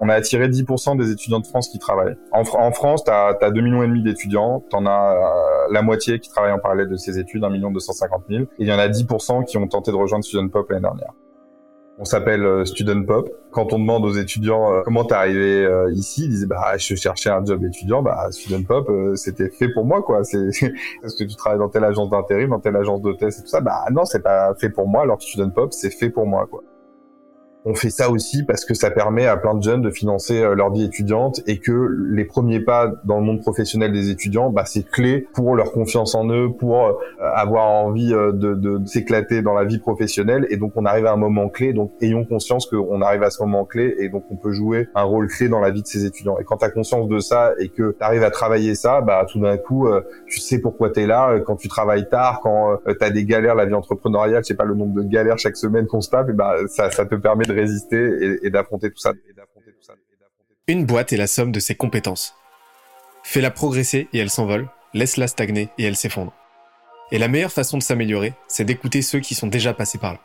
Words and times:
On 0.00 0.08
a 0.08 0.14
attiré 0.14 0.48
10% 0.48 0.96
des 0.96 1.10
étudiants 1.10 1.40
de 1.40 1.46
France 1.46 1.68
qui 1.68 1.78
travaillent. 1.78 2.16
En, 2.32 2.44
France, 2.44 3.04
tu 3.04 3.10
as, 3.10 3.50
2 3.50 3.60
millions 3.60 3.82
et 3.82 3.88
demi 3.88 4.02
d'étudiants, 4.02 4.64
tu 4.70 4.76
en 4.76 4.86
as 4.86 5.14
euh, 5.14 5.72
la 5.72 5.82
moitié 5.82 6.20
qui 6.20 6.28
travaillent 6.28 6.52
en 6.52 6.58
parallèle 6.58 6.88
de 6.88 6.96
ces 6.96 7.18
études, 7.18 7.42
1 7.42 7.50
million 7.50 7.70
250 7.70 8.24
000, 8.28 8.42
et 8.42 8.46
il 8.58 8.66
y 8.66 8.72
en 8.72 8.78
a 8.78 8.88
10% 8.88 9.44
qui 9.44 9.56
ont 9.56 9.66
tenté 9.66 9.90
de 9.90 9.96
rejoindre 9.96 10.24
Student 10.24 10.48
Pop 10.48 10.70
l'année 10.70 10.82
dernière. 10.82 11.12
On 12.00 12.04
s'appelle 12.04 12.44
euh, 12.44 12.64
Student 12.64 13.02
Pop. 13.04 13.28
Quand 13.50 13.72
on 13.72 13.78
demande 13.80 14.04
aux 14.04 14.12
étudiants 14.12 14.72
euh, 14.72 14.82
comment 14.84 15.04
t'es 15.04 15.14
arrivé 15.14 15.64
euh, 15.64 15.90
ici, 15.92 16.24
ils 16.24 16.28
disaient 16.28 16.46
bah 16.46 16.76
je 16.76 16.94
cherchais 16.94 17.28
un 17.28 17.44
job 17.44 17.64
étudiant. 17.64 18.02
Bah 18.02 18.28
Student 18.30 18.62
Pop, 18.62 18.88
c'était 19.16 19.50
fait 19.50 19.68
pour 19.70 19.84
moi 19.84 20.02
quoi. 20.02 20.22
C'est 20.22 20.38
est-ce 21.02 21.16
que 21.16 21.24
tu 21.24 21.34
travailles 21.34 21.58
dans 21.58 21.68
telle 21.68 21.84
agence 21.84 22.08
d'intérim, 22.08 22.50
dans 22.50 22.60
telle 22.60 22.76
agence 22.76 23.02
d'hôtesse 23.02 23.40
et 23.40 23.42
tout 23.42 23.48
ça 23.48 23.60
Bah 23.60 23.84
non, 23.90 24.04
c'est 24.04 24.22
pas 24.22 24.54
fait 24.54 24.70
pour 24.70 24.86
moi. 24.86 25.02
Alors 25.02 25.20
Student 25.20 25.50
Pop, 25.50 25.72
c'est 25.72 25.90
fait 25.90 26.10
pour 26.10 26.26
moi 26.26 26.46
quoi. 26.48 26.62
On 27.64 27.74
fait 27.74 27.90
ça 27.90 28.08
aussi 28.10 28.44
parce 28.44 28.64
que 28.64 28.72
ça 28.72 28.90
permet 28.90 29.26
à 29.26 29.36
plein 29.36 29.54
de 29.54 29.62
jeunes 29.62 29.82
de 29.82 29.90
financer 29.90 30.40
euh, 30.40 30.54
leur 30.54 30.72
vie 30.72 30.84
étudiante 30.84 31.40
et 31.46 31.58
que 31.58 31.88
les 32.08 32.24
premiers 32.24 32.60
pas 32.60 32.92
dans 33.04 33.18
le 33.18 33.24
monde 33.24 33.40
professionnel 33.40 33.92
des 33.92 34.10
étudiants, 34.10 34.50
bah, 34.50 34.64
c'est 34.64 34.88
clé 34.88 35.26
pour 35.34 35.56
leur 35.56 35.72
confiance 35.72 36.14
en 36.14 36.28
eux, 36.30 36.50
pour 36.52 36.86
euh, 36.86 36.92
avoir 37.34 37.66
envie 37.66 38.14
euh, 38.14 38.30
de, 38.32 38.54
de, 38.54 38.86
s'éclater 38.86 39.42
dans 39.42 39.54
la 39.54 39.64
vie 39.64 39.78
professionnelle. 39.78 40.46
Et 40.50 40.56
donc 40.56 40.72
on 40.76 40.84
arrive 40.84 41.06
à 41.06 41.12
un 41.12 41.16
moment 41.16 41.48
clé. 41.48 41.72
Donc 41.72 41.92
ayons 42.00 42.24
conscience 42.24 42.66
qu'on 42.66 43.02
arrive 43.02 43.24
à 43.24 43.30
ce 43.30 43.42
moment 43.42 43.64
clé 43.64 43.96
et 43.98 44.08
donc 44.08 44.24
on 44.30 44.36
peut 44.36 44.52
jouer 44.52 44.88
un 44.94 45.02
rôle 45.02 45.26
clé 45.26 45.48
dans 45.48 45.60
la 45.60 45.70
vie 45.70 45.82
de 45.82 45.86
ces 45.88 46.04
étudiants. 46.04 46.38
Et 46.38 46.44
quand 46.44 46.58
tu 46.58 46.64
as 46.64 46.70
conscience 46.70 47.08
de 47.08 47.18
ça 47.18 47.54
et 47.58 47.68
que 47.68 47.90
tu 47.90 48.04
arrives 48.04 48.22
à 48.22 48.30
travailler 48.30 48.76
ça, 48.76 49.00
bah 49.00 49.26
tout 49.30 49.40
d'un 49.40 49.56
coup 49.56 49.88
tu 50.26 50.38
sais 50.38 50.60
pourquoi 50.60 50.90
tu 50.90 51.00
es 51.00 51.06
là. 51.06 51.40
Quand 51.40 51.56
tu 51.56 51.68
travailles 51.68 52.08
tard, 52.08 52.40
quand 52.42 52.78
tu 52.86 53.04
as 53.04 53.10
des 53.10 53.24
galères, 53.24 53.56
la 53.56 53.66
vie 53.66 53.74
entrepreneuriale, 53.74 54.44
je 54.44 54.48
sais 54.48 54.54
pas 54.54 54.64
le 54.64 54.74
nombre 54.74 54.94
de 54.94 55.02
galères 55.02 55.38
chaque 55.38 55.56
semaine 55.56 55.86
qu'on 55.86 56.00
se 56.00 56.10
tape, 56.10 56.30
et 56.30 56.32
bah 56.32 56.54
ça, 56.68 56.90
ça 56.90 57.04
te 57.04 57.14
permet 57.14 57.46
de 57.48 57.54
résister 57.54 58.38
et, 58.44 58.50
tout 58.50 59.00
ça. 59.00 59.12
Une 60.68 60.84
boîte 60.84 61.12
est 61.12 61.16
la 61.16 61.26
somme 61.26 61.50
de 61.50 61.60
ses 61.60 61.74
compétences. 61.74 62.34
Fais-la 63.24 63.50
progresser 63.50 64.08
et 64.12 64.18
elle 64.18 64.30
s'envole, 64.30 64.68
laisse-la 64.94 65.26
stagner 65.26 65.70
et 65.78 65.84
elle 65.84 65.96
s'effondre. 65.96 66.32
Et 67.10 67.18
la 67.18 67.28
meilleure 67.28 67.52
façon 67.52 67.78
de 67.78 67.82
s'améliorer, 67.82 68.34
c'est 68.48 68.64
d'écouter 68.64 69.02
ceux 69.02 69.20
qui 69.20 69.34
sont 69.34 69.46
déjà 69.46 69.72
passés 69.72 69.98
par 69.98 70.12
là. 70.12 70.20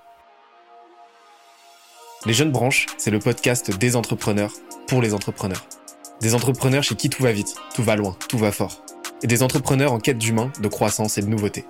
Les 2.25 2.33
Jeunes 2.33 2.51
Branches, 2.51 2.85
c'est 2.97 3.11
le 3.11 3.19
podcast 3.19 3.77
des 3.77 3.95
entrepreneurs 3.95 4.53
pour 4.87 5.01
les 5.01 5.13
entrepreneurs. 5.13 5.65
Des 6.21 6.35
entrepreneurs 6.35 6.83
chez 6.83 6.95
qui 6.95 7.09
tout 7.09 7.23
va 7.23 7.31
vite, 7.31 7.55
tout 7.75 7.83
va 7.83 7.95
loin, 7.95 8.15
tout 8.29 8.37
va 8.37 8.51
fort. 8.51 8.83
Et 9.23 9.27
des 9.27 9.43
entrepreneurs 9.43 9.91
en 9.91 9.99
quête 9.99 10.17
d'humain, 10.17 10.51
de 10.61 10.67
croissance 10.67 11.17
et 11.17 11.21
de 11.21 11.27
nouveauté. 11.27 11.65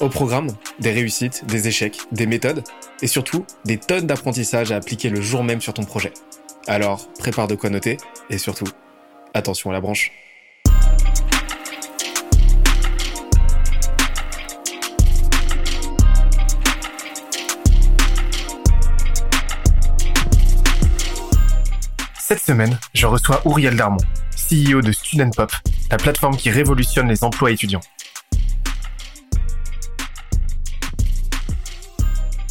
Au 0.00 0.08
programme, 0.08 0.48
des 0.80 0.90
réussites, 0.90 1.44
des 1.46 1.68
échecs, 1.68 1.98
des 2.12 2.26
méthodes 2.26 2.64
et 3.02 3.06
surtout 3.06 3.46
des 3.64 3.78
tonnes 3.78 4.06
d'apprentissages 4.06 4.72
à 4.72 4.76
appliquer 4.76 5.10
le 5.10 5.20
jour 5.20 5.44
même 5.44 5.60
sur 5.60 5.74
ton 5.74 5.84
projet. 5.84 6.12
Alors, 6.66 7.08
prépare 7.18 7.46
de 7.46 7.54
quoi 7.54 7.70
noter 7.70 7.98
et 8.30 8.38
surtout, 8.38 8.68
attention 9.34 9.70
à 9.70 9.72
la 9.72 9.80
branche. 9.80 10.12
Cette 22.18 22.40
semaine, 22.40 22.78
je 22.94 23.06
reçois 23.06 23.42
Ouriel 23.44 23.76
Darmon, 23.76 23.98
CEO 24.34 24.80
de 24.80 24.92
Student 24.92 25.30
Pop, 25.30 25.52
la 25.90 25.98
plateforme 25.98 26.36
qui 26.36 26.50
révolutionne 26.50 27.08
les 27.08 27.22
emplois 27.22 27.50
étudiants. 27.50 27.80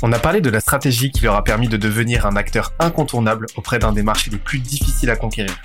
On 0.06 0.12
a 0.12 0.20
parlé 0.20 0.42
de 0.42 0.50
la 0.50 0.59
stratégie 0.59 1.12
qui 1.12 1.23
leur 1.23 1.36
a 1.36 1.46
permis 1.46 1.70
de 1.70 1.78
devenir 1.78 2.26
un 2.26 2.36
acteur 2.36 2.73
incontournable 2.78 3.46
auprès 3.56 3.80
d'un 3.80 3.94
des 3.94 4.04
marchés 4.04 4.30
les 4.30 4.38
plus 4.38 4.59
difficiles 4.59 5.09
à 5.09 5.16
conquérir. 5.16 5.56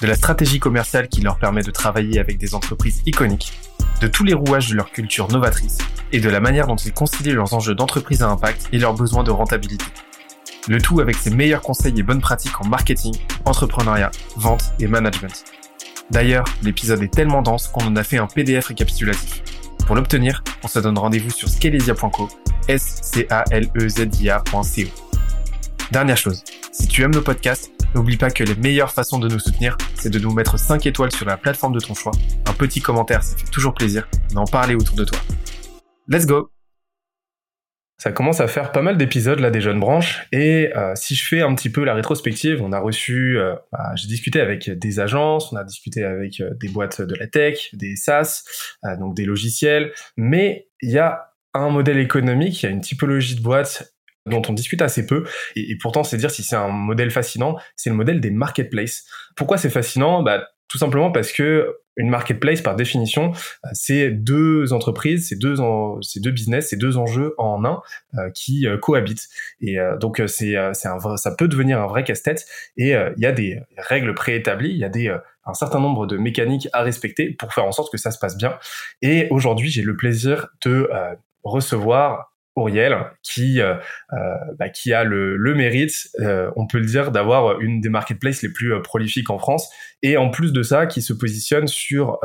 De 0.00 0.06
la 0.06 0.14
stratégie 0.14 0.58
commerciale 0.58 1.08
qui 1.08 1.20
leur 1.20 1.38
permet 1.38 1.60
de 1.60 1.70
travailler 1.70 2.18
avec 2.18 2.38
des 2.38 2.54
entreprises 2.54 3.02
iconiques, 3.04 3.52
de 4.00 4.08
tous 4.08 4.24
les 4.24 4.32
rouages 4.32 4.70
de 4.70 4.74
leur 4.74 4.90
culture 4.90 5.30
novatrice 5.30 5.76
et 6.12 6.20
de 6.20 6.30
la 6.30 6.40
manière 6.40 6.66
dont 6.66 6.76
ils 6.76 6.94
concilient 6.94 7.32
leurs 7.32 7.52
enjeux 7.52 7.74
d'entreprise 7.74 8.22
à 8.22 8.30
impact 8.30 8.70
et 8.72 8.78
leurs 8.78 8.94
besoins 8.94 9.22
de 9.22 9.30
rentabilité. 9.30 9.84
Le 10.66 10.80
tout 10.80 11.00
avec 11.00 11.16
ses 11.16 11.28
meilleurs 11.28 11.60
conseils 11.60 12.00
et 12.00 12.02
bonnes 12.02 12.22
pratiques 12.22 12.58
en 12.62 12.66
marketing, 12.68 13.14
entrepreneuriat, 13.44 14.12
vente 14.36 14.72
et 14.80 14.86
management. 14.86 15.44
D'ailleurs, 16.10 16.44
l'épisode 16.62 17.02
est 17.02 17.12
tellement 17.12 17.42
dense 17.42 17.68
qu'on 17.68 17.84
en 17.84 17.96
a 17.96 18.02
fait 18.02 18.16
un 18.16 18.28
PDF 18.28 18.68
récapitulatif. 18.68 19.42
Pour 19.86 19.94
l'obtenir, 19.94 20.42
on 20.64 20.68
se 20.68 20.78
donne 20.78 20.96
rendez-vous 20.96 21.30
sur 21.30 21.50
scalesia.co 21.50 22.30
S-C-A-L-E-Z-I-A.co. 22.68 24.58
Dernière 25.90 26.16
chose, 26.18 26.44
si 26.70 26.86
tu 26.86 27.02
aimes 27.02 27.14
nos 27.14 27.22
podcasts, 27.22 27.72
n'oublie 27.94 28.18
pas 28.18 28.30
que 28.30 28.44
les 28.44 28.54
meilleures 28.56 28.92
façons 28.92 29.18
de 29.18 29.26
nous 29.26 29.38
soutenir, 29.38 29.78
c'est 29.94 30.10
de 30.10 30.18
nous 30.18 30.32
mettre 30.34 30.58
5 30.58 30.84
étoiles 30.84 31.12
sur 31.12 31.24
la 31.26 31.38
plateforme 31.38 31.72
de 31.72 31.80
ton 31.80 31.94
choix, 31.94 32.12
un 32.46 32.52
petit 32.52 32.80
commentaire, 32.80 33.22
ça 33.22 33.36
fait 33.36 33.50
toujours 33.50 33.72
plaisir, 33.72 34.06
d'en 34.34 34.44
parler 34.44 34.74
autour 34.74 34.96
de 34.96 35.04
toi. 35.04 35.18
Let's 36.08 36.26
go 36.26 36.50
ça 38.00 38.12
commence 38.12 38.40
à 38.40 38.46
faire 38.46 38.70
pas 38.70 38.80
mal 38.80 38.96
d'épisodes 38.96 39.40
là 39.40 39.50
des 39.50 39.60
jeunes 39.60 39.80
branches 39.80 40.28
et 40.30 40.70
euh, 40.76 40.92
si 40.94 41.16
je 41.16 41.26
fais 41.26 41.40
un 41.40 41.52
petit 41.56 41.68
peu 41.68 41.82
la 41.82 41.94
rétrospective, 41.94 42.62
on 42.62 42.70
a 42.70 42.78
reçu, 42.78 43.36
euh, 43.36 43.56
bah, 43.72 43.90
j'ai 43.96 44.06
discuté 44.06 44.40
avec 44.40 44.70
des 44.70 45.00
agences, 45.00 45.52
on 45.52 45.56
a 45.56 45.64
discuté 45.64 46.04
avec 46.04 46.40
euh, 46.40 46.50
des 46.60 46.68
boîtes 46.68 47.02
de 47.02 47.16
la 47.16 47.26
tech, 47.26 47.70
des 47.72 47.96
SaaS, 47.96 48.44
donc 49.00 49.16
des 49.16 49.24
logiciels, 49.24 49.92
mais 50.16 50.68
il 50.80 50.90
y 50.90 50.98
a 50.98 51.27
un 51.58 51.70
modèle 51.70 51.98
économique, 51.98 52.62
il 52.62 52.66
y 52.66 52.68
a 52.68 52.72
une 52.72 52.80
typologie 52.80 53.36
de 53.36 53.42
boîte 53.42 53.94
dont 54.26 54.42
on 54.48 54.52
discute 54.52 54.82
assez 54.82 55.06
peu, 55.06 55.24
et, 55.56 55.76
pourtant 55.80 56.04
c'est 56.04 56.18
dire 56.18 56.30
si 56.30 56.42
c'est 56.42 56.56
un 56.56 56.68
modèle 56.68 57.10
fascinant, 57.10 57.56
c'est 57.76 57.90
le 57.90 57.96
modèle 57.96 58.20
des 58.20 58.30
marketplaces. 58.30 59.04
Pourquoi 59.36 59.56
c'est 59.56 59.70
fascinant? 59.70 60.22
Bah, 60.22 60.48
Tout 60.68 60.78
simplement 60.78 61.10
parce 61.10 61.32
que 61.32 61.78
une 61.98 62.08
marketplace, 62.08 62.62
par 62.62 62.76
définition, 62.76 63.32
euh, 63.32 63.68
c'est 63.72 64.10
deux 64.10 64.72
entreprises, 64.72 65.28
c'est 65.28 65.36
deux, 65.36 65.56
c'est 66.00 66.20
deux 66.20 66.30
business, 66.30 66.68
c'est 66.70 66.76
deux 66.76 66.96
enjeux 66.96 67.34
en 67.38 67.64
un 67.64 67.82
euh, 68.16 68.30
qui 68.30 68.66
euh, 68.66 68.78
cohabitent. 68.78 69.28
Et 69.60 69.76
donc 70.00 70.22
c'est, 70.28 70.54
c'est 70.72 70.88
un 70.88 70.96
vrai, 70.96 71.16
ça 71.16 71.34
peut 71.34 71.48
devenir 71.48 71.80
un 71.80 71.86
vrai 71.86 72.04
casse-tête. 72.04 72.46
Et 72.76 72.90
il 72.90 73.22
y 73.22 73.26
a 73.26 73.32
des 73.32 73.60
règles 73.76 74.14
préétablies, 74.14 74.70
il 74.70 74.78
y 74.78 74.84
a 74.84 74.88
des 74.88 75.14
un 75.44 75.54
certain 75.54 75.80
nombre 75.80 76.06
de 76.06 76.16
mécaniques 76.16 76.68
à 76.72 76.82
respecter 76.82 77.30
pour 77.30 77.52
faire 77.52 77.64
en 77.64 77.72
sorte 77.72 77.90
que 77.90 77.98
ça 77.98 78.12
se 78.12 78.18
passe 78.18 78.36
bien. 78.36 78.58
Et 79.02 79.26
aujourd'hui, 79.30 79.70
j'ai 79.70 79.82
le 79.82 79.96
plaisir 79.96 80.48
de 80.64 80.88
recevoir 81.44 82.28
Auriel, 82.58 82.96
qui 83.22 83.60
euh, 83.60 83.74
euh, 84.12 84.16
bah, 84.58 84.68
qui 84.68 84.92
a 84.92 85.04
le, 85.04 85.36
le 85.36 85.54
mérite, 85.54 86.08
euh, 86.20 86.50
on 86.56 86.66
peut 86.66 86.78
le 86.78 86.86
dire, 86.86 87.10
d'avoir 87.10 87.60
une 87.60 87.80
des 87.80 87.88
marketplaces 87.88 88.42
les 88.42 88.48
plus 88.50 88.80
prolifiques 88.82 89.30
en 89.30 89.38
France, 89.38 89.70
et 90.02 90.16
en 90.16 90.30
plus 90.30 90.52
de 90.52 90.62
ça, 90.62 90.86
qui 90.86 91.02
se 91.02 91.12
positionne 91.12 91.66
sur 91.66 92.18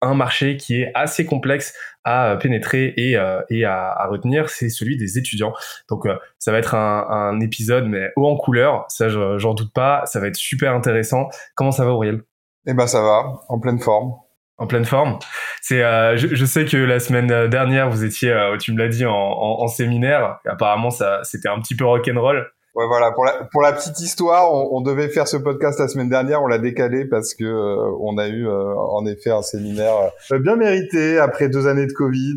un 0.00 0.14
marché 0.14 0.56
qui 0.56 0.82
est 0.82 0.90
assez 0.94 1.24
complexe 1.24 1.74
à 2.04 2.36
pénétrer 2.40 2.92
et, 2.96 3.16
et 3.50 3.64
à, 3.64 3.90
à, 3.90 4.06
retenir, 4.06 4.50
c'est 4.50 4.68
celui 4.68 4.98
des 4.98 5.18
étudiants. 5.18 5.54
Donc 5.88 6.06
ça 6.38 6.52
va 6.52 6.58
être 6.58 6.74
un, 6.74 7.06
un, 7.08 7.40
épisode 7.40 7.86
mais 7.86 8.10
haut 8.16 8.26
en 8.26 8.36
couleur, 8.36 8.84
ça 8.88 9.08
j'en 9.08 9.54
doute 9.54 9.72
pas, 9.72 10.04
ça 10.06 10.20
va 10.20 10.26
être 10.26 10.36
super 10.36 10.74
intéressant. 10.74 11.28
Comment 11.54 11.72
ça 11.72 11.84
va 11.86 11.92
Auriel 11.92 12.22
Eh 12.66 12.74
ben 12.74 12.86
ça 12.86 13.00
va, 13.00 13.40
en 13.48 13.58
pleine 13.58 13.80
forme 13.80 14.12
en 14.58 14.66
pleine 14.66 14.84
forme. 14.84 15.18
C'est, 15.60 15.82
euh, 15.82 16.16
je, 16.16 16.28
je, 16.34 16.44
sais 16.44 16.64
que 16.64 16.76
la 16.76 17.00
semaine 17.00 17.48
dernière 17.48 17.90
vous 17.90 18.04
étiez, 18.04 18.30
euh, 18.30 18.56
tu 18.56 18.72
me 18.72 18.78
l'as 18.78 18.88
dit, 18.88 19.04
en, 19.04 19.12
en, 19.12 19.62
en, 19.62 19.68
séminaire. 19.68 20.38
apparemment, 20.46 20.90
ça, 20.90 21.20
c'était 21.24 21.48
un 21.48 21.60
petit 21.60 21.74
peu 21.74 21.84
rock'n'roll. 21.84 22.46
Ouais, 22.74 22.86
voilà. 22.86 23.12
Pour 23.12 23.24
la, 23.24 23.48
pour 23.52 23.62
la 23.62 23.72
petite 23.72 24.00
histoire, 24.00 24.52
on, 24.52 24.78
on, 24.78 24.80
devait 24.80 25.08
faire 25.08 25.28
ce 25.28 25.36
podcast 25.36 25.78
la 25.78 25.88
semaine 25.88 26.08
dernière, 26.08 26.42
on 26.42 26.46
l'a 26.46 26.58
décalé 26.58 27.04
parce 27.04 27.34
que 27.34 27.44
euh, 27.44 27.96
on 28.00 28.18
a 28.18 28.28
eu 28.28 28.48
en 28.48 29.06
effet 29.06 29.30
un 29.30 29.42
séminaire 29.42 29.94
bien 30.40 30.56
mérité 30.56 31.18
après 31.18 31.48
deux 31.48 31.68
années 31.68 31.86
de 31.86 31.92
Covid 31.92 32.36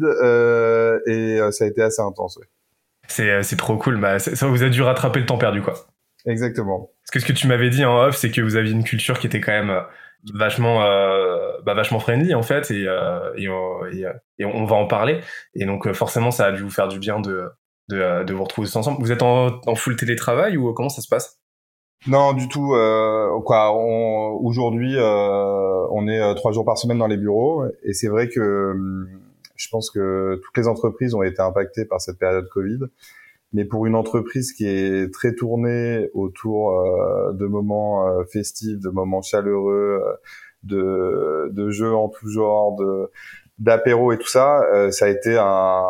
et 1.08 1.40
ça 1.52 1.66
a 1.66 1.68
été 1.68 1.82
assez 1.82 2.02
intense. 2.02 2.38
Ouais. 2.38 2.46
C'est, 3.08 3.42
c'est 3.42 3.56
trop 3.56 3.78
cool. 3.78 4.00
Bah, 4.00 4.20
ça 4.20 4.48
vous 4.48 4.64
a 4.64 4.70
dû 4.70 4.84
rattraper 4.84 5.22
le 5.22 5.26
temps 5.26 5.38
perdu, 5.40 5.62
quoi. 5.62 5.74
Exactement. 6.28 6.92
Parce 7.04 7.12
que 7.12 7.20
ce 7.20 7.26
que 7.26 7.34
tu 7.34 7.48
m'avais 7.48 7.70
dit 7.70 7.84
en 7.86 7.98
off, 8.04 8.16
c'est 8.16 8.30
que 8.30 8.42
vous 8.42 8.58
aviez 8.58 8.74
une 8.74 8.84
culture 8.84 9.18
qui 9.18 9.28
était 9.28 9.42
quand 9.42 9.54
même 9.54 9.82
vachement 10.34 10.84
euh, 10.84 11.52
bah, 11.66 11.74
vachement 11.74 12.00
friendly 12.00 12.34
en 12.34 12.42
fait 12.42 12.72
et, 12.72 12.88
euh, 12.88 13.34
et, 13.36 13.48
et, 13.98 14.06
et, 14.40 14.46
on 14.46 14.66
va 14.66 14.76
en 14.76 14.88
parler. 14.88 15.22
Et 15.56 15.66
donc 15.66 15.88
euh, 15.88 15.94
forcément 15.94 16.32
ça 16.32 16.46
a 16.48 16.52
dû 16.52 16.64
vous 16.64 16.70
faire 16.70 16.88
du 16.88 17.00
bien 17.00 17.20
de 17.20 17.50
de, 17.90 18.24
de 18.24 18.34
vous 18.34 18.44
retrouver 18.44 18.68
tous 18.68 18.76
ensemble. 18.76 19.00
Vous 19.00 19.12
êtes 19.12 19.22
en, 19.22 19.62
en 19.66 19.76
full 19.76 19.96
télétravail 19.96 20.58
ou 20.58 20.74
comment 20.74 20.90
ça 20.90 21.02
se 21.02 21.08
passe? 21.08 21.40
Non 22.06 22.34
du 22.34 22.48
tout 22.48 22.74
euh, 22.74 23.40
quoi 23.42 23.72
aujourd'hui 23.72 24.96
euh, 24.98 25.88
on 25.92 26.08
est 26.08 26.36
trois 26.36 26.52
jours 26.52 26.66
par 26.66 26.78
semaine 26.78 26.98
dans 26.98 27.08
les 27.08 27.18
bureaux. 27.18 27.66
Et 27.84 27.94
c'est 27.94 28.08
vrai 28.08 28.30
que 28.30 28.72
hum, 28.72 29.08
je 29.56 29.68
pense 29.70 29.90
que 29.90 30.40
toutes 30.44 30.58
les 30.58 30.68
entreprises 30.68 31.14
ont 31.16 31.24
été 31.24 31.42
impactées 31.42 31.86
par 31.86 32.02
cette 32.02 32.20
période 32.20 32.48
Covid 32.50 32.80
mais 33.54 33.66
pour 33.66 33.86
une 33.86 33.96
entreprise 33.96 34.54
qui 34.54 34.68
est 34.68 35.14
très 35.14 35.34
tournée 35.34 36.10
autour 36.14 36.80
euh, 36.80 37.34
de 37.34 37.46
moments 37.46 38.08
euh, 38.08 38.24
festifs, 38.26 38.80
de 38.80 38.90
moments 38.90 39.22
chaleureux, 39.22 40.02
euh, 40.04 40.14
de, 40.64 41.50
de 41.54 41.70
jeux 41.70 41.94
en 41.96 42.10
tout 42.10 42.28
genre, 42.30 42.76
de 42.76 43.10
d'apéro 43.60 44.12
et 44.12 44.20
tout 44.20 44.28
ça, 44.28 44.62
ça 44.92 45.06
a 45.06 45.08
été 45.08 45.36
un, 45.36 45.84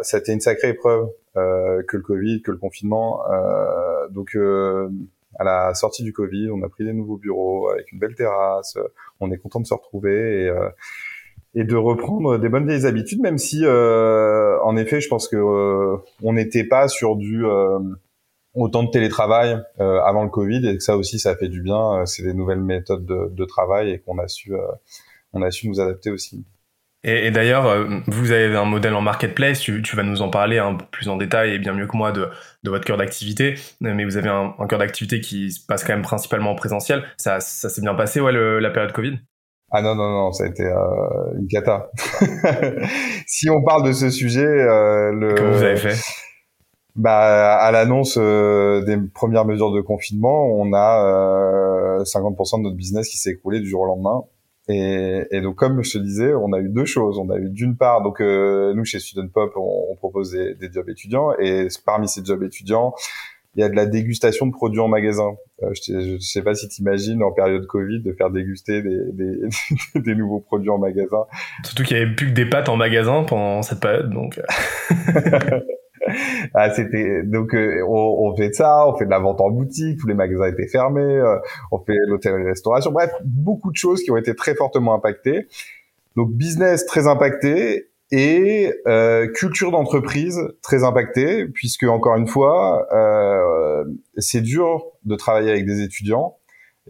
ça 0.00 0.16
a 0.16 0.20
été 0.20 0.32
une 0.32 0.40
sacrée 0.40 0.70
épreuve 0.70 1.10
que 1.34 1.96
le 1.96 2.02
Covid, 2.02 2.40
que 2.40 2.50
le 2.50 2.56
confinement. 2.56 3.22
donc 4.10 4.34
à 5.38 5.44
la 5.44 5.74
sortie 5.74 6.02
du 6.02 6.14
Covid. 6.14 6.50
On 6.50 6.62
a 6.62 6.68
pris 6.70 6.84
des 6.84 6.94
nouveaux 6.94 7.18
bureaux 7.18 7.68
avec 7.68 7.92
une 7.92 7.98
belle 7.98 8.14
terrasse. 8.14 8.78
On 9.20 9.30
est 9.30 9.36
content 9.36 9.60
de 9.60 9.66
se 9.66 9.74
retrouver 9.74 10.44
et, 10.44 10.50
et 11.54 11.64
de 11.64 11.76
reprendre 11.76 12.38
des 12.38 12.48
bonnes 12.48 12.66
vieilles 12.66 12.86
habitudes, 12.86 13.20
même 13.20 13.38
si, 13.38 13.66
en 13.66 14.76
effet, 14.76 15.00
je 15.00 15.08
pense 15.08 15.28
que 15.28 15.36
on 16.22 16.32
n'était 16.32 16.64
pas 16.64 16.88
sur 16.88 17.16
du 17.16 17.44
autant 18.54 18.82
de 18.82 18.90
télétravail 18.90 19.60
avant 19.78 20.22
le 20.22 20.30
Covid 20.30 20.66
et 20.68 20.76
que 20.76 20.82
ça 20.82 20.96
aussi, 20.96 21.18
ça 21.18 21.36
fait 21.36 21.48
du 21.48 21.62
bien. 21.62 22.04
C'est 22.06 22.22
des 22.22 22.34
nouvelles 22.34 22.62
méthodes 22.62 23.04
de, 23.04 23.30
de 23.32 23.44
travail 23.44 23.90
et 23.90 23.98
qu'on 23.98 24.18
a 24.18 24.28
su, 24.28 24.52
on 25.32 25.42
a 25.42 25.50
su 25.50 25.68
nous 25.68 25.80
adapter 25.80 26.10
aussi. 26.10 26.44
Et, 27.02 27.28
et 27.28 27.30
d'ailleurs, 27.30 27.66
euh, 27.66 27.86
vous 28.08 28.30
avez 28.30 28.54
un 28.56 28.66
modèle 28.66 28.94
en 28.94 29.00
marketplace, 29.00 29.60
tu, 29.60 29.80
tu, 29.82 29.96
vas 29.96 30.02
nous 30.02 30.20
en 30.20 30.28
parler 30.28 30.58
un 30.58 30.74
peu 30.74 30.84
plus 30.90 31.08
en 31.08 31.16
détail 31.16 31.54
et 31.54 31.58
bien 31.58 31.72
mieux 31.72 31.86
que 31.86 31.96
moi 31.96 32.12
de, 32.12 32.28
de 32.62 32.70
votre 32.70 32.84
cœur 32.84 32.98
d'activité, 32.98 33.54
mais 33.80 34.04
vous 34.04 34.18
avez 34.18 34.28
un, 34.28 34.54
un 34.58 34.66
cœur 34.66 34.78
d'activité 34.78 35.20
qui 35.20 35.50
se 35.50 35.64
passe 35.64 35.82
quand 35.82 35.94
même 35.94 36.02
principalement 36.02 36.50
en 36.50 36.54
présentiel. 36.54 37.04
Ça, 37.16 37.40
ça 37.40 37.70
s'est 37.70 37.80
bien 37.80 37.94
passé, 37.94 38.20
ouais, 38.20 38.32
le, 38.32 38.58
la 38.58 38.70
période 38.70 38.92
Covid? 38.92 39.18
Ah 39.70 39.82
non, 39.82 39.94
non, 39.94 40.10
non, 40.10 40.32
ça 40.32 40.44
a 40.44 40.46
été 40.48 40.64
euh, 40.64 41.38
une 41.38 41.46
cata. 41.46 41.90
si 43.26 43.48
on 43.48 43.62
parle 43.62 43.86
de 43.86 43.92
ce 43.92 44.10
sujet... 44.10 44.44
Euh, 44.44 45.12
le... 45.12 45.34
Comment 45.34 45.52
vous 45.52 45.62
avez 45.62 45.76
fait 45.76 45.96
bah, 46.96 47.56
à 47.56 47.70
l'annonce 47.70 48.18
euh, 48.20 48.84
des 48.84 48.98
premières 49.14 49.46
mesures 49.46 49.70
de 49.70 49.80
confinement, 49.80 50.46
on 50.46 50.72
a 50.74 52.02
50% 52.02 52.58
de 52.58 52.62
notre 52.64 52.76
business 52.76 53.08
qui 53.08 53.16
s'est 53.16 53.30
écroulé 53.30 53.60
du 53.60 53.68
jour 53.68 53.82
au 53.82 53.86
lendemain. 53.86 54.24
Et, 54.68 55.26
et, 55.30 55.40
donc, 55.40 55.56
comme 55.56 55.82
je 55.82 55.92
te 55.92 55.98
disais, 55.98 56.32
on 56.34 56.52
a 56.52 56.60
eu 56.60 56.68
deux 56.68 56.84
choses. 56.84 57.18
On 57.18 57.30
a 57.30 57.38
eu 57.38 57.50
d'une 57.50 57.76
part, 57.76 58.02
donc 58.02 58.20
euh, 58.20 58.72
nous 58.74 58.84
chez 58.84 59.00
Student 59.00 59.28
Pop, 59.32 59.52
on, 59.56 59.86
on 59.90 59.96
propose 59.96 60.32
des, 60.32 60.54
des, 60.54 60.70
jobs 60.72 60.88
étudiants, 60.88 61.32
et 61.38 61.66
parmi 61.84 62.08
ces 62.08 62.24
jobs 62.24 62.42
étudiants, 62.42 62.94
il 63.56 63.60
y 63.60 63.64
a 63.64 63.68
de 63.68 63.74
la 63.74 63.86
dégustation 63.86 64.46
de 64.46 64.52
produits 64.52 64.80
en 64.80 64.88
magasin. 64.88 65.32
Euh, 65.62 65.70
je, 65.74 66.16
je 66.16 66.18
sais 66.18 66.42
pas 66.42 66.54
si 66.54 66.68
tu 66.68 66.82
imagines 66.82 67.22
en 67.22 67.32
période 67.32 67.66
Covid 67.66 68.00
de 68.00 68.12
faire 68.12 68.30
déguster 68.30 68.82
des, 68.82 69.12
des, 69.12 69.36
des 70.00 70.14
nouveaux 70.14 70.40
produits 70.40 70.70
en 70.70 70.78
magasin. 70.78 71.24
Surtout 71.64 71.82
qu'il 71.82 71.96
y 71.96 72.00
avait 72.00 72.14
plus 72.14 72.26
que 72.26 72.32
des 72.32 72.46
pâtes 72.46 72.68
en 72.68 72.76
magasin 72.76 73.24
pendant 73.24 73.62
cette 73.62 73.80
période, 73.80 74.10
donc. 74.10 74.38
Euh. 74.38 75.60
ah, 76.54 76.70
c'était 76.70 77.22
donc 77.24 77.54
euh, 77.54 77.82
on, 77.86 78.30
on, 78.30 78.36
fait 78.36 78.54
ça, 78.54 78.86
on 78.86 78.96
fait 78.96 79.04
de 79.04 79.10
la 79.10 79.18
vente 79.18 79.40
en 79.40 79.50
boutique, 79.50 79.98
tous 79.98 80.06
les 80.06 80.14
magasins 80.14 80.46
étaient 80.46 80.68
fermés, 80.68 81.02
euh, 81.02 81.36
on 81.72 81.78
fait 81.78 81.96
l'hôtellerie-restauration, 82.06 82.92
bref, 82.92 83.10
beaucoup 83.24 83.70
de 83.70 83.76
choses 83.76 84.02
qui 84.02 84.10
ont 84.10 84.16
été 84.16 84.34
très 84.34 84.54
fortement 84.54 84.94
impactées. 84.94 85.46
Donc 86.16 86.32
business 86.32 86.86
très 86.86 87.06
impacté 87.06 87.89
et 88.12 88.72
euh, 88.88 89.28
culture 89.28 89.70
d'entreprise 89.70 90.40
très 90.62 90.82
impactée, 90.84 91.46
puisque 91.46 91.84
encore 91.84 92.16
une 92.16 92.26
fois, 92.26 92.86
euh, 92.92 93.84
c'est 94.16 94.40
dur 94.40 94.84
de 95.04 95.14
travailler 95.14 95.50
avec 95.50 95.66
des 95.66 95.82
étudiants 95.82 96.39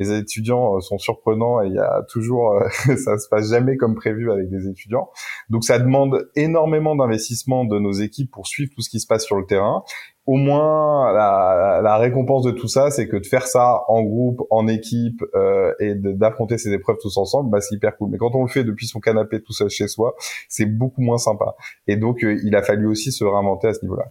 les 0.00 0.19
étudiants 0.19 0.76
euh, 0.76 0.81
sont 0.81 0.99
surprenants 0.99 1.62
et 1.62 1.67
il 1.67 1.75
y 1.75 1.79
a 1.79 2.02
toujours, 2.08 2.55
euh, 2.55 2.69
ça 2.97 3.19
se 3.19 3.29
passe 3.29 3.50
jamais 3.50 3.76
comme 3.76 3.94
prévu 3.94 4.32
avec 4.32 4.49
des 4.49 4.67
étudiants. 4.67 5.11
Donc 5.50 5.62
ça 5.62 5.79
demande 5.79 6.29
énormément 6.35 6.97
d'investissement 6.97 7.64
de 7.67 7.79
nos 7.79 7.93
équipes 7.93 8.31
pour 8.31 8.47
suivre 8.47 8.73
tout 8.75 8.81
ce 8.81 8.88
qui 8.88 8.99
se 8.99 9.06
passe 9.06 9.25
sur 9.25 9.37
le 9.37 9.44
terrain. 9.44 9.85
Au 10.26 10.37
moins, 10.37 11.12
la, 11.12 11.97
récompense 11.99 12.44
de 12.44 12.52
tout 12.52 12.69
ça, 12.69 12.91
c'est 12.91 13.08
que 13.08 13.17
de 13.17 13.26
faire 13.26 13.47
ça 13.47 13.82
en 13.88 14.02
groupe, 14.02 14.43
en 14.50 14.69
équipe 14.69 15.23
euh, 15.35 15.73
et 15.81 15.94
d'affronter 15.94 16.56
ces 16.56 16.73
épreuves 16.73 16.99
tous 17.00 17.17
ensemble, 17.17 17.50
bah, 17.50 17.61
c'est 17.61 17.75
hyper 17.75 17.97
cool. 17.97 18.11
Mais 18.11 18.19
quand 18.19 18.35
on 18.35 18.44
le 18.44 18.49
fait 18.49 18.64
depuis 18.64 18.87
son 18.87 19.00
canapé 19.00 19.43
tout 19.43 19.52
seul 19.52 19.69
chez 19.69 19.88
soi, 19.88 20.14
c'est 20.49 20.67
beaucoup 20.67 21.02
moins 21.02 21.19
sympa. 21.19 21.56
Et 21.88 21.97
donc, 21.97 22.20
il 22.23 22.55
a 22.55 22.62
fallu 22.62 22.87
aussi 22.87 23.12
se 23.12 23.25
réinventer 23.25 23.69
à 23.69 23.75
ce 23.75 23.82
niveau-là. 23.82 24.05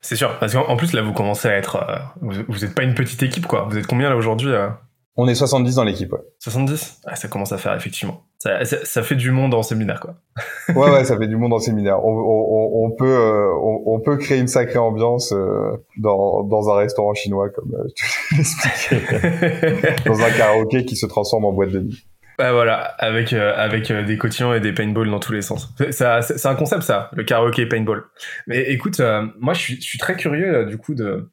C'est 0.00 0.16
sûr, 0.16 0.36
parce 0.40 0.52
qu'en 0.52 0.76
plus 0.76 0.94
là, 0.94 1.02
vous 1.02 1.12
commencez 1.12 1.46
à 1.46 1.52
être, 1.52 1.78
vous 2.20 2.58
n'êtes 2.58 2.74
pas 2.74 2.82
une 2.82 2.94
petite 2.94 3.22
équipe 3.22 3.46
quoi. 3.46 3.66
Vous 3.70 3.78
êtes 3.78 3.86
combien 3.86 4.10
là 4.10 4.16
aujourd'hui 4.16 4.50
on 5.16 5.28
est 5.28 5.34
70 5.34 5.74
dans 5.74 5.84
l'équipe, 5.84 6.12
ouais. 6.12 6.20
70 6.38 7.00
ah, 7.06 7.16
Ça 7.16 7.28
commence 7.28 7.52
à 7.52 7.58
faire, 7.58 7.74
effectivement. 7.74 8.24
Ça, 8.38 8.64
ça, 8.64 9.02
fait 9.02 9.14
du 9.14 9.30
monde 9.30 9.52
en 9.52 9.62
séminaire, 9.62 10.00
quoi. 10.00 10.14
ouais, 10.74 10.90
ouais, 10.90 11.04
ça 11.04 11.18
fait 11.18 11.28
du 11.28 11.36
monde 11.36 11.52
en 11.52 11.58
séminaire. 11.58 12.04
On, 12.04 12.12
on, 12.12 12.86
on 12.86 12.90
peut, 12.90 13.04
euh, 13.04 13.52
on, 13.86 14.00
peut 14.00 14.16
créer 14.16 14.38
une 14.38 14.48
sacrée 14.48 14.78
ambiance 14.78 15.32
euh, 15.32 15.76
dans, 15.98 16.42
dans 16.44 16.70
un 16.70 16.76
restaurant 16.76 17.12
chinois, 17.14 17.50
comme 17.50 17.74
euh, 17.74 17.86
tu 17.94 18.36
l'expliquais. 18.36 19.94
dans 20.06 20.20
un 20.20 20.30
karaoké 20.30 20.84
qui 20.86 20.96
se 20.96 21.06
transforme 21.06 21.44
en 21.44 21.52
boîte 21.52 21.70
de 21.70 21.80
nuit. 21.80 22.06
Bah 22.38 22.52
voilà, 22.52 22.78
avec 22.98 23.34
avec 23.34 23.92
des 23.92 24.16
cotillons 24.16 24.54
et 24.54 24.60
des 24.60 24.72
paintballs 24.72 25.10
dans 25.10 25.20
tous 25.20 25.32
les 25.32 25.42
sens. 25.42 25.72
Ça, 25.90 26.22
c'est 26.22 26.48
un 26.48 26.54
concept 26.54 26.82
ça, 26.82 27.10
le 27.12 27.24
karaoké 27.24 27.66
paintball. 27.66 28.04
Mais 28.46 28.62
écoute, 28.70 29.00
moi 29.38 29.52
je 29.52 29.60
suis, 29.60 29.76
je 29.76 29.86
suis 29.86 29.98
très 29.98 30.16
curieux 30.16 30.64
du 30.64 30.78
coup 30.78 30.94
de 30.94 31.30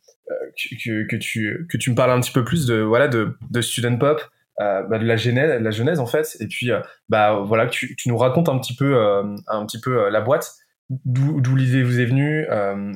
que, 0.55 1.15
tu 1.15 1.67
que 1.69 1.77
tu 1.77 1.91
me 1.91 1.95
parles 1.95 2.11
un 2.11 2.19
petit 2.19 2.31
peu 2.31 2.43
plus 2.43 2.65
de 2.65 2.81
voilà 2.81 3.07
de, 3.07 3.37
de 3.49 3.61
student 3.61 3.97
pop 3.97 4.21
euh, 4.61 4.83
bah, 4.83 4.99
de 4.99 5.05
la 5.05 5.15
genèse 5.15 5.61
la 5.61 5.71
genèse 5.71 5.99
en 5.99 6.05
fait. 6.05 6.35
Et 6.41 6.47
puis 6.47 6.71
euh, 6.71 6.81
bah 7.07 7.41
voilà 7.45 7.67
tu, 7.67 7.95
nous 8.07 8.17
racontes 8.17 8.49
un 8.49 8.59
petit 8.59 8.75
peu 8.75 8.97
euh, 8.97 9.23
un 9.47 9.65
petit 9.65 9.79
peu 9.79 10.09
la 10.09 10.21
boîte 10.21 10.53
d'où 10.89 11.55
l'idée 11.55 11.83
vous 11.83 11.99
est 11.99 12.05
venue 12.05 12.45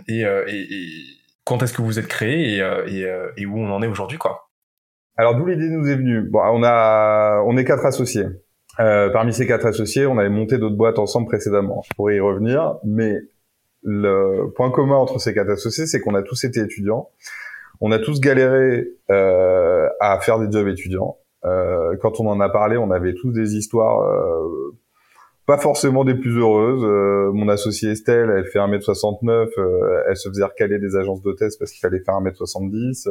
et, 0.08 0.26
quand 1.46 1.62
est-ce 1.62 1.74
que 1.74 1.82
vous 1.82 2.00
êtes 2.00 2.08
créé 2.08 2.58
et 2.58 3.46
où 3.46 3.60
on 3.60 3.72
en 3.72 3.82
est 3.82 3.88
aujourd'hui 3.88 4.18
quoi. 4.18 4.50
Alors 5.16 5.36
d'où 5.36 5.46
l'idée 5.46 5.70
nous 5.70 5.88
est 5.88 5.96
venue? 5.96 6.22
Bon 6.30 6.42
on 6.44 6.64
a 6.64 7.42
on 7.46 7.56
est 7.56 7.66
quatre 7.66 7.86
associés. 7.86 8.26
Parmi 8.78 9.32
ces 9.32 9.48
quatre 9.48 9.66
associés 9.66 10.06
on 10.06 10.18
avait 10.18 10.30
monté 10.30 10.58
d'autres 10.58 10.76
boîtes 10.76 11.00
ensemble 11.00 11.28
précédemment. 11.28 11.82
Je 11.86 11.96
pourrais 11.96 12.18
y 12.18 12.20
revenir 12.20 12.76
mais 12.84 13.16
le 13.84 14.52
point 14.56 14.72
commun 14.72 14.96
entre 14.96 15.20
ces 15.20 15.34
quatre 15.34 15.50
associés, 15.50 15.86
c'est 15.86 16.00
qu'on 16.00 16.16
a 16.16 16.24
tous 16.24 16.44
été 16.44 16.62
étudiants. 16.62 17.10
On 17.82 17.92
a 17.92 18.00
tous 18.00 18.20
galéré 18.20 18.88
euh, 19.12 19.90
à 20.00 20.20
faire 20.20 20.40
des 20.40 20.52
jobs 20.52 20.68
étudiants. 20.68 21.18
Euh, 21.46 21.98
quand 22.02 22.20
on 22.20 22.28
en 22.28 22.40
a 22.40 22.50
parlé, 22.50 22.78
on 22.78 22.92
avait 22.92 23.14
tous 23.14 23.32
des 23.32 23.56
histoires 23.56 24.02
euh, 24.02 24.74
pas 25.46 25.58
forcément 25.58 26.06
des 26.06 26.16
plus 26.16 26.38
heureuses. 26.38 26.84
Euh, 26.84 27.32
mon 27.34 27.50
associée 27.50 27.92
Estelle, 27.92 28.32
elle 28.36 28.46
fait 28.46 28.60
1m69, 28.60 29.50
euh, 29.58 30.04
elle 30.08 30.16
se 30.16 30.30
faisait 30.30 30.46
recaler 30.46 30.80
des 30.80 30.96
agences 30.96 31.22
d'hôtesse 31.22 31.58
parce 31.58 31.72
qu'il 31.72 31.82
fallait 31.82 32.00
faire 32.00 32.16
1m70. 32.16 33.10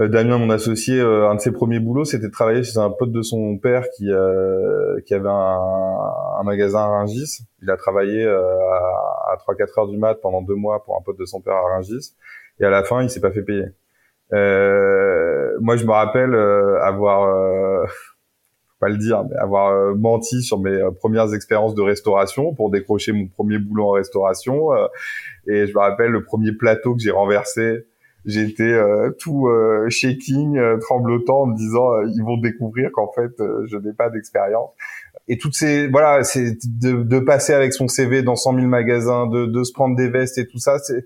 Euh, 0.00 0.06
Damien, 0.06 0.38
mon 0.38 0.50
associé, 0.50 1.00
euh, 1.00 1.28
un 1.28 1.34
de 1.34 1.40
ses 1.40 1.50
premiers 1.50 1.80
boulots, 1.80 2.04
c'était 2.04 2.28
de 2.28 2.32
travailler 2.32 2.62
chez 2.62 2.78
un 2.78 2.90
pote 2.90 3.10
de 3.10 3.22
son 3.22 3.58
père 3.58 3.84
qui 3.96 4.10
euh, 4.12 5.00
qui 5.06 5.14
avait 5.14 5.28
un, 5.28 5.58
un, 6.38 6.42
magasin 6.44 6.80
à 6.80 6.86
Rungis. 6.86 7.40
Il 7.62 7.70
a 7.70 7.76
travaillé 7.76 8.24
à, 8.24 8.38
à 9.32 9.36
3-4 9.48 9.80
heures 9.80 9.88
du 9.88 9.98
mat 9.98 10.14
pendant 10.22 10.40
deux 10.40 10.54
mois 10.54 10.84
pour 10.84 10.96
un 10.96 11.02
pote 11.02 11.18
de 11.18 11.24
son 11.24 11.40
père 11.40 11.54
à 11.54 11.62
Rungis. 11.74 12.14
Et 12.60 12.64
à 12.64 12.70
la 12.70 12.84
fin, 12.84 13.02
il 13.02 13.10
s'est 13.10 13.20
pas 13.20 13.32
fait 13.32 13.42
payer. 13.42 13.64
moi, 14.30 15.76
je 15.76 15.84
me 15.84 15.90
rappelle 15.90 16.34
avoir 16.34 17.86
pas 18.80 18.88
le 18.88 18.98
dire, 18.98 19.24
mais 19.28 19.36
avoir 19.36 19.96
menti 19.96 20.42
sur 20.42 20.60
mes 20.60 20.78
premières 21.00 21.34
expériences 21.34 21.74
de 21.74 21.82
restauration 21.82 22.54
pour 22.54 22.70
décrocher 22.70 23.10
mon 23.12 23.26
premier 23.26 23.58
boulot 23.58 23.88
en 23.88 23.92
restauration. 23.92 24.70
et 25.48 25.66
je 25.66 25.74
me 25.74 25.78
rappelle 25.80 26.10
le 26.12 26.22
premier 26.22 26.52
plateau 26.52 26.94
que 26.94 27.00
j'ai 27.00 27.10
renversé 27.10 27.84
j'étais 28.28 28.62
euh, 28.62 29.10
tout 29.18 29.48
euh, 29.48 29.88
shaking, 29.88 30.58
euh, 30.58 30.76
tremblotant, 30.78 31.42
en 31.42 31.46
me 31.46 31.56
disant 31.56 32.02
ils 32.02 32.22
vont 32.22 32.36
découvrir 32.36 32.90
qu'en 32.92 33.10
fait 33.10 33.32
je 33.38 33.76
n'ai 33.76 33.94
pas 33.94 34.10
d'expérience. 34.10 34.70
Et 35.26 35.38
toutes 35.38 35.54
ces 35.54 35.88
voilà, 35.88 36.22
c'est 36.24 36.56
de, 36.64 37.02
de, 37.02 37.18
passer 37.18 37.54
avec 37.54 37.72
son 37.72 37.88
CV 37.88 38.22
dans 38.22 38.36
100 38.36 38.54
000 38.54 38.66
magasins, 38.66 39.26
de, 39.26 39.46
de 39.46 39.64
se 39.64 39.72
prendre 39.72 39.96
des 39.96 40.08
vestes 40.08 40.38
et 40.38 40.46
tout 40.46 40.58
ça, 40.58 40.78
c'est 40.78 41.04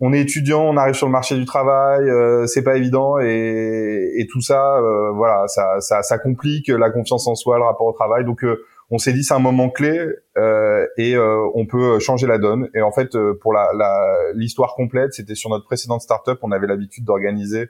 on 0.00 0.12
est 0.12 0.20
étudiant, 0.20 0.62
on 0.62 0.76
arrive 0.76 0.94
sur 0.94 1.06
le 1.06 1.12
marché 1.12 1.36
du 1.36 1.44
travail, 1.44 2.08
c'est 2.46 2.62
pas 2.62 2.76
évident 2.76 3.18
et, 3.20 4.14
et 4.16 4.26
tout 4.26 4.40
ça, 4.40 4.80
voilà, 5.14 5.46
ça, 5.46 5.78
ça, 5.80 6.02
ça 6.02 6.18
complique 6.18 6.68
la 6.68 6.90
confiance 6.90 7.26
en 7.26 7.34
soi, 7.34 7.58
le 7.58 7.64
rapport 7.64 7.86
au 7.86 7.92
travail. 7.92 8.24
Donc 8.24 8.42
on 8.90 8.98
s'est 8.98 9.12
dit 9.12 9.22
c'est 9.22 9.34
un 9.34 9.38
moment 9.38 9.70
clé 9.70 9.98
euh, 10.36 10.86
et 10.96 11.14
euh, 11.14 11.48
on 11.54 11.66
peut 11.66 11.98
changer 12.00 12.26
la 12.26 12.38
donne. 12.38 12.68
Et 12.74 12.82
en 12.82 12.90
fait, 12.90 13.14
euh, 13.14 13.38
pour 13.40 13.52
la, 13.52 13.70
l'histoire 14.34 14.74
complète, 14.74 15.14
c'était 15.14 15.36
sur 15.36 15.50
notre 15.50 15.64
précédente 15.64 16.02
startup, 16.02 16.38
on 16.42 16.50
avait 16.50 16.66
l'habitude 16.66 17.04
d'organiser 17.04 17.68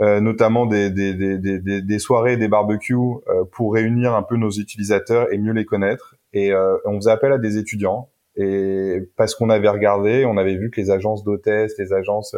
euh, 0.00 0.20
notamment 0.20 0.66
des, 0.66 0.90
des, 0.90 1.14
des, 1.14 1.58
des, 1.82 1.98
soirées, 1.98 2.36
des 2.36 2.48
barbecues 2.48 2.94
pour 3.52 3.72
réunir 3.74 4.14
un 4.14 4.22
peu 4.22 4.36
nos 4.36 4.50
utilisateurs 4.50 5.32
et 5.32 5.38
mieux 5.38 5.52
les 5.52 5.64
connaître. 5.64 6.16
Et 6.32 6.52
on 6.84 6.96
faisait 6.96 7.10
appel 7.10 7.32
à 7.32 7.38
des 7.38 7.56
étudiants. 7.56 8.10
Et 8.36 9.08
parce 9.16 9.34
qu'on 9.34 9.48
avait 9.48 9.70
regardé, 9.70 10.26
on 10.26 10.36
avait 10.36 10.56
vu 10.56 10.70
que 10.70 10.78
les 10.78 10.90
agences 10.90 11.24
d'hôtesse, 11.24 11.72
les 11.78 11.94
agences 11.94 12.36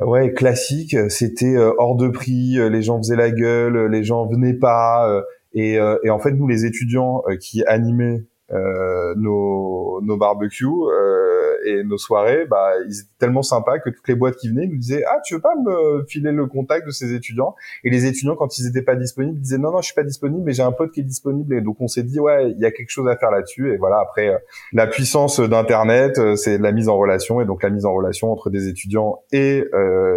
ouais 0.00 0.34
classiques, 0.34 0.94
c'était 1.08 1.56
hors 1.56 1.96
de 1.96 2.08
prix, 2.08 2.58
les 2.70 2.82
gens 2.82 2.98
faisaient 2.98 3.16
la 3.16 3.30
gueule, 3.30 3.86
les 3.86 4.04
gens 4.04 4.26
venaient 4.26 4.52
pas 4.52 5.24
et, 5.58 5.76
euh, 5.76 5.98
et, 6.04 6.10
en 6.10 6.20
fait, 6.20 6.30
nous, 6.30 6.46
les 6.46 6.64
étudiants 6.66 7.24
euh, 7.28 7.36
qui 7.36 7.64
animaient 7.64 8.24
euh, 8.52 9.12
nos, 9.16 10.00
nos 10.02 10.16
barbecues 10.16 10.66
euh, 10.66 11.56
et 11.66 11.82
nos 11.82 11.98
soirées, 11.98 12.46
bah, 12.46 12.70
ils 12.86 13.00
étaient 13.00 13.08
tellement 13.18 13.42
sympas 13.42 13.80
que 13.80 13.90
toutes 13.90 14.06
les 14.06 14.14
boîtes 14.14 14.36
qui 14.36 14.48
venaient 14.48 14.68
nous 14.68 14.78
disaient 14.78 15.02
ah 15.06 15.18
tu 15.22 15.34
veux 15.34 15.40
pas 15.40 15.54
me 15.56 16.06
filer 16.06 16.30
le 16.30 16.46
contact 16.46 16.86
de 16.86 16.92
ces 16.92 17.12
étudiants? 17.12 17.56
Et 17.84 17.90
les 17.90 18.06
étudiants 18.06 18.36
quand 18.36 18.56
ils 18.56 18.66
étaient 18.66 18.80
pas 18.80 18.94
disponibles 18.94 19.38
disaient 19.38 19.58
non 19.58 19.70
non 19.70 19.82
je 19.82 19.86
suis 19.86 19.94
pas 19.94 20.04
disponible 20.04 20.42
mais 20.46 20.52
j'ai 20.52 20.62
un 20.62 20.72
pote 20.72 20.92
qui 20.92 21.00
est 21.00 21.02
disponible 21.02 21.54
et 21.56 21.60
donc 21.60 21.76
on 21.80 21.88
s'est 21.88 22.04
dit 22.04 22.20
ouais 22.20 22.52
il 22.52 22.58
y 22.58 22.64
a 22.64 22.70
quelque 22.70 22.88
chose 22.88 23.06
à 23.08 23.16
faire 23.18 23.30
là-dessus 23.30 23.74
et 23.74 23.76
voilà 23.76 23.98
après 24.00 24.42
la 24.72 24.86
puissance 24.86 25.40
d'internet 25.40 26.18
c'est 26.36 26.56
la 26.56 26.72
mise 26.72 26.88
en 26.88 26.96
relation. 26.96 27.42
Et 27.42 27.44
donc 27.44 27.62
la 27.62 27.70
mise 27.70 27.84
en 27.84 27.92
relation 27.92 28.32
entre 28.32 28.48
des 28.48 28.68
étudiants 28.68 29.18
et 29.30 29.62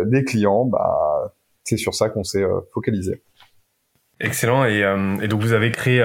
des 0.06 0.24
clients 0.24 0.64
bah 0.64 1.34
c'est 1.66 1.78
sur 1.78 1.96
ça 1.96 2.08
qu'on 2.08 2.24
s'est 2.24 2.46
focalisé. 2.74 3.22
Excellent. 4.24 4.66
Et, 4.66 4.82
et, 5.22 5.28
donc 5.28 5.42
vous 5.42 5.54
avez 5.54 5.72
créé, 5.72 6.02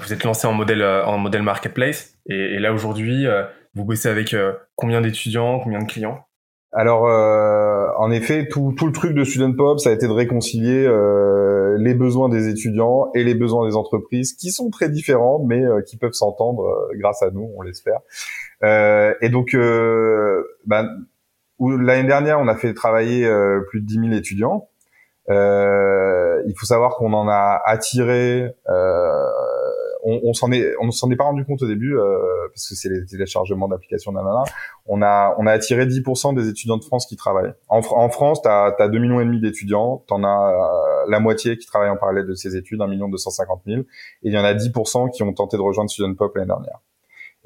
vous 0.00 0.12
êtes 0.12 0.24
lancé 0.24 0.46
en 0.46 0.52
modèle 0.52 0.82
en 0.82 1.18
modèle 1.18 1.42
marketplace. 1.42 2.16
Et, 2.26 2.34
et 2.34 2.58
là 2.60 2.72
aujourd'hui, 2.72 3.26
vous 3.74 3.84
bossez 3.84 4.08
avec 4.08 4.34
combien 4.76 5.00
d'étudiants, 5.00 5.58
combien 5.60 5.80
de 5.80 5.86
clients? 5.86 6.24
Alors, 6.72 7.08
euh, 7.08 7.88
en 7.98 8.12
effet, 8.12 8.46
tout, 8.46 8.72
tout, 8.76 8.86
le 8.86 8.92
truc 8.92 9.12
de 9.12 9.24
Student 9.24 9.54
Pop, 9.54 9.80
ça 9.80 9.90
a 9.90 9.92
été 9.92 10.06
de 10.06 10.12
réconcilier 10.12 10.86
euh, 10.86 11.76
les 11.80 11.94
besoins 11.94 12.28
des 12.28 12.48
étudiants 12.48 13.10
et 13.14 13.24
les 13.24 13.34
besoins 13.34 13.68
des 13.68 13.74
entreprises, 13.74 14.34
qui 14.34 14.52
sont 14.52 14.70
très 14.70 14.88
différents, 14.88 15.44
mais 15.44 15.64
euh, 15.64 15.82
qui 15.82 15.96
peuvent 15.96 16.12
s'entendre 16.12 16.62
euh, 16.62 16.96
grâce 16.96 17.22
à 17.22 17.30
nous, 17.32 17.50
on 17.56 17.62
l'espère. 17.62 17.98
Euh, 18.62 19.14
et 19.20 19.30
donc, 19.30 19.56
ben, 20.66 20.88
l'année 21.58 22.06
dernière, 22.06 22.38
on 22.38 22.46
a 22.46 22.54
fait 22.54 22.72
travailler 22.72 23.28
plus 23.68 23.80
de 23.80 23.86
10 23.86 23.94
000 23.94 24.12
étudiants. 24.12 24.69
Il 25.30 26.54
faut 26.56 26.66
savoir 26.66 26.96
qu'on 26.96 27.12
en 27.12 27.28
a 27.28 27.60
attiré 27.64 28.54
on, 30.02 30.20
on 30.24 30.32
s'en 30.32 30.50
est, 30.52 30.74
on 30.80 30.90
s'en 30.90 31.10
est 31.10 31.16
pas 31.16 31.24
rendu 31.24 31.44
compte 31.44 31.62
au 31.62 31.66
début 31.66 31.96
euh, 31.96 32.48
parce 32.52 32.68
que 32.68 32.74
c'est 32.74 32.88
les 32.88 33.04
téléchargements 33.04 33.68
d'applications, 33.68 34.12
nanana. 34.12 34.44
On 34.86 35.02
a, 35.02 35.34
on 35.38 35.46
a 35.46 35.52
attiré 35.52 35.86
10% 35.86 36.34
des 36.34 36.48
étudiants 36.48 36.76
de 36.76 36.84
France 36.84 37.06
qui 37.06 37.16
travaillent. 37.16 37.52
En, 37.68 37.78
en 37.78 38.08
France, 38.08 38.42
t'as 38.42 38.74
as 38.78 38.88
2 38.88 38.98
millions 38.98 39.20
et 39.20 39.24
demi 39.24 39.40
d'étudiants, 39.40 40.04
t'en 40.06 40.24
as 40.24 40.52
euh, 41.06 41.10
la 41.10 41.20
moitié 41.20 41.56
qui 41.58 41.66
travaillent 41.66 41.90
en 41.90 41.96
parallèle 41.96 42.26
de 42.26 42.34
ces 42.34 42.56
études, 42.56 42.80
1 42.80 42.86
million 42.86 43.08
250 43.08 43.62
000, 43.66 43.80
et 43.80 43.86
il 44.22 44.32
y 44.32 44.38
en 44.38 44.44
a 44.44 44.54
10% 44.54 45.10
qui 45.10 45.22
ont 45.22 45.32
tenté 45.32 45.56
de 45.56 45.62
rejoindre 45.62 45.90
Student 45.90 46.14
Pop 46.14 46.34
l'année 46.34 46.48
dernière. 46.48 46.80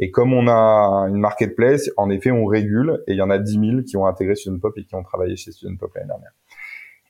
Et 0.00 0.10
comme 0.10 0.32
on 0.32 0.48
a 0.48 1.06
une 1.08 1.18
marketplace, 1.18 1.88
en 1.96 2.10
effet, 2.10 2.32
on 2.32 2.46
régule 2.46 3.04
et 3.06 3.12
il 3.12 3.16
y 3.16 3.22
en 3.22 3.30
a 3.30 3.38
10 3.38 3.52
000 3.52 3.82
qui 3.86 3.96
ont 3.96 4.06
intégré 4.06 4.34
Student 4.34 4.58
Pop 4.58 4.74
et 4.76 4.84
qui 4.84 4.94
ont 4.96 5.04
travaillé 5.04 5.36
chez 5.36 5.52
Student 5.52 5.76
Pop 5.76 5.94
l'année 5.94 6.08
dernière. 6.08 6.32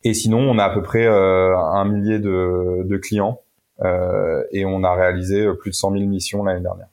Et 0.05 0.13
sinon, 0.13 0.39
on 0.39 0.59
a 0.59 0.65
à 0.65 0.71
peu 0.71 0.83
près 0.83 1.07
euh, 1.07 1.57
un 1.57 1.85
millier 1.87 2.19
de, 2.19 2.97
clients 2.99 3.41
euh, 3.83 4.43
et 4.53 4.65
on 4.67 4.85
a 4.85 4.95
réalisé 4.95 5.47
euh, 5.47 5.55
plus 5.55 5.71
de 5.71 5.75
100 5.75 5.93
000 5.93 6.05
missions 6.05 6.45
l'année 6.45 6.61
dernière. 6.61 6.89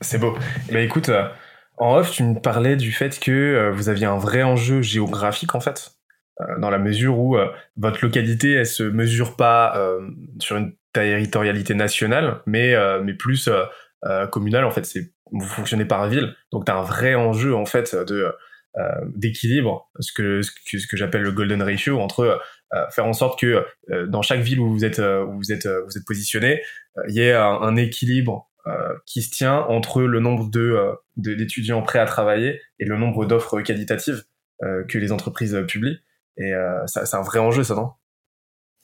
C'est 0.00 0.18
beau. 0.18 0.34
Mais 0.72 0.84
écoute, 0.84 1.10
en 1.76 1.96
off, 1.96 2.10
tu 2.10 2.22
me 2.22 2.40
parlais 2.40 2.76
du 2.76 2.90
fait 2.90 3.20
que 3.20 3.70
vous 3.74 3.88
aviez 3.88 4.06
un 4.06 4.16
vrai 4.16 4.42
enjeu 4.42 4.80
géographique 4.80 5.54
en 5.54 5.60
fait, 5.60 5.92
dans 6.58 6.70
la 6.70 6.78
mesure 6.78 7.18
où 7.18 7.36
votre 7.76 8.04
localité, 8.04 8.52
elle 8.52 8.66
se 8.66 8.84
mesure 8.84 9.34
pas 9.34 9.76
sur 10.38 10.56
une 10.56 10.72
territorialité 10.92 11.74
nationale, 11.74 12.42
mais 12.46 12.76
mais 13.02 13.14
plus 13.14 13.50
communale 14.30 14.64
en 14.64 14.70
fait. 14.70 14.88
Vous 15.32 15.44
fonctionnez 15.44 15.84
par 15.84 16.06
ville, 16.06 16.36
donc 16.52 16.64
tu 16.64 16.70
as 16.70 16.76
un 16.76 16.82
vrai 16.82 17.16
enjeu 17.16 17.56
en 17.56 17.66
fait 17.66 17.96
de 17.96 18.32
d'équilibre, 19.16 19.90
ce 19.98 20.12
que 20.12 20.42
ce 20.42 20.52
que, 20.52 20.90
que 20.90 20.96
j'appelle 20.96 21.22
le 21.22 21.32
golden 21.32 21.62
ratio 21.62 21.98
entre 21.98 22.40
euh, 22.74 22.86
faire 22.90 23.06
en 23.06 23.14
sorte 23.14 23.40
que 23.40 23.64
euh, 23.90 24.06
dans 24.06 24.20
chaque 24.20 24.40
ville 24.40 24.60
où 24.60 24.70
vous 24.70 24.84
êtes 24.84 24.98
euh, 24.98 25.24
où 25.24 25.38
vous 25.38 25.52
êtes 25.52 25.66
vous 25.66 25.96
êtes 25.96 26.04
positionné, 26.04 26.62
il 27.08 27.14
y 27.14 27.20
ait 27.20 27.32
un, 27.32 27.76
équilibre 27.76 28.46
qui 29.06 29.22
se 29.22 29.30
tient 29.30 29.60
entre 29.60 30.02
le 30.02 30.20
nombre 30.20 30.50
de 30.50 30.76
d'étudiants 31.16 31.80
prêts 31.80 32.00
à 32.00 32.04
travailler 32.04 32.60
et 32.78 32.84
le 32.84 32.98
nombre 32.98 33.24
d'offres 33.24 33.62
qualitatives 33.62 34.24
que 34.60 34.98
les 34.98 35.10
entreprises 35.10 35.56
publient. 35.66 36.00
Et 36.36 36.52
c'est 36.86 37.14
un 37.14 37.22
vrai 37.22 37.38
enjeu, 37.38 37.62
ça, 37.62 37.74
non? 37.74 37.92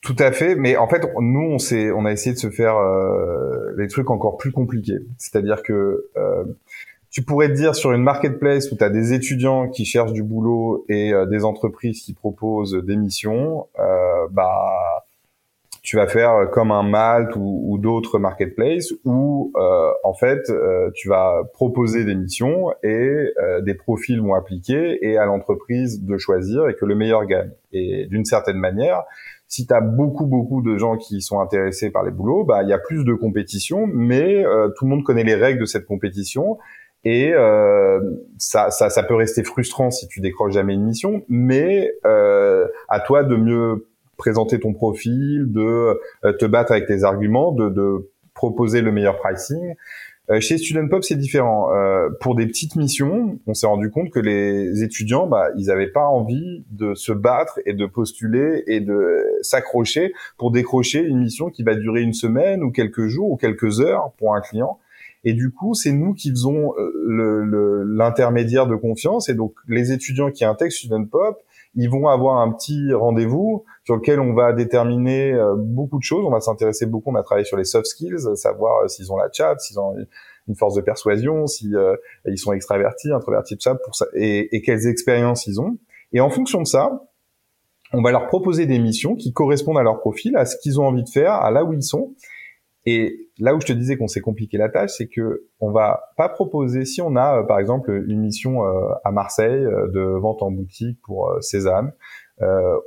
Tout 0.01 0.17
à 0.19 0.33
fait. 0.33 0.55
Mais 0.55 0.77
en 0.79 0.89
fait, 0.89 1.03
nous, 1.21 1.51
on 1.51 1.59
s'est, 1.59 1.91
on 1.91 2.07
a 2.07 2.13
essayé 2.13 2.35
de 2.35 2.39
se 2.39 2.49
faire 2.49 2.77
les 3.77 3.89
trucs 3.89 4.09
encore 4.09 4.39
plus 4.39 4.53
compliqués. 4.53 5.01
C'est-à-dire 5.19 5.63
que 5.63 6.09
tu 7.15 7.23
pourrais 7.23 7.47
te 7.49 7.53
dire 7.53 7.77
sur 7.77 7.93
une 7.93 8.03
marketplace 8.03 8.73
où 8.73 8.77
tu 8.77 8.83
as 8.83 8.91
des 8.91 9.13
étudiants 9.13 9.69
qui 9.69 9.85
cherchent 9.85 10.13
du 10.13 10.25
boulot 10.25 10.85
et 10.89 11.13
euh, 11.13 11.27
des 11.27 11.45
entreprises 11.45 12.03
qui 12.03 12.13
proposent 12.13 12.75
des 12.75 12.97
missions, 12.97 13.69
euh, 13.79 14.27
bah 14.33 15.05
tu 15.81 15.97
vas 15.97 16.09
faire 16.09 16.51
comme 16.51 16.73
un 16.73 16.83
Malte 16.83 17.37
ou, 17.37 17.79
d'autres 17.79 18.19
marketplaces 18.19 18.93
où 19.05 19.53
euh, 19.55 19.91
en 20.03 20.15
fait 20.15 20.49
euh, 20.49 20.91
tu 20.95 21.09
vas 21.09 21.43
proposer 21.53 22.05
des 22.05 22.15
missions 22.15 22.73
et 22.83 23.33
des 23.63 23.75
profils 23.75 24.21
vont 24.21 24.35
appliquer 24.35 24.99
et 25.07 25.17
à 25.19 25.27
l'entreprise 25.27 26.03
de 26.03 26.17
choisir 26.17 26.69
et 26.69 26.75
que 26.75 26.85
le 26.87 26.97
meilleur 26.97 27.27
gagne. 27.27 27.51
Et 27.73 28.07
d'une 28.07 28.25
certaine 28.25 28.57
manière, 28.57 29.03
si 29.47 29.67
tu 29.67 29.75
as 29.75 29.83
beaucoup 29.83 30.27
beaucoup 30.27 30.63
de 30.63 30.79
gens 30.79 30.97
qui 30.97 31.21
sont 31.21 31.39
intéressés 31.39 31.91
par 31.91 32.03
les 32.03 32.11
boulots, 32.11 32.45
bah 32.45 32.63
il 32.63 32.69
y 32.71 32.73
a 32.73 32.79
plus 32.79 33.05
de 33.05 33.13
compétition, 33.13 33.87
mais 33.87 34.43
tout 34.77 34.87
le 34.87 34.91
monde 34.91 35.05
connaît 35.05 35.23
les 35.23 35.37
règles 35.37 35.61
de 35.61 35.67
cette 35.67 35.85
compétition 35.85 36.59
et 37.05 37.33
euh, 37.35 38.01
ça, 38.39 38.71
ça, 38.71 38.89
ça, 38.89 39.03
peut 39.03 39.15
rester 39.15 39.45
frustrant 39.45 39.91
si 39.91 40.09
tu 40.09 40.21
décroches 40.21 40.55
jamais 40.55 40.75
une 40.75 40.85
mission, 40.85 41.23
mais 41.29 41.93
euh, 42.07 42.67
à 42.89 43.01
toi 43.01 43.25
de 43.25 43.37
mieux 43.37 43.87
présenter 44.17 44.59
ton 44.59 44.73
profil, 44.73 45.53
de 45.53 46.01
euh, 46.25 46.33
te 46.33 46.47
battre 46.47 46.73
avec 46.73 46.87
tes 46.87 47.05
arguments, 47.05 47.53
de, 47.53 47.69
de 47.69 48.11
proposer 48.33 48.81
le 48.81 48.91
meilleur 48.91 49.19
pricing. 49.19 49.75
Euh, 50.31 50.41
chez 50.41 50.57
Student 50.57 50.89
Pop, 50.89 51.05
c'est 51.05 51.17
différent. 51.17 51.75
Euh, 51.75 52.09
pour 52.21 52.35
des 52.35 52.47
petites 52.47 52.77
missions, 52.77 53.39
on 53.47 53.53
s'est 53.53 53.67
rendu 53.67 53.91
compte 53.91 54.11
que 54.11 54.21
les 54.21 54.83
étudiants, 54.83 55.27
bah, 55.27 55.49
ils 55.59 55.67
n'avaient 55.67 55.91
pas 55.91 56.07
envie 56.07 56.65
de 56.71 56.95
se 56.95 57.13
battre 57.13 57.61
et 57.67 57.75
de 57.75 57.85
postuler 57.85 58.65
et 58.67 58.81
de 58.81 59.23
s'accrocher 59.43 60.15
pour 60.39 60.51
décrocher 60.51 61.01
une 61.01 61.21
mission 61.21 61.51
qui 61.51 61.63
va 61.63 61.75
durer 61.75 62.01
une 62.01 62.15
semaine 62.15 62.63
ou 62.63 62.71
quelques 62.71 63.07
jours 63.09 63.31
ou 63.31 63.37
quelques 63.37 63.81
heures 63.81 64.13
pour 64.17 64.35
un 64.35 64.41
client. 64.41 64.79
Et 65.25 65.33
du 65.33 65.51
coup, 65.51 65.75
c'est 65.75 65.93
nous 65.93 66.13
qui 66.15 66.31
faisons 66.31 66.75
euh, 66.79 67.85
l'intermédiaire 67.87 68.67
de 68.67 68.77
confiance. 68.77 69.29
Et 69.29 69.35
donc, 69.35 69.55
les 69.67 69.93
étudiants 69.93 70.31
qui 70.31 70.45
intègrent 70.45 70.73
Student 70.73 71.07
Pop, 71.07 71.43
ils 71.75 71.89
vont 71.89 72.09
avoir 72.09 72.41
un 72.41 72.53
petit 72.53 72.93
rendez-vous 72.93 73.65
sur 73.85 73.97
lequel 73.97 74.21
on 74.21 74.35
va 74.35 74.53
déterminer 74.53 75.33
euh, 75.33 75.55
beaucoup 75.57 75.99
de 75.99 76.05
choses. 76.05 76.25
On 76.27 76.31
va 76.31 76.41
s'intéresser 76.41 76.87
beaucoup. 76.87 77.11
On 77.11 77.15
a 77.15 77.23
travaillé 77.23 77.47
sur 77.47 77.57
les 77.57 77.65
soft 77.65 77.87
skills, 77.87 78.37
savoir 78.37 78.85
euh, 78.85 78.89
s'ils 78.89 79.13
ont 79.13 79.17
la 79.17 79.29
chat, 79.33 79.59
s'ils 79.59 79.81
ont 79.81 79.95
une 80.47 80.55
force 80.57 80.75
de 80.75 80.83
persuasion, 80.83 81.47
si 81.47 81.73
ils 82.27 82.39
sont 82.39 82.53
extravertis, 82.53 83.11
introvertis, 83.11 83.55
tout 83.55 83.63
ça, 83.63 83.75
pour 83.77 83.95
ça, 83.95 84.05
et, 84.15 84.55
et 84.55 84.61
quelles 84.61 84.87
expériences 84.87 85.47
ils 85.47 85.59
ont. 85.59 85.79
Et 86.13 86.21
en 86.21 86.29
fonction 86.29 86.61
de 86.61 86.67
ça, 86.67 87.01
on 87.95 88.03
va 88.03 88.11
leur 88.11 88.27
proposer 88.27 88.67
des 88.67 88.79
missions 88.79 89.15
qui 89.15 89.33
correspondent 89.33 89.79
à 89.79 89.83
leur 89.83 90.01
profil, 90.01 90.37
à 90.37 90.45
ce 90.45 90.57
qu'ils 90.59 90.81
ont 90.81 90.87
envie 90.87 91.05
de 91.05 91.09
faire, 91.09 91.33
à 91.33 91.51
là 91.51 91.65
où 91.65 91.73
ils 91.73 91.83
sont. 91.83 92.15
Et 92.87 93.31
là 93.39 93.55
où 93.55 93.61
je 93.61 93.67
te 93.67 93.73
disais 93.73 93.97
qu'on 93.97 94.09
s'est 94.09 94.21
compliqué 94.21 94.59
la 94.59 94.69
tâche, 94.69 94.93
c'est 94.97 95.09
que 95.09 95.47
on 95.61 95.71
va 95.71 96.13
pas 96.17 96.29
proposer 96.29 96.85
si 96.85 97.01
on 97.01 97.17
a 97.17 97.41
euh, 97.41 97.43
par 97.43 97.59
exemple 97.59 98.05
une 98.07 98.21
mission 98.21 98.67
euh, 98.67 98.89
à 99.05 99.11
Marseille 99.11 99.65
euh, 99.65 99.89
de 99.89 100.01
vente 100.01 100.43
en 100.43 100.51
boutique 100.51 101.01
pour 101.03 101.33
Cézanne, 101.41 101.93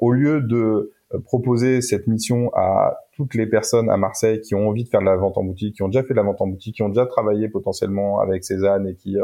au 0.02 0.12
lieu 0.12 0.42
de 0.42 0.92
proposer 1.24 1.82
cette 1.82 2.08
mission 2.08 2.52
à 2.54 2.98
toutes 3.14 3.34
les 3.34 3.48
personnes 3.48 3.90
à 3.90 3.96
Marseille 3.96 4.42
qui 4.42 4.56
ont 4.56 4.68
envie 4.68 4.84
de 4.84 4.90
faire 4.90 5.00
de 5.00 5.06
la 5.06 5.16
vente 5.16 5.38
en 5.38 5.44
boutique, 5.44 5.78
qui 5.78 5.84
ont 5.84 5.88
déjà 5.88 6.04
fait 6.04 6.14
de 6.14 6.18
la 6.18 6.24
vente 6.24 6.42
en 6.42 6.48
boutique, 6.48 6.76
qui 6.76 6.84
ont 6.84 6.90
déjà 6.90 7.06
travaillé 7.06 7.48
potentiellement 7.48 8.20
avec 8.20 8.44
Cézanne 8.44 8.86
et 8.88 8.96
qui 8.96 9.16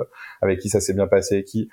avec 0.41 0.59
qui 0.59 0.69
ça 0.69 0.79
s'est 0.79 0.93
bien 0.93 1.07
passé, 1.07 1.43
qui 1.43 1.69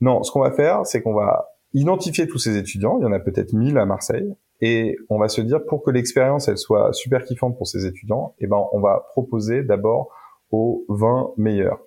non, 0.00 0.22
ce 0.22 0.32
qu'on 0.32 0.40
va 0.40 0.50
faire, 0.50 0.86
c'est 0.86 1.02
qu'on 1.02 1.12
va 1.12 1.50
identifier 1.74 2.26
tous 2.26 2.38
ces 2.38 2.56
étudiants, 2.56 2.98
il 2.98 3.02
y 3.02 3.06
en 3.06 3.12
a 3.12 3.20
peut-être 3.20 3.52
1000 3.52 3.76
à 3.76 3.84
Marseille, 3.84 4.34
et 4.60 4.96
on 5.08 5.18
va 5.18 5.28
se 5.28 5.40
dire 5.40 5.64
pour 5.66 5.82
que 5.82 5.90
l'expérience 5.90 6.48
elle 6.48 6.58
soit 6.58 6.92
super 6.92 7.24
kiffante 7.24 7.56
pour 7.56 7.66
ces 7.66 7.86
étudiants, 7.86 8.34
eh 8.38 8.46
ben 8.46 8.62
on 8.72 8.80
va 8.80 9.06
proposer 9.10 9.62
d'abord 9.62 10.10
aux 10.50 10.84
20 10.88 11.32
meilleurs, 11.36 11.80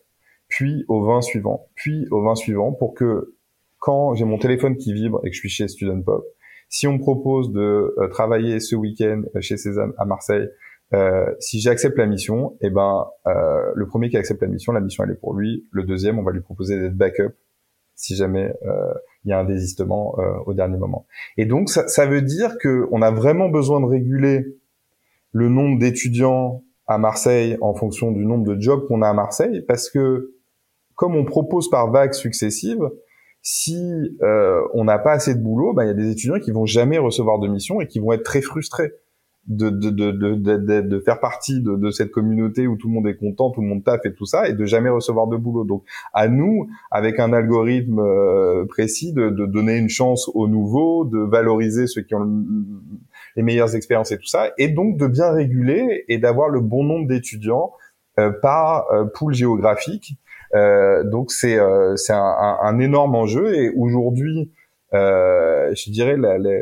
puis 0.47 0.85
aux 0.87 1.05
20 1.05 1.21
suivants, 1.21 1.67
puis 1.75 2.07
aux 2.11 2.23
20 2.23 2.35
suivants 2.35 2.71
pour 2.71 2.93
que 2.93 3.35
quand 3.79 4.15
j'ai 4.15 4.25
mon 4.25 4.37
téléphone 4.37 4.77
qui 4.77 4.93
vibre 4.93 5.19
et 5.23 5.29
que 5.29 5.35
je 5.35 5.39
suis 5.39 5.49
chez 5.49 5.67
Student 5.67 6.01
Pop, 6.01 6.25
si 6.69 6.87
on 6.87 6.93
me 6.93 6.99
propose 6.99 7.51
de 7.51 7.93
euh, 7.97 8.07
travailler 8.07 8.59
ce 8.59 8.75
week-end 8.75 9.23
chez 9.41 9.57
Cézanne 9.57 9.93
à 9.97 10.05
Marseille, 10.05 10.49
euh, 10.93 11.25
si 11.39 11.59
j'accepte 11.59 11.97
la 11.97 12.05
mission, 12.05 12.57
eh 12.61 12.69
ben 12.69 13.05
euh, 13.27 13.71
le 13.75 13.87
premier 13.87 14.09
qui 14.09 14.17
accepte 14.17 14.41
la 14.41 14.47
mission, 14.47 14.71
la 14.71 14.79
mission 14.79 15.03
elle 15.03 15.11
est 15.11 15.19
pour 15.19 15.33
lui. 15.33 15.67
Le 15.71 15.83
deuxième, 15.83 16.17
on 16.17 16.23
va 16.23 16.31
lui 16.31 16.41
proposer 16.41 16.79
d'être 16.79 16.95
backup 16.95 17.33
si 17.95 18.15
jamais 18.15 18.53
euh, 18.65 18.93
il 19.25 19.29
y 19.29 19.33
a 19.33 19.39
un 19.39 19.45
désistement 19.45 20.15
euh, 20.19 20.33
au 20.45 20.53
dernier 20.53 20.77
moment. 20.77 21.05
Et 21.37 21.45
donc 21.45 21.69
ça, 21.69 21.87
ça 21.87 22.05
veut 22.05 22.21
dire 22.21 22.57
que 22.59 22.87
on 22.91 23.01
a 23.01 23.11
vraiment 23.11 23.49
besoin 23.49 23.79
de 23.81 23.85
réguler 23.85 24.45
le 25.31 25.49
nombre 25.49 25.79
d'étudiants 25.79 26.63
à 26.87 26.97
Marseille 26.97 27.57
en 27.61 27.73
fonction 27.73 28.11
du 28.11 28.25
nombre 28.25 28.45
de 28.45 28.59
jobs 28.59 28.85
qu'on 28.87 29.01
a 29.01 29.09
à 29.09 29.13
Marseille, 29.13 29.63
parce 29.67 29.89
que 29.89 30.33
comme 30.95 31.15
on 31.15 31.25
propose 31.25 31.69
par 31.69 31.91
vagues 31.91 32.13
successives, 32.13 32.89
si 33.41 34.17
euh, 34.21 34.61
on 34.73 34.85
n'a 34.85 34.99
pas 34.99 35.11
assez 35.11 35.35
de 35.35 35.41
boulot, 35.41 35.73
ben, 35.73 35.83
il 35.83 35.87
y 35.87 35.91
a 35.91 35.93
des 35.93 36.11
étudiants 36.11 36.39
qui 36.39 36.51
vont 36.51 36.65
jamais 36.65 36.97
recevoir 36.97 37.39
de 37.39 37.47
mission 37.47 37.81
et 37.81 37.87
qui 37.87 37.99
vont 37.99 38.13
être 38.13 38.23
très 38.23 38.41
frustrés 38.41 38.93
de, 39.47 39.69
de, 39.69 39.89
de, 39.89 40.11
de, 40.11 40.81
de 40.81 40.99
faire 40.99 41.19
partie 41.19 41.61
de, 41.61 41.91
cette 41.91 42.11
communauté 42.11 42.65
où 42.65 42.77
tout 42.77 42.87
le 42.87 42.93
monde 42.93 43.07
est 43.07 43.17
content, 43.17 43.51
tout 43.51 43.61
le 43.61 43.67
monde 43.67 43.83
taffe 43.83 44.05
et 44.05 44.13
tout 44.13 44.25
ça, 44.25 44.47
et 44.47 44.53
de 44.53 44.65
jamais 44.65 44.89
recevoir 44.89 45.27
de 45.27 45.35
boulot. 45.35 45.65
Donc, 45.65 45.83
à 46.13 46.27
nous, 46.27 46.67
avec 46.91 47.19
un 47.19 47.33
algorithme 47.33 47.99
euh, 47.99 48.65
précis, 48.65 49.11
de, 49.13 49.29
donner 49.29 49.77
une 49.77 49.89
chance 49.89 50.31
aux 50.33 50.47
nouveaux, 50.47 51.03
de 51.05 51.19
valoriser 51.19 51.87
ceux 51.87 52.01
qui 52.01 52.15
ont 52.15 52.43
les 53.35 53.43
meilleures 53.43 53.75
expériences 53.75 54.11
et 54.11 54.17
tout 54.17 54.27
ça, 54.27 54.51
et 54.57 54.69
donc 54.69 54.97
de 54.97 55.07
bien 55.07 55.31
réguler 55.31 56.05
et 56.07 56.17
d'avoir 56.19 56.49
le 56.49 56.61
bon 56.61 56.83
nombre 56.83 57.07
d'étudiants 57.07 57.73
euh, 58.19 58.31
par 58.31 58.91
euh, 58.91 59.05
pool 59.05 59.33
géographique. 59.33 60.17
Donc, 61.05 61.31
c'est 61.31 61.57
c'est 61.95 62.13
un, 62.13 62.57
un, 62.61 62.79
énorme 62.79 63.15
enjeu, 63.15 63.55
et 63.55 63.71
aujourd'hui, 63.75 64.51
je 64.91 65.91
dirais, 65.91 66.15
la, 66.15 66.37
la 66.37 66.59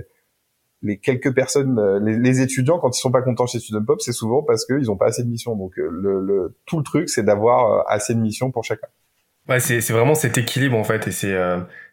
les 0.82 0.98
quelques 0.98 1.34
personnes, 1.34 1.78
euh, 1.80 2.00
les, 2.00 2.42
étudiants, 2.42 2.80
quand 2.80 2.96
ils 2.96 3.00
sont 3.00 3.12
pas 3.12 3.22
contents 3.22 3.46
chez 3.46 3.60
Student 3.60 3.86
Pop, 3.86 4.02
c'est 4.02 4.12
souvent 4.12 4.42
parce 4.42 4.66
qu'ils 4.66 4.90
ont 4.90 4.98
pas 4.98 5.08
assez 5.08 5.24
de 5.24 5.30
missions. 5.30 5.56
Donc 5.56 5.78
euh, 5.78 5.90
le, 5.92 6.56
tout 6.66 6.78
le 6.78 6.84
truc, 6.84 7.10
c'est 7.10 7.24
d'avoir 7.24 7.72
euh, 7.72 7.84
assez 7.88 8.16
de 8.16 8.20
missions 8.20 8.52
pour 8.52 8.64
chacun. 8.64 8.88
Ouais, 9.50 9.60
c'est 9.60 9.82
vraiment 9.92 10.16
cet 10.16 10.38
équilibre 10.38 10.78
en 10.78 10.84
fait, 10.84 11.08
et 11.08 11.12
c'est 11.12 11.36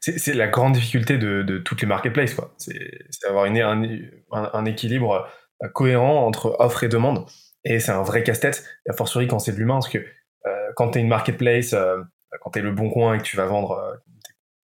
c'est 0.00 0.35
la 0.35 0.49
grande 0.49 0.75
difficulté 0.75 1.16
de, 1.16 1.42
de 1.42 1.59
toutes 1.59 1.80
les 1.80 1.88
marketplaces 1.88 2.35
quoi. 2.35 2.52
C'est 2.59 2.78
d'avoir 3.23 3.47
une 3.47 3.59
un, 3.59 4.50
un, 4.52 4.64
équilibre 4.66 5.26
cohérent 5.73 6.26
entre 6.26 6.54
offre 6.59 6.85
et 6.85 6.88
demande, 6.88 7.25
et 7.64 7.80
c'est 7.80 7.90
un 7.90 8.02
vrai 8.02 8.23
casse-tête. 8.23 8.64
A 8.87 8.92
fortiori 8.92 9.28
quand 9.28 9.38
c'est 9.38 9.52
de 9.52 9.57
l'humain, 9.57 9.76
parce 9.76 9.88
que 9.88 10.04
quand 10.76 10.90
tu 10.90 10.99
es 10.99 11.00
une 11.00 11.09
marketplace, 11.09 11.75
quand 12.42 12.50
tu 12.50 12.59
es 12.59 12.62
le 12.62 12.71
bon 12.71 12.90
coin 12.90 13.14
et 13.14 13.18
que 13.18 13.25
tu 13.25 13.38
vas 13.38 13.47
vendre 13.47 13.99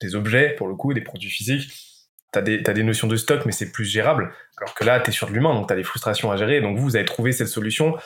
des 0.02 0.14
objets 0.14 0.50
pour 0.50 0.68
le 0.68 0.74
coup, 0.74 0.92
des 0.92 1.00
produits 1.00 1.30
physiques, 1.30 1.93
t'as 2.34 2.42
des, 2.42 2.62
as 2.66 2.72
des 2.72 2.82
notions 2.82 3.06
de 3.06 3.16
stock, 3.16 3.46
mais 3.46 3.52
c'est 3.52 3.70
plus 3.70 3.84
gérable. 3.84 4.32
Alors 4.58 4.74
que 4.74 4.84
là, 4.84 5.00
tu 5.00 5.10
es 5.10 5.12
sur 5.12 5.28
de 5.28 5.32
l'humain, 5.32 5.54
donc 5.54 5.68
tu 5.68 5.72
as 5.72 5.76
des 5.76 5.84
frustrations 5.84 6.30
à 6.32 6.36
gérer. 6.36 6.60
Donc 6.60 6.76
vous, 6.76 6.82
vous 6.84 6.96
avez 6.96 7.04
trouvé 7.04 7.32
cette 7.32 7.48
solution. 7.48 7.96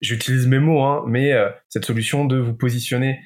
J'utilise 0.00 0.46
mes 0.46 0.58
mots, 0.58 0.82
hein, 0.82 1.04
mais 1.06 1.32
euh, 1.32 1.48
cette 1.68 1.86
solution 1.86 2.26
de 2.26 2.38
vous 2.38 2.54
positionner 2.54 3.18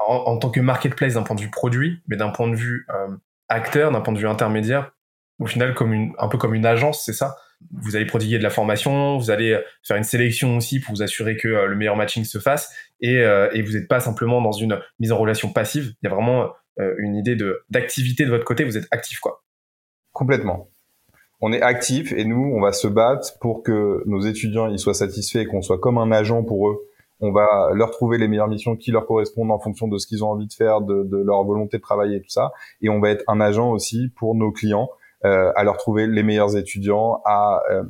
en, 0.00 0.38
tant 0.38 0.50
que 0.50 0.60
marketplace 0.60 1.14
d'un 1.14 1.22
point 1.22 1.36
de 1.36 1.40
vue 1.40 1.50
produit, 1.50 2.02
mais 2.06 2.16
d'un 2.16 2.30
point 2.30 2.48
de 2.48 2.54
vue 2.54 2.86
euh, 2.90 3.14
acteur, 3.48 3.90
d'un 3.90 4.00
point 4.00 4.14
de 4.14 4.18
vue 4.18 4.28
intermédiaire, 4.28 4.92
au 5.38 5.46
final, 5.46 5.74
comme 5.74 5.92
une, 5.92 6.12
un 6.18 6.28
peu 6.28 6.38
comme 6.38 6.54
une 6.54 6.66
agence, 6.66 7.04
c'est 7.04 7.12
ça. 7.12 7.36
Vous 7.82 7.96
allez 7.96 8.06
prodiguer 8.06 8.38
de 8.38 8.42
la 8.42 8.50
formation, 8.50 9.18
vous 9.18 9.30
allez 9.30 9.60
faire 9.82 9.96
une 9.96 10.04
sélection 10.04 10.56
aussi 10.56 10.80
pour 10.80 10.94
vous 10.94 11.02
assurer 11.02 11.36
que 11.36 11.48
euh, 11.48 11.66
le 11.66 11.74
meilleur 11.74 11.96
matching 11.96 12.24
se 12.24 12.38
fasse, 12.38 12.72
et, 13.00 13.16
et 13.16 13.62
vous 13.62 13.72
n'êtes 13.72 13.88
pas 13.88 14.00
simplement 14.00 14.40
dans 14.40 14.52
une 14.52 14.80
mise 14.98 15.12
en 15.12 15.18
relation 15.18 15.52
passive. 15.52 15.92
Il 16.02 16.08
y 16.08 16.10
a 16.10 16.14
vraiment 16.14 16.50
une 16.78 17.14
idée 17.14 17.36
de 17.36 17.62
d'activité 17.68 18.24
de 18.24 18.30
votre 18.30 18.44
côté. 18.44 18.64
Vous 18.64 18.78
êtes 18.78 18.88
actif, 18.90 19.18
quoi. 19.20 19.45
Complètement. 20.16 20.70
On 21.42 21.52
est 21.52 21.60
actif 21.60 22.10
et 22.16 22.24
nous, 22.24 22.50
on 22.54 22.58
va 22.58 22.72
se 22.72 22.88
battre 22.88 23.38
pour 23.38 23.62
que 23.62 24.02
nos 24.06 24.22
étudiants 24.22 24.66
ils 24.66 24.78
soient 24.78 24.94
satisfaits 24.94 25.40
et 25.40 25.46
qu'on 25.46 25.60
soit 25.60 25.76
comme 25.76 25.98
un 25.98 26.10
agent 26.10 26.42
pour 26.42 26.70
eux. 26.70 26.78
On 27.20 27.32
va 27.32 27.68
leur 27.74 27.90
trouver 27.90 28.16
les 28.16 28.26
meilleures 28.26 28.48
missions 28.48 28.76
qui 28.76 28.92
leur 28.92 29.04
correspondent 29.04 29.50
en 29.50 29.58
fonction 29.58 29.88
de 29.88 29.98
ce 29.98 30.06
qu'ils 30.06 30.24
ont 30.24 30.28
envie 30.28 30.46
de 30.46 30.54
faire, 30.54 30.80
de, 30.80 31.22
leur 31.22 31.44
volonté 31.44 31.76
de 31.76 31.82
travailler, 31.82 32.22
tout 32.22 32.30
ça. 32.30 32.52
Et 32.80 32.88
on 32.88 32.98
va 32.98 33.10
être 33.10 33.24
un 33.28 33.42
agent 33.42 33.70
aussi 33.70 34.10
pour 34.16 34.34
nos 34.34 34.52
clients, 34.52 34.88
euh, 35.26 35.52
à 35.54 35.64
leur 35.64 35.76
trouver 35.76 36.06
les 36.06 36.22
meilleurs 36.22 36.56
étudiants. 36.56 37.20
À, 37.26 37.60
euh, 37.70 37.82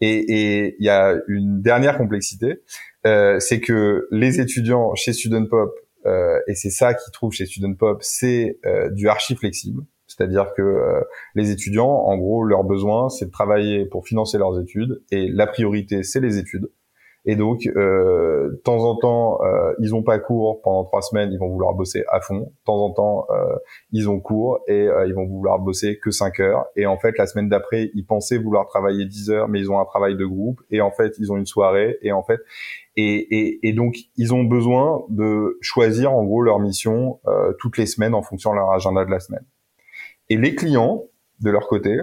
et 0.00 0.76
il 0.78 0.84
y 0.86 0.88
a 0.88 1.16
une 1.28 1.60
dernière 1.60 1.98
complexité, 1.98 2.62
euh, 3.06 3.38
c'est 3.40 3.60
que 3.60 4.08
les 4.10 4.40
étudiants 4.40 4.94
chez 4.94 5.12
Student 5.12 5.44
Pop, 5.44 5.78
et 6.46 6.54
c'est 6.54 6.70
ça 6.70 6.94
qu'ils 6.94 7.12
trouvent 7.12 7.32
chez 7.32 7.44
Student 7.44 7.74
Pop, 7.74 7.98
c'est 8.00 8.58
du 8.92 9.08
archi 9.08 9.36
flexible. 9.36 9.82
C'est-à-dire 10.16 10.52
que 10.56 10.62
euh, 10.62 11.00
les 11.34 11.50
étudiants, 11.50 11.90
en 11.90 12.16
gros, 12.16 12.44
leur 12.44 12.64
besoin, 12.64 13.08
c'est 13.08 13.26
de 13.26 13.30
travailler 13.30 13.86
pour 13.86 14.06
financer 14.06 14.38
leurs 14.38 14.60
études, 14.60 15.02
et 15.10 15.28
la 15.28 15.46
priorité, 15.46 16.02
c'est 16.02 16.20
les 16.20 16.38
études. 16.38 16.68
Et 17.26 17.36
donc, 17.36 17.66
euh, 17.66 18.50
de 18.50 18.56
temps 18.56 18.84
en 18.84 18.96
temps, 18.96 19.38
euh, 19.42 19.72
ils 19.78 19.94
ont 19.94 20.02
pas 20.02 20.18
cours 20.18 20.60
pendant 20.60 20.84
trois 20.84 21.00
semaines, 21.00 21.32
ils 21.32 21.38
vont 21.38 21.48
vouloir 21.48 21.72
bosser 21.74 22.04
à 22.10 22.20
fond. 22.20 22.40
De 22.40 22.64
temps 22.66 22.84
en 22.84 22.90
temps, 22.90 23.26
euh, 23.30 23.56
ils 23.92 24.10
ont 24.10 24.20
cours 24.20 24.60
et 24.68 24.88
ils 25.06 25.14
vont 25.14 25.26
vouloir 25.26 25.58
bosser 25.58 25.98
que 25.98 26.10
5 26.10 26.40
heures. 26.40 26.66
Et 26.76 26.84
en 26.84 26.98
fait, 26.98 27.16
la 27.16 27.26
semaine 27.26 27.48
d'après, 27.48 27.90
ils 27.94 28.04
pensaient 28.04 28.36
vouloir 28.36 28.66
travailler 28.66 29.06
10 29.06 29.30
heures, 29.30 29.48
mais 29.48 29.60
ils 29.60 29.70
ont 29.70 29.80
un 29.80 29.86
travail 29.86 30.16
de 30.16 30.26
groupe. 30.26 30.60
Et 30.70 30.82
en 30.82 30.90
fait, 30.90 31.14
ils 31.18 31.32
ont 31.32 31.36
une 31.38 31.46
soirée. 31.46 31.98
Et 32.02 32.12
en 32.12 32.22
fait, 32.22 32.40
et, 32.96 33.14
et, 33.38 33.68
et 33.68 33.72
donc, 33.72 33.96
ils 34.16 34.34
ont 34.34 34.44
besoin 34.44 35.04
de 35.08 35.56
choisir 35.62 36.12
en 36.12 36.24
gros 36.24 36.42
leur 36.42 36.58
mission 36.58 37.20
toutes 37.58 37.78
les 37.78 37.86
semaines 37.86 38.14
en 38.14 38.22
fonction 38.22 38.50
de 38.50 38.56
leur 38.56 38.70
agenda 38.70 39.04
de 39.04 39.10
la 39.10 39.20
semaine. 39.20 39.44
Et 40.30 40.36
les 40.36 40.54
clients, 40.54 41.04
de 41.40 41.50
leur 41.50 41.68
côté, 41.68 41.98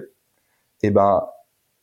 eh 0.83 0.91
ben, 0.91 1.23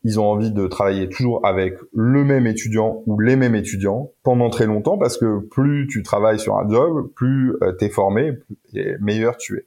ils 0.04 0.20
ont 0.20 0.26
envie 0.26 0.52
de 0.52 0.66
travailler 0.66 1.08
toujours 1.08 1.44
avec 1.44 1.74
le 1.92 2.24
même 2.24 2.46
étudiant 2.46 3.02
ou 3.06 3.18
les 3.18 3.36
mêmes 3.36 3.54
étudiants 3.54 4.12
pendant 4.22 4.48
très 4.48 4.66
longtemps 4.66 4.96
parce 4.96 5.18
que 5.18 5.40
plus 5.40 5.88
tu 5.88 6.02
travailles 6.02 6.38
sur 6.38 6.56
un 6.56 6.68
job, 6.68 7.10
plus 7.14 7.54
euh, 7.62 7.72
tu 7.78 7.86
es 7.86 7.88
formé, 7.88 8.34
et 8.74 8.94
meilleur 9.00 9.36
tu 9.36 9.56
es. 9.58 9.66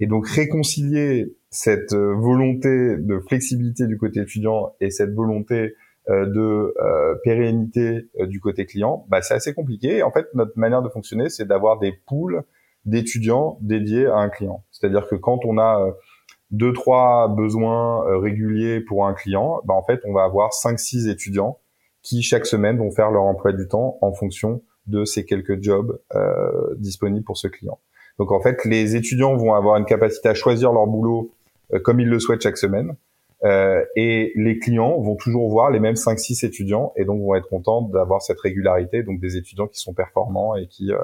Et 0.00 0.06
donc 0.06 0.28
réconcilier 0.28 1.34
cette 1.50 1.94
euh, 1.94 2.14
volonté 2.14 2.96
de 2.98 3.18
flexibilité 3.20 3.86
du 3.86 3.96
côté 3.96 4.20
étudiant 4.20 4.74
et 4.80 4.90
cette 4.90 5.14
volonté 5.14 5.74
euh, 6.10 6.26
de 6.26 6.74
pérennité 7.24 8.08
du 8.26 8.40
côté 8.40 8.66
client, 8.66 9.06
bah, 9.08 9.22
c'est 9.22 9.34
assez 9.34 9.54
compliqué. 9.54 10.02
en 10.02 10.10
fait, 10.10 10.26
notre 10.34 10.58
manière 10.58 10.82
de 10.82 10.90
fonctionner, 10.90 11.30
c'est 11.30 11.46
d'avoir 11.46 11.78
des 11.78 11.92
pools 12.06 12.44
d'étudiants 12.84 13.58
dédiés 13.60 14.06
à 14.06 14.16
un 14.16 14.28
client. 14.28 14.64
C'est-à-dire 14.70 15.06
que 15.08 15.14
quand 15.14 15.44
on 15.44 15.58
a 15.58 15.80
euh, 15.80 15.92
deux 16.50 16.72
trois 16.72 17.28
besoins 17.28 18.06
euh, 18.06 18.18
réguliers 18.18 18.80
pour 18.80 19.06
un 19.06 19.14
client, 19.14 19.60
bah 19.64 19.74
en 19.74 19.82
fait 19.82 20.00
on 20.04 20.12
va 20.12 20.24
avoir 20.24 20.52
cinq 20.52 20.78
six 20.78 21.08
étudiants 21.08 21.58
qui 22.02 22.22
chaque 22.22 22.46
semaine 22.46 22.78
vont 22.78 22.90
faire 22.90 23.10
leur 23.10 23.22
emploi 23.22 23.52
du 23.52 23.66
temps 23.66 23.98
en 24.02 24.12
fonction 24.12 24.62
de 24.86 25.04
ces 25.04 25.24
quelques 25.24 25.62
jobs 25.62 25.98
euh, 26.14 26.74
disponibles 26.76 27.24
pour 27.24 27.38
ce 27.38 27.48
client. 27.48 27.78
Donc 28.18 28.30
en 28.30 28.40
fait 28.40 28.64
les 28.64 28.96
étudiants 28.96 29.36
vont 29.36 29.54
avoir 29.54 29.76
une 29.76 29.86
capacité 29.86 30.28
à 30.28 30.34
choisir 30.34 30.72
leur 30.72 30.86
boulot 30.86 31.32
comme 31.82 31.98
ils 31.98 32.08
le 32.08 32.18
souhaitent 32.20 32.42
chaque 32.42 32.58
semaine. 32.58 32.94
Euh, 33.44 33.84
et 33.94 34.32
les 34.36 34.58
clients 34.58 34.98
vont 35.00 35.16
toujours 35.16 35.50
voir 35.50 35.70
les 35.70 35.78
mêmes 35.78 35.96
5-6 35.96 36.46
étudiants 36.46 36.92
et 36.96 37.04
donc 37.04 37.20
vont 37.20 37.34
être 37.34 37.48
contents 37.48 37.82
d'avoir 37.82 38.22
cette 38.22 38.40
régularité, 38.40 39.02
donc 39.02 39.20
des 39.20 39.36
étudiants 39.36 39.66
qui 39.66 39.80
sont 39.80 39.92
performants 39.92 40.56
et 40.56 40.66
qui 40.66 40.92
euh, 40.92 40.98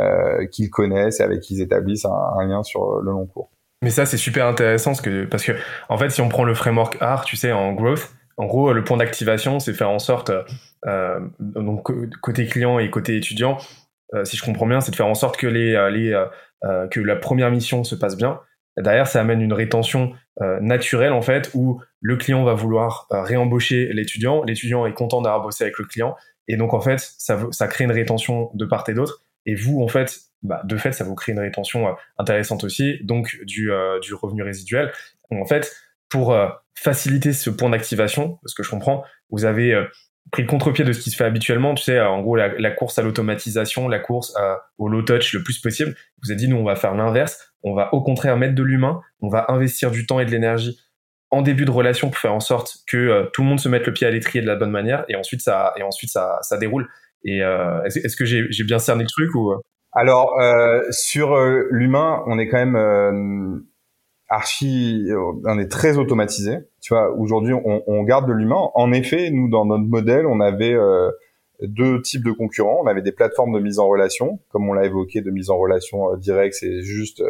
euh 0.00 0.46
qu'ils 0.46 0.70
connaissent 0.70 1.20
et 1.20 1.22
avec 1.22 1.40
qui 1.40 1.54
ils 1.54 1.60
établissent 1.60 2.04
un, 2.04 2.46
lien 2.46 2.64
sur 2.64 3.00
le 3.00 3.12
long 3.12 3.26
cours. 3.26 3.50
Mais 3.82 3.90
ça 3.90 4.06
c'est 4.06 4.16
super 4.16 4.46
intéressant 4.46 4.90
parce 4.90 5.02
que 5.02 5.24
parce 5.26 5.44
que 5.44 5.52
en 5.88 5.96
fait 5.96 6.10
si 6.10 6.20
on 6.20 6.28
prend 6.28 6.42
le 6.42 6.54
framework 6.54 6.96
art, 7.00 7.24
tu 7.24 7.36
sais 7.36 7.52
en 7.52 7.72
growth, 7.72 8.12
en 8.38 8.46
gros 8.46 8.72
le 8.72 8.82
point 8.82 8.96
d'activation 8.96 9.60
c'est 9.60 9.72
faire 9.72 9.90
en 9.90 10.00
sorte 10.00 10.32
euh, 10.86 11.20
donc 11.38 11.92
côté 12.20 12.46
client 12.46 12.80
et 12.80 12.90
côté 12.90 13.16
étudiant, 13.16 13.58
euh, 14.14 14.24
si 14.24 14.36
je 14.36 14.42
comprends 14.42 14.66
bien, 14.66 14.80
c'est 14.80 14.90
de 14.90 14.96
faire 14.96 15.06
en 15.06 15.14
sorte 15.14 15.36
que 15.36 15.46
les 15.46 15.90
les 15.92 16.24
que 16.90 16.98
la 16.98 17.14
première 17.14 17.50
mission 17.50 17.84
se 17.84 17.94
passe 17.94 18.16
bien 18.16 18.40
Derrière, 18.76 19.06
ça 19.06 19.20
amène 19.20 19.40
une 19.40 19.52
rétention 19.52 20.12
euh, 20.42 20.58
naturelle 20.60 21.12
en 21.12 21.22
fait, 21.22 21.50
où 21.54 21.80
le 22.00 22.16
client 22.16 22.42
va 22.42 22.54
vouloir 22.54 23.06
euh, 23.12 23.22
réembaucher 23.22 23.92
l'étudiant, 23.92 24.42
l'étudiant 24.42 24.84
est 24.84 24.92
content 24.92 25.22
d'avoir 25.22 25.42
bossé 25.42 25.62
avec 25.64 25.78
le 25.78 25.84
client, 25.84 26.16
et 26.48 26.56
donc 26.56 26.74
en 26.74 26.80
fait, 26.80 26.98
ça, 27.18 27.38
ça 27.52 27.68
crée 27.68 27.84
une 27.84 27.92
rétention 27.92 28.50
de 28.54 28.64
part 28.64 28.84
et 28.88 28.94
d'autre. 28.94 29.22
Et 29.46 29.54
vous, 29.54 29.80
en 29.82 29.88
fait, 29.88 30.20
bah, 30.42 30.62
de 30.64 30.76
fait, 30.76 30.92
ça 30.92 31.04
vous 31.04 31.14
crée 31.14 31.32
une 31.32 31.38
rétention 31.38 31.88
euh, 31.88 31.92
intéressante 32.18 32.64
aussi, 32.64 32.98
donc 33.04 33.38
du, 33.44 33.70
du 34.02 34.14
revenu 34.14 34.42
résiduel. 34.42 34.92
en 35.30 35.46
fait, 35.46 35.74
pour 36.08 36.36
faciliter 36.74 37.32
ce 37.32 37.50
point 37.50 37.70
d'activation, 37.70 38.38
parce 38.42 38.54
que 38.54 38.62
je 38.62 38.70
comprends, 38.70 39.04
vous 39.30 39.44
avez 39.44 39.74
pris 40.30 40.42
le 40.42 40.48
contre-pied 40.48 40.84
de 40.84 40.92
ce 40.92 41.00
qui 41.00 41.10
se 41.10 41.16
fait 41.16 41.24
habituellement, 41.24 41.74
tu 41.74 41.84
sais, 41.84 42.00
en 42.00 42.22
gros, 42.22 42.36
la, 42.36 42.70
course 42.70 42.98
à 42.98 43.02
l'automatisation, 43.02 43.88
la 43.88 43.98
course 43.98 44.34
au 44.78 44.88
low 44.88 45.02
touch 45.02 45.32
le 45.32 45.42
plus 45.42 45.58
possible. 45.58 45.94
Vous 46.22 46.30
avez 46.30 46.38
dit, 46.38 46.48
nous, 46.48 46.56
on 46.56 46.64
va 46.64 46.76
faire 46.76 46.94
l'inverse. 46.94 47.54
On 47.62 47.74
va 47.74 47.92
au 47.94 48.02
contraire 48.02 48.36
mettre 48.36 48.54
de 48.54 48.62
l'humain. 48.62 49.00
On 49.20 49.28
va 49.28 49.46
investir 49.48 49.90
du 49.90 50.06
temps 50.06 50.20
et 50.20 50.26
de 50.26 50.30
l'énergie 50.30 50.78
en 51.34 51.42
début 51.42 51.64
de 51.64 51.70
relation 51.70 52.10
pour 52.10 52.18
faire 52.18 52.34
en 52.34 52.40
sorte 52.40 52.76
que 52.86 52.96
euh, 52.96 53.24
tout 53.32 53.42
le 53.42 53.48
monde 53.48 53.58
se 53.58 53.68
mette 53.68 53.86
le 53.86 53.92
pied 53.92 54.06
à 54.06 54.10
l'étrier 54.10 54.40
de 54.40 54.46
la 54.46 54.54
bonne 54.54 54.70
manière 54.70 55.04
et 55.08 55.16
ensuite 55.16 55.40
ça, 55.40 55.72
et 55.76 55.82
ensuite 55.82 56.10
ça, 56.10 56.38
ça 56.42 56.56
déroule. 56.56 56.88
Et 57.24 57.42
euh, 57.42 57.82
est-ce, 57.84 58.16
que 58.16 58.24
j'ai, 58.24 58.64
bien 58.64 58.78
cerné 58.78 59.02
le 59.02 59.08
truc 59.08 59.34
ou 59.34 59.52
Alors, 59.92 60.38
euh, 60.40 60.82
sur 60.90 61.36
l'humain, 61.70 62.22
on 62.26 62.38
est 62.38 62.48
quand 62.48 62.64
même 62.64 63.64
archi, 64.34 65.08
on 65.44 65.58
est 65.58 65.70
très 65.70 65.96
automatisé. 65.96 66.58
Tu 66.80 66.92
vois, 66.92 67.10
aujourd'hui, 67.16 67.54
on, 67.54 67.82
on, 67.86 68.02
garde 68.02 68.28
de 68.28 68.32
l'humain. 68.32 68.70
En 68.74 68.92
effet, 68.92 69.30
nous, 69.30 69.48
dans 69.48 69.64
notre 69.64 69.84
modèle, 69.84 70.26
on 70.26 70.40
avait 70.40 70.74
euh, 70.74 71.10
deux 71.62 72.02
types 72.02 72.24
de 72.24 72.32
concurrents. 72.32 72.80
On 72.82 72.86
avait 72.86 73.02
des 73.02 73.12
plateformes 73.12 73.52
de 73.52 73.60
mise 73.60 73.78
en 73.78 73.88
relation, 73.88 74.40
comme 74.50 74.68
on 74.68 74.72
l'a 74.72 74.84
évoqué, 74.84 75.20
de 75.20 75.30
mise 75.30 75.50
en 75.50 75.58
relation 75.58 76.12
euh, 76.12 76.16
directe, 76.16 76.56
c'est 76.60 76.82
juste 76.82 77.20
euh, 77.20 77.26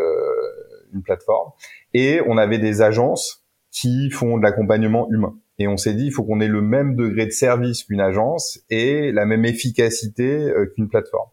une 0.92 1.02
plateforme. 1.02 1.50
Et 1.92 2.20
on 2.26 2.36
avait 2.36 2.58
des 2.58 2.82
agences 2.82 3.44
qui 3.70 4.10
font 4.10 4.38
de 4.38 4.42
l'accompagnement 4.42 5.08
humain. 5.10 5.34
Et 5.58 5.68
on 5.68 5.76
s'est 5.76 5.94
dit, 5.94 6.06
il 6.06 6.12
faut 6.12 6.24
qu'on 6.24 6.40
ait 6.40 6.48
le 6.48 6.62
même 6.62 6.96
degré 6.96 7.26
de 7.26 7.30
service 7.30 7.84
qu'une 7.84 8.00
agence 8.00 8.60
et 8.70 9.12
la 9.12 9.24
même 9.24 9.44
efficacité 9.44 10.52
qu'une 10.74 10.88
plateforme. 10.88 11.28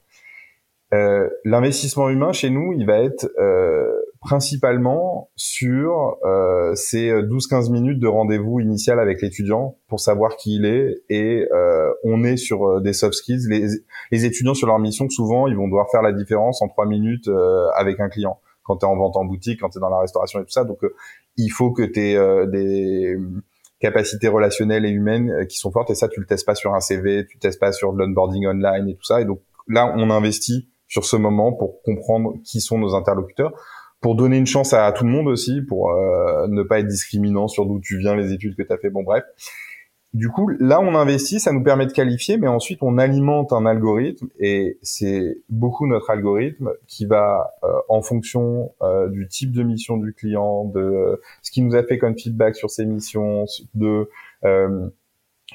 Euh, 0.93 1.29
l'investissement 1.45 2.10
humain 2.10 2.34
chez 2.34 2.49
nous, 2.49 2.73
il 2.73 2.86
va 2.86 2.99
être 2.99 3.29
euh, 3.39 3.97
principalement 4.21 5.31
sur 5.36 6.17
euh, 6.23 6.75
ces 6.75 7.12
12-15 7.12 7.71
minutes 7.71 7.99
de 7.99 8.07
rendez-vous 8.07 8.60
initial 8.60 8.99
avec 8.99 9.19
l'étudiant 9.21 9.77
pour 9.88 9.99
savoir 9.99 10.38
qui 10.38 10.55
il 10.57 10.65
est 10.65 11.01
et 11.10 11.47
euh, 11.51 11.91
on 12.03 12.23
est 12.23 12.38
sur 12.38 12.67
euh, 12.67 12.81
des 12.81 12.93
soft 12.93 13.15
skills. 13.15 13.47
Les, 13.49 13.65
les, 14.12 14.25
étudiants 14.25 14.53
sur 14.53 14.67
leur 14.67 14.77
mission, 14.77 15.10
souvent, 15.10 15.47
ils 15.47 15.55
vont 15.55 15.65
devoir 15.65 15.89
faire 15.89 16.03
la 16.03 16.12
différence 16.12 16.62
en 16.62 16.67
3 16.67 16.86
minutes 16.86 17.29
avec 17.75 17.99
un 17.99 18.10
client 18.10 18.39
quand 18.63 18.77
tu 18.77 18.86
es 18.86 18.89
en 18.89 18.95
vente 18.95 19.17
en 19.17 19.25
boutique, 19.25 19.60
quand 19.60 19.69
tu 19.69 19.79
es 19.79 19.81
dans 19.81 19.89
la 19.89 19.99
restauration 19.99 20.39
et 20.39 20.43
tout 20.43 20.51
ça. 20.51 20.65
Donc, 20.65 20.79
il 21.38 21.49
faut 21.49 21.71
que 21.71 21.81
tu 21.81 21.99
aies 21.99 22.47
des 22.47 23.17
capacités 23.79 24.27
relationnelles 24.27 24.86
et 24.86 24.91
humaines 24.91 25.47
qui 25.49 25.57
sont 25.57 25.71
fortes 25.71 25.89
et 25.89 25.95
ça, 25.95 26.07
tu 26.07 26.19
le 26.19 26.27
testes 26.27 26.45
pas 26.45 26.53
sur 26.53 26.75
un 26.75 26.79
CV, 26.79 27.25
tu 27.25 27.38
le 27.38 27.39
testes 27.41 27.60
pas 27.60 27.71
sur 27.71 27.91
l'onboarding 27.91 28.45
online 28.45 28.88
et 28.88 28.95
tout 28.95 29.03
ça. 29.03 29.19
Et 29.19 29.25
donc, 29.25 29.41
là, 29.67 29.91
on 29.97 30.12
investit 30.12 30.69
sur 30.88 31.05
ce 31.05 31.15
moment 31.15 31.53
pour 31.53 31.81
comprendre 31.81 32.34
qui 32.43 32.62
sont 32.62 32.77
nos 32.77 32.93
interlocuteurs. 32.93 33.53
Pour 34.02 34.16
donner 34.16 34.38
une 34.38 34.48
chance 34.48 34.74
à, 34.74 34.92
tout 34.92 35.06
le 35.06 35.12
monde 35.12 35.28
aussi, 35.28 35.62
pour 35.62 35.92
ne 35.92 36.64
pas 36.64 36.80
être 36.80 36.88
discriminant 36.88 37.48
sur 37.48 37.66
d'où 37.66 37.80
tu 37.80 37.98
viens, 38.00 38.16
les 38.16 38.34
études 38.34 38.56
que 38.56 38.64
tu 38.64 38.74
as 38.74 38.78
fait, 38.78 38.90
bon 38.90 39.04
bref. 39.04 39.24
Du 40.14 40.28
coup, 40.28 40.50
là, 40.60 40.82
on 40.82 40.94
investit, 40.96 41.40
ça 41.40 41.54
nous 41.54 41.64
permet 41.64 41.86
de 41.86 41.94
qualifier, 41.94 42.36
mais 42.36 42.48
ensuite, 42.48 42.80
on 42.84 42.98
alimente 42.98 43.54
un 43.54 43.66
algorithme, 43.66 44.28
et 44.40 44.78
c'est 44.82 45.38
beaucoup 45.48 45.88
notre 45.88 46.10
algorithme 46.10 46.72
qui 46.86 47.06
va, 47.06 47.54
euh, 47.64 47.70
en 47.88 48.02
fonction 48.02 48.74
euh, 48.82 49.08
du 49.08 49.30
type 49.30 49.54
de 49.54 49.64
mission 49.64 49.96
du 49.96 50.14
client, 50.14 50.66
de 50.66 51.22
ce 51.42 51.52
qui 51.52 51.62
nous 51.62 51.76
a 51.76 51.84
fait 51.84 51.98
comme 51.98 52.18
feedback 52.18 52.58
sur 52.58 52.70
ses 52.70 52.86
missions, 52.86 53.46
de 53.74 54.10
euh, 54.44 54.90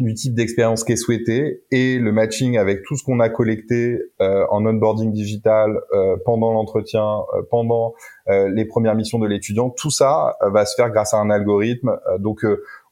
du 0.00 0.14
type 0.14 0.34
d'expérience 0.34 0.84
qui 0.84 0.92
est 0.92 0.96
souhaité, 0.96 1.62
et 1.70 1.98
le 1.98 2.12
matching 2.12 2.58
avec 2.58 2.82
tout 2.84 2.96
ce 2.96 3.04
qu'on 3.04 3.20
a 3.20 3.28
collecté 3.28 3.98
en 4.20 4.64
onboarding 4.66 5.12
digital 5.12 5.80
pendant 6.24 6.52
l'entretien, 6.52 7.20
pendant 7.50 7.94
les 8.28 8.64
premières 8.66 8.94
missions 8.94 9.18
de 9.18 9.26
l'étudiant, 9.26 9.70
tout 9.70 9.90
ça 9.90 10.36
va 10.42 10.66
se 10.66 10.74
faire 10.74 10.90
grâce 10.90 11.14
à 11.14 11.18
un 11.18 11.30
algorithme. 11.30 11.98
donc 12.18 12.44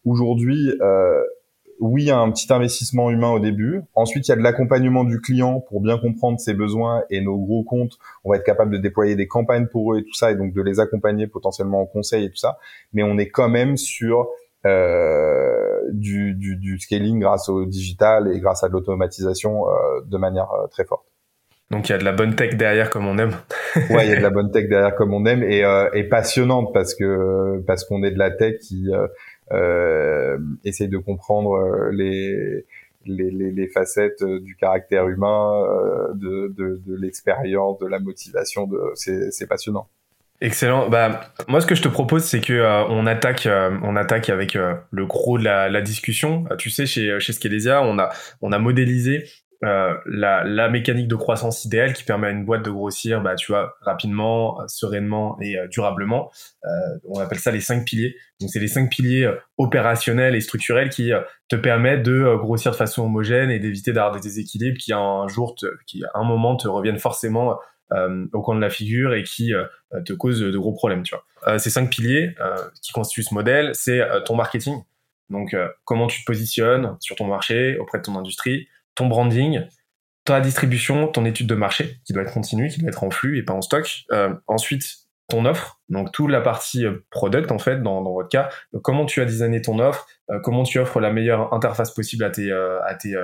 aujourd'hui, 0.06 0.70
oui, 1.80 2.04
il 2.04 2.06
y 2.06 2.10
a 2.10 2.18
un 2.18 2.30
petit 2.30 2.52
investissement 2.52 3.10
humain 3.10 3.30
au 3.30 3.40
début. 3.40 3.82
Ensuite, 3.94 4.28
il 4.28 4.30
y 4.30 4.32
a 4.32 4.36
de 4.36 4.42
l'accompagnement 4.42 5.04
du 5.04 5.20
client 5.20 5.60
pour 5.60 5.80
bien 5.80 5.98
comprendre 5.98 6.38
ses 6.38 6.54
besoins 6.54 7.02
et 7.10 7.20
nos 7.20 7.36
gros 7.36 7.64
comptes. 7.64 7.98
On 8.24 8.30
va 8.30 8.36
être 8.36 8.44
capable 8.44 8.72
de 8.72 8.78
déployer 8.78 9.16
des 9.16 9.26
campagnes 9.26 9.66
pour 9.66 9.94
eux 9.94 9.98
et 9.98 10.04
tout 10.04 10.14
ça, 10.14 10.30
et 10.30 10.36
donc 10.36 10.52
de 10.52 10.62
les 10.62 10.80
accompagner 10.80 11.26
potentiellement 11.26 11.82
en 11.82 11.86
conseil 11.86 12.24
et 12.24 12.30
tout 12.30 12.36
ça. 12.36 12.58
Mais 12.92 13.02
on 13.02 13.18
est 13.18 13.28
quand 13.28 13.48
même 13.48 13.76
sur 13.76 14.20
euh, 14.20 14.24
du, 14.64 16.34
du, 16.34 16.56
du, 16.56 16.78
scaling 16.78 17.20
grâce 17.20 17.48
au 17.48 17.64
digital 17.66 18.30
et 18.34 18.40
grâce 18.40 18.64
à 18.64 18.68
de 18.68 18.72
l'automatisation 18.72 19.68
euh, 19.68 20.00
de 20.06 20.16
manière 20.16 20.50
euh, 20.52 20.66
très 20.68 20.84
forte. 20.84 21.06
Donc 21.70 21.88
il 21.88 21.92
y 21.92 21.94
a 21.94 21.98
de 21.98 22.04
la 22.04 22.12
bonne 22.12 22.36
tech 22.36 22.56
derrière 22.56 22.90
comme 22.90 23.06
on 23.06 23.18
aime. 23.18 23.34
ouais, 23.90 24.06
il 24.06 24.10
y 24.10 24.12
a 24.12 24.16
de 24.16 24.22
la 24.22 24.30
bonne 24.38 24.50
tech 24.50 24.68
derrière 24.68 24.94
comme 24.94 25.14
on 25.14 25.24
aime 25.26 25.42
et, 25.42 25.64
euh, 25.64 25.88
et 25.92 26.04
passionnante 26.04 26.72
parce 26.72 26.94
que 26.94 27.62
parce 27.66 27.84
qu'on 27.84 28.02
est 28.02 28.10
de 28.10 28.18
la 28.18 28.30
tech 28.30 28.58
qui 28.58 28.92
euh, 28.92 29.06
euh, 29.52 30.38
essaye 30.64 30.88
de 30.88 30.98
comprendre 30.98 31.54
euh, 31.54 31.90
les, 31.90 32.64
les, 33.06 33.30
les, 33.30 33.50
les, 33.50 33.68
facettes 33.68 34.22
euh, 34.22 34.40
du 34.40 34.56
caractère 34.56 35.08
humain, 35.08 35.64
de, 36.14 36.52
de, 36.56 36.80
de 36.86 36.94
l'expérience, 36.94 37.78
de 37.78 37.86
la 37.86 37.98
motivation. 37.98 38.66
De, 38.66 38.78
c'est 38.94 39.46
passionnant. 39.48 39.88
Excellent. 40.40 40.88
Bah, 40.88 41.30
moi, 41.48 41.60
ce 41.60 41.66
que 41.66 41.74
je 41.74 41.82
te 41.82 41.88
propose, 41.88 42.24
c'est 42.24 42.40
que 42.40 42.86
on 42.90 43.06
attaque, 43.06 43.48
on 43.82 43.96
attaque 43.96 44.28
avec 44.28 44.54
le 44.54 45.06
gros 45.06 45.38
de 45.38 45.44
la, 45.44 45.68
la 45.70 45.80
discussion. 45.80 46.44
tu 46.58 46.70
sais, 46.70 46.86
chez 46.86 47.18
chez 47.20 47.32
Scalesia, 47.32 47.82
on 47.82 47.98
a 47.98 48.10
on 48.42 48.52
a 48.52 48.58
modélisé 48.58 49.24
euh, 49.64 49.94
la, 50.04 50.44
la, 50.44 50.68
mécanique 50.68 51.08
de 51.08 51.14
croissance 51.14 51.64
idéale 51.64 51.94
qui 51.94 52.04
permet 52.04 52.26
à 52.26 52.30
une 52.30 52.44
boîte 52.44 52.64
de 52.64 52.70
grossir, 52.70 53.22
bah, 53.22 53.34
tu 53.34 53.52
vois, 53.52 53.74
rapidement, 53.80 54.60
euh, 54.60 54.64
sereinement 54.66 55.38
et 55.40 55.58
euh, 55.58 55.68
durablement. 55.68 56.30
on 57.04 57.18
appelle 57.18 57.38
ça 57.38 57.50
les 57.50 57.60
cinq 57.60 57.84
piliers. 57.86 58.14
Donc, 58.40 58.50
c'est 58.50 58.58
les 58.58 58.68
cinq 58.68 58.90
piliers 58.90 59.30
opérationnels 59.56 60.34
et 60.34 60.40
structurels 60.40 60.90
qui 60.90 61.12
te 61.48 61.56
permettent 61.56 62.02
de 62.02 62.36
grossir 62.36 62.72
de 62.72 62.76
façon 62.76 63.04
homogène 63.04 63.50
et 63.50 63.58
d'éviter 63.58 63.92
d'avoir 63.92 64.12
des 64.12 64.20
déséquilibres 64.20 64.78
qui 64.78 64.92
un 64.92 65.28
jour, 65.28 65.54
qui 65.86 66.04
à 66.04 66.18
un 66.18 66.24
moment 66.24 66.56
te 66.56 66.68
reviennent 66.68 66.98
forcément 66.98 67.58
au 67.90 68.42
coin 68.42 68.56
de 68.56 68.60
la 68.60 68.70
figure 68.70 69.14
et 69.14 69.22
qui 69.22 69.52
te 70.04 70.12
causent 70.12 70.40
de 70.40 70.58
gros 70.58 70.72
problèmes. 70.72 71.02
Tu 71.02 71.14
vois. 71.14 71.58
ces 71.58 71.70
cinq 71.70 71.90
piliers 71.90 72.34
qui 72.82 72.92
constituent 72.92 73.22
ce 73.22 73.34
modèle, 73.34 73.70
c'est 73.74 74.00
ton 74.24 74.34
marketing. 74.36 74.82
Donc, 75.30 75.56
comment 75.84 76.06
tu 76.06 76.20
te 76.20 76.24
positionnes 76.26 76.96
sur 77.00 77.16
ton 77.16 77.26
marché 77.26 77.78
auprès 77.78 77.98
de 77.98 78.02
ton 78.02 78.16
industrie 78.16 78.68
ton 78.94 79.06
branding, 79.06 79.62
ta 80.24 80.40
distribution, 80.40 81.08
ton 81.08 81.24
étude 81.24 81.46
de 81.46 81.54
marché, 81.54 81.98
qui 82.04 82.12
doit 82.12 82.22
être 82.22 82.32
continue, 82.32 82.68
qui 82.68 82.80
doit 82.80 82.88
être 82.88 83.04
en 83.04 83.10
flux 83.10 83.38
et 83.38 83.42
pas 83.42 83.52
en 83.52 83.62
stock. 83.62 84.04
Euh, 84.12 84.34
ensuite, 84.46 84.84
ton 85.28 85.46
offre, 85.46 85.80
donc 85.88 86.12
toute 86.12 86.30
la 86.30 86.40
partie 86.40 86.84
euh, 86.84 87.04
product 87.10 87.50
en 87.50 87.58
fait 87.58 87.82
dans, 87.82 88.02
dans 88.02 88.12
votre 88.12 88.28
cas, 88.28 88.50
comment 88.82 89.06
tu 89.06 89.20
as 89.22 89.24
designé 89.24 89.62
ton 89.62 89.78
offre, 89.78 90.06
euh, 90.30 90.38
comment 90.40 90.64
tu 90.64 90.78
offres 90.78 91.00
la 91.00 91.10
meilleure 91.10 91.52
interface 91.54 91.92
possible 91.92 92.24
à 92.24 92.30
tes, 92.30 92.52
à 92.52 92.94
tes 92.94 93.14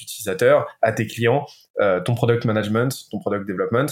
utilisateurs, 0.00 0.66
à 0.82 0.92
tes 0.92 1.06
clients, 1.06 1.46
ton 2.04 2.14
product 2.14 2.44
management, 2.44 2.92
ton 3.10 3.18
product 3.18 3.46
development, 3.46 3.86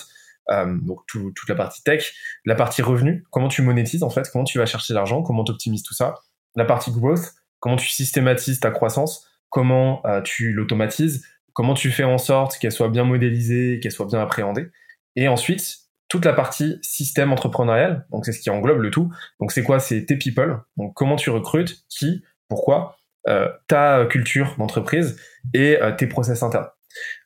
donc 0.82 1.00
toute 1.06 1.48
la 1.48 1.54
partie 1.54 1.82
tech, 1.82 2.12
la 2.44 2.54
partie 2.54 2.82
revenu, 2.82 3.24
comment 3.30 3.48
tu 3.48 3.62
monétises 3.62 4.02
en 4.02 4.10
fait, 4.10 4.28
comment 4.32 4.44
tu 4.44 4.58
vas 4.58 4.66
chercher 4.66 4.94
l'argent, 4.94 5.22
comment 5.22 5.44
tu 5.44 5.52
optimises 5.52 5.82
tout 5.82 5.94
ça, 5.94 6.14
la 6.56 6.64
partie 6.64 6.90
growth, 6.90 7.32
comment 7.60 7.76
tu 7.76 7.88
systématises 7.88 8.60
ta 8.60 8.70
croissance, 8.70 9.28
comment 9.48 10.04
euh, 10.06 10.20
tu 10.22 10.52
l'automatises, 10.52 11.26
comment 11.52 11.74
tu 11.74 11.90
fais 11.90 12.04
en 12.04 12.18
sorte 12.18 12.58
qu'elle 12.58 12.72
soit 12.72 12.88
bien 12.88 13.04
modélisée, 13.04 13.78
qu'elle 13.80 13.92
soit 13.92 14.06
bien 14.06 14.20
appréhendée. 14.20 14.68
Et 15.14 15.28
ensuite, 15.28 15.81
toute 16.12 16.26
la 16.26 16.34
partie 16.34 16.78
système 16.82 17.32
entrepreneurial, 17.32 18.06
donc 18.10 18.26
c'est 18.26 18.32
ce 18.32 18.40
qui 18.40 18.50
englobe 18.50 18.80
le 18.80 18.90
tout. 18.90 19.10
Donc 19.40 19.50
c'est 19.50 19.62
quoi? 19.62 19.80
C'est 19.80 20.04
tes 20.04 20.16
people, 20.16 20.58
donc 20.76 20.92
comment 20.94 21.16
tu 21.16 21.30
recrutes, 21.30 21.84
qui, 21.88 22.22
pourquoi, 22.48 22.96
euh, 23.28 23.48
ta 23.66 24.04
culture 24.04 24.54
d'entreprise 24.58 25.18
et 25.54 25.80
euh, 25.80 25.90
tes 25.92 26.06
process 26.06 26.42
internes. 26.42 26.68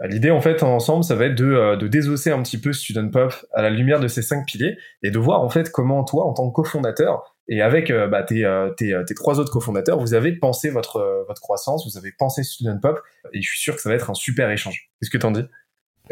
L'idée, 0.01 0.31
en 0.31 0.40
fait, 0.40 0.62
ensemble, 0.62 1.03
ça 1.03 1.16
va 1.16 1.27
être 1.27 1.35
de, 1.35 1.75
de, 1.75 1.88
désosser 1.88 2.31
un 2.31 2.40
petit 2.42 2.61
peu 2.61 2.72
Student 2.72 3.11
Pop 3.11 3.35
à 3.53 3.62
la 3.62 3.70
lumière 3.70 3.99
de 3.99 4.07
ces 4.07 4.22
cinq 4.22 4.46
piliers 4.46 4.77
et 5.03 5.11
de 5.11 5.18
voir, 5.18 5.42
en 5.42 5.51
fait, 5.51 5.72
comment 5.72 6.05
toi, 6.05 6.25
en 6.25 6.33
tant 6.33 6.49
que 6.49 6.55
cofondateur, 6.55 7.37
et 7.49 7.62
avec 7.62 7.90
euh, 7.90 8.07
bah, 8.07 8.22
tes, 8.22 8.44
euh, 8.44 8.70
tes, 8.70 8.92
euh, 8.92 9.05
tes, 9.05 9.14
trois 9.14 9.38
autres 9.38 9.53
cofondateurs, 9.53 9.99
vous 9.99 10.14
avez 10.14 10.33
pensé 10.33 10.70
votre, 10.70 11.25
votre 11.27 11.40
croissance, 11.40 11.85
vous 11.90 11.99
avez 11.99 12.12
pensé 12.16 12.42
Student 12.42 12.79
Pop, 12.81 13.01
et 13.33 13.42
je 13.42 13.49
suis 13.49 13.59
sûr 13.59 13.75
que 13.75 13.81
ça 13.81 13.88
va 13.88 13.94
être 13.94 14.11
un 14.11 14.14
super 14.14 14.51
échange. 14.51 14.88
Qu'est-ce 15.01 15.11
que 15.11 15.18
t'en 15.18 15.31
dis? 15.31 15.44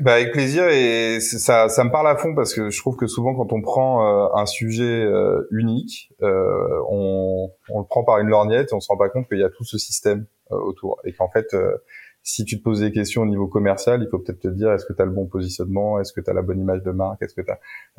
Bah 0.02 0.14
avec 0.14 0.33
plaisir 0.33 0.68
et 0.68 1.20
ça, 1.20 1.68
ça 1.68 1.85
me 1.85 1.90
parle 1.90 2.09
à 2.09 2.16
fond 2.16 2.35
parce 2.35 2.52
que 2.52 2.70
je 2.70 2.78
trouve 2.80 2.96
que 2.96 3.07
souvent 3.07 3.35
quand 3.35 3.52
on 3.52 3.62
prend 3.62 4.35
un 4.37 4.46
sujet 4.46 5.07
unique, 5.50 6.12
on, 6.20 7.50
on, 7.68 7.78
le 7.78 7.87
prend 7.87 8.02
par 8.02 8.18
une 8.18 8.28
lorgnette 8.28 8.72
et 8.72 8.74
on 8.74 8.80
se 8.80 8.88
rend 8.88 8.96
pas 8.96 9.09
compte 9.09 9.28
qu'il 9.28 9.38
y 9.38 9.44
a 9.44 9.50
tout 9.50 9.64
ce 9.64 9.78
système 9.78 10.26
autour 10.50 11.00
et 11.04 11.12
qu'en 11.12 11.30
fait 11.30 11.54
si 12.24 12.46
tu 12.46 12.59
te 12.59 12.64
poses 12.64 12.80
des 12.80 12.90
questions 12.90 13.22
au 13.22 13.26
niveau 13.26 13.46
commercial, 13.46 14.02
il 14.02 14.09
faut 14.09 14.18
peut-être 14.18 14.40
te 14.40 14.48
dire 14.48 14.72
est-ce 14.72 14.87
que 14.87 14.94
tu 14.94 15.02
as 15.02 15.04
le 15.04 15.11
bon 15.11 15.26
positionnement, 15.26 16.00
est-ce 16.00 16.14
que 16.14 16.22
tu 16.22 16.30
as 16.30 16.33
la 16.33 16.40
bonne 16.40 16.59
image 16.59 16.83
de 16.83 16.90
marque, 16.90 17.20
est-ce 17.22 17.35
que 17.35 17.42
tu 17.42 17.52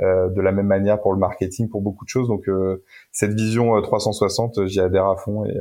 euh, 0.03 0.29
de 0.29 0.41
la 0.41 0.51
même 0.51 0.65
manière 0.65 0.99
pour 0.99 1.13
le 1.13 1.19
marketing, 1.19 1.69
pour 1.69 1.81
beaucoup 1.81 2.05
de 2.05 2.09
choses? 2.09 2.27
Donc 2.27 2.49
euh, 2.49 2.83
cette 3.11 3.33
vision 3.33 3.79
360, 3.79 4.57
euh, 4.57 4.65
j'y 4.65 4.79
adhère 4.79 5.05
à 5.05 5.15
fond 5.15 5.45
et 5.45 5.55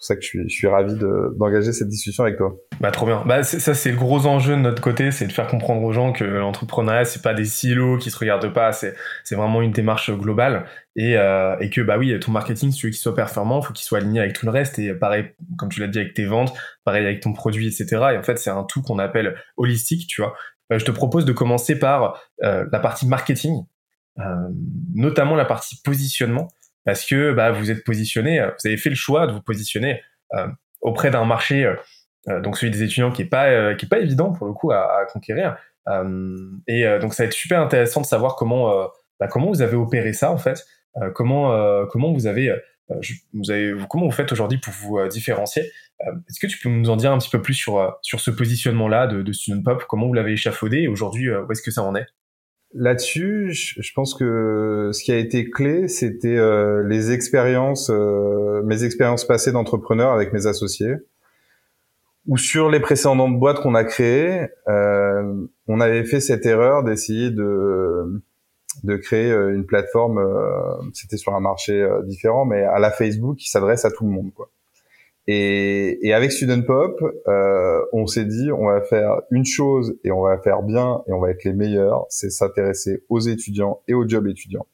pour 0.00 0.06
ça 0.06 0.16
que 0.16 0.22
je 0.22 0.26
suis, 0.26 0.38
je 0.48 0.54
suis 0.54 0.66
ravi 0.66 0.94
d'engager 1.36 1.72
cette 1.72 1.88
discussion 1.88 2.24
avec 2.24 2.38
toi. 2.38 2.56
Bah 2.80 2.90
trop 2.90 3.06
bien. 3.06 3.22
Bah 3.26 3.42
ça 3.42 3.74
c'est 3.74 3.90
le 3.90 3.96
gros 3.96 4.26
enjeu 4.26 4.56
de 4.56 4.60
notre 4.60 4.82
côté, 4.82 5.10
c'est 5.10 5.26
de 5.26 5.32
faire 5.32 5.46
comprendre 5.46 5.82
aux 5.82 5.92
gens 5.92 6.12
que 6.12 6.24
l'entrepreneuriat 6.24 7.04
c'est 7.04 7.22
pas 7.22 7.34
des 7.34 7.44
silos 7.44 7.98
qui 7.98 8.10
se 8.10 8.18
regardent 8.18 8.52
pas, 8.52 8.72
c'est 8.72 8.94
c'est 9.24 9.34
vraiment 9.36 9.62
une 9.62 9.72
démarche 9.72 10.10
globale 10.10 10.64
et 10.96 11.16
euh, 11.16 11.56
et 11.60 11.70
que 11.70 11.80
bah 11.80 11.98
oui 11.98 12.18
ton 12.18 12.32
marketing 12.32 12.72
si 12.72 12.78
tu 12.78 12.86
veux 12.86 12.90
qu'il 12.90 13.00
soit 13.00 13.14
performant, 13.14 13.62
faut 13.62 13.72
qu'il 13.72 13.84
soit 13.84 13.98
aligné 13.98 14.20
avec 14.20 14.32
tout 14.32 14.46
le 14.46 14.52
reste 14.52 14.78
et 14.78 14.94
pareil 14.94 15.26
comme 15.58 15.68
tu 15.68 15.80
l'as 15.80 15.88
dit 15.88 15.98
avec 15.98 16.14
tes 16.14 16.24
ventes, 16.24 16.52
pareil 16.84 17.04
avec 17.04 17.20
ton 17.20 17.32
produit 17.32 17.66
etc. 17.66 17.86
Et 18.14 18.18
en 18.18 18.22
fait 18.22 18.38
c'est 18.38 18.50
un 18.50 18.64
tout 18.64 18.82
qu'on 18.82 18.98
appelle 18.98 19.36
holistique, 19.56 20.08
tu 20.08 20.22
vois. 20.22 20.34
Euh, 20.72 20.78
je 20.78 20.84
te 20.84 20.90
propose 20.90 21.24
de 21.24 21.32
commencer 21.32 21.78
par 21.78 22.20
euh, 22.42 22.66
la 22.70 22.78
partie 22.80 23.06
marketing, 23.06 23.64
euh, 24.18 24.22
notamment 24.94 25.34
la 25.34 25.44
partie 25.44 25.80
positionnement 25.82 26.48
parce 26.84 27.04
que 27.04 27.32
bah, 27.32 27.50
vous 27.50 27.70
êtes 27.70 27.84
positionné, 27.84 28.40
euh, 28.40 28.46
vous 28.46 28.66
avez 28.66 28.76
fait 28.76 28.90
le 28.90 28.96
choix 28.96 29.26
de 29.26 29.32
vous 29.32 29.42
positionner 29.42 30.02
euh, 30.34 30.46
auprès 30.80 31.10
d'un 31.10 31.24
marché, 31.24 31.64
euh, 32.28 32.40
donc 32.40 32.56
celui 32.56 32.70
des 32.72 32.82
étudiants 32.82 33.10
qui 33.10 33.22
est 33.22 33.26
pas 33.26 33.74
qui 33.74 33.86
est 33.86 33.88
pas 33.88 33.98
évident 33.98 34.32
pour 34.32 34.46
le 34.46 34.52
coup 34.52 34.72
à, 34.72 35.00
à 35.00 35.04
conquérir. 35.06 35.56
et 36.66 36.98
donc 37.00 37.14
ça 37.14 37.22
va 37.22 37.26
être 37.26 37.32
super 37.32 37.60
intéressant 37.60 38.00
de 38.00 38.06
savoir 38.06 38.36
comment 38.36 38.88
bah, 39.18 39.26
comment 39.26 39.48
vous 39.48 39.62
avez 39.62 39.76
opéré 39.76 40.12
ça 40.12 40.30
en 40.30 40.36
fait, 40.36 40.66
comment 41.14 41.86
comment 41.86 42.12
vous 42.12 42.26
avez 42.26 42.54
vous 43.32 43.50
avez 43.50 43.74
comment 43.88 44.04
vous 44.04 44.12
faites 44.12 44.32
aujourd'hui 44.32 44.58
pour 44.58 44.74
vous 44.74 45.08
différencier. 45.08 45.62
Est-ce 46.28 46.40
que 46.40 46.46
tu 46.46 46.58
peux 46.58 46.68
nous 46.68 46.90
en 46.90 46.96
dire 46.96 47.10
un 47.10 47.18
petit 47.18 47.30
peu 47.30 47.40
plus 47.40 47.54
sur 47.54 47.98
sur 48.02 48.20
ce 48.20 48.30
positionnement 48.30 48.86
là 48.86 49.06
de, 49.06 49.22
de 49.22 49.32
Student 49.32 49.62
Pop? 49.62 49.84
Comment 49.88 50.06
vous 50.06 50.14
l'avez 50.14 50.32
échafaudé? 50.32 50.82
Et 50.82 50.88
aujourd'hui 50.88 51.30
où 51.30 51.50
est-ce 51.50 51.62
que 51.62 51.70
ça 51.70 51.82
en 51.82 51.94
est? 51.94 52.06
Là-dessus, 52.72 53.50
je 53.52 53.92
pense 53.94 54.14
que 54.14 54.90
ce 54.92 55.02
qui 55.02 55.10
a 55.10 55.16
été 55.16 55.50
clé, 55.50 55.88
c'était 55.88 56.36
euh, 56.36 56.84
les 56.86 57.10
expériences, 57.10 57.90
euh, 57.90 58.62
mes 58.62 58.84
expériences 58.84 59.24
passées 59.24 59.50
d'entrepreneur 59.50 60.12
avec 60.12 60.32
mes 60.32 60.46
associés, 60.46 60.94
ou 62.28 62.36
sur 62.36 62.70
les 62.70 62.78
précédentes 62.78 63.40
boîtes 63.40 63.60
qu'on 63.60 63.74
a 63.74 63.82
créées, 63.82 64.46
euh, 64.68 65.46
on 65.66 65.80
avait 65.80 66.04
fait 66.04 66.20
cette 66.20 66.46
erreur 66.46 66.84
d'essayer 66.84 67.30
de 67.30 68.22
de 68.84 68.96
créer 68.96 69.32
une 69.32 69.66
plateforme, 69.66 70.20
c'était 70.94 71.16
sur 71.16 71.34
un 71.34 71.40
marché 71.40 71.86
différent, 72.04 72.44
mais 72.44 72.62
à 72.62 72.78
la 72.78 72.92
Facebook 72.92 73.36
qui 73.36 73.50
s'adresse 73.50 73.84
à 73.84 73.90
tout 73.90 74.04
le 74.04 74.10
monde, 74.10 74.32
quoi. 74.32 74.48
Et, 75.32 76.04
et, 76.04 76.12
avec 76.12 76.32
Student 76.32 76.62
Pop, 76.62 77.00
euh, 77.28 77.80
on 77.92 78.08
s'est 78.08 78.24
dit, 78.24 78.50
on 78.50 78.66
va 78.66 78.80
faire 78.80 79.20
une 79.30 79.44
chose 79.44 79.96
et 80.02 80.10
on 80.10 80.22
va 80.22 80.38
faire 80.38 80.64
bien 80.64 81.04
et 81.06 81.12
on 81.12 81.20
va 81.20 81.30
être 81.30 81.44
les 81.44 81.52
meilleurs, 81.52 82.04
c'est 82.08 82.30
s'intéresser 82.30 83.04
aux 83.08 83.20
étudiants 83.20 83.80
et 83.86 83.94
aux 83.94 84.08
jobs 84.08 84.26
étudiants. 84.26 84.66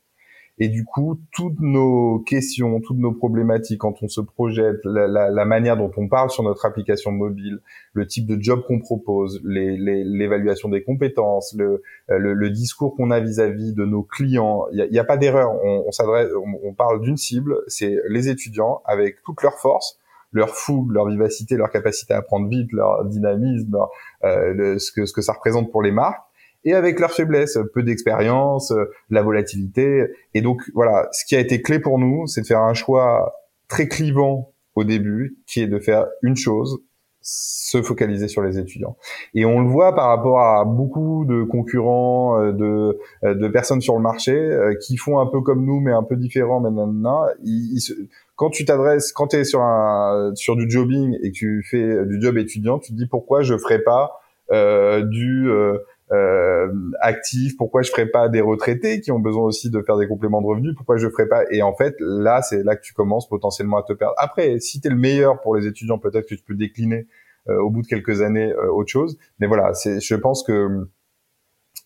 Et 0.58 0.68
du 0.68 0.86
coup, 0.86 1.20
toutes 1.34 1.60
nos 1.60 2.20
questions, 2.20 2.80
toutes 2.80 2.96
nos 2.96 3.12
problématiques 3.12 3.82
quand 3.82 4.02
on 4.02 4.08
se 4.08 4.22
projette, 4.22 4.78
la, 4.84 5.06
la, 5.06 5.28
la 5.28 5.44
manière 5.44 5.76
dont 5.76 5.90
on 5.98 6.08
parle 6.08 6.30
sur 6.30 6.42
notre 6.42 6.64
application 6.64 7.12
mobile, 7.12 7.58
le 7.92 8.06
type 8.06 8.26
de 8.26 8.40
job 8.40 8.62
qu'on 8.66 8.78
propose, 8.78 9.42
l'évaluation 9.44 10.70
des 10.70 10.82
compétences, 10.82 11.54
le, 11.58 11.82
le, 12.08 12.32
le 12.32 12.48
discours 12.48 12.96
qu'on 12.96 13.10
a 13.10 13.20
vis-à-vis 13.20 13.74
de 13.74 13.84
nos 13.84 14.02
clients, 14.02 14.64
il 14.72 14.76
n'y 14.76 14.80
a, 14.80 14.86
y 14.86 14.98
a, 14.98 15.04
pas 15.04 15.18
d'erreur. 15.18 15.52
On, 15.62 15.84
on, 15.86 16.58
on 16.62 16.72
parle 16.72 17.02
d'une 17.02 17.18
cible, 17.18 17.58
c'est 17.66 17.98
les 18.08 18.30
étudiants 18.30 18.80
avec 18.86 19.22
toutes 19.22 19.42
leurs 19.42 19.58
forces 19.58 19.98
leur 20.36 20.50
fougue, 20.50 20.92
leur 20.92 21.08
vivacité, 21.08 21.56
leur 21.56 21.70
capacité 21.70 22.14
à 22.14 22.18
apprendre 22.18 22.48
vite, 22.48 22.70
leur 22.72 23.04
dynamisme, 23.06 23.72
leur, 23.72 23.90
euh, 24.24 24.78
ce, 24.78 24.92
que, 24.92 25.06
ce 25.06 25.12
que 25.12 25.22
ça 25.22 25.32
représente 25.32 25.72
pour 25.72 25.82
les 25.82 25.90
marques, 25.90 26.22
et 26.64 26.74
avec 26.74 27.00
leurs 27.00 27.12
faiblesses, 27.12 27.58
peu 27.74 27.82
d'expérience, 27.82 28.70
euh, 28.70 28.90
la 29.10 29.22
volatilité. 29.22 30.06
Et 30.34 30.42
donc 30.42 30.62
voilà, 30.74 31.08
ce 31.12 31.24
qui 31.24 31.34
a 31.34 31.40
été 31.40 31.62
clé 31.62 31.78
pour 31.78 31.98
nous, 31.98 32.26
c'est 32.26 32.42
de 32.42 32.46
faire 32.46 32.60
un 32.60 32.74
choix 32.74 33.34
très 33.68 33.88
clivant 33.88 34.52
au 34.74 34.84
début, 34.84 35.38
qui 35.46 35.62
est 35.62 35.66
de 35.66 35.78
faire 35.78 36.06
une 36.22 36.36
chose, 36.36 36.80
se 37.22 37.82
focaliser 37.82 38.28
sur 38.28 38.42
les 38.42 38.58
étudiants. 38.58 38.96
Et 39.34 39.44
on 39.46 39.60
le 39.60 39.68
voit 39.68 39.94
par 39.94 40.08
rapport 40.08 40.40
à 40.40 40.64
beaucoup 40.64 41.24
de 41.24 41.44
concurrents, 41.44 42.38
euh, 42.38 42.52
de, 42.52 42.98
de 43.22 43.48
personnes 43.48 43.80
sur 43.80 43.96
le 43.96 44.02
marché 44.02 44.34
qui 44.82 44.96
font 44.96 45.18
un 45.18 45.26
peu 45.26 45.40
comme 45.40 45.64
nous, 45.64 45.80
mais 45.80 45.92
un 45.92 46.04
peu 46.04 46.16
différents. 46.16 46.60
Maintenant, 46.60 47.24
ils, 47.42 47.78
ils, 47.78 48.08
quand 48.36 48.50
tu 48.50 48.64
t'adresses, 48.64 49.12
quand 49.12 49.28
tu 49.28 49.36
es 49.36 49.44
sur 49.44 49.62
un 49.62 50.32
sur 50.34 50.56
du 50.56 50.70
jobbing 50.70 51.16
et 51.22 51.32
que 51.32 51.36
tu 51.36 51.66
fais 51.68 52.04
du 52.06 52.20
job 52.20 52.38
étudiant, 52.38 52.78
tu 52.78 52.92
te 52.92 52.96
dis 52.96 53.06
pourquoi 53.06 53.42
je 53.42 53.56
ferais 53.56 53.80
pas 53.82 54.20
euh, 54.52 55.02
du 55.02 55.50
euh, 55.50 55.78
euh, 56.12 56.68
actif, 57.00 57.56
pourquoi 57.56 57.82
je 57.82 57.90
ferais 57.90 58.06
pas 58.06 58.28
des 58.28 58.40
retraités 58.40 59.00
qui 59.00 59.10
ont 59.10 59.18
besoin 59.18 59.42
aussi 59.42 59.70
de 59.70 59.82
faire 59.82 59.96
des 59.96 60.06
compléments 60.06 60.40
de 60.40 60.46
revenus, 60.46 60.74
pourquoi 60.76 60.98
je 60.98 61.08
ferais 61.08 61.26
pas 61.26 61.42
et 61.50 61.62
en 61.62 61.74
fait 61.74 61.96
là 61.98 62.42
c'est 62.42 62.62
là 62.62 62.76
que 62.76 62.82
tu 62.82 62.92
commences 62.94 63.28
potentiellement 63.28 63.78
à 63.78 63.82
te 63.82 63.92
perdre. 63.92 64.14
Après 64.18 64.60
si 64.60 64.80
tu 64.80 64.86
es 64.86 64.90
le 64.90 64.96
meilleur 64.96 65.40
pour 65.40 65.56
les 65.56 65.66
étudiants, 65.66 65.98
peut-être 65.98 66.28
que 66.28 66.36
tu 66.36 66.44
peux 66.44 66.54
décliner 66.54 67.08
euh, 67.48 67.60
au 67.60 67.70
bout 67.70 67.82
de 67.82 67.88
quelques 67.88 68.22
années 68.22 68.52
euh, 68.52 68.70
autre 68.70 68.90
chose, 68.90 69.18
mais 69.40 69.48
voilà, 69.48 69.74
c'est 69.74 70.00
je 70.00 70.14
pense 70.14 70.44
que 70.44 70.86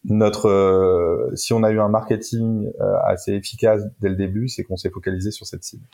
notre 0.04 0.48
euh, 0.48 1.34
si 1.34 1.54
on 1.54 1.62
a 1.62 1.70
eu 1.70 1.80
un 1.80 1.88
marketing 1.88 2.70
assez 3.04 3.32
efficace 3.32 3.82
dès 4.00 4.10
le 4.10 4.16
début, 4.16 4.48
c'est 4.48 4.64
qu'on 4.64 4.76
s'est 4.76 4.90
focalisé 4.90 5.30
sur 5.30 5.46
cette 5.46 5.64
cible 5.64 5.86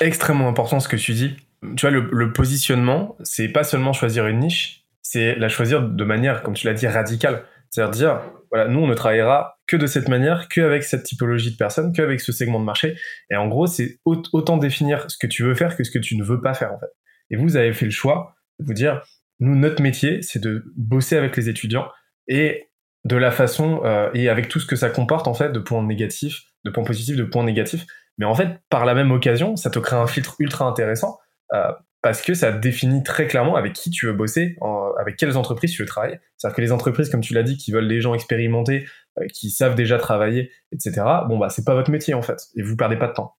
extrêmement 0.00 0.48
important 0.48 0.80
ce 0.80 0.88
que 0.88 0.96
tu 0.96 1.12
dis. 1.12 1.36
Tu 1.76 1.88
vois, 1.88 1.90
le, 1.90 2.32
positionnement, 2.32 3.16
c'est 3.22 3.48
pas 3.48 3.64
seulement 3.64 3.92
choisir 3.92 4.26
une 4.26 4.40
niche, 4.40 4.84
c'est 5.02 5.34
la 5.36 5.48
choisir 5.48 5.82
de 5.82 6.04
manière, 6.04 6.42
comme 6.42 6.54
tu 6.54 6.66
l'as 6.66 6.74
dit, 6.74 6.86
radicale. 6.86 7.44
C'est-à-dire 7.70 7.90
dire, 7.90 8.20
voilà, 8.50 8.68
nous, 8.68 8.80
on 8.80 8.86
ne 8.86 8.94
travaillera 8.94 9.58
que 9.66 9.76
de 9.76 9.86
cette 9.86 10.08
manière, 10.08 10.48
qu'avec 10.48 10.84
cette 10.84 11.02
typologie 11.02 11.50
de 11.50 11.56
personnes, 11.56 11.92
qu'avec 11.92 12.20
ce 12.20 12.32
segment 12.32 12.60
de 12.60 12.64
marché. 12.64 12.96
Et 13.30 13.36
en 13.36 13.48
gros, 13.48 13.66
c'est 13.66 13.98
autant 14.04 14.56
définir 14.56 15.10
ce 15.10 15.16
que 15.18 15.26
tu 15.26 15.42
veux 15.42 15.54
faire 15.54 15.76
que 15.76 15.84
ce 15.84 15.90
que 15.90 15.98
tu 15.98 16.16
ne 16.16 16.24
veux 16.24 16.40
pas 16.40 16.54
faire, 16.54 16.72
en 16.72 16.78
fait. 16.78 16.90
Et 17.30 17.36
vous 17.36 17.56
avez 17.56 17.72
fait 17.72 17.86
le 17.86 17.90
choix 17.90 18.34
de 18.60 18.66
vous 18.66 18.74
dire, 18.74 19.02
nous, 19.40 19.56
notre 19.56 19.82
métier, 19.82 20.22
c'est 20.22 20.38
de 20.38 20.64
bosser 20.76 21.16
avec 21.16 21.36
les 21.36 21.48
étudiants 21.48 21.88
et 22.28 22.68
de 23.04 23.16
la 23.16 23.30
façon, 23.30 23.82
euh, 23.84 24.10
et 24.14 24.28
avec 24.28 24.48
tout 24.48 24.60
ce 24.60 24.66
que 24.66 24.76
ça 24.76 24.90
comporte, 24.90 25.28
en 25.28 25.34
fait, 25.34 25.50
de 25.50 25.58
points 25.58 25.82
négatifs, 25.82 26.42
de 26.64 26.70
points 26.70 26.84
positifs, 26.84 27.16
de 27.16 27.24
points 27.24 27.44
négatifs, 27.44 27.86
mais 28.18 28.26
en 28.26 28.34
fait, 28.34 28.48
par 28.70 28.84
la 28.84 28.94
même 28.94 29.10
occasion, 29.10 29.56
ça 29.56 29.70
te 29.70 29.78
crée 29.78 29.96
un 29.96 30.06
filtre 30.06 30.36
ultra 30.38 30.66
intéressant 30.66 31.18
euh, 31.52 31.72
parce 32.02 32.22
que 32.22 32.34
ça 32.34 32.52
définit 32.52 33.02
très 33.02 33.26
clairement 33.26 33.56
avec 33.56 33.72
qui 33.72 33.90
tu 33.90 34.06
veux 34.06 34.12
bosser, 34.12 34.56
avec 35.00 35.16
quelles 35.16 35.36
entreprises 35.36 35.72
tu 35.72 35.82
veux 35.82 35.88
travailler. 35.88 36.20
C'est-à-dire 36.36 36.56
que 36.56 36.62
les 36.62 36.72
entreprises, 36.72 37.10
comme 37.10 37.20
tu 37.20 37.34
l'as 37.34 37.42
dit, 37.42 37.56
qui 37.56 37.72
veulent 37.72 37.88
des 37.88 38.00
gens 38.00 38.14
expérimentés, 38.14 38.86
euh, 39.18 39.26
qui 39.32 39.50
savent 39.50 39.74
déjà 39.74 39.98
travailler, 39.98 40.50
etc. 40.72 41.02
Bon 41.28 41.38
bah 41.38 41.48
c'est 41.48 41.64
pas 41.64 41.74
votre 41.74 41.90
métier 41.90 42.14
en 42.14 42.22
fait, 42.22 42.38
et 42.54 42.62
vous 42.62 42.76
perdez 42.76 42.96
pas 42.96 43.08
de 43.08 43.14
temps. 43.14 43.34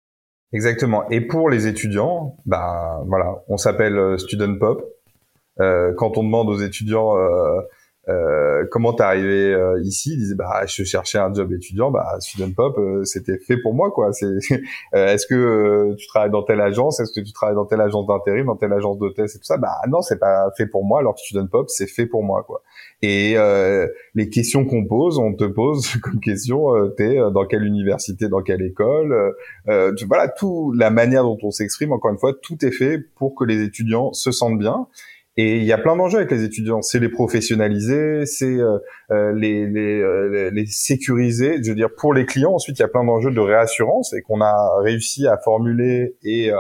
Exactement. 0.51 1.09
Et 1.09 1.21
pour 1.21 1.49
les 1.49 1.67
étudiants, 1.67 2.37
bah 2.45 3.01
voilà, 3.05 3.35
on 3.47 3.57
s'appelle 3.57 3.97
euh, 3.97 4.17
Student 4.17 4.57
Pop. 4.57 4.83
Euh, 5.59 5.93
quand 5.95 6.17
on 6.17 6.23
demande 6.23 6.49
aux 6.49 6.57
étudiants 6.57 7.15
euh, 8.09 8.47
euh, 8.57 8.65
comment 8.69 8.93
t'es 8.93 9.03
arrivé 9.03 9.53
euh, 9.53 9.81
ici? 9.83 10.13
Il 10.13 10.17
disait 10.17 10.35
bah 10.35 10.65
je 10.65 10.83
cherchais 10.83 11.17
un 11.17 11.33
job 11.33 11.51
étudiant, 11.51 11.91
bah 11.91 12.17
Student 12.19 12.51
Pop 12.55 12.77
euh, 12.77 13.03
c'était 13.03 13.37
fait 13.37 13.57
pour 13.57 13.73
moi 13.73 13.91
quoi. 13.91 14.11
C'est 14.13 14.25
euh, 14.95 15.07
est-ce 15.13 15.27
que 15.27 15.95
tu 15.97 16.07
travailles 16.07 16.31
dans 16.31 16.43
telle 16.43 16.61
agence? 16.61 16.99
Est-ce 16.99 17.11
que 17.11 17.25
tu 17.25 17.33
travailles 17.33 17.55
dans 17.55 17.65
telle 17.65 17.81
agence 17.81 18.07
d'intérim, 18.07 18.47
dans 18.47 18.55
telle 18.55 18.73
agence 18.73 18.97
de 18.99 19.09
test 19.09 19.35
et 19.35 19.39
tout 19.39 19.45
ça? 19.45 19.57
Bah 19.57 19.75
non 19.89 20.01
c'est 20.01 20.19
pas 20.19 20.49
fait 20.57 20.67
pour 20.67 20.83
moi. 20.83 20.99
Alors 20.99 21.15
que 21.15 21.21
Student 21.21 21.47
Pop 21.47 21.69
c'est 21.69 21.87
fait 21.87 22.05
pour 22.05 22.23
moi 22.23 22.43
quoi. 22.43 22.61
Et 23.01 23.35
les 24.15 24.29
questions 24.29 24.65
qu'on 24.65 24.85
pose, 24.85 25.19
on 25.19 25.33
te 25.33 25.45
pose 25.45 25.95
comme 26.03 26.19
question 26.19 26.73
t'es 26.95 27.17
dans 27.31 27.45
quelle 27.45 27.63
université, 27.63 28.27
dans 28.27 28.41
quelle 28.41 28.61
école? 28.61 29.35
Voilà 29.65 30.27
tout 30.27 30.73
la 30.73 30.89
manière 30.89 31.23
dont 31.23 31.37
on 31.43 31.51
s'exprime. 31.51 31.91
Encore 31.91 32.11
une 32.11 32.17
fois 32.17 32.33
tout 32.41 32.63
est 32.65 32.71
fait 32.71 32.99
pour 33.15 33.35
que 33.35 33.43
les 33.43 33.61
étudiants 33.61 34.13
se 34.13 34.31
sentent 34.31 34.59
bien 34.59 34.87
et 35.39 35.57
il 35.57 35.63
y 35.63 35.71
a 35.71 35.77
plein 35.77 35.95
d'enjeux 35.95 36.17
avec 36.17 36.31
les 36.31 36.43
étudiants. 36.43 36.81
C'est 36.81 36.99
les 36.99 37.09
professionnaliser, 37.09 38.25
c'est 38.25 38.45
euh, 38.45 38.79
euh 39.11 39.31
les, 39.33 39.67
les, 39.67 40.01
euh, 40.01 40.49
les, 40.51 40.65
sécuriser. 40.65 41.61
Je 41.63 41.69
veux 41.69 41.75
dire, 41.75 41.89
pour 41.95 42.13
les 42.15 42.25
clients, 42.25 42.53
ensuite, 42.53 42.79
il 42.79 42.81
y 42.81 42.85
a 42.85 42.87
plein 42.87 43.03
d'enjeux 43.03 43.29
de 43.29 43.39
réassurance 43.39 44.13
et 44.13 44.21
qu'on 44.23 44.41
a 44.41 44.81
réussi 44.81 45.27
à 45.27 45.37
formuler 45.37 46.15
et, 46.23 46.51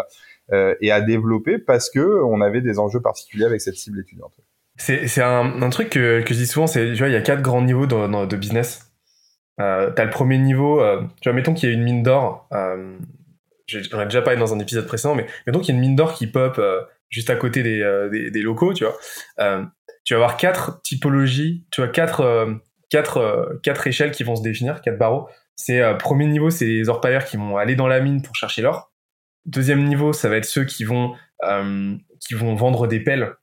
euh, 0.53 0.75
et 0.79 0.91
à 0.91 1.01
développer 1.01 1.57
parce 1.57 1.89
que 1.89 2.23
on 2.23 2.39
avait 2.39 2.61
des 2.61 2.77
enjeux 2.77 3.01
particuliers 3.01 3.45
avec 3.45 3.61
cette 3.61 3.75
cible 3.75 3.99
étudiante. 3.99 4.33
C'est, 4.75 5.21
un, 5.21 5.63
un, 5.63 5.69
truc 5.71 5.89
que, 5.89 6.21
que 6.21 6.35
je 6.35 6.39
dis 6.39 6.45
souvent, 6.45 6.67
c'est, 6.67 6.93
tu 6.93 6.99
vois, 6.99 7.07
il 7.07 7.13
y 7.13 7.17
a 7.17 7.21
quatre 7.21 7.41
grands 7.41 7.63
niveaux 7.63 7.87
de, 7.87 8.25
de 8.27 8.35
business. 8.35 8.91
Euh, 9.59 9.89
t'as 9.89 10.03
le 10.03 10.11
premier 10.11 10.37
niveau, 10.37 10.79
tu 11.19 11.29
vois, 11.29 11.33
mettons 11.33 11.55
qu'il 11.55 11.67
y 11.67 11.71
a 11.71 11.75
une 11.75 11.81
mine 11.81 12.03
d'or. 12.03 12.47
j'en 13.65 14.01
ai 14.01 14.03
déjà 14.03 14.21
parlé 14.21 14.37
dans 14.37 14.53
un 14.53 14.59
épisode 14.59 14.85
précédent, 14.85 15.15
mais 15.15 15.25
mettons 15.47 15.61
qu'il 15.61 15.73
y 15.73 15.75
a 15.75 15.81
une 15.81 15.87
mine 15.87 15.95
d'or 15.95 16.13
qui 16.13 16.27
pop 16.27 16.61
juste 17.09 17.29
à 17.29 17.35
côté 17.35 17.63
des, 17.63 17.81
euh, 17.81 18.09
des, 18.09 18.31
des, 18.31 18.41
locaux, 18.41 18.73
tu 18.73 18.83
vois. 18.83 18.97
Euh, 19.39 19.63
tu 20.03 20.13
vas 20.13 20.19
avoir 20.19 20.37
quatre 20.37 20.81
typologies, 20.81 21.65
tu 21.71 21.81
vois, 21.81 21.89
quatre, 21.89 22.21
euh, 22.21 22.53
quatre, 22.89 23.59
quatre 23.63 23.87
échelles 23.87 24.11
qui 24.11 24.23
vont 24.23 24.35
se 24.35 24.43
définir, 24.43 24.81
quatre 24.81 24.97
barreaux. 24.97 25.27
C'est 25.55 25.81
premier 25.97 26.27
niveau, 26.27 26.51
c'est 26.51 26.65
les 26.65 26.87
orpailleurs 26.87 27.25
qui 27.25 27.35
vont 27.35 27.57
aller 27.57 27.75
dans 27.75 27.87
la 27.87 27.99
mine 27.99 28.21
pour 28.21 28.35
chercher 28.35 28.61
l'or. 28.61 28.93
Deuxième 29.45 29.83
niveau, 29.85 30.13
ça 30.13 30.29
va 30.29 30.37
être 30.37 30.45
ceux 30.45 30.65
qui 30.65 30.83
vont 30.83 31.15
qui 32.19 32.33
vont 32.35 32.53
vendre 32.53 32.85
des 32.85 32.99
pelles 32.99 33.33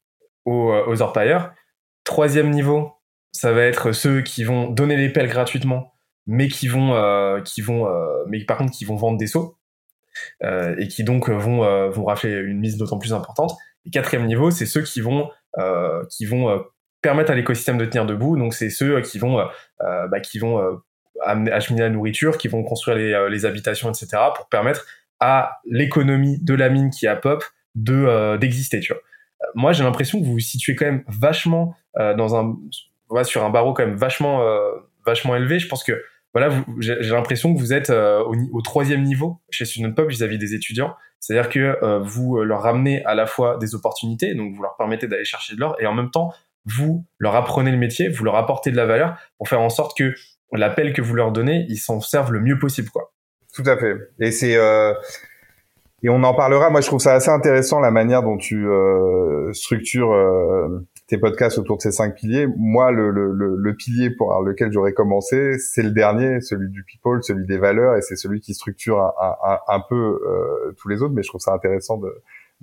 aux, 0.45 0.73
aux 0.87 1.03
orpailleurs. 1.03 1.53
Troisième 2.05 2.51
niveau, 2.51 2.93
ça 3.33 3.51
va 3.53 3.63
être 3.63 3.91
ceux 3.91 4.23
qui 4.23 4.45
vont 4.45 4.71
donner 4.71 4.97
les 4.97 5.09
pelles 5.09 5.29
gratuitement, 5.29 5.93
mais 6.27 6.47
qui 6.47 6.69
vont, 6.69 7.43
qui 7.45 7.63
vont, 7.63 7.89
mais 8.29 8.45
par 8.45 8.59
contre 8.59 8.71
qui 8.71 8.85
vont 8.85 8.97
vendre 8.97 9.19
des 9.19 9.27
seaux. 9.27 9.59
Euh, 10.43 10.75
et 10.79 10.89
qui 10.89 11.05
donc 11.05 11.29
vont, 11.29 11.65
euh, 11.65 11.91
vont 11.91 12.05
rafler 12.05 12.33
une 12.33 12.59
mise 12.59 12.77
d'autant 12.77 12.99
plus 12.99 13.13
importante. 13.13 13.53
Et 13.87 13.91
quatrième 13.91 14.27
niveau, 14.27 14.51
c'est 14.51 14.67
ceux 14.67 14.83
qui 14.83 15.01
vont, 15.01 15.31
euh, 15.59 16.05
qui 16.11 16.25
vont 16.25 16.65
permettre 17.03 17.31
à 17.31 17.35
l'écosystème 17.35 17.79
de 17.79 17.85
tenir 17.85 18.07
debout. 18.07 18.37
Donc 18.37 18.55
c'est 18.55 18.71
ceux 18.71 19.01
qui 19.03 19.19
vont, 19.19 19.45
bah, 19.81 20.21
qui 20.21 20.39
vont 20.39 20.81
acheminer 21.23 21.83
la 21.83 21.91
nourriture, 21.91 22.39
qui 22.39 22.49
vont 22.49 22.65
construire 22.65 23.29
les, 23.29 23.45
habitations, 23.45 23.91
etc., 23.91 24.09
pour 24.35 24.49
permettre 24.49 24.87
à 25.21 25.61
l'économie 25.67 26.39
de 26.43 26.55
la 26.55 26.71
mine 26.71 26.91
qui 26.91 27.07
a 27.07 27.17
pop 27.17 27.45
de 27.75 28.37
d'exister. 28.39 28.81
Moi, 29.55 29.73
j'ai 29.73 29.85
l'impression 29.85 30.19
que 30.19 30.25
vous 30.25 30.33
vous 30.33 30.39
situez 30.39 30.75
quand 30.75 30.87
même 30.87 31.05
vachement 31.09 31.77
dans 31.95 32.37
un, 32.37 32.57
sur 33.25 33.45
un 33.45 33.51
barreau 33.51 33.75
quand 33.75 33.85
même 33.85 33.97
vachement 33.97 34.43
vachement 35.05 35.37
élevé. 35.37 35.59
Je 35.59 35.69
pense 35.69 35.85
que 35.85 36.03
voilà, 36.35 36.65
j'ai 36.81 37.11
l'impression 37.11 37.55
que 37.55 37.61
vous 37.61 37.73
êtes 37.73 37.91
euh, 37.91 38.25
au, 38.25 38.61
troisième 38.61 39.05
niveau 39.05 39.39
chez 39.51 39.65
Student 39.65 39.93
Pop 39.93 40.09
vis-à-vis 40.09 40.37
des 40.37 40.55
étudiants. 40.55 40.97
C'est-à-dire 41.21 41.49
que 41.49 41.79
euh, 41.83 42.01
vous 42.01 42.39
euh, 42.39 42.45
leur 42.45 42.63
ramenez 42.63 43.05
à 43.05 43.15
la 43.15 43.27
fois 43.27 43.57
des 43.57 43.77
opportunités, 43.77 44.35
donc 44.35 44.53
vous 44.53 44.61
leur 44.61 44.77
permettez 44.77 45.07
d'aller 45.07 45.25
chercher 45.25 45.55
de 45.55 45.61
l'or, 45.61 45.77
et 45.79 45.87
en 45.87 45.95
même 45.95 46.11
temps, 46.11 46.35
vous 46.65 47.07
leur 47.19 47.37
apprenez 47.37 47.71
le 47.71 47.77
métier, 47.77 48.09
vous 48.09 48.25
leur 48.25 48.35
apportez 48.35 48.73
de 48.73 48.77
la 48.77 48.85
valeur 48.85 49.17
pour 49.39 49.49
faire 49.49 49.61
en 49.61 49.69
sorte 49.69 49.97
que 49.97 50.13
l'appel 50.51 50.93
que 50.93 51.03
vous 51.03 51.15
leur 51.15 51.31
donnez, 51.31 51.67
ils 51.69 51.79
s'en 51.79 52.01
servent 52.01 52.33
le 52.33 52.41
mieux 52.41 52.59
possible, 52.59 52.91
quoi. 52.91 53.13
Tout 53.55 53.65
à 53.67 53.77
fait. 53.77 53.95
Et 54.19 54.33
c'est 54.33 54.55
et 56.03 56.09
on 56.09 56.23
en 56.25 56.35
parlera. 56.35 56.69
Moi, 56.71 56.81
je 56.81 56.89
trouve 56.89 57.01
ça 57.01 57.15
assez 57.15 57.31
intéressant 57.31 57.79
la 57.79 57.93
manière 57.93 58.25
dont 58.25 58.37
tu 58.37 58.67
structures 59.53 60.13
tes 61.07 61.19
podcasts 61.19 61.59
autour 61.59 61.77
de 61.77 61.83
ces 61.83 61.93
cinq 61.93 62.15
piliers. 62.15 62.47
Moi, 62.57 62.91
le, 62.91 63.11
le, 63.11 63.33
le, 63.33 63.75
pilier 63.75 64.11
pour 64.11 64.33
lequel 64.43 64.73
j'aurais 64.73 64.95
commencé, 64.95 65.59
c'est 65.59 65.83
le 65.83 65.91
dernier, 65.91 66.41
celui 66.41 66.71
du 66.71 66.83
people, 66.85 67.23
celui 67.23 67.47
des 67.47 67.59
valeurs, 67.59 67.97
et 67.97 68.03
c'est 68.03 68.17
celui 68.17 68.41
qui 68.41 68.55
structure 68.55 69.01
un, 69.01 69.37
un, 69.45 69.59
un 69.69 69.81
peu 69.89 69.95
euh, 69.95 70.73
tous 70.79 70.89
les 70.89 71.03
autres. 71.03 71.15
Mais 71.15 71.23
je 71.23 71.29
trouve 71.29 71.43
ça 71.43 71.53
intéressant 71.53 71.99
de, 71.99 72.09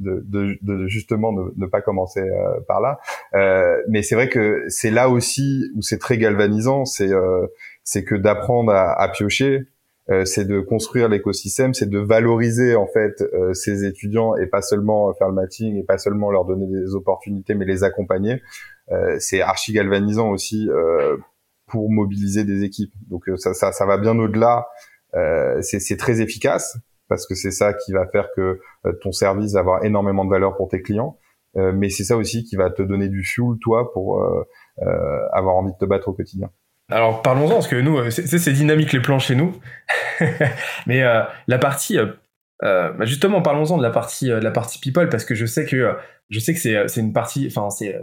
de, 0.01 0.23
de, 0.27 0.57
de 0.61 0.87
justement 0.87 1.31
ne, 1.31 1.51
ne, 1.55 1.65
pas 1.67 1.81
commencer 1.81 2.21
euh, 2.21 2.59
par 2.67 2.81
là. 2.81 2.99
Euh, 3.35 3.77
mais 3.89 4.01
c'est 4.01 4.15
vrai 4.15 4.29
que 4.29 4.65
c'est 4.67 4.91
là 4.91 5.09
aussi 5.09 5.69
où 5.75 5.81
c'est 5.81 5.99
très 5.99 6.17
galvanisant, 6.17 6.85
c'est 6.85 7.11
euh, 7.11 7.47
c'est 7.83 8.03
que 8.03 8.15
d'apprendre 8.15 8.71
à, 8.71 8.99
à, 8.99 9.09
piocher, 9.09 9.67
c'est 10.25 10.45
de 10.45 10.59
construire 10.59 11.09
l'écosystème, 11.09 11.73
c'est 11.73 11.89
de 11.89 11.99
valoriser 11.99 12.75
en 12.75 12.87
fait 12.87 13.21
euh, 13.21 13.53
ces 13.53 13.85
étudiants 13.85 14.35
et 14.35 14.47
pas 14.47 14.61
seulement 14.61 15.13
faire 15.13 15.27
le 15.27 15.33
matching 15.33 15.77
et 15.77 15.83
pas 15.83 15.97
seulement 15.97 16.31
leur 16.31 16.45
donner 16.45 16.67
des 16.67 16.95
opportunités, 16.95 17.53
mais 17.53 17.65
les 17.65 17.83
accompagner. 17.83 18.41
Euh, 18.91 19.15
c'est 19.19 19.41
archi 19.41 19.73
galvanisant 19.73 20.29
aussi 20.29 20.69
pour 21.67 21.89
mobiliser 21.89 22.43
des 22.43 22.63
équipes. 22.63 22.93
Donc 23.09 23.23
ça, 23.37 23.53
ça, 23.53 23.71
ça 23.71 23.85
va 23.85 23.97
bien 23.97 24.17
au-delà 24.17 24.67
c'est 25.61 25.97
très 25.97 26.21
efficace 26.21 26.77
parce 27.09 27.27
que 27.27 27.35
c'est 27.35 27.51
ça 27.51 27.73
qui 27.73 27.91
va 27.91 28.07
faire 28.07 28.29
que 28.35 28.59
ton 29.01 29.11
service 29.11 29.53
va 29.53 29.59
avoir 29.59 29.83
énormément 29.83 30.23
de 30.23 30.29
valeur 30.29 30.55
pour 30.55 30.69
tes 30.69 30.81
clients. 30.81 31.17
mais 31.55 31.89
c'est 31.89 32.05
ça 32.05 32.15
aussi 32.15 32.45
qui 32.45 32.55
va 32.55 32.69
te 32.69 32.81
donner 32.81 33.09
du 33.09 33.23
fuel, 33.23 33.57
toi, 33.61 33.91
pour 33.91 34.25
avoir 35.33 35.55
envie 35.57 35.73
de 35.73 35.77
te 35.77 35.85
battre 35.85 36.07
au 36.07 36.13
quotidien. 36.13 36.49
Alors 36.91 37.21
parlons-en 37.21 37.55
parce 37.55 37.67
que 37.67 37.77
nous, 37.77 38.11
c'est 38.11 38.37
c'est 38.37 38.53
dynamique 38.53 38.91
les 38.91 39.01
plans 39.01 39.19
chez 39.19 39.35
nous, 39.35 39.59
mais 40.85 41.01
euh, 41.03 41.23
la 41.47 41.57
partie, 41.57 41.97
euh, 41.97 42.07
euh 42.63 42.91
bah, 42.91 43.05
justement 43.05 43.41
parlons-en 43.41 43.77
de 43.77 43.83
la 43.83 43.91
partie, 43.91 44.29
euh, 44.29 44.39
de 44.39 44.43
la 44.43 44.51
partie 44.51 44.79
people 44.79 45.09
parce 45.09 45.23
que 45.23 45.33
je 45.33 45.45
sais 45.45 45.65
que 45.65 45.95
je 46.29 46.39
sais 46.39 46.53
que 46.53 46.59
c'est 46.59 46.99
une 46.99 47.13
partie, 47.13 47.47
enfin 47.47 47.69
c'est 47.69 47.97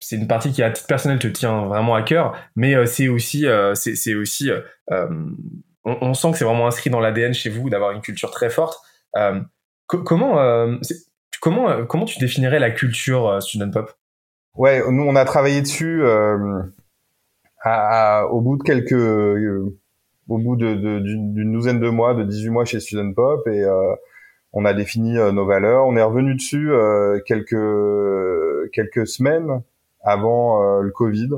c'est 0.00 0.16
une 0.16 0.26
partie 0.26 0.52
qui 0.52 0.62
à 0.62 0.70
titre 0.70 0.88
personnel 0.88 1.18
te 1.18 1.28
tient 1.28 1.66
vraiment 1.66 1.94
à 1.94 2.02
cœur, 2.02 2.36
mais 2.56 2.84
c'est 2.86 3.08
aussi 3.08 3.46
c'est 3.74 4.14
aussi 4.14 4.50
on, 4.90 5.98
on, 6.00 6.14
sent 6.14 6.32
que 6.32 6.38
c'est 6.38 6.44
vraiment 6.44 6.66
inscrit 6.66 6.90
dans 6.90 7.00
l'ADN 7.00 7.32
chez 7.32 7.48
vous 7.48 7.70
d'avoir 7.70 7.92
une 7.92 8.00
culture 8.00 8.30
très 8.32 8.50
forte. 8.50 8.78
comment 9.88 10.78
comment 11.40 11.86
comment 11.86 12.04
tu 12.04 12.18
définirais 12.18 12.58
la 12.58 12.70
culture 12.70 13.40
student 13.40 13.70
pop? 13.70 13.92
Ouais, 14.54 14.82
nous 14.90 15.04
on 15.04 15.14
a 15.14 15.24
travaillé 15.24 15.60
dessus 15.60 16.02
au 18.30 18.40
bout 18.40 18.56
de 18.56 18.62
quelques, 18.62 18.92
euh, 18.92 19.74
au 20.28 20.38
bout 20.38 20.56
de, 20.56 20.74
d'une 20.74 21.52
douzaine 21.52 21.80
de 21.80 21.88
mois, 21.88 22.14
de 22.14 22.24
18 22.24 22.50
mois 22.50 22.64
chez 22.64 22.80
Student 22.80 23.12
Pop, 23.12 23.46
et 23.48 23.64
euh, 23.64 23.94
on 24.52 24.64
a 24.64 24.72
défini 24.72 25.18
euh, 25.18 25.32
nos 25.32 25.46
valeurs. 25.46 25.86
On 25.86 25.96
est 25.96 26.02
revenu 26.02 26.34
dessus 26.34 26.70
quelques 27.26 28.70
quelques 28.72 29.06
semaines 29.06 29.62
avant 30.02 30.80
le 30.80 30.90
Covid. 30.90 31.30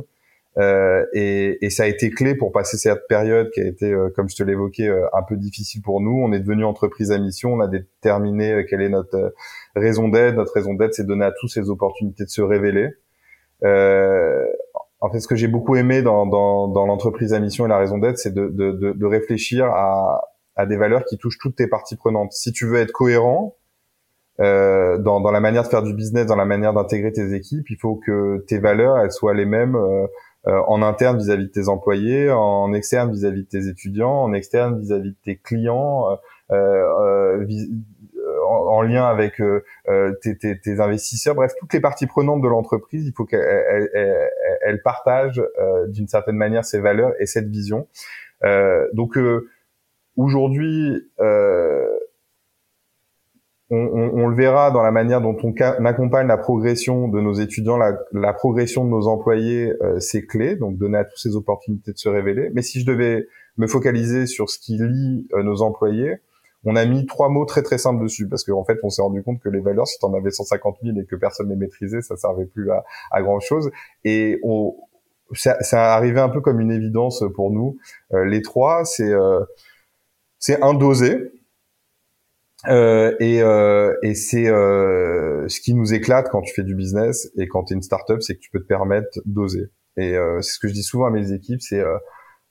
Euh, 0.57 1.07
et, 1.13 1.65
et, 1.65 1.71
ça 1.71 1.85
a 1.85 1.87
été 1.87 2.11
clé 2.11 2.35
pour 2.35 2.51
passer 2.51 2.79
cette 2.79 3.07
période 3.07 3.49
qui 3.51 3.61
a 3.61 3.67
été, 3.67 3.95
comme 4.17 4.29
je 4.29 4.35
te 4.35 4.43
l'évoquais, 4.43 4.91
un 5.13 5.23
peu 5.23 5.37
difficile 5.37 5.83
pour 5.83 6.01
nous. 6.01 6.21
On 6.21 6.33
est 6.33 6.41
devenu 6.41 6.65
entreprise 6.65 7.13
à 7.13 7.19
mission, 7.19 7.53
on 7.53 7.61
a 7.61 7.69
déterminé 7.69 8.67
quelle 8.69 8.83
est 8.83 8.89
notre 8.89 9.35
raison 9.77 10.09
d'être. 10.09 10.35
Notre 10.35 10.55
raison 10.55 10.75
d'être, 10.75 10.95
c'est 10.95 11.07
donner 11.07 11.27
à 11.27 11.33
tous 11.39 11.47
ces 11.47 11.71
opportunités 11.71 12.25
de 12.25 12.29
se 12.29 12.43
révéler. 12.43 12.89
Euh, 13.65 14.47
en 15.01 15.11
fait, 15.11 15.21
ce 15.21 15.29
que 15.29 15.37
j'ai 15.37 15.49
beaucoup 15.49 15.77
aimé 15.77 16.03
dans, 16.03 16.27
dans, 16.27 16.69
dans 16.69 16.87
l'entreprise 16.87 17.33
à 17.33 17.41
mission 17.41 17.67
et 17.67 17.69
la 17.69 17.79
raison 17.79 17.99
d'être, 17.99 18.19
c'est 18.19 18.35
de, 18.35 18.49
de, 18.49 18.73
de, 18.73 18.93
de, 18.93 19.07
réfléchir 19.07 19.67
à, 19.67 20.23
à 20.57 20.67
des 20.67 20.77
valeurs 20.77 21.05
qui 21.05 21.19
touchent 21.19 21.39
toutes 21.39 21.57
tes 21.57 21.69
parties 21.69 21.97
prenantes. 21.97 22.33
Si 22.33 22.53
tu 22.53 22.67
veux 22.67 22.79
être 22.79 22.91
cohérent 22.91 23.57
euh, 24.41 24.99
dans, 24.99 25.21
dans 25.21 25.31
la 25.31 25.41
manière 25.41 25.63
de 25.63 25.69
faire 25.69 25.83
du 25.83 25.95
business, 25.95 26.27
dans 26.27 26.37
la 26.37 26.45
manière 26.45 26.73
d'intégrer 26.73 27.13
tes 27.13 27.33
équipes, 27.33 27.71
il 27.71 27.77
faut 27.77 27.95
que 27.95 28.45
tes 28.49 28.59
valeurs 28.59 28.99
elles 28.99 29.13
soient 29.13 29.35
les 29.35 29.47
mêmes 29.47 29.77
euh, 29.77 30.07
euh 30.47 30.61
en 30.69 30.83
interne 30.83 31.19
vis-à-vis 31.19 31.47
de 31.47 31.53
tes 31.53 31.69
employés, 31.69 32.31
en 32.31 32.73
externe 32.73 33.11
vis-à-vis 33.11 33.43
de 33.43 33.49
tes 33.49 33.69
étudiants, 33.69 34.23
en 34.23 34.33
externe 34.33 34.79
vis-à-vis 34.81 35.11
de 35.11 35.17
tes 35.25 35.37
clients, 35.37 36.07
euh, 36.53 36.57
euh 36.57 37.47
en, 38.49 38.83
lien 38.83 39.05
avec 39.05 39.41
euh, 39.41 39.65
euh, 39.89 40.13
tes, 40.23 40.37
tes, 40.37 40.59
tes, 40.59 40.81
investisseurs, 40.81 41.35
bref, 41.35 41.53
toutes 41.59 41.73
les 41.73 41.81
parties 41.81 42.07
prenantes 42.07 42.41
de 42.41 42.49
l'entreprise, 42.49 43.07
il 43.07 43.13
faut 43.13 43.25
qu'elles 43.25 43.43
partagent 44.83 45.43
euh, 45.59 45.87
d'une 45.89 46.09
certaine 46.09 46.37
manière 46.37 46.65
ces 46.65 46.81
valeurs 46.81 47.13
et 47.19 47.27
cette 47.27 47.49
vision. 47.49 47.89
donc 48.93 49.19
aujourd'hui, 50.17 51.11
on, 53.71 53.77
on, 53.77 54.11
on, 54.15 54.27
le 54.29 54.35
verra 54.35 54.71
dans 54.71 54.83
la 54.83 54.91
manière 54.91 55.21
dont 55.21 55.37
on, 55.43 55.53
accompagne 55.85 56.27
la 56.27 56.39
progression 56.39 57.09
de 57.09 57.21
nos 57.21 57.35
étudiants, 57.35 57.77
la, 57.77 57.99
la 58.13 58.33
progression 58.33 58.85
de 58.85 58.91
nos 58.91 59.09
employés, 59.09 59.73
c'est 59.99 60.25
clé, 60.25 60.57
donc 60.57 60.79
donner 60.79 60.99
à 60.99 61.05
tous 61.05 61.19
ces 61.19 61.37
opportunités 61.37 61.93
de 61.93 61.99
se 61.99 62.09
révéler. 62.09 62.51
Mais 62.55 62.63
si 62.63 62.81
je 62.81 62.87
devais 62.87 63.27
me 63.57 63.67
focaliser 63.67 64.27
sur 64.27 64.49
ce 64.49 64.59
qui 64.59 64.79
lie 64.79 65.29
nos 65.35 65.63
employés, 65.63 66.19
on 66.69 66.77
a 66.77 66.85
mis 66.85 67.07
trois 67.07 67.29
mots 67.29 67.45
très 67.45 67.63
très 67.63 67.79
simples 67.79 68.03
dessus 68.03 68.29
parce 68.29 68.45
qu'en 68.45 68.65
fait 68.65 68.79
on 68.83 68.91
s'est 68.91 69.03
rendu 69.03 69.23
compte 69.23 69.41
que 69.41 69.49
les 69.49 69.61
valeurs 69.61 69.87
si 69.87 69.99
tu 69.99 70.05
en 70.05 70.13
avais 70.15 70.31
150 70.31 70.77
000 70.83 70.99
et 70.99 71.07
que 71.07 71.17
personne 71.17 71.49
les 71.49 71.57
maîtrisait 71.57 72.03
ça 72.03 72.17
servait 72.17 72.47
plus 72.47 72.71
à, 72.71 72.85
à 73.11 73.23
grand 73.23 73.41
chose 73.41 73.71
et 74.05 74.39
on 74.43 74.77
ça, 75.33 75.57
ça 75.61 75.95
arrivé 75.95 76.21
un 76.21 76.31
peu 76.31 76.41
comme 76.41 76.59
une 76.59 76.71
évidence 76.71 77.23
pour 77.35 77.51
nous. 77.51 77.77
Euh, 78.15 78.25
les 78.25 78.43
trois 78.43 78.85
c'est 78.85 79.13
euh, 79.13 79.41
c'est 80.39 80.63
un 80.63 80.75
dosé. 80.75 81.33
Euh, 82.67 83.15
et, 83.21 83.41
euh, 83.41 83.95
et 84.03 84.15
c'est 84.15 84.49
euh, 84.49 85.47
ce 85.49 85.61
qui 85.61 85.75
nous 85.75 85.95
éclate 85.95 86.29
quand 86.29 86.43
tu 86.43 86.53
fais 86.53 86.65
du 86.65 86.75
business 86.75 87.31
et 87.39 87.47
quand 87.47 87.65
tu 87.65 87.73
es 87.73 87.77
une 87.77 87.83
startup, 87.83 88.21
c'est 88.21 88.35
que 88.35 88.41
tu 88.41 88.51
peux 88.51 88.61
te 88.61 88.67
permettre 88.67 89.21
d'oser. 89.25 89.71
Et 89.97 90.15
c'est 90.43 90.53
ce 90.53 90.59
que 90.61 90.69
je 90.69 90.75
dis 90.75 90.85
souvent 90.85 91.07
à 91.07 91.11
mes 91.11 91.33
équipes, 91.33 91.61
c'est 91.61 91.83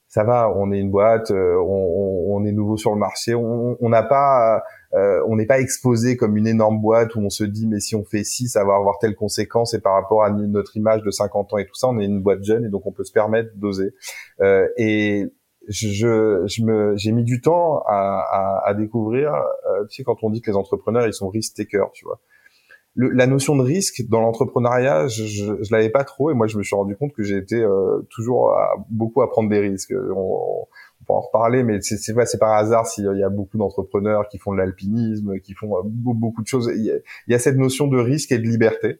ça 0.07 0.23
va, 0.23 0.53
on 0.55 0.71
est 0.71 0.79
une 0.79 0.89
boîte, 0.89 1.31
euh, 1.31 1.57
on, 1.59 2.35
on, 2.35 2.45
est 2.45 2.53
nouveau 2.53 2.77
sur 2.77 2.91
le 2.91 2.97
marché, 2.97 3.35
on 3.35 3.89
n'a 3.89 4.03
pas, 4.03 4.63
euh, 4.93 5.21
on 5.27 5.35
n'est 5.35 5.45
pas 5.45 5.59
exposé 5.59 6.15
comme 6.15 6.37
une 6.37 6.47
énorme 6.47 6.79
boîte 6.79 7.15
où 7.15 7.19
on 7.19 7.29
se 7.29 7.43
dit 7.43 7.67
mais 7.67 7.81
si 7.81 7.95
on 7.95 8.05
fait 8.05 8.23
ci, 8.23 8.47
ça 8.47 8.63
va 8.63 8.75
avoir 8.75 8.99
telle 8.99 9.15
conséquence 9.15 9.73
et 9.73 9.81
par 9.81 9.93
rapport 9.93 10.23
à 10.23 10.31
notre 10.31 10.77
image 10.77 11.03
de 11.03 11.11
50 11.11 11.53
ans 11.53 11.57
et 11.57 11.65
tout 11.65 11.75
ça, 11.75 11.89
on 11.89 11.99
est 11.99 12.05
une 12.05 12.21
boîte 12.21 12.43
jeune 12.43 12.63
et 12.63 12.69
donc 12.69 12.85
on 12.85 12.93
peut 12.93 13.03
se 13.03 13.11
permettre 13.11 13.49
d'oser. 13.55 13.93
Euh, 14.39 14.67
et 14.77 15.25
je, 15.67 16.43
je 16.45 16.63
me, 16.63 16.95
j'ai 16.95 17.11
mis 17.11 17.25
du 17.25 17.41
temps 17.41 17.79
à, 17.85 18.23
à, 18.31 18.69
à 18.69 18.73
découvrir, 18.73 19.33
euh, 19.33 19.85
tu 19.89 19.97
sais, 19.97 20.03
quand 20.05 20.23
on 20.23 20.29
dit 20.29 20.39
que 20.39 20.49
les 20.49 20.55
entrepreneurs 20.55 21.05
ils 21.05 21.13
sont 21.13 21.27
risk 21.27 21.57
takers, 21.57 21.91
tu 21.91 22.05
vois 22.05 22.21
la 22.97 23.27
notion 23.27 23.55
de 23.55 23.61
risque 23.61 24.01
dans 24.09 24.21
l'entrepreneuriat, 24.21 25.07
je, 25.07 25.25
je, 25.25 25.71
l'avais 25.71 25.89
pas 25.89 26.03
trop 26.03 26.31
et 26.31 26.33
moi 26.33 26.47
je 26.47 26.57
me 26.57 26.63
suis 26.63 26.75
rendu 26.75 26.95
compte 26.95 27.13
que 27.13 27.21
été 27.37 27.61
euh, 27.61 28.01
toujours 28.09 28.53
beaucoup 28.89 29.21
à 29.21 29.29
prendre 29.29 29.49
des 29.49 29.59
risques. 29.59 29.93
On, 30.15 30.67
peut 31.05 31.13
en 31.13 31.21
reparler, 31.21 31.63
mais 31.63 31.79
c'est 31.81 31.97
c'est 31.97 32.13
c'est 32.25 32.37
par 32.37 32.53
hasard 32.53 32.85
s'il 32.85 33.05
y 33.05 33.23
a 33.23 33.29
beaucoup 33.29 33.57
d'entrepreneurs 33.57 34.27
qui 34.29 34.37
font 34.37 34.51
de 34.51 34.57
l'alpinisme, 34.57 35.39
qui 35.39 35.53
font 35.53 35.77
euh, 35.77 35.81
beaucoup 35.85 36.41
de 36.41 36.47
choses. 36.47 36.71
Il 36.75 37.01
y, 37.27 37.33
a, 37.33 37.39
cette 37.39 37.55
notion 37.55 37.87
de 37.87 37.97
risque 37.97 38.31
et 38.31 38.37
de 38.37 38.47
liberté. 38.47 38.99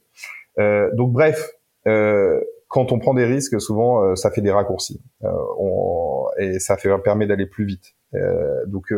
Euh, 0.59 0.89
donc 0.95 1.11
bref, 1.11 1.51
euh, 1.87 2.39
quand 2.67 2.91
on 2.91 2.99
prend 2.99 3.13
des 3.13 3.25
risques, 3.25 3.59
souvent 3.61 4.03
euh, 4.03 4.15
ça 4.15 4.31
fait 4.31 4.41
des 4.41 4.51
raccourcis 4.51 5.01
on, 5.23 6.25
et 6.39 6.59
ça 6.59 6.77
fait 6.77 6.89
permet 7.03 7.27
d'aller 7.27 7.45
plus 7.45 7.65
vite. 7.65 7.95
donc 8.67 8.91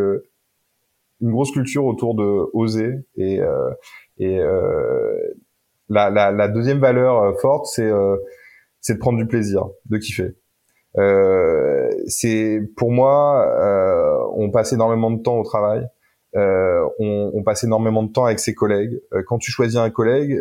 une 1.21 1.31
grosse 1.31 1.51
culture 1.51 1.85
autour 1.85 2.15
de 2.15 2.49
oser 2.53 3.05
et 3.15 3.39
et 4.19 4.39
euh, 4.39 5.15
la, 5.87 6.09
la, 6.09 6.31
la, 6.31 6.47
deuxième 6.47 6.79
valeur 6.79 7.21
euh, 7.23 7.33
forte, 7.41 7.65
c'est 7.67 7.89
euh, 7.89 8.17
c'est 8.81 8.95
de 8.95 8.99
prendre 8.99 9.17
du 9.17 9.25
plaisir, 9.25 9.69
de 9.85 9.97
kiffer. 9.97 10.35
Euh, 10.97 11.89
c'est 12.07 12.61
pour 12.75 12.91
moi, 12.91 13.45
euh, 13.47 14.17
on 14.35 14.51
passe 14.51 14.73
énormément 14.73 15.11
de 15.11 15.21
temps 15.21 15.37
au 15.37 15.43
travail. 15.43 15.87
Euh, 16.35 16.87
on, 16.99 17.31
on, 17.33 17.43
passe 17.43 17.63
énormément 17.63 18.03
de 18.03 18.11
temps 18.11 18.25
avec 18.25 18.39
ses 18.39 18.53
collègues. 18.53 19.01
quand 19.25 19.39
tu 19.39 19.51
choisis 19.51 19.77
un 19.77 19.89
collègue, 19.89 20.39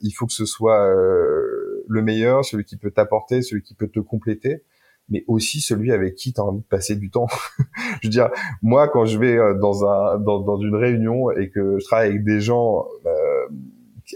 il 0.00 0.10
faut 0.12 0.26
que 0.26 0.32
ce 0.32 0.46
soit 0.46 0.88
le 0.88 2.02
meilleur, 2.02 2.44
celui 2.44 2.64
qui 2.64 2.76
peut 2.76 2.92
t'apporter, 2.92 3.42
celui 3.42 3.62
qui 3.62 3.74
peut 3.74 3.88
te 3.88 4.00
compléter 4.00 4.62
mais 5.08 5.24
aussi 5.26 5.60
celui 5.60 5.92
avec 5.92 6.14
qui 6.14 6.32
tu 6.32 6.40
as 6.40 6.44
envie 6.44 6.60
de 6.60 6.66
passer 6.66 6.96
du 6.96 7.10
temps. 7.10 7.26
je 8.02 8.08
veux 8.08 8.10
dire, 8.10 8.30
moi, 8.62 8.88
quand 8.88 9.04
je 9.04 9.18
vais 9.18 9.36
dans, 9.60 9.84
un, 9.84 10.18
dans, 10.18 10.40
dans 10.40 10.58
une 10.58 10.76
réunion 10.76 11.30
et 11.30 11.50
que 11.50 11.78
je 11.78 11.84
travaille 11.84 12.08
avec 12.08 12.24
des 12.24 12.40
gens 12.40 12.86
euh, 13.06 13.13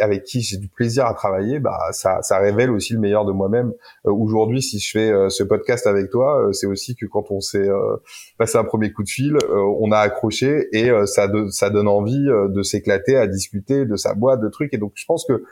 avec 0.01 0.25
qui 0.25 0.43
j'ai 0.43 0.59
du 0.59 0.69
plaisir 0.69 1.07
à 1.07 1.15
travailler, 1.15 1.61
bah 1.61 1.79
ça, 1.93 2.21
ça 2.21 2.39
révèle 2.39 2.71
aussi 2.71 2.93
le 2.93 3.01
meilleur 3.01 3.25
de 3.25 3.33
moi-même. 3.33 3.73
Euh, 4.07 4.13
aujourd'hui, 4.13 4.61
si 4.61 4.79
je 4.79 4.91
fais 4.91 5.11
euh, 5.11 5.31
ce 5.31 5.43
podcast 5.43 5.87
avec 5.87 6.11
toi, 6.11 6.51
c'est 6.53 6.67
aussi 6.67 6.95
que 6.95 7.07
quand 7.07 7.31
on 7.31 7.41
s'est 7.41 7.69
passé 8.37 8.59
un 8.59 8.65
premier 8.65 8.93
coup 8.93 9.03
de 9.03 9.09
fil, 9.09 9.39
on 9.51 9.91
a 9.93 9.99
accroché 9.99 10.69
et 10.73 10.91
ça, 11.07 11.29
ça 11.51 11.71
donne 11.71 11.89
envie 11.89 12.27
de 12.27 12.63
s'éclater, 12.63 13.17
à 13.17 13.27
discuter 13.27 13.87
de 13.87 13.97
sa 13.97 14.15
boîte, 14.15 14.41
de 14.41 14.49
trucs. 14.49 14.75
Et 14.75 14.79
donc, 14.79 14.93
je 14.95 15.05
pense 15.07 15.25
que 15.25 15.43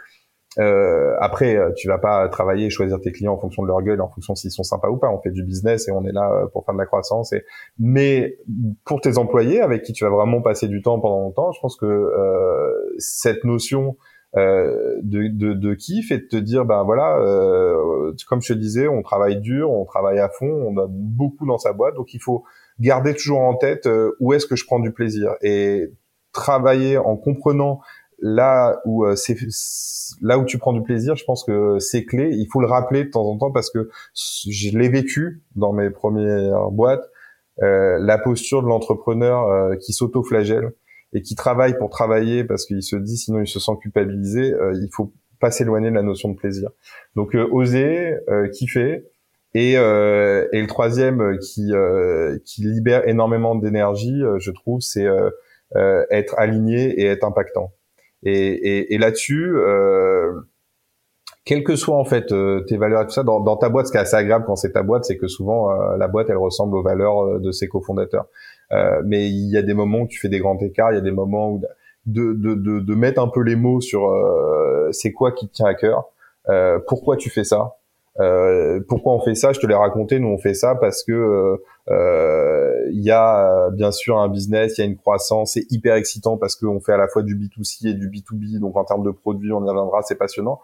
euh, 0.59 1.14
après, 1.21 1.57
euh, 1.57 1.71
tu 1.77 1.88
vas 1.88 1.99
pas 1.99 2.29
travailler 2.29 2.66
et 2.66 2.71
choisir 2.71 3.01
tes 3.01 3.12
clients 3.12 3.35
en 3.35 3.38
fonction 3.38 3.62
de 3.62 3.69
leur 3.69 3.83
gueule, 3.83 4.01
en 4.01 4.09
fonction 4.09 4.35
s'ils 4.35 4.51
sont 4.51 4.62
sympas 4.62 4.88
ou 4.88 4.97
pas. 4.97 5.11
On 5.11 5.21
fait 5.21 5.31
du 5.31 5.45
business 5.45 5.88
et 5.88 5.92
on 5.92 6.05
est 6.05 6.12
là 6.12 6.31
euh, 6.33 6.47
pour 6.47 6.64
faire 6.64 6.75
de 6.75 6.79
la 6.79 6.87
croissance. 6.87 7.33
Et... 7.33 7.45
Mais 7.79 8.38
pour 8.85 9.01
tes 9.01 9.19
employés 9.19 9.61
avec 9.61 9.83
qui 9.83 9.92
tu 9.92 10.05
vas 10.05 10.11
vraiment 10.11 10.40
passer 10.40 10.69
du 10.69 10.81
temps 10.83 10.99
pendant 10.99 11.21
longtemps, 11.21 11.53
je 11.53 11.61
pense 11.61 11.77
que 11.77 11.87
euh, 11.87 12.95
cette 12.99 13.45
notion 13.45 13.97
euh, 14.37 14.97
de, 15.03 15.29
de, 15.29 15.53
de, 15.53 15.75
kiff 15.75 16.11
et 16.11 16.19
de 16.19 16.27
te 16.27 16.37
dire, 16.37 16.64
ben 16.64 16.83
voilà, 16.85 17.19
euh, 17.19 18.12
comme 18.29 18.42
je 18.42 18.53
te 18.53 18.59
disais, 18.59 18.88
on 18.88 19.03
travaille 19.03 19.40
dur, 19.40 19.71
on 19.71 19.85
travaille 19.85 20.19
à 20.19 20.29
fond, 20.29 20.47
on 20.47 20.77
a 20.79 20.87
beaucoup 20.88 21.47
dans 21.47 21.59
sa 21.59 21.73
boîte, 21.73 21.94
donc 21.94 22.13
il 22.13 22.21
faut 22.21 22.44
garder 22.79 23.15
toujours 23.15 23.40
en 23.40 23.54
tête 23.54 23.88
où 24.21 24.35
est-ce 24.35 24.46
que 24.46 24.57
je 24.57 24.67
prends 24.67 24.81
du 24.81 24.92
plaisir 24.92 25.37
et 25.40 25.90
travailler 26.33 26.98
en 26.98 27.17
comprenant 27.17 27.81
là 28.19 28.81
où 28.85 29.04
euh, 29.04 29.17
c'est 29.17 29.37
là 30.21 30.38
où 30.38 30.44
tu 30.44 30.58
prends 30.58 30.73
du 30.73 30.83
plaisir, 30.83 31.17
je 31.17 31.25
pense 31.25 31.44
que 31.44 31.79
c'est 31.79 32.04
clé. 32.04 32.31
Il 32.33 32.46
faut 32.50 32.60
le 32.60 32.67
rappeler 32.67 33.04
de 33.04 33.10
temps 33.10 33.27
en 33.27 33.37
temps 33.37 33.50
parce 33.50 33.71
que 33.71 33.90
je 34.14 34.77
l'ai 34.77 34.88
vécu 34.88 35.42
dans 35.54 35.73
mes 35.73 35.90
premières 35.90 36.71
boîtes. 36.71 37.10
Euh, 37.62 37.98
la 37.98 38.19
posture 38.19 38.62
de 38.62 38.69
l'entrepreneur 38.69 39.48
euh, 39.48 39.77
qui 39.77 39.94
s'auto-flagelle 39.94 40.73
et 41.14 41.23
qui 41.23 41.35
travaille 41.35 41.79
pour 41.79 41.88
travailler 41.88 42.44
parce 42.44 42.67
qu'il 42.67 42.83
se 42.83 42.96
dit 42.96 43.17
sinon 43.17 43.40
il 43.40 43.48
se 43.48 43.58
sent 43.58 43.73
culpabilisé. 43.81 44.54
il 44.75 44.88
faut 44.92 45.12
pas 45.40 45.50
s'éloigner 45.50 45.90
de 45.90 45.94
la 45.94 46.02
notion 46.02 46.29
de 46.31 46.37
plaisir. 46.37 46.71
Donc 47.14 47.35
oser, 47.35 48.14
kiffer 48.52 49.04
Et, 49.54 49.79
euh, 49.79 50.46
et 50.52 50.60
le 50.60 50.67
troisième 50.67 51.38
qui, 51.38 51.73
euh, 51.73 52.38
qui 52.44 52.62
libère 52.62 53.08
énormément 53.08 53.54
d'énergie, 53.54 54.23
euh, 54.23 54.38
je 54.38 54.50
trouve, 54.50 54.81
c'est 54.81 55.06
euh, 55.75 56.04
être 56.10 56.38
aligné 56.38 57.00
et 57.00 57.06
être 57.06 57.25
impactant. 57.25 57.73
Et, 58.23 58.33
et, 58.33 58.94
et 58.94 58.98
là-dessus, 58.98 59.56
quelles 61.44 61.62
que 61.62 61.77
soient 61.77 61.98
en 61.98 62.04
fait 62.04 62.27
tes 62.67 62.77
valeurs 62.77 63.02
et 63.02 63.06
tout 63.06 63.12
ça, 63.12 63.23
dans, 63.23 63.40
dans, 63.40 63.56
ta 63.56 63.69
boîte, 63.69 63.87
ce 63.87 63.92
qui 63.92 63.98
est 63.98 64.00
assez 64.00 64.17
agréable 64.17 64.44
quand 64.46 64.56
c'est 64.56 64.73
ta 64.73 64.83
boîte, 64.83 65.04
c'est 65.04 65.17
que 65.17 65.29
souvent 65.29 65.71
la 65.96 66.08
boîte, 66.08 66.29
elle 66.31 66.38
ressemble 66.38 66.77
aux 66.77 66.83
valeurs 66.83 67.40
de 67.40 67.52
ses 67.52 67.69
cofondateurs. 67.69 68.27
mais 69.04 69.29
il 69.29 69.50
y 69.50 69.56
a 69.56 69.62
des 69.62 69.75
moments 69.75 70.00
où 70.00 70.08
tu 70.08 70.19
fais 70.19 70.29
des 70.29 70.40
grands 70.40 70.58
écarts, 70.58 70.92
il 70.92 70.96
y 70.96 70.98
a 70.98 71.02
des 71.02 71.12
moments 71.12 71.52
où 71.52 71.62
de, 72.06 72.33
de, 72.33 72.54
de, 72.54 72.81
de 72.81 72.94
mettre 72.94 73.21
un 73.21 73.29
peu 73.29 73.42
les 73.42 73.56
mots 73.56 73.81
sur 73.81 74.10
c'est 74.92 75.12
quoi 75.12 75.33
qui 75.33 75.48
te 75.48 75.52
tient 75.54 75.67
à 75.67 75.75
cœur, 75.75 76.08
pourquoi 76.88 77.17
tu 77.17 77.31
fais 77.31 77.44
ça, 77.44 77.77
euh, 78.21 78.81
pourquoi 78.88 79.14
on 79.14 79.21
fait 79.21 79.35
ça? 79.35 79.52
Je 79.52 79.60
te 79.60 79.67
l'ai 79.67 79.75
raconté. 79.75 80.19
Nous, 80.19 80.29
on 80.29 80.38
fait 80.38 80.54
ça 80.54 80.75
parce 80.75 81.04
que 81.04 81.12
euh, 81.12 81.56
euh, 81.90 82.88
il 82.92 83.02
y 83.02 83.10
a 83.10 83.71
bien 83.71 83.92
sûr 83.92 84.19
un 84.19 84.29
business, 84.29 84.79
il 84.79 84.81
y 84.81 84.85
a 84.85 84.87
une 84.87 84.96
croissance, 84.96 85.52
c'est 85.54 85.67
hyper 85.71 85.94
excitant 85.94 86.37
parce 86.37 86.56
qu'on 86.56 86.81
fait 86.81 86.92
à 86.92 86.96
la 86.96 87.08
fois 87.08 87.23
du 87.23 87.37
B2C 87.37 87.88
et 87.88 87.94
du 87.94 88.08
B2B. 88.08 88.58
Donc 88.58 88.77
en 88.77 88.85
termes 88.85 89.04
de 89.04 89.10
produits, 89.10 89.52
on 89.52 89.64
y 89.64 89.69
reviendra, 89.69 90.02
c'est 90.02 90.19
passionnant. 90.19 90.60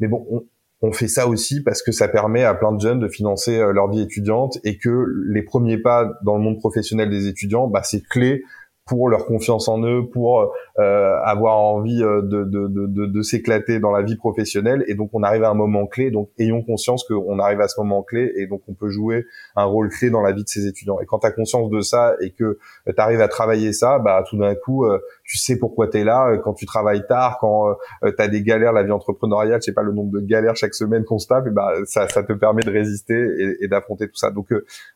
Mais 0.00 0.08
bon, 0.08 0.26
on, 0.30 0.44
on 0.82 0.92
fait 0.92 1.08
ça 1.08 1.28
aussi 1.28 1.62
parce 1.62 1.82
que 1.82 1.92
ça 1.92 2.08
permet 2.08 2.44
à 2.44 2.54
plein 2.54 2.72
de 2.72 2.80
jeunes 2.80 3.00
de 3.00 3.08
financer 3.08 3.58
leur 3.72 3.88
vie 3.90 4.00
étudiante 4.00 4.58
et 4.64 4.78
que 4.78 5.06
les 5.26 5.42
premiers 5.42 5.78
pas 5.78 6.12
dans 6.24 6.36
le 6.36 6.42
monde 6.42 6.58
professionnel 6.58 7.10
des 7.10 7.26
étudiants, 7.28 7.68
bah, 7.68 7.82
c'est 7.82 8.02
clé 8.02 8.42
pour 8.88 9.08
leur 9.08 9.26
confiance 9.26 9.68
en 9.68 9.82
eux, 9.84 10.06
pour 10.06 10.52
euh, 10.78 11.16
avoir 11.22 11.58
envie 11.58 12.02
euh, 12.02 12.22
de, 12.22 12.44
de, 12.44 12.66
de, 12.68 13.06
de 13.06 13.22
s'éclater 13.22 13.80
dans 13.80 13.90
la 13.90 14.02
vie 14.02 14.16
professionnelle. 14.16 14.84
Et 14.88 14.94
donc, 14.94 15.10
on 15.12 15.22
arrive 15.22 15.44
à 15.44 15.50
un 15.50 15.54
moment 15.54 15.86
clé. 15.86 16.10
Donc, 16.10 16.30
ayons 16.38 16.62
conscience 16.62 17.04
qu'on 17.04 17.38
arrive 17.38 17.60
à 17.60 17.68
ce 17.68 17.78
moment 17.80 18.02
clé 18.02 18.32
et 18.36 18.46
donc 18.46 18.62
on 18.68 18.74
peut 18.74 18.88
jouer 18.88 19.26
un 19.56 19.64
rôle 19.64 19.90
clé 19.90 20.10
dans 20.10 20.22
la 20.22 20.32
vie 20.32 20.42
de 20.42 20.48
ces 20.48 20.66
étudiants. 20.66 20.98
Et 21.00 21.06
quand 21.06 21.18
tu 21.18 21.26
as 21.26 21.30
conscience 21.30 21.68
de 21.70 21.80
ça 21.80 22.14
et 22.20 22.30
que 22.30 22.58
tu 22.86 22.94
arrives 22.96 23.20
à 23.20 23.28
travailler 23.28 23.72
ça, 23.72 23.98
bah 23.98 24.24
tout 24.28 24.38
d'un 24.38 24.54
coup, 24.54 24.84
euh, 24.84 24.98
tu 25.24 25.36
sais 25.36 25.58
pourquoi 25.58 25.88
tu 25.88 25.98
es 25.98 26.04
là. 26.04 26.38
Quand 26.42 26.54
tu 26.54 26.64
travailles 26.64 27.06
tard, 27.06 27.38
quand 27.40 27.76
tu 28.02 28.14
as 28.18 28.28
des 28.28 28.42
galères, 28.42 28.72
la 28.72 28.82
vie 28.82 28.92
entrepreneuriale, 28.92 29.60
je 29.60 29.66
sais 29.66 29.74
pas 29.74 29.82
le 29.82 29.92
nombre 29.92 30.12
de 30.12 30.20
galères 30.20 30.56
chaque 30.56 30.74
semaine 30.74 31.04
qu'on 31.04 31.18
se 31.18 31.26
tape, 31.28 31.46
et 31.46 31.50
bah 31.50 31.72
ça, 31.84 32.08
ça 32.08 32.22
te 32.22 32.32
permet 32.32 32.62
de 32.62 32.70
résister 32.70 33.14
et, 33.14 33.64
et 33.64 33.68
d'affronter 33.68 34.08
tout 34.08 34.16
ça. 34.16 34.30
Donc 34.30 34.46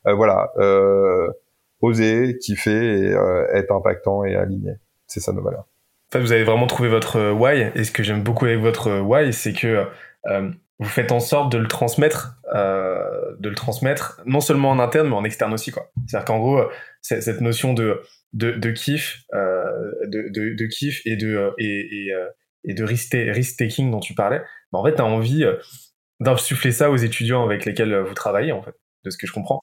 voilà. 0.05 0.51
Euh, 0.59 1.29
oser, 1.83 2.39
kiffer 2.39 3.13
euh, 3.13 3.47
être 3.53 3.73
impactant 3.73 4.25
et 4.25 4.35
aligné. 4.37 4.73
C'est 5.07 5.21
ça 5.21 5.33
nos 5.33 5.43
valeurs. 5.43 5.67
En 6.11 6.13
fait, 6.13 6.21
vous 6.21 6.33
avez 6.33 6.45
vraiment 6.45 6.67
trouvé 6.67 6.89
votre 6.89 7.17
euh, 7.17 7.33
why. 7.33 7.71
Et 7.75 7.85
ce 7.85 7.93
que 7.93 8.03
j'aime 8.03 8.23
beaucoup 8.23 8.47
avec 8.47 8.61
votre 8.61 8.89
euh, 8.89 9.01
why, 9.01 9.33
c'est 9.33 9.53
que 9.53 9.87
vous 10.79 10.89
faites 10.89 11.13
en 11.13 11.21
sorte 11.21 11.53
de 11.53 11.59
le 11.59 11.67
transmettre, 11.67 12.37
de 12.55 13.49
le 13.49 13.55
transmettre 13.55 14.21
non 14.25 14.41
seulement 14.41 14.71
en 14.71 14.79
interne 14.79 15.09
mais 15.09 15.15
en 15.15 15.25
externe 15.25 15.53
aussi. 15.53 15.73
C'est-à-dire 16.07 16.25
qu'en 16.25 16.39
gros, 16.39 16.63
cette 17.01 17.41
notion 17.41 17.75
de 17.75 18.01
kiff, 18.71 19.25
de, 19.33 20.67
kiff 20.67 21.03
et 21.05 21.17
de 21.17 21.53
et, 21.59 22.09
et, 22.09 22.13
et 22.65 22.75
de 22.75 22.85
risk, 22.85 23.13
risk 23.13 23.59
taking 23.59 23.91
dont 23.91 23.99
tu 23.99 24.15
parlais, 24.15 24.43
bah, 24.73 24.79
en 24.79 24.85
fait, 24.85 24.95
tu 24.95 25.03
as 25.03 25.05
envie 25.05 25.45
d'insuffler 26.21 26.71
ça 26.71 26.91
aux 26.91 26.97
étudiants 26.97 27.45
avec 27.45 27.65
lesquels 27.65 27.97
vous 27.99 28.15
travaillez 28.15 28.53
en 28.53 28.63
fait, 28.63 28.75
de 29.05 29.11
ce 29.11 29.19
que 29.19 29.27
je 29.27 29.33
comprends. 29.33 29.63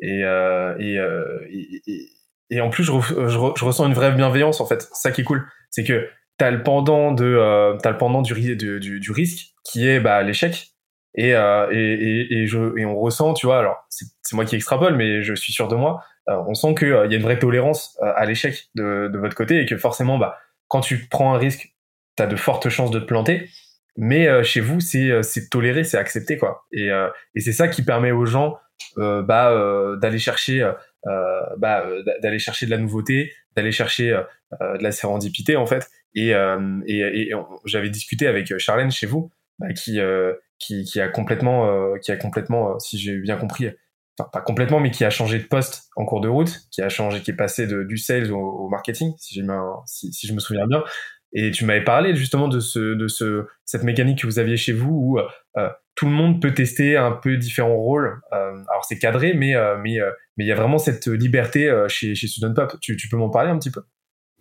Et, 0.00 0.24
euh, 0.24 0.74
euh, 0.78 1.38
et, 1.50 1.82
et, 1.86 2.08
et, 2.50 2.60
en 2.60 2.70
plus, 2.70 2.84
je, 2.84 2.92
je, 2.92 3.28
je, 3.28 3.64
ressens 3.64 3.86
une 3.86 3.94
vraie 3.94 4.12
bienveillance, 4.12 4.60
en 4.60 4.66
fait. 4.66 4.88
Ça 4.92 5.10
qui 5.10 5.20
est 5.20 5.24
cool. 5.24 5.46
C'est 5.70 5.84
que 5.84 6.08
t'as 6.38 6.50
le 6.50 6.62
pendant 6.62 7.12
de, 7.12 7.24
euh, 7.24 7.76
as 7.84 7.90
le 7.90 7.98
pendant 7.98 8.22
du, 8.22 8.56
du, 8.56 8.80
du, 9.00 9.12
risque, 9.12 9.48
qui 9.64 9.86
est 9.86 10.00
bah, 10.00 10.22
l'échec. 10.22 10.68
Et, 11.14 11.34
euh, 11.34 11.66
et, 11.72 12.26
et, 12.30 12.46
je, 12.46 12.78
et 12.78 12.84
on 12.84 12.98
ressent, 12.98 13.34
tu 13.34 13.46
vois, 13.46 13.58
alors 13.58 13.76
c'est 13.90 14.34
moi 14.34 14.44
qui 14.44 14.54
extrapole, 14.54 14.96
mais 14.96 15.22
je 15.22 15.34
suis 15.34 15.52
sûr 15.52 15.66
de 15.66 15.74
moi, 15.74 16.04
euh, 16.28 16.36
on 16.46 16.54
sent 16.54 16.74
qu'il 16.76 16.92
euh, 16.92 17.06
y 17.08 17.14
a 17.14 17.16
une 17.16 17.22
vraie 17.22 17.38
tolérance 17.38 17.98
à 18.00 18.24
l'échec 18.26 18.68
de, 18.76 19.10
de 19.12 19.18
votre 19.18 19.34
côté 19.34 19.60
et 19.60 19.66
que 19.66 19.76
forcément, 19.76 20.18
bah, 20.18 20.38
quand 20.68 20.80
tu 20.80 21.08
prends 21.10 21.34
un 21.34 21.38
risque, 21.38 21.74
tu 22.16 22.22
as 22.22 22.28
de 22.28 22.36
fortes 22.36 22.68
chances 22.68 22.92
de 22.92 23.00
te 23.00 23.04
planter. 23.04 23.48
Mais 23.96 24.44
chez 24.44 24.60
vous, 24.60 24.78
c'est 24.80 25.50
toléré, 25.50 25.82
c'est 25.82 25.98
accepté, 25.98 26.38
quoi. 26.38 26.64
Et, 26.72 26.88
et 27.34 27.40
c'est 27.40 27.52
ça 27.52 27.66
qui 27.66 27.82
permet 27.82 28.12
aux 28.12 28.24
gens 28.24 28.54
euh, 28.54 28.69
bah, 28.96 29.50
euh, 29.52 29.96
d'aller 29.96 30.18
chercher 30.18 30.62
euh, 31.06 31.40
bah, 31.58 31.84
d'aller 32.22 32.38
chercher 32.38 32.66
de 32.66 32.70
la 32.70 32.78
nouveauté, 32.78 33.32
d'aller 33.56 33.72
chercher 33.72 34.20
de 34.60 34.82
la 34.82 34.92
sérendipité 34.92 35.56
en 35.56 35.66
fait. 35.66 35.88
Et, 36.14 36.30
et, 36.30 36.98
et 36.98 37.32
j'avais 37.66 37.90
discuté 37.90 38.26
avec 38.26 38.56
Charlène 38.58 38.90
chez 38.90 39.06
vous, 39.06 39.30
bah, 39.58 39.72
qui, 39.72 39.98
qui, 40.58 40.84
qui 40.84 41.00
a 41.00 41.08
complètement, 41.08 41.94
qui 41.98 42.12
a 42.12 42.16
complètement, 42.16 42.78
si 42.78 42.98
j'ai 42.98 43.18
bien 43.18 43.36
compris, 43.36 43.68
enfin 44.18 44.28
pas 44.32 44.40
complètement, 44.40 44.80
mais 44.80 44.90
qui 44.90 45.04
a 45.04 45.10
changé 45.10 45.38
de 45.38 45.44
poste 45.44 45.88
en 45.96 46.04
cours 46.04 46.20
de 46.20 46.28
route, 46.28 46.62
qui 46.70 46.82
a 46.82 46.88
changé, 46.88 47.20
qui 47.20 47.30
est 47.30 47.36
passé 47.36 47.66
de, 47.66 47.84
du 47.84 47.96
sales 47.96 48.32
au, 48.32 48.68
marketing, 48.68 49.12
si, 49.18 49.34
j'ai 49.34 49.46
si, 49.86 50.12
si 50.12 50.26
je 50.26 50.32
me 50.32 50.40
souviens 50.40 50.66
bien. 50.66 50.82
Et 51.32 51.50
tu 51.52 51.64
m'avais 51.64 51.84
parlé 51.84 52.14
justement 52.16 52.48
de 52.48 52.58
ce, 52.58 52.94
de 52.94 53.06
ce, 53.06 53.46
cette 53.64 53.84
mécanique 53.84 54.22
que 54.22 54.26
vous 54.26 54.38
aviez 54.38 54.56
chez 54.56 54.72
vous 54.72 54.90
où 54.90 55.18
euh, 55.18 55.70
tout 56.00 56.06
le 56.06 56.12
monde 56.12 56.40
peut 56.40 56.54
tester 56.54 56.96
un 56.96 57.12
peu 57.12 57.36
différents 57.36 57.76
rôles. 57.76 58.22
Euh, 58.32 58.52
alors 58.70 58.86
c'est 58.88 58.98
cadré, 58.98 59.34
mais 59.34 59.54
euh, 59.54 59.76
euh, 59.76 60.10
mais 60.38 60.44
il 60.44 60.46
y 60.46 60.50
a 60.50 60.54
vraiment 60.54 60.78
cette 60.78 61.06
liberté 61.08 61.70
chez 61.88 62.14
chez 62.14 62.26
Student 62.26 62.54
Pop. 62.54 62.80
Tu, 62.80 62.96
peux 63.10 63.18
m'en 63.18 63.28
parler 63.28 63.50
un 63.50 63.58
petit 63.58 63.70
peu? 63.70 63.82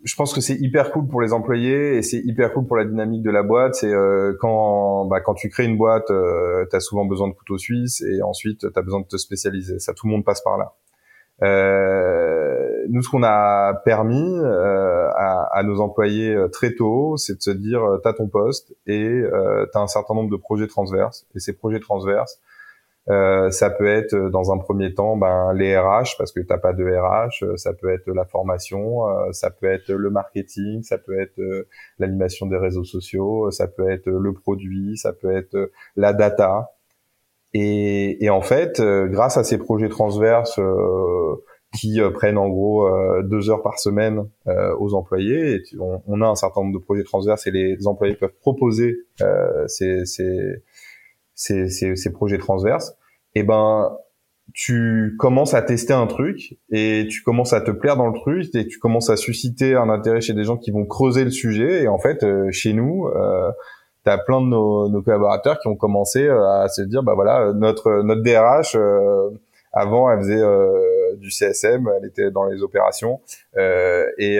Je 0.06 0.16
pense 0.16 0.34
que 0.34 0.40
c'est 0.40 0.56
hyper 0.56 0.90
cool 0.92 1.10
pour 1.10 1.20
les 1.20 1.34
employés 1.34 1.98
et 1.98 2.02
c'est 2.02 2.20
hyper 2.20 2.54
cool 2.54 2.66
pour 2.66 2.78
la 2.78 2.86
dynamique 2.86 3.24
de 3.24 3.30
la 3.30 3.44
boîte. 3.44 3.76
C'est 3.76 3.92
quand 4.40 5.04
bah, 5.08 5.20
quand 5.20 5.34
tu 5.34 5.50
crées 5.50 5.66
une 5.66 5.76
boîte, 5.76 6.10
euh, 6.12 6.66
tu 6.70 6.78
as 6.78 6.80
souvent 6.80 7.04
besoin 7.04 7.28
de 7.28 7.34
couteaux 7.34 7.58
suisses 7.58 8.02
et 8.04 8.22
ensuite 8.22 8.62
tu 8.62 8.80
as 8.80 8.82
besoin 8.82 9.02
de 9.02 9.08
te 9.08 9.18
spécialiser. 9.18 9.80
Ça, 9.80 9.94
tout 9.94 10.08
le 10.08 10.14
monde 10.14 10.24
passe 10.24 10.42
par 10.42 10.58
là. 10.58 10.76
Nous, 12.90 13.02
ce 13.02 13.10
qu'on 13.10 13.24
a 13.24 13.74
permis 13.86 14.38
euh, 14.38 15.10
à, 15.16 15.50
à, 15.52 15.64
nos 15.64 15.82
employés 15.82 16.34
euh, 16.34 16.48
très 16.48 16.74
tôt, 16.76 17.18
c'est 17.18 17.36
de 17.36 17.42
se 17.42 17.52
dire, 17.52 17.84
euh, 17.84 18.00
tu 18.02 18.08
as 18.08 18.14
ton 18.14 18.28
poste 18.28 18.74
et 18.88 19.04
euh, 19.04 19.66
tu 19.72 19.78
as 19.78 19.82
un 19.82 19.88
certain 19.88 20.14
nombre 20.14 20.30
de 20.30 20.38
projets 20.38 20.68
transverses. 20.68 21.28
Et 21.36 21.40
ces 21.40 21.54
projets 21.54 21.80
transverses, 21.80 22.40
euh, 23.10 23.50
ça 23.50 23.70
peut 23.70 23.88
être 23.88 24.16
dans 24.30 24.54
un 24.54 24.58
premier 24.58 24.94
temps 24.94 25.18
ben, 25.18 25.54
les 25.54 25.78
RH 25.78 26.16
parce 26.18 26.32
que 26.32 26.42
t'as 26.42 26.58
pas 26.58 26.74
de 26.74 26.86
RH, 26.86 27.58
ça 27.58 27.74
peut 27.74 27.90
être 27.90 28.08
la 28.12 28.26
formation, 28.26 29.04
ça 29.32 29.50
peut 29.50 29.68
être 29.68 29.92
le 29.92 30.10
marketing, 30.10 30.84
ça 30.84 30.98
peut 30.98 31.20
être 31.20 31.40
l'animation 31.98 32.46
des 32.46 32.58
réseaux 32.58 32.84
sociaux, 32.84 33.50
ça 33.52 33.68
peut 33.68 33.90
être 33.90 34.10
le 34.10 34.34
produit, 34.34 34.96
ça 34.98 35.12
peut 35.14 35.36
être 35.36 35.72
la 35.96 36.14
data. 36.14 36.70
Et, 37.54 38.24
et, 38.24 38.30
en 38.30 38.42
fait, 38.42 38.80
euh, 38.80 39.08
grâce 39.08 39.38
à 39.38 39.44
ces 39.44 39.58
projets 39.58 39.90
transverses 39.90 40.60
euh, 40.60 41.44
qui 41.78 42.02
euh, 42.02 42.10
prennent 42.10 42.38
en 42.38 42.50
gros 42.50 42.90
deux 43.24 43.50
heures 43.50 43.62
par 43.62 43.80
semaine 43.80 44.28
aux 44.80 44.94
employés, 44.94 45.56
et 45.56 45.62
on, 45.80 46.02
on, 46.08 46.22
a 46.22 46.28
un 46.28 46.36
certain 46.36 46.62
nombre 46.62 46.80
de 46.80 46.84
projets 46.84 47.04
transverses 47.04 47.46
et 47.48 47.52
les 47.52 47.88
employés 47.88 48.16
peuvent 48.16 48.36
proposer 48.42 48.98
ces, 49.68 50.06
ces, 50.06 50.64
ces, 51.36 51.96
ces, 51.96 52.12
projets 52.12 52.38
transverses. 52.38 52.96
Et 53.36 53.44
ben, 53.44 53.96
tu 54.54 55.16
commences 55.20 55.54
à 55.54 55.62
tester 55.62 55.94
un 55.94 56.08
truc 56.08 56.58
et 56.72 57.08
tu 57.10 57.22
commences 57.22 57.54
à 57.54 57.62
te 57.62 57.70
plaire 57.70 57.98
dans 57.98 58.08
le 58.08 58.14
truc 58.14 58.54
et 58.56 58.68
tu 58.68 58.80
commences 58.80 59.12
à 59.12 59.16
susciter 59.16 59.76
un 59.76 59.90
intérêt 59.90 60.22
chez 60.22 60.34
des 60.34 60.44
gens 60.44 60.58
qui 60.58 60.72
vont 60.72 60.86
creuser 60.86 61.24
le 61.24 61.30
sujet. 61.30 61.84
Et 61.84 61.88
en 61.88 62.00
fait, 62.00 62.26
chez 62.52 62.74
nous, 62.74 63.08
euh, 63.08 63.52
t'as 64.04 64.18
plein 64.18 64.42
de 64.42 64.48
nos, 64.48 64.90
nos, 64.90 65.02
collaborateurs 65.02 65.60
qui 65.60 65.68
ont 65.68 65.76
commencé 65.76 66.26
euh, 66.26 66.48
à 66.48 66.68
se 66.68 66.82
dire 66.82 67.04
bah 67.04 67.14
voilà 67.16 67.54
notre 67.54 68.02
notre 68.04 68.22
DRH 68.22 68.76
euh, 68.76 69.30
avant 69.72 70.10
elle 70.12 70.20
faisait 70.20 70.42
euh, 70.42 70.99
du 71.18 71.30
CSM 71.30 71.90
elle 71.98 72.08
était 72.08 72.32
dans 72.32 72.46
les 72.46 72.62
opérations 72.62 73.22
et 73.56 74.36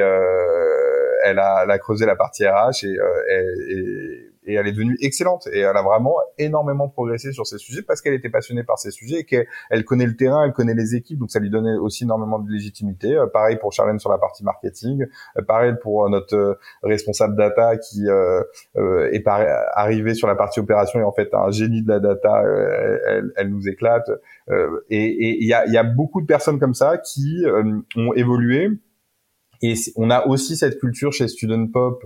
elle 1.24 1.40
a, 1.40 1.62
elle 1.64 1.72
a 1.72 1.78
creusé 1.80 2.06
la 2.06 2.16
partie 2.16 2.48
RH 2.48 2.86
et 2.86 2.98
et 3.70 4.29
elle 4.54 4.68
est 4.68 4.72
devenue 4.72 4.98
excellente 5.02 5.48
et 5.54 5.60
elle 5.60 5.78
a 5.78 5.82
vraiment 5.82 6.16
énormément 6.38 6.90
progressé 6.90 7.32
sur 7.32 7.46
ces 7.46 7.58
sujets 7.58 7.82
parce 7.82 8.02
qu'elle 8.02 8.14
était 8.14 8.30
passionnée 8.30 8.64
par 8.64 8.80
ces 8.80 8.92
sujets 8.92 9.20
et 9.20 9.24
qu'elle 9.24 9.86
connaît 9.86 10.06
le 10.06 10.16
terrain, 10.16 10.46
elle 10.46 10.54
connaît 10.54 10.74
les 10.74 10.96
équipes, 10.96 11.20
donc 11.20 11.32
ça 11.32 11.40
lui 11.40 11.50
donnait 11.50 11.76
aussi 11.76 12.04
énormément 12.04 12.40
de 12.40 12.52
légitimité. 12.52 13.16
Euh, 13.16 13.28
pareil 13.28 13.58
pour 13.58 13.74
Charlène 13.74 14.00
sur 14.00 14.10
la 14.10 14.18
partie 14.18 14.44
marketing, 14.44 15.06
euh, 15.38 15.42
pareil 15.42 15.74
pour 15.82 16.06
euh, 16.06 16.10
notre 16.10 16.60
responsable 16.84 17.36
data 17.36 17.78
qui 17.78 18.06
est 18.08 19.28
arrivé 19.28 20.14
sur 20.14 20.28
la 20.28 20.36
partie 20.36 20.60
opération 20.60 21.00
et 21.00 21.04
en 21.04 21.12
fait 21.12 21.34
un 21.34 21.52
génie 21.52 21.84
de 21.84 21.90
la 21.90 22.00
data, 22.00 22.44
elle, 23.36 23.50
nous 23.50 23.68
éclate. 23.68 24.10
et 24.90 25.38
il 25.42 25.48
y 25.48 25.54
a, 25.54 25.84
beaucoup 25.84 26.22
de 26.22 26.26
personnes 26.26 26.60
comme 26.60 26.74
ça 26.74 26.98
qui 26.98 27.44
ont 27.96 28.14
évolué. 28.14 28.70
Et 29.62 29.74
on 29.98 30.10
a 30.10 30.26
aussi 30.26 30.56
cette 30.56 30.80
culture 30.80 31.12
chez 31.12 31.28
Student 31.28 31.68
Pop 31.68 32.04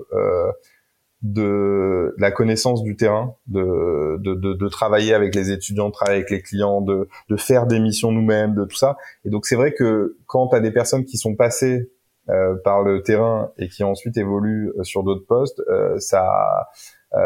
de, 1.23 2.13
la 2.17 2.31
connaissance 2.31 2.83
du 2.83 2.95
terrain, 2.95 3.35
de, 3.47 4.17
de, 4.19 4.35
de, 4.35 4.67
travailler 4.67 5.13
avec 5.13 5.33
les 5.33 5.51
étudiants, 5.51 5.87
de 5.87 5.93
travailler 5.93 6.17
avec 6.17 6.29
les 6.29 6.41
clients, 6.41 6.81
de, 6.81 7.07
faire 7.37 7.65
des 7.65 7.79
missions 7.79 8.11
nous-mêmes, 8.11 8.53
de 8.53 8.65
tout 8.65 8.75
ça. 8.75 8.97
Et 9.25 9.29
donc 9.29 9.45
c'est 9.45 9.55
vrai 9.55 9.73
que 9.73 10.17
quand 10.27 10.49
tu 10.49 10.55
as 10.55 10.59
des 10.59 10.71
personnes 10.71 11.05
qui 11.05 11.17
sont 11.17 11.35
passées 11.35 11.89
euh, 12.29 12.55
par 12.63 12.83
le 12.83 13.01
terrain 13.01 13.51
et 13.57 13.67
qui 13.67 13.83
ensuite 13.83 14.17
évoluent 14.17 14.71
euh, 14.77 14.83
sur 14.83 15.03
d'autres 15.03 15.25
postes, 15.25 15.61
euh, 15.69 15.97
ça 15.97 16.27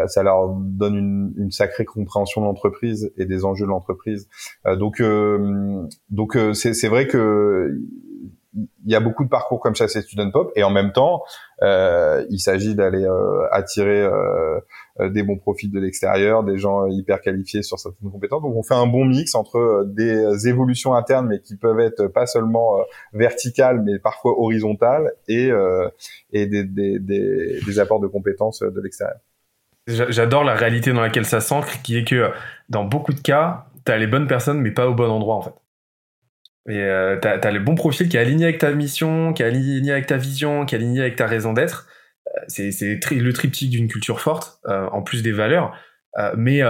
ça 0.08 0.22
leur 0.22 0.50
donne 0.50 0.98
une, 0.98 1.34
une 1.38 1.52
sacrée 1.52 1.86
compréhension 1.86 2.42
de 2.42 2.46
l'entreprise 2.46 3.14
et 3.16 3.26
des 3.26 3.46
enjeux 3.46 3.64
de 3.64 3.70
l'entreprise. 3.70 4.28
donc 4.66 5.02
donc 6.10 6.38
c'est 6.54 6.90
vrai 6.90 7.08
que 7.08 7.74
il 8.58 8.92
y 8.92 8.96
a 8.96 9.00
beaucoup 9.00 9.24
de 9.24 9.30
parcours 9.30 9.60
comme 9.60 9.76
ça 9.76 9.88
c'est 9.88 10.02
Student 10.02 10.32
Pop 10.32 10.52
et 10.56 10.64
en 10.64 10.70
même 10.70 10.92
temps 10.92 11.24
euh, 11.62 12.26
il 12.30 12.40
s'agit 12.40 12.76
d'aller 12.76 13.04
euh, 13.04 13.48
attirer 13.52 14.02
euh, 14.02 14.60
des 15.10 15.24
bons 15.24 15.38
profils 15.38 15.72
de 15.72 15.80
l'extérieur 15.80 16.44
des 16.44 16.58
gens 16.58 16.88
hyper 16.88 17.22
qualifiés 17.22 17.62
sur 17.62 17.80
certaines 17.80 18.10
compétences 18.10 18.42
donc 18.42 18.56
on 18.56 18.64
fait 18.64 18.74
un 18.74 18.88
bon 18.88 19.06
mix 19.06 19.36
entre 19.36 19.86
des 19.88 20.48
évolutions 20.48 20.96
internes 20.96 21.28
mais 21.28 21.40
qui 21.40 21.56
peuvent 21.56 21.80
être 21.80 22.08
pas 22.08 22.26
seulement 22.26 22.78
verticales 23.14 23.82
mais 23.84 24.00
parfois 24.00 24.40
horizontales 24.40 25.12
et 25.28 25.52
et 26.34 26.48
des, 26.48 26.64
des, 26.64 27.00
des, 27.00 27.60
des 27.66 27.80
apports 27.80 28.00
de 28.00 28.08
compétences 28.08 28.62
de 28.62 28.82
l'extérieur 28.82 29.18
J'adore 29.88 30.44
la 30.44 30.54
réalité 30.54 30.92
dans 30.92 31.00
laquelle 31.00 31.24
ça 31.24 31.40
s'ancre, 31.40 31.82
qui 31.82 31.98
est 31.98 32.04
que 32.04 32.30
dans 32.68 32.84
beaucoup 32.84 33.14
de 33.14 33.22
cas, 33.22 33.68
tu 33.86 33.92
as 33.94 33.98
les 33.98 34.08
bonnes 34.08 34.28
personnes, 34.28 34.60
mais 34.60 34.72
pas 34.72 34.86
au 34.90 34.94
bon 34.94 35.10
endroit 35.10 35.36
en 35.36 35.42
fait. 35.42 35.54
Et 36.70 36.82
euh, 36.82 37.18
t'as 37.22 37.40
as 37.40 37.52
le 37.52 37.60
bon 37.60 37.76
profil 37.76 38.10
qui 38.10 38.18
est 38.18 38.20
aligné 38.20 38.46
avec 38.46 38.58
ta 38.58 38.72
mission, 38.72 39.34
qui 39.34 39.42
est 39.42 39.46
aligné 39.46 39.92
avec 39.92 40.06
ta 40.06 40.18
vision, 40.18 40.66
qui 40.66 40.76
est 40.76 40.78
aligné 40.78 41.02
avec 41.02 41.16
ta 41.16 41.26
raison 41.26 41.54
d'être. 41.54 41.88
Euh, 42.28 42.42
c'est 42.48 43.00
le 43.12 43.34
triptyque 43.34 43.70
d'une 43.70 43.88
culture 43.88 44.20
forte, 44.20 44.60
euh, 44.68 44.88
en 44.92 45.02
plus 45.02 45.24
des 45.24 45.32
valeurs. 45.32 45.76
Euh, 46.18 46.34
mais 46.38 46.62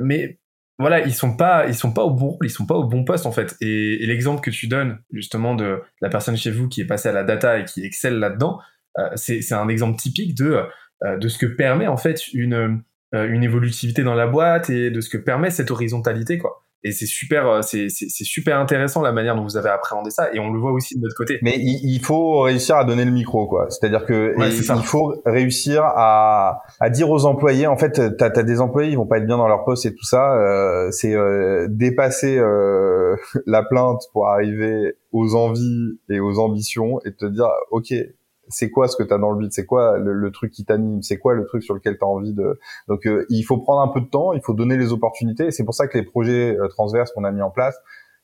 mais 0.00 0.38
voilà, 0.78 1.00
ils 1.00 1.14
sont 1.14 1.36
pas 1.36 1.66
ils 1.66 1.74
sont 1.74 1.92
pas 1.92 2.04
au 2.04 2.10
bon 2.10 2.30
rôle, 2.30 2.46
ils 2.46 2.50
sont 2.50 2.66
pas 2.66 2.74
au 2.74 2.84
bon 2.84 3.04
poste 3.04 3.26
en 3.26 3.32
fait. 3.32 3.56
Et, 3.60 4.02
et 4.02 4.06
l'exemple 4.06 4.40
que 4.40 4.50
tu 4.50 4.68
donnes 4.68 4.98
justement 5.12 5.54
de 5.54 5.80
la 6.00 6.08
personne 6.08 6.36
chez 6.36 6.50
vous 6.50 6.68
qui 6.68 6.80
est 6.80 6.86
passée 6.86 7.08
à 7.08 7.12
la 7.12 7.24
data 7.24 7.58
et 7.58 7.64
qui 7.64 7.84
excelle 7.84 8.18
là-dedans, 8.18 8.60
c'est 9.16 9.52
un 9.52 9.68
exemple 9.68 9.98
typique 9.98 10.36
de 10.36 10.62
de 11.04 11.28
ce 11.28 11.38
que 11.38 11.46
permet 11.46 11.86
en 11.88 11.96
fait 11.96 12.28
une 12.32 12.82
une 13.12 13.42
évolutivité 13.42 14.02
dans 14.02 14.14
la 14.14 14.26
boîte 14.26 14.70
et 14.70 14.90
de 14.90 15.00
ce 15.00 15.08
que 15.08 15.18
permet 15.18 15.50
cette 15.50 15.70
horizontalité 15.70 16.38
quoi 16.38 16.63
et 16.84 16.92
c'est 16.92 17.06
super 17.06 17.48
euh, 17.48 17.60
c'est 17.62 17.88
super 17.88 18.58
intéressant 18.58 19.02
la 19.02 19.12
manière 19.12 19.34
dont 19.34 19.42
vous 19.42 19.56
avez 19.56 19.70
appréhendé 19.70 20.10
ça 20.10 20.32
et 20.34 20.38
on 20.38 20.52
le 20.52 20.60
voit 20.60 20.72
aussi 20.72 20.96
de 20.96 21.00
notre 21.00 21.16
côté. 21.16 21.38
Mais 21.42 21.56
il, 21.58 22.00
faut 22.00 22.40
réussir 22.40 22.76
à 22.76 22.84
donner 22.84 23.06
le 23.06 23.10
micro 23.10 23.46
quoi. 23.46 23.66
C'est 23.70 23.86
à 23.86 23.88
dire 23.88 24.04
que 24.04 24.34
il 24.38 24.84
faut 24.84 25.14
réussir 25.24 25.82
à, 25.84 26.62
à 26.80 26.90
dire 26.90 27.10
aux 27.10 27.24
employés 27.24 27.66
en 27.66 27.76
fait 27.76 28.16
t'as 28.16 28.26
as 28.26 28.42
des 28.42 28.60
employés 28.60 28.90
ils 28.90 28.96
vont 28.96 29.06
pas 29.06 29.18
être 29.18 29.26
bien 29.26 29.38
dans 29.38 29.48
leur 29.48 29.64
poste 29.64 29.86
et 29.86 29.94
tout 29.94 30.04
ça 30.04 30.34
euh, 30.34 30.90
c'est 30.90 31.14
euh, 31.14 31.66
dépasser 31.70 32.38
euh, 32.38 33.16
la 33.46 33.62
plainte 33.62 34.02
pour 34.12 34.28
arriver 34.28 34.94
aux 35.12 35.34
envies 35.34 35.98
et 36.10 36.20
aux 36.20 36.38
ambitions 36.38 37.00
et 37.04 37.12
te 37.12 37.24
dire 37.24 37.48
ok 37.70 37.94
c'est 38.48 38.70
quoi 38.70 38.88
ce 38.88 38.96
que 38.96 39.02
tu 39.02 39.12
as 39.12 39.18
dans 39.18 39.30
le 39.30 39.40
vide, 39.40 39.52
c'est 39.52 39.66
quoi 39.66 39.98
le, 39.98 40.30
truc 40.30 40.52
qui 40.52 40.64
t'anime, 40.64 41.02
c'est 41.02 41.18
quoi 41.18 41.34
le 41.34 41.44
truc 41.46 41.62
sur 41.62 41.74
lequel 41.74 41.96
tu 41.98 42.04
as 42.04 42.08
envie 42.08 42.32
de... 42.32 42.58
Donc 42.88 43.06
euh, 43.06 43.26
il 43.30 43.42
faut 43.42 43.58
prendre 43.58 43.80
un 43.80 43.88
peu 43.88 44.00
de 44.00 44.06
temps, 44.06 44.32
il 44.32 44.40
faut 44.42 44.54
donner 44.54 44.76
les 44.76 44.92
opportunités, 44.92 45.46
et 45.46 45.50
c'est 45.50 45.64
pour 45.64 45.74
ça 45.74 45.86
que 45.86 45.96
les 45.96 46.04
projets 46.04 46.56
euh, 46.56 46.68
transverses 46.68 47.12
qu'on 47.12 47.24
a 47.24 47.30
mis 47.30 47.42
en 47.42 47.50
place, 47.50 47.76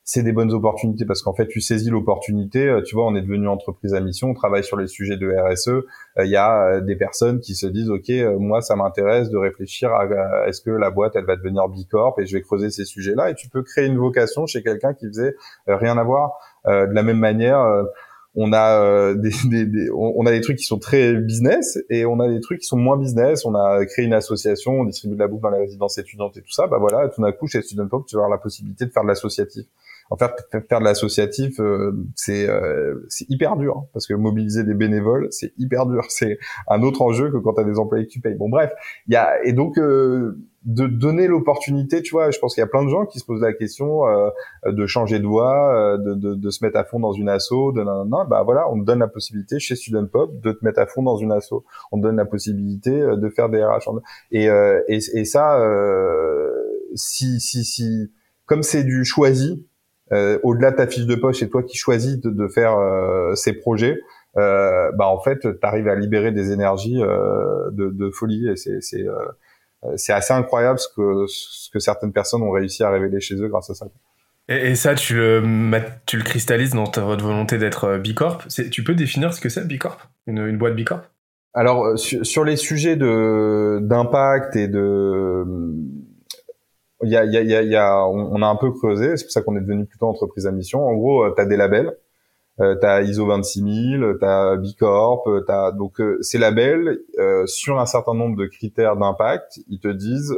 c'est 0.03 0.23
des 0.23 0.31
bonnes 0.31 0.51
opportunités, 0.51 1.05
parce 1.05 1.21
qu'en 1.21 1.33
fait 1.33 1.47
tu 1.47 1.61
saisis 1.61 1.89
l'opportunité, 1.89 2.67
euh, 2.67 2.81
tu 2.81 2.95
vois, 2.95 3.05
on 3.05 3.15
est 3.15 3.21
devenu 3.21 3.47
entreprise 3.47 3.93
à 3.93 3.99
mission, 3.99 4.29
on 4.29 4.33
travaille 4.33 4.63
sur 4.63 4.77
les 4.77 4.87
sujets 4.87 5.17
de 5.17 5.31
RSE, 5.31 5.85
il 6.19 6.29
y 6.29 6.37
a 6.37 6.81
des 6.81 6.95
personnes 6.95 7.39
qui 7.39 7.55
se 7.55 7.67
disent, 7.67 7.89
ok, 7.89 8.11
moi 8.39 8.61
ça 8.61 8.75
m'intéresse 8.75 9.29
de 9.29 9.37
réfléchir 9.37 9.91
à, 9.93 10.47
est-ce 10.47 10.61
que 10.61 10.71
la 10.71 10.89
boîte, 10.89 11.15
elle 11.15 11.25
va 11.25 11.35
devenir 11.35 11.67
Bicorp, 11.67 12.19
et 12.19 12.25
je 12.25 12.35
vais 12.35 12.41
creuser 12.41 12.69
ces 12.69 12.85
sujets-là, 12.85 13.29
et 13.29 13.35
tu 13.35 13.47
peux 13.47 13.61
créer 13.63 13.85
une 13.85 13.97
vocation 13.97 14.45
chez 14.45 14.63
quelqu'un 14.63 14.93
qui 14.93 15.07
faisait 15.07 15.35
rien 15.67 15.97
à 15.97 16.03
voir. 16.03 16.33
de 16.65 16.93
la 16.93 17.03
même 17.03 17.19
manière 17.19 17.85
on 18.35 18.53
a 18.53 18.81
euh, 18.81 19.15
des, 19.15 19.89
on 19.95 20.25
a 20.25 20.31
des 20.31 20.41
trucs 20.41 20.57
qui 20.57 20.65
sont 20.65 20.79
très 20.79 21.13
business 21.15 21.77
et 21.89 22.05
on 22.05 22.19
a 22.19 22.29
des 22.29 22.39
trucs 22.39 22.59
qui 22.59 22.67
sont 22.67 22.77
moins 22.77 22.97
business. 22.97 23.45
On 23.45 23.55
a 23.55 23.85
créé 23.85 24.05
une 24.05 24.13
association, 24.13 24.81
on 24.81 24.85
distribue 24.85 25.15
de 25.15 25.19
la 25.19 25.27
bouffe 25.27 25.41
dans 25.41 25.49
les 25.49 25.59
résidences 25.59 25.97
étudiantes 25.97 26.37
et 26.37 26.41
tout 26.41 26.51
ça. 26.51 26.67
Bah 26.67 26.77
voilà, 26.79 27.09
tout 27.09 27.21
d'un 27.21 27.31
coup 27.31 27.47
chez 27.47 27.61
Student 27.61 27.87
Pop, 27.87 28.05
tu 28.07 28.15
vas 28.15 28.21
avoir 28.23 28.31
la 28.31 28.41
possibilité 28.41 28.85
de 28.85 28.91
faire 28.91 29.03
de 29.03 29.07
l'associatif. 29.07 29.65
En 30.09 30.17
fait, 30.17 30.31
faire 30.67 30.79
de 30.79 30.83
l'associatif, 30.83 31.59
euh, 31.61 31.93
c'est 32.15 32.49
euh, 32.49 33.05
c'est 33.07 33.29
hyper 33.29 33.55
dur 33.55 33.77
hein, 33.77 33.87
parce 33.93 34.07
que 34.07 34.13
mobiliser 34.13 34.65
des 34.65 34.73
bénévoles, 34.73 35.27
c'est 35.31 35.53
hyper 35.57 35.85
dur. 35.85 36.03
C'est 36.09 36.37
un 36.67 36.81
autre 36.83 37.01
enjeu 37.01 37.31
que 37.31 37.37
quand 37.37 37.53
tu 37.53 37.61
as 37.61 37.63
des 37.63 37.79
employés 37.79 38.05
que 38.05 38.11
tu 38.11 38.19
payes. 38.19 38.35
Bon 38.35 38.49
bref, 38.49 38.71
il 39.07 39.13
y 39.13 39.15
a 39.15 39.41
et 39.45 39.53
donc 39.53 39.77
de 40.63 40.85
donner 40.85 41.27
l'opportunité, 41.27 42.03
tu 42.03 42.11
vois, 42.11 42.29
je 42.29 42.37
pense 42.37 42.53
qu'il 42.53 42.61
y 42.61 42.63
a 42.63 42.67
plein 42.67 42.83
de 42.83 42.89
gens 42.89 43.05
qui 43.05 43.19
se 43.19 43.25
posent 43.25 43.41
la 43.41 43.53
question 43.53 44.07
euh, 44.07 44.29
de 44.67 44.85
changer 44.85 45.17
de 45.19 45.25
voie, 45.25 45.75
euh, 45.75 45.97
de, 45.97 46.13
de, 46.13 46.35
de, 46.35 46.49
se 46.51 46.63
mettre 46.63 46.77
à 46.77 46.83
fond 46.83 46.99
dans 46.99 47.13
une 47.13 47.29
asso, 47.29 47.71
de 47.73 47.81
non, 47.81 48.05
non, 48.05 48.25
bah 48.25 48.43
voilà, 48.43 48.69
on 48.69 48.79
te 48.79 48.85
donne 48.85 48.99
la 48.99 49.07
possibilité 49.07 49.57
chez 49.57 49.75
Student 49.75 50.05
Pop 50.05 50.39
de 50.39 50.51
te 50.51 50.63
mettre 50.63 50.79
à 50.79 50.85
fond 50.85 51.01
dans 51.01 51.17
une 51.17 51.31
asso, 51.31 51.63
on 51.91 51.97
te 51.97 52.03
donne 52.03 52.17
la 52.17 52.25
possibilité 52.25 52.91
euh, 52.91 53.15
de 53.15 53.29
faire 53.29 53.49
des 53.49 53.63
RH. 53.63 53.89
Et 54.31 54.45
et, 54.87 54.99
et 55.13 55.25
ça, 55.25 55.59
si 56.95 57.39
si 57.39 57.63
si, 57.63 58.11
comme 58.45 58.63
c'est 58.63 58.83
du 58.83 59.03
choisi, 59.03 59.65
au-delà 60.43 60.71
de 60.71 60.75
ta 60.75 60.87
fiche 60.87 61.05
de 61.05 61.15
poche, 61.15 61.39
c'est 61.39 61.49
toi 61.49 61.63
qui 61.63 61.77
choisis 61.77 62.19
de, 62.19 62.29
de 62.29 62.47
faire 62.47 62.77
ces 63.35 63.53
projets. 63.53 63.99
bah 64.35 65.07
en 65.07 65.19
fait, 65.19 65.39
tu 65.39 65.49
arrives 65.61 65.87
à 65.87 65.95
libérer 65.95 66.31
des 66.31 66.51
énergies 66.51 66.99
de, 66.99 67.89
de 67.89 68.09
folie. 68.09 68.49
Et 68.49 68.55
c'est 68.55 69.05
c'est 69.81 69.87
euh, 69.87 69.93
c'est 69.97 70.13
assez 70.13 70.33
incroyable 70.33 70.79
ce 70.79 70.87
que, 70.95 71.25
ce 71.27 71.69
que 71.69 71.79
certaines 71.79 72.13
personnes 72.13 72.41
ont 72.41 72.51
réussi 72.51 72.83
à 72.83 72.89
révéler 72.89 73.19
chez 73.19 73.35
eux 73.35 73.47
grâce 73.47 73.69
à 73.69 73.73
ça. 73.73 73.87
Et, 74.47 74.75
ça, 74.75 74.95
tu 74.95 75.15
le, 75.15 75.41
tu 76.05 76.17
le 76.17 76.23
cristallises 76.23 76.73
dans 76.73 76.87
ta, 76.87 77.01
votre 77.01 77.23
volonté 77.23 77.57
d'être 77.57 77.85
euh, 77.85 77.97
Bicorp. 77.99 78.47
Tu 78.71 78.83
peux 78.83 78.95
définir 78.95 79.33
ce 79.33 79.39
que 79.39 79.49
c'est 79.49 79.65
Bicorp? 79.65 80.09
Une, 80.27 80.39
une 80.39 80.57
boîte 80.57 80.75
Bicorp? 80.75 81.01
Alors, 81.53 81.85
euh, 81.85 81.95
sur, 81.95 82.43
les 82.43 82.55
sujets 82.55 82.95
de 82.95 83.79
d'impact 83.81 84.55
et 84.55 84.67
de... 84.67 85.45
Y 87.03 87.15
a, 87.15 87.25
y 87.25 87.37
a, 87.37 87.61
y 87.63 87.75
a, 87.75 88.05
on 88.05 88.41
a 88.43 88.45
un 88.45 88.55
peu 88.55 88.71
creusé, 88.71 89.17
c'est 89.17 89.25
pour 89.25 89.31
ça 89.31 89.41
qu'on 89.41 89.55
est 89.57 89.61
devenu 89.61 89.85
plutôt 89.85 90.05
entreprise 90.05 90.45
à 90.45 90.51
mission. 90.51 90.85
En 90.85 90.93
gros, 90.93 91.31
tu 91.33 91.41
as 91.41 91.45
des 91.45 91.57
labels 91.57 91.97
euh, 92.61 92.75
t'as 92.75 93.01
ISO 93.01 93.25
26000, 93.25 94.17
t'as 94.19 94.55
Bicorp, 94.55 95.27
euh, 95.27 95.41
t'as 95.41 95.71
donc 95.71 95.99
euh, 95.99 96.17
ces 96.21 96.37
labels 96.37 96.99
euh, 97.17 97.45
sur 97.47 97.79
un 97.79 97.87
certain 97.87 98.13
nombre 98.13 98.37
de 98.37 98.45
critères 98.45 98.97
d'impact, 98.97 99.59
ils 99.67 99.79
te 99.79 99.87
disent 99.87 100.37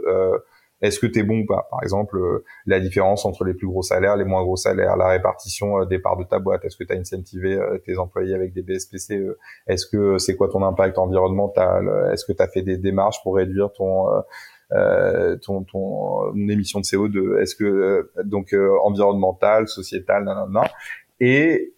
est-ce 0.82 1.00
que 1.00 1.08
tu 1.08 1.20
es 1.20 1.24
bon 1.24 1.40
ou 1.40 1.46
pas? 1.46 1.68
Par 1.72 1.82
exemple, 1.82 2.18
la 2.66 2.82
différence 2.82 3.26
entre 3.26 3.46
les 3.46 3.54
plus 3.54 3.68
gros 3.68 3.84
salaires, 3.84 4.18
les 4.18 4.26
moins 4.26 4.44
gros 4.44 4.58
salaires, 4.58 4.98
la 4.98 5.08
répartition 5.08 5.86
des 5.86 5.98
parts 5.98 6.18
de 6.18 6.26
ta 6.26 6.40
boîte, 6.40 6.66
est-ce 6.66 6.76
que 6.76 6.84
tu 6.84 6.94
as 6.94 6.98
incentivé 6.98 7.58
tes 7.86 7.98
employés 7.98 8.36
avec 8.36 8.54
des 8.54 8.64
BSPCE 8.64 9.38
Est-ce 9.68 9.86
que 9.86 10.18
c'est 10.18 10.36
quoi 10.36 10.50
ton 10.50 10.62
impact 10.62 10.98
environnemental 10.98 12.10
Est-ce 12.12 12.26
que 12.26 12.34
tu 12.34 12.44
as 12.44 12.50
fait 12.50 12.64
des 12.64 12.78
démarches 12.78 13.24
pour 13.24 13.38
réduire 13.38 13.72
ton 13.72 14.08
euh, 14.74 15.38
ton, 15.38 15.64
ton 15.64 16.34
émission 16.36 16.82
de 16.82 16.86
CO2 16.86 17.40
Est-ce 17.40 17.56
que 17.56 18.12
donc 18.26 18.54
environnemental, 18.84 19.70
sociétal, 19.70 20.26
nanana 20.26 20.64
Et 21.22 21.74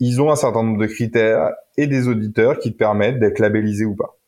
ils 0.00 0.20
ont 0.20 0.30
un 0.30 0.36
certain 0.36 0.62
nombre 0.62 0.78
de 0.78 0.86
critères 0.86 1.52
et 1.76 1.86
des 1.86 2.08
auditeurs 2.08 2.58
qui 2.58 2.72
te 2.72 2.78
permettent 2.78 3.18
d'être 3.18 3.38
labellisé 3.38 3.84
ou 3.84 3.94
pas. 3.94 4.18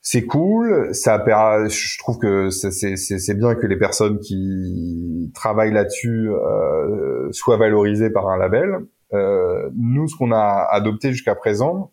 C'est 0.00 0.24
cool, 0.24 0.94
ça 0.94 1.22
je 1.68 1.98
trouve 1.98 2.18
que 2.18 2.48
c'est 2.50 3.34
bien 3.34 3.54
que 3.54 3.66
les 3.66 3.76
personnes 3.76 4.18
qui 4.20 5.30
travaillent 5.34 5.72
là-dessus 5.72 6.30
euh, 6.30 7.30
soient 7.32 7.58
valorisées 7.58 8.10
par 8.10 8.28
un 8.28 8.38
label. 8.38 8.86
Euh, 9.12 9.68
nous, 9.76 10.08
ce 10.08 10.16
qu'on 10.16 10.32
a 10.32 10.66
adopté 10.70 11.12
jusqu'à 11.12 11.34
présent, 11.34 11.92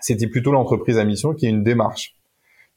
c'était 0.00 0.26
plutôt 0.26 0.52
l'entreprise 0.52 0.98
à 0.98 1.04
mission 1.04 1.32
qui 1.32 1.46
est 1.46 1.50
une 1.50 1.62
démarche, 1.62 2.14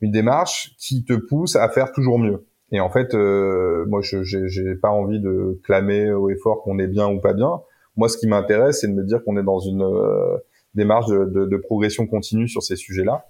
une 0.01 0.11
démarche 0.11 0.75
qui 0.77 1.03
te 1.03 1.13
pousse 1.13 1.55
à 1.55 1.67
faire 1.69 1.91
toujours 1.91 2.19
mieux. 2.19 2.45
Et 2.71 2.79
en 2.79 2.89
fait, 2.89 3.13
euh, 3.15 3.85
moi, 3.87 4.01
je 4.01 4.23
j'ai 4.23 4.75
pas 4.75 4.89
envie 4.89 5.19
de 5.19 5.59
clamer 5.63 6.11
au 6.11 6.29
effort 6.29 6.63
qu'on 6.63 6.79
est 6.79 6.87
bien 6.87 7.07
ou 7.07 7.19
pas 7.19 7.33
bien. 7.33 7.61
Moi, 7.95 8.09
ce 8.09 8.17
qui 8.17 8.27
m'intéresse, 8.27 8.81
c'est 8.81 8.87
de 8.87 8.93
me 8.93 9.03
dire 9.03 9.23
qu'on 9.23 9.37
est 9.37 9.43
dans 9.43 9.59
une 9.59 9.83
euh, 9.83 10.37
démarche 10.75 11.07
de, 11.07 11.25
de, 11.25 11.45
de, 11.45 11.57
progression 11.57 12.07
continue 12.07 12.47
sur 12.47 12.63
ces 12.63 12.75
sujets-là. 12.75 13.25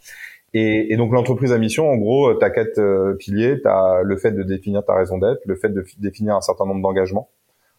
Et, 0.54 0.94
et, 0.94 0.98
donc 0.98 1.12
l'entreprise 1.12 1.52
à 1.52 1.58
mission, 1.58 1.90
en 1.90 1.98
gros, 1.98 2.34
tu 2.36 2.46
as 2.46 2.50
quatre 2.52 2.78
euh, 2.80 3.16
piliers. 3.16 3.60
Tu 3.62 3.68
as 3.68 4.02
le 4.04 4.18
fait 4.18 4.32
de 4.32 4.44
définir 4.44 4.86
ta 4.86 4.94
raison 4.96 5.18
d'être, 5.18 5.42
le 5.46 5.56
fait 5.56 5.70
de 5.70 5.84
définir 5.98 6.36
un 6.36 6.42
certain 6.42 6.66
nombre 6.66 6.82
d'engagements. 6.82 7.30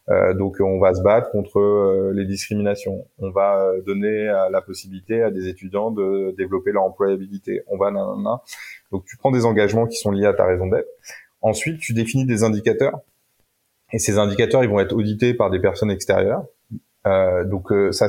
Euh, 0.09 0.35
donc 0.35 0.57
on 0.59 0.77
va 0.77 0.93
se 0.93 1.01
battre 1.01 1.31
contre 1.31 1.59
euh, 1.59 2.11
les 2.13 2.25
discriminations. 2.25 3.07
On 3.17 3.31
va 3.31 3.71
donner 3.85 4.25
la 4.51 4.61
possibilité 4.61 5.23
à 5.23 5.31
des 5.31 5.47
étudiants 5.47 5.89
de 5.89 6.35
développer 6.37 6.71
leur 6.71 6.83
employabilité. 6.83 7.63
On 7.67 7.77
va 7.77 7.91
nanana. 7.91 8.41
Donc 8.91 9.05
tu 9.05 9.17
prends 9.17 9.31
des 9.31 9.45
engagements 9.45 9.87
qui 9.87 9.97
sont 9.97 10.11
liés 10.11 10.27
à 10.27 10.33
ta 10.33 10.45
raison 10.45 10.67
d'être. 10.67 10.89
Ensuite, 11.41 11.79
tu 11.79 11.93
définis 11.93 12.25
des 12.25 12.43
indicateurs. 12.43 12.99
Et 13.93 13.99
ces 13.99 14.17
indicateurs, 14.17 14.63
ils 14.63 14.69
vont 14.69 14.79
être 14.79 14.95
audités 14.95 15.33
par 15.33 15.49
des 15.49 15.59
personnes 15.59 15.91
extérieures. 15.91 16.43
Euh, 17.05 17.43
donc 17.45 17.71
euh, 17.71 17.91
ça, 17.91 18.07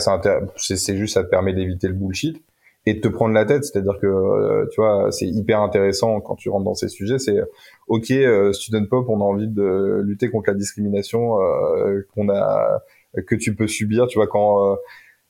c'est, 0.56 0.96
juste, 0.96 1.14
ça 1.14 1.24
te 1.24 1.28
permet 1.28 1.52
d'éviter 1.52 1.88
le 1.88 1.94
bullshit 1.94 2.42
et 2.86 2.94
de 2.94 3.00
te 3.00 3.08
prendre 3.08 3.34
la 3.34 3.44
tête. 3.44 3.64
C'est-à-dire 3.64 3.98
que, 4.00 4.06
euh, 4.06 4.66
tu 4.72 4.80
vois, 4.80 5.10
c'est 5.10 5.26
hyper 5.26 5.60
intéressant 5.60 6.20
quand 6.20 6.36
tu 6.36 6.48
rentres 6.48 6.64
dans 6.64 6.74
ces 6.74 6.88
sujets. 6.88 7.18
C'est, 7.18 7.40
ok, 7.88 8.12
student 8.52 8.86
pop, 8.88 9.06
on 9.08 9.20
a 9.20 9.24
envie 9.24 9.48
de 9.48 10.02
lutter 10.04 10.30
contre 10.30 10.50
la 10.50 10.56
discrimination 10.56 11.36
qu'on 12.14 12.28
a, 12.28 12.82
que 13.26 13.34
tu 13.34 13.54
peux 13.54 13.66
subir. 13.66 14.06
Tu 14.06 14.18
vois, 14.18 14.28
quand 14.28 14.76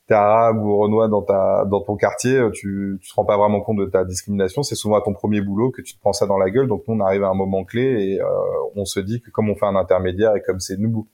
t'es 0.06 0.14
arabe 0.14 0.58
ou 0.58 0.76
renois 0.78 1.08
dans 1.08 1.22
ta 1.22 1.64
dans 1.64 1.80
ton 1.80 1.96
quartier, 1.96 2.40
tu 2.52 2.98
tu 3.02 3.10
te 3.10 3.14
rends 3.14 3.24
pas 3.24 3.36
vraiment 3.36 3.60
compte 3.60 3.78
de 3.78 3.86
ta 3.86 4.04
discrimination. 4.04 4.62
C'est 4.62 4.74
souvent 4.76 4.96
à 4.96 5.00
ton 5.00 5.12
premier 5.12 5.40
boulot 5.40 5.70
que 5.70 5.82
tu 5.82 5.94
te 5.94 6.00
prends 6.00 6.12
ça 6.12 6.26
dans 6.26 6.38
la 6.38 6.50
gueule. 6.50 6.68
Donc 6.68 6.84
nous 6.86 6.94
on 6.94 7.00
arrive 7.00 7.24
à 7.24 7.28
un 7.28 7.34
moment 7.34 7.64
clé 7.64 7.82
et 7.82 8.20
euh, 8.20 8.26
on 8.76 8.84
se 8.84 9.00
dit 9.00 9.20
que 9.20 9.30
comme 9.30 9.50
on 9.50 9.56
fait 9.56 9.66
un 9.66 9.76
intermédiaire 9.76 10.36
et 10.36 10.42
comme 10.42 10.60
c'est 10.60 10.76
nous 10.78 11.06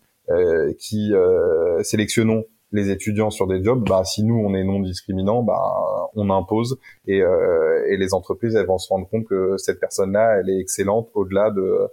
qui 0.79 1.14
euh, 1.14 1.83
sélectionnons 1.83 2.45
les 2.73 2.91
étudiants 2.91 3.31
sur 3.31 3.47
des 3.47 3.62
jobs, 3.62 3.87
bah 3.87 4.03
si 4.05 4.25
nous 4.25 4.35
on 4.35 4.55
est 4.55 4.64
non 4.64 4.81
discriminant, 4.81 5.43
bah 5.43 6.09
on 6.14 6.31
impose 6.31 6.79
et, 7.07 7.23
euh, 7.23 7.87
et 7.89 7.99
les 7.99 8.14
entreprises 8.14 8.57
elles 8.57 8.66
vont 8.66 8.79
se 8.79 8.89
rendre 8.89 9.07
compte 9.09 9.27
que 9.27 9.57
cette 9.59 9.79
personne-là 9.79 10.39
elle 10.39 10.49
est 10.49 10.59
excellente 10.59 11.11
au-delà 11.14 11.51
de 11.51 11.89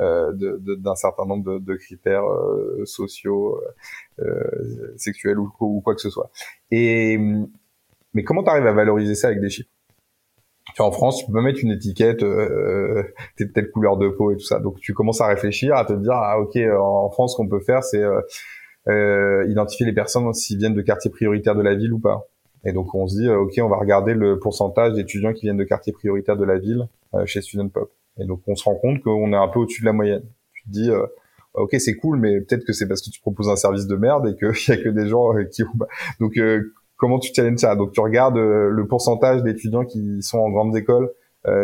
euh, 0.00 0.32
d'un 0.78 0.94
certain 0.94 1.26
nombre 1.26 1.58
de, 1.60 1.74
critères 1.76 2.24
euh, 2.24 2.82
sociaux, 2.86 3.60
euh, 4.20 4.94
sexuels 4.96 5.38
ou, 5.38 5.80
quoi 5.84 5.94
que 5.94 6.00
ce 6.00 6.08
soit. 6.08 6.30
Et 6.70 7.18
mais 8.14 8.24
comment 8.24 8.42
tu 8.42 8.48
arrives 8.48 8.66
à 8.66 8.72
valoriser 8.72 9.14
ça 9.14 9.28
avec 9.28 9.40
des 9.40 9.50
chiffres? 9.50 9.68
En 10.78 10.92
France, 10.92 11.24
tu 11.24 11.30
peux 11.30 11.40
mettre 11.40 11.60
une 11.62 11.70
étiquette, 11.70 12.22
euh, 12.22 13.02
t'es 13.36 13.44
de 13.44 13.52
telle 13.52 13.70
couleur 13.70 13.96
de 13.96 14.08
peau 14.08 14.30
et 14.30 14.36
tout 14.36 14.44
ça. 14.44 14.58
Donc 14.58 14.80
tu 14.80 14.94
commences 14.94 15.20
à 15.20 15.26
réfléchir, 15.26 15.74
à 15.76 15.84
te 15.84 15.92
dire 15.92 16.12
ah 16.14 16.40
ok 16.40 16.56
en 16.78 17.10
France 17.10 17.32
ce 17.32 17.36
qu'on 17.36 17.48
peut 17.48 17.60
faire 17.60 17.82
c'est 17.82 18.02
euh, 18.88 19.44
identifier 19.48 19.86
les 19.86 19.92
personnes 19.92 20.32
s'ils 20.32 20.58
viennent 20.58 20.74
de 20.74 20.82
quartiers 20.82 21.10
prioritaires 21.10 21.54
de 21.54 21.62
la 21.62 21.74
ville 21.74 21.92
ou 21.92 21.98
pas. 21.98 22.28
Et 22.64 22.72
donc 22.72 22.94
on 22.94 23.06
se 23.06 23.16
dit 23.16 23.28
ok 23.28 23.54
on 23.60 23.68
va 23.68 23.76
regarder 23.76 24.14
le 24.14 24.38
pourcentage 24.38 24.94
d'étudiants 24.94 25.32
qui 25.32 25.42
viennent 25.42 25.56
de 25.56 25.64
quartiers 25.64 25.92
prioritaires 25.92 26.36
de 26.36 26.44
la 26.44 26.58
ville 26.58 26.88
chez 27.26 27.42
Student 27.42 27.68
Pop. 27.68 27.92
Et 28.18 28.24
donc 28.26 28.42
on 28.46 28.54
se 28.54 28.64
rend 28.64 28.74
compte 28.76 29.02
qu'on 29.02 29.32
est 29.32 29.36
un 29.36 29.48
peu 29.48 29.60
au-dessus 29.60 29.82
de 29.82 29.86
la 29.86 29.92
moyenne. 29.92 30.24
Tu 30.52 30.64
te 30.64 30.70
dis 30.70 30.90
euh, 30.90 31.06
ok 31.54 31.74
c'est 31.78 31.96
cool, 31.96 32.18
mais 32.18 32.40
peut-être 32.40 32.64
que 32.64 32.72
c'est 32.72 32.86
parce 32.86 33.02
que 33.02 33.10
tu 33.10 33.20
proposes 33.20 33.48
un 33.48 33.56
service 33.56 33.86
de 33.86 33.96
merde 33.96 34.28
et 34.28 34.36
qu'il 34.36 34.74
y 34.74 34.78
a 34.78 34.82
que 34.82 34.88
des 34.88 35.08
gens 35.08 35.36
euh, 35.36 35.44
qui 35.44 35.62
donc 36.20 36.36
euh, 36.36 36.72
comment 37.02 37.18
tu 37.18 37.34
challenges 37.34 37.58
ça 37.58 37.74
Donc 37.74 37.90
tu 37.90 38.00
regardes 38.00 38.38
le 38.38 38.86
pourcentage 38.86 39.42
d'étudiants 39.42 39.84
qui 39.84 40.22
sont 40.22 40.38
en 40.38 40.50
grandes 40.50 40.76
écoles 40.76 41.10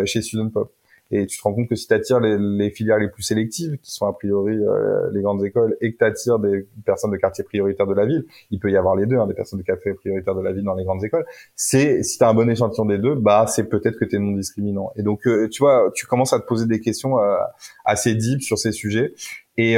chez 0.04 0.20
Student 0.20 0.50
Pop 0.50 0.72
et 1.10 1.26
tu 1.26 1.38
te 1.38 1.42
rends 1.42 1.54
compte 1.54 1.68
que 1.68 1.74
si 1.74 1.86
tu 1.86 1.94
attires 1.94 2.20
les, 2.20 2.36
les, 2.38 2.70
filières 2.70 2.98
les 2.98 3.08
plus 3.08 3.22
sélectives, 3.22 3.78
qui 3.78 3.92
sont 3.92 4.06
a 4.06 4.12
priori 4.12 4.54
euh, 4.54 5.10
les 5.12 5.22
grandes 5.22 5.42
écoles, 5.44 5.76
et 5.80 5.92
que 5.92 5.98
tu 5.98 6.04
attires 6.04 6.38
des 6.38 6.66
personnes 6.84 7.10
de 7.10 7.16
quartier 7.16 7.44
prioritaire 7.44 7.86
de 7.86 7.94
la 7.94 8.04
ville, 8.04 8.26
il 8.50 8.58
peut 8.58 8.70
y 8.70 8.76
avoir 8.76 8.94
les 8.94 9.06
deux, 9.06 9.16
hein, 9.16 9.26
des 9.26 9.34
personnes 9.34 9.58
de 9.58 9.64
quartier 9.64 9.94
prioritaire 9.94 10.34
de 10.34 10.42
la 10.42 10.52
ville 10.52 10.64
dans 10.64 10.74
les 10.74 10.84
grandes 10.84 11.02
écoles, 11.04 11.24
c'est 11.56 12.02
si 12.02 12.18
tu 12.18 12.24
as 12.24 12.28
un 12.28 12.34
bon 12.34 12.48
échantillon 12.50 12.84
des 12.84 12.98
deux, 12.98 13.14
bah 13.14 13.46
c'est 13.48 13.68
peut-être 13.68 13.98
que 13.98 14.04
tu 14.04 14.16
es 14.16 14.18
non 14.18 14.32
discriminant. 14.32 14.92
Et 14.96 15.02
donc 15.02 15.26
euh, 15.26 15.48
tu 15.48 15.60
vois, 15.60 15.90
tu 15.94 16.06
commences 16.06 16.34
à 16.34 16.40
te 16.40 16.46
poser 16.46 16.66
des 16.66 16.80
questions 16.80 17.18
euh, 17.18 17.36
assez 17.84 18.14
deep 18.14 18.42
sur 18.42 18.58
ces 18.58 18.72
sujets. 18.72 19.14
Et, 19.56 19.76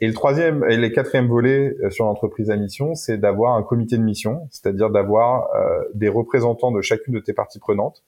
et 0.00 0.06
le 0.06 0.12
troisième 0.12 0.64
et 0.68 0.76
le 0.76 0.88
quatrième 0.88 1.28
volet 1.28 1.74
sur 1.90 2.04
l'entreprise 2.04 2.50
à 2.50 2.56
mission, 2.56 2.94
c'est 2.94 3.18
d'avoir 3.18 3.56
un 3.56 3.62
comité 3.62 3.96
de 3.96 4.02
mission, 4.02 4.48
c'est-à-dire 4.50 4.90
d'avoir 4.90 5.48
des 5.94 6.08
représentants 6.08 6.72
de 6.72 6.80
chacune 6.80 7.14
de 7.14 7.20
tes 7.20 7.32
parties 7.32 7.60
prenantes 7.60 8.02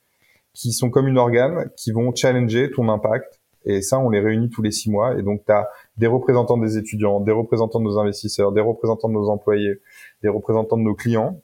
qui 0.56 0.72
sont 0.72 0.88
comme 0.90 1.06
une 1.06 1.18
organe, 1.18 1.70
qui 1.76 1.92
vont 1.92 2.12
challenger 2.14 2.70
ton 2.70 2.88
impact. 2.88 3.40
Et 3.66 3.82
ça, 3.82 3.98
on 3.98 4.08
les 4.08 4.20
réunit 4.20 4.48
tous 4.48 4.62
les 4.62 4.70
six 4.70 4.90
mois. 4.90 5.18
Et 5.18 5.22
donc, 5.22 5.44
tu 5.44 5.52
as 5.52 5.68
des 5.98 6.06
représentants 6.06 6.56
des 6.56 6.78
étudiants, 6.78 7.20
des 7.20 7.32
représentants 7.32 7.78
de 7.78 7.84
nos 7.84 7.98
investisseurs, 7.98 8.52
des 8.52 8.62
représentants 8.62 9.08
de 9.08 9.14
nos 9.14 9.28
employés, 9.28 9.80
des 10.22 10.28
représentants 10.28 10.78
de 10.78 10.82
nos 10.82 10.94
clients, 10.94 11.40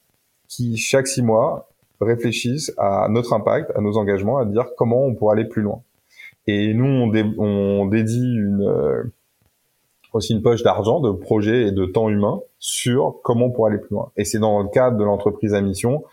qui 0.49 0.78
chaque 0.78 1.07
six 1.07 1.22
mois 1.22 1.68
réfléchissent 2.01 2.72
à 2.78 3.09
notre 3.11 3.34
impact, 3.34 3.70
à 3.76 3.80
nos 3.80 3.99
engagements, 3.99 4.38
à 4.38 4.47
dire 4.47 4.70
comment 4.76 5.05
on 5.05 5.14
pourrait 5.14 5.38
aller 5.38 5.49
plus 5.49 5.62
loin. 5.62 5.82
Et 6.47 6.72
nous, 6.72 6.86
on, 6.86 7.12
on 7.38 7.86
dédie 7.86 8.34
une, 8.34 8.62
euh, 8.62 9.03
aussi 10.12 10.32
une 10.32 10.42
poche 10.42 10.62
d'argent, 10.62 11.00
de 11.00 11.10
projets 11.10 11.68
et 11.68 11.72
de 11.72 11.84
temps 11.84 12.08
humain 12.08 12.40
sur 12.58 13.16
comment 13.22 13.46
on 13.46 13.50
pourrait 13.50 13.72
aller 13.72 13.80
plus 13.80 13.94
loin. 13.94 14.10
Et 14.16 14.24
c'est 14.24 14.38
dans 14.38 14.62
le 14.62 14.68
cadre 14.68 14.96
de 14.96 15.04
l'entreprise 15.04 15.54
à 15.54 15.60
mission 15.60 16.04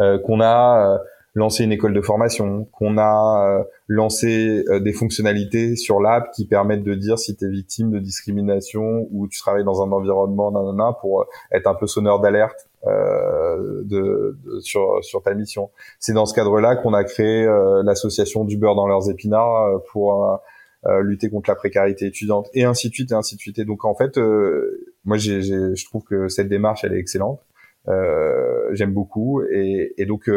euh, 0.00 0.18
qu'on 0.18 0.40
a 0.40 0.94
euh, 0.94 0.98
lancé 1.34 1.64
une 1.64 1.72
école 1.72 1.94
de 1.94 2.00
formation, 2.02 2.66
qu'on 2.72 2.98
a 2.98 3.60
euh, 3.60 3.64
lancé 3.88 4.64
euh, 4.68 4.80
des 4.80 4.92
fonctionnalités 4.92 5.76
sur 5.76 6.00
l'app 6.00 6.30
qui 6.32 6.46
permettent 6.46 6.82
de 6.82 6.94
dire 6.94 7.18
si 7.18 7.36
tu 7.36 7.46
es 7.46 7.48
victime 7.48 7.90
de 7.90 7.98
discrimination 7.98 9.08
ou 9.10 9.28
tu 9.28 9.38
travailles 9.38 9.64
dans 9.64 9.82
un 9.82 9.92
environnement 9.92 10.50
nanana, 10.50 10.96
pour 11.00 11.22
euh, 11.22 11.24
être 11.52 11.66
un 11.66 11.74
peu 11.74 11.86
sonneur 11.86 12.20
d'alerte 12.20 12.68
euh, 12.86 13.82
de, 13.84 14.36
sur, 14.60 15.02
sur 15.02 15.22
ta 15.22 15.34
mission. 15.34 15.70
C'est 16.00 16.12
dans 16.12 16.26
ce 16.26 16.34
cadre-là 16.34 16.76
qu'on 16.76 16.94
a 16.94 17.04
créé 17.04 17.46
l'association 17.84 18.44
du 18.44 18.56
beurre 18.56 18.74
dans 18.74 18.88
leurs 18.88 19.08
épinards 19.08 19.80
pour 19.92 20.40
lutter 21.02 21.30
contre 21.30 21.48
la 21.48 21.54
précarité 21.54 22.06
étudiante 22.06 22.48
et 22.54 22.64
ainsi 22.64 22.88
de 22.88 22.94
suite 22.94 23.12
et 23.12 23.14
ainsi 23.14 23.36
de 23.36 23.40
suite. 23.40 23.58
Et 23.58 23.64
donc 23.64 23.84
en 23.84 23.94
fait, 23.94 24.18
moi 25.04 25.16
j'ai, 25.16 25.40
je 25.42 25.84
trouve 25.84 26.02
que 26.02 26.28
cette 26.28 26.48
démarche 26.48 26.82
elle 26.84 26.94
est 26.94 26.98
excellente. 26.98 27.40
J'aime 28.72 28.92
beaucoup 28.92 29.42
et, 29.42 29.94
et 29.96 30.06
donc 30.06 30.28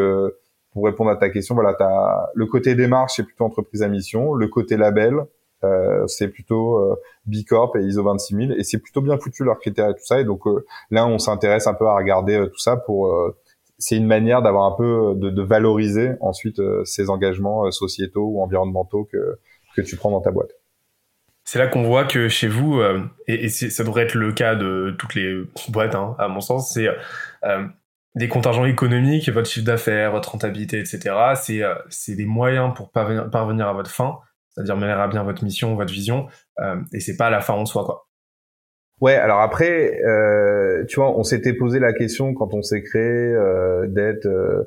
pour 0.76 0.84
répondre 0.84 1.10
à 1.10 1.16
ta 1.16 1.30
question, 1.30 1.54
voilà, 1.54 1.74
as 1.80 2.30
le 2.34 2.44
côté 2.44 2.74
démarche, 2.74 3.14
c'est 3.16 3.22
plutôt 3.22 3.44
entreprise 3.44 3.82
à 3.82 3.88
mission. 3.88 4.34
Le 4.34 4.46
côté 4.46 4.76
label, 4.76 5.24
euh, 5.64 6.06
c'est 6.06 6.28
plutôt 6.28 6.76
euh, 6.76 6.96
B 7.24 7.36
Corp 7.48 7.74
et 7.76 7.82
ISO 7.82 8.02
26000 8.02 8.54
et 8.58 8.62
c'est 8.62 8.76
plutôt 8.76 9.00
bien 9.00 9.16
foutu 9.16 9.42
leurs 9.42 9.58
critères 9.58 9.88
et 9.88 9.94
tout 9.94 10.04
ça. 10.04 10.20
Et 10.20 10.24
donc 10.24 10.46
euh, 10.46 10.66
là, 10.90 11.06
on 11.06 11.18
s'intéresse 11.18 11.66
un 11.66 11.72
peu 11.72 11.86
à 11.86 11.96
regarder 11.96 12.36
euh, 12.36 12.48
tout 12.48 12.58
ça 12.58 12.76
pour. 12.76 13.10
c'est 13.78 13.96
une 13.96 14.06
manière 14.06 14.42
d'avoir 14.42 14.70
un 14.70 14.76
peu 14.76 15.14
de, 15.16 15.30
de 15.30 15.42
valoriser 15.42 16.10
ensuite 16.20 16.60
ces 16.84 17.08
engagements 17.08 17.70
sociétaux 17.70 18.26
ou 18.26 18.42
environnementaux 18.42 19.08
que 19.10 19.38
que 19.76 19.82
tu 19.82 19.96
prends 19.96 20.10
dans 20.10 20.20
ta 20.20 20.30
boîte. 20.30 20.52
C'est 21.44 21.60
là 21.60 21.68
qu'on 21.68 21.84
voit 21.84 22.04
que 22.04 22.28
chez 22.28 22.48
vous, 22.48 22.82
et, 23.28 23.44
et 23.44 23.48
ça 23.48 23.84
devrait 23.84 24.02
être 24.02 24.14
le 24.14 24.32
cas 24.32 24.56
de 24.56 24.96
toutes 24.98 25.14
les 25.14 25.44
boîtes, 25.68 25.94
hein, 25.94 26.16
à 26.18 26.26
mon 26.26 26.40
sens, 26.40 26.74
c'est 26.74 26.88
des 28.16 28.28
contingents 28.28 28.64
économiques, 28.64 29.28
votre 29.28 29.48
chiffre 29.48 29.66
d'affaires, 29.66 30.10
votre 30.10 30.32
rentabilité, 30.32 30.80
etc. 30.80 31.14
C'est 31.36 31.62
euh, 31.62 31.74
des 32.08 32.24
moyens 32.24 32.74
pour 32.74 32.90
parvenir, 32.90 33.30
parvenir 33.30 33.68
à 33.68 33.74
votre 33.74 33.90
fin, 33.90 34.18
c'est-à-dire 34.50 34.76
mener 34.76 34.92
à 34.92 35.06
bien 35.06 35.22
votre 35.22 35.44
mission, 35.44 35.76
votre 35.76 35.92
vision, 35.92 36.26
euh, 36.60 36.80
et 36.94 37.00
c'est 37.00 37.16
pas 37.16 37.28
la 37.30 37.40
fin 37.40 37.54
en 37.54 37.66
soi, 37.66 37.84
quoi. 37.84 38.08
Ouais, 39.02 39.14
alors 39.14 39.42
après, 39.42 40.00
euh, 40.02 40.86
tu 40.86 40.96
vois, 40.98 41.14
on 41.18 41.22
s'était 41.22 41.52
posé 41.52 41.78
la 41.78 41.92
question 41.92 42.32
quand 42.32 42.54
on 42.54 42.62
s'est 42.62 42.82
créé 42.82 43.02
euh, 43.02 43.86
d'être 43.86 44.24
euh, 44.24 44.64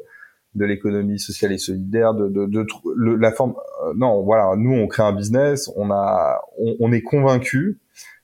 de 0.60 0.66
l'économie 0.66 1.20
sociale 1.20 1.54
et 1.54 1.58
solidaire, 1.58 2.14
de, 2.14 2.28
de, 2.28 2.46
de, 2.46 3.16
la 3.16 3.32
forme. 3.32 3.56
Euh, 3.86 3.94
non, 3.96 4.22
voilà, 4.24 4.56
nous 4.58 4.74
on 4.74 4.88
crée 4.88 5.04
un 5.04 5.14
business, 5.14 5.72
on 5.76 5.90
a, 5.90 6.42
on, 6.60 6.76
on 6.80 6.92
est 6.92 7.02
convaincu 7.02 7.80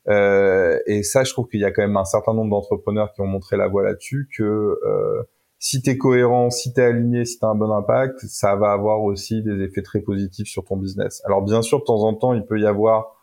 euh, 0.07 0.79
et 0.85 1.03
ça, 1.03 1.23
je 1.23 1.31
trouve 1.31 1.47
qu'il 1.47 1.59
y 1.59 1.65
a 1.65 1.71
quand 1.71 1.81
même 1.81 1.97
un 1.97 2.05
certain 2.05 2.33
nombre 2.33 2.51
d'entrepreneurs 2.51 3.11
qui 3.13 3.21
ont 3.21 3.27
montré 3.27 3.57
la 3.57 3.67
voie 3.67 3.83
là-dessus, 3.83 4.29
que 4.37 4.43
euh, 4.43 5.23
si 5.57 5.81
tu 5.81 5.89
es 5.89 5.97
cohérent, 5.97 6.49
si 6.49 6.73
tu 6.73 6.79
es 6.79 6.83
aligné, 6.83 7.25
si 7.25 7.39
tu 7.39 7.45
as 7.45 7.49
un 7.49 7.55
bon 7.55 7.71
impact, 7.71 8.19
ça 8.27 8.55
va 8.55 8.71
avoir 8.71 9.01
aussi 9.01 9.41
des 9.41 9.63
effets 9.63 9.81
très 9.81 10.01
positifs 10.01 10.47
sur 10.47 10.63
ton 10.63 10.77
business. 10.77 11.21
Alors 11.25 11.41
bien 11.41 11.61
sûr, 11.61 11.79
de 11.79 11.85
temps 11.85 12.03
en 12.03 12.13
temps, 12.13 12.33
il 12.33 12.45
peut 12.45 12.59
y 12.59 12.67
avoir 12.67 13.15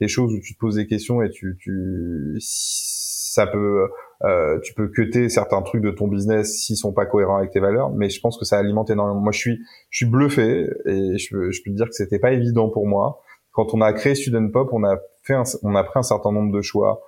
des 0.00 0.08
choses 0.08 0.32
où 0.34 0.40
tu 0.40 0.54
te 0.54 0.58
poses 0.58 0.74
des 0.74 0.86
questions 0.86 1.22
et 1.22 1.30
tu, 1.30 1.56
tu 1.58 2.36
ça 2.38 3.46
peut 3.46 3.88
euh, 4.24 4.58
tu 4.60 4.74
peux 4.74 4.88
cuter 4.88 5.28
certains 5.28 5.62
trucs 5.62 5.82
de 5.82 5.90
ton 5.90 6.08
business 6.08 6.64
s'ils 6.64 6.76
sont 6.76 6.92
pas 6.92 7.06
cohérents 7.06 7.36
avec 7.36 7.50
tes 7.50 7.60
valeurs, 7.60 7.90
mais 7.90 8.08
je 8.08 8.20
pense 8.20 8.38
que 8.38 8.44
ça 8.44 8.58
alimente 8.58 8.90
énormément. 8.90 9.20
Moi, 9.20 9.32
je 9.32 9.38
suis 9.38 9.58
je 9.90 9.98
suis 9.98 10.06
bluffé 10.06 10.68
et 10.86 11.18
je, 11.18 11.50
je 11.50 11.62
peux 11.62 11.70
te 11.70 11.76
dire 11.76 11.86
que 11.86 11.94
c'était 11.94 12.18
pas 12.18 12.32
évident 12.32 12.70
pour 12.70 12.86
moi 12.86 13.20
quand 13.56 13.72
on 13.72 13.80
a 13.80 13.90
créé 13.94 14.14
Student 14.14 14.50
Pop, 14.50 14.68
on 14.72 14.84
a 14.84 14.98
fait, 15.22 15.34
on 15.62 15.74
a 15.74 15.82
pris 15.82 15.98
un 15.98 16.02
certain 16.02 16.30
nombre 16.30 16.52
de 16.52 16.60
choix 16.60 17.02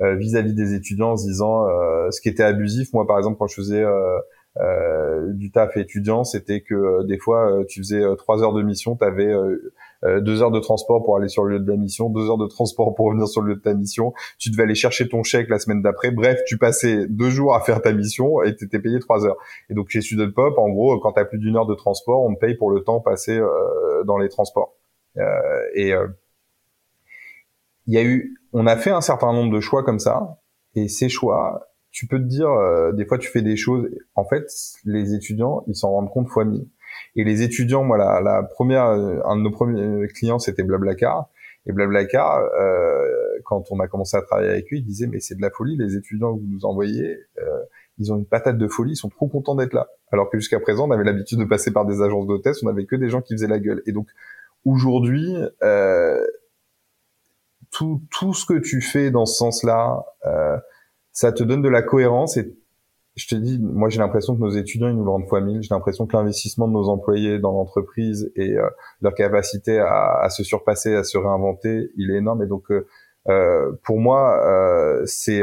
euh, 0.00 0.16
vis-à-vis 0.16 0.52
des 0.52 0.74
étudiants 0.74 1.12
en 1.12 1.16
se 1.16 1.24
disant 1.24 1.68
euh, 1.68 2.10
ce 2.10 2.20
qui 2.20 2.28
était 2.28 2.42
abusif. 2.42 2.92
Moi, 2.92 3.06
par 3.06 3.18
exemple, 3.18 3.38
quand 3.38 3.46
je 3.46 3.54
faisais 3.54 3.84
euh, 3.84 5.32
du 5.32 5.52
taf 5.52 5.76
étudiant, 5.76 6.24
c'était 6.24 6.60
que 6.60 7.06
des 7.06 7.18
fois, 7.18 7.62
tu 7.68 7.78
faisais 7.78 8.02
trois 8.18 8.42
heures 8.42 8.52
de 8.52 8.62
mission, 8.62 8.96
tu 8.96 9.04
avais 9.04 9.32
deux 10.20 10.42
heures 10.42 10.50
de 10.50 10.58
transport 10.58 11.02
pour 11.02 11.16
aller 11.16 11.28
sur 11.28 11.44
le 11.44 11.58
lieu 11.58 11.64
de 11.64 11.70
la 11.70 11.76
mission, 11.76 12.10
deux 12.10 12.28
heures 12.28 12.38
de 12.38 12.46
transport 12.46 12.94
pour 12.94 13.06
revenir 13.06 13.28
sur 13.28 13.40
le 13.40 13.50
lieu 13.50 13.56
de 13.56 13.62
ta 13.62 13.74
mission. 13.74 14.12
Tu 14.38 14.50
devais 14.50 14.64
aller 14.64 14.74
chercher 14.74 15.08
ton 15.08 15.22
chèque 15.22 15.48
la 15.48 15.58
semaine 15.58 15.80
d'après. 15.80 16.10
Bref, 16.10 16.40
tu 16.46 16.58
passais 16.58 17.06
deux 17.08 17.30
jours 17.30 17.54
à 17.54 17.60
faire 17.60 17.80
ta 17.80 17.92
mission 17.92 18.42
et 18.42 18.56
tu 18.56 18.64
étais 18.64 18.80
payé 18.80 18.98
trois 18.98 19.24
heures. 19.26 19.36
Et 19.70 19.74
donc 19.74 19.90
chez 19.90 20.00
Student 20.00 20.32
Pop, 20.34 20.58
en 20.58 20.70
gros, 20.70 20.98
quand 20.98 21.12
tu 21.12 21.20
as 21.20 21.24
plus 21.24 21.38
d'une 21.38 21.56
heure 21.56 21.66
de 21.66 21.74
transport, 21.74 22.24
on 22.24 22.34
te 22.34 22.40
paye 22.40 22.56
pour 22.56 22.70
le 22.70 22.82
temps 22.82 23.00
passé 23.00 23.40
dans 24.04 24.18
les 24.18 24.28
transports. 24.28 24.74
Euh, 25.18 25.60
et 25.74 25.92
euh, 25.92 26.08
il 27.86 27.94
y 27.94 27.98
a 27.98 28.04
eu, 28.04 28.36
on 28.52 28.66
a 28.66 28.76
fait 28.76 28.90
un 28.90 29.00
certain 29.00 29.32
nombre 29.32 29.52
de 29.54 29.60
choix 29.60 29.82
comme 29.82 29.98
ça, 29.98 30.38
et 30.74 30.88
ces 30.88 31.08
choix, 31.08 31.68
tu 31.90 32.06
peux 32.06 32.18
te 32.18 32.24
dire, 32.24 32.48
euh, 32.48 32.92
des 32.92 33.04
fois 33.04 33.18
tu 33.18 33.28
fais 33.28 33.42
des 33.42 33.56
choses, 33.56 33.88
en 34.14 34.24
fait, 34.24 34.46
les 34.84 35.14
étudiants, 35.14 35.64
ils 35.66 35.74
s'en 35.74 35.90
rendent 35.90 36.10
compte 36.10 36.28
fois 36.28 36.44
mille. 36.44 36.68
Et 37.16 37.24
les 37.24 37.42
étudiants, 37.42 37.84
moi, 37.84 37.98
la, 37.98 38.20
la, 38.20 38.42
première, 38.42 38.84
un 38.84 39.36
de 39.36 39.42
nos 39.42 39.50
premiers 39.50 40.08
clients, 40.08 40.38
c'était 40.38 40.62
Blablacar. 40.62 41.28
Et 41.66 41.72
Blablacar, 41.72 42.38
euh, 42.58 43.06
quand 43.44 43.70
on 43.70 43.78
a 43.80 43.86
commencé 43.86 44.16
à 44.16 44.22
travailler 44.22 44.50
avec 44.50 44.70
lui, 44.70 44.78
il 44.78 44.84
disait, 44.84 45.06
mais 45.06 45.20
c'est 45.20 45.36
de 45.36 45.42
la 45.42 45.50
folie, 45.50 45.76
les 45.76 45.96
étudiants 45.96 46.34
que 46.34 46.40
vous 46.40 46.48
nous 46.48 46.64
envoyez, 46.64 47.18
euh, 47.38 47.60
ils 47.98 48.12
ont 48.12 48.16
une 48.16 48.26
patate 48.26 48.58
de 48.58 48.66
folie, 48.66 48.92
ils 48.92 48.96
sont 48.96 49.10
trop 49.10 49.28
contents 49.28 49.54
d'être 49.54 49.74
là. 49.74 49.88
Alors 50.10 50.28
que 50.30 50.38
jusqu'à 50.38 50.58
présent, 50.58 50.88
on 50.88 50.90
avait 50.90 51.04
l'habitude 51.04 51.38
de 51.38 51.44
passer 51.44 51.70
par 51.70 51.84
des 51.84 52.02
agences 52.02 52.26
d'hôtesse, 52.26 52.62
on 52.62 52.68
avait 52.68 52.86
que 52.86 52.96
des 52.96 53.08
gens 53.08 53.20
qui 53.20 53.34
faisaient 53.34 53.46
la 53.46 53.60
gueule. 53.60 53.82
Et 53.86 53.92
donc, 53.92 54.08
aujourd'hui, 54.64 55.36
euh, 55.62 56.24
tout, 57.70 58.02
tout 58.10 58.34
ce 58.34 58.44
que 58.44 58.58
tu 58.58 58.80
fais 58.80 59.10
dans 59.10 59.26
ce 59.26 59.36
sens-là, 59.36 60.04
euh, 60.26 60.56
ça 61.12 61.30
te 61.32 61.44
donne 61.44 61.62
de 61.62 61.68
la 61.68 61.82
cohérence 61.82 62.36
et 62.36 62.56
je 63.14 63.26
te 63.26 63.34
dis, 63.34 63.58
moi 63.58 63.90
j'ai 63.90 63.98
l'impression 63.98 64.34
que 64.34 64.40
nos 64.40 64.50
étudiants 64.50 64.88
ils 64.88 64.96
nous 64.96 65.04
le 65.04 65.10
rendent 65.10 65.28
fois 65.28 65.40
mille. 65.40 65.62
J'ai 65.62 65.74
l'impression 65.74 66.06
que 66.06 66.16
l'investissement 66.16 66.66
de 66.66 66.72
nos 66.72 66.88
employés 66.88 67.38
dans 67.38 67.52
l'entreprise 67.52 68.32
et 68.36 68.56
euh, 68.56 68.68
leur 69.02 69.14
capacité 69.14 69.78
à, 69.78 70.20
à, 70.22 70.30
se 70.30 70.42
surpasser, 70.42 70.94
à 70.94 71.04
se 71.04 71.18
réinventer, 71.18 71.90
il 71.96 72.10
est 72.10 72.18
énorme. 72.18 72.42
Et 72.42 72.46
donc 72.46 72.70
euh, 72.70 72.86
euh 73.28 73.72
pour 73.84 73.98
moi, 74.00 74.42
euh, 74.46 75.02
c'est 75.04 75.42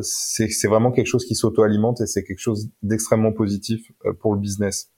c'est 0.00 0.68
vraiment 0.68 0.90
quelque 0.90 1.06
chose 1.06 1.26
qui 1.26 1.34
s'auto-alimente 1.34 2.00
et 2.00 2.06
c'est 2.06 2.24
quelque 2.24 2.40
chose 2.40 2.70
d'extrêmement 2.82 3.32
positif 3.32 3.92
pour 4.20 4.34
le 4.34 4.40
business 4.40 4.90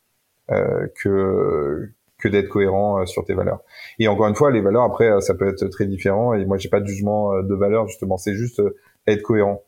que 0.49 1.91
que 2.19 2.29
d'être 2.29 2.49
cohérent 2.49 3.05
sur 3.07 3.25
tes 3.25 3.35
valeurs. 3.35 3.61
Et 3.99 4.07
encore 4.07 4.29
une 4.29 4.37
fois, 4.37 4.53
les 4.53 4.61
valeurs 4.61 4.85
après 4.85 5.21
ça 5.21 5.35
peut 5.35 5.49
être 5.49 5.67
très 5.67 5.87
différent. 5.87 6.33
Et 6.33 6.45
moi 6.45 6.59
j'ai 6.59 6.69
pas 6.69 6.81
de 6.81 6.87
jugement 6.87 7.43
de 7.43 7.55
valeur 7.57 7.89
justement. 7.89 8.19
C'est 8.19 8.35
juste 8.35 8.63
être 9.09 9.23
cohérent. 9.23 9.64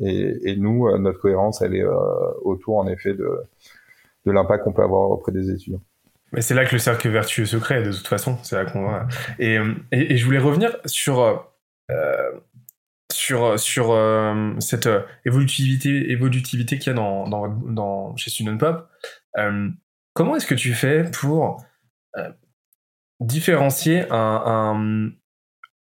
Et, 0.00 0.56
nous, 0.56 0.86
euh, 0.86 0.98
notre 0.98 1.18
cohérence, 1.18 1.60
elle 1.62 1.74
est 1.74 1.84
euh, 1.84 1.94
autour, 2.42 2.78
en 2.78 2.88
effet, 2.88 3.12
de, 3.12 3.28
de 4.26 4.32
l'impact 4.32 4.64
qu'on 4.64 4.72
peut 4.72 4.82
avoir 4.82 5.10
auprès 5.10 5.32
des 5.32 5.50
étudiants. 5.50 5.82
Mais 6.32 6.40
c'est 6.40 6.54
là 6.54 6.64
que 6.64 6.72
le 6.72 6.78
cercle 6.78 7.08
vertueux 7.08 7.44
se 7.44 7.56
crée, 7.56 7.82
de 7.82 7.92
toute 7.92 8.06
façon. 8.06 8.38
C'est 8.42 8.56
là 8.56 8.64
qu'on 8.64 8.88
Et, 9.38 9.56
et, 9.92 10.12
et, 10.12 10.16
je 10.16 10.24
voulais 10.24 10.38
revenir 10.38 10.76
sur 10.86 11.44
euh, 11.90 12.30
sur 13.10 13.58
sur 13.58 13.90
euh, 13.90 14.52
cette 14.60 14.88
évolutivité 15.24 16.12
évolutivité 16.12 16.78
qu'il 16.78 16.88
y 16.88 16.90
a 16.90 16.94
dans, 16.94 17.26
dans, 17.26 18.16
chez 18.16 18.30
Student 18.30 18.58
Pop. 18.58 18.88
Euh, 19.38 19.68
comment 20.14 20.36
est-ce 20.36 20.46
que 20.46 20.54
tu 20.54 20.72
fais 20.72 21.10
pour 21.10 21.64
différencier 23.20 24.04
un, 24.10 24.42
un, 24.46 25.10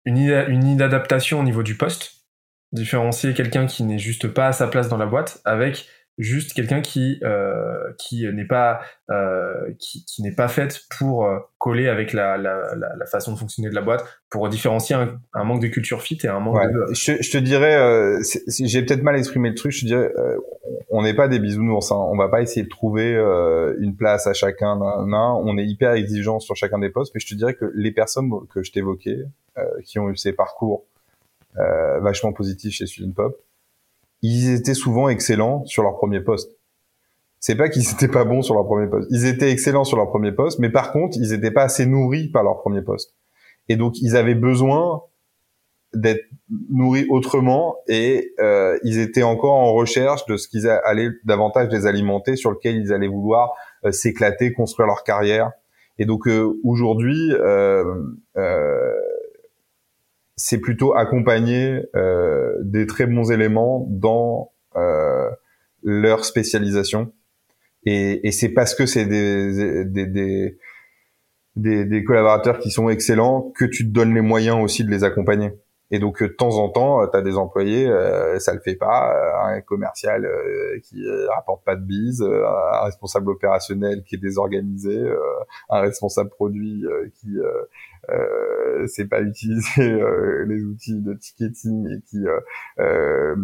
une, 0.04 0.44
une 0.48 0.66
inadaptation 0.66 1.40
au 1.40 1.42
niveau 1.42 1.62
du 1.62 1.76
poste 1.76 2.17
différencier 2.72 3.34
quelqu'un 3.34 3.66
qui 3.66 3.82
n'est 3.84 3.98
juste 3.98 4.28
pas 4.28 4.48
à 4.48 4.52
sa 4.52 4.68
place 4.68 4.88
dans 4.88 4.98
la 4.98 5.06
boîte 5.06 5.40
avec 5.44 5.88
juste 6.18 6.52
quelqu'un 6.52 6.80
qui 6.80 7.20
euh, 7.22 7.92
qui 7.96 8.26
n'est 8.32 8.44
pas 8.44 8.80
euh, 9.10 9.72
qui, 9.78 10.04
qui 10.04 10.22
n'est 10.22 10.34
pas 10.34 10.48
faite 10.48 10.82
pour 10.98 11.24
euh, 11.24 11.38
coller 11.58 11.88
avec 11.88 12.12
la, 12.12 12.36
la, 12.36 12.74
la, 12.74 13.06
façon 13.06 13.32
de 13.32 13.38
fonctionner 13.38 13.70
de 13.70 13.74
la 13.74 13.82
boîte 13.82 14.04
pour 14.28 14.48
différencier 14.48 14.96
un, 14.96 15.20
un 15.32 15.44
manque 15.44 15.62
de 15.62 15.68
culture 15.68 16.02
fit 16.02 16.18
et 16.24 16.28
un 16.28 16.40
manque 16.40 16.60
de 16.72 16.92
je, 16.92 17.12
je 17.20 17.30
te 17.30 17.38
dirais 17.38 17.76
euh, 17.76 18.20
j'ai 18.48 18.82
peut-être 18.82 19.02
mal 19.02 19.16
exprimé 19.16 19.50
le 19.50 19.54
truc 19.54 19.72
je 19.72 19.82
te 19.82 19.86
dirais 19.86 20.12
euh, 20.18 20.36
on 20.90 21.02
n'est 21.02 21.14
pas 21.14 21.28
des 21.28 21.38
bisounours 21.38 21.92
hein. 21.92 21.96
on 21.96 22.16
va 22.16 22.28
pas 22.28 22.42
essayer 22.42 22.64
de 22.64 22.68
trouver 22.68 23.14
euh, 23.14 23.76
une 23.78 23.94
place 23.94 24.26
à 24.26 24.32
chacun 24.32 24.76
nan, 24.76 25.14
on 25.14 25.56
est 25.56 25.66
hyper 25.66 25.92
exigeant 25.92 26.40
sur 26.40 26.56
chacun 26.56 26.80
des 26.80 26.90
postes 26.90 27.14
mais 27.14 27.20
je 27.20 27.28
te 27.28 27.34
dirais 27.34 27.54
que 27.54 27.70
les 27.74 27.92
personnes 27.92 28.30
que 28.52 28.62
je 28.62 28.72
t'évoquais 28.72 29.18
qui 29.84 29.98
ont 29.98 30.08
eu 30.08 30.16
ces 30.16 30.32
parcours 30.32 30.84
euh, 30.84 30.97
vachement 31.54 32.32
positif 32.32 32.72
chez 32.72 32.86
Student 32.86 33.12
Pop. 33.12 33.36
Ils 34.22 34.50
étaient 34.50 34.74
souvent 34.74 35.08
excellents 35.08 35.64
sur 35.66 35.82
leur 35.82 35.96
premier 35.96 36.20
poste. 36.20 36.50
C'est 37.40 37.54
pas 37.54 37.68
qu'ils 37.68 37.88
étaient 37.90 38.08
pas 38.08 38.24
bons 38.24 38.42
sur 38.42 38.54
leur 38.54 38.66
premier 38.66 38.88
poste. 38.88 39.08
Ils 39.10 39.26
étaient 39.26 39.50
excellents 39.50 39.84
sur 39.84 39.96
leur 39.96 40.08
premier 40.08 40.32
poste, 40.32 40.58
mais 40.58 40.70
par 40.70 40.92
contre, 40.92 41.16
ils 41.16 41.32
étaient 41.32 41.50
pas 41.52 41.62
assez 41.62 41.86
nourris 41.86 42.28
par 42.28 42.42
leur 42.42 42.60
premier 42.60 42.82
poste. 42.82 43.14
Et 43.68 43.76
donc, 43.76 44.00
ils 44.00 44.16
avaient 44.16 44.34
besoin 44.34 45.02
d'être 45.94 46.24
nourris 46.68 47.06
autrement 47.08 47.76
et 47.88 48.34
euh, 48.40 48.78
ils 48.82 48.98
étaient 48.98 49.22
encore 49.22 49.54
en 49.54 49.72
recherche 49.72 50.26
de 50.26 50.36
ce 50.36 50.48
qu'ils 50.48 50.68
allaient 50.68 51.10
davantage 51.24 51.68
les 51.70 51.86
alimenter, 51.86 52.36
sur 52.36 52.50
lequel 52.50 52.76
ils 52.76 52.92
allaient 52.92 53.08
vouloir 53.08 53.54
euh, 53.84 53.92
s'éclater, 53.92 54.52
construire 54.52 54.86
leur 54.86 55.02
carrière. 55.02 55.52
Et 55.98 56.04
donc 56.04 56.28
euh, 56.28 56.58
aujourd'hui, 56.62 57.32
euh, 57.32 57.84
euh, 58.36 58.92
c'est 60.38 60.60
plutôt 60.60 60.94
accompagner 60.94 61.82
euh, 61.96 62.54
des 62.62 62.86
très 62.86 63.06
bons 63.06 63.30
éléments 63.30 63.86
dans 63.90 64.52
euh, 64.76 65.28
leur 65.82 66.24
spécialisation. 66.24 67.12
Et, 67.84 68.26
et 68.26 68.30
c'est 68.30 68.50
parce 68.50 68.74
que 68.74 68.86
c'est 68.86 69.04
des 69.04 69.84
des, 69.84 70.06
des, 70.06 70.58
des, 71.56 71.84
des, 71.84 72.04
collaborateurs 72.04 72.60
qui 72.60 72.70
sont 72.70 72.88
excellents 72.88 73.52
que 73.56 73.64
tu 73.64 73.84
te 73.84 73.90
donnes 73.90 74.14
les 74.14 74.20
moyens 74.20 74.62
aussi 74.62 74.84
de 74.84 74.90
les 74.90 75.02
accompagner. 75.02 75.52
Et 75.90 75.98
donc, 75.98 76.22
de 76.22 76.28
temps 76.28 76.58
en 76.58 76.68
temps, 76.68 77.06
tu 77.08 77.16
as 77.16 77.22
des 77.22 77.38
employés, 77.38 77.88
euh, 77.88 78.38
ça 78.40 78.52
le 78.52 78.60
fait 78.60 78.74
pas, 78.74 79.10
euh, 79.14 79.56
un 79.56 79.60
commercial 79.62 80.26
euh, 80.26 80.78
qui 80.82 81.02
rapporte 81.34 81.64
pas 81.64 81.76
de 81.76 81.80
bise, 81.82 82.22
un 82.22 82.84
responsable 82.84 83.30
opérationnel 83.30 84.02
qui 84.04 84.16
est 84.16 84.18
désorganisé, 84.18 85.02
un 85.70 85.80
responsable 85.80 86.28
produit 86.28 86.84
qui 87.14 87.38
euh, 88.10 88.86
c'est 88.86 89.06
pas 89.06 89.20
utiliser 89.20 89.82
les 90.46 90.62
outils 90.64 91.00
de 91.00 91.14
ticketing 91.14 91.88
et 91.88 92.00
qui 92.08 92.24
euh, 92.78 93.34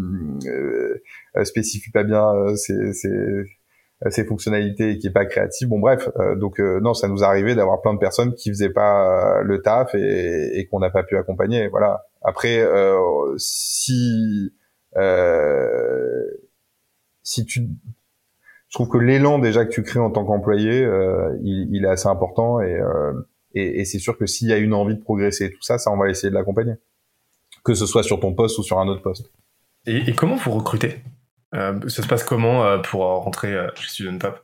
spécifie 1.43 1.91
pas 1.91 2.05
bien 2.05 2.33
ses, 2.57 2.93
ses, 2.93 4.25
fonctionnalités 4.27 4.91
et 4.91 4.99
qui 4.99 5.09
est 5.09 5.13
pas 5.13 5.27
créatif. 5.27 5.69
Bon 5.69 5.79
bref, 5.79 6.09
donc 6.37 6.59
non, 6.59 6.95
ça 6.95 7.09
nous 7.09 7.25
arrivait 7.25 7.55
d'avoir 7.55 7.81
plein 7.81 7.95
de 7.95 7.99
personnes 7.99 8.35
qui 8.35 8.51
faisaient 8.51 8.73
pas 8.73 9.43
le 9.43 9.63
taf 9.63 9.95
et, 9.95 10.59
et 10.59 10.67
qu'on 10.67 10.81
n'a 10.81 10.91
pas 10.91 11.03
pu 11.03 11.17
accompagner. 11.17 11.69
Voilà. 11.69 12.05
Après, 12.25 12.59
euh, 12.59 13.35
si 13.37 14.53
euh, 14.97 16.25
si 17.23 17.45
tu 17.45 17.69
je 18.69 18.79
trouve 18.79 18.89
que 18.89 18.99
l'élan 18.99 19.39
déjà 19.39 19.65
que 19.65 19.71
tu 19.71 19.83
crées 19.83 20.01
en 20.01 20.11
tant 20.11 20.25
qu'employé, 20.25 20.83
euh, 20.85 21.37
il, 21.43 21.69
il, 21.71 21.85
est 21.85 21.89
assez 21.89 22.09
important 22.09 22.61
et, 22.61 22.75
euh, 22.75 23.13
et, 23.55 23.81
et 23.81 23.85
c'est 23.85 23.99
sûr 23.99 24.19
que 24.19 24.27
s'il 24.27 24.49
y 24.49 24.53
a 24.53 24.59
une 24.59 24.75
envie 24.75 24.97
de 24.97 25.03
progresser 25.03 25.47
et 25.47 25.51
tout 25.51 25.63
ça, 25.63 25.79
ça 25.79 25.91
on 25.91 25.97
va 25.97 26.09
essayer 26.11 26.31
de 26.31 26.35
l'accompagner, 26.35 26.75
que 27.65 27.75
ce 27.75 27.87
soit 27.87 28.03
sur 28.03 28.21
ton 28.21 28.35
poste 28.35 28.59
ou 28.59 28.63
sur 28.63 28.79
un 28.79 28.89
autre 28.89 29.03
poste. 29.03 29.31
Et, 29.87 30.11
et 30.11 30.15
comment 30.15 30.37
vous 30.37 30.53
recrutez? 30.53 31.01
Euh, 31.55 31.79
Ça 31.89 32.03
se 32.03 32.09
passe 32.09 32.25
comment 32.25 32.65
euh, 32.65 32.79
pour 32.79 33.03
rentrer 33.03 33.55
chez 33.77 33.89
Student 33.89 34.19
Pop? 34.19 34.41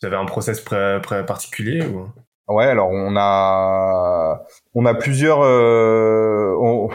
Vous 0.00 0.06
avez 0.06 0.16
un 0.16 0.26
process 0.26 0.60
pré, 0.60 0.98
pré 1.02 1.24
particulier 1.24 1.84
ou? 1.86 2.08
Ouais, 2.46 2.66
alors 2.66 2.90
on 2.90 3.14
a 3.16 4.44
on 4.74 4.84
a 4.84 4.94
plusieurs 4.94 5.40
euh, 5.40 6.54
on, 6.60 6.90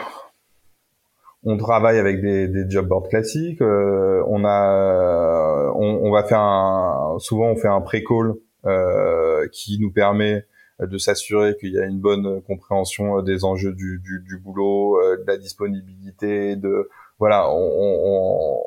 on, 1.42 1.56
travaille 1.56 1.98
avec 1.98 2.20
des, 2.20 2.46
des 2.46 2.70
job 2.70 2.86
boards 2.86 3.08
classiques. 3.08 3.60
Euh, 3.60 4.22
on 4.28 4.44
a 4.44 5.72
on, 5.74 6.06
on, 6.06 6.12
va 6.12 6.22
faire 6.22 6.38
un 6.38 7.16
souvent 7.18 7.46
on 7.48 7.56
fait 7.56 7.66
un 7.66 7.80
pré-call 7.80 8.34
euh, 8.66 9.48
qui 9.50 9.80
nous 9.80 9.90
permet 9.90 10.46
de 10.86 10.98
s'assurer 10.98 11.56
qu'il 11.58 11.72
y 11.72 11.78
a 11.78 11.84
une 11.84 12.00
bonne 12.00 12.40
compréhension 12.42 13.22
des 13.22 13.44
enjeux 13.44 13.72
du, 13.72 14.00
du, 14.02 14.24
du 14.26 14.38
boulot, 14.38 14.98
euh, 15.00 15.16
de 15.16 15.24
la 15.26 15.36
disponibilité, 15.36 16.56
de 16.56 16.88
voilà, 17.18 17.50
on, 17.50 17.58
on 17.58 18.60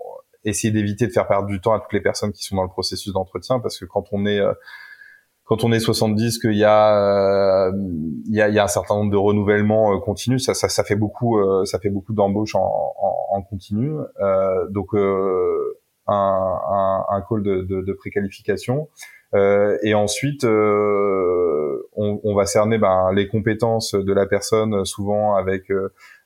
essayer 0.45 0.71
d'éviter 0.71 1.07
de 1.07 1.11
faire 1.11 1.27
perdre 1.27 1.47
du 1.47 1.59
temps 1.61 1.73
à 1.73 1.79
toutes 1.79 1.93
les 1.93 2.01
personnes 2.01 2.31
qui 2.31 2.43
sont 2.43 2.55
dans 2.55 2.63
le 2.63 2.69
processus 2.69 3.13
d'entretien 3.13 3.59
parce 3.59 3.77
que 3.77 3.85
quand 3.85 4.05
on 4.11 4.25
est 4.25 4.39
euh, 4.39 4.53
quand 5.45 5.63
on 5.63 5.71
est 5.71 5.79
70 5.79 6.39
qu'il 6.39 6.53
y 6.53 6.63
a 6.63 7.67
euh, 7.67 7.71
il 8.25 8.35
y, 8.35 8.41
a, 8.41 8.49
il 8.49 8.55
y 8.55 8.59
a 8.59 8.63
un 8.63 8.67
certain 8.67 8.95
nombre 8.95 9.11
de 9.11 9.17
renouvellements 9.17 9.95
euh, 9.95 9.99
continus 9.99 10.45
ça, 10.45 10.53
ça, 10.53 10.69
ça 10.69 10.83
fait 10.83 10.95
beaucoup 10.95 11.39
euh, 11.39 11.65
ça 11.65 11.79
fait 11.79 11.89
beaucoup 11.89 12.13
d'embauches 12.13 12.55
en, 12.55 12.61
en, 12.61 13.37
en, 13.37 13.41
continu. 13.41 13.91
Euh, 14.21 14.67
donc 14.69 14.93
euh, 14.95 15.79
un, 16.07 16.13
un, 16.13 17.05
un, 17.09 17.21
call 17.21 17.43
de, 17.43 17.61
de, 17.61 17.81
de 17.81 17.93
préqualification 17.93 18.89
et 19.33 19.93
ensuite 19.93 20.43
on, 20.45 22.19
on, 22.23 22.35
va 22.35 22.45
cerner 22.45 22.77
ben, 22.77 23.11
les 23.13 23.27
compétences 23.27 23.95
de 23.95 24.13
la 24.13 24.25
personne 24.25 24.85
souvent 24.85 25.35
avec 25.35 25.71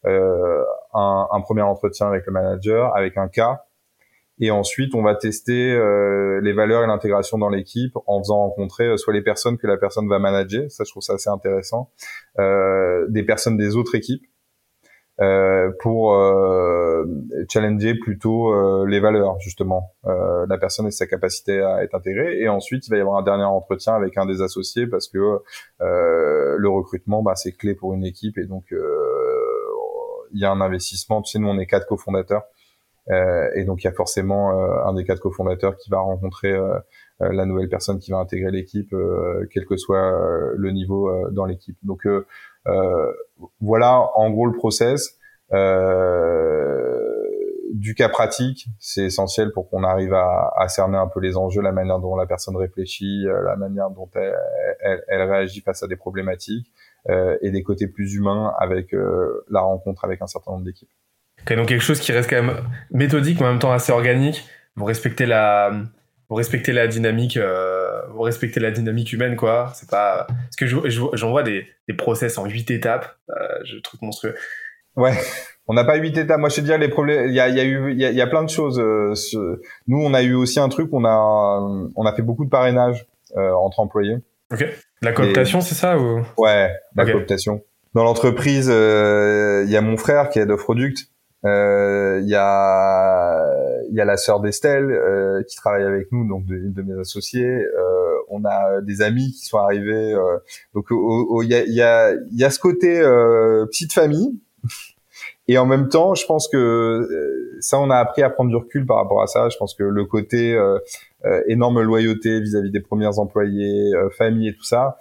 un, 0.04 1.28
un, 1.32 1.42
premier 1.42 1.62
entretien 1.62 2.08
avec 2.08 2.26
le 2.26 2.34
manager 2.34 2.96
avec 2.96 3.18
un 3.18 3.28
cas. 3.28 3.64
Et 4.40 4.52
ensuite, 4.52 4.94
on 4.94 5.02
va 5.02 5.16
tester 5.16 5.72
euh, 5.72 6.40
les 6.42 6.54
valeurs 6.54 6.84
et 6.84 6.88
l'intégration 6.88 7.38
dans 7.38 7.50
l'équipe 7.50 7.94
en 8.06 8.20
faisant 8.20 8.38
rencontrer 8.38 8.86
euh, 8.86 8.98
soit 8.98 9.14
les 9.14 9.24
personnes 9.24 9.58
que 9.58 9.66
la 9.66 9.78
personne 9.78 10.08
va 10.08 10.20
manager, 10.20 10.70
ça 10.70 10.84
je 10.84 10.92
trouve 10.92 11.02
ça 11.02 11.14
assez 11.14 11.30
intéressant, 11.30 11.90
euh, 12.38 13.08
des 13.10 13.24
personnes 13.24 13.58
des 13.58 13.76
autres 13.76 13.96
équipes. 13.96 14.24
euh, 14.24 14.37
pour 15.80 16.14
euh, 16.14 17.06
challenger 17.50 17.96
plutôt 17.96 18.54
euh, 18.54 18.86
les 18.88 19.00
valeurs 19.00 19.40
justement, 19.40 19.94
la 20.04 20.58
personne 20.58 20.88
et 20.88 20.92
sa 20.92 21.08
capacité 21.08 21.62
à 21.62 21.84
être 21.84 21.96
intégrée. 21.96 22.40
Et 22.40 22.50
ensuite, 22.50 22.88
il 22.88 22.92
va 22.92 22.98
y 22.98 23.02
avoir 23.02 23.18
un 23.18 23.24
dernier 23.24 23.44
entretien 23.44 23.94
avec 23.94 24.18
un 24.18 24.26
des 24.26 24.42
associés 24.42 24.88
parce 24.88 25.08
que 25.08 25.40
le 25.80 26.70
recrutement, 26.70 27.24
bah, 27.24 27.36
c'est 27.36 27.54
clé 27.54 27.74
pour 27.76 27.94
une 27.94 28.06
équipe 28.06 28.38
et 28.38 28.46
donc 28.46 28.74
il 30.34 30.40
y 30.40 30.46
a 30.46 30.52
un 30.52 30.62
investissement. 30.62 31.22
Tu 31.22 31.32
sais, 31.32 31.40
nous 31.40 31.48
on 31.48 31.58
est 31.60 31.68
quatre 31.68 31.88
cofondateurs. 31.88 32.44
Euh, 33.10 33.50
et 33.56 33.64
donc 33.64 33.84
il 33.84 33.86
y 33.86 33.90
a 33.90 33.94
forcément 33.94 34.52
euh, 34.52 34.86
un 34.86 34.94
des 34.94 35.06
quatre 35.06 35.22
cofondateurs 35.22 35.78
qui 35.78 35.90
va 35.90 36.00
rencontrer 36.00 36.52
euh, 36.52 36.78
la 37.20 37.46
nouvelle 37.46 37.70
personne 37.70 38.00
qui 38.00 38.12
va 38.12 38.18
intégrer 38.18 38.52
l'équipe, 38.52 38.94
quel 39.52 39.66
que 39.66 39.78
soit 39.78 40.12
le 40.56 40.72
niveau 40.72 41.12
dans 41.32 41.46
l'équipe. 41.46 41.76
Donc 41.82 42.08
voilà 43.62 44.10
en 44.16 44.30
gros 44.30 44.46
le 44.46 44.54
process. 44.54 45.18
du 47.74 47.94
cas 47.96 48.10
pratique, 48.10 48.68
c'est 48.80 49.04
essentiel 49.04 49.52
pour 49.52 49.70
qu'on 49.70 49.84
arrive 49.84 50.14
à, 50.14 50.68
cerner 50.68 50.98
un 50.98 51.08
peu 51.08 51.20
les 51.20 51.38
enjeux, 51.38 51.62
la 51.62 51.72
manière 51.72 52.00
dont 52.00 52.16
la 52.16 52.26
personne 52.26 52.56
réfléchit, 52.58 53.26
la 53.26 53.56
manière 53.56 53.90
dont 53.90 54.10
elle, 54.14 55.22
réagit 55.22 55.62
face 55.62 55.84
à 55.84 55.88
des 55.88 55.96
problématiques, 55.96 56.72
euh, 57.10 57.38
et 57.42 57.52
des 57.52 57.64
côtés 57.64 57.88
plus 57.88 58.16
humains 58.16 58.54
avec 58.60 58.94
euh, 58.94 59.46
la 59.50 59.62
rencontre 59.62 60.04
avec 60.04 60.22
un 60.22 60.28
certain 60.28 60.52
nombre 60.52 60.66
d'équipes 60.66 60.90
donc 61.56 61.70
quelque 61.70 61.84
chose 61.84 62.02
qui 62.02 62.12
reste 62.12 62.30
quand 62.30 62.44
même 62.44 62.58
méthodique, 62.92 63.40
mais 63.40 63.46
en 63.46 63.52
même 63.52 63.60
temps 63.60 63.72
assez 63.72 63.94
organique, 63.94 64.44
vous 64.76 64.84
respectez 64.84 65.26
la, 65.26 65.72
la 66.30 66.88
dynamique, 66.88 67.38
euh, 67.38 67.77
vous 68.12 68.22
respectez 68.22 68.60
la 68.60 68.72
dynamique 68.72 69.14
humaine, 69.14 69.36
quoi. 69.36 69.72
C'est 69.76 69.90
pas, 69.90 70.28
parce 70.28 70.56
que 70.58 70.68
j'en 70.68 71.30
vois 71.30 71.44
des, 71.44 71.68
des 71.88 71.94
process 71.94 72.38
en 72.38 72.46
huit 72.46 72.70
étapes, 72.72 73.18
euh, 73.30 73.34
je 73.66 73.78
trouve 73.78 74.02
monstrueux. 74.04 74.36
Ouais. 74.96 75.14
On 75.68 75.74
n'a 75.74 75.84
pas 75.84 75.96
huit 75.98 76.18
étapes. 76.18 76.40
Moi, 76.40 76.50
je 76.50 76.56
te 76.56 76.62
dis, 76.62 76.72
les 76.78 76.88
problèmes. 76.88 77.30
Il 77.30 77.36
y 77.36 77.40
a, 77.40 77.50
y 77.50 77.60
a 77.60 77.64
eu, 77.64 77.92
il 77.92 78.00
y 78.00 78.22
a, 78.22 78.28
plein 78.28 78.44
de 78.44 78.50
choses. 78.50 78.80
Euh, 78.80 79.14
nous, 79.88 80.02
on 80.02 80.14
a 80.14 80.24
eu 80.24 80.34
aussi 80.34 80.60
un 80.60 80.70
truc. 80.70 80.90
On 80.94 81.04
a, 81.06 81.90
on 81.96 82.06
a 82.06 82.14
fait 82.14 82.22
beaucoup 82.22 82.46
de 82.46 82.50
parrainage 82.50 83.06
euh, 83.36 83.52
entre 83.52 83.80
employés. 83.80 84.18
Ok. 84.52 84.66
La 85.02 85.12
cooptation, 85.12 85.62
c'est 85.62 85.76
ça 85.76 85.98
ou? 85.98 86.24
Ouais, 86.38 86.72
la 86.96 87.06
cooptation. 87.06 87.62
Dans 87.94 88.04
l'entreprise, 88.04 88.70
euh, 88.72 89.64
il 89.66 89.72
y 89.72 89.78
a 89.78 89.82
mon 89.82 89.98
frère 89.98 90.30
qui 90.30 90.40
est 90.40 90.46
de 90.46 90.56
product. 90.56 91.08
Il 91.44 92.26
y 92.26 92.36
a, 92.36 93.54
il 93.90 93.96
y 93.96 94.02
a 94.02 94.06
la 94.06 94.18
sœur 94.18 94.40
d'Estelle 94.40 95.44
qui 95.48 95.56
travaille 95.56 95.84
avec 95.84 96.12
nous, 96.12 96.28
donc 96.28 96.46
de, 96.46 96.58
de 96.58 96.82
mes 96.82 97.00
associés. 97.00 97.62
On 98.28 98.44
a 98.46 98.82
des 98.82 99.02
amis 99.02 99.32
qui 99.32 99.46
sont 99.46 99.58
arrivés. 99.58 100.16
donc, 100.74 100.88
il 100.92 101.50
y 101.50 101.56
a, 101.56 101.66
y 101.66 101.82
a, 101.82 102.14
y 102.32 102.44
a 102.44 102.50
ce 102.50 102.60
côté 102.60 103.00
petite 103.70 103.94
famille 103.94 104.40
et 105.50 105.58
en 105.58 105.66
même 105.66 105.88
temps, 105.88 106.14
je 106.14 106.26
pense 106.26 106.48
que 106.48 106.58
euh, 106.58 107.58
ça, 107.62 107.80
on 107.80 107.90
a 107.90 107.96
appris 107.96 108.22
à 108.22 108.30
prendre 108.30 108.50
du 108.50 108.56
recul 108.56 108.86
par 108.86 108.98
rapport 108.98 109.22
à 109.22 109.28
ça. 109.28 109.48
Je 109.50 109.58
pense 109.58 109.74
que 109.76 109.84
le 109.84 110.06
côté 110.06 110.54
euh, 110.54 110.78
euh, 111.26 111.42
énorme 111.48 111.82
loyauté 111.82 112.42
vis-à-vis 112.42 112.72
des 112.72 112.82
premiers 112.82 113.18
employés, 113.18 113.94
famille 114.18 114.50
et 114.50 114.54
tout 114.54 114.64
ça, 114.64 114.98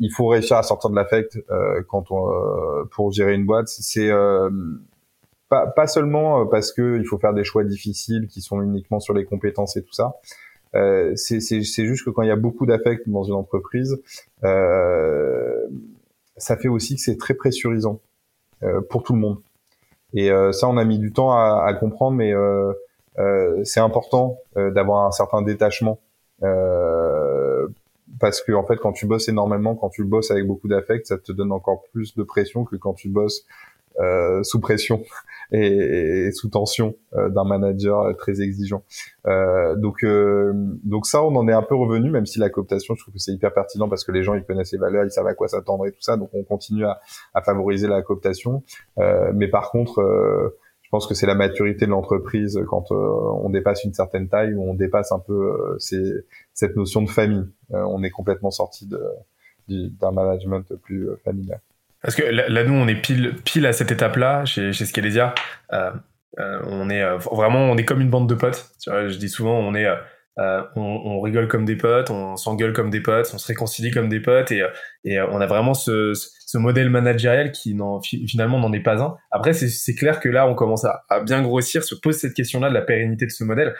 il 0.00 0.10
faut 0.12 0.28
réussir 0.28 0.56
à 0.56 0.62
sortir 0.62 0.90
de 0.90 0.96
l'affect 0.96 1.38
quand 1.88 2.10
on 2.10 2.86
pour 2.92 3.12
gérer 3.12 3.34
une 3.34 3.46
boîte. 3.46 3.68
C'est 3.68 4.10
pas, 5.48 5.66
pas 5.66 5.86
seulement 5.86 6.46
parce 6.46 6.72
que 6.72 6.98
il 6.98 7.06
faut 7.06 7.18
faire 7.18 7.34
des 7.34 7.44
choix 7.44 7.64
difficiles 7.64 8.28
qui 8.28 8.40
sont 8.40 8.62
uniquement 8.62 9.00
sur 9.00 9.14
les 9.14 9.24
compétences 9.24 9.76
et 9.76 9.82
tout 9.82 9.92
ça. 9.92 10.14
Euh, 10.74 11.14
c'est 11.16 11.60
juste 11.60 12.04
que 12.04 12.10
quand 12.10 12.22
il 12.22 12.28
y 12.28 12.32
a 12.32 12.36
beaucoup 12.36 12.66
d'affect 12.66 13.08
dans 13.08 13.24
une 13.24 13.34
entreprise, 13.34 14.00
euh, 14.42 15.66
ça 16.36 16.56
fait 16.56 16.68
aussi 16.68 16.96
que 16.96 17.00
c'est 17.00 17.16
très 17.16 17.34
pressurisant. 17.34 18.00
Euh, 18.64 18.80
pour 18.80 19.02
tout 19.02 19.12
le 19.12 19.18
monde. 19.18 19.38
Et 20.14 20.30
euh, 20.30 20.52
ça, 20.52 20.68
on 20.68 20.76
a 20.78 20.84
mis 20.84 20.98
du 20.98 21.12
temps 21.12 21.32
à, 21.32 21.64
à 21.66 21.74
comprendre, 21.74 22.16
mais 22.16 22.32
euh, 22.32 22.72
c'est 23.64 23.80
important 23.80 24.38
d'avoir 24.56 25.06
un 25.06 25.12
certain 25.12 25.42
détachement 25.42 26.00
parce 28.20 28.42
que 28.42 28.52
en 28.52 28.64
fait 28.64 28.76
quand 28.76 28.92
tu 28.92 29.06
bosses 29.06 29.28
énormément 29.28 29.76
quand 29.76 29.88
tu 29.88 30.04
bosses 30.04 30.30
avec 30.32 30.46
beaucoup 30.46 30.66
d'affect 30.66 31.06
ça 31.06 31.16
te 31.16 31.30
donne 31.30 31.52
encore 31.52 31.84
plus 31.92 32.16
de 32.16 32.22
pression 32.24 32.64
que 32.64 32.74
quand 32.76 32.94
tu 32.94 33.08
bosses 33.08 33.46
sous 34.42 34.60
pression 34.60 35.02
et, 35.52 36.30
sous 36.32 36.48
tension 36.48 36.96
euh, 37.14 37.28
d'un 37.28 37.44
manager 37.44 38.16
très 38.16 38.40
exigeant. 38.40 38.82
Euh, 39.26 39.74
donc, 39.76 40.04
donc 40.84 41.06
ça, 41.06 41.22
on 41.22 41.34
en 41.36 41.48
est 41.48 41.52
un 41.52 41.62
peu 41.62 41.74
revenu, 41.74 42.10
même 42.10 42.26
si 42.26 42.38
la 42.38 42.50
cooptation, 42.50 42.94
je 42.94 43.02
trouve 43.02 43.14
que 43.14 43.20
c'est 43.20 43.32
hyper 43.32 43.52
pertinent 43.52 43.88
parce 43.88 44.04
que 44.04 44.12
les 44.12 44.22
gens, 44.22 44.34
ils 44.34 44.44
connaissent 44.44 44.72
les 44.72 44.78
valeurs, 44.78 45.04
ils 45.04 45.10
savent 45.10 45.26
à 45.26 45.34
quoi 45.34 45.48
s'attendre 45.48 45.86
et 45.86 45.92
tout 45.92 46.00
ça. 46.02 46.16
Donc, 46.16 46.30
on 46.32 46.42
continue 46.44 46.84
à, 46.84 47.00
à 47.34 47.42
favoriser 47.42 47.88
la 47.88 48.02
cooptation. 48.02 48.62
mais 49.34 49.48
par 49.48 49.70
contre, 49.70 50.54
je 50.82 50.88
pense 50.90 51.06
que 51.06 51.14
c'est 51.14 51.26
la 51.26 51.34
maturité 51.34 51.86
de 51.86 51.90
l'entreprise 51.90 52.60
quand 52.68 52.90
on 52.90 53.48
dépasse 53.50 53.84
une 53.84 53.94
certaine 53.94 54.28
taille 54.28 54.54
ou 54.54 54.62
on 54.62 54.74
dépasse 54.74 55.12
un 55.12 55.18
peu 55.18 55.76
cette 55.78 56.76
notion 56.76 57.02
de 57.02 57.10
famille. 57.10 57.46
on 57.70 58.02
est 58.02 58.10
complètement 58.10 58.50
sorti 58.50 58.88
d'un 59.68 60.12
management 60.12 60.74
plus 60.82 61.08
familial. 61.24 61.60
Parce 62.04 62.16
que 62.16 62.22
là, 62.22 62.64
nous, 62.64 62.74
on 62.74 62.86
est 62.86 63.00
pile, 63.00 63.34
pile 63.44 63.64
à 63.66 63.72
cette 63.72 63.90
étape-là 63.90 64.44
chez, 64.44 64.72
chez. 64.74 64.84
Euh, 65.72 65.90
euh, 66.38 66.60
on 66.66 66.90
est 66.90 67.02
euh, 67.02 67.16
vraiment, 67.16 67.70
on 67.70 67.76
est 67.76 67.84
comme 67.84 68.02
une 68.02 68.10
bande 68.10 68.28
de 68.28 68.34
potes. 68.34 68.70
Tu 68.82 68.90
vois, 68.90 69.08
je 69.08 69.16
dis 69.16 69.30
souvent, 69.30 69.58
on 69.58 69.74
est, 69.74 69.86
euh, 69.86 70.62
on, 70.76 70.82
on, 70.82 71.20
rigole 71.20 71.48
comme 71.48 71.64
des 71.64 71.76
potes, 71.76 72.10
on 72.10 72.36
s'engueule 72.36 72.74
comme 72.74 72.90
des 72.90 73.00
potes, 73.00 73.30
on 73.32 73.38
se 73.38 73.46
réconcilie 73.46 73.90
comme 73.90 74.10
des 74.10 74.20
potes, 74.20 74.52
et, 74.52 74.62
et 75.04 75.18
on 75.20 75.40
a 75.40 75.46
vraiment 75.46 75.72
ce, 75.72 76.12
ce 76.14 76.58
modèle 76.58 76.90
managériel 76.90 77.52
qui 77.52 77.74
finalement 78.28 78.58
n'en 78.58 78.72
est 78.72 78.82
pas 78.82 79.02
un. 79.02 79.16
Après, 79.30 79.54
c'est 79.54 79.94
clair 79.94 80.20
que 80.20 80.28
là, 80.28 80.46
on 80.46 80.54
commence 80.54 80.84
à, 80.84 81.04
à, 81.08 81.20
bien 81.20 81.40
grossir, 81.40 81.84
se 81.84 81.94
pose 81.94 82.16
cette 82.16 82.34
question-là 82.34 82.68
de 82.68 82.74
la 82.74 82.82
pérennité 82.82 83.24
de 83.24 83.30
ce 83.30 83.44
modèle. 83.44 83.74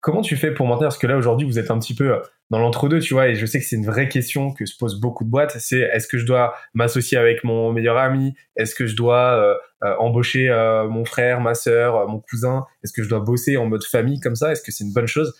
Comment 0.00 0.22
tu 0.22 0.36
fais 0.36 0.52
pour 0.52 0.66
maintenir? 0.66 0.88
Parce 0.88 0.98
que 0.98 1.06
là, 1.06 1.16
aujourd'hui, 1.16 1.46
vous 1.46 1.58
êtes 1.58 1.70
un 1.70 1.78
petit 1.78 1.94
peu 1.94 2.14
euh, 2.14 2.20
dans 2.50 2.58
l'entre-deux, 2.58 3.00
tu 3.00 3.14
vois, 3.14 3.28
et 3.28 3.34
je 3.34 3.44
sais 3.44 3.58
que 3.58 3.64
c'est 3.64 3.76
une 3.76 3.84
vraie 3.84 4.08
question 4.08 4.52
que 4.52 4.64
se 4.64 4.76
posent 4.76 5.00
beaucoup 5.00 5.24
de 5.24 5.30
boîtes. 5.30 5.56
C'est 5.58 5.80
est-ce 5.80 6.08
que 6.08 6.18
je 6.18 6.26
dois 6.26 6.54
m'associer 6.74 7.18
avec 7.18 7.44
mon 7.44 7.72
meilleur 7.72 7.98
ami? 7.98 8.34
Est-ce 8.56 8.74
que 8.74 8.86
je 8.86 8.96
dois 8.96 9.34
euh, 9.34 9.54
euh, 9.84 9.94
embaucher 9.98 10.48
mon 10.88 11.04
frère, 11.04 11.40
ma 11.40 11.54
sœur, 11.54 12.08
mon 12.08 12.20
cousin? 12.20 12.64
Est-ce 12.82 12.92
que 12.92 13.02
je 13.02 13.08
dois 13.08 13.20
bosser 13.20 13.56
en 13.56 13.66
mode 13.66 13.84
famille 13.84 14.20
comme 14.20 14.34
ça? 14.34 14.52
Est-ce 14.52 14.62
que 14.62 14.72
c'est 14.72 14.84
une 14.84 14.92
bonne 14.92 15.06
chose? 15.06 15.34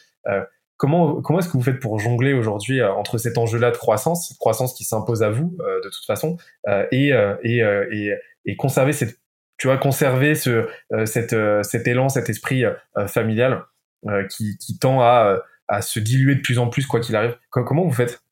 Comment, 0.76 1.20
comment 1.22 1.40
est-ce 1.40 1.48
que 1.48 1.54
vous 1.54 1.62
faites 1.62 1.80
pour 1.80 1.98
jongler 1.98 2.34
aujourd'hui 2.34 2.82
entre 2.82 3.18
cet 3.18 3.36
enjeu-là 3.38 3.72
de 3.72 3.76
croissance, 3.76 4.36
croissance 4.38 4.74
qui 4.74 4.84
s'impose 4.84 5.22
à 5.22 5.30
vous 5.30 5.56
de 5.58 5.88
toute 5.88 6.04
façon, 6.06 6.36
et, 6.92 7.08
et, 7.42 7.58
et, 7.90 8.14
et, 8.44 8.56
conserver 8.56 8.92
cette, 8.92 9.18
tu 9.56 9.66
vois, 9.66 9.78
conserver 9.78 10.34
ce, 10.34 10.68
cette, 11.06 11.34
cet 11.62 11.88
élan, 11.88 12.10
cet 12.10 12.28
esprit 12.28 12.64
familial 13.06 13.64
euh, 14.06 14.24
qui, 14.28 14.56
qui, 14.58 14.78
tend 14.78 15.00
à, 15.00 15.26
euh, 15.26 15.40
à, 15.68 15.82
se 15.82 16.00
diluer 16.00 16.34
de 16.34 16.40
plus 16.40 16.58
en 16.58 16.68
plus 16.68 16.86
quoi 16.86 17.00
qu'il 17.00 17.16
arrive. 17.16 17.36
Comment 17.50 17.84
vous 17.84 17.92
faites? 17.92 18.22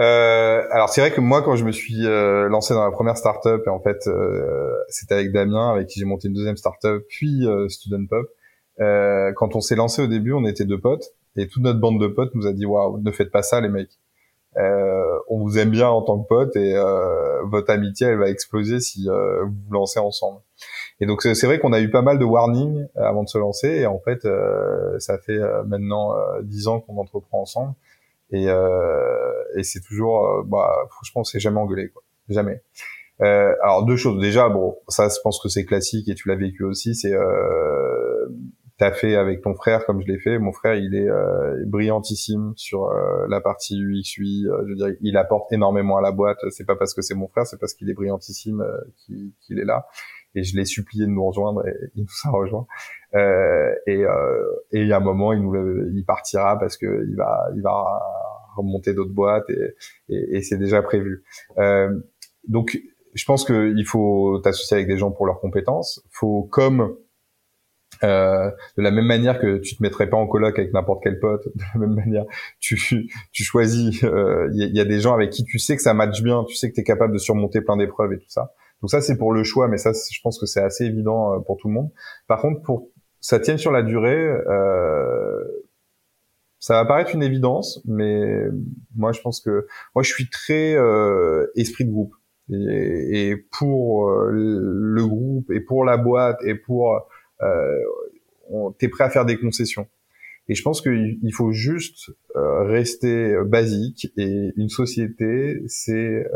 Euh, 0.00 0.62
alors 0.72 0.88
c'est 0.88 1.00
vrai 1.00 1.12
que 1.12 1.20
moi 1.20 1.42
quand 1.42 1.54
je 1.54 1.64
me 1.64 1.70
suis 1.70 2.04
euh, 2.04 2.48
lancé 2.48 2.74
dans 2.74 2.84
la 2.84 2.90
première 2.90 3.16
startup 3.16 3.62
et 3.64 3.70
en 3.70 3.80
fait 3.80 4.10
c'était 4.88 5.14
avec 5.14 5.30
Damien 5.30 5.70
avec 5.70 5.86
qui 5.86 6.00
j'ai 6.00 6.04
monté 6.04 6.26
une 6.26 6.34
deuxième 6.34 6.56
startup 6.56 7.04
puis 7.08 7.46
Student 7.68 8.06
Pop. 8.10 8.26
quand 9.36 9.54
on 9.54 9.60
s'est 9.60 9.76
lancé 9.76 10.02
au 10.02 10.08
début 10.08 10.32
on 10.32 10.44
était 10.46 10.64
deux 10.64 10.80
potes 10.80 11.12
et 11.36 11.46
toute 11.46 11.62
notre 11.62 11.78
bande 11.78 12.00
de 12.00 12.08
potes 12.08 12.34
nous 12.34 12.48
a 12.48 12.52
dit 12.52 12.66
waouh 12.66 12.98
ne 13.00 13.10
faites 13.12 13.30
pas 13.30 13.42
ça 13.42 13.60
les 13.60 13.68
mecs. 13.68 14.00
on 14.56 15.38
vous 15.38 15.58
aime 15.58 15.70
bien 15.70 15.86
en 15.86 16.02
tant 16.02 16.20
que 16.20 16.26
potes 16.26 16.56
et 16.56 16.74
votre 17.44 17.70
amitié 17.70 18.08
elle 18.08 18.18
va 18.18 18.30
exploser 18.30 18.80
si 18.80 19.06
vous 19.06 19.52
vous 19.68 19.72
lancez 19.72 20.00
ensemble. 20.00 20.40
Et 21.00 21.06
donc 21.06 21.22
c'est 21.22 21.46
vrai 21.46 21.58
qu'on 21.58 21.72
a 21.72 21.80
eu 21.80 21.90
pas 21.90 22.02
mal 22.02 22.18
de 22.18 22.24
warnings 22.24 22.86
euh, 22.96 23.02
avant 23.02 23.24
de 23.24 23.28
se 23.28 23.38
lancer. 23.38 23.68
Et 23.68 23.86
en 23.86 23.98
fait, 23.98 24.24
euh, 24.24 24.98
ça 24.98 25.18
fait 25.18 25.38
euh, 25.38 25.64
maintenant 25.64 26.14
dix 26.42 26.68
ans 26.68 26.80
qu'on 26.80 26.98
entreprend 26.98 27.42
ensemble. 27.42 27.74
Et, 28.30 28.46
et 28.46 29.62
c'est 29.62 29.80
toujours, 29.80 30.42
bah, 30.44 30.72
franchement, 30.90 31.22
c'est 31.22 31.38
jamais 31.38 31.60
engueulé, 31.60 31.90
quoi. 31.90 32.02
Jamais. 32.28 32.62
Euh, 33.20 33.54
alors 33.62 33.84
deux 33.84 33.96
choses. 33.96 34.20
Déjà, 34.20 34.48
bon, 34.48 34.76
ça, 34.88 35.08
je 35.08 35.20
pense 35.22 35.40
que 35.40 35.48
c'est 35.48 35.64
classique 35.64 36.08
et 36.08 36.14
tu 36.14 36.28
l'as 36.28 36.34
vécu 36.34 36.64
aussi. 36.64 36.96
C'est 36.96 37.12
euh, 37.12 38.26
t'as 38.76 38.90
fait 38.90 39.14
avec 39.14 39.40
ton 39.40 39.54
frère 39.54 39.86
comme 39.86 40.00
je 40.00 40.08
l'ai 40.08 40.18
fait. 40.18 40.38
Mon 40.38 40.52
frère, 40.52 40.74
il 40.74 40.96
est 40.96 41.08
brillantissime 41.66 42.54
sur 42.56 42.90
la 43.28 43.40
partie 43.40 43.78
UX 43.80 44.02
je 44.16 44.68
veux 44.68 44.74
dire, 44.74 44.96
il 45.00 45.16
apporte 45.16 45.52
énormément 45.52 45.96
à 45.96 46.00
la 46.00 46.10
boîte. 46.10 46.38
C'est 46.50 46.66
pas 46.66 46.74
parce 46.74 46.92
que 46.92 47.02
c'est 47.02 47.14
mon 47.14 47.28
frère, 47.28 47.46
c'est 47.46 47.60
parce 47.60 47.74
qu'il 47.74 47.88
est 47.88 47.94
brillantissime 47.94 48.64
qu'il 49.06 49.60
est 49.60 49.64
là 49.64 49.86
et 50.34 50.42
je 50.42 50.56
l'ai 50.56 50.64
supplié 50.64 51.06
de 51.06 51.10
nous 51.10 51.26
rejoindre 51.26 51.66
et 51.66 51.74
il 51.96 52.02
nous 52.02 52.08
a 52.24 52.30
rejoint. 52.30 52.66
Euh, 53.14 53.74
et, 53.86 54.04
euh, 54.04 54.44
et 54.72 54.80
il 54.80 54.88
y 54.88 54.92
a 54.92 54.96
un 54.96 55.00
moment, 55.00 55.32
il 55.32 55.42
nous, 55.42 55.54
il 55.94 56.04
partira 56.04 56.58
parce 56.58 56.76
que 56.76 57.06
il 57.08 57.16
va, 57.16 57.48
il 57.54 57.62
va 57.62 58.02
remonter 58.56 58.94
d'autres 58.94 59.12
boîtes 59.12 59.48
et, 59.50 59.74
et, 60.36 60.42
c'est 60.42 60.58
déjà 60.58 60.82
prévu. 60.82 61.24
Euh, 61.58 61.92
donc, 62.48 62.80
je 63.14 63.24
pense 63.24 63.44
qu'il 63.44 63.86
faut 63.86 64.40
t'associer 64.42 64.76
avec 64.76 64.88
des 64.88 64.98
gens 64.98 65.10
pour 65.10 65.26
leurs 65.26 65.40
compétences. 65.40 66.04
Faut 66.10 66.42
comme 66.42 66.96
euh, 68.02 68.50
de 68.76 68.82
la 68.82 68.90
même 68.90 69.06
manière 69.06 69.38
que 69.38 69.58
tu 69.58 69.76
te 69.76 69.82
mettrais 69.82 70.08
pas 70.08 70.16
en 70.16 70.26
coloc 70.26 70.58
avec 70.58 70.72
n'importe 70.72 71.02
quel 71.02 71.20
pote, 71.20 71.46
de 71.54 71.62
la 71.74 71.80
même 71.80 71.94
manière, 71.94 72.24
tu, 72.58 72.76
tu 73.32 73.44
choisis. 73.44 74.02
Il 74.02 74.08
euh, 74.08 74.48
y, 74.52 74.76
y, 74.76 74.80
a 74.80 74.84
des 74.84 75.00
gens 75.00 75.14
avec 75.14 75.30
qui 75.30 75.44
tu 75.44 75.58
sais 75.58 75.76
que 75.76 75.82
ça 75.82 75.94
matche 75.94 76.22
bien, 76.22 76.44
tu 76.44 76.54
sais 76.54 76.68
que 76.68 76.74
tu 76.74 76.80
es 76.80 76.84
capable 76.84 77.12
de 77.12 77.18
surmonter 77.18 77.60
plein 77.60 77.76
d'épreuves 77.76 78.12
et 78.12 78.18
tout 78.18 78.28
ça. 78.28 78.52
Donc 78.84 78.90
ça, 78.90 79.00
c'est 79.00 79.16
pour 79.16 79.32
le 79.32 79.44
choix, 79.44 79.66
mais 79.66 79.78
ça, 79.78 79.92
je 79.94 80.20
pense 80.22 80.38
que 80.38 80.44
c'est 80.44 80.60
assez 80.60 80.84
évident 80.84 81.32
euh, 81.32 81.38
pour 81.38 81.56
tout 81.56 81.68
le 81.68 81.72
monde. 81.72 81.88
Par 82.26 82.38
contre, 82.38 82.60
pour 82.60 82.90
ça 83.18 83.40
tienne 83.40 83.56
sur 83.56 83.72
la 83.72 83.82
durée, 83.82 84.14
euh, 84.14 85.42
ça 86.58 86.74
va 86.74 86.84
paraître 86.84 87.14
une 87.14 87.22
évidence, 87.22 87.80
mais 87.86 88.42
moi, 88.94 89.12
je 89.12 89.22
pense 89.22 89.40
que 89.40 89.66
moi, 89.94 90.02
je 90.02 90.12
suis 90.12 90.28
très 90.28 90.74
euh, 90.74 91.46
esprit 91.56 91.86
de 91.86 91.92
groupe. 91.92 92.14
Et, 92.50 93.36
pour 93.52 94.10
euh, 94.10 94.28
le 94.30 95.06
groupe, 95.06 95.50
et 95.50 95.60
pour 95.60 95.86
la 95.86 95.96
boîte, 95.96 96.36
et 96.44 96.54
pour 96.54 97.08
euh, 97.40 98.70
t'es 98.78 98.88
prêt 98.88 99.04
à 99.04 99.08
faire 99.08 99.24
des 99.24 99.38
concessions. 99.38 99.88
Et 100.48 100.54
je 100.54 100.62
pense 100.62 100.82
qu'il 100.82 101.32
faut 101.32 101.52
juste 101.52 102.10
rester 102.34 103.34
basique. 103.46 104.12
Et 104.18 104.52
une 104.58 104.68
société, 104.68 105.62
c'est 105.68 106.26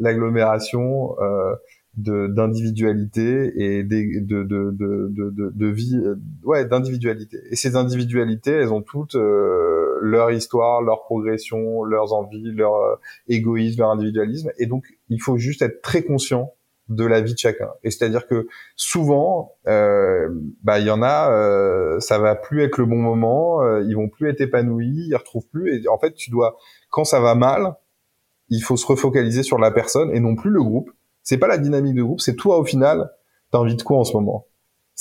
l'agglomération 0.00 1.16
euh, 1.20 1.54
d'individualité 1.96 3.52
et 3.56 3.82
de, 3.82 4.20
de, 4.20 4.44
de, 4.70 5.10
de, 5.10 5.50
de 5.52 5.66
vie 5.66 5.96
euh, 5.96 6.14
ouais 6.44 6.64
d'individualité 6.64 7.38
et 7.50 7.56
ces 7.56 7.74
individualités 7.74 8.52
elles 8.52 8.72
ont 8.72 8.80
toutes 8.80 9.16
euh, 9.16 9.98
leur 10.00 10.30
histoire 10.30 10.82
leur 10.82 11.02
progression 11.02 11.82
leurs 11.82 12.12
envies 12.12 12.52
leur 12.52 13.00
égoïsme 13.28 13.80
leur 13.80 13.90
individualisme 13.90 14.52
et 14.58 14.66
donc 14.66 14.84
il 15.08 15.20
faut 15.20 15.36
juste 15.36 15.62
être 15.62 15.82
très 15.82 16.02
conscient 16.02 16.54
de 16.90 17.04
la 17.04 17.20
vie 17.20 17.32
de 17.32 17.38
chacun. 17.38 17.70
Et 17.84 17.90
c'est-à-dire 17.90 18.26
que 18.26 18.48
souvent, 18.76 19.54
euh, 19.68 20.28
bah 20.62 20.80
il 20.80 20.86
y 20.86 20.90
en 20.90 21.02
a, 21.02 21.32
euh, 21.32 22.00
ça 22.00 22.18
va 22.18 22.34
plus 22.34 22.62
être 22.62 22.78
le 22.78 22.84
bon 22.84 22.96
moment, 22.96 23.62
euh, 23.62 23.82
ils 23.86 23.94
vont 23.94 24.08
plus 24.08 24.28
être 24.28 24.40
épanouis, 24.40 25.06
ils 25.08 25.16
retrouvent 25.16 25.46
plus. 25.46 25.72
Et 25.72 25.88
en 25.88 25.98
fait, 25.98 26.12
tu 26.14 26.30
dois, 26.30 26.56
quand 26.90 27.04
ça 27.04 27.20
va 27.20 27.34
mal, 27.36 27.74
il 28.50 28.60
faut 28.60 28.76
se 28.76 28.86
refocaliser 28.86 29.42
sur 29.42 29.58
la 29.58 29.70
personne 29.70 30.14
et 30.14 30.20
non 30.20 30.34
plus 30.34 30.50
le 30.50 30.62
groupe. 30.62 30.90
C'est 31.22 31.38
pas 31.38 31.46
la 31.46 31.58
dynamique 31.58 31.94
de 31.94 32.02
groupe, 32.02 32.20
c'est 32.20 32.36
toi 32.36 32.58
au 32.58 32.64
final. 32.64 33.10
T'as 33.50 33.58
envie 33.58 33.76
de 33.76 33.82
quoi 33.82 33.98
en 33.98 34.04
ce 34.04 34.12
moment? 34.14 34.46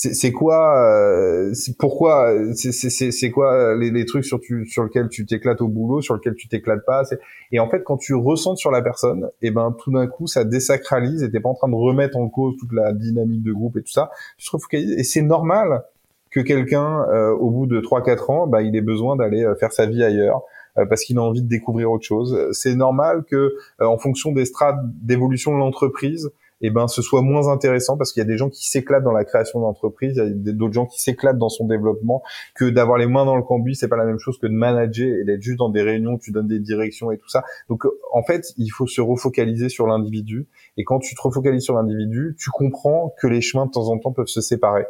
C'est 0.02 0.32
quoi 0.32 0.78
euh, 0.78 1.54
pourquoi 1.78 2.34
c'est 2.54 3.32
quoi 3.32 3.76
les, 3.76 3.92
les, 3.92 4.06
trucs 4.06 4.24
sur 4.24 4.40
tu, 4.40 4.66
sur 4.66 4.86
lesquels 4.86 5.10
tu 5.10 5.26
t'éclates 5.26 5.60
au 5.60 5.68
boulot 5.68 6.00
sur 6.00 6.16
lesquels 6.16 6.36
tu 6.36 6.48
t'éclates 6.48 6.86
pas? 6.86 7.04
Et 7.52 7.60
en 7.60 7.70
fait 7.70 7.84
quand 7.84 7.98
tu 7.98 8.14
ressens 8.16 8.56
sur 8.56 8.72
la 8.72 8.82
personne 8.82 9.26
et 9.42 9.48
eh 9.48 9.52
ben 9.52 9.76
tout 9.78 9.92
d'un 9.92 10.08
coup 10.08 10.26
ça 10.26 10.46
désacralise 10.46 11.22
et 11.22 11.30
t'es 11.30 11.42
pas 11.42 11.50
en 11.50 11.54
train 11.54 11.68
de 11.68 11.76
remettre 11.76 12.16
en 12.16 12.30
cause 12.30 12.56
toute 12.58 12.72
la 12.72 12.94
dynamique 12.94 13.44
de 13.44 13.52
groupe 13.52 13.76
et 13.76 13.82
tout 13.82 13.92
ça 13.92 14.10
tu 14.38 14.46
te 14.46 14.52
refocalises 14.52 14.94
et 14.98 15.04
c'est 15.04 15.22
normal 15.22 15.84
que 16.32 16.40
quelqu'un 16.40 17.06
euh, 17.10 17.32
au 17.32 17.50
bout 17.50 17.66
de 17.66 17.82
3 17.82 18.02
4 18.02 18.30
ans 18.30 18.48
bah 18.48 18.62
il 18.62 18.78
ait 18.78 18.82
besoin 18.82 19.18
d'aller 19.18 19.44
euh, 19.44 19.56
faire 19.56 19.74
sa 19.74 19.86
vie 19.86 20.02
ailleurs 20.02 20.44
parce 20.88 21.04
qu'il 21.04 21.18
a 21.18 21.22
envie 21.22 21.42
de 21.42 21.48
découvrir 21.48 21.92
autre 21.92 22.06
chose. 22.06 22.38
C'est 22.52 22.76
normal 22.76 23.24
que, 23.30 23.56
en 23.80 23.98
fonction 23.98 24.32
des 24.32 24.46
strates 24.46 24.80
d'évolution 25.02 25.54
de 25.54 25.58
l'entreprise, 25.58 26.32
eh 26.62 26.70
ben 26.70 26.88
ce 26.88 27.02
soit 27.02 27.22
moins 27.22 27.48
intéressant 27.48 27.98
parce 27.98 28.12
qu'il 28.12 28.22
y 28.22 28.26
a 28.26 28.28
des 28.28 28.38
gens 28.38 28.50
qui 28.50 28.68
s'éclatent 28.68 29.04
dans 29.04 29.12
la 29.12 29.24
création 29.24 29.62
d'entreprise, 29.62 30.14
il 30.16 30.46
y 30.46 30.50
a 30.50 30.54
d'autres 30.54 30.74
gens 30.74 30.86
qui 30.86 31.02
s'éclatent 31.02 31.38
dans 31.38 31.50
son 31.50 31.66
développement, 31.66 32.22
que 32.56 32.70
d'avoir 32.70 32.98
les 32.98 33.08
mains 33.08 33.26
dans 33.26 33.36
le 33.36 33.44
cambouis, 33.44 33.76
c'est 33.76 33.88
pas 33.88 33.98
la 33.98 34.06
même 34.06 34.20
chose 34.20 34.38
que 34.38 34.48
de 34.48 34.54
manager 34.54 35.08
et 35.08 35.24
d'être 35.24 35.42
juste 35.42 35.60
dans 35.60 35.70
des 35.70 35.82
réunions, 35.82 36.18
tu 36.18 36.32
donnes 36.32 36.48
des 36.48 36.60
directions 36.60 37.12
et 37.12 37.18
tout 37.18 37.30
ça. 37.30 37.44
Donc 37.70 37.86
en 38.12 38.24
fait, 38.24 38.54
il 38.58 38.70
faut 38.70 38.88
se 38.88 39.02
refocaliser 39.02 39.70
sur 39.70 39.88
l'individu 39.88 40.48
et 40.78 40.84
quand 40.84 41.00
tu 41.00 41.16
te 41.16 41.22
refocalises 41.22 41.64
sur 41.64 41.76
l'individu, 41.76 42.36
tu 42.38 42.50
comprends 42.50 43.14
que 43.20 43.28
les 43.28 43.42
chemins 43.42 43.66
de 43.66 43.72
temps 43.72 43.90
en 43.90 43.98
temps 43.98 44.12
peuvent 44.12 44.28
se 44.28 44.42
séparer 44.42 44.86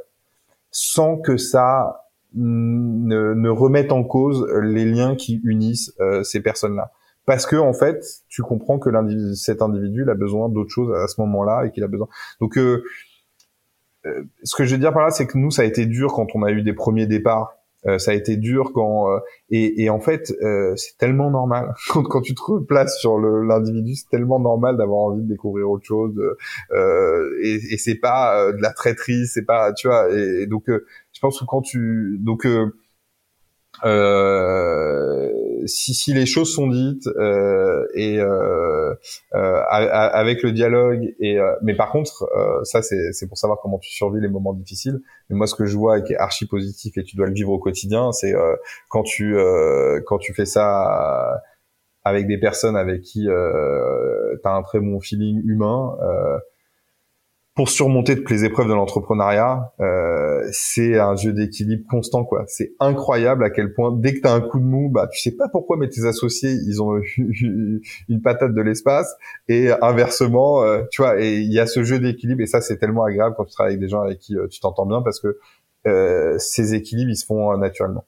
sans 0.72 1.18
que 1.18 1.38
ça 1.38 2.09
ne, 2.34 3.34
ne 3.34 3.50
remette 3.50 3.92
en 3.92 4.04
cause 4.04 4.48
les 4.62 4.86
liens 4.86 5.16
qui 5.16 5.42
unissent 5.44 5.94
euh, 6.00 6.24
ces 6.24 6.42
personnes-là 6.42 6.92
parce 7.30 7.46
que 7.46 7.56
en 7.56 7.74
fait, 7.74 8.04
tu 8.28 8.42
comprends 8.42 8.80
que 8.80 8.90
cet 9.36 9.62
individu 9.62 10.02
il 10.02 10.10
a 10.10 10.16
besoin 10.16 10.50
d'autre 10.50 10.72
chose 10.72 10.92
à 10.98 11.08
ce 11.08 11.22
moment-là 11.22 11.66
et 11.66 11.72
qu'il 11.72 11.84
a 11.84 11.88
besoin. 11.88 12.08
Donc, 12.42 12.58
euh, 12.58 12.84
euh, 14.08 14.24
ce 14.42 14.56
que 14.56 14.64
je 14.64 14.72
veux 14.72 14.80
dire 14.80 14.92
par 14.92 15.04
là, 15.04 15.12
c'est 15.12 15.28
que 15.28 15.38
nous, 15.38 15.52
ça 15.52 15.62
a 15.62 15.66
été 15.66 15.86
dur 15.86 16.12
quand 16.12 16.26
on 16.34 16.42
a 16.42 16.50
eu 16.50 16.64
des 16.64 16.74
premiers 16.74 17.06
départs. 17.06 17.54
Euh, 17.88 17.98
ça 17.98 18.12
a 18.12 18.14
été 18.14 18.36
dur 18.36 18.72
quand 18.74 19.08
et, 19.50 19.84
et, 19.84 19.90
en 19.90 20.00
fait 20.00 20.34
c'est 20.76 20.98
tellement 20.98 21.32
normal. 21.32 21.74
Quand, 21.90 22.04
quand 22.04 22.22
tu 22.22 22.36
te 22.36 22.42
replaces 22.42 23.00
sur 23.00 23.18
l'individu 23.20 23.96
c'est 23.96 24.10
tellement 24.10 24.40
normal 24.40 24.78
d'avoir 24.78 25.00
envie 25.00 25.24
de 25.24 25.28
découvrir 25.28 25.70
autre 25.70 25.86
chose 25.86 26.14
et, 27.42 27.60
et 27.72 27.78
c'est 27.78 27.96
pas 27.96 28.52
de 28.52 28.62
la 28.62 28.72
traîtrise 28.72 29.32
c'est 29.34 29.46
pas 29.46 29.74
tu 29.74 29.88
vois 29.88 30.10
et, 30.14 30.46
donc 30.46 30.70
je 31.20 31.28
pense 31.28 31.40
que 31.40 31.46
quand 31.46 31.62
tu 31.62 32.18
donc 32.22 32.46
euh, 32.46 32.74
si, 35.70 35.94
si 35.94 36.14
les 36.14 36.26
choses 36.26 36.54
sont 36.54 36.68
dites 36.68 37.08
euh, 37.08 37.86
et 37.94 38.20
euh, 38.20 38.94
euh 39.36 39.62
avec 39.70 40.44
le 40.44 40.52
dialogue 40.52 41.14
et 41.20 41.40
euh, 41.40 41.56
mais 41.62 41.76
par 41.76 41.92
contre 41.92 42.28
ça 42.64 42.82
c'est 42.82 43.12
c'est 43.14 43.28
pour 43.28 43.38
savoir 43.38 43.60
comment 43.62 43.80
tu 43.80 43.92
survis 43.92 44.22
les 44.22 44.28
moments 44.28 44.54
difficiles. 44.54 45.00
Mais 45.30 45.36
moi 45.36 45.48
ce 45.48 45.56
que 45.56 45.66
je 45.66 45.78
vois 45.78 46.00
et 46.00 46.04
qui 46.04 46.14
est 46.14 46.18
archi 46.18 46.48
positif 46.48 46.98
et 46.98 47.04
tu 47.04 47.16
dois 47.16 47.28
le 47.28 47.34
vivre 47.34 47.52
au 47.52 47.60
quotidien 47.60 48.12
c'est 48.12 48.34
quand 48.90 49.04
tu 49.04 49.36
quand 50.06 50.18
tu 50.18 50.34
fais 50.34 50.46
ça 50.46 51.42
avec 52.04 52.28
des 52.28 52.38
personnes 52.38 52.76
avec 52.76 53.02
qui 53.02 53.26
tu 53.26 54.48
as 54.48 54.52
un 54.52 54.64
très 54.64 54.80
bon 54.80 55.00
feeling 55.00 55.42
humain 55.46 55.96
pour 57.60 57.68
surmonter 57.68 58.16
toutes 58.16 58.30
les 58.30 58.46
épreuves 58.46 58.70
de 58.70 58.74
l'entrepreneuriat, 58.74 59.74
euh, 59.82 60.48
c'est 60.54 60.98
un 60.98 61.18
jeu 61.18 61.34
d'équilibre 61.34 61.84
constant 61.90 62.24
quoi. 62.24 62.46
C'est 62.48 62.72
incroyable 62.80 63.44
à 63.44 63.50
quel 63.50 63.74
point 63.74 63.92
dès 63.92 64.14
que 64.14 64.22
tu 64.22 64.28
as 64.28 64.32
un 64.32 64.40
coup 64.40 64.60
de 64.60 64.64
mou, 64.64 64.90
bah 64.90 65.10
tu 65.12 65.20
sais 65.20 65.36
pas 65.36 65.50
pourquoi 65.50 65.76
mais 65.76 65.90
tes 65.90 66.06
associés, 66.06 66.52
ils 66.52 66.82
ont 66.82 66.98
une 67.18 68.22
patate 68.24 68.54
de 68.54 68.62
l'espace 68.62 69.14
et 69.50 69.72
inversement, 69.82 70.64
euh, 70.64 70.84
tu 70.90 71.02
vois, 71.02 71.20
et 71.20 71.36
il 71.36 71.52
y 71.52 71.60
a 71.60 71.68
ce 71.68 71.84
jeu 71.84 72.00
d'équilibre 72.00 72.40
et 72.40 72.46
ça 72.46 72.62
c'est 72.62 72.78
tellement 72.78 73.04
agréable 73.04 73.36
quand 73.36 73.44
tu 73.44 73.52
travailles 73.52 73.74
avec 73.74 73.82
des 73.82 73.90
gens 73.90 74.04
avec 74.04 74.20
qui 74.20 74.38
euh, 74.38 74.48
tu 74.48 74.62
t'entends 74.62 74.86
bien 74.86 75.02
parce 75.02 75.20
que 75.20 75.38
euh, 75.86 76.38
ces 76.38 76.76
équilibres 76.76 77.12
ils 77.12 77.18
se 77.18 77.26
font 77.26 77.58
naturellement. 77.58 78.06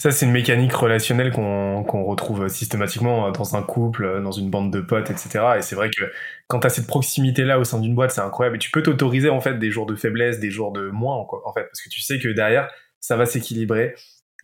Ça, 0.00 0.10
c'est 0.10 0.24
une 0.24 0.32
mécanique 0.32 0.72
relationnelle 0.72 1.30
qu'on 1.30 2.04
retrouve 2.04 2.48
systématiquement 2.48 3.30
dans 3.32 3.54
un 3.54 3.62
couple, 3.62 4.22
dans 4.22 4.32
une 4.32 4.48
bande 4.48 4.72
de 4.72 4.80
potes, 4.80 5.10
etc. 5.10 5.44
Et 5.58 5.60
c'est 5.60 5.76
vrai 5.76 5.90
que 5.90 6.10
quand 6.48 6.60
tu 6.60 6.66
as 6.68 6.70
cette 6.70 6.86
proximité-là 6.86 7.58
au 7.58 7.64
sein 7.64 7.78
d'une 7.78 7.94
boîte, 7.94 8.12
c'est 8.12 8.22
incroyable. 8.22 8.56
Et 8.56 8.58
tu 8.58 8.70
peux 8.70 8.82
t'autoriser 8.82 9.28
en 9.28 9.42
fait 9.42 9.58
des 9.58 9.70
jours 9.70 9.84
de 9.84 9.94
faiblesse, 9.94 10.40
des 10.40 10.50
jours 10.50 10.72
de 10.72 10.88
moins, 10.88 11.16
en 11.16 11.52
fait, 11.52 11.64
parce 11.64 11.82
que 11.82 11.90
tu 11.90 12.00
sais 12.00 12.18
que 12.18 12.28
derrière, 12.28 12.70
ça 12.98 13.16
va 13.16 13.26
s'équilibrer 13.26 13.94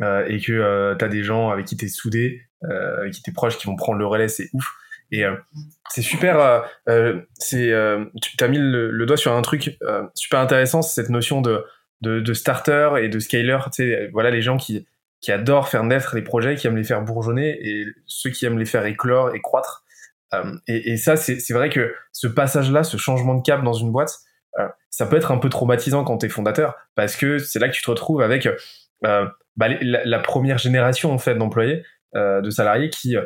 euh, 0.02 0.26
et 0.28 0.40
que 0.40 0.52
euh, 0.52 0.94
tu 0.94 1.02
as 1.06 1.08
des 1.08 1.22
gens 1.22 1.48
avec 1.48 1.64
qui 1.64 1.78
tu 1.78 1.86
es 1.86 1.88
soudé, 1.88 2.42
euh, 2.64 2.98
avec 2.98 3.14
qui 3.14 3.22
tu 3.22 3.30
es 3.30 3.32
proche, 3.32 3.56
qui 3.56 3.66
vont 3.66 3.76
prendre 3.76 3.98
le 3.98 4.06
relais, 4.06 4.28
c'est 4.28 4.50
ouf. 4.52 4.70
Et 5.10 5.24
euh, 5.24 5.36
c'est 5.88 6.02
super. 6.02 6.66
Euh, 6.90 7.22
c'est 7.38 7.72
tu 8.20 8.44
as 8.44 8.48
mis 8.48 8.58
le, 8.58 9.06
doigt 9.06 9.16
sur 9.16 9.32
un 9.32 9.40
truc 9.40 9.78
super 10.14 10.38
intéressant, 10.38 10.82
c'est 10.82 11.00
cette 11.00 11.10
notion 11.10 11.40
de, 11.40 11.64
de, 12.02 12.20
de 12.20 12.34
starter 12.34 12.90
et 13.00 13.08
de 13.08 13.18
scaler. 13.20 13.56
Tu 13.66 13.70
sais, 13.72 14.10
voilà 14.12 14.30
les 14.30 14.42
gens 14.42 14.58
qui 14.58 14.86
qui 15.26 15.32
adorent 15.32 15.68
faire 15.68 15.82
naître 15.82 16.14
les 16.14 16.22
projets, 16.22 16.54
qui 16.54 16.68
aiment 16.68 16.76
les 16.76 16.84
faire 16.84 17.02
bourgeonner, 17.02 17.58
et 17.60 17.84
ceux 18.06 18.30
qui 18.30 18.46
aiment 18.46 18.60
les 18.60 18.64
faire 18.64 18.86
éclore 18.86 19.34
et 19.34 19.40
croître. 19.40 19.82
Euh, 20.32 20.56
et, 20.68 20.96
ça, 20.96 21.16
c'est 21.16 21.52
vrai 21.52 21.68
que 21.68 21.92
ce 22.12 22.28
passage-là, 22.28 22.84
ce 22.84 22.96
changement 22.96 23.34
de 23.34 23.42
cap 23.42 23.64
dans 23.64 23.72
une 23.72 23.90
boîte, 23.90 24.20
euh, 24.60 24.68
ça 24.88 25.04
peut 25.04 25.16
être 25.16 25.32
un 25.32 25.38
peu 25.38 25.48
traumatisant 25.48 26.04
quand 26.04 26.18
tu 26.18 26.26
es 26.26 26.28
fondateur, 26.28 26.76
parce 26.94 27.16
que 27.16 27.38
c'est 27.38 27.58
là 27.58 27.68
que 27.68 27.74
tu 27.74 27.82
te 27.82 27.90
retrouves 27.90 28.22
avec 28.22 28.46
euh, 29.04 29.26
bah, 29.56 29.66
la, 29.80 30.18
première 30.20 30.58
génération 30.58 31.12
en 31.12 31.18
fait 31.18 31.34
d'employés, 31.34 31.82
de 32.14 32.48
salariés 32.48 32.88
qui, 32.88 33.16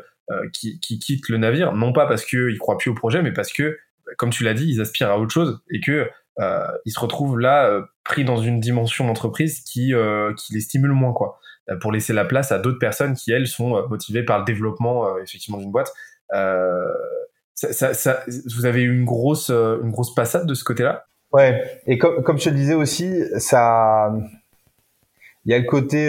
qui, 0.55 0.81
qui 0.81 0.99
quittent 0.99 1.29
le 1.29 1.37
navire, 1.37 1.75
non 1.75 1.93
pas 1.93 2.07
parce 2.07 2.25
qu'ils 2.25 2.59
croient 2.59 2.79
plus 2.79 2.91
au 2.91 2.95
projet, 2.95 3.21
mais 3.21 3.33
parce 3.33 3.53
que, 3.53 3.79
comme 4.17 4.31
tu 4.31 4.43
l'as 4.43 4.55
dit, 4.55 4.67
ils 4.67 4.81
aspirent 4.81 5.11
à 5.11 5.19
autre 5.19 5.35
chose 5.35 5.61
et 5.71 5.81
que 5.81 6.09
ils 6.87 6.93
se 6.93 6.99
retrouvent 6.99 7.39
là 7.39 7.83
pris 8.05 8.25
dans 8.25 8.39
une 8.39 8.59
dimension 8.59 9.07
d'entreprise 9.07 9.61
qui, 9.61 9.93
qui 10.39 10.55
les 10.55 10.61
stimule 10.61 10.93
moins 10.93 11.13
quoi. 11.13 11.39
Euh, 11.69 11.77
pour 11.77 11.93
laisser 11.93 12.13
la 12.13 12.25
place 12.25 12.53
à 12.53 12.59
d'autres 12.59 12.79
personnes 12.79 13.15
qui 13.15 13.33
elles 13.33 13.47
sont 13.47 13.77
euh, 13.77 13.87
motivées 13.87 14.23
par 14.23 14.39
le 14.39 14.45
développement 14.45 15.07
euh, 15.07 15.23
effectivement 15.23 15.59
d'une 15.59 15.71
boîte. 15.71 15.93
Ça, 17.55 17.93
ça, 17.93 18.25
vous 18.57 18.65
avez 18.65 18.81
eu 18.81 18.91
une 18.91 19.05
grosse 19.05 19.51
une 19.51 19.91
grosse 19.91 20.15
passade 20.15 20.47
de 20.47 20.55
ce 20.55 20.65
côté-là? 20.65 21.05
Ouais, 21.33 21.83
et 21.87 21.99
comme, 21.99 22.23
comme 22.23 22.39
je 22.39 22.45
te 22.45 22.55
disais 22.55 22.73
aussi, 22.73 23.23
ça, 23.37 24.11
il 25.45 25.53
y 25.53 25.55
a 25.55 25.59
le 25.59 25.67
côté 25.67 26.09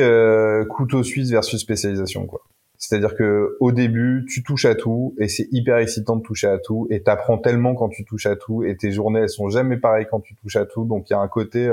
couteau 0.70 1.04
suisse 1.04 1.30
versus 1.30 1.60
spécialisation, 1.60 2.26
quoi. 2.26 2.42
C'est-à-dire 2.78 3.16
que 3.16 3.58
au 3.60 3.74
début, 3.74 4.26
tu 4.30 4.44
touches 4.44 4.64
à 4.64 4.76
tout 4.76 5.14
et 5.20 5.28
c'est 5.28 5.50
hyper 5.52 5.78
excitant 5.78 6.16
de 6.16 6.24
toucher 6.24 6.48
à 6.48 6.58
tout 6.58 6.88
et 6.90 7.04
t'apprends 7.04 7.38
tellement 7.38 7.76
quand 7.76 7.90
tu 7.90 8.06
touches 8.06 8.28
à 8.28 8.38
tout 8.38 8.64
et 8.64 8.78
tes 8.78 8.92
journées 8.92 9.20
elles 9.20 9.30
sont 9.30 9.50
jamais 9.50 9.76
pareilles 9.76 10.08
quand 10.10 10.22
tu 10.22 10.36
touches 10.36 10.56
à 10.56 10.66
tout. 10.66 10.86
Donc 10.86 11.10
il 11.10 11.14
y 11.14 11.16
a 11.18 11.20
un 11.20 11.28
côté 11.28 11.70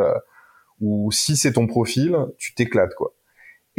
où 0.80 1.12
si 1.12 1.36
c'est 1.36 1.52
ton 1.52 1.68
profil, 1.68 2.16
tu 2.36 2.52
t'éclates 2.54 2.94
quoi. 2.94 3.12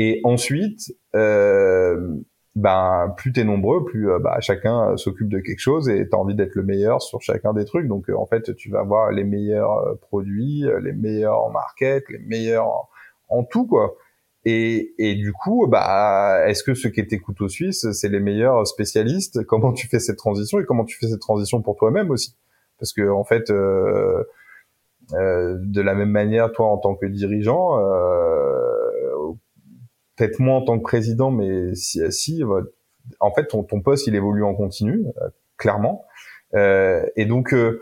Et 0.02 0.22
ensuite, 0.24 0.96
euh, 1.14 2.16
ben 2.56 3.14
plus 3.18 3.34
t'es 3.34 3.44
nombreux, 3.44 3.84
plus 3.84 4.10
euh, 4.10 4.18
bah, 4.20 4.40
chacun 4.40 4.96
s'occupe 4.96 5.28
de 5.28 5.40
quelque 5.40 5.60
chose 5.60 5.90
et 5.90 6.08
t'as 6.08 6.16
envie 6.16 6.36
d'être 6.36 6.56
le 6.56 6.64
meilleur 6.64 7.02
sur 7.02 7.22
chacun 7.22 7.54
des 7.54 7.66
trucs. 7.66 7.86
Donc 7.88 8.10
euh, 8.10 8.16
en 8.18 8.26
fait, 8.26 8.56
tu 8.56 8.72
vas 8.72 8.80
avoir 8.80 9.12
les 9.12 9.26
meilleurs 9.26 9.78
euh, 9.80 9.96
produits, 9.96 10.64
les 10.82 10.94
meilleurs 10.94 11.44
en 11.44 11.52
market, 11.52 12.06
les 12.10 12.20
meilleurs 12.20 12.90
en, 13.28 13.44
tout 13.44 13.68
quoi. 13.68 13.98
Et, 14.46 14.94
et 14.98 15.16
du 15.16 15.34
coup, 15.34 15.68
bah 15.68 16.44
est-ce 16.48 16.64
que 16.64 16.76
ce 16.76 16.88
qui 16.88 17.02
était 17.02 17.20
couteau 17.20 17.50
suisse, 17.50 17.92
c'est 17.92 18.10
les 18.10 18.22
meilleurs 18.22 18.66
spécialistes? 18.66 19.44
Comment 19.48 19.74
tu 19.74 19.90
fais 19.90 20.00
cette 20.00 20.18
transition 20.18 20.62
et 20.62 20.66
comment 20.66 20.86
tu 20.86 20.98
fais 20.98 21.08
cette 21.08 21.20
transition 21.20 21.62
pour 21.62 21.76
toi-même 21.76 22.10
aussi? 22.10 22.36
Parce 22.80 22.94
que 22.94 23.10
en 23.10 23.26
fait. 23.26 23.52
Euh, 25.14 25.58
de 25.60 25.82
la 25.82 25.96
même 25.96 26.12
manière, 26.12 26.52
toi 26.52 26.68
en 26.68 26.78
tant 26.78 26.96
que 26.96 27.08
dirigeant, 27.08 27.80
euh, 27.80 28.89
peut-être 30.20 30.40
moins 30.40 30.58
en 30.58 30.66
tant 30.66 30.78
que 30.78 30.84
président, 30.84 31.32
mais 31.32 31.74
si, 31.76 32.00
si 32.12 32.44
en 33.20 33.34
fait, 33.34 33.48
ton, 33.48 33.64
poste, 33.64 34.06
il 34.08 34.16
évolue 34.16 34.44
en 34.44 34.54
continu, 34.54 35.06
euh, 35.22 35.30
clairement. 35.58 36.06
Euh, 36.56 37.06
et 37.16 37.26
donc, 37.26 37.54
euh, 37.54 37.80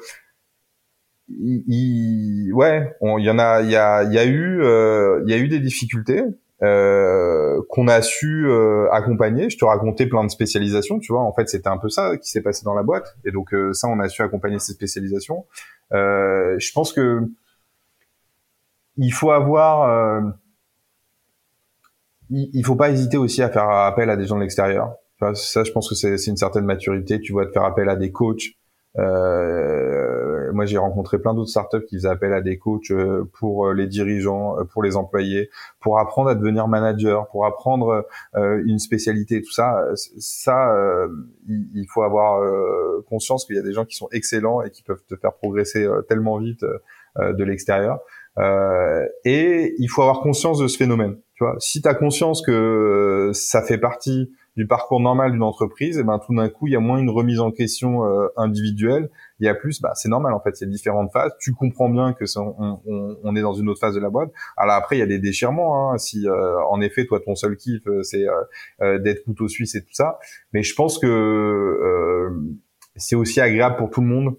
il, 1.30 2.52
ouais, 2.54 2.96
il 3.02 3.24
y 3.24 3.30
en 3.30 3.40
a, 3.40 3.62
il 3.62 3.72
y 3.72 3.76
a, 3.76 4.04
il 4.04 4.14
y 4.14 4.20
a 4.20 4.26
eu, 4.26 4.62
euh, 4.62 5.24
il 5.26 5.32
y 5.32 5.34
a 5.34 5.38
eu 5.38 5.48
des 5.48 5.60
difficultés 5.60 6.24
euh, 6.62 7.60
qu'on 7.70 7.88
a 7.88 8.04
su 8.04 8.48
accompagner. 8.92 9.50
Je 9.50 9.58
te 9.58 9.66
racontais 9.66 10.06
plein 10.06 10.24
de 10.24 10.30
spécialisations, 10.30 11.00
tu 11.00 11.12
vois. 11.12 11.24
En 11.24 11.34
fait, 11.34 11.50
c'était 11.50 11.70
un 11.70 11.78
peu 11.78 11.90
ça 11.90 12.18
qui 12.18 12.30
s'est 12.30 12.44
passé 12.44 12.64
dans 12.66 12.76
la 12.76 12.84
boîte. 12.84 13.18
Et 13.26 13.32
donc, 13.32 13.54
ça, 13.74 13.88
on 13.88 14.00
a 14.00 14.10
su 14.10 14.22
accompagner 14.22 14.60
ces 14.60 14.74
spécialisations. 14.74 15.46
je 15.92 16.72
pense 16.74 16.94
que 16.94 17.22
il 19.00 19.14
faut 19.14 19.32
avoir 19.32 20.22
il, 22.30 22.66
faut 22.66 22.76
pas 22.76 22.90
hésiter 22.90 23.18
aussi 23.18 23.42
à 23.42 23.50
faire 23.50 23.70
appel 23.70 24.10
à 24.10 24.18
des 24.18 24.26
gens 24.26 24.36
de 24.36 24.42
l'extérieur. 24.42 24.94
Ça, 25.34 25.64
je 25.64 25.72
pense 25.72 25.90
que 25.90 25.96
c'est 25.96 26.28
une 26.28 26.38
certaine 26.38 26.66
maturité. 26.66 27.20
Tu 27.20 27.32
vois, 27.32 27.46
de 27.46 27.52
faire 27.52 27.64
appel 27.64 27.90
à 27.90 27.96
des 27.96 28.12
coachs. 28.12 28.44
Euh, 29.00 30.52
moi, 30.54 30.66
j'ai 30.66 30.78
rencontré 30.78 31.20
plein 31.20 31.34
d'autres 31.34 31.50
startups 31.50 31.86
qui 31.88 31.98
faisaient 31.98 32.10
appel 32.10 32.34
à 32.34 32.42
des 32.42 32.58
coachs 32.58 32.92
pour 33.34 33.72
les 33.72 33.88
dirigeants, 33.88 34.56
pour 34.72 34.84
les 34.84 34.96
employés, 34.96 35.50
pour 35.80 36.00
apprendre 36.00 36.30
à 36.30 36.36
devenir 36.36 36.68
manager, 36.68 37.28
pour 37.28 37.46
apprendre 37.46 38.06
une 38.36 38.80
spécialité, 38.80 39.42
tout 39.42 39.52
ça. 39.52 39.84
Ça, 39.96 40.74
il, 41.48 41.86
faut 41.90 42.04
avoir 42.04 42.42
conscience 43.10 43.46
qu'il 43.46 43.56
y 43.56 43.60
a 43.60 43.64
des 43.64 43.74
gens 43.74 43.86
qui 43.86 43.96
sont 43.96 44.10
excellents 44.12 44.62
et 44.62 44.70
qui 44.70 44.84
peuvent 44.84 45.04
te 45.08 45.16
faire 45.16 45.34
progresser 45.34 45.88
tellement 46.08 46.38
vite 46.38 46.66
de 47.18 47.44
l'extérieur. 47.44 48.00
et 49.26 49.76
il 49.78 49.88
faut 49.88 50.02
avoir 50.02 50.22
conscience 50.22 50.60
de 50.60 50.68
ce 50.68 50.78
phénomène. 50.78 51.18
Tu 51.38 51.44
vois, 51.44 51.56
si 51.60 51.84
tu 51.84 51.88
as 51.88 51.94
conscience 51.94 52.42
que 52.42 53.30
ça 53.32 53.62
fait 53.62 53.78
partie 53.78 54.32
du 54.56 54.66
parcours 54.66 55.00
normal 55.00 55.34
d'une 55.34 55.44
entreprise, 55.44 56.00
et 56.00 56.04
ben 56.04 56.18
tout 56.18 56.34
d'un 56.34 56.50
coup, 56.50 56.66
il 56.66 56.74
y 56.74 56.76
a 56.76 56.80
moins 56.80 56.98
une 56.98 57.12
remise 57.12 57.40
en 57.40 57.52
question 57.52 58.06
euh, 58.06 58.28
individuelle. 58.38 59.12
Il 59.40 59.46
y 59.46 59.50
a 59.50 59.54
plus, 59.54 59.80
bah 59.80 59.92
c'est 59.94 60.10
normal 60.10 60.34
en 60.34 60.40
fait, 60.40 60.60
il 60.60 60.64
y 60.64 60.68
a 60.68 60.72
différentes 60.72 61.12
phases. 61.14 61.32
Tu 61.40 61.54
comprends 61.54 61.90
bien 61.90 62.14
que 62.14 62.26
ça, 62.26 62.42
on, 62.42 62.82
on, 62.88 63.18
on, 63.24 63.36
est 63.36 63.42
dans 63.42 63.54
une 63.54 63.70
autre 63.70 63.80
phase 63.80 63.94
de 63.94 64.00
la 64.00 64.10
boîte. 64.10 64.32
Alors 64.58 64.74
après, 64.74 64.96
il 64.96 65.00
y 65.00 65.04
a 65.04 65.06
des 65.06 65.20
déchirements. 65.20 65.92
Hein, 65.92 66.00
si 66.00 66.28
euh, 66.28 66.60
en 66.72 66.82
effet, 66.82 67.06
toi, 67.06 67.20
ton 67.24 67.36
seul 67.36 67.56
kiff, 67.56 67.86
euh, 67.86 68.02
c'est 68.02 68.26
d'être 69.04 69.24
couteau 69.24 69.48
suisse 69.48 69.76
et 69.76 69.84
tout 69.84 69.94
ça. 69.94 70.18
Mais 70.54 70.64
je 70.64 70.74
pense 70.74 70.98
que 70.98 72.32
c'est 72.96 73.16
aussi 73.16 73.42
agréable 73.42 73.76
pour 73.76 73.92
tout 73.92 74.02
le 74.02 74.08
monde 74.08 74.38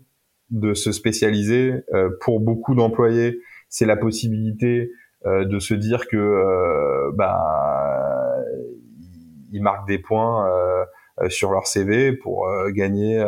de 0.50 0.74
se 0.74 0.90
spécialiser. 0.90 1.74
pour 2.22 2.40
beaucoup 2.40 2.74
d'employés, 2.74 3.38
c'est 3.68 3.86
la 3.86 3.96
possibilité 3.96 4.90
de 5.24 5.58
se 5.58 5.74
dire 5.74 6.06
que 6.06 7.10
bah 7.14 7.38
ils 9.52 9.62
marquent 9.62 9.86
des 9.86 9.98
points 9.98 10.48
euh, 10.48 10.84
euh, 11.20 11.28
sur 11.28 11.50
leur 11.50 11.66
CV 11.66 12.12
pour 12.12 12.48
euh, 12.48 12.70
gagner, 12.70 13.24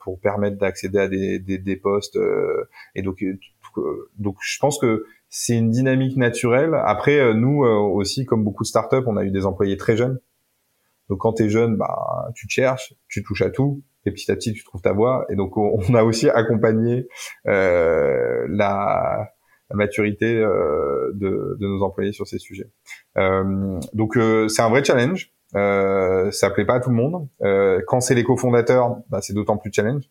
pour 0.00 0.20
permettre 0.20 0.58
d'accéder 0.58 0.98
à 0.98 1.08
des, 1.08 1.38
des, 1.38 1.58
des 1.58 1.76
postes. 1.76 2.18
et 2.94 3.02
donc, 3.02 3.24
donc 4.18 4.36
je 4.40 4.58
pense 4.58 4.78
que 4.78 5.04
c'est 5.28 5.56
une 5.56 5.70
dynamique 5.70 6.16
naturelle. 6.16 6.74
Après, 6.84 7.34
nous 7.34 7.64
aussi, 7.64 8.24
comme 8.24 8.44
beaucoup 8.44 8.62
de 8.62 8.68
startups, 8.68 9.04
on 9.06 9.16
a 9.16 9.24
eu 9.24 9.30
des 9.30 9.46
employés 9.46 9.76
très 9.76 9.96
jeunes. 9.96 10.20
Donc 11.08 11.18
quand 11.18 11.34
tu 11.34 11.44
es 11.44 11.48
jeune, 11.50 11.76
bah, 11.76 12.30
tu 12.34 12.46
te 12.46 12.52
cherches, 12.52 12.94
tu 13.08 13.22
touches 13.22 13.42
à 13.42 13.50
tout, 13.50 13.82
et 14.06 14.10
petit 14.10 14.30
à 14.30 14.36
petit 14.36 14.52
tu 14.52 14.64
trouves 14.64 14.80
ta 14.80 14.92
voie. 14.92 15.26
Et 15.28 15.36
donc 15.36 15.56
on 15.56 15.94
a 15.94 16.04
aussi 16.04 16.30
accompagné 16.30 17.08
euh, 17.46 18.46
la, 18.48 19.33
la, 19.70 19.76
maturité 19.76 20.36
euh, 20.36 21.10
de, 21.14 21.56
de, 21.60 21.66
nos 21.66 21.82
employés 21.82 22.12
sur 22.12 22.26
ces 22.26 22.38
sujets. 22.38 22.70
Euh, 23.18 23.78
donc 23.92 24.18
c'est 24.48 24.62
un 24.62 24.68
vrai 24.68 24.84
challenge. 24.84 25.34
Euh, 25.56 26.30
ça 26.32 26.50
plaît 26.50 26.64
pas 26.64 26.74
à 26.74 26.80
tout 26.80 26.90
le 26.90 26.96
monde. 26.96 27.28
Euh, 27.42 27.80
quand 27.86 28.00
c'est 28.00 28.14
les 28.14 28.24
cofondateurs, 28.24 28.96
bah, 29.08 29.20
c'est 29.20 29.34
d'autant 29.34 29.56
plus 29.56 29.70
challenge 29.72 30.04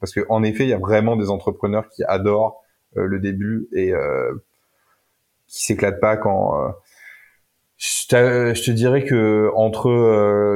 parce 0.00 0.12
que 0.12 0.20
en 0.28 0.42
effet, 0.42 0.64
il 0.64 0.68
y 0.68 0.74
a 0.74 0.78
vraiment 0.78 1.16
des 1.16 1.30
entrepreneurs 1.30 1.88
qui 1.88 2.02
adorent 2.04 2.60
euh, 2.96 3.06
le 3.06 3.20
début 3.20 3.68
et 3.72 3.94
euh, 3.94 4.32
qui 5.46 5.64
s'éclatent 5.64 6.00
pas 6.00 6.16
quand. 6.16 6.60
Euh, 6.60 6.68
je, 7.78 8.06
te, 8.64 8.70
dirais 8.70 9.04
que 9.04 9.50
entre 9.56 9.90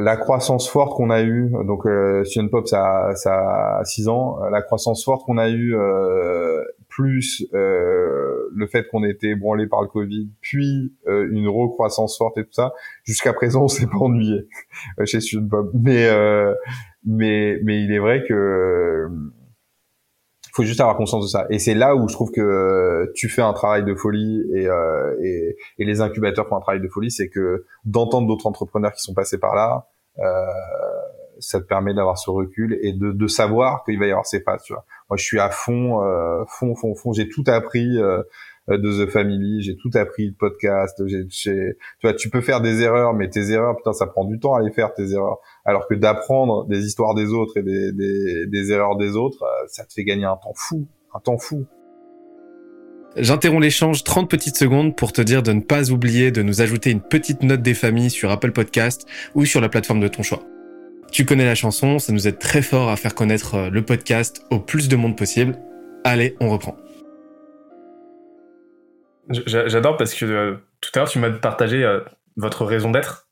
la 0.00 0.16
croissance 0.16 0.68
forte 0.68 0.96
qu'on 0.96 1.10
a 1.10 1.22
eue, 1.22 1.50
donc 1.64 1.84
euh, 1.86 2.22
Pop 2.52 2.68
ça, 2.68 3.14
ça 3.16 3.78
a 3.78 3.84
6 3.84 4.08
ans, 4.08 4.38
la 4.50 4.62
croissance 4.62 5.04
forte 5.04 5.24
qu'on 5.24 5.38
a 5.38 5.48
eue 5.48 5.74
plus 6.96 7.44
euh, 7.52 8.48
le 8.54 8.66
fait 8.66 8.88
qu'on 8.88 9.04
ait 9.04 9.10
été 9.10 9.34
branlé 9.34 9.66
par 9.66 9.82
le 9.82 9.88
Covid, 9.88 10.30
puis 10.40 10.94
euh, 11.06 11.28
une 11.30 11.46
recroissance 11.46 12.16
forte 12.16 12.38
et 12.38 12.44
tout 12.44 12.52
ça, 12.52 12.72
jusqu'à 13.04 13.34
présent 13.34 13.64
on 13.64 13.68
s'est 13.68 13.86
pas 13.86 13.98
ennuyé 13.98 14.48
euh, 14.98 15.04
chez 15.04 15.18
Mais 15.74 16.08
mais 17.04 17.60
mais 17.62 17.82
il 17.82 17.92
est 17.92 17.98
vrai 17.98 18.24
que 18.26 19.08
il 19.10 20.50
faut 20.54 20.62
juste 20.62 20.80
avoir 20.80 20.96
conscience 20.96 21.24
de 21.24 21.28
ça. 21.28 21.46
Et 21.50 21.58
c'est 21.58 21.74
là 21.74 21.94
où 21.94 22.08
je 22.08 22.14
trouve 22.14 22.30
que 22.30 23.12
tu 23.14 23.28
fais 23.28 23.42
un 23.42 23.52
travail 23.52 23.84
de 23.84 23.94
folie 23.94 24.42
et, 24.54 24.66
et, 25.22 25.56
et 25.78 25.84
les 25.84 26.00
incubateurs 26.00 26.48
font 26.48 26.56
un 26.56 26.60
travail 26.60 26.80
de 26.80 26.88
folie, 26.88 27.10
c'est 27.10 27.28
que 27.28 27.66
d'entendre 27.84 28.26
d'autres 28.26 28.46
entrepreneurs 28.46 28.92
qui 28.92 29.02
sont 29.02 29.12
passés 29.12 29.36
par 29.36 29.54
là, 29.54 29.86
ça 31.40 31.60
te 31.60 31.66
permet 31.66 31.92
d'avoir 31.92 32.16
ce 32.16 32.30
recul 32.30 32.78
et 32.80 32.94
de, 32.94 33.12
de 33.12 33.26
savoir 33.26 33.84
qu'il 33.84 33.98
va 33.98 34.06
y 34.06 34.10
avoir 34.10 34.24
ces 34.24 34.40
phases. 34.40 34.62
Tu 34.62 34.72
vois 34.72 34.86
moi 35.08 35.16
je 35.16 35.24
suis 35.24 35.38
à 35.38 35.50
fond, 35.50 36.02
euh, 36.02 36.44
fond, 36.48 36.74
fond, 36.74 36.94
fond. 36.94 37.12
J'ai 37.12 37.28
tout 37.28 37.44
appris 37.46 37.98
euh, 37.98 38.22
de 38.68 39.04
The 39.04 39.08
Family, 39.08 39.62
j'ai 39.62 39.76
tout 39.76 39.90
appris 39.94 40.30
de 40.30 40.36
podcast. 40.36 41.00
J'ai, 41.06 41.26
tu 41.28 41.76
vois, 42.02 42.14
tu 42.14 42.30
peux 42.30 42.40
faire 42.40 42.60
des 42.60 42.82
erreurs, 42.82 43.14
mais 43.14 43.28
tes 43.28 43.50
erreurs, 43.50 43.76
putain, 43.76 43.92
ça 43.92 44.06
prend 44.06 44.24
du 44.24 44.38
temps 44.40 44.54
à 44.54 44.62
les 44.62 44.72
faire 44.72 44.92
tes 44.94 45.12
erreurs. 45.12 45.38
Alors 45.64 45.86
que 45.86 45.94
d'apprendre 45.94 46.66
des 46.66 46.84
histoires 46.84 47.14
des 47.14 47.32
autres 47.32 47.56
et 47.56 47.62
des, 47.62 47.92
des, 47.92 48.46
des 48.46 48.72
erreurs 48.72 48.96
des 48.96 49.16
autres, 49.16 49.44
euh, 49.44 49.66
ça 49.68 49.84
te 49.84 49.92
fait 49.92 50.04
gagner 50.04 50.24
un 50.24 50.36
temps 50.36 50.54
fou, 50.54 50.86
un 51.14 51.20
temps 51.20 51.38
fou. 51.38 51.66
J'interromps 53.16 53.62
l'échange 53.62 54.04
30 54.04 54.28
petites 54.28 54.56
secondes 54.56 54.94
pour 54.94 55.12
te 55.12 55.22
dire 55.22 55.42
de 55.42 55.52
ne 55.52 55.62
pas 55.62 55.90
oublier 55.90 56.30
de 56.32 56.42
nous 56.42 56.60
ajouter 56.60 56.90
une 56.90 57.00
petite 57.00 57.42
note 57.42 57.62
des 57.62 57.72
familles 57.72 58.10
sur 58.10 58.30
Apple 58.30 58.52
Podcast 58.52 59.06
ou 59.34 59.46
sur 59.46 59.62
la 59.62 59.70
plateforme 59.70 60.00
de 60.00 60.08
ton 60.08 60.22
choix. 60.22 60.42
Tu 61.16 61.24
connais 61.24 61.46
la 61.46 61.54
chanson, 61.54 61.98
ça 61.98 62.12
nous 62.12 62.28
aide 62.28 62.38
très 62.38 62.60
fort 62.60 62.90
à 62.90 62.96
faire 62.96 63.14
connaître 63.14 63.54
euh, 63.54 63.70
le 63.70 63.80
podcast 63.80 64.44
au 64.50 64.60
plus 64.60 64.86
de 64.86 64.96
monde 64.96 65.16
possible. 65.16 65.56
Allez, 66.04 66.36
on 66.40 66.50
reprend. 66.50 66.76
J'adore 69.30 69.96
parce 69.96 70.12
que 70.12 70.26
euh, 70.26 70.56
tout 70.82 70.90
à 70.94 70.98
l'heure 70.98 71.08
tu 71.08 71.18
m'as 71.18 71.30
partagé 71.30 71.82
euh, 71.82 72.00
votre 72.36 72.66
raison 72.66 72.90
d'être. 72.90 73.30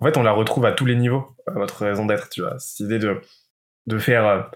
En 0.00 0.04
fait, 0.06 0.16
on 0.16 0.22
la 0.22 0.30
retrouve 0.30 0.64
à 0.64 0.70
tous 0.70 0.86
les 0.86 0.94
niveaux, 0.94 1.26
votre 1.56 1.84
raison 1.86 2.06
d'être, 2.06 2.28
tu 2.28 2.42
vois. 2.42 2.56
Cette 2.60 2.86
idée 2.86 3.00
de, 3.00 3.20
de 3.88 3.98
faire 3.98 4.48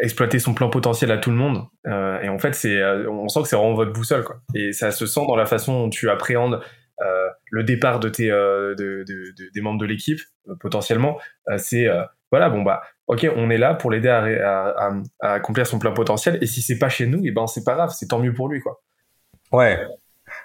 exploiter 0.00 0.38
son 0.38 0.54
plein 0.54 0.68
potentiel 0.68 1.10
à 1.10 1.18
tout 1.18 1.30
le 1.30 1.36
monde. 1.36 1.66
et 1.84 2.30
en 2.30 2.38
fait, 2.38 2.54
c'est, 2.54 2.82
on 3.06 3.28
sent 3.28 3.42
que 3.42 3.48
c'est 3.48 3.56
vraiment 3.56 3.74
votre 3.74 3.92
boussole, 3.92 4.24
quoi. 4.24 4.40
Et 4.54 4.72
ça 4.72 4.90
se 4.90 5.04
sent 5.04 5.20
dans 5.28 5.36
la 5.36 5.44
façon 5.44 5.82
dont 5.82 5.90
tu 5.90 6.08
appréhendes 6.08 6.62
le 7.50 7.64
départ 7.64 8.00
de 8.00 8.08
tes 8.08 8.30
euh, 8.30 8.74
de, 8.74 9.04
de, 9.06 9.32
de, 9.36 9.50
des 9.52 9.60
membres 9.60 9.80
de 9.80 9.86
l'équipe 9.86 10.20
euh, 10.48 10.54
potentiellement 10.60 11.18
c'est 11.56 11.86
voilà 12.30 12.50
bon 12.50 12.62
bah 12.62 12.82
ok 13.06 13.26
on 13.36 13.50
est 13.50 13.58
là 13.58 13.74
pour 13.74 13.90
l'aider 13.90 14.08
à, 14.08 14.90
à, 15.20 15.32
accomplir 15.34 15.66
son 15.66 15.78
plein 15.78 15.92
potentiel 15.92 16.38
et 16.40 16.46
si 16.46 16.62
c'est 16.62 16.78
pas 16.78 16.88
chez 16.88 17.06
nous 17.06 17.18
et 17.18 17.28
eh 17.28 17.30
ben 17.30 17.46
c'est 17.46 17.64
pas 17.64 17.74
grave 17.74 17.90
c'est 17.96 18.06
tant 18.06 18.18
mieux 18.18 18.34
pour 18.34 18.48
lui 18.48 18.60
quoi. 18.60 18.80
Ouais. 19.52 19.78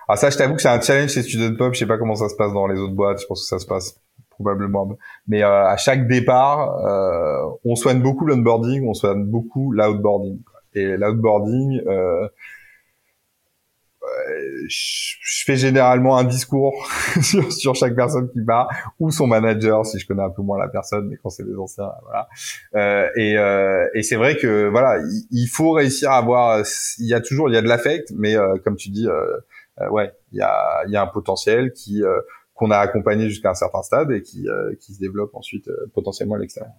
Alors 0.07 0.17
ça 0.17 0.29
je 0.29 0.37
t'avoue 0.37 0.55
que 0.55 0.61
c'est 0.61 0.69
un 0.69 0.79
challenge 0.79 1.11
chez 1.11 1.23
Student 1.23 1.55
Pop 1.57 1.73
je 1.73 1.79
sais 1.79 1.85
pas 1.85 1.97
comment 1.97 2.15
ça 2.15 2.29
se 2.29 2.35
passe 2.35 2.53
dans 2.53 2.67
les 2.67 2.79
autres 2.79 2.95
boîtes 2.95 3.21
je 3.21 3.25
pense 3.25 3.41
que 3.41 3.47
ça 3.47 3.59
se 3.59 3.65
passe 3.65 3.99
probablement 4.29 4.89
mais 5.27 5.43
euh, 5.43 5.65
à 5.65 5.77
chaque 5.77 6.07
départ 6.07 6.77
euh, 6.85 7.57
on 7.65 7.75
soigne 7.75 8.01
beaucoup 8.01 8.25
l'onboarding 8.25 8.87
on 8.87 8.93
soigne 8.93 9.25
beaucoup 9.25 9.71
l'outboarding 9.71 10.39
et 10.73 10.97
l'outboarding 10.97 11.81
euh, 11.87 12.27
je 14.67 15.43
fais 15.45 15.55
généralement 15.55 16.17
un 16.17 16.23
discours 16.23 16.87
sur, 17.21 17.51
sur, 17.51 17.75
chaque 17.75 17.95
personne 17.95 18.29
qui 18.29 18.43
part 18.43 18.69
ou 18.99 19.11
son 19.11 19.27
manager 19.27 19.85
si 19.85 19.99
je 19.99 20.07
connais 20.07 20.23
un 20.23 20.29
peu 20.29 20.41
moins 20.41 20.57
la 20.57 20.67
personne 20.67 21.07
mais 21.09 21.17
quand 21.21 21.29
c'est 21.29 21.45
des 21.45 21.55
anciens 21.55 21.91
voilà. 22.03 22.27
Euh, 22.75 23.09
et, 23.15 23.37
euh, 23.37 23.87
et 23.93 24.03
c'est 24.03 24.15
vrai 24.15 24.37
que 24.37 24.67
voilà 24.69 25.01
il, 25.31 25.47
faut 25.47 25.71
réussir 25.71 26.11
à 26.11 26.17
avoir 26.17 26.63
il 26.99 27.07
y 27.07 27.13
a 27.13 27.21
toujours 27.21 27.49
il 27.49 27.55
y 27.55 27.57
a 27.57 27.61
de 27.61 27.67
l'affect 27.67 28.11
mais 28.15 28.35
euh, 28.35 28.57
comme 28.63 28.75
tu 28.75 28.89
dis 28.89 29.07
euh, 29.07 29.37
euh, 29.81 29.89
ouais 29.89 30.11
il 30.31 30.39
y 30.39 30.41
a 30.41 30.83
il 30.85 30.91
y 30.91 30.95
a 30.95 31.01
un 31.01 31.07
potentiel 31.07 31.73
qui 31.73 32.01
qu'on 32.53 32.71
a 32.71 32.77
accompagné 32.77 33.29
jusqu'à 33.29 33.51
un 33.51 33.55
certain 33.55 33.81
stade 33.81 34.11
et 34.11 34.21
qui 34.21 34.47
qui 34.79 34.93
se 34.93 34.99
développe 34.99 35.33
ensuite 35.35 35.69
potentiellement 35.93 36.35
à 36.35 36.39
l'extérieur 36.39 36.73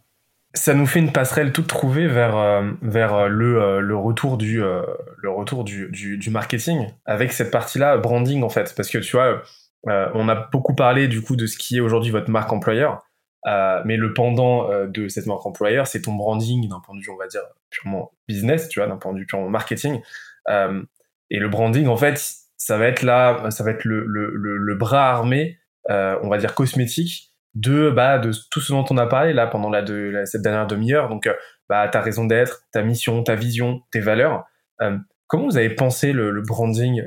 ça 0.55 0.73
nous 0.73 0.87
fait 0.87 1.01
une 1.01 1.13
passerelle 1.13 1.53
toute 1.53 1.67
trouvée 1.67 2.07
vers 2.07 2.37
euh, 2.37 2.71
vers 2.81 3.15
euh, 3.15 3.29
le 3.29 3.61
euh, 3.61 3.81
le 3.81 3.97
retour 3.97 4.39
du 4.39 4.61
le 4.61 5.31
retour 5.31 5.65
du, 5.65 5.91
du, 5.91 6.31
marketing 6.31 6.87
avec 7.05 7.33
cette 7.33 7.51
partie 7.51 7.79
là 7.79 7.99
branding 7.99 8.43
en 8.43 8.49
fait. 8.49 8.73
Parce 8.77 8.89
que 8.89 8.99
tu 8.99 9.17
vois 9.17 9.43
on 9.87 10.29
a 10.29 10.35
beaucoup 10.35 10.75
parlé 10.75 11.09
du 11.09 11.21
coup 11.21 11.37
de 11.37 11.47
ce 11.47 11.59
qui 11.59 11.77
est 11.77 11.81
aujourd'hui 11.81 12.11
votre 12.11 12.31
marque 12.31 12.53
employeur. 12.53 13.03
Mais 13.47 13.97
le 13.97 14.15
pendant 14.15 14.69
de 14.87 15.09
cette 15.09 15.27
marque 15.27 15.45
employeur 15.45 15.87
c'est 15.87 16.03
ton 16.03 16.15
branding 16.15 16.69
d'un 16.69 16.81
point 16.81 16.97
de 16.97 17.01
vue 17.01 17.11
on 17.11 17.19
va 17.19 17.27
dire 17.27 17.43
purement 17.71 18.13
business 18.29 18.69
tu 18.69 18.81
vois 18.81 18.89
d'un 18.89 18.97
point 18.97 19.13
de 19.13 19.19
vue 19.19 19.27
purement 19.27 19.51
marketing. 19.51 20.01
Et 20.49 21.39
le 21.39 21.49
branding 21.49 21.89
en 21.89 21.97
fait 21.97 22.23
ça 22.57 22.79
va 22.79 22.87
être 22.87 23.03
là 23.03 23.51
ça 23.51 23.65
va 23.65 23.73
être 23.73 23.85
le, 23.85 24.05
le, 24.07 24.31
le 24.57 24.75
bras 24.75 25.11
armé 25.11 25.59
on 25.89 26.29
va 26.29 26.39
dire 26.39 26.55
cosmétique 26.55 27.34
de 27.55 27.91
bah 27.91 28.19
de 28.19 28.33
tout 28.51 28.61
ce 28.61 28.73
dont 28.73 28.85
on 28.91 28.97
a 28.97 29.07
parlé 29.07 29.33
là 29.33 29.47
pendant 29.47 29.71
la 29.71 29.83
de 29.83 30.23
cette 30.25 30.43
dernière 30.43 30.67
demi-heure. 30.67 31.09
Donc 31.09 31.27
euh, 31.27 31.35
bah 31.69 31.87
ta 31.89 32.01
raison 32.01 32.25
d'être 32.25 32.63
ta 32.73 32.83
mission 32.83 33.23
ta 33.23 33.35
vision 33.35 33.81
tes 33.91 34.01
valeurs. 34.01 34.45
Euh, 34.81 34.97
comment 35.27 35.45
vous 35.45 35.57
avez 35.57 35.71
pensé 35.71 36.13
le, 36.13 36.43
branding 36.43 37.03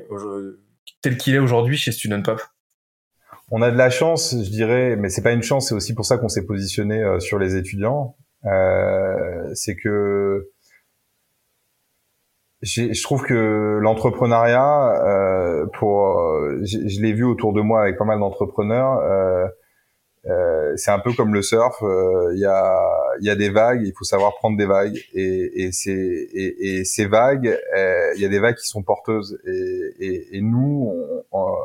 tel 1.01 1.17
qu'il 1.17 1.35
est 1.35 1.39
aujourd'hui 1.39 1.77
chez 1.77 1.91
Student 1.91 2.21
Pop? 2.21 2.41
On 3.51 3.61
a 3.61 3.71
de 3.71 3.77
la 3.77 3.89
chance 3.89 4.31
je 4.31 4.49
dirais 4.49 4.95
mais 4.95 5.09
c'est 5.09 5.21
pas 5.21 5.31
une 5.31 5.43
chance 5.43 5.69
c'est 5.69 5.75
aussi 5.75 5.93
pour 5.93 6.05
ça 6.05 6.17
qu'on 6.17 6.29
s'est 6.29 6.45
positionné 6.45 7.03
euh, 7.03 7.19
sur 7.19 7.39
les 7.39 7.55
étudiants. 7.55 8.15
C'est 9.53 9.75
que 9.75 10.49
je 12.61 13.03
trouve 13.03 13.23
que 13.23 13.77
l'entrepreneuriat 13.81 15.67
pour 15.73 16.17
je 16.63 17.01
l'ai 17.01 17.11
vu 17.11 17.25
autour 17.25 17.51
de 17.51 17.59
moi 17.59 17.81
avec 17.81 17.97
pas 17.97 18.05
mal 18.05 18.19
d'entrepreneurs 18.19 19.01
euh, 20.29 20.73
c'est 20.75 20.91
un 20.91 20.99
peu 20.99 21.13
comme 21.13 21.33
le 21.33 21.41
surf. 21.41 21.81
Euh, 21.81 22.31
il 22.33 22.39
y, 22.39 22.45
a, 22.45 22.79
y 23.21 23.29
a 23.29 23.35
des 23.35 23.49
vagues, 23.49 23.81
il 23.85 23.93
faut 23.93 24.03
savoir 24.03 24.35
prendre 24.35 24.57
des 24.57 24.65
vagues. 24.65 24.97
Et, 25.13 25.63
et, 25.63 25.71
ces, 25.71 25.91
et, 25.91 26.79
et 26.79 26.85
ces 26.85 27.05
vagues, 27.05 27.57
euh, 27.75 28.13
il 28.15 28.21
y 28.21 28.25
a 28.25 28.29
des 28.29 28.39
vagues 28.39 28.55
qui 28.55 28.67
sont 28.67 28.83
porteuses. 28.83 29.39
Et, 29.45 30.41
nous, 30.41 30.93
on, 31.31 31.55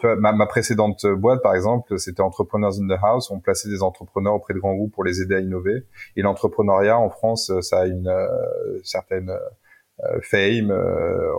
tu 0.00 0.06
vois, 0.06 0.16
ma, 0.16 0.32
ma, 0.32 0.46
précédente 0.46 1.06
boîte 1.06 1.42
par 1.42 1.54
exemple, 1.54 1.98
c'était 1.98 2.20
Entrepreneurs 2.20 2.72
in 2.80 2.86
the 2.86 2.98
House, 3.02 3.30
on 3.30 3.40
plaçait 3.40 3.68
des 3.68 3.82
entrepreneurs 3.82 4.34
auprès 4.34 4.54
de 4.54 4.58
grands 4.58 4.74
groupes 4.74 4.92
pour 4.92 5.04
les 5.04 5.20
aider 5.20 5.36
à 5.36 5.40
innover. 5.40 5.84
Et 6.16 6.22
l'entrepreneuriat 6.22 6.98
en 6.98 7.10
France, 7.10 7.52
ça 7.60 7.80
a 7.80 7.86
une 7.86 8.12
certaine 8.82 9.32
fame. 10.22 10.70
Euh, 10.70 11.32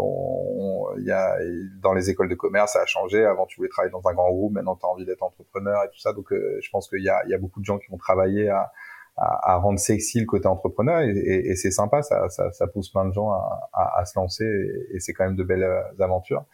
il 0.98 1.06
y 1.06 1.12
a 1.12 1.38
dans 1.82 1.94
les 1.94 2.10
écoles 2.10 2.30
de 2.30 2.36
commerce, 2.36 2.74
ça 2.74 2.82
a 2.82 2.86
changé. 2.86 3.26
Avant, 3.26 3.46
tu 3.46 3.58
voulais 3.58 3.70
travailler 3.70 3.92
dans 3.92 4.08
un 4.08 4.14
grand 4.14 4.32
groupe, 4.32 4.54
maintenant, 4.54 4.76
tu 4.76 4.86
as 4.86 4.90
envie 4.90 5.06
d'être 5.06 5.24
entrepreneur 5.24 5.84
et 5.84 5.88
tout 5.88 6.00
ça. 6.00 6.14
Donc, 6.14 6.32
euh, 6.32 6.60
je 6.62 6.70
pense 6.70 6.90
qu'il 6.90 7.04
y 7.04 7.10
a, 7.10 7.22
y 7.28 7.34
a 7.34 7.38
beaucoup 7.38 7.60
de 7.60 7.66
gens 7.66 7.78
qui 7.80 7.92
ont 7.92 7.98
travaillé 7.98 8.50
à, 8.50 8.72
à, 9.18 9.54
à 9.54 9.58
rendre 9.58 9.80
sexy 9.80 10.20
le 10.20 10.26
côté 10.26 10.48
entrepreneur 10.48 11.02
et, 11.02 11.12
et, 11.12 11.56
c'est 11.56 11.72
sympa. 11.72 12.02
Ça, 12.02 12.30
ça, 12.30 12.52
ça, 12.52 12.68
pousse 12.68 12.90
plein 12.90 13.06
de 13.06 13.14
gens 13.14 13.32
à, 13.32 13.70
à, 13.74 14.02
à 14.02 14.06
se 14.06 14.18
lancer 14.20 14.46
et, 14.94 15.00
c'est 15.00 15.14
quand 15.14 15.26
même 15.26 15.36
de 15.36 15.44
belles 15.44 15.68
aventures. 16.00 16.46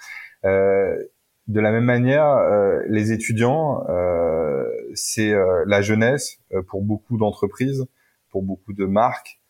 Euh, 0.46 0.96
de 1.48 1.62
la 1.62 1.72
même 1.72 1.86
manière, 1.86 2.28
euh, 2.28 2.82
les 2.88 3.14
étudiants, 3.14 3.86
euh, 3.90 4.66
c'est 4.94 5.34
la 5.66 5.82
jeunesse 5.82 6.40
pour 6.68 6.82
beaucoup 6.82 7.18
d'entreprises, 7.18 7.86
pour 8.32 8.44
beaucoup 8.44 8.74
de 8.74 8.86
marques, 8.86 9.42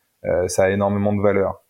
ça 0.48 0.66
a 0.66 0.70
énormément 0.70 1.14
de 1.14 1.22
valeur. 1.22 1.64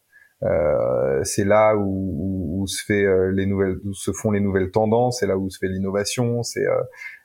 Euh, 0.43 1.23
c'est 1.23 1.45
là 1.45 1.75
où, 1.75 2.61
où, 2.61 2.67
se 2.67 2.83
fait 2.85 3.05
euh, 3.05 3.31
les 3.31 3.45
nouvelles, 3.45 3.77
où 3.83 3.93
se 3.93 4.11
font 4.11 4.31
les 4.31 4.39
nouvelles 4.39 4.71
tendances, 4.71 5.19
c'est 5.19 5.27
là 5.27 5.37
où 5.37 5.49
se 5.49 5.57
fait 5.57 5.67
l'innovation. 5.67 6.43
C'est 6.43 6.65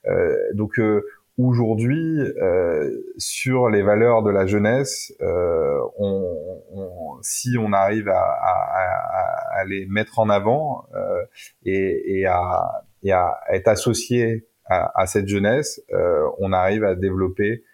euh, 0.06 0.36
donc 0.54 0.80
aujourd'hui 1.38 2.20
sur 3.18 3.68
les 3.68 3.82
valeurs 3.82 4.22
de 4.22 4.30
la 4.30 4.46
jeunesse, 4.46 5.12
on, 5.20 6.62
on, 6.72 7.18
si 7.22 7.56
on 7.58 7.72
arrive 7.72 8.08
à, 8.08 8.22
à, 8.22 9.60
à, 9.60 9.64
les 9.64 9.86
mettre 9.86 10.18
en 10.18 10.28
avant 10.28 10.86
et, 11.64 12.18
et, 12.18 12.26
à, 12.26 12.84
et, 13.02 13.12
à, 13.12 13.38
être 13.50 13.68
associé 13.68 14.46
à, 14.66 15.06
cette 15.06 15.28
jeunesse, 15.28 15.82
on 16.38 16.52
arrive 16.52 16.84
à 16.84 16.94
développer 16.94 17.64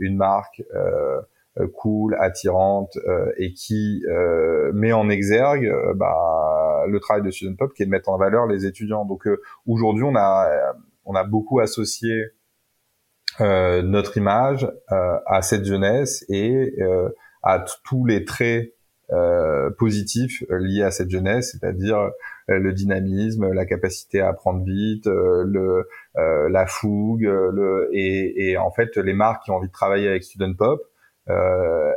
une 0.00 0.16
marque. 0.16 0.62
Euh, 0.74 1.20
euh, 1.22 1.22
cool, 1.74 2.16
attirante 2.18 2.96
euh, 3.06 3.30
et 3.36 3.52
qui 3.52 4.02
euh, 4.08 4.72
met 4.72 4.92
en 4.92 5.08
exergue 5.10 5.70
bah, 5.94 6.84
le 6.88 6.98
travail 6.98 7.22
de 7.22 7.30
Student 7.30 7.56
Pop, 7.56 7.72
qui 7.74 7.82
est 7.82 7.86
de 7.86 7.90
mettre 7.90 8.08
en 8.08 8.16
valeur 8.16 8.46
les 8.46 8.66
étudiants. 8.66 9.04
Donc 9.04 9.28
aujourd'hui, 9.66 10.04
on 10.04 10.16
a 10.16 10.74
on 11.04 11.14
a 11.14 11.24
beaucoup 11.24 11.60
associé 11.60 12.28
notre 13.40 14.16
image 14.16 14.70
à 14.88 15.42
cette 15.42 15.64
jeunesse 15.64 16.24
et 16.28 16.76
à 17.42 17.64
tous 17.84 18.04
les 18.04 18.24
traits 18.24 18.74
positifs 19.78 20.44
liés 20.50 20.82
à 20.82 20.90
cette 20.90 21.10
jeunesse, 21.10 21.52
c'est-à-dire 21.52 22.10
le 22.48 22.72
dynamisme, 22.72 23.52
la 23.52 23.64
capacité 23.64 24.20
à 24.20 24.28
apprendre 24.28 24.64
vite, 24.64 25.06
le, 25.06 25.88
la 26.14 26.66
fougue, 26.66 27.22
le, 27.22 27.88
et, 27.92 28.50
et, 28.50 28.56
en 28.58 28.70
fait 28.70 28.96
les 28.96 29.14
marques 29.14 29.44
qui 29.44 29.50
ont 29.50 29.56
envie 29.56 29.68
de 29.68 29.72
travailler 29.72 30.08
avec 30.08 30.24
Student 30.24 30.54
Pop, 30.54 30.82
euh, 31.30 31.92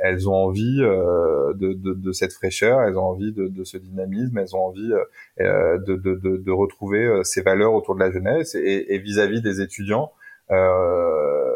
elles 0.00 0.28
ont 0.28 0.34
envie 0.34 0.82
euh, 0.82 1.54
de, 1.54 1.72
de, 1.72 1.94
de, 1.94 2.12
cette 2.12 2.32
fraîcheur, 2.32 2.82
elles 2.82 2.98
ont 2.98 3.04
envie 3.04 3.32
de, 3.32 3.48
de 3.48 3.64
ce 3.64 3.78
dynamisme, 3.78 4.36
elles 4.36 4.54
ont 4.54 4.66
envie 4.66 4.92
euh, 5.40 5.78
de, 5.78 6.50
retrouver 6.50 7.20
ces 7.24 7.42
valeurs 7.42 7.72
autour 7.72 7.94
de 7.94 8.00
la 8.00 8.10
jeunesse 8.10 8.54
et 8.54 8.98
vis-à-vis 8.98 9.40
des 9.40 9.60
étudiants. 9.60 10.12
Euh, 10.50 11.46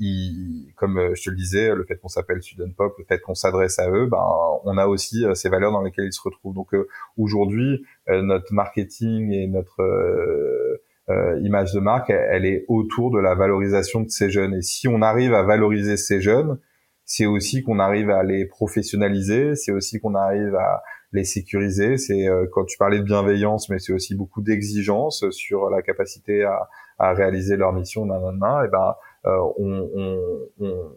il, 0.00 0.72
comme 0.76 1.12
je 1.14 1.24
te 1.24 1.30
le 1.30 1.36
disais, 1.36 1.74
le 1.74 1.84
fait 1.84 1.96
qu'on 1.96 2.08
s'appelle 2.08 2.42
Student 2.42 2.70
Pop, 2.76 2.94
le 2.98 3.04
fait 3.04 3.20
qu'on 3.20 3.34
s'adresse 3.34 3.78
à 3.78 3.90
eux, 3.90 4.06
ben, 4.06 4.22
on 4.64 4.76
a 4.76 4.86
aussi 4.86 5.24
ces 5.34 5.48
valeurs 5.48 5.72
dans 5.72 5.82
lesquelles 5.82 6.06
ils 6.06 6.12
se 6.12 6.20
retrouvent. 6.22 6.54
Donc 6.54 6.68
aujourd'hui, 7.16 7.84
notre 8.06 8.52
marketing 8.52 9.32
et 9.32 9.46
notre 9.46 10.67
euh, 11.10 11.38
image 11.42 11.72
de 11.72 11.80
marque, 11.80 12.10
elle, 12.10 12.44
est 12.44 12.64
autour 12.68 13.10
de 13.10 13.18
la 13.18 13.34
valorisation 13.34 14.00
de 14.00 14.08
ces 14.08 14.30
jeunes. 14.30 14.54
Et 14.54 14.62
si 14.62 14.88
on 14.88 15.02
arrive 15.02 15.34
à 15.34 15.42
valoriser 15.42 15.96
ces 15.96 16.20
jeunes, 16.20 16.58
c'est 17.04 17.26
aussi 17.26 17.62
qu'on 17.62 17.78
arrive 17.78 18.10
à 18.10 18.22
les 18.22 18.44
professionnaliser, 18.44 19.54
c'est 19.54 19.72
aussi 19.72 20.00
qu'on 20.00 20.14
arrive 20.14 20.54
à 20.54 20.82
les 21.12 21.24
sécuriser. 21.24 21.96
C'est 21.96 22.28
euh, 22.28 22.46
quand 22.52 22.64
tu 22.64 22.76
parlais 22.76 22.98
de 22.98 23.04
bienveillance, 23.04 23.70
mais 23.70 23.78
c'est 23.78 23.92
aussi 23.92 24.14
beaucoup 24.14 24.42
d'exigence 24.42 25.24
sur 25.30 25.70
la 25.70 25.80
capacité 25.80 26.44
à, 26.44 26.68
à, 26.98 27.14
réaliser 27.14 27.56
leur 27.56 27.72
mission. 27.72 28.04
Nanana, 28.04 28.66
et 28.66 28.68
ben, 28.68 28.94
euh, 29.26 29.38
on, 29.56 29.90
on, 29.94 30.20
on, 30.60 30.94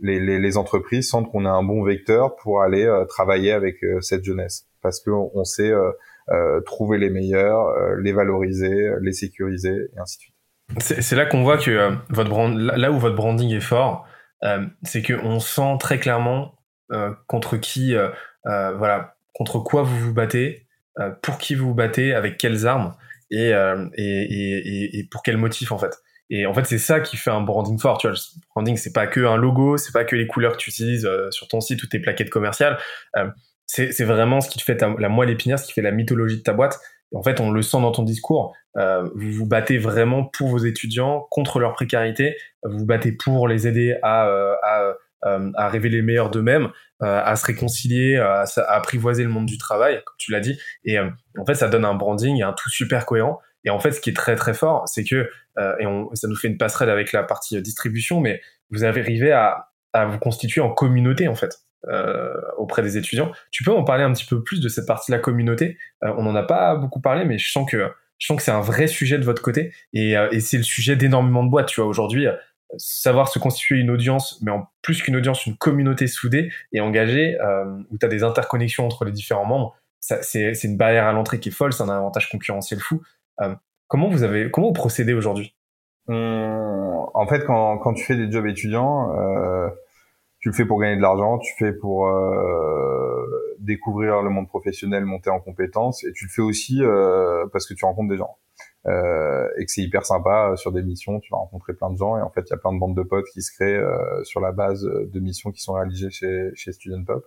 les, 0.00 0.20
les, 0.20 0.38
les, 0.38 0.56
entreprises 0.56 1.08
sentent 1.08 1.30
qu'on 1.30 1.46
a 1.46 1.50
un 1.50 1.62
bon 1.62 1.82
vecteur 1.82 2.36
pour 2.36 2.60
aller 2.60 2.84
euh, 2.84 3.04
travailler 3.06 3.52
avec 3.52 3.76
cette 4.00 4.24
jeunesse, 4.24 4.66
parce 4.82 5.00
qu'on 5.00 5.30
on 5.34 5.44
sait 5.44 5.70
euh, 5.70 5.90
trouver 6.64 6.98
les 6.98 7.10
meilleurs, 7.10 7.68
euh, 7.68 7.96
les 8.00 8.12
valoriser, 8.12 8.90
les 9.00 9.12
sécuriser 9.12 9.88
et 9.94 9.98
ainsi 9.98 10.18
de 10.18 10.22
suite. 10.22 10.34
C'est 10.80 11.14
là 11.14 11.26
qu'on 11.26 11.44
voit 11.44 11.58
que 11.58 11.70
euh, 11.70 11.92
votre 12.08 12.48
là 12.48 12.90
où 12.90 12.98
votre 12.98 13.14
branding 13.14 13.54
est 13.54 13.60
fort, 13.60 14.06
c'est 14.82 15.02
qu'on 15.02 15.40
sent 15.40 15.76
très 15.80 15.98
clairement 15.98 16.58
contre 17.26 17.56
qui, 17.56 17.94
voilà, 18.44 19.16
contre 19.34 19.58
quoi 19.58 19.82
vous 19.82 19.98
vous 19.98 20.14
battez, 20.14 20.66
pour 21.22 21.38
qui 21.38 21.54
vous 21.54 21.68
vous 21.68 21.74
battez, 21.74 22.14
avec 22.14 22.36
quelles 22.36 22.66
armes 22.66 22.94
et, 23.30 23.50
et, 23.96 24.98
et, 24.98 25.08
pour 25.10 25.22
quel 25.22 25.36
motif 25.36 25.72
en 25.72 25.78
fait. 25.78 25.96
Et 26.28 26.46
en 26.46 26.54
fait, 26.54 26.64
c'est 26.64 26.78
ça 26.78 27.00
qui 27.00 27.16
fait 27.16 27.30
un 27.30 27.40
branding 27.40 27.78
fort. 27.78 27.98
Tu 27.98 28.08
vois, 28.08 28.16
le 28.16 28.40
branding, 28.54 28.76
c'est 28.76 28.92
pas 28.92 29.06
que 29.06 29.20
un 29.20 29.36
logo, 29.36 29.76
c'est 29.76 29.92
pas 29.92 30.04
que 30.04 30.16
les 30.16 30.26
couleurs 30.26 30.52
que 30.52 30.58
tu 30.58 30.70
utilises 30.70 31.08
sur 31.30 31.48
ton 31.48 31.60
site 31.60 31.82
ou 31.82 31.86
tes 31.86 32.00
plaquettes 32.00 32.30
commerciales 32.30 32.78
c'est 33.66 34.04
vraiment 34.04 34.40
ce 34.40 34.48
qui 34.48 34.58
te 34.58 34.64
fait 34.64 34.80
la 34.80 35.08
moelle 35.08 35.30
épinière, 35.30 35.58
ce 35.58 35.66
qui 35.66 35.72
fait 35.72 35.82
la 35.82 35.90
mythologie 35.90 36.38
de 36.38 36.42
ta 36.42 36.52
boîte. 36.52 36.78
en 37.14 37.22
fait, 37.22 37.40
on 37.40 37.50
le 37.50 37.62
sent 37.62 37.80
dans 37.80 37.92
ton 37.92 38.02
discours. 38.02 38.54
Euh, 38.76 39.08
vous 39.14 39.32
vous 39.32 39.46
battez 39.46 39.78
vraiment 39.78 40.24
pour 40.24 40.48
vos 40.48 40.58
étudiants, 40.58 41.26
contre 41.30 41.58
leur 41.58 41.72
précarité. 41.72 42.36
Vous 42.62 42.78
vous 42.78 42.86
battez 42.86 43.12
pour 43.12 43.48
les 43.48 43.66
aider 43.66 43.96
à, 44.02 44.28
euh, 44.28 44.54
à, 44.62 44.94
euh, 45.24 45.50
à 45.54 45.68
révéler 45.68 45.98
le 45.98 46.02
meilleur 46.04 46.30
d'eux-mêmes, 46.30 46.68
à 47.00 47.36
se 47.36 47.44
réconcilier, 47.46 48.16
à, 48.16 48.44
apprivoiser 48.68 49.24
le 49.24 49.30
monde 49.30 49.46
du 49.46 49.58
travail, 49.58 50.02
comme 50.04 50.16
tu 50.18 50.30
l'as 50.30 50.40
dit. 50.40 50.58
Et 50.84 50.98
en 50.98 51.46
fait, 51.46 51.54
ça 51.54 51.68
donne 51.68 51.84
un 51.84 51.94
branding 51.94 52.38
et 52.38 52.42
un 52.42 52.52
tout 52.52 52.70
super 52.70 53.04
cohérent. 53.06 53.40
Et 53.64 53.70
en 53.70 53.80
fait, 53.80 53.92
ce 53.92 54.00
qui 54.00 54.10
est 54.10 54.16
très 54.16 54.36
très 54.36 54.54
fort, 54.54 54.84
c'est 54.86 55.04
que 55.04 55.28
et 55.80 55.86
on, 55.86 56.14
ça 56.14 56.28
nous 56.28 56.36
fait 56.36 56.48
une 56.48 56.58
passerelle 56.58 56.90
avec 56.90 57.12
la 57.12 57.22
partie 57.22 57.60
distribution, 57.60 58.20
mais 58.20 58.40
vous 58.70 58.84
avez 58.84 59.00
arrivé 59.00 59.32
à, 59.32 59.70
à 59.92 60.06
vous 60.06 60.18
constituer 60.18 60.60
en 60.60 60.70
communauté 60.70 61.28
en 61.28 61.34
fait. 61.34 61.66
Euh, 61.88 62.34
auprès 62.56 62.82
des 62.82 62.96
étudiants. 62.96 63.30
Tu 63.52 63.62
peux 63.62 63.70
en 63.70 63.84
parler 63.84 64.02
un 64.02 64.12
petit 64.12 64.24
peu 64.24 64.42
plus 64.42 64.60
de 64.60 64.68
cette 64.68 64.86
partie 64.86 65.12
de 65.12 65.16
la 65.16 65.22
communauté? 65.22 65.78
Euh, 66.02 66.12
On 66.16 66.24
n'en 66.24 66.34
a 66.34 66.42
pas 66.42 66.74
beaucoup 66.74 67.00
parlé, 67.00 67.24
mais 67.24 67.38
je 67.38 67.52
sens 67.52 67.70
que 67.70 67.92
je 68.18 68.26
sens 68.26 68.36
que 68.36 68.42
c'est 68.42 68.50
un 68.50 68.62
vrai 68.62 68.88
sujet 68.88 69.18
de 69.18 69.24
votre 69.24 69.40
côté 69.40 69.72
et, 69.92 70.16
euh, 70.16 70.28
et 70.32 70.40
c'est 70.40 70.56
le 70.56 70.64
sujet 70.64 70.96
d'énormément 70.96 71.44
de 71.44 71.50
boîtes. 71.50 71.68
Tu 71.68 71.80
vois, 71.80 71.88
aujourd'hui, 71.88 72.26
savoir 72.76 73.28
se 73.28 73.38
constituer 73.38 73.76
une 73.78 73.90
audience, 73.90 74.40
mais 74.42 74.50
en 74.50 74.66
plus 74.82 75.00
qu'une 75.00 75.14
audience, 75.14 75.46
une 75.46 75.56
communauté 75.56 76.08
soudée 76.08 76.50
et 76.72 76.80
engagée, 76.80 77.38
où 77.90 77.98
tu 77.98 78.04
as 78.04 78.08
des 78.08 78.24
interconnexions 78.24 78.84
entre 78.84 79.04
les 79.04 79.12
différents 79.12 79.46
membres, 79.46 79.76
c'est 80.00 80.64
une 80.64 80.76
barrière 80.76 81.04
à 81.06 81.12
l'entrée 81.12 81.38
qui 81.38 81.50
est 81.50 81.52
folle, 81.52 81.72
c'est 81.72 81.84
un 81.84 81.88
avantage 81.88 82.28
concurrentiel 82.30 82.80
fou. 82.80 83.00
comment 83.86 84.08
vous 84.08 84.24
avez, 84.24 84.50
comment 84.50 84.68
vous 84.68 84.72
procédez 84.72 85.12
aujourd'hui? 85.12 85.55
En 86.08 87.26
fait, 87.28 87.44
quand, 87.44 87.78
quand, 87.78 87.94
tu 87.94 88.04
fais 88.04 88.16
des 88.16 88.30
jobs 88.30 88.46
étudiants, 88.46 89.10
tu 90.46 90.50
le 90.50 90.54
fais 90.54 90.64
pour 90.64 90.80
gagner 90.80 90.94
de 90.94 91.02
l'argent, 91.02 91.38
tu 91.38 91.52
le 91.58 91.66
fais 91.66 91.76
pour 91.76 92.06
euh, 92.06 93.56
découvrir 93.58 94.22
le 94.22 94.30
monde 94.30 94.46
professionnel, 94.46 95.04
monter 95.04 95.28
en 95.28 95.40
compétences, 95.40 96.04
et 96.04 96.12
tu 96.12 96.26
le 96.26 96.30
fais 96.30 96.40
aussi 96.40 96.84
euh, 96.84 97.46
parce 97.52 97.66
que 97.66 97.74
tu 97.74 97.84
rencontres 97.84 98.10
des 98.10 98.16
gens. 98.16 98.36
Euh, 98.86 99.48
et 99.58 99.64
que 99.64 99.72
c'est 99.72 99.82
hyper 99.82 100.06
sympa 100.06 100.52
sur 100.54 100.70
des 100.70 100.84
missions, 100.84 101.18
tu 101.18 101.32
vas 101.32 101.38
rencontrer 101.38 101.74
plein 101.74 101.90
de 101.90 101.96
gens, 101.96 102.16
et 102.16 102.22
en 102.22 102.30
fait 102.30 102.42
il 102.42 102.50
y 102.50 102.54
a 102.54 102.58
plein 102.58 102.72
de 102.72 102.78
bandes 102.78 102.96
de 102.96 103.02
potes 103.02 103.26
qui 103.32 103.42
se 103.42 103.52
créent 103.52 103.82
sur 104.22 104.40
la 104.40 104.52
base 104.52 104.82
de 104.84 105.18
missions 105.18 105.50
qui 105.50 105.62
sont 105.62 105.72
réalisées 105.72 106.10
chez, 106.10 106.50
chez 106.54 106.70
Student 106.70 107.02
Pop. 107.04 107.24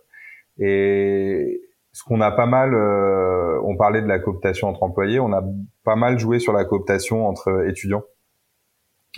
Et 0.58 1.62
ce 1.92 2.06
qu'on 2.06 2.22
a 2.22 2.32
pas 2.32 2.46
mal, 2.46 2.74
on 2.74 3.76
parlait 3.76 4.02
de 4.02 4.08
la 4.08 4.20
cooptation 4.20 4.70
entre 4.70 4.84
employés, 4.84 5.20
on 5.20 5.34
a 5.34 5.44
pas 5.84 5.98
mal 5.98 6.20
joué 6.20 6.40
sur 6.40 6.54
la 6.54 6.64
cooptation 6.64 7.28
entre 7.28 7.68
étudiants. 7.68 8.04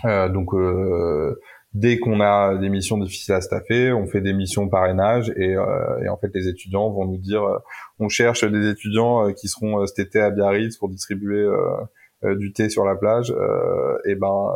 Donc 0.04 0.54
dès 1.74 2.00
qu'on 2.00 2.20
a 2.20 2.56
des 2.56 2.70
missions 2.70 2.98
difficiles 2.98 3.34
à 3.34 3.42
staffer, 3.42 3.94
on 3.94 4.06
fait 4.06 4.22
des 4.22 4.34
missions 4.34 4.68
parrainage 4.68 5.32
et, 5.38 5.56
euh, 5.56 6.04
et 6.04 6.10
en 6.10 6.18
fait 6.18 6.30
les 6.34 6.48
étudiants 6.48 6.90
vont 6.92 7.06
nous 7.06 7.18
dire 7.18 7.44
euh, 7.44 7.58
on 8.00 8.10
cherche 8.10 8.44
des 8.44 8.70
étudiants 8.70 9.28
euh, 9.28 9.32
qui 9.32 9.48
seront 9.48 9.86
cet 9.86 10.00
été 10.00 10.20
à 10.20 10.32
Biarritz 10.32 10.78
pour 10.78 10.90
distribuer 10.90 11.48
du 12.24 12.54
thé 12.54 12.70
sur 12.70 12.86
la 12.86 12.96
plage. 12.96 13.34
et 14.06 14.14
ben 14.16 14.54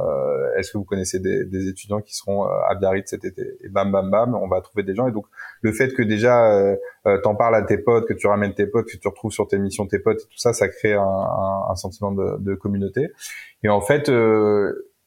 est-ce 0.57 0.71
que 0.71 0.77
vous 0.77 0.83
connaissez 0.83 1.19
des, 1.19 1.45
des, 1.45 1.67
étudiants 1.67 1.99
qui 1.99 2.13
seront 2.13 2.43
à 2.43 2.75
Biarritz 2.75 3.09
cet 3.09 3.25
été? 3.25 3.57
Et 3.63 3.69
bam 3.69 3.91
bam 3.91 4.11
bam, 4.11 4.35
on 4.35 4.47
va 4.47 4.61
trouver 4.61 4.83
des 4.83 4.93
gens 4.93 5.07
et 5.07 5.11
donc 5.11 5.25
le 5.61 5.71
fait 5.71 5.93
que 5.93 6.03
déjà 6.03 6.77
t'en 7.23 7.35
parles 7.35 7.55
à 7.55 7.63
tes 7.63 7.79
potes, 7.79 8.07
que 8.07 8.13
tu 8.13 8.27
ramènes 8.27 8.53
tes 8.53 8.67
potes, 8.67 8.85
que 8.85 8.97
tu 8.97 9.07
retrouves 9.07 9.31
sur 9.31 9.47
tes 9.47 9.57
missions 9.57 9.87
tes 9.87 9.99
potes 9.99 10.21
et 10.21 10.27
tout 10.27 10.37
ça, 10.37 10.53
ça 10.53 10.67
crée 10.67 10.93
un, 10.93 11.01
un, 11.01 11.71
un 11.71 11.75
sentiment 11.75 12.11
de, 12.11 12.37
de, 12.39 12.53
communauté. 12.53 13.09
Et 13.63 13.69
en 13.69 13.81
fait 13.81 14.11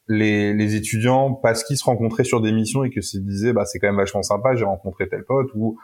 les, 0.08 0.54
les 0.54 0.74
étudiants 0.74 1.32
parce 1.34 1.64
qu'ils 1.64 1.76
se 1.76 1.84
rencontraient 1.84 2.24
sur 2.24 2.40
des 2.40 2.52
missions 2.52 2.84
et 2.84 2.90
que 2.90 3.00
se 3.00 3.18
disaient 3.18 3.52
bah 3.52 3.64
c'est 3.64 3.78
quand 3.78 3.88
même 3.88 3.96
vachement 3.96 4.22
sympa 4.22 4.54
j'ai 4.54 4.64
rencontré 4.64 5.08
tel 5.08 5.24
pote 5.24 5.48
ou 5.54 5.78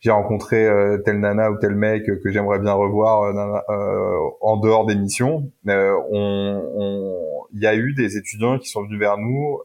j'ai 0.00 0.10
rencontré 0.10 0.66
euh, 0.66 0.98
tel 0.98 1.20
nana 1.20 1.50
ou 1.50 1.56
tel 1.58 1.74
mec 1.74 2.04
que 2.04 2.30
j'aimerais 2.30 2.58
bien 2.58 2.74
revoir 2.74 3.22
euh, 3.22 3.60
euh, 3.70 4.18
en 4.42 4.58
dehors 4.58 4.84
des 4.84 4.94
missions 4.94 5.50
on 5.66 7.12
il 7.52 7.62
y 7.62 7.66
a 7.66 7.74
eu 7.74 7.94
des 7.94 8.18
étudiants 8.18 8.58
qui 8.58 8.68
sont 8.68 8.82
venus 8.82 8.98
vers 8.98 9.16
nous 9.16 9.60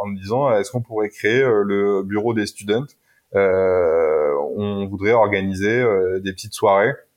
en 0.00 0.06
nous 0.06 0.16
disant 0.16 0.54
est-ce 0.54 0.70
qu'on 0.70 0.82
pourrait 0.82 1.08
créer 1.08 1.42
le 1.42 2.02
bureau 2.02 2.34
des 2.34 2.44
students? 2.44 2.84
On 3.32 4.86
voudrait 4.90 5.12
organiser 5.12 5.82
des 6.20 6.32
petites 6.32 6.52
soirées. 6.52 6.92
euh, 6.92 7.13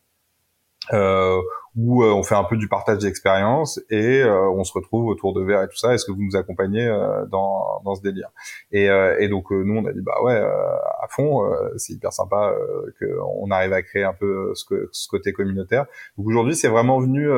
où 1.78 2.04
euh, 2.04 2.12
on 2.12 2.24
fait 2.24 2.36
un 2.36 2.44
peu 2.44 2.58
du 2.58 2.68
partage 2.68 2.98
d'expérience 2.98 3.80
et 3.92 4.22
euh, 4.22 4.50
on 4.50 4.64
se 4.64 4.74
retrouve 4.74 5.06
autour 5.06 5.34
de 5.34 5.44
verre 5.44 5.62
et 5.62 5.68
tout 5.68 5.78
ça. 5.78 5.94
Est-ce 5.94 6.06
que 6.06 6.12
vous 6.12 6.24
nous 6.24 6.36
accompagnez 6.36 6.86
euh, 6.88 7.26
dans, 7.28 7.82
dans 7.86 7.94
ce 7.94 8.02
délire? 8.02 8.30
Et, 8.72 8.86
et, 8.86 9.28
donc 9.30 9.52
nous 9.52 9.78
on 9.78 9.86
a 9.86 9.94
dit 9.94 10.02
bah 10.02 10.18
ouais 10.24 10.36
à 10.36 11.08
fond, 11.10 11.44
c'est 11.78 11.94
hyper 11.94 12.12
sympa 12.12 12.54
qu'on 13.00 13.52
arrive 13.52 13.74
à 13.74 13.82
créer 13.84 14.04
un 14.04 14.14
peu 14.14 14.52
ce, 14.56 14.66
ce 14.92 15.08
côté 15.08 15.32
communautaire. 15.34 15.86
Donc 16.18 16.28
aujourd'hui 16.28 16.56
c'est 16.56 16.68
vraiment 16.68 17.00
venu 17.00 17.30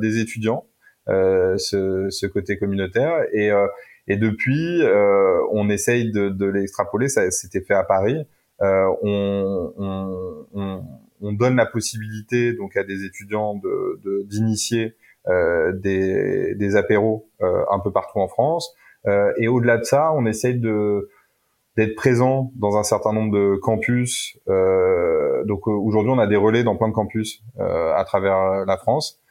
des 0.00 0.18
étudiants 0.18 0.64
ce, 1.06 2.06
ce, 2.10 2.26
côté 2.26 2.58
communautaire 2.58 3.24
et 3.32 3.50
et 4.08 4.16
depuis, 4.16 4.82
on 5.52 5.68
essaye 5.68 6.10
de, 6.10 6.28
de 6.28 6.46
l'extrapoler. 6.46 7.08
Ça, 7.08 7.30
c'était 7.30 7.60
fait 7.60 7.74
à 7.74 7.84
Paris. 7.84 8.26
on, 8.60 9.72
on, 9.76 10.46
on, 10.54 10.82
on 11.22 11.32
donne 11.32 11.56
la 11.56 11.66
possibilité 11.66 12.52
donc 12.52 12.76
à 12.76 12.84
des 12.84 13.04
étudiants 13.04 13.54
de 13.54 14.24
d'initier 14.24 14.96
euh, 15.28 15.70
des, 15.72 16.56
des 16.56 16.74
apéros 16.74 17.28
euh, 17.42 17.62
un 17.70 17.78
peu 17.78 17.92
partout 17.92 18.18
en 18.18 18.26
France. 18.26 18.74
Euh, 19.06 19.32
et 19.36 19.46
au-delà 19.46 19.78
de 19.78 19.84
ça, 19.84 20.12
on 20.14 20.26
essaye 20.26 20.58
de 20.58 21.08
d'être 21.76 21.94
présent 21.94 22.52
dans 22.56 22.76
un 22.76 22.82
certain 22.82 23.12
nombre 23.12 23.32
de 23.32 23.56
campus. 23.56 24.38
donc 25.46 25.66
aujourd'hui, 25.68 26.12
on 26.12 26.18
a 26.18 26.26
des 26.26 26.36
relais 26.36 26.64
dans 26.64 26.76
plein 26.76 26.88
de 26.88 26.92
campus 26.92 27.42
à 27.58 28.04
travers 28.04 28.66
la 28.66 28.76
France 28.76 29.22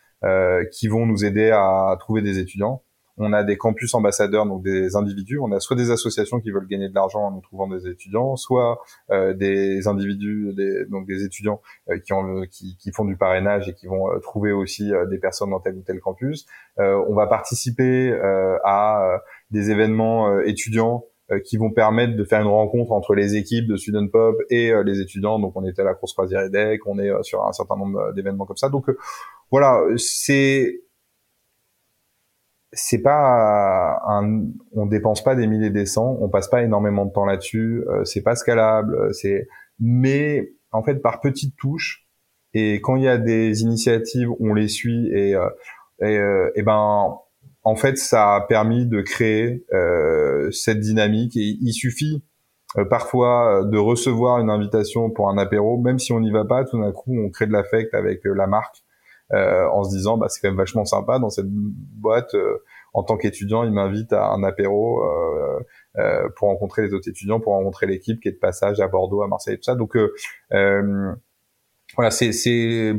qui 0.72 0.88
vont 0.88 1.06
nous 1.06 1.24
aider 1.24 1.52
à 1.52 1.96
trouver 2.00 2.24
des 2.24 2.40
étudiants 2.40 2.82
on 3.22 3.34
a 3.34 3.44
des 3.44 3.58
campus 3.58 3.94
ambassadeurs, 3.94 4.46
donc 4.46 4.64
des 4.64 4.96
individus. 4.96 5.40
On 5.40 5.52
a 5.52 5.60
soit 5.60 5.76
des 5.76 5.92
associations 5.92 6.40
qui 6.40 6.52
veulent 6.52 6.68
gagner 6.68 6.90
de 6.90 6.96
l'argent 6.96 7.28
en 7.28 7.32
nous 7.32 7.42
trouvant 7.42 7.68
des 7.68 7.88
étudiants, 7.88 8.36
soit 8.36 8.82
euh, 9.12 9.34
des 9.34 9.88
individus, 9.88 10.54
donc 10.90 11.08
des 11.08 11.24
étudiants 11.24 11.62
euh, 11.90 12.00
qui, 12.00 12.14
ont, 12.14 12.44
qui, 12.50 12.92
font 12.94 13.06
du 13.06 13.16
parrainage 13.16 13.70
et 13.70 13.74
qui 13.74 13.88
vont 13.88 14.12
euh, 14.12 14.20
trouver 14.20 14.52
aussi 14.52 14.92
des 15.10 15.18
personnes 15.20 15.52
dans 15.52 15.60
tel 15.60 15.76
ou 15.76 15.82
tel 15.82 16.00
campus. 16.00 16.46
on 16.78 17.14
va 17.14 17.28
participer 17.28 18.12
à 18.64 19.22
des 19.52 19.70
événements 19.70 20.40
étudiants 20.42 21.06
qui 21.46 21.58
vont 21.58 21.72
permettre 21.72 22.16
de 22.16 22.24
faire 22.24 22.42
une 22.42 22.48
rencontre 22.48 22.92
entre 22.92 23.14
les 23.14 23.36
équipes 23.36 23.68
de 23.68 23.78
Student 23.78 24.08
Pop 24.08 24.36
et 24.50 24.74
les 24.84 25.00
étudiants. 25.00 25.40
Donc 25.40 25.54
on 25.56 25.66
était 25.66 25.82
à 25.82 25.86
la 25.86 25.94
course 25.94 26.14
croisière 26.14 26.42
EDEC, 26.42 26.86
on 26.88 27.00
est 27.00 27.12
sur 27.24 27.46
un 27.46 27.54
certain 27.54 27.78
nombre 27.78 28.14
d'événements 28.14 28.46
comme 28.46 28.58
ça. 28.58 28.70
Donc 28.70 28.86
voilà, 29.52 29.82
c'est 29.98 30.82
c'est 32.74 33.02
pas 33.02 34.02
un, 34.08 34.46
on 34.74 34.86
dépense 34.86 35.24
pas 35.24 35.36
des 35.36 35.48
milliers 35.48 35.70
des 35.70 35.86
cents, 35.86 36.18
on 36.22 36.30
passe 36.30 36.48
pas 36.48 36.64
énormément 36.64 37.06
de 37.06 37.12
temps 37.12 37.26
là-dessus, 37.26 37.84
euh, 37.88 38.04
c'est 38.06 38.22
pas 38.22 38.36
scalable, 38.36 38.96
euh, 38.96 39.12
c'est, 39.12 39.48
mais 39.80 40.54
en 40.72 40.84
fait 40.84 40.96
par 41.02 41.20
petites 41.20 41.56
touches 41.58 42.08
et 42.54 42.76
quand 42.82 42.96
il 42.96 43.04
y 43.04 43.08
a 43.08 43.18
des 43.18 43.62
initiatives, 43.62 44.30
on 44.40 44.54
les 44.54 44.68
suit 44.68 45.10
et 45.14 45.36
euh, 45.36 45.50
et, 46.04 46.20
et, 46.56 46.64
ben 46.64 47.16
en 47.64 47.76
fait 47.76 47.96
ça 47.98 48.34
a 48.36 48.42
permis 48.42 48.88
de 48.88 49.02
créer 49.02 49.64
cette 50.52 50.80
dynamique 50.80 51.38
et 51.38 51.58
il 51.62 51.74
suffit 51.74 52.24
parfois 52.90 53.64
de 53.66 53.78
recevoir 53.78 54.40
une 54.40 54.50
invitation 54.50 55.12
pour 55.12 55.30
un 55.30 55.38
apéro, 55.38 55.80
même 55.80 56.00
si 56.00 56.12
on 56.12 56.20
n'y 56.20 56.32
va 56.32 56.44
pas, 56.44 56.66
tout 56.66 56.82
d'un 56.82 56.92
coup 56.92 57.16
on 57.16 57.30
crée 57.30 57.46
de 57.46 57.52
l'affect 57.52 57.94
avec 57.94 58.22
la 58.24 58.48
marque 58.48 58.78
euh, 58.78 58.91
en 59.34 59.84
se 59.84 59.90
disant 59.90 60.18
bah 60.18 60.28
c'est 60.30 60.42
quand 60.42 60.50
même 60.50 60.58
vachement 60.58 60.86
sympa 60.86 61.20
dans 61.20 61.30
cette 61.30 61.50
boîte 61.50 62.34
euh, 62.36 62.58
en 62.94 63.04
tant 63.04 63.18
qu'étudiant 63.18 63.64
il 63.64 63.72
m'invite 63.72 64.12
à 64.14 64.28
un 64.28 64.44
apéro 64.44 65.02
euh, 65.04 66.30
pour 66.36 66.50
rencontrer 66.50 66.84
les 66.84 66.94
autres 66.94 67.10
étudiants 67.10 67.40
pour 67.40 67.54
rencontrer 67.54 67.88
l'équipe 67.88 68.20
qui 68.20 68.28
est 68.28 68.34
de 68.34 68.38
passage 68.38 68.80
à 68.80 68.88
Bordeaux 68.88 69.22
à 69.24 69.28
Marseille 69.28 69.58
tout 69.58 69.64
ça 69.64 69.76
donc 69.76 69.98
voilà 71.96 72.12
c'est 72.12 72.94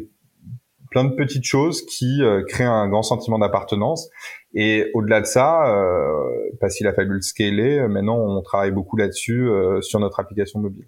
plein 0.91 1.05
de 1.05 1.15
petites 1.15 1.45
choses 1.45 1.85
qui 1.87 2.23
créent 2.49 2.65
un 2.65 2.89
grand 2.89 3.03
sentiment 3.03 3.39
d'appartenance 3.39 4.11
et 4.55 4.91
au-delà 4.93 5.23
de 5.23 5.27
ça, 5.27 5.75
euh, 5.75 6.51
parce 6.61 6.77
qu'il 6.77 6.87
a 6.87 6.93
fallu 6.93 7.15
le 7.15 7.23
scaler, 7.23 7.89
maintenant 7.89 8.19
on 8.19 8.43
travaille 8.43 8.71
beaucoup 8.71 8.99
là-dessus 8.99 9.49
sur 9.81 9.99
notre 9.99 10.21
application 10.21 10.61
mobile. 10.61 10.85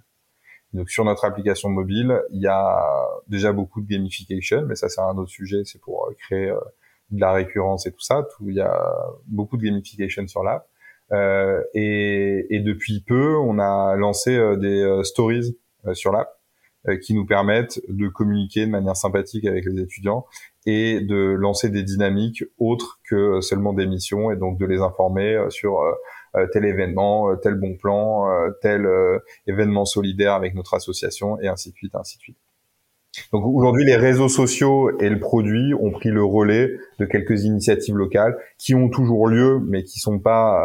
Donc 0.74 0.90
sur 0.90 1.05
notre 1.05 1.24
application 1.24 1.70
mobile, 1.70 2.20
il 2.32 2.40
y 2.40 2.48
a 2.48 2.84
déjà 3.28 3.52
beaucoup 3.52 3.80
de 3.80 3.86
gamification, 3.86 4.66
mais 4.66 4.74
ça 4.74 4.88
c'est 4.88 5.01
un 5.01 5.16
autre 5.16 5.30
sujet, 5.30 5.62
c'est 5.64 5.80
pour 5.80 6.09
euh, 6.09 6.14
créer 6.18 6.51
euh, 6.51 6.59
de 7.10 7.20
la 7.20 7.32
récurrence 7.32 7.86
et 7.86 7.92
tout 7.92 8.01
ça. 8.01 8.26
Tout, 8.36 8.51
il 8.51 8.56
y 8.56 8.60
a 8.60 8.76
beaucoup 9.26 9.56
de 9.56 9.62
gamification 9.62 10.26
sur 10.26 10.42
l'app. 10.42 10.66
Euh, 11.12 11.62
et, 11.74 12.46
et, 12.51 12.60
depuis 12.60 13.05
peu, 13.06 13.36
on 13.36 13.59
a 13.59 13.94
lancé 13.94 14.36
euh, 14.36 14.56
des 14.56 15.05
stories 15.05 15.56
sur 15.92 16.12
l'app 16.12 16.30
qui 17.01 17.14
nous 17.14 17.24
permettent 17.24 17.80
de 17.88 18.09
communiquer 18.09 18.66
de 18.66 18.70
manière 18.70 18.96
sympathique 18.96 19.46
avec 19.46 19.64
les 19.64 19.80
étudiants 19.80 20.26
et 20.66 21.01
de 21.01 21.16
lancer 21.16 21.70
des 21.70 21.82
dynamiques 21.82 22.44
autres 22.59 23.01
que 23.09 23.40
seulement 23.40 23.72
des 23.72 23.86
missions 23.86 24.30
et 24.30 24.36
donc 24.36 24.59
de 24.59 24.66
les 24.66 24.80
informer 24.80 25.46
sur 25.48 25.80
tel 26.52 26.65
événement, 26.65 27.31
euh, 27.31 27.36
tel 27.36 27.55
bon 27.55 27.77
plan, 27.77 28.31
euh, 28.31 28.51
tel 28.61 28.89
événement 29.47 29.85
solidaire 29.85 30.35
avec 30.35 30.55
notre 30.55 30.74
association 30.74 31.40
et 31.40 31.48
ainsi 31.48 31.70
de 31.70 31.77
suite, 31.77 31.94
ainsi 31.94 32.16
de 32.19 32.23
suite. 32.23 32.36
Donc 33.32 33.44
aujourd'hui, 33.47 33.85
les 33.85 33.97
réseaux 33.97 34.28
sociaux 34.28 34.90
et 34.98 35.09
le 35.09 35.20
produit 35.20 35.73
ont 35.74 35.93
pris 35.93 36.11
le 36.11 36.24
relais 36.24 36.73
de 36.98 37.05
quelques 37.05 37.44
initiatives 37.44 37.97
locales 37.97 38.36
qui 38.59 38.74
ont 38.74 38.89
toujours 38.89 39.28
lieu, 39.28 39.61
mais 39.65 39.85
qui 39.85 40.01
sont 40.01 40.19
pas, 40.19 40.61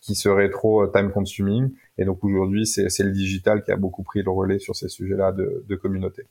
qui 0.00 0.14
seraient 0.14 0.48
trop 0.48 0.86
time 0.86 1.10
consuming. 1.10 1.70
Et 1.98 2.06
donc 2.06 2.24
aujourd'hui, 2.24 2.66
c'est 2.66 3.02
le 3.02 3.10
digital 3.10 3.62
qui 3.62 3.72
a 3.72 3.76
beaucoup 3.76 4.02
pris 4.02 4.22
le 4.22 4.30
relais 4.30 4.58
sur 4.58 4.74
ces 4.74 4.88
sujets-là 4.88 5.32
de, 5.32 5.66
de 5.68 5.76
communauté. 5.76 6.22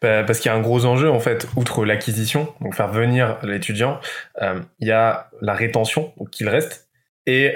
Bah, 0.00 0.24
parce 0.24 0.40
qu'il 0.40 0.50
y 0.50 0.54
a 0.54 0.56
un 0.56 0.62
gros 0.62 0.86
enjeu 0.86 1.10
en 1.10 1.20
fait, 1.20 1.46
outre 1.56 1.84
l'acquisition, 1.84 2.48
donc 2.62 2.74
faire 2.74 2.90
venir 2.90 3.38
l'étudiant, 3.42 4.00
il 4.40 4.88
y 4.88 4.92
a 4.92 5.28
la 5.42 5.52
rétention, 5.52 6.14
qu'il 6.30 6.48
reste, 6.48 6.83
et, 7.26 7.54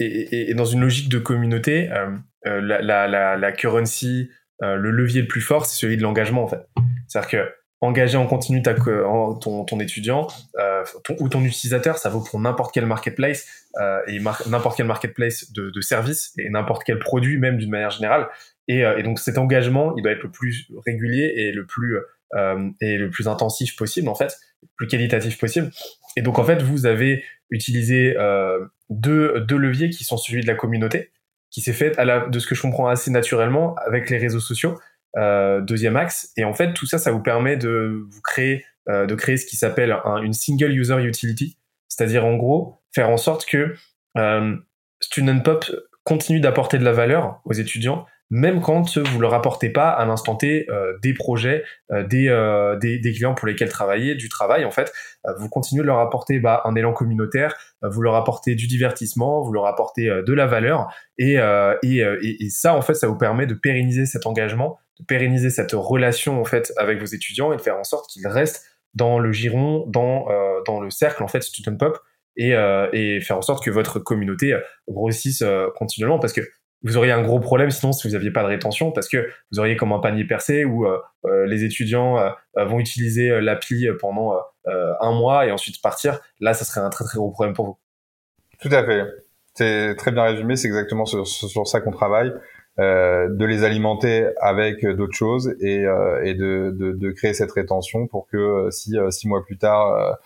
et, 0.00 0.50
et, 0.50 0.54
dans 0.54 0.64
une 0.64 0.80
logique 0.80 1.08
de 1.08 1.18
communauté, 1.18 1.90
euh, 1.90 2.10
euh, 2.46 2.60
la, 2.60 2.80
la, 2.82 3.06
la, 3.06 3.36
la, 3.36 3.52
currency, 3.52 4.30
euh, 4.62 4.74
le 4.76 4.90
levier 4.90 5.22
le 5.22 5.28
plus 5.28 5.40
fort, 5.40 5.66
c'est 5.66 5.76
celui 5.76 5.96
de 5.96 6.02
l'engagement 6.02 6.42
en 6.42 6.48
fait. 6.48 6.66
C'est-à-dire 7.06 7.30
que 7.30 7.50
engager 7.82 8.18
en 8.18 8.26
continu 8.26 8.60
ta, 8.60 8.74
ton, 8.74 9.64
ton 9.64 9.80
étudiant 9.80 10.26
euh, 10.58 10.84
ton, 11.02 11.16
ou 11.18 11.28
ton 11.28 11.42
utilisateur, 11.42 11.96
ça 11.96 12.10
vaut 12.10 12.20
pour 12.20 12.38
n'importe 12.38 12.74
quel 12.74 12.84
marketplace 12.84 13.46
euh, 13.80 14.00
et 14.06 14.20
n'importe 14.46 14.76
quel 14.76 14.86
marketplace 14.86 15.50
de, 15.52 15.70
de 15.70 15.80
services 15.80 16.34
et 16.36 16.50
n'importe 16.50 16.82
quel 16.84 16.98
produit 16.98 17.38
même 17.38 17.56
d'une 17.56 17.70
manière 17.70 17.90
générale. 17.90 18.28
Et, 18.68 18.80
et, 18.80 19.02
donc 19.02 19.18
cet 19.18 19.38
engagement, 19.38 19.94
il 19.96 20.02
doit 20.02 20.12
être 20.12 20.22
le 20.22 20.30
plus 20.30 20.68
régulier 20.84 21.32
et 21.36 21.52
le 21.52 21.64
plus 21.64 21.98
et 22.80 22.96
le 22.96 23.10
plus 23.10 23.26
intensif 23.26 23.74
possible 23.74 24.08
en 24.08 24.14
fait, 24.14 24.36
le 24.62 24.68
plus 24.76 24.86
qualitatif 24.86 25.38
possible. 25.38 25.70
Et 26.16 26.22
donc 26.22 26.38
en 26.38 26.44
fait, 26.44 26.62
vous 26.62 26.86
avez 26.86 27.24
utilisé 27.50 28.16
euh, 28.16 28.64
deux, 28.90 29.40
deux 29.40 29.56
leviers 29.56 29.90
qui 29.90 30.04
sont 30.04 30.16
celui 30.16 30.42
de 30.42 30.46
la 30.46 30.54
communauté, 30.54 31.10
qui 31.50 31.60
s'est 31.60 31.72
fait, 31.72 31.98
à 31.98 32.04
la, 32.04 32.26
de 32.26 32.38
ce 32.38 32.46
que 32.46 32.54
je 32.54 32.62
comprends 32.62 32.88
assez 32.88 33.10
naturellement, 33.10 33.74
avec 33.86 34.10
les 34.10 34.18
réseaux 34.18 34.40
sociaux. 34.40 34.78
Euh, 35.16 35.60
deuxième 35.60 35.96
axe. 35.96 36.30
Et 36.36 36.44
en 36.44 36.52
fait, 36.54 36.72
tout 36.72 36.86
ça, 36.86 36.98
ça 36.98 37.10
vous 37.10 37.22
permet 37.22 37.56
de 37.56 38.04
vous 38.08 38.22
créer, 38.22 38.64
euh, 38.88 39.06
de 39.06 39.14
créer 39.14 39.36
ce 39.36 39.46
qui 39.46 39.56
s'appelle 39.56 39.96
une 40.22 40.32
single 40.32 40.72
user 40.72 41.02
utility, 41.02 41.58
c'est-à-dire 41.88 42.24
en 42.24 42.36
gros 42.36 42.80
faire 42.92 43.10
en 43.10 43.16
sorte 43.16 43.44
que 43.46 43.74
euh, 44.16 44.56
Student 45.00 45.40
Pop 45.40 45.64
continue 46.04 46.40
d'apporter 46.40 46.78
de 46.78 46.84
la 46.84 46.92
valeur 46.92 47.40
aux 47.44 47.52
étudiants 47.52 48.06
même 48.30 48.60
quand 48.60 48.96
vous 48.96 49.20
leur 49.20 49.34
apportez 49.34 49.70
pas 49.70 49.90
à 49.90 50.04
l'instant 50.06 50.36
T 50.36 50.66
euh, 50.70 50.96
des 51.02 51.12
projets, 51.14 51.64
euh, 51.90 52.04
des, 52.04 52.28
euh, 52.28 52.76
des, 52.76 52.98
des, 52.98 53.12
clients 53.12 53.34
pour 53.34 53.48
lesquels 53.48 53.68
travailler, 53.68 54.14
du 54.14 54.28
travail 54.28 54.64
en 54.64 54.70
fait, 54.70 54.92
vous 55.38 55.48
continuez 55.48 55.82
de 55.82 55.86
leur 55.86 55.98
apporter 55.98 56.38
bah, 56.38 56.62
un 56.64 56.74
élan 56.76 56.92
communautaire, 56.92 57.56
vous 57.82 58.00
leur 58.00 58.14
apportez 58.14 58.54
du 58.54 58.68
divertissement, 58.68 59.42
vous 59.42 59.52
leur 59.52 59.66
apportez 59.66 60.06
de 60.06 60.32
la 60.32 60.46
valeur 60.46 60.88
et, 61.18 61.34
et, 61.82 61.98
et, 61.98 62.44
et, 62.44 62.50
ça 62.50 62.74
en 62.74 62.80
fait 62.80 62.94
ça 62.94 63.06
vous 63.06 63.18
permet 63.18 63.46
de 63.46 63.54
pérenniser 63.54 64.06
cet 64.06 64.26
engagement, 64.26 64.78
de 64.98 65.04
pérenniser 65.04 65.50
cette 65.50 65.72
relation 65.72 66.40
en 66.40 66.44
fait 66.44 66.72
avec 66.78 67.00
vos 67.00 67.06
étudiants 67.06 67.52
et 67.52 67.56
de 67.56 67.60
faire 67.60 67.76
en 67.76 67.84
sorte 67.84 68.08
qu'ils 68.10 68.26
restent 68.26 68.64
dans 68.94 69.18
le 69.18 69.30
giron, 69.32 69.84
dans, 69.88 70.26
dans 70.66 70.80
le 70.80 70.90
cercle 70.90 71.22
en 71.22 71.28
fait 71.28 71.42
student 71.42 71.76
pop 71.76 71.98
et, 72.36 72.52
et 72.92 73.20
faire 73.20 73.36
en 73.36 73.42
sorte 73.42 73.62
que 73.62 73.70
votre 73.70 73.98
communauté 73.98 74.58
grossisse 74.88 75.44
continuellement 75.76 76.18
parce 76.18 76.32
que 76.32 76.42
vous 76.82 76.96
auriez 76.96 77.12
un 77.12 77.22
gros 77.22 77.40
problème 77.40 77.70
sinon 77.70 77.92
si 77.92 78.08
vous 78.08 78.14
n'aviez 78.14 78.30
pas 78.30 78.42
de 78.42 78.48
rétention 78.48 78.90
parce 78.90 79.08
que 79.08 79.28
vous 79.52 79.58
auriez 79.58 79.76
comme 79.76 79.92
un 79.92 79.98
panier 79.98 80.24
percé 80.24 80.64
où 80.64 80.86
euh, 80.86 80.98
euh, 81.26 81.46
les 81.46 81.64
étudiants 81.64 82.18
euh, 82.18 82.30
vont 82.64 82.78
utiliser 82.78 83.40
l'appli 83.40 83.86
pendant 84.00 84.40
un 84.66 85.12
mois 85.12 85.46
et 85.46 85.52
ensuite 85.52 85.80
partir. 85.82 86.20
Là, 86.38 86.54
ça 86.54 86.64
serait 86.64 86.80
un 86.80 86.90
très 86.90 87.04
très 87.04 87.16
gros 87.16 87.30
problème 87.30 87.54
pour 87.54 87.66
vous. 87.66 87.78
Tout 88.60 88.68
à 88.72 88.84
fait. 88.84 89.04
C'est 89.54 89.96
très 89.96 90.12
bien 90.12 90.24
résumé. 90.24 90.56
C'est 90.56 90.68
exactement 90.68 91.06
sur, 91.06 91.26
sur 91.26 91.66
ça 91.66 91.80
qu'on 91.80 91.90
travaille. 91.90 92.32
Euh, 92.80 93.28
de 93.28 93.44
les 93.44 93.62
alimenter 93.62 94.28
avec 94.40 94.86
d'autres 94.86 95.16
choses 95.16 95.54
et, 95.60 95.84
euh, 95.84 96.24
et 96.24 96.32
de, 96.32 96.74
de, 96.74 96.92
de, 96.92 97.10
créer 97.10 97.34
cette 97.34 97.52
rétention 97.52 98.06
pour 98.06 98.26
que 98.26 98.38
euh, 98.38 98.70
si 98.70 98.96
six 99.10 99.28
mois 99.28 99.44
plus 99.44 99.58
tard, 99.58 100.16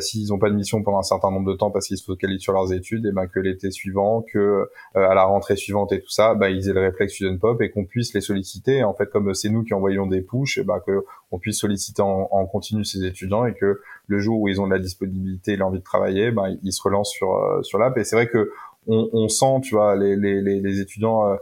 s'ils 0.00 0.28
n'ont 0.28 0.38
pas 0.38 0.48
de 0.48 0.54
mission 0.54 0.82
pendant 0.82 1.00
un 1.00 1.02
certain 1.02 1.30
nombre 1.30 1.50
de 1.50 1.56
temps 1.56 1.70
parce 1.70 1.86
qu'ils 1.86 1.98
se 1.98 2.04
focalisent 2.04 2.40
sur 2.40 2.54
leurs 2.54 2.72
études, 2.72 3.04
et 3.04 3.12
ben 3.12 3.26
que 3.26 3.40
l'été 3.40 3.70
suivant, 3.70 4.22
que 4.22 4.70
à 4.94 5.14
la 5.14 5.24
rentrée 5.24 5.56
suivante 5.56 5.92
et 5.92 6.00
tout 6.00 6.08
ça, 6.08 6.34
ben, 6.34 6.48
ils 6.48 6.68
aient 6.68 6.72
le 6.72 6.80
réflexe 6.80 7.12
student 7.12 7.36
pop 7.36 7.60
et 7.60 7.70
qu'on 7.70 7.84
puisse 7.84 8.14
les 8.14 8.20
solliciter. 8.20 8.82
En 8.84 8.94
fait, 8.94 9.10
comme 9.10 9.34
c'est 9.34 9.50
nous 9.50 9.62
qui 9.62 9.74
envoyons 9.74 10.06
des 10.06 10.22
push, 10.22 10.60
ben, 10.64 10.80
que 10.86 11.04
on 11.30 11.38
puisse 11.38 11.58
solliciter 11.58 12.02
en, 12.02 12.28
en, 12.30 12.46
continu 12.46 12.84
ces 12.84 13.04
étudiants 13.04 13.44
et 13.44 13.54
que 13.54 13.80
le 14.06 14.18
jour 14.18 14.40
où 14.40 14.48
ils 14.48 14.60
ont 14.60 14.66
de 14.66 14.72
la 14.72 14.80
disponibilité 14.80 15.52
et 15.52 15.56
l'envie 15.56 15.78
de 15.78 15.84
travailler, 15.84 16.30
ben, 16.30 16.56
ils 16.62 16.72
se 16.72 16.82
relancent 16.82 17.12
sur 17.12 17.60
sur 17.62 17.78
l'app. 17.78 17.98
Et 17.98 18.04
c'est 18.04 18.16
vrai 18.16 18.28
que 18.28 18.50
on, 18.88 19.10
on, 19.12 19.28
sent, 19.28 19.60
tu 19.62 19.74
vois, 19.74 19.94
les, 19.96 20.16
les, 20.16 20.40
les 20.40 20.80
étudiants 20.80 21.30
euh, 21.30 21.36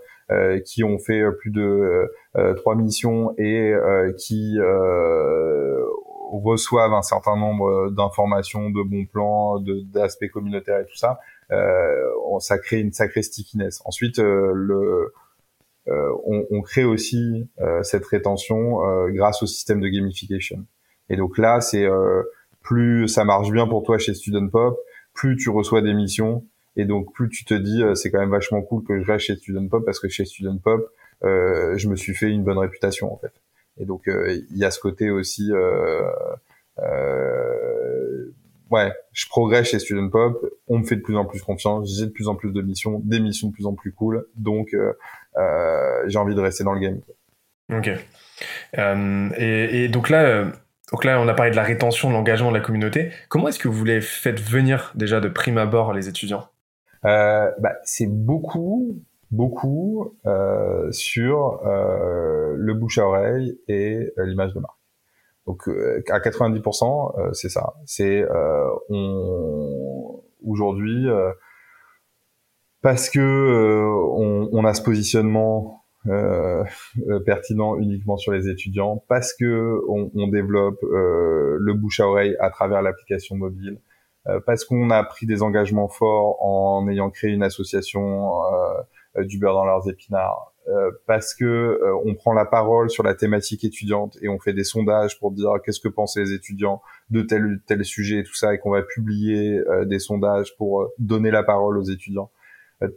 qui 0.65 0.83
ont 0.83 0.99
fait 0.99 1.21
euh, 1.21 1.31
plus 1.31 1.51
de 1.51 2.11
euh, 2.37 2.55
trois 2.55 2.75
missions 2.75 3.35
et 3.39 3.73
qui 4.19 4.59
reçoivent 6.33 6.93
un 6.93 7.03
certain 7.03 7.37
nombre 7.37 7.91
d'informations, 7.91 8.71
de 8.71 8.83
bons 8.83 9.07
plans, 9.07 9.61
d'aspects 9.61 10.29
communautaires 10.33 10.81
et 10.81 10.87
tout 10.87 10.97
ça, 10.97 11.19
ça 12.41 12.59
crée 12.59 12.81
une 12.81 12.93
sacrée 12.93 13.23
stickiness. 13.23 13.81
Ensuite, 13.85 14.19
le, 14.19 15.15
on, 15.87 16.45
on, 16.51 16.63
crée 16.63 16.85
aussi 16.85 17.49
cette 17.83 18.05
rétention 18.07 18.81
grâce 19.11 19.43
au 19.45 19.47
système 19.47 19.81
de 19.81 19.89
gamification. 19.89 20.67
Et 21.09 21.17
donc 21.17 21.39
là, 21.39 21.61
c'est 21.61 21.87
plus 22.61 23.07
ça 23.07 23.25
marche 23.25 23.51
bien 23.53 23.69
pour 23.69 23.85
toi 23.85 23.97
chez 23.99 24.13
Student 24.13 24.49
Pop, 24.49 24.79
plus 25.15 25.37
tu 25.37 25.51
reçois 25.51 25.81
des 25.81 25.95
missions, 25.95 26.45
et 26.77 26.85
donc 26.85 27.13
plus 27.13 27.29
tu 27.29 27.45
te 27.45 27.55
dis 27.55 27.83
euh, 27.83 27.95
c'est 27.95 28.11
quand 28.11 28.21
même 28.21 28.31
vachement 28.31 28.63
cool 28.63 28.85
que 28.85 29.01
je 29.01 29.11
reste 29.11 29.27
chez 29.27 29.37
Student 29.37 29.69
Pop 29.69 29.85
parce 29.85 29.99
que 29.99 30.09
chez 30.09 30.25
Student 30.25 30.59
Pop 30.59 30.93
euh, 31.25 31.77
je 31.79 31.89
me 31.89 31.97
suis 31.97 32.15
fait 32.15 32.31
une 32.31 32.45
bonne 32.45 32.59
réputation 32.59 33.13
en 33.13 33.17
fait. 33.17 33.33
Et 33.79 33.87
donc 33.87 34.09
euh, 34.09 34.39
il 34.51 34.57
y 34.57 34.65
a 34.65 34.71
ce 34.71 34.79
côté 34.79 35.11
aussi 35.11 35.51
ouais, 38.71 38.93
je 39.13 39.29
progresse 39.29 39.71
chez 39.71 39.79
Student 39.79 40.11
Pop, 40.11 40.45
on 40.69 40.79
me 40.79 40.85
fait 40.85 40.97
de 40.97 41.03
plus 41.03 41.17
en 41.17 41.25
plus 41.25 41.41
confiance, 41.41 41.97
j'ai 41.97 42.07
de 42.07 42.11
plus 42.11 42.29
en 42.29 42.35
plus 42.35 42.53
de 42.53 42.61
missions, 42.61 43.01
des 43.05 43.21
missions 43.21 43.49
de 43.49 43.53
plus 43.53 43.67
en 43.67 43.75
plus 43.75 43.93
cool, 43.93 44.27
donc 44.37 44.77
j'ai 46.07 46.19
envie 46.19 46.35
de 46.35 46.41
rester 46.41 46.65
dans 46.65 46.73
le 46.73 46.81
game. 46.81 47.01
Ok. 47.73 47.91
Et, 48.77 49.89
donc 49.89 50.11
là, 50.11 50.51
donc 50.91 51.05
là, 51.05 51.21
on 51.21 51.29
a 51.29 51.35
parlé 51.35 51.53
de 51.53 51.57
la 51.57 51.63
rétention, 51.63 52.09
de 52.09 52.15
l'engagement 52.15 52.51
de 52.51 52.57
la 52.57 52.63
communauté. 52.63 53.13
Comment 53.29 53.49
est-ce 53.49 53.59
que 53.59 53.69
vous 53.69 53.75
voulez 53.75 54.01
faire 54.01 54.35
venir 54.35 54.93
déjà 54.95 55.21
de 55.21 55.29
prime 55.29 55.59
abord 55.59 55.93
les 55.93 56.09
étudiants? 56.09 56.49
Euh, 57.07 57.51
bah, 57.61 57.77
c'est 57.85 58.09
beaucoup, 58.09 59.01
beaucoup 59.31 60.17
euh, 60.27 60.91
sur 60.91 61.65
euh, 61.67 62.55
le 62.57 62.75
bouche 62.75 62.99
à 62.99 63.07
oreille 63.07 63.59
et 63.69 64.13
euh, 64.19 64.27
l'image 64.27 64.55
de 64.55 64.61
marque. 64.61 64.77
Donc 65.47 65.69
euh, 65.69 66.03
à 66.09 66.19
90%, 66.19 67.21
euh, 67.21 67.33
c'est 67.33 67.49
ça. 67.49 67.75
C'est 67.85 68.25
on 68.89 70.23
aujourd'hui 70.45 71.07
parce 72.83 73.11
que 73.11 73.21
on, 73.21 74.49
on, 74.53 74.65
a 74.65 74.75
ce 74.75 74.83
positionnement 74.83 75.85
pertinent 77.25 77.77
uniquement 77.79 78.17
sur 78.17 78.33
les 78.33 78.49
étudiants, 78.49 79.03
parce 79.09 79.33
que 79.35 79.81
on, 79.89 80.11
on 80.15 80.29
développe 80.29 80.79
le 80.83 81.73
bouche 81.75 82.01
à 82.01 82.09
oreille 82.09 82.37
à 82.39 82.51
travers 82.51 82.83
l'application 82.83 83.37
mobile, 83.37 83.81
parce 84.45 84.65
qu'on 84.65 84.91
a 84.91 85.03
pris 85.05 85.27
des 85.27 85.43
engagements 85.43 85.89
forts 85.89 86.43
en 86.45 86.89
ayant 86.89 87.11
créé 87.11 87.31
une 87.31 87.43
association 87.43 88.43
euh, 89.19 89.25
du 89.25 89.39
beurre 89.39 89.55
dans 89.55 89.65
leurs 89.65 89.89
épinards, 89.89 90.53
euh, 90.69 90.91
parce 91.07 91.35
que 91.35 91.81
on 92.05 92.15
prend 92.15 92.33
la 92.33 92.45
parole 92.45 92.91
sur 92.91 93.03
la 93.03 93.15
thématique 93.15 93.65
étudiante 93.65 94.19
et 94.21 94.29
on 94.29 94.39
fait 94.39 94.53
des 94.53 94.65
sondages 94.65 95.19
pour 95.19 95.31
dire 95.33 95.51
qu'est-ce 95.65 95.81
que 95.81 95.89
pensent 95.89 96.17
les 96.17 96.33
étudiants 96.33 96.83
de 97.11 97.23
tel 97.23 97.47
ou 97.47 97.57
tel 97.67 97.85
sujet 97.85 98.19
et 98.19 98.25
tout 98.25 98.35
ça, 98.35 98.53
et 98.55 98.59
qu'on 98.59 98.71
va 98.71 98.83
publier 98.83 99.61
des 99.85 99.99
sondages 99.99 100.57
pour 100.57 100.89
donner 100.99 101.31
la 101.31 101.43
parole 101.43 101.79
aux 101.79 101.85
étudiants. 101.85 102.31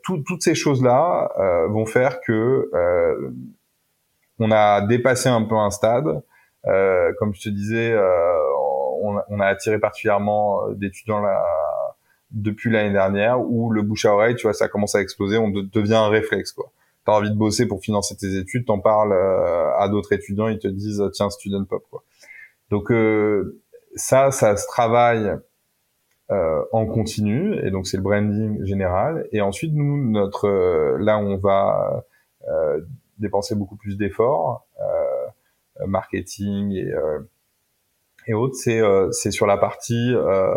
toutes 0.04 0.42
ces 0.42 0.56
choses-là 0.56 1.32
vont 1.70 1.86
faire 1.86 2.20
que 2.22 2.70
on 4.40 4.52
a 4.52 4.82
dépassé 4.82 5.30
un 5.30 5.44
peu 5.44 5.56
un 5.56 5.70
stade. 5.70 6.22
comme 7.20 7.34
je 7.34 7.42
te 7.42 7.50
disais, 7.50 7.96
on, 9.02 9.40
a 9.40 9.46
attiré 9.46 9.80
particulièrement 9.80 10.68
euh, 10.68 10.74
d'étudiants 10.76 11.22
là, 11.22 11.44
depuis 12.32 12.72
l'année 12.72 12.92
dernière 12.92 13.42
où 13.42 13.72
le 13.72 13.82
bouche 13.82 14.06
à 14.06 14.14
oreille, 14.14 14.36
tu 14.36 14.44
vois, 14.44 14.54
ça 14.54 14.68
commence 14.68 14.96
à 14.96 15.02
exploser, 15.02 15.38
on 15.38 15.50
devient 15.50 15.96
un 15.96 16.10
réflexe, 16.10 16.52
quoi. 16.52 16.72
T'as 17.06 17.14
envie 17.14 17.32
de 17.32 17.36
bosser 17.36 17.68
pour 17.68 17.82
financer 17.82 18.16
tes 18.16 18.38
études, 18.38 18.66
t'en 18.66 18.80
parles 18.80 19.14
euh, 19.14 19.72
à 19.78 19.88
d'autres 19.90 20.14
étudiants, 20.14 20.48
ils 20.48 20.60
te 20.60 20.68
disent 20.68 21.04
tiens 21.14 21.30
student 21.30 21.66
pop, 21.66 21.84
quoi. 21.90 22.04
Donc 22.70 22.92
euh, 22.92 23.62
ça, 23.96 24.32
ça 24.32 24.56
se 24.58 24.68
travaille 24.68 25.32
en 26.72 26.86
continu 26.86 27.56
et 27.66 27.72
donc 27.72 27.88
c'est 27.88 27.98
le 27.98 28.04
branding 28.04 28.64
général. 28.64 29.28
Et 29.32 29.42
ensuite 29.42 29.74
nous, 29.74 30.12
notre 30.12 30.48
là, 31.00 31.18
on 31.18 31.38
va 31.38 32.06
dépenser 33.18 33.56
beaucoup 33.56 33.76
plus 33.76 33.98
d'efforts, 33.98 34.68
marketing 35.88 36.74
et 36.74 36.94
et 38.30 38.34
autres, 38.34 38.56
c'est 38.56 38.80
euh, 38.80 39.12
c'est 39.12 39.32
sur 39.32 39.48
la 39.48 39.58
partie 39.58 40.14
euh, 40.14 40.56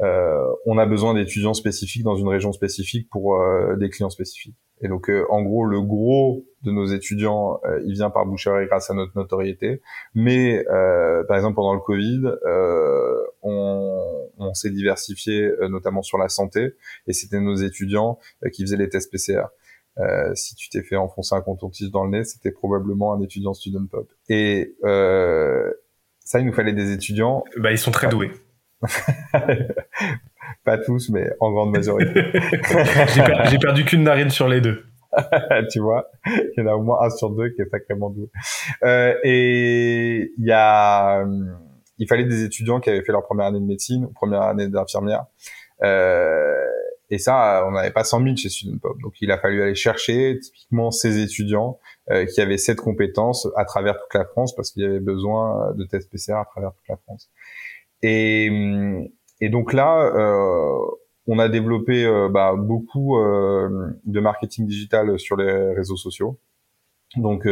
euh, 0.00 0.52
on 0.66 0.76
a 0.78 0.86
besoin 0.86 1.14
d'étudiants 1.14 1.54
spécifiques 1.54 2.02
dans 2.02 2.16
une 2.16 2.26
région 2.26 2.52
spécifique 2.52 3.08
pour 3.08 3.40
des 3.78 3.88
clients 3.88 4.10
spécifiques. 4.10 4.56
Et 4.80 4.88
donc, 4.88 5.08
en 5.30 5.42
gros, 5.42 5.64
le 5.64 5.80
gros 5.80 6.44
de 6.62 6.72
nos 6.72 6.86
étudiants, 6.86 7.60
il 7.86 7.92
vient 7.92 8.10
par 8.10 8.26
boucherie 8.26 8.66
grâce 8.66 8.90
à 8.90 8.94
notre 8.94 9.12
notoriété. 9.16 9.82
Mais, 10.16 10.64
par 11.28 11.36
exemple, 11.36 11.54
pendant 11.54 11.74
le 11.74 11.80
Covid, 11.80 12.22
on, 13.42 14.28
on 14.36 14.54
s'est 14.54 14.70
diversifié, 14.70 15.48
notamment 15.70 16.02
sur 16.02 16.18
la 16.18 16.28
santé, 16.28 16.72
et 17.06 17.12
c'était 17.12 17.40
nos 17.40 17.54
étudiants 17.54 18.18
qui 18.52 18.62
faisaient 18.62 18.76
les 18.76 18.88
tests 18.88 19.12
PCR. 19.12 19.44
Euh, 20.00 20.34
si 20.34 20.56
tu 20.56 20.68
t'es 20.70 20.82
fait 20.82 20.96
enfoncer 20.96 21.34
un 21.34 21.40
coton-tige 21.40 21.90
dans 21.90 22.04
le 22.04 22.10
nez, 22.10 22.24
c'était 22.24 22.50
probablement 22.50 23.12
un 23.12 23.20
étudiant 23.20 23.54
student 23.54 23.86
pop. 23.86 24.10
Et 24.28 24.74
euh, 24.84 25.72
ça, 26.24 26.40
il 26.40 26.46
nous 26.46 26.52
fallait 26.52 26.72
des 26.72 26.92
étudiants. 26.92 27.44
Bah, 27.58 27.70
ils 27.70 27.78
sont 27.78 27.90
très 27.90 28.08
doués. 28.08 28.32
pas 30.64 30.78
tous, 30.78 31.10
mais 31.10 31.30
en 31.40 31.52
grande 31.52 31.70
majorité. 31.70 32.24
J'ai 33.50 33.58
perdu 33.58 33.84
qu'une 33.84 34.02
narine 34.02 34.30
sur 34.30 34.48
les 34.48 34.60
deux. 34.60 34.84
tu 35.70 35.80
vois, 35.80 36.10
il 36.26 36.54
y 36.56 36.60
en 36.62 36.66
a 36.66 36.74
au 36.74 36.82
moins 36.82 37.02
un 37.02 37.10
sur 37.10 37.30
deux 37.30 37.50
qui 37.50 37.62
est 37.62 37.68
sacrément 37.68 38.10
doué. 38.10 38.28
Euh, 38.82 39.14
et 39.22 40.32
il 40.36 40.44
y 40.44 40.52
a, 40.52 41.20
euh, 41.20 41.44
il 41.98 42.08
fallait 42.08 42.24
des 42.24 42.42
étudiants 42.42 42.80
qui 42.80 42.90
avaient 42.90 43.04
fait 43.04 43.12
leur 43.12 43.22
première 43.22 43.46
année 43.46 43.60
de 43.60 43.64
médecine 43.64 44.08
première 44.14 44.42
année 44.42 44.68
d'infirmière. 44.68 45.26
Euh, 45.82 46.54
et 47.10 47.18
ça, 47.18 47.64
on 47.68 47.72
n'avait 47.72 47.92
pas 47.92 48.02
100 48.02 48.22
000 48.22 48.36
chez 48.36 48.48
Student 48.48 48.78
Pop. 48.78 48.96
Donc, 49.02 49.12
il 49.20 49.30
a 49.30 49.38
fallu 49.38 49.62
aller 49.62 49.74
chercher 49.74 50.38
typiquement 50.40 50.90
ces 50.90 51.22
étudiants 51.22 51.78
qui 52.32 52.40
avaient 52.40 52.58
cette 52.58 52.80
compétence 52.80 53.48
à 53.56 53.64
travers 53.64 53.98
toute 53.98 54.14
la 54.14 54.24
France 54.24 54.54
parce 54.54 54.70
qu'il 54.70 54.82
y 54.82 54.86
avait 54.86 55.00
besoin 55.00 55.70
euh, 55.70 55.72
de 55.74 55.84
tests 55.84 56.10
PCR 56.10 56.34
à 56.34 56.44
travers 56.44 56.72
toute 56.72 56.88
la 56.88 56.96
France. 56.96 57.30
Et, 58.02 58.48
hum, 58.50 59.08
et 59.40 59.48
donc 59.48 59.72
là, 59.72 60.04
euh, 60.14 60.70
on 61.26 61.38
a 61.38 61.48
développé 61.48 62.04
euh, 62.04 62.28
bah, 62.28 62.54
beaucoup 62.56 63.16
de 63.16 64.20
marketing 64.20 64.66
digital 64.66 65.18
sur 65.18 65.36
les 65.36 65.72
réseaux 65.72 65.96
sociaux. 65.96 66.38
Donc 67.16 67.48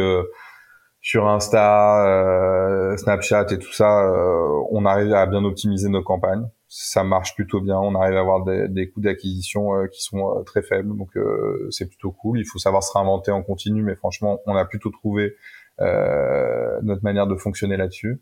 sur 1.01 1.27
Insta, 1.27 2.95
Snapchat 2.97 3.47
et 3.51 3.57
tout 3.57 3.73
ça, 3.73 4.11
on 4.71 4.85
arrive 4.85 5.13
à 5.13 5.25
bien 5.25 5.43
optimiser 5.43 5.89
nos 5.89 6.03
campagnes 6.03 6.47
ça 6.75 7.03
marche 7.03 7.35
plutôt 7.35 7.61
bien. 7.61 7.77
On 7.77 7.93
arrive 7.93 8.15
à 8.15 8.21
avoir 8.21 8.43
des, 8.43 8.67
des 8.67 8.89
coûts 8.89 8.99
d'acquisition 8.99 9.75
euh, 9.75 9.85
qui 9.85 10.01
sont 10.01 10.39
euh, 10.39 10.41
très 10.41 10.63
faibles, 10.63 10.97
donc 10.97 11.15
euh, 11.15 11.67
c'est 11.69 11.85
plutôt 11.85 12.11
cool. 12.11 12.39
Il 12.39 12.45
faut 12.45 12.57
savoir 12.57 12.81
se 12.81 12.91
réinventer 12.93 13.29
en 13.29 13.43
continu, 13.43 13.83
mais 13.83 13.95
franchement, 13.95 14.41
on 14.47 14.55
a 14.55 14.65
plutôt 14.65 14.89
trouvé 14.89 15.35
notre 15.79 17.03
manière 17.03 17.25
de 17.25 17.35
fonctionner 17.35 17.77
là-dessus. 17.77 18.21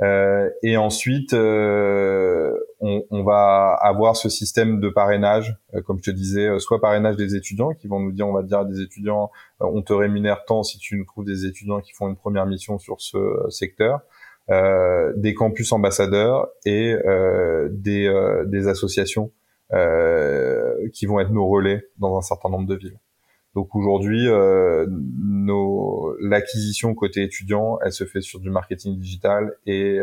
et 0.00 0.76
ensuite, 0.76 1.34
on, 1.34 3.02
on, 3.10 3.24
va 3.24 3.76
avoir 3.80 4.16
ce 4.16 4.28
système 4.28 4.78
de 4.78 4.88
parrainage, 4.88 5.56
comme 5.86 5.98
je 5.98 6.10
te 6.10 6.14
disais, 6.14 6.56
soit 6.60 6.80
parrainage 6.80 7.16
des 7.16 7.34
étudiants 7.34 7.74
qui 7.74 7.88
vont 7.88 7.98
nous 7.98 8.12
dire, 8.12 8.28
on 8.28 8.32
va 8.32 8.44
dire 8.44 8.60
à 8.60 8.64
des 8.64 8.80
étudiants, 8.80 9.32
on 9.58 9.82
te 9.82 9.92
rémunère 9.92 10.44
tant 10.44 10.62
si 10.62 10.78
tu 10.78 10.96
nous 10.96 11.04
trouves 11.04 11.24
des 11.24 11.46
étudiants 11.46 11.80
qui 11.80 11.92
font 11.94 12.08
une 12.08 12.16
première 12.16 12.46
mission 12.46 12.78
sur 12.78 13.00
ce 13.00 13.18
secteur. 13.50 14.02
Euh, 14.50 15.14
des 15.16 15.32
campus 15.32 15.72
ambassadeurs 15.72 16.48
et 16.66 16.92
euh, 16.92 17.70
des, 17.70 18.06
euh, 18.06 18.44
des, 18.44 18.68
associations 18.68 19.32
qui 20.92 21.06
vont 21.06 21.18
être 21.18 21.30
nos 21.30 21.48
relais 21.48 21.88
dans 21.98 22.16
un 22.18 22.20
certain 22.20 22.50
nombre 22.50 22.68
de 22.68 22.76
villes. 22.76 22.98
Donc 23.54 23.74
aujourd'hui, 23.74 24.28
nos 24.28 26.14
l'acquisition 26.20 26.94
côté 26.94 27.24
étudiant, 27.24 27.80
elle 27.82 27.90
se 27.90 28.04
fait 28.04 28.20
sur 28.20 28.38
du 28.38 28.50
marketing 28.50 28.96
digital 28.98 29.56
et 29.66 29.98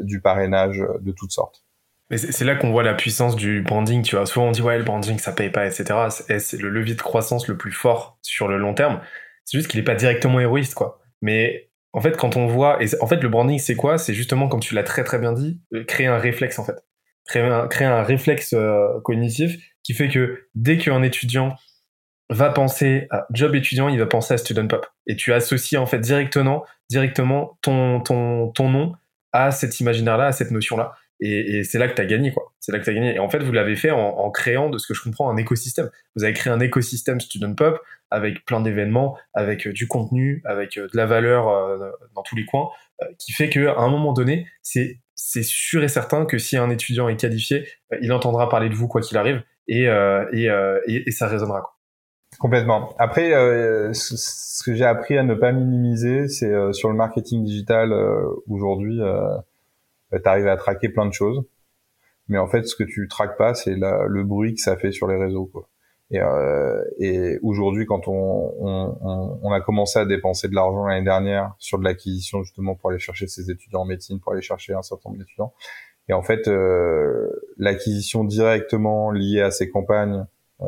du 0.00 0.20
parrainage 0.20 0.82
de 1.00 1.12
toutes 1.12 1.30
sortes. 1.30 1.62
Mais 2.10 2.16
c'est 2.16 2.44
là 2.44 2.56
qu'on 2.56 2.72
voit 2.72 2.82
la 2.82 2.94
puissance 2.94 3.36
du 3.36 3.62
branding, 3.62 4.02
tu 4.02 4.16
vois. 4.16 4.26
Souvent 4.26 4.48
on 4.48 4.50
dit 4.50 4.62
ouais 4.62 4.78
le 4.78 4.84
branding 4.84 5.18
ça 5.18 5.30
paye 5.30 5.50
pas, 5.50 5.66
etc. 5.66 5.84
C'est 6.40 6.60
le 6.60 6.68
levier 6.68 6.96
de 6.96 7.02
croissance 7.02 7.46
le 7.46 7.56
plus 7.56 7.72
fort 7.72 8.18
sur 8.22 8.48
le 8.48 8.58
long 8.58 8.74
terme. 8.74 9.00
C'est 9.44 9.56
juste 9.58 9.70
qu'il 9.70 9.78
est 9.78 9.84
pas 9.84 9.94
directement 9.94 10.40
héroïste, 10.40 10.74
quoi. 10.74 11.00
Mais 11.22 11.69
en 11.92 12.00
fait 12.00 12.16
quand 12.16 12.36
on 12.36 12.46
voit, 12.46 12.82
et 12.82 12.86
en 13.00 13.06
fait 13.06 13.22
le 13.22 13.28
branding 13.28 13.58
c'est 13.58 13.76
quoi? 13.76 13.98
C'est 13.98 14.14
justement 14.14 14.48
comme 14.48 14.60
tu 14.60 14.74
l'as 14.74 14.82
très 14.82 15.04
très 15.04 15.18
bien 15.18 15.32
dit, 15.32 15.60
euh, 15.74 15.84
créer 15.84 16.06
un 16.06 16.18
réflexe 16.18 16.58
en 16.58 16.64
fait, 16.64 16.76
créer 17.26 17.42
un, 17.42 18.02
réflexe 18.02 18.52
euh, 18.52 19.00
cognitif 19.04 19.56
qui 19.82 19.94
fait 19.94 20.08
que 20.08 20.46
dès 20.54 20.78
qu'un 20.78 21.02
étudiant 21.02 21.56
va 22.30 22.50
penser 22.50 23.08
à 23.10 23.26
job 23.32 23.54
étudiant, 23.54 23.88
il 23.88 23.98
va 23.98 24.06
penser 24.06 24.34
à 24.34 24.38
student 24.38 24.66
pop. 24.68 24.86
Et 25.06 25.16
tu 25.16 25.32
associes 25.32 25.76
en 25.76 25.86
fait 25.86 25.98
directement, 25.98 26.64
directement 26.88 27.58
ton, 27.60 28.00
ton, 28.00 28.48
ton 28.48 28.68
nom 28.68 28.94
à 29.32 29.50
cet 29.50 29.80
imaginaire-là, 29.80 30.26
à 30.26 30.32
cette 30.32 30.52
notion-là. 30.52 30.94
Et, 31.20 31.58
et 31.58 31.64
c'est 31.64 31.78
là 31.78 31.88
que 31.88 31.94
tu 31.94 32.00
as 32.00 32.06
gagné, 32.06 32.32
quoi. 32.32 32.52
C'est 32.60 32.72
là 32.72 32.78
que 32.78 32.84
tu 32.84 32.90
as 32.90 32.94
gagné. 32.94 33.16
Et 33.16 33.18
en 33.18 33.28
fait, 33.28 33.40
vous 33.40 33.52
l'avez 33.52 33.76
fait 33.76 33.90
en, 33.90 33.98
en, 33.98 34.30
créant, 34.30 34.70
de 34.70 34.78
ce 34.78 34.86
que 34.86 34.94
je 34.94 35.02
comprends, 35.02 35.28
un 35.28 35.36
écosystème. 35.36 35.90
Vous 36.16 36.24
avez 36.24 36.32
créé 36.32 36.52
un 36.52 36.60
écosystème 36.60 37.20
student 37.20 37.54
pop 37.54 37.80
avec 38.10 38.44
plein 38.44 38.60
d'événements, 38.60 39.16
avec 39.34 39.66
euh, 39.66 39.72
du 39.72 39.86
contenu, 39.86 40.42
avec 40.44 40.76
euh, 40.76 40.88
de 40.92 40.96
la 40.96 41.06
valeur 41.06 41.48
euh, 41.48 41.90
dans 42.14 42.22
tous 42.22 42.36
les 42.36 42.44
coins, 42.44 42.68
qui 43.18 43.32
fait 43.32 43.48
qu'à 43.48 43.78
un 43.78 43.88
moment 43.88 44.12
donné, 44.12 44.46
c'est 44.62 44.98
c'est 45.14 45.42
sûr 45.42 45.82
et 45.82 45.88
certain 45.88 46.26
que 46.26 46.38
si 46.38 46.56
un 46.56 46.70
étudiant 46.70 47.08
est 47.08 47.16
qualifié, 47.16 47.66
il 48.02 48.12
entendra 48.12 48.48
parler 48.48 48.68
de 48.68 48.74
vous 48.74 48.88
quoi 48.88 49.00
qu'il 49.00 49.16
arrive, 49.16 49.42
et, 49.68 49.84
et, 50.32 50.48
et, 50.86 51.10
ça 51.10 51.28
résonnera. 51.28 51.60
Quoi. 51.60 51.76
Complètement. 52.38 52.94
Après, 52.98 53.30
ce 53.92 54.64
que 54.64 54.74
j'ai 54.74 54.84
appris 54.84 55.18
à 55.18 55.22
ne 55.22 55.34
pas 55.34 55.52
minimiser, 55.52 56.26
c'est 56.28 56.72
sur 56.72 56.88
le 56.88 56.94
marketing 56.94 57.44
digital 57.44 57.92
aujourd'hui 58.48 59.00
tu 60.12 60.28
arrives 60.28 60.48
à 60.48 60.56
traquer 60.56 60.88
plein 60.88 61.06
de 61.06 61.12
choses. 61.12 61.42
Mais 62.28 62.38
en 62.38 62.46
fait, 62.46 62.64
ce 62.64 62.76
que 62.76 62.84
tu 62.84 63.08
traques 63.08 63.36
pas, 63.36 63.54
c'est 63.54 63.74
le 63.76 64.22
bruit 64.22 64.54
que 64.54 64.60
ça 64.60 64.76
fait 64.76 64.92
sur 64.92 65.08
les 65.08 65.16
réseaux. 65.16 65.46
Quoi. 65.46 65.68
Et, 66.12 66.20
euh, 66.20 66.82
et 66.98 67.38
aujourd'hui, 67.42 67.86
quand 67.86 68.08
on, 68.08 68.52
on, 68.58 69.38
on, 69.42 69.52
a 69.52 69.60
commencé 69.60 69.98
à 69.98 70.04
dépenser 70.04 70.48
de 70.48 70.54
l'argent 70.54 70.86
l'année 70.86 71.04
dernière 71.04 71.54
sur 71.58 71.78
de 71.78 71.84
l'acquisition 71.84 72.42
justement 72.42 72.74
pour 72.74 72.90
aller 72.90 72.98
chercher 72.98 73.28
ses 73.28 73.50
étudiants 73.50 73.82
en 73.82 73.84
médecine, 73.84 74.18
pour 74.18 74.32
aller 74.32 74.42
chercher 74.42 74.74
un 74.74 74.82
certain 74.82 75.10
nombre 75.10 75.20
d'étudiants, 75.20 75.52
et 76.10 76.12
en 76.12 76.22
fait, 76.22 76.48
euh, 76.48 77.30
l'acquisition 77.56 78.24
directement 78.24 79.12
liée 79.12 79.42
à 79.42 79.52
ces 79.52 79.70
campagnes, 79.70 80.26
euh, 80.60 80.66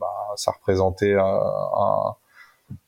bah, 0.00 0.06
ça 0.36 0.52
représentait 0.52 1.12
un, 1.12 1.22
un, 1.22 2.14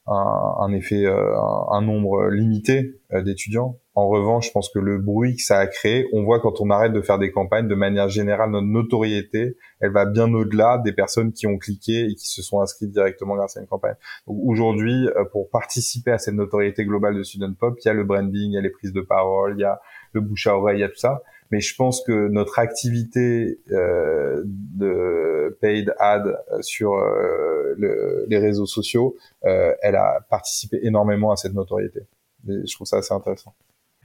un 0.08 0.72
effet, 0.72 1.04
euh, 1.04 1.34
un, 1.70 1.82
nombre 1.82 2.28
limité 2.28 2.94
euh, 3.12 3.22
d'étudiants. 3.22 3.78
En 3.96 4.08
revanche, 4.08 4.46
je 4.48 4.52
pense 4.52 4.68
que 4.68 4.78
le 4.78 4.98
bruit 4.98 5.36
que 5.36 5.42
ça 5.42 5.58
a 5.58 5.66
créé, 5.66 6.06
on 6.12 6.22
voit 6.22 6.38
quand 6.38 6.60
on 6.60 6.70
arrête 6.70 6.92
de 6.92 7.00
faire 7.00 7.18
des 7.18 7.32
campagnes, 7.32 7.66
de 7.66 7.74
manière 7.74 8.08
générale, 8.08 8.50
notre 8.50 8.66
notoriété, 8.66 9.56
elle 9.80 9.90
va 9.90 10.04
bien 10.04 10.32
au-delà 10.32 10.78
des 10.78 10.92
personnes 10.92 11.32
qui 11.32 11.46
ont 11.46 11.58
cliqué 11.58 12.04
et 12.04 12.14
qui 12.14 12.28
se 12.28 12.42
sont 12.42 12.60
inscrites 12.60 12.92
directement 12.92 13.34
grâce 13.34 13.56
à 13.56 13.60
une 13.60 13.66
campagne. 13.66 13.96
Aujourd'hui, 14.26 15.08
euh, 15.08 15.24
pour 15.24 15.50
participer 15.50 16.12
à 16.12 16.18
cette 16.18 16.34
notoriété 16.34 16.84
globale 16.84 17.16
de 17.16 17.22
Student 17.24 17.54
Pop, 17.58 17.76
il 17.84 17.88
y 17.88 17.90
a 17.90 17.94
le 17.94 18.04
branding, 18.04 18.50
il 18.50 18.54
y 18.54 18.58
a 18.58 18.60
les 18.60 18.70
prises 18.70 18.92
de 18.92 19.00
parole, 19.00 19.54
il 19.56 19.62
y 19.62 19.64
a 19.64 19.80
le 20.12 20.20
bouche 20.20 20.46
à 20.46 20.56
oreille, 20.56 20.78
il 20.78 20.82
y 20.82 20.84
a 20.84 20.88
tout 20.88 20.96
ça. 20.96 21.22
Mais 21.50 21.60
je 21.60 21.74
pense 21.74 22.02
que 22.04 22.28
notre 22.28 22.58
activité 22.58 23.60
euh, 23.70 24.42
de 24.44 25.26
paid 25.60 25.94
ad 25.98 26.38
sur 26.60 26.94
euh, 26.94 27.74
le, 27.76 28.26
les 28.28 28.38
réseaux 28.38 28.66
sociaux, 28.66 29.16
euh, 29.44 29.74
elle 29.82 29.96
a 29.96 30.20
participé 30.30 30.78
énormément 30.82 31.32
à 31.32 31.36
cette 31.36 31.54
notoriété. 31.54 32.00
Je 32.46 32.72
trouve 32.74 32.86
ça 32.86 32.98
assez 32.98 33.12
intéressant. 33.12 33.54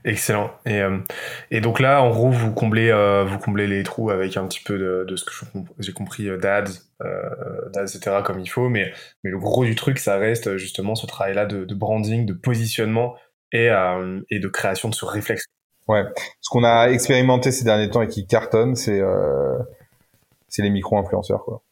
Excellent. 0.04 0.50
Et, 0.66 0.80
euh, 0.80 0.98
donc 1.60 1.78
là, 1.78 2.02
en 2.02 2.10
gros, 2.10 2.30
vous 2.30 2.52
comblez, 2.52 2.90
vous 3.24 3.38
comblez 3.38 3.68
les 3.68 3.84
trous 3.84 4.10
avec 4.10 4.36
un 4.36 4.46
petit 4.48 4.60
peu 4.60 4.76
de, 5.06 5.16
ce 5.16 5.24
que 5.24 5.30
j'ai 5.78 5.92
compris 5.92 6.28
d'ads, 6.38 6.64
etc. 7.80 8.16
comme 8.24 8.40
il 8.40 8.48
faut. 8.48 8.68
Mais, 8.68 8.92
le 9.22 9.38
gros 9.38 9.64
du 9.64 9.76
truc, 9.76 9.98
ça 9.98 10.16
reste 10.16 10.56
justement 10.56 10.96
ce 10.96 11.06
travail-là 11.06 11.46
de, 11.46 11.74
branding, 11.74 12.26
de 12.26 12.32
positionnement 12.32 13.14
et 13.52 13.68
de 13.68 14.48
création 14.48 14.88
de 14.88 14.94
ce 14.94 15.04
réflexe. 15.04 15.44
Ouais. 15.88 16.04
Ce 16.40 16.48
qu'on 16.48 16.64
a 16.64 16.88
expérimenté 16.88 17.50
ces 17.52 17.64
derniers 17.64 17.90
temps 17.90 18.02
et 18.02 18.08
qui 18.08 18.26
cartonne, 18.26 18.76
c'est 18.76 19.00
euh, 19.00 19.58
c'est 20.48 20.62
les 20.62 20.70
micro-influenceurs, 20.70 21.44
quoi. 21.44 21.62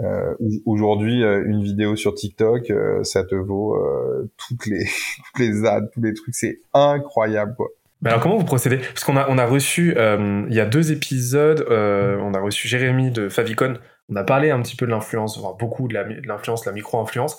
Euh, 0.00 0.34
Aujourd'hui, 0.64 1.24
euh, 1.24 1.42
une 1.44 1.62
vidéo 1.62 1.96
sur 1.96 2.14
TikTok, 2.14 2.70
euh, 2.70 3.02
ça 3.02 3.24
te 3.24 3.34
vaut 3.34 3.74
euh, 3.74 4.30
toutes 4.36 4.66
les 4.66 4.84
toutes 5.16 5.38
les 5.40 5.64
ads, 5.64 5.88
tous 5.92 6.00
les 6.00 6.14
trucs, 6.14 6.34
c'est 6.34 6.60
incroyable 6.72 7.54
quoi. 7.56 7.68
Mais 8.00 8.10
alors 8.10 8.22
comment 8.22 8.36
vous 8.36 8.44
procédez? 8.44 8.78
Parce 8.78 9.02
qu'on 9.02 9.16
a 9.16 9.28
on 9.28 9.38
a 9.38 9.46
reçu 9.46 9.96
il 9.96 10.54
y 10.54 10.60
a 10.60 10.66
deux 10.66 10.92
épisodes, 10.92 11.66
on 11.68 12.32
a 12.32 12.38
reçu 12.38 12.68
Jérémy 12.68 13.10
de 13.10 13.28
Favicon. 13.28 13.74
On 14.08 14.14
a 14.14 14.22
parlé 14.22 14.50
un 14.50 14.62
petit 14.62 14.76
peu 14.76 14.86
de 14.86 14.92
l'influence, 14.92 15.36
enfin 15.36 15.56
beaucoup 15.58 15.88
de 15.88 15.94
l'influence, 15.94 16.64
la, 16.64 16.70
la 16.70 16.76
micro-influence. 16.76 17.36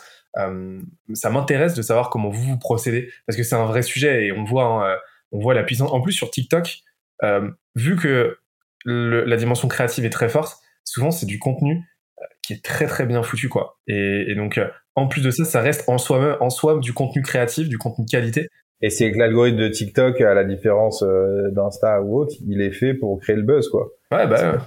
ça 1.14 1.30
m'intéresse 1.30 1.76
de 1.76 1.82
savoir 1.82 2.10
comment 2.10 2.30
vous 2.30 2.44
vous 2.44 2.60
procédez 2.60 3.10
parce 3.26 3.38
que 3.38 3.44
c'est 3.44 3.56
un 3.56 3.68
vrai 3.68 3.84
sujet 3.84 4.26
et 4.26 4.32
on 4.34 4.44
voit 4.44 4.66
hein, 4.66 4.98
on 5.32 5.40
voit 5.40 5.54
la 5.54 5.64
puissance. 5.64 5.92
En 5.92 6.02
plus 6.02 6.14
sur 6.14 6.32
TikTok, 6.32 6.80
vu 7.76 7.96
que 7.96 8.38
le, 8.86 9.26
la 9.26 9.38
dimension 9.38 9.68
créative 9.68 10.06
est 10.06 10.10
très 10.10 10.30
forte, 10.30 10.58
souvent 10.84 11.12
c'est 11.12 11.26
du 11.26 11.40
contenu 11.40 11.84
qui 12.42 12.54
est 12.54 12.64
très 12.64 12.88
très 12.88 13.06
bien 13.06 13.24
foutu 13.24 13.50
quoi. 13.50 13.78
Et, 13.88 14.26
et 14.28 14.36
donc 14.36 14.58
euh, 14.58 14.68
en 14.96 15.08
plus 15.08 15.22
de 15.22 15.32
ça, 15.32 15.46
ça 15.46 15.62
reste 15.62 15.88
en 15.88 15.98
soi 15.98 16.42
en 16.42 16.50
soi 16.50 16.80
du 16.80 16.94
contenu 16.94 17.22
créatif, 17.22 17.70
du 17.70 17.78
contenu 17.78 18.06
de 18.06 18.10
qualité. 18.10 18.48
Et 18.82 18.90
c'est 18.90 19.12
que 19.12 19.18
l'algorithme 19.18 19.58
de 19.58 19.68
TikTok, 19.68 20.22
à 20.22 20.34
la 20.34 20.46
différence 20.46 21.04
euh, 21.04 21.52
d'Insta 21.52 22.02
ou 22.02 22.18
autre, 22.18 22.34
il 22.48 22.62
est 22.62 22.72
fait 22.72 22.94
pour 22.94 23.20
créer 23.20 23.36
le 23.36 23.44
buzz 23.44 23.68
quoi. 23.70 23.90
Ouais 24.12 24.28
bah. 24.28 24.58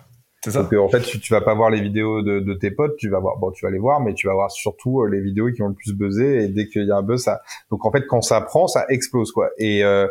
C'est 0.45 0.51
ça. 0.51 0.63
Donc 0.65 0.73
en 0.73 0.89
fait, 0.89 1.01
tu, 1.03 1.21
tu 1.21 1.33
vas 1.33 1.41
pas 1.41 1.55
voir 1.55 1.71
les 1.71 1.81
vidéos 1.81 2.21
de, 2.21 2.41
de, 2.41 2.55
tes 2.55 2.73
potes, 2.73 2.97
tu 2.97 3.09
vas 3.09 3.21
voir, 3.21 3.39
bon, 3.39 3.53
tu 3.53 3.65
vas 3.65 3.71
les 3.71 3.79
voir, 3.79 4.01
mais 4.01 4.13
tu 4.13 4.27
vas 4.27 4.33
voir 4.33 4.51
surtout 4.51 5.01
euh, 5.01 5.09
les 5.09 5.21
vidéos 5.21 5.53
qui 5.53 5.63
ont 5.63 5.69
le 5.69 5.75
plus 5.75 5.93
buzzé. 5.93 6.43
Et 6.43 6.49
dès 6.49 6.67
qu'il 6.67 6.85
y 6.85 6.91
a 6.91 6.97
un 6.97 7.03
buzz, 7.03 7.23
ça. 7.23 7.43
Donc 7.71 7.85
en 7.87 7.93
fait, 7.93 8.07
quand 8.09 8.23
ça 8.23 8.41
prend, 8.41 8.67
ça 8.67 8.85
explose 8.89 9.31
quoi. 9.31 9.51
Et 9.57 9.85
euh, 9.85 10.09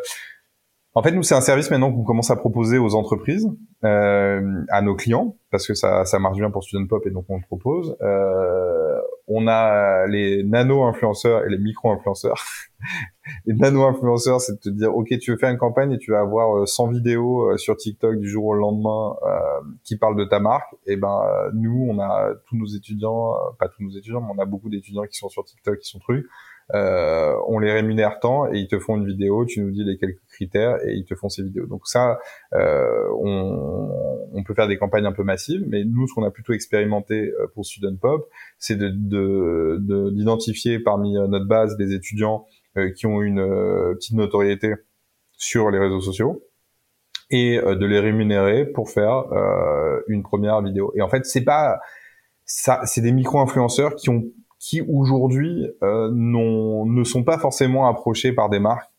en 0.94 1.04
fait, 1.04 1.12
nous, 1.12 1.24
c'est 1.24 1.36
un 1.36 1.42
service 1.42 1.72
maintenant 1.72 1.92
qu'on 1.92 2.04
commence 2.04 2.32
à 2.32 2.36
proposer 2.36 2.78
aux 2.78 2.96
entreprises, 2.96 3.48
euh, 3.86 4.64
à 4.70 4.82
nos 4.82 4.96
clients, 4.96 5.38
parce 5.50 5.66
que 5.66 5.74
ça, 5.74 6.04
ça 6.04 6.20
marche 6.20 6.38
bien 6.38 6.52
pour 6.52 6.64
Student 6.64 6.88
Pop 6.88 7.06
et 7.06 7.12
donc 7.12 7.26
on 7.30 7.38
le 7.38 7.44
propose. 7.44 7.96
Euh, 8.02 9.00
on 9.28 9.48
a 9.48 10.06
les 10.08 10.44
nano-influenceurs 10.44 11.46
et 11.46 11.50
les 11.50 11.58
micro-influenceurs. 11.58 12.44
les 13.46 13.54
nano-influenceurs, 13.54 14.42
c'est 14.42 14.54
de 14.54 14.60
te 14.60 14.70
dire, 14.70 14.96
OK, 14.96 15.08
tu 15.20 15.32
veux 15.32 15.38
faire 15.38 15.50
une 15.50 15.58
campagne 15.58 15.94
et 15.94 15.98
tu 15.98 16.12
vas 16.12 16.20
avoir 16.20 16.68
100 16.68 16.88
euh, 16.88 16.92
vidéos 16.92 17.50
euh, 17.50 17.58
sur 17.58 17.78
TikTok 17.78 18.18
du 18.18 18.28
jour 18.28 18.46
au 18.46 18.54
lendemain 18.54 19.16
euh, 19.26 19.62
qui 19.84 19.98
parlent 19.98 20.18
de 20.18 20.26
ta 20.26 20.40
marque. 20.40 20.76
Et 20.86 20.98
ben, 20.98 21.22
nous, 21.54 21.88
on 21.90 22.00
a 22.00 22.32
tous 22.48 22.58
nos 22.58 22.66
étudiants, 22.66 23.34
pas 23.60 23.70
tous 23.70 23.84
nos 23.84 23.92
étudiants, 23.92 24.22
mais 24.22 24.34
on 24.38 24.42
a 24.42 24.46
beaucoup 24.46 24.70
d'étudiants 24.70 25.06
qui 25.06 25.18
sont 25.18 25.30
sur 25.30 25.46
TikTok, 25.46 25.80
qui 25.80 25.90
sont 25.90 26.00
trucs. 26.00 26.26
Euh, 26.74 27.34
on 27.48 27.60
les 27.60 27.72
rémunère 27.72 28.20
tant 28.20 28.48
et 28.52 28.58
ils 28.58 28.68
te 28.68 28.80
font 28.80 28.96
une 28.96 29.06
vidéo, 29.06 29.46
tu 29.46 29.62
nous 29.62 29.72
dis 29.72 29.84
les 29.84 29.98
quelques 29.98 30.22
critères 30.30 30.78
et 30.86 30.94
ils 30.94 31.06
te 31.06 31.16
font 31.16 31.28
ces 31.28 31.44
vidéos. 31.44 31.66
Donc 31.66 31.86
ça, 31.86 32.20
euh, 32.54 33.10
on, 33.20 33.90
on, 34.34 34.44
peut 34.44 34.54
faire 34.54 34.68
des 34.68 34.78
campagnes 34.78 35.06
un 35.06 35.12
peu 35.12 35.24
massives, 35.24 35.64
mais 35.68 35.84
nous, 35.84 36.08
ce 36.08 36.14
qu'on 36.14 36.24
a 36.24 36.32
plutôt 36.32 36.54
expérimenté 36.54 37.32
euh, 37.40 37.48
pour 37.54 37.66
Student 37.66 37.98
Pop, 37.98 38.30
c'est 38.58 38.78
de, 38.78 39.78
d'identifier 40.12 40.78
de, 40.78 40.84
parmi 40.84 41.18
euh, 41.18 41.28
notre 41.28 41.48
base 41.48 41.76
des 41.78 41.94
étudiants 41.94 42.46
euh, 42.78 42.92
qui 42.92 43.06
ont 43.06 43.22
une 43.22 43.46
petite 43.96 44.16
notoriété 44.16 44.74
sur 45.38 45.72
les 45.72 45.80
réseaux 45.80 46.02
sociaux 46.02 46.44
et 47.30 47.58
de 47.58 47.86
les 47.86 48.00
rémunérer 48.00 48.66
pour 48.66 48.90
faire 48.90 49.24
une 50.08 50.22
première 50.22 50.62
vidéo. 50.62 50.92
Et 50.96 51.02
en 51.02 51.08
fait, 51.08 51.26
c'est 51.26 51.46
pas 51.46 51.80
ça, 52.44 52.82
c'est 52.84 53.00
des 53.00 53.14
micro-influenceurs 53.14 53.96
qui 53.96 54.10
ont 54.10 54.26
qui 54.62 54.80
aujourd'hui 54.88 55.68
euh, 55.82 56.12
ne 56.14 57.04
sont 57.04 57.24
pas 57.24 57.40
forcément 57.40 57.88
approchés 57.88 58.32
par 58.32 58.48
des 58.50 58.60
marques 58.60 58.92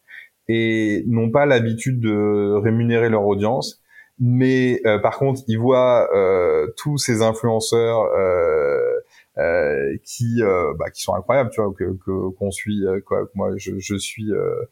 et 0.48 1.04
n'ont 1.06 1.30
pas 1.30 1.46
l'habitude 1.46 2.00
de 2.00 2.54
rémunérer 2.56 3.08
leur 3.08 3.24
audience. 3.24 3.80
Mais 4.18 4.80
euh, 4.86 4.98
par 4.98 5.18
contre, 5.18 5.42
ils 5.46 5.58
voient 5.58 6.08
euh, 6.14 6.66
tous 6.76 6.98
ces 6.98 7.22
influenceurs 7.22 8.02
euh, 8.02 9.00
euh 9.38 9.96
qui 10.04 10.42
bah, 10.78 10.90
qui 10.90 11.00
sont 11.00 11.14
incroyables, 11.14 11.50
tu 11.50 11.62
vois, 11.62 11.72
que 11.72 12.30
qu'on 12.30 12.50
suit, 12.50 12.84
quoi. 13.06 13.28
Moi, 13.34 13.52
je, 13.56 13.78
je 13.78 13.94
suis 13.94 14.32
euh, 14.32 14.68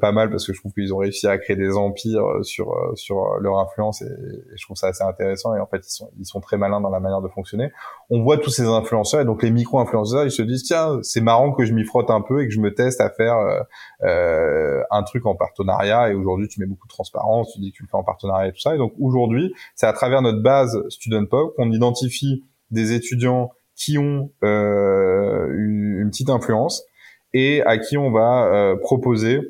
pas 0.00 0.12
mal 0.12 0.30
parce 0.30 0.46
que 0.46 0.52
je 0.52 0.60
trouve 0.60 0.72
qu'ils 0.72 0.94
ont 0.94 0.98
réussi 0.98 1.26
à 1.26 1.38
créer 1.38 1.56
des 1.56 1.76
empires 1.76 2.24
euh, 2.24 2.42
sur 2.44 2.70
euh, 2.70 2.94
sur 2.94 3.36
leur 3.40 3.58
influence 3.58 4.00
et, 4.00 4.08
je 4.54 4.64
trouve 4.64 4.76
ça 4.76 4.88
assez 4.88 5.02
intéressant 5.02 5.56
et 5.56 5.60
en 5.60 5.66
fait 5.66 5.84
ils 5.84 5.90
sont 5.90 6.08
ils 6.20 6.24
sont 6.24 6.40
très 6.40 6.56
malins 6.56 6.80
dans 6.80 6.90
la 6.90 7.00
manière 7.00 7.20
de 7.20 7.28
fonctionner. 7.28 7.72
On 8.08 8.22
voit 8.22 8.38
tous 8.38 8.50
ces 8.50 8.62
influenceurs 8.62 9.22
et 9.22 9.24
donc 9.24 9.42
les 9.42 9.50
micro 9.50 9.80
influenceurs 9.80 10.24
ils 10.24 10.30
se 10.30 10.42
disent 10.42 10.62
tiens 10.62 11.00
c'est 11.02 11.20
marrant 11.20 11.52
que 11.52 11.64
je 11.64 11.72
m'y 11.72 11.84
frotte 11.84 12.10
un 12.10 12.20
peu 12.20 12.42
et 12.42 12.46
que 12.46 12.54
je 12.54 12.60
me 12.60 12.74
teste 12.74 13.00
à 13.00 13.10
faire 13.10 13.36
euh, 14.04 14.82
un 14.92 15.02
truc 15.02 15.26
en 15.26 15.34
partenariat 15.34 16.10
et 16.10 16.14
aujourd'hui 16.14 16.46
tu 16.46 16.60
mets 16.60 16.66
beaucoup 16.66 16.86
de 16.86 16.92
transparence 16.92 17.52
tu 17.52 17.58
dis 17.58 17.72
que 17.72 17.78
tu 17.78 17.82
le 17.82 17.88
fais 17.88 17.96
en 17.96 18.04
partenariat 18.04 18.48
et 18.48 18.52
tout 18.52 18.60
ça 18.60 18.74
et 18.74 18.78
donc 18.78 18.92
aujourd'hui 19.00 19.52
c'est 19.74 19.86
à 19.86 19.92
travers 19.92 20.22
notre 20.22 20.42
base 20.42 20.80
Student 20.90 21.26
Pop 21.26 21.56
qu'on 21.56 21.72
identifie 21.72 22.44
des 22.70 22.92
étudiants 22.92 23.50
qui 23.74 23.98
ont 23.98 24.30
une, 24.42 25.98
une 26.00 26.10
petite 26.10 26.30
influence 26.30 26.84
et 27.34 27.62
à 27.62 27.78
qui 27.78 27.98
on 27.98 28.12
va 28.12 28.76
proposer 28.80 29.40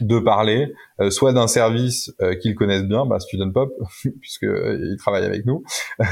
de 0.00 0.18
parler 0.18 0.72
soit 1.10 1.32
d'un 1.32 1.48
service 1.48 2.14
qu'ils 2.40 2.54
connaissent 2.54 2.84
bien, 2.84 3.06
bah, 3.06 3.18
Student 3.18 3.50
Pop, 3.52 3.72
puisque 4.20 4.42
ils 4.44 4.96
travaillent 4.98 5.24
avec 5.24 5.44
nous, 5.46 5.64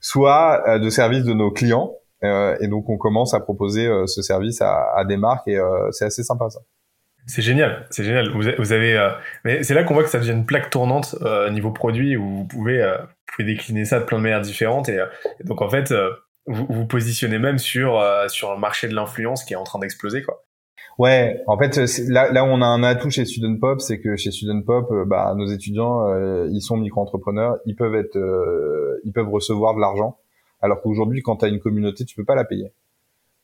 soit 0.00 0.78
de 0.78 0.90
services 0.90 1.24
de 1.24 1.32
nos 1.32 1.50
clients. 1.50 1.92
et 2.22 2.68
donc 2.68 2.88
on 2.90 2.98
commence 2.98 3.34
à 3.34 3.40
proposer 3.40 3.88
ce 4.06 4.22
service 4.22 4.60
à, 4.60 4.92
à 4.96 5.04
des 5.04 5.16
marques 5.16 5.48
et 5.48 5.58
c'est 5.92 6.04
assez 6.04 6.22
sympa 6.22 6.50
ça. 6.50 6.60
C'est 7.26 7.42
génial, 7.42 7.86
c'est 7.90 8.04
génial. 8.04 8.30
Vous, 8.30 8.72
avez, 8.72 8.96
euh, 8.98 9.08
mais 9.44 9.62
c'est 9.62 9.72
là 9.72 9.82
qu'on 9.82 9.94
voit 9.94 10.02
que 10.02 10.10
ça 10.10 10.18
devient 10.18 10.32
une 10.32 10.44
plaque 10.44 10.68
tournante 10.68 11.16
euh, 11.22 11.48
niveau 11.50 11.70
produit 11.70 12.16
où 12.16 12.28
vous 12.28 12.44
pouvez, 12.44 12.82
euh, 12.82 12.98
pouvez 13.26 13.46
décliner 13.46 13.86
ça 13.86 13.98
de 14.00 14.04
plein 14.04 14.18
de 14.18 14.22
manières 14.22 14.42
différentes 14.42 14.90
et, 14.90 14.98
donc 15.44 15.62
en 15.62 15.70
fait 15.70 15.94
vous 16.46 16.66
vous 16.68 16.86
positionnez 16.86 17.38
même 17.38 17.56
sur 17.58 18.02
sur 18.28 18.52
un 18.52 18.58
marché 18.58 18.88
de 18.88 18.94
l'influence 18.94 19.44
qui 19.44 19.54
est 19.54 19.56
en 19.56 19.64
train 19.64 19.78
d'exploser 19.78 20.22
quoi. 20.22 20.43
Ouais, 20.98 21.40
en 21.48 21.58
fait 21.58 21.76
là 22.08 22.30
là 22.30 22.44
on 22.44 22.62
a 22.62 22.66
un 22.66 22.84
atout 22.84 23.10
chez 23.10 23.24
Student 23.24 23.58
Pop, 23.58 23.80
c'est 23.80 24.00
que 24.00 24.16
chez 24.16 24.30
Student 24.30 24.62
Pop, 24.62 24.92
bah 25.06 25.34
nos 25.36 25.46
étudiants 25.46 26.06
ils 26.46 26.60
sont 26.60 26.76
micro-entrepreneurs, 26.76 27.56
ils 27.66 27.74
peuvent 27.74 27.96
être 27.96 28.16
ils 29.04 29.12
peuvent 29.12 29.28
recevoir 29.28 29.74
de 29.74 29.80
l'argent 29.80 30.18
alors 30.60 30.80
qu'aujourd'hui 30.80 31.20
quand 31.22 31.36
tu 31.36 31.44
as 31.44 31.48
une 31.48 31.60
communauté, 31.60 32.04
tu 32.04 32.14
peux 32.16 32.24
pas 32.24 32.34
la 32.34 32.44
payer. 32.44 32.72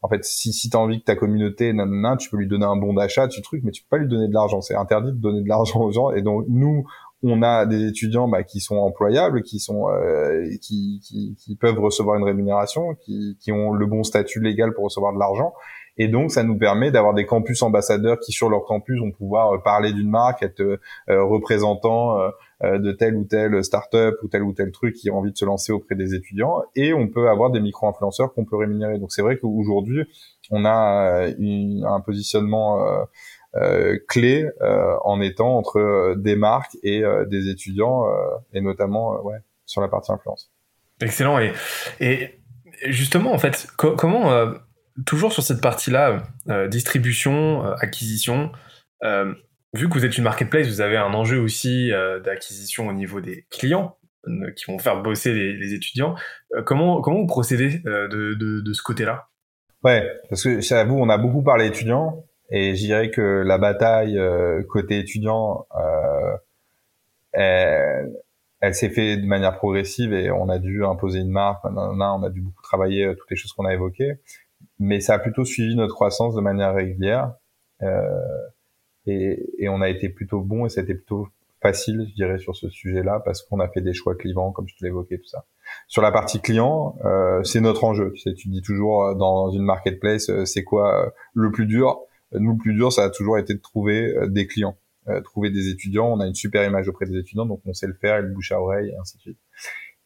En 0.02 0.08
fait, 0.08 0.24
si, 0.24 0.52
si 0.52 0.70
tu 0.70 0.76
as 0.76 0.80
envie 0.80 1.00
que 1.00 1.04
ta 1.04 1.14
communauté, 1.14 1.72
nanana, 1.72 2.16
tu 2.16 2.30
peux 2.30 2.38
lui 2.38 2.48
donner 2.48 2.64
un 2.64 2.76
bon 2.76 2.94
d'achat, 2.94 3.28
tu 3.28 3.42
truc, 3.42 3.62
mais 3.64 3.70
tu 3.70 3.82
peux 3.82 3.96
pas 3.96 3.98
lui 3.98 4.08
donner 4.08 4.28
de 4.28 4.32
l'argent. 4.32 4.62
C'est 4.62 4.74
interdit 4.74 5.12
de 5.12 5.18
donner 5.18 5.42
de 5.42 5.48
l'argent 5.48 5.82
aux 5.82 5.92
gens. 5.92 6.10
Et 6.12 6.22
donc, 6.22 6.46
nous, 6.48 6.86
on 7.22 7.42
a 7.42 7.66
des 7.66 7.86
étudiants 7.86 8.26
bah, 8.26 8.42
qui 8.42 8.60
sont 8.60 8.76
employables, 8.76 9.42
qui 9.42 9.58
sont 9.58 9.90
euh, 9.90 10.46
qui, 10.62 11.00
qui, 11.04 11.36
qui, 11.38 11.56
peuvent 11.56 11.78
recevoir 11.78 12.16
une 12.16 12.24
rémunération, 12.24 12.94
qui, 12.94 13.36
qui 13.38 13.52
ont 13.52 13.72
le 13.72 13.84
bon 13.84 14.02
statut 14.02 14.40
légal 14.40 14.72
pour 14.72 14.84
recevoir 14.84 15.12
de 15.12 15.18
l'argent. 15.18 15.52
Et 15.96 16.08
donc, 16.08 16.30
ça 16.30 16.42
nous 16.42 16.56
permet 16.56 16.90
d'avoir 16.90 17.14
des 17.14 17.26
campus 17.26 17.62
ambassadeurs 17.62 18.18
qui, 18.20 18.32
sur 18.32 18.48
leur 18.48 18.64
campus, 18.64 18.98
vont 19.00 19.10
pouvoir 19.10 19.54
euh, 19.54 19.58
parler 19.58 19.92
d'une 19.92 20.08
marque, 20.08 20.42
être 20.42 20.60
euh, 20.60 20.78
euh, 21.08 22.78
de 22.78 22.92
telle 22.92 23.16
ou 23.16 23.24
telle 23.24 23.62
start-up 23.64 24.16
ou 24.22 24.28
tel 24.28 24.42
ou 24.42 24.52
tel 24.52 24.70
truc 24.70 24.94
qui 24.94 25.10
a 25.10 25.12
envie 25.12 25.32
de 25.32 25.36
se 25.36 25.44
lancer 25.44 25.72
auprès 25.72 25.94
des 25.94 26.14
étudiants. 26.14 26.62
Et 26.76 26.92
on 26.92 27.08
peut 27.08 27.28
avoir 27.28 27.50
des 27.50 27.60
micro-influenceurs 27.60 28.32
qu'on 28.32 28.44
peut 28.44 28.56
rémunérer. 28.56 28.98
Donc, 28.98 29.12
c'est 29.12 29.22
vrai 29.22 29.38
qu'aujourd'hui, 29.38 30.04
on 30.50 30.64
a 30.64 31.26
un 31.28 32.00
positionnement 32.00 32.84
euh, 33.56 33.98
clé 34.08 34.48
en 35.04 35.20
étant 35.20 35.56
entre 35.56 36.14
des 36.16 36.36
marques 36.36 36.76
et 36.82 37.02
des 37.28 37.48
étudiants, 37.48 38.04
et 38.52 38.60
notamment 38.60 39.22
ouais, 39.22 39.38
sur 39.64 39.80
la 39.80 39.88
partie 39.88 40.12
influence. 40.12 40.50
Excellent. 41.00 41.38
Et, 41.38 41.52
et 42.00 42.40
justement, 42.86 43.32
en 43.32 43.38
fait, 43.38 43.68
comment 43.76 44.30
toujours 45.06 45.32
sur 45.32 45.42
cette 45.42 45.60
partie-là, 45.60 46.22
euh, 46.48 46.68
distribution, 46.68 47.64
euh, 47.64 47.74
acquisition, 47.80 48.52
euh, 49.04 49.32
vu 49.74 49.88
que 49.88 49.94
vous 49.94 50.04
êtes 50.04 50.16
une 50.18 50.24
marketplace, 50.24 50.66
vous 50.66 50.80
avez 50.80 50.96
un 50.96 51.14
enjeu 51.14 51.38
aussi 51.40 51.90
d'acquisition 52.24 52.88
au 52.88 52.92
niveau 52.92 53.20
des 53.20 53.46
clients 53.50 53.96
qui 54.56 54.70
vont 54.70 54.78
faire 54.78 55.00
bosser 55.00 55.32
les, 55.32 55.74
étudiants. 55.74 56.16
comment, 56.66 57.00
comment 57.00 57.20
vous 57.20 57.26
procédez 57.26 57.78
de, 57.78 58.34
de, 58.34 58.72
ce 58.72 58.82
côté-là? 58.82 59.28
Ouais, 59.84 60.10
parce 60.28 60.42
que 60.42 60.60
j'avoue, 60.60 60.98
on 60.98 61.08
a 61.08 61.18
beaucoup 61.18 61.42
parlé 61.42 61.66
étudiants 61.66 62.24
et 62.50 62.74
je 62.74 62.80
dirais 62.80 63.10
que 63.10 63.22
la 63.46 63.58
bataille 63.58 64.20
côté 64.68 64.98
étudiant, 64.98 65.66
elle, 67.32 68.10
s'est 68.72 68.90
fait 68.90 69.16
de 69.18 69.26
manière 69.26 69.56
progressive 69.56 70.12
et 70.12 70.32
on 70.32 70.48
a 70.48 70.58
dû 70.58 70.84
imposer 70.84 71.20
une 71.20 71.30
marque, 71.30 71.64
on 71.64 72.22
a 72.24 72.28
dû 72.30 72.40
beaucoup 72.40 72.62
travailler 72.62 73.14
toutes 73.16 73.30
les 73.30 73.36
choses 73.36 73.52
qu'on 73.52 73.66
a 73.66 73.72
évoquées 73.72 74.18
mais 74.80 75.00
ça 75.00 75.14
a 75.14 75.18
plutôt 75.18 75.44
suivi 75.44 75.76
notre 75.76 75.94
croissance 75.94 76.34
de 76.34 76.40
manière 76.40 76.74
régulière. 76.74 77.34
Euh, 77.82 78.02
et, 79.06 79.46
et, 79.58 79.68
on 79.68 79.80
a 79.80 79.88
été 79.88 80.08
plutôt 80.08 80.40
bon 80.40 80.66
et 80.66 80.68
c'était 80.68 80.94
plutôt 80.94 81.28
facile, 81.62 82.06
je 82.08 82.14
dirais, 82.14 82.38
sur 82.38 82.56
ce 82.56 82.68
sujet-là, 82.68 83.20
parce 83.24 83.42
qu'on 83.42 83.60
a 83.60 83.68
fait 83.68 83.82
des 83.82 83.92
choix 83.92 84.14
clivants, 84.14 84.52
comme 84.52 84.66
je 84.68 84.74
te 84.76 84.84
l'évoquais, 84.84 85.18
tout 85.18 85.28
ça. 85.28 85.44
Sur 85.86 86.02
la 86.02 86.10
partie 86.10 86.40
client, 86.40 86.96
euh, 87.04 87.42
c'est 87.42 87.60
notre 87.60 87.84
enjeu. 87.84 88.12
Tu 88.14 88.22
sais, 88.22 88.34
tu 88.34 88.48
dis 88.48 88.62
toujours 88.62 89.04
euh, 89.04 89.14
dans 89.14 89.50
une 89.50 89.62
marketplace, 89.62 90.30
euh, 90.30 90.44
c'est 90.44 90.64
quoi 90.64 91.06
euh, 91.06 91.10
le 91.34 91.50
plus 91.50 91.66
dur? 91.66 92.00
Nous, 92.32 92.52
le 92.52 92.58
plus 92.58 92.74
dur, 92.74 92.92
ça 92.92 93.04
a 93.04 93.10
toujours 93.10 93.38
été 93.38 93.54
de 93.54 93.60
trouver 93.60 94.14
des 94.28 94.46
clients, 94.46 94.76
trouver 95.24 95.50
des 95.50 95.68
étudiants. 95.68 96.12
On 96.12 96.20
a 96.20 96.28
une 96.28 96.34
super 96.36 96.64
image 96.64 96.86
auprès 96.86 97.04
des 97.04 97.18
étudiants, 97.18 97.44
donc 97.44 97.60
on 97.66 97.72
sait 97.72 97.88
le 97.88 97.94
faire, 97.94 98.18
et 98.18 98.22
le 98.22 98.28
bouche 98.28 98.52
à 98.52 98.60
oreille, 98.60 98.90
et 98.90 98.96
ainsi 98.96 99.16
de 99.16 99.22
suite. 99.22 99.38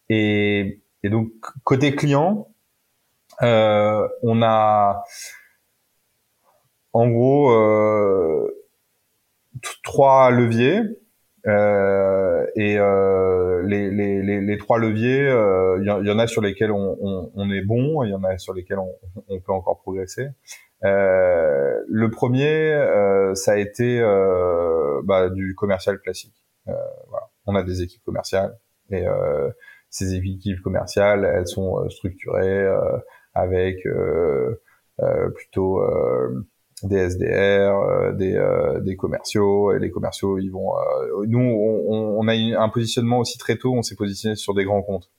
Et, 0.09 0.80
et 1.02 1.10
donc, 1.10 1.28
côté 1.64 1.94
client, 1.94 2.48
euh, 3.43 4.09
on 4.23 4.43
a 4.43 5.05
en 6.94 7.09
gros 7.09 7.51
euh, 7.51 8.48
trois 9.82 10.31
leviers. 10.31 10.81
Euh, 11.47 12.47
et 12.56 12.78
euh, 12.78 13.62
les, 13.66 13.90
les, 13.90 14.40
les, 14.40 14.59
trois 14.59 14.78
leviers, 14.78 15.28
il 15.81 15.85
y, 15.85 16.11
en 16.11 16.19
a 16.19 16.27
sur 16.27 16.40
lesquels 16.40 16.73
on, 16.73 16.97
on, 17.02 17.31
on 17.35 17.51
est 17.51 17.61
bon, 17.61 18.02
il 18.02 18.11
y 18.11 18.15
en 18.15 18.24
a 18.24 18.39
sur 18.39 18.55
lesquels 18.55 18.78
on, 18.78 18.90
on 19.28 19.40
peut 19.40 19.52
encore 19.52 19.78
progresser. 19.82 20.28
Euh, 20.85 21.82
le 21.86 22.11
premier, 22.11 22.73
euh, 22.73 23.35
ça 23.35 23.52
a 23.52 23.56
été 23.56 24.01
bah, 25.05 25.28
du 25.28 25.55
commercial 25.55 25.98
classique. 25.98 26.47
Voilà. 26.65 27.28
On 27.44 27.55
a 27.56 27.62
des 27.62 27.82
équipes 27.82 28.05
commerciales 28.05 28.56
et 28.90 29.05
ces 29.90 30.15
équipes 30.15 30.62
commerciales, 30.62 31.31
elles 31.31 31.47
sont 31.47 31.86
structurées 31.90 32.66
avec 33.35 33.85
euh, 33.86 34.61
euh, 35.02 35.28
plutôt 35.31 35.81
euh, 35.82 36.47
des 36.82 36.97
SDR, 36.97 38.15
des, 38.15 38.39
des 38.82 38.97
commerciaux, 38.97 39.73
et 39.73 39.78
les 39.78 39.90
commerciaux, 39.90 40.39
ils 40.39 40.51
vont. 40.51 40.73
nous, 41.27 41.40
on, 41.40 42.19
on, 42.19 42.28
a 42.28 42.35
un 42.35 42.69
positionnement 42.69 43.20
aussi 43.20 43.39
très 43.39 43.56
tôt. 43.56 43.74
On 43.74 43.82
s'est 43.82 43.94
positionné 43.94 44.36
sur 44.36 44.55
des 44.55 44.65
grands 44.65 44.82
comptes. 44.82 45.11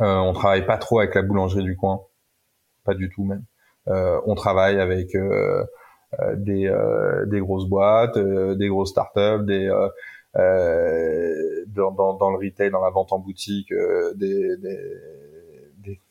on 0.00 0.32
travaille 0.34 0.66
pas 0.66 0.76
trop 0.76 0.98
avec 0.98 1.14
la 1.14 1.22
boulangerie 1.22 1.62
du 1.62 1.76
coin, 1.76 2.02
pas 2.84 2.94
du 2.94 3.08
tout 3.08 3.24
même. 3.24 3.44
on 3.86 4.34
travaille 4.34 4.78
avec 4.78 5.16
des, 6.36 6.70
des 7.26 7.40
grosses 7.40 7.68
boîtes, 7.68 8.18
des 8.18 8.68
grosses 8.68 8.90
startups, 8.90 9.46
des 9.46 9.68
dans, 10.34 11.92
dans, 11.92 12.14
dans, 12.14 12.30
le 12.30 12.36
retail, 12.36 12.70
dans 12.70 12.82
la 12.82 12.90
vente 12.90 13.12
en 13.12 13.18
boutique, 13.18 13.72
des, 14.16 14.56
des 14.58 14.78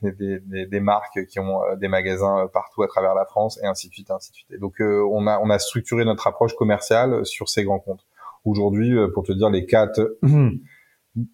des, 0.01 0.39
des, 0.39 0.65
des, 0.65 0.79
marques 0.79 1.25
qui 1.27 1.39
ont 1.39 1.63
euh, 1.63 1.75
des 1.75 1.87
magasins 1.87 2.43
euh, 2.43 2.47
partout 2.47 2.83
à 2.83 2.87
travers 2.87 3.15
la 3.15 3.25
France 3.25 3.59
et 3.61 3.67
ainsi 3.67 3.89
de 3.89 3.93
suite, 3.93 4.11
ainsi 4.11 4.31
de 4.31 4.35
suite. 4.35 4.51
Et 4.51 4.57
donc 4.57 4.79
euh, 4.81 5.07
on 5.11 5.27
a 5.27 5.39
on 5.39 5.49
a 5.49 5.59
structuré 5.59 6.05
notre 6.05 6.27
approche 6.27 6.55
commerciale 6.55 7.25
sur 7.25 7.49
ces 7.49 7.63
grands 7.63 7.79
comptes. 7.79 8.05
Aujourd'hui, 8.43 8.95
pour 9.13 9.23
te 9.23 9.31
dire 9.31 9.49
les 9.49 9.65
quatre, 9.65 10.17
on, 10.23 10.59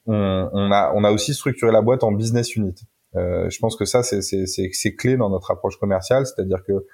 on, 0.06 0.72
a 0.72 0.94
on 0.96 1.04
a 1.04 1.12
aussi 1.12 1.34
structuré 1.34 1.72
la 1.72 1.82
boîte 1.82 2.04
en 2.04 2.12
business 2.12 2.56
unit. 2.56 2.76
Euh, 3.16 3.50
je 3.50 3.60
pense 3.60 3.76
que 3.76 3.86
ça 3.86 4.04
c'est 4.04 4.22
c'est 4.22 4.46
c'est 4.48 4.96
clé 4.96 5.18
dans 5.18 5.30
notre 5.30 5.52
approche 5.52 5.78
commerciale, 5.78 6.26
c'est-à-dire 6.26 6.64
que 6.64 6.86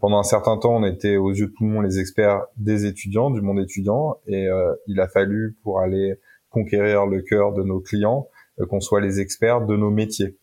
pendant 0.00 0.18
un 0.18 0.24
certain 0.24 0.58
temps, 0.58 0.74
on 0.74 0.84
était 0.84 1.16
aux 1.16 1.30
yeux 1.32 1.46
de 1.46 1.52
tout 1.52 1.64
le 1.64 1.70
monde 1.70 1.84
les 1.84 2.00
experts 2.00 2.42
des 2.56 2.86
étudiants, 2.86 3.30
du 3.30 3.40
monde 3.40 3.60
étudiant, 3.60 4.16
et 4.26 4.48
il 4.88 5.00
a 5.00 5.06
fallu 5.06 5.56
pour 5.62 5.78
aller 5.78 6.16
conquérir 6.50 7.06
le 7.06 7.22
cœur 7.22 7.52
de 7.52 7.62
nos 7.62 7.80
clients 7.80 8.28
qu'on 8.68 8.80
soit 8.80 9.00
les 9.00 9.20
experts 9.20 9.64
de 9.64 9.76
nos 9.76 9.90
métiers. 9.90 10.36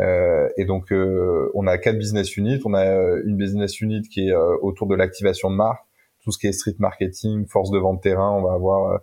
Euh, 0.00 0.48
et 0.56 0.64
donc, 0.64 0.92
euh, 0.92 1.50
on 1.54 1.66
a 1.66 1.78
quatre 1.78 1.98
business 1.98 2.36
units. 2.36 2.60
On 2.64 2.74
a 2.74 2.84
euh, 2.84 3.22
une 3.24 3.36
business 3.36 3.80
unit 3.80 4.02
qui 4.02 4.28
est 4.28 4.34
autour 4.34 4.86
de 4.86 4.94
l'activation 4.94 5.50
de 5.50 5.56
marque, 5.56 5.84
tout 6.22 6.32
ce 6.32 6.38
qui 6.38 6.46
est 6.46 6.52
street 6.52 6.76
marketing, 6.78 7.46
force 7.46 7.70
de 7.70 7.78
vente 7.78 8.02
terrain. 8.02 8.30
On 8.32 8.42
va 8.42 8.54
avoir 8.54 9.00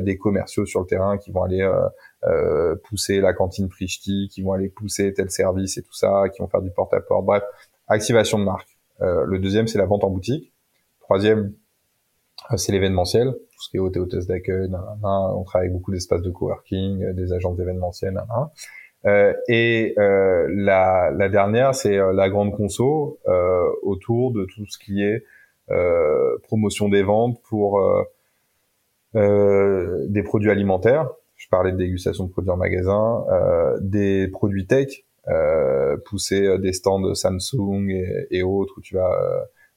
des 0.00 0.16
commerciaux 0.16 0.64
sur 0.64 0.80
le 0.80 0.86
terrain 0.86 1.18
qui 1.18 1.32
vont 1.32 1.42
aller 1.42 1.68
pousser 2.84 3.20
la 3.20 3.32
cantine 3.32 3.68
Prishti, 3.68 4.28
qui 4.32 4.42
vont 4.42 4.52
aller 4.52 4.68
pousser 4.68 5.12
tel 5.12 5.30
service 5.30 5.76
et 5.76 5.82
tout 5.82 5.94
ça, 5.94 6.24
qui 6.32 6.40
vont 6.40 6.48
faire 6.48 6.62
du 6.62 6.70
porte-à-porte. 6.70 7.26
Bref, 7.26 7.42
activation 7.88 8.38
de 8.38 8.44
marque. 8.44 8.78
le 9.00 9.38
deuxième, 9.38 9.66
c'est 9.66 9.78
la 9.78 9.86
vente 9.86 10.04
en 10.04 10.10
boutique. 10.10 10.52
Troisième, 11.00 11.52
c'est 12.56 12.72
l'événementiel, 12.72 13.32
tout 13.32 13.62
ce 13.62 13.70
qui 13.70 13.76
est 13.76 13.80
hôtel, 13.80 14.02
hôtesse 14.02 14.26
d'accueil, 14.26 14.70
on 15.02 15.44
travaille 15.44 15.68
avec 15.68 15.72
beaucoup 15.72 15.90
d'espaces 15.90 16.22
de 16.22 16.30
coworking, 16.30 17.12
des 17.12 17.32
agences 17.32 17.56
d'événementiel, 17.56 18.16
euh, 18.16 18.44
et 19.04 19.94
euh, 19.98 20.46
la, 20.50 21.10
la, 21.10 21.28
dernière, 21.28 21.74
c'est 21.74 21.96
euh, 21.96 22.12
la 22.12 22.28
grande 22.28 22.54
conso 22.54 23.18
euh, 23.26 23.68
autour 23.82 24.32
de 24.32 24.44
tout 24.44 24.64
ce 24.66 24.78
qui 24.78 25.02
est 25.02 25.24
euh, 25.70 26.38
promotion 26.44 26.88
des 26.88 27.02
ventes 27.02 27.40
pour 27.48 27.80
des 29.14 30.22
produits 30.22 30.50
alimentaires. 30.50 31.10
Je 31.36 31.48
parlais 31.48 31.72
de 31.72 31.76
dégustation 31.76 32.24
de 32.24 32.30
produits 32.30 32.50
en 32.50 32.56
magasin, 32.56 33.24
des 33.80 34.28
produits 34.28 34.66
tech, 34.66 35.04
pousser 36.06 36.58
des 36.58 36.72
stands 36.72 37.14
Samsung 37.14 37.90
et, 37.90 38.26
et 38.30 38.42
autres 38.42 38.74
où 38.78 38.80
tu 38.80 38.94
vas 38.94 39.10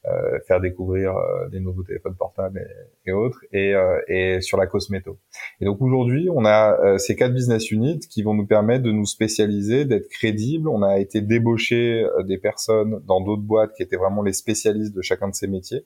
euh, 0.07 0.39
faire 0.47 0.61
découvrir 0.61 1.17
euh, 1.17 1.49
des 1.49 1.59
nouveaux 1.59 1.81
téléphones 1.81 2.13
portables 2.15 2.59
et, 2.59 3.09
et 3.09 3.11
autres, 3.11 3.39
et, 3.51 3.73
euh, 3.73 3.99
et, 4.07 4.39
sur 4.39 4.55
la 4.55 4.67
cosméto. 4.67 5.17
Et 5.59 5.65
donc 5.65 5.81
aujourd'hui, 5.81 6.29
on 6.31 6.45
a 6.45 6.99
ces 6.99 7.15
quatre 7.15 7.33
business 7.33 7.71
units 7.71 8.01
qui 8.01 8.21
vont 8.21 8.35
nous 8.35 8.45
permettre 8.45 8.83
de 8.83 8.91
nous 8.91 9.05
spécialiser, 9.05 9.85
d'être 9.85 10.07
crédibles. 10.09 10.69
On 10.69 10.83
a 10.83 10.99
été 10.99 11.21
débaucher 11.21 12.05
des 12.27 12.37
personnes 12.37 13.01
dans 13.07 13.19
d'autres 13.19 13.41
boîtes 13.41 13.73
qui 13.73 13.81
étaient 13.81 13.95
vraiment 13.95 14.21
les 14.21 14.33
spécialistes 14.33 14.95
de 14.95 15.01
chacun 15.01 15.29
de 15.29 15.33
ces 15.33 15.47
métiers. 15.47 15.85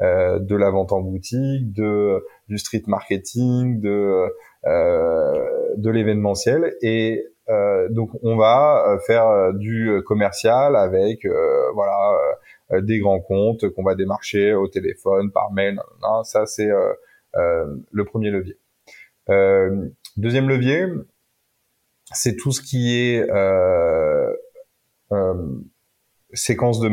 de 0.00 0.56
la 0.56 0.70
vente 0.70 0.92
en 0.92 1.00
boutique, 1.00 1.72
de 1.72 2.24
du 2.48 2.56
street 2.58 2.84
marketing, 2.86 3.80
de 3.80 4.26
de 4.64 5.90
l'événementiel 5.90 6.76
et 6.82 7.24
donc 7.90 8.10
on 8.22 8.36
va 8.36 8.98
faire 9.06 9.52
du 9.54 9.90
commercial 10.06 10.76
avec 10.76 11.26
voilà 11.74 12.14
des 12.72 12.98
grands 12.98 13.20
comptes 13.20 13.68
qu'on 13.70 13.82
va 13.82 13.94
démarcher 13.94 14.54
au 14.54 14.68
téléphone, 14.68 15.30
par 15.32 15.52
mail. 15.52 15.80
ça 16.24 16.46
c'est 16.46 16.68
le 17.34 18.04
premier 18.04 18.30
levier. 18.30 18.58
deuxième 20.16 20.48
levier, 20.48 20.86
c'est 22.12 22.36
tout 22.36 22.52
ce 22.52 22.60
qui 22.60 22.96
est 22.98 23.28
euh, 23.30 24.32
euh, 25.12 25.60
séquence 26.32 26.80
de. 26.80 26.88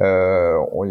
Euh, 0.00 0.58
on, 0.72 0.84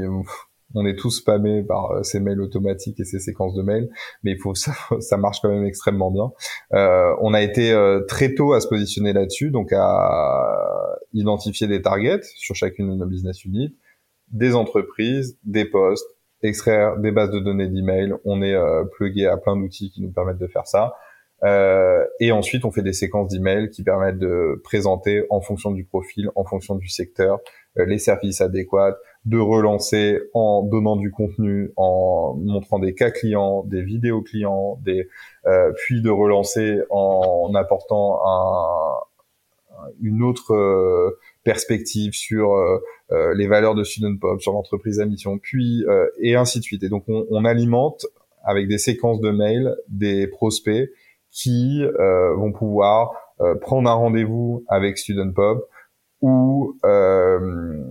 on, 0.74 0.86
est 0.86 0.96
tous 0.96 1.12
spammés 1.12 1.64
par 1.64 1.92
euh, 1.92 2.04
ces 2.04 2.20
mails 2.20 2.42
automatiques 2.42 3.00
et 3.00 3.06
ces 3.06 3.20
séquences 3.20 3.54
de 3.54 3.62
mails, 3.62 3.90
mais 4.24 4.32
il 4.32 4.40
faut 4.40 4.56
ça, 4.56 4.74
ça 5.00 5.18
marche 5.18 5.40
quand 5.42 5.50
même 5.50 5.66
extrêmement 5.66 6.12
bien. 6.12 6.32
Euh, 6.74 7.16
on 7.22 7.34
a 7.34 7.42
été 7.42 7.72
euh, 7.72 8.02
très 8.08 8.34
tôt 8.34 8.54
à 8.54 8.62
se 8.62 8.68
positionner 8.68 9.14
là-dessus, 9.14 9.52
donc 9.52 9.72
à 9.74 10.98
identifier 11.14 11.68
des 11.68 11.82
targets 11.82 12.22
sur 12.36 12.56
chacune 12.56 12.90
de 12.90 12.96
nos 12.96 13.06
business 13.06 13.44
units, 13.46 13.76
des 14.32 14.56
entreprises, 14.56 15.38
des 15.44 15.66
postes, 15.66 16.18
extraire 16.44 16.98
des 16.98 17.12
bases 17.12 17.32
de 17.32 17.40
données 17.40 17.68
d'email. 17.68 18.14
On 18.26 18.42
est 18.42 18.54
euh, 18.54 18.84
plugué 18.84 19.26
à 19.26 19.38
plein 19.38 19.56
d'outils 19.56 19.92
qui 19.92 20.02
nous 20.02 20.12
permettent 20.12 20.38
de 20.38 20.48
faire 20.48 20.68
ça. 20.68 20.94
Euh, 21.44 22.04
et 22.20 22.32
ensuite, 22.32 22.66
on 22.66 22.72
fait 22.72 22.82
des 22.82 22.94
séquences 22.94 23.30
d'emails 23.30 23.70
qui 23.70 23.84
permettent 23.84 24.18
de 24.18 24.60
présenter 24.64 25.26
en 25.30 25.42
fonction 25.42 25.72
du 25.72 25.84
profil, 25.86 26.30
en 26.36 26.44
fonction 26.44 26.76
du 26.76 26.90
secteur, 26.90 27.40
euh, 27.78 27.86
les 27.86 28.00
services 28.00 28.42
adéquats, 28.42 28.98
de 29.28 29.38
relancer 29.38 30.20
en 30.34 30.64
donnant 30.64 30.96
du 30.96 31.12
contenu, 31.12 31.72
en 31.76 32.36
montrant 32.38 32.80
des 32.80 32.94
cas 32.94 33.12
clients, 33.12 33.64
des 33.64 33.82
vidéos 33.82 34.22
clients, 34.22 34.80
des, 34.84 35.08
euh, 35.46 35.72
puis 35.76 36.02
de 36.02 36.10
relancer 36.10 36.80
en, 36.90 37.54
apportant 37.54 38.20
un, 38.26 39.86
une 40.02 40.24
autre 40.24 40.54
euh, 40.54 41.20
perspective 41.44 42.14
sur 42.14 42.54
euh, 42.54 42.80
les 43.36 43.48
valeurs 43.48 43.76
de 43.76 43.84
Student 43.84 44.18
Pop, 44.18 44.42
sur 44.42 44.54
l'entreprise 44.54 45.00
à 45.00 45.06
mission, 45.06 45.38
puis 45.38 45.84
et 46.20 46.36
ainsi 46.36 46.60
de 46.60 46.64
suite. 46.64 46.84
Et 46.84 46.90
donc, 46.90 47.04
on, 47.08 47.26
on 47.30 47.46
alimente 47.46 48.06
avec 48.44 48.68
des 48.68 48.78
séquences 48.78 49.20
de 49.20 49.30
mails 49.30 49.76
des 49.90 50.28
prospects 50.28 50.90
qui 51.32 51.84
euh, 51.84 52.34
vont 52.36 52.52
pouvoir 52.52 53.12
euh, 53.42 53.56
prendre 53.56 53.90
un 53.90 53.94
rendez-vous 53.94 54.64
avec 54.68 54.98
Student 54.98 55.32
Pop 55.34 55.68
ou 56.22 56.78
euh, 56.84 57.84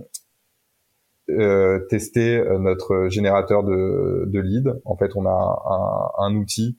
tester 1.89 2.41
notre 2.59 3.07
générateur 3.09 3.63
de, 3.63 4.25
de 4.27 4.39
leads. 4.39 4.79
En 4.85 4.95
fait, 4.95 5.11
on 5.15 5.25
a 5.25 6.13
un, 6.19 6.25
un 6.25 6.35
outil 6.35 6.77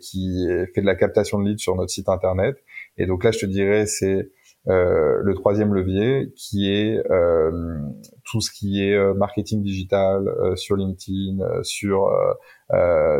qui 0.00 0.46
fait 0.74 0.80
de 0.80 0.86
la 0.86 0.94
captation 0.94 1.38
de 1.38 1.48
leads 1.48 1.62
sur 1.62 1.76
notre 1.76 1.90
site 1.90 2.08
internet. 2.08 2.56
Et 2.98 3.06
donc 3.06 3.24
là, 3.24 3.30
je 3.30 3.38
te 3.38 3.46
dirais, 3.46 3.86
c'est 3.86 4.30
euh, 4.68 5.20
le 5.22 5.34
troisième 5.34 5.72
levier 5.72 6.32
qui 6.34 6.72
est 6.72 6.98
euh, 7.10 7.78
tout 8.24 8.40
ce 8.40 8.50
qui 8.50 8.82
est 8.82 8.96
euh, 8.96 9.14
marketing 9.14 9.62
digital 9.62 10.28
sur 10.56 10.76
LinkedIn, 10.76 11.62
sur 11.62 12.10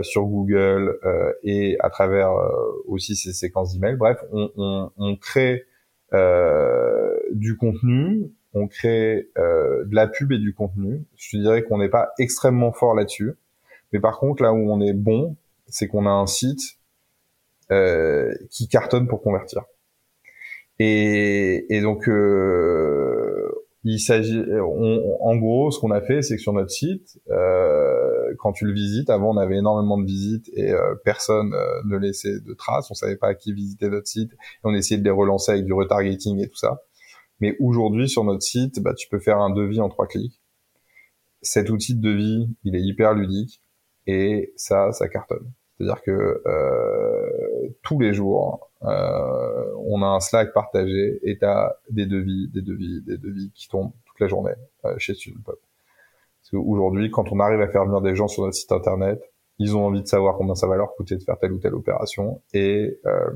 sur 0.03 0.24
Google 0.24 0.98
et 1.44 1.77
à 1.81 1.89
travers 1.89 2.31
aussi 2.86 3.15
ces 3.15 3.32
séquences 3.32 3.74
d'emails. 3.74 3.97
Bref, 3.97 4.19
on, 4.32 4.51
on, 4.57 4.90
on 4.97 5.16
crée 5.16 5.65
du 7.32 7.57
contenu, 7.57 8.32
on 8.57 8.66
crée 8.69 9.28
de 9.37 9.95
la 9.95 10.09
pub 10.09 10.33
et 10.33 10.39
du 10.39 10.55
contenu. 10.55 11.05
Je 11.16 11.37
dirais 11.37 11.62
qu'on 11.62 11.78
n'est 11.78 11.89
pas 11.89 12.11
extrêmement 12.19 12.73
fort 12.73 12.95
là-dessus, 12.95 13.35
mais 13.93 14.01
par 14.01 14.19
contre 14.19 14.43
là 14.43 14.53
où 14.53 14.70
on 14.70 14.81
est 14.81 14.95
bon, 14.95 15.37
c'est 15.69 15.87
qu'on 15.87 16.07
a 16.07 16.11
un 16.11 16.27
site 16.27 16.78
qui 18.51 18.69
cartonne 18.69 19.07
pour 19.07 19.23
convertir. 19.23 19.62
Et, 20.78 21.66
et 21.74 21.81
donc, 21.81 22.09
euh, 22.09 23.51
il 23.85 24.01
s'agit, 24.01 24.43
en 25.20 25.37
gros, 25.37 25.70
ce 25.70 25.78
qu'on 25.78 25.93
a 25.93 26.01
fait, 26.01 26.20
c'est 26.20 26.37
que 26.37 26.43
sur 26.43 26.53
notre 26.53 26.70
site, 26.70 27.20
euh, 27.31 28.35
quand 28.39 28.53
tu 28.53 28.66
le 28.66 28.73
visites, 28.73 29.11
avant 29.11 29.33
on 29.33 29.37
avait 29.37 29.59
énormément 29.59 29.97
de 29.97 30.05
visites 30.05 30.51
et 30.55 30.73
euh, 30.73 30.97
personne 31.05 31.55
euh, 31.55 31.83
ne 31.85 31.97
laissait 31.97 32.41
de 32.41 32.53
traces, 32.53 32.91
on 32.91 32.95
savait 32.95 33.16
pas 33.16 33.35
qui 33.35 33.53
visiter 33.53 33.89
notre 33.89 34.09
site, 34.09 34.33
et 34.33 34.65
on 34.65 34.74
essayait 34.74 34.99
de 34.99 35.05
les 35.05 35.11
relancer 35.11 35.53
avec 35.53 35.65
du 35.65 35.73
retargeting 35.73 36.43
et 36.43 36.49
tout 36.49 36.57
ça. 36.57 36.83
Mais 37.41 37.57
aujourd'hui, 37.61 38.09
sur 38.09 38.25
notre 38.25 38.43
site, 38.43 38.81
bah, 38.81 38.95
tu 38.95 39.09
peux 39.09 39.19
faire 39.19 39.39
un 39.39 39.51
devis 39.51 39.81
en 39.81 39.89
trois 39.89 40.07
clics. 40.07 40.41
Cet 41.43 41.71
outil 41.71 41.95
de 41.95 42.01
devis, 42.01 42.49
il 42.65 42.75
est 42.75 42.83
hyper 42.83 43.15
ludique 43.15 43.61
et 44.07 44.53
ça, 44.57 44.93
ça 44.93 45.09
cartonne. 45.09 45.51
C'est-à-dire 45.77 46.03
que 46.03 46.43
euh, 46.47 47.69
tous 47.83 47.99
les 48.01 48.15
jours, 48.15 48.71
euh, 48.83 49.73
on 49.85 50.03
a 50.03 50.07
un 50.07 50.21
Slack 50.21 50.55
partagé 50.55 51.21
et 51.23 51.39
t'as 51.39 51.75
des 51.91 52.07
devis, 52.07 52.49
des 52.49 52.63
devis, 52.63 53.03
des 53.03 53.19
devis 53.19 53.51
qui 53.55 53.69
tombent 53.69 53.93
toute 54.07 54.21
la 54.21 54.29
journée 54.29 54.55
euh, 54.87 54.95
chez 54.99 55.15
Studentpop. 55.15 55.61
Parce 56.41 56.51
qu'aujourd'hui, 56.51 57.11
quand 57.11 57.31
on 57.31 57.41
arrive 57.41 57.61
à 57.61 57.69
faire 57.69 57.85
venir 57.85 58.01
des 58.01 58.15
gens 58.15 58.29
sur 58.29 58.45
notre 58.45 58.55
site 58.55 58.73
internet, 58.73 59.21
ils 59.59 59.77
ont 59.77 59.87
envie 59.87 60.03
de 60.03 60.07
savoir 60.07 60.37
combien 60.37 60.55
ça 60.55 60.67
va 60.67 60.77
leur 60.77 60.95
coûter 60.95 61.17
de 61.17 61.23
faire 61.23 61.39
telle 61.39 61.53
ou 61.53 61.59
telle 61.59 61.75
opération 61.75 62.41
et 62.53 63.01
euh, 63.07 63.31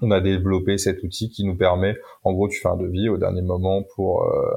on 0.00 0.10
a 0.10 0.20
développé 0.20 0.78
cet 0.78 1.02
outil 1.02 1.30
qui 1.30 1.44
nous 1.44 1.56
permet, 1.56 1.96
en 2.22 2.32
gros, 2.32 2.48
tu 2.48 2.60
fais 2.60 2.68
un 2.68 2.76
devis 2.76 3.08
au 3.08 3.16
dernier 3.16 3.42
moment 3.42 3.82
pour 3.94 4.24
euh, 4.24 4.54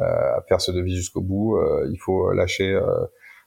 euh, 0.00 0.40
faire 0.48 0.60
ce 0.60 0.72
devis 0.72 0.96
jusqu'au 0.96 1.20
bout. 1.20 1.58
il 1.90 1.98
faut 1.98 2.32
lâcher 2.32 2.78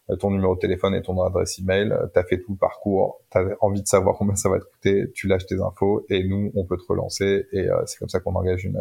euh, 0.10 0.18
ton 0.18 0.32
numéro 0.32 0.56
de 0.56 0.60
téléphone 0.60 0.94
et 0.96 1.02
ton 1.02 1.22
adresse 1.24 1.60
email, 1.60 1.92
euh, 1.92 2.08
tu 2.14 2.20
as 2.20 2.24
fait 2.24 2.42
tout 2.42 2.52
le 2.52 2.58
parcours, 2.58 3.22
tu 3.32 3.38
as 3.38 3.46
envie 3.62 3.82
de 3.82 3.88
savoir 3.88 4.18
combien 4.18 4.36
ça 4.36 4.50
va 4.50 4.60
te 4.60 4.66
coûter, 4.66 5.12
tu 5.14 5.28
lâches 5.28 5.46
tes 5.46 5.62
infos 5.62 6.06
et 6.10 6.24
nous, 6.26 6.52
on 6.56 6.66
peut 6.66 6.78
te 6.78 6.84
relancer 6.88 7.46
et 7.54 7.70
euh, 7.70 7.82
c'est 7.86 8.00
comme 8.00 8.10
ça 8.10 8.20
qu'on 8.20 8.36
engage 8.36 8.66
une... 8.66 8.80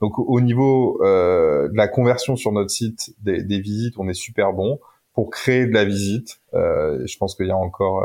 Donc 0.00 0.18
au 0.18 0.40
niveau 0.40 1.02
euh, 1.02 1.68
de 1.68 1.76
la 1.76 1.88
conversion 1.88 2.36
sur 2.36 2.52
notre 2.52 2.70
site 2.70 3.14
des, 3.20 3.60
visites, 3.60 3.94
on 3.98 4.08
est 4.08 4.14
super 4.14 4.52
bon. 4.52 4.78
Pour 5.12 5.30
créer 5.30 5.66
de 5.66 5.74
la 5.74 5.84
visite, 5.84 6.40
euh, 6.54 7.04
je 7.04 7.18
pense 7.18 7.34
qu'il 7.34 7.46
y 7.46 7.50
a 7.50 7.56
encore 7.56 8.04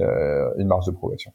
euh, 0.00 0.50
une 0.58 0.66
marge 0.66 0.86
de 0.86 0.90
progression. 0.90 1.32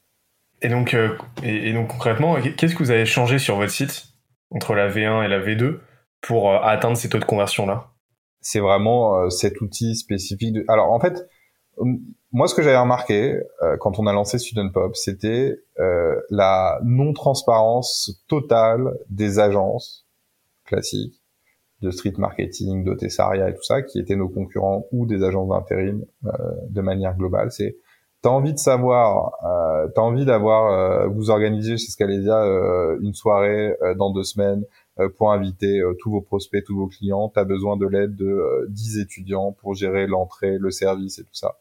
Et 0.61 0.69
donc, 0.69 0.95
et, 1.43 1.69
et, 1.69 1.73
donc 1.73 1.88
concrètement, 1.89 2.38
qu'est-ce 2.41 2.75
que 2.75 2.83
vous 2.83 2.91
avez 2.91 3.05
changé 3.05 3.39
sur 3.39 3.55
votre 3.55 3.71
site 3.71 4.05
entre 4.51 4.75
la 4.75 4.89
V1 4.89 5.23
et 5.23 5.27
la 5.27 5.39
V2 5.39 5.79
pour 6.21 6.53
atteindre 6.53 6.97
ces 6.97 7.09
taux 7.09 7.19
de 7.19 7.25
conversion-là? 7.25 7.91
C'est 8.41 8.59
vraiment 8.59 9.19
euh, 9.19 9.29
cet 9.29 9.61
outil 9.61 9.95
spécifique. 9.95 10.53
De... 10.53 10.65
Alors 10.67 10.91
en 10.91 10.99
fait, 10.99 11.27
moi 12.31 12.47
ce 12.47 12.55
que 12.55 12.63
j'avais 12.63 12.77
remarqué 12.77 13.39
euh, 13.61 13.77
quand 13.79 13.99
on 13.99 14.07
a 14.07 14.13
lancé 14.13 14.39
Student 14.39 14.69
Pop, 14.69 14.95
c'était 14.95 15.59
euh, 15.79 16.15
la 16.29 16.79
non-transparence 16.83 18.23
totale 18.27 18.97
des 19.09 19.39
agences 19.39 20.07
classiques 20.65 21.21
de 21.81 21.89
street 21.89 22.13
marketing, 22.17 22.83
de 22.83 22.93
Tessaria 22.93 23.49
et 23.49 23.55
tout 23.55 23.63
ça, 23.63 23.81
qui 23.81 23.99
étaient 23.99 24.15
nos 24.15 24.29
concurrents 24.29 24.85
ou 24.91 25.07
des 25.07 25.23
agences 25.23 25.49
d'intérim 25.49 26.05
de 26.69 26.81
manière 26.81 27.17
globale. 27.17 27.51
C'est 27.51 27.75
T'as 28.22 28.30
envie 28.30 28.53
de 28.53 28.60
savoir, 28.60 29.34
euh, 29.43 29.88
t'as 29.95 30.02
envie 30.02 30.26
d'avoir, 30.26 31.10
vous 31.10 31.31
organiser 31.31 31.77
chez 31.77 31.91
Scalesia 31.91 32.43
une 33.02 33.14
soirée 33.14 33.76
dans 33.98 34.11
deux 34.11 34.23
semaines 34.23 34.64
euh, 34.99 35.10
pour 35.10 35.31
inviter 35.31 35.80
euh, 35.80 35.95
tous 35.99 36.11
vos 36.11 36.22
prospects, 36.22 36.64
tous 36.65 36.76
vos 36.76 36.88
clients. 36.88 37.30
Tu 37.30 37.39
as 37.39 37.45
besoin 37.45 37.77
de 37.77 37.85
l'aide 37.85 38.15
de 38.15 38.68
10 38.69 38.98
euh, 38.98 39.02
étudiants 39.02 39.52
pour 39.53 39.73
gérer 39.73 40.06
l'entrée, 40.06 40.57
le 40.57 40.69
service 40.69 41.19
et 41.19 41.23
tout 41.23 41.34
ça. 41.34 41.57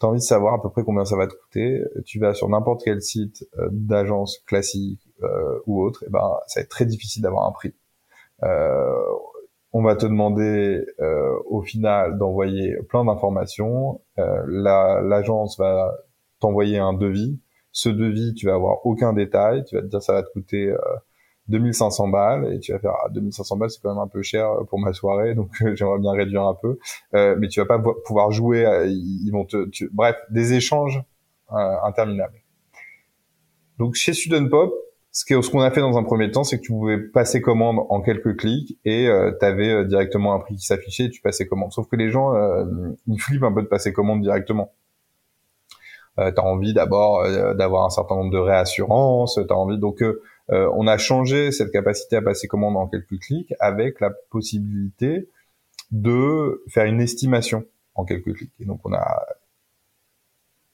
Tu 0.00 0.06
as 0.06 0.08
envie 0.08 0.18
de 0.18 0.24
savoir 0.24 0.54
à 0.54 0.62
peu 0.62 0.68
près 0.68 0.82
combien 0.82 1.04
ça 1.04 1.16
va 1.16 1.28
te 1.28 1.34
coûter. 1.34 1.82
Tu 2.04 2.18
vas 2.18 2.34
sur 2.34 2.48
n'importe 2.48 2.82
quel 2.84 3.00
site 3.00 3.48
d'agence 3.70 4.38
classique 4.46 5.00
ou 5.66 5.82
autre, 5.82 6.02
et 6.02 6.10
ben 6.10 6.36
ça 6.48 6.60
va 6.60 6.64
être 6.64 6.68
très 6.68 6.84
difficile 6.84 7.22
d'avoir 7.22 7.46
un 7.46 7.52
prix. 7.52 7.72
On 9.74 9.82
va 9.82 9.96
te 9.96 10.06
demander 10.06 10.86
au 11.46 11.60
final 11.60 12.16
d'envoyer 12.16 12.76
plein 12.88 13.04
d'informations. 13.04 14.00
L'agence 14.16 15.58
va 15.58 15.92
t'envoyer 16.40 16.78
un 16.78 16.94
devis. 16.94 17.38
Ce 17.72 17.88
devis, 17.88 18.34
tu 18.34 18.46
vas 18.46 18.54
avoir 18.54 18.86
aucun 18.86 19.12
détail. 19.12 19.64
Tu 19.64 19.74
vas 19.74 19.82
te 19.82 19.88
dire 19.88 20.00
ça 20.00 20.12
va 20.12 20.22
te 20.22 20.30
coûter 20.32 20.72
2500 21.48 22.08
balles 22.08 22.54
et 22.54 22.60
tu 22.60 22.72
vas 22.72 22.78
faire 22.78 22.94
ah, 23.04 23.08
2500 23.10 23.56
balles 23.56 23.70
c'est 23.70 23.80
quand 23.82 23.90
même 23.90 24.02
un 24.02 24.08
peu 24.08 24.22
cher 24.22 24.48
pour 24.68 24.78
ma 24.78 24.92
soirée 24.92 25.34
donc 25.34 25.50
j'aimerais 25.74 25.98
bien 25.98 26.12
réduire 26.12 26.42
un 26.42 26.54
peu 26.54 26.78
euh, 27.14 27.36
mais 27.38 27.48
tu 27.48 27.60
vas 27.60 27.66
pas 27.66 27.78
pouvoir 28.06 28.30
jouer 28.30 28.64
ils 28.86 29.30
vont 29.30 29.44
te 29.44 29.68
bref 29.92 30.16
des 30.30 30.54
échanges 30.54 31.02
euh, 31.52 31.76
interminables 31.84 32.40
donc 33.78 33.94
chez 33.94 34.14
Student 34.14 34.48
Pop 34.48 34.74
ce 35.14 35.50
qu'on 35.50 35.60
a 35.60 35.70
fait 35.70 35.80
dans 35.80 35.96
un 35.96 36.02
premier 36.02 36.30
temps 36.30 36.44
c'est 36.44 36.58
que 36.58 36.62
tu 36.62 36.72
pouvais 36.72 36.98
passer 36.98 37.40
commande 37.40 37.78
en 37.88 38.00
quelques 38.00 38.36
clics 38.36 38.78
et 38.84 39.08
euh, 39.08 39.32
tu 39.38 39.46
avais 39.46 39.70
euh, 39.70 39.84
directement 39.84 40.34
un 40.34 40.40
prix 40.40 40.56
qui 40.56 40.66
s'affichait 40.66 41.04
et 41.04 41.10
tu 41.10 41.22
passais 41.22 41.46
commande 41.46 41.72
sauf 41.72 41.88
que 41.88 41.96
les 41.96 42.10
gens 42.10 42.34
euh, 42.34 42.64
ils 43.06 43.20
flippent 43.20 43.44
un 43.44 43.52
peu 43.52 43.62
de 43.62 43.68
passer 43.68 43.92
commande 43.92 44.22
directement 44.22 44.72
euh, 46.18 46.32
tu 46.32 46.40
as 46.40 46.44
envie 46.44 46.74
d'abord 46.74 47.24
d'avoir 47.54 47.84
un 47.84 47.90
certain 47.90 48.16
nombre 48.16 48.32
de 48.32 48.38
réassurances, 48.38 49.38
tu 49.46 49.52
envie 49.52 49.78
donc 49.78 50.02
on 50.50 50.86
a 50.86 50.98
changé 50.98 51.52
cette 51.52 51.72
capacité 51.72 52.16
à 52.16 52.22
passer 52.22 52.48
commande 52.48 52.76
en 52.76 52.86
quelques 52.86 53.18
clics 53.18 53.54
avec 53.60 54.00
la 54.00 54.10
possibilité 54.30 55.28
de 55.90 56.62
faire 56.68 56.84
une 56.84 57.00
estimation 57.00 57.64
en 57.94 58.04
quelques 58.04 58.34
clics. 58.34 58.52
Et 58.60 58.66
donc 58.66 58.80
on 58.84 58.92
a 58.92 59.24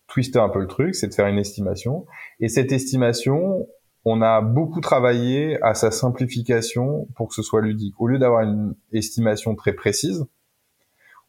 twisté 0.08 0.38
un 0.38 0.48
peu 0.48 0.58
le 0.58 0.66
truc, 0.66 0.94
c'est 0.94 1.06
de 1.06 1.14
faire 1.14 1.28
une 1.28 1.38
estimation. 1.38 2.04
Et 2.40 2.48
cette 2.48 2.72
estimation, 2.72 3.68
on 4.04 4.22
a 4.22 4.40
beaucoup 4.40 4.80
travaillé 4.80 5.58
à 5.62 5.74
sa 5.74 5.90
simplification 5.90 7.06
pour 7.16 7.28
que 7.28 7.34
ce 7.34 7.42
soit 7.42 7.60
ludique. 7.60 7.94
Au 8.00 8.06
lieu 8.06 8.18
d'avoir 8.18 8.42
une 8.42 8.74
estimation 8.92 9.54
très 9.54 9.72
précise, 9.72 10.26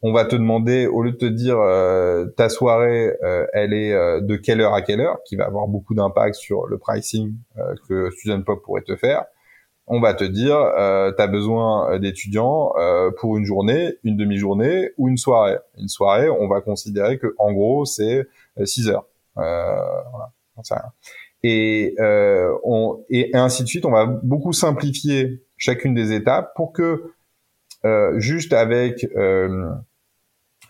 on 0.04 0.12
va 0.12 0.24
te 0.24 0.34
demander, 0.34 0.88
au 0.88 1.02
lieu 1.02 1.12
de 1.12 1.16
te 1.16 1.26
dire 1.26 1.60
euh, 1.60 2.26
ta 2.36 2.48
soirée, 2.48 3.16
euh, 3.22 3.46
elle 3.52 3.72
est 3.72 3.92
euh, 3.92 4.20
de 4.20 4.34
quelle 4.34 4.60
heure 4.60 4.74
à 4.74 4.82
quelle 4.82 5.00
heure, 5.00 5.18
qui 5.24 5.36
va 5.36 5.46
avoir 5.46 5.68
beaucoup 5.68 5.94
d'impact 5.94 6.34
sur 6.34 6.66
le 6.66 6.76
pricing 6.76 7.34
que 7.88 8.10
Student 8.10 8.42
Pop 8.42 8.62
pourrait 8.62 8.82
te 8.82 8.96
faire, 8.96 9.24
on 9.86 10.00
va 10.00 10.14
te 10.14 10.24
dire, 10.24 10.56
tu 11.16 11.22
as 11.22 11.26
besoin 11.26 11.98
d'étudiants 11.98 12.72
pour 13.18 13.36
une 13.36 13.44
journée, 13.44 13.94
une 14.04 14.16
demi-journée 14.16 14.90
ou 14.96 15.08
une 15.08 15.16
soirée. 15.16 15.58
Une 15.76 15.88
soirée, 15.88 16.30
on 16.30 16.48
va 16.48 16.60
considérer 16.60 17.18
que 17.18 17.34
en 17.38 17.52
gros, 17.52 17.84
c'est 17.84 18.26
6 18.64 18.88
heures. 18.88 19.06
voilà, 19.34 20.32
Et, 21.42 21.94
on, 22.64 23.04
et 23.10 23.30
ainsi 23.34 23.62
de 23.62 23.68
suite, 23.68 23.84
on 23.84 23.90
va 23.90 24.06
beaucoup 24.06 24.52
simplifier 24.52 25.42
chacune 25.56 25.94
des 25.94 26.12
étapes 26.12 26.52
pour 26.54 26.72
que 26.72 27.02
juste 28.18 28.52
avec 28.52 29.06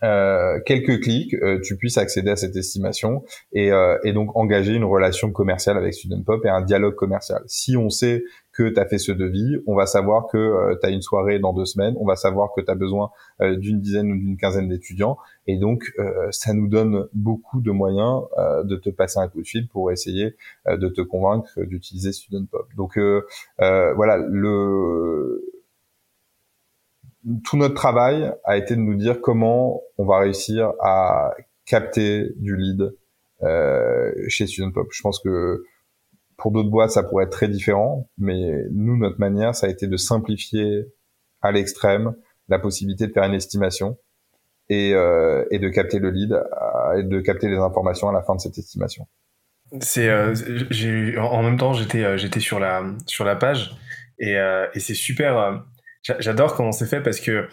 euh, 0.03 0.59
quelques 0.65 1.01
clics, 1.01 1.33
euh, 1.35 1.61
tu 1.61 1.77
puisses 1.77 1.97
accéder 1.97 2.31
à 2.31 2.35
cette 2.35 2.55
estimation 2.57 3.23
et, 3.53 3.71
euh, 3.71 3.97
et, 4.03 4.11
donc 4.11 4.35
engager 4.35 4.73
une 4.73 4.83
relation 4.83 5.31
commerciale 5.31 5.77
avec 5.77 5.93
Student 5.93 6.23
Pop 6.23 6.43
et 6.45 6.49
un 6.49 6.61
dialogue 6.61 6.95
commercial. 6.95 7.41
Si 7.47 7.77
on 7.77 7.89
sait 7.89 8.23
que 8.53 8.69
tu 8.69 8.79
as 8.79 8.85
fait 8.85 8.97
ce 8.97 9.11
devis, 9.11 9.57
on 9.67 9.75
va 9.75 9.85
savoir 9.85 10.27
que 10.27 10.77
tu 10.79 10.85
as 10.85 10.89
une 10.89 11.01
soirée 11.01 11.39
dans 11.39 11.53
deux 11.53 11.65
semaines, 11.65 11.95
on 11.99 12.05
va 12.05 12.15
savoir 12.15 12.49
que 12.55 12.61
tu 12.61 12.69
as 12.69 12.75
besoin 12.75 13.09
d'une 13.41 13.81
dizaine 13.81 14.11
ou 14.11 14.15
d'une 14.15 14.37
quinzaine 14.37 14.69
d'étudiants 14.69 15.17
et 15.47 15.57
donc 15.57 15.91
ça 16.29 16.53
nous 16.53 16.67
donne 16.67 17.07
beaucoup 17.13 17.61
de 17.61 17.71
moyens 17.71 18.21
de 18.63 18.75
te 18.75 18.89
passer 18.89 19.19
un 19.19 19.27
coup 19.27 19.41
de 19.41 19.47
fil 19.47 19.67
pour 19.67 19.91
essayer 19.91 20.35
de 20.67 20.87
te 20.87 21.01
convaincre 21.01 21.49
d'utiliser 21.63 22.11
Student 22.11 22.45
Pop. 22.51 22.67
Donc 22.77 22.99
voilà, 23.57 24.17
le 24.17 25.41
tout 27.43 27.57
notre 27.57 27.73
travail 27.73 28.33
a 28.43 28.57
été 28.57 28.75
de 28.75 28.81
nous 28.81 28.95
dire 28.95 29.21
comment 29.21 29.81
on 29.97 30.05
va 30.05 30.19
réussir 30.19 30.73
à 30.81 31.33
capter 31.65 32.33
du 32.37 32.55
lead 32.55 32.93
euh, 33.43 34.11
chez 34.27 34.47
Student 34.47 34.71
Pop. 34.71 34.87
Je 34.91 35.01
pense 35.01 35.19
que 35.19 35.63
pour 36.37 36.51
d'autres 36.51 36.69
boîtes, 36.69 36.91
ça 36.91 37.03
pourrait 37.03 37.25
être 37.25 37.31
très 37.31 37.47
différent, 37.47 38.09
mais 38.17 38.63
nous, 38.71 38.97
notre 38.97 39.19
manière, 39.19 39.55
ça 39.55 39.67
a 39.67 39.69
été 39.69 39.87
de 39.87 39.97
simplifier 39.97 40.85
à 41.41 41.51
l'extrême 41.51 42.13
la 42.49 42.59
possibilité 42.59 43.07
de 43.07 43.13
faire 43.13 43.23
une 43.23 43.33
estimation 43.33 43.97
et, 44.69 44.93
euh, 44.93 45.45
de 45.51 45.69
capter 45.69 45.99
le 45.99 46.09
lead 46.09 46.33
euh, 46.33 46.97
et 46.97 47.03
de 47.03 47.19
capter 47.21 47.47
les 47.47 47.57
informations 47.57 48.09
à 48.09 48.13
la 48.13 48.21
fin 48.21 48.35
de 48.35 48.41
cette 48.41 48.57
estimation. 48.57 49.07
C'est, 49.79 50.09
euh, 50.09 50.33
en 51.19 51.41
même 51.41 51.57
temps, 51.57 51.73
j'étais, 51.73 52.17
j'étais 52.17 52.39
sur 52.39 52.59
la 52.59 52.83
sur 53.07 53.25
la 53.25 53.35
page 53.35 53.75
et, 54.19 54.33
et 54.33 54.79
c'est 54.79 54.93
super 54.93 55.63
J'adore 56.03 56.55
comment 56.55 56.73
c'est 56.73 56.85
fait 56.85 57.01
parce 57.01 57.21
que 57.21 57.47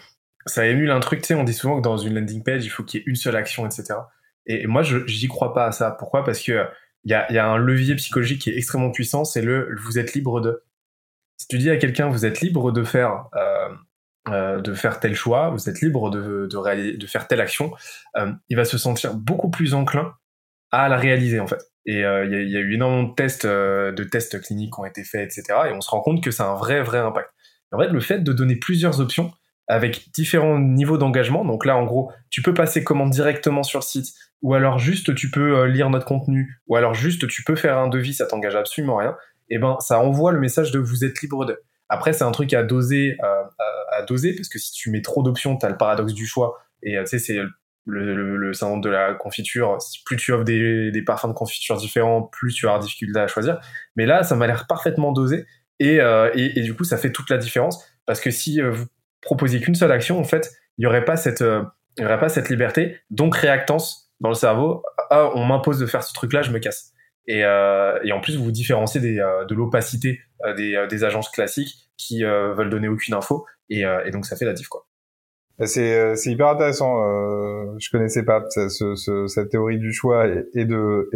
ça 0.45 0.67
émule 0.67 0.91
un 0.91 0.99
truc, 0.99 1.21
tu 1.21 1.27
sais, 1.27 1.33
on 1.35 1.43
dit 1.43 1.53
souvent 1.53 1.77
que 1.77 1.81
dans 1.81 1.97
une 1.97 2.15
landing 2.15 2.43
page, 2.43 2.65
il 2.65 2.69
faut 2.69 2.83
qu'il 2.83 2.99
y 2.99 3.03
ait 3.03 3.05
une 3.07 3.15
seule 3.15 3.35
action, 3.35 3.65
etc. 3.65 3.99
Et 4.45 4.67
moi, 4.67 4.83
je 4.83 5.05
j'y 5.07 5.27
crois 5.27 5.53
pas 5.53 5.67
à 5.67 5.71
ça. 5.71 5.91
Pourquoi? 5.91 6.23
Parce 6.23 6.39
que 6.39 6.67
il 7.03 7.11
y 7.11 7.13
a, 7.13 7.31
y 7.31 7.37
a 7.37 7.47
un 7.47 7.57
levier 7.57 7.95
psychologique 7.95 8.41
qui 8.41 8.49
est 8.51 8.57
extrêmement 8.57 8.91
puissant, 8.91 9.23
c'est 9.23 9.41
le 9.41 9.75
vous 9.83 9.99
êtes 9.99 10.13
libre 10.13 10.41
de. 10.41 10.63
Si 11.37 11.47
tu 11.47 11.57
dis 11.57 11.69
à 11.69 11.77
quelqu'un 11.77 12.09
vous 12.09 12.25
êtes 12.25 12.41
libre 12.41 12.71
de 12.71 12.83
faire 12.83 13.25
euh, 13.35 13.69
euh, 14.29 14.61
de 14.61 14.73
faire 14.73 14.99
tel 14.99 15.15
choix, 15.15 15.49
vous 15.49 15.69
êtes 15.69 15.81
libre 15.81 16.11
de 16.11 16.47
de, 16.47 16.57
réaliser, 16.57 16.97
de 16.97 17.07
faire 17.07 17.27
telle 17.27 17.41
action, 17.41 17.73
euh, 18.17 18.31
il 18.49 18.57
va 18.57 18.65
se 18.65 18.77
sentir 18.77 19.15
beaucoup 19.15 19.49
plus 19.49 19.73
enclin 19.73 20.13
à 20.71 20.89
la 20.89 20.97
réaliser 20.97 21.39
en 21.39 21.47
fait. 21.47 21.61
Et 21.85 22.05
euh, 22.05 22.25
il 22.25 22.49
y, 22.49 22.51
y, 22.51 22.57
a 22.57 22.59
eu 22.59 22.75
énormément 22.75 23.09
de 23.09 23.15
tests, 23.15 23.45
euh, 23.45 23.91
de 23.91 24.03
tests 24.03 24.39
cliniques 24.41 24.73
qui 24.73 24.79
ont 24.79 24.85
été 24.85 25.03
faits, 25.03 25.35
etc. 25.35 25.59
Et 25.69 25.73
on 25.73 25.81
se 25.81 25.89
rend 25.89 26.01
compte 26.01 26.23
que 26.23 26.31
ça 26.31 26.45
a 26.45 26.47
un 26.49 26.55
vrai 26.55 26.81
vrai 26.83 26.99
impact. 26.99 27.29
En 27.71 27.79
fait, 27.79 27.87
le 27.87 27.99
fait 27.99 28.19
de 28.19 28.33
donner 28.33 28.55
plusieurs 28.55 28.99
options 28.99 29.31
avec 29.67 30.11
différents 30.13 30.59
niveaux 30.59 30.97
d'engagement, 30.97 31.45
donc 31.45 31.65
là, 31.65 31.77
en 31.77 31.85
gros, 31.85 32.11
tu 32.29 32.41
peux 32.41 32.53
passer 32.53 32.83
commande 32.83 33.11
directement 33.11 33.63
sur 33.63 33.83
site, 33.83 34.13
ou 34.41 34.53
alors 34.53 34.79
juste 34.79 35.15
tu 35.15 35.29
peux 35.29 35.57
euh, 35.57 35.67
lire 35.67 35.89
notre 35.89 36.05
contenu, 36.05 36.59
ou 36.67 36.75
alors 36.75 36.93
juste 36.93 37.27
tu 37.27 37.43
peux 37.43 37.55
faire 37.55 37.77
un 37.77 37.87
devis, 37.87 38.13
ça 38.13 38.25
t'engage 38.25 38.55
absolument 38.55 38.97
rien, 38.97 39.15
et 39.49 39.55
eh 39.55 39.57
ben 39.59 39.77
ça 39.79 39.99
envoie 39.99 40.31
le 40.31 40.39
message 40.39 40.71
de 40.71 40.79
vous 40.79 41.03
êtes 41.03 41.21
libre 41.21 41.45
de. 41.45 41.59
Après, 41.89 42.13
c'est 42.13 42.23
un 42.23 42.31
truc 42.31 42.53
à 42.53 42.63
doser, 42.63 43.17
euh, 43.21 43.43
à, 43.91 44.03
doser, 44.03 44.33
parce 44.33 44.47
que 44.47 44.57
si 44.57 44.71
tu 44.71 44.89
mets 44.91 45.01
trop 45.01 45.23
d'options, 45.23 45.57
tu 45.57 45.65
as 45.65 45.69
le 45.69 45.75
paradoxe 45.75 46.13
du 46.13 46.25
choix, 46.25 46.57
et 46.83 46.97
euh, 46.97 47.03
tu 47.03 47.09
sais, 47.09 47.19
c'est 47.19 47.35
le, 47.85 48.15
le, 48.15 48.37
le, 48.37 48.53
syndrome 48.53 48.79
de 48.79 48.89
la 48.89 49.13
confiture. 49.13 49.77
Plus 50.05 50.15
tu 50.15 50.31
offres 50.31 50.45
des, 50.45 50.91
des 50.91 51.01
parfums 51.01 51.27
de 51.27 51.33
confiture 51.33 51.75
différents, 51.75 52.21
plus 52.21 52.53
tu 52.53 52.65
vas 52.65 52.73
avoir 52.73 52.83
difficulté 52.83 53.19
à 53.19 53.27
choisir. 53.27 53.59
Mais 53.97 54.05
là, 54.05 54.23
ça 54.23 54.35
m'a 54.35 54.47
l'air 54.47 54.67
parfaitement 54.67 55.11
dosé. 55.11 55.45
Euh, 55.81 56.31
et, 56.33 56.59
et, 56.59 56.61
du 56.61 56.75
coup, 56.75 56.83
ça 56.83 56.97
fait 56.97 57.11
toute 57.11 57.29
la 57.29 57.37
différence 57.37 57.83
parce 58.05 58.21
que 58.21 58.29
si 58.29 58.61
euh, 58.61 58.69
vous 58.69 58.85
proposiez 59.21 59.59
qu'une 59.59 59.75
seule 59.75 59.91
action, 59.91 60.19
en 60.19 60.23
fait, 60.23 60.51
il 60.77 60.81
n'y 60.81 60.85
aurait 60.85 61.05
pas 61.05 61.17
cette, 61.17 61.43
il 61.97 62.03
y 62.03 62.05
aurait 62.05 62.19
pas 62.19 62.29
cette 62.29 62.49
liberté, 62.49 62.99
donc 63.09 63.35
réactance 63.35 64.10
dans 64.21 64.29
le 64.29 64.35
cerveau. 64.35 64.83
Ah, 65.09 65.29
on 65.35 65.43
m'impose 65.45 65.79
de 65.79 65.85
faire 65.85 66.03
ce 66.03 66.13
truc-là, 66.13 66.41
je 66.41 66.51
me 66.51 66.59
casse. 66.59 66.93
Et, 67.27 67.43
euh, 67.43 67.99
et, 68.03 68.13
en 68.13 68.21
plus, 68.21 68.37
vous 68.37 68.45
vous 68.45 68.51
différenciez 68.51 69.01
des, 69.01 69.15
de 69.15 69.53
l'opacité 69.53 70.21
des, 70.57 70.85
des, 70.89 71.03
agences 71.03 71.29
classiques 71.29 71.89
qui 71.97 72.23
veulent 72.23 72.69
donner 72.69 72.87
aucune 72.87 73.13
info. 73.13 73.45
Et, 73.69 73.81
et, 73.81 74.11
donc, 74.11 74.25
ça 74.25 74.35
fait 74.35 74.45
la 74.45 74.53
diff, 74.53 74.67
quoi. 74.67 74.87
Bah, 75.61 75.67
c'est, 75.67 76.15
hyper 76.25 76.47
intéressant. 76.47 77.03
Euh, 77.03 77.75
je 77.77 77.91
connaissais 77.91 78.23
pas 78.23 78.43
ce, 78.49 78.95
ce, 78.95 79.27
cette 79.27 79.49
théorie 79.49 79.77
du 79.77 79.93
choix 79.93 80.27
et, 80.27 80.43
et 80.55 80.65
de 80.65 81.07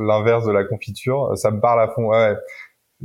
l'inverse 0.00 0.44
de 0.44 0.52
la 0.52 0.64
confiture. 0.64 1.32
Ça 1.36 1.50
me 1.50 1.58
parle 1.58 1.80
à 1.80 1.88
fond. 1.88 2.08
Ouais, 2.08 2.34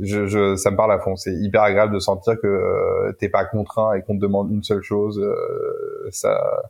je, 0.00 0.26
je, 0.26 0.56
ça 0.56 0.70
me 0.70 0.76
parle 0.76 0.92
à 0.92 0.98
fond. 0.98 1.16
C'est 1.16 1.34
hyper 1.34 1.62
agréable 1.62 1.94
de 1.94 1.98
sentir 1.98 2.34
que 2.40 2.46
euh, 2.46 3.12
t'es 3.18 3.28
pas 3.28 3.44
contraint 3.44 3.94
et 3.94 4.02
qu'on 4.02 4.16
te 4.16 4.20
demande 4.20 4.50
une 4.50 4.62
seule 4.62 4.82
chose. 4.82 5.20
Euh, 5.20 6.08
ça 6.10 6.62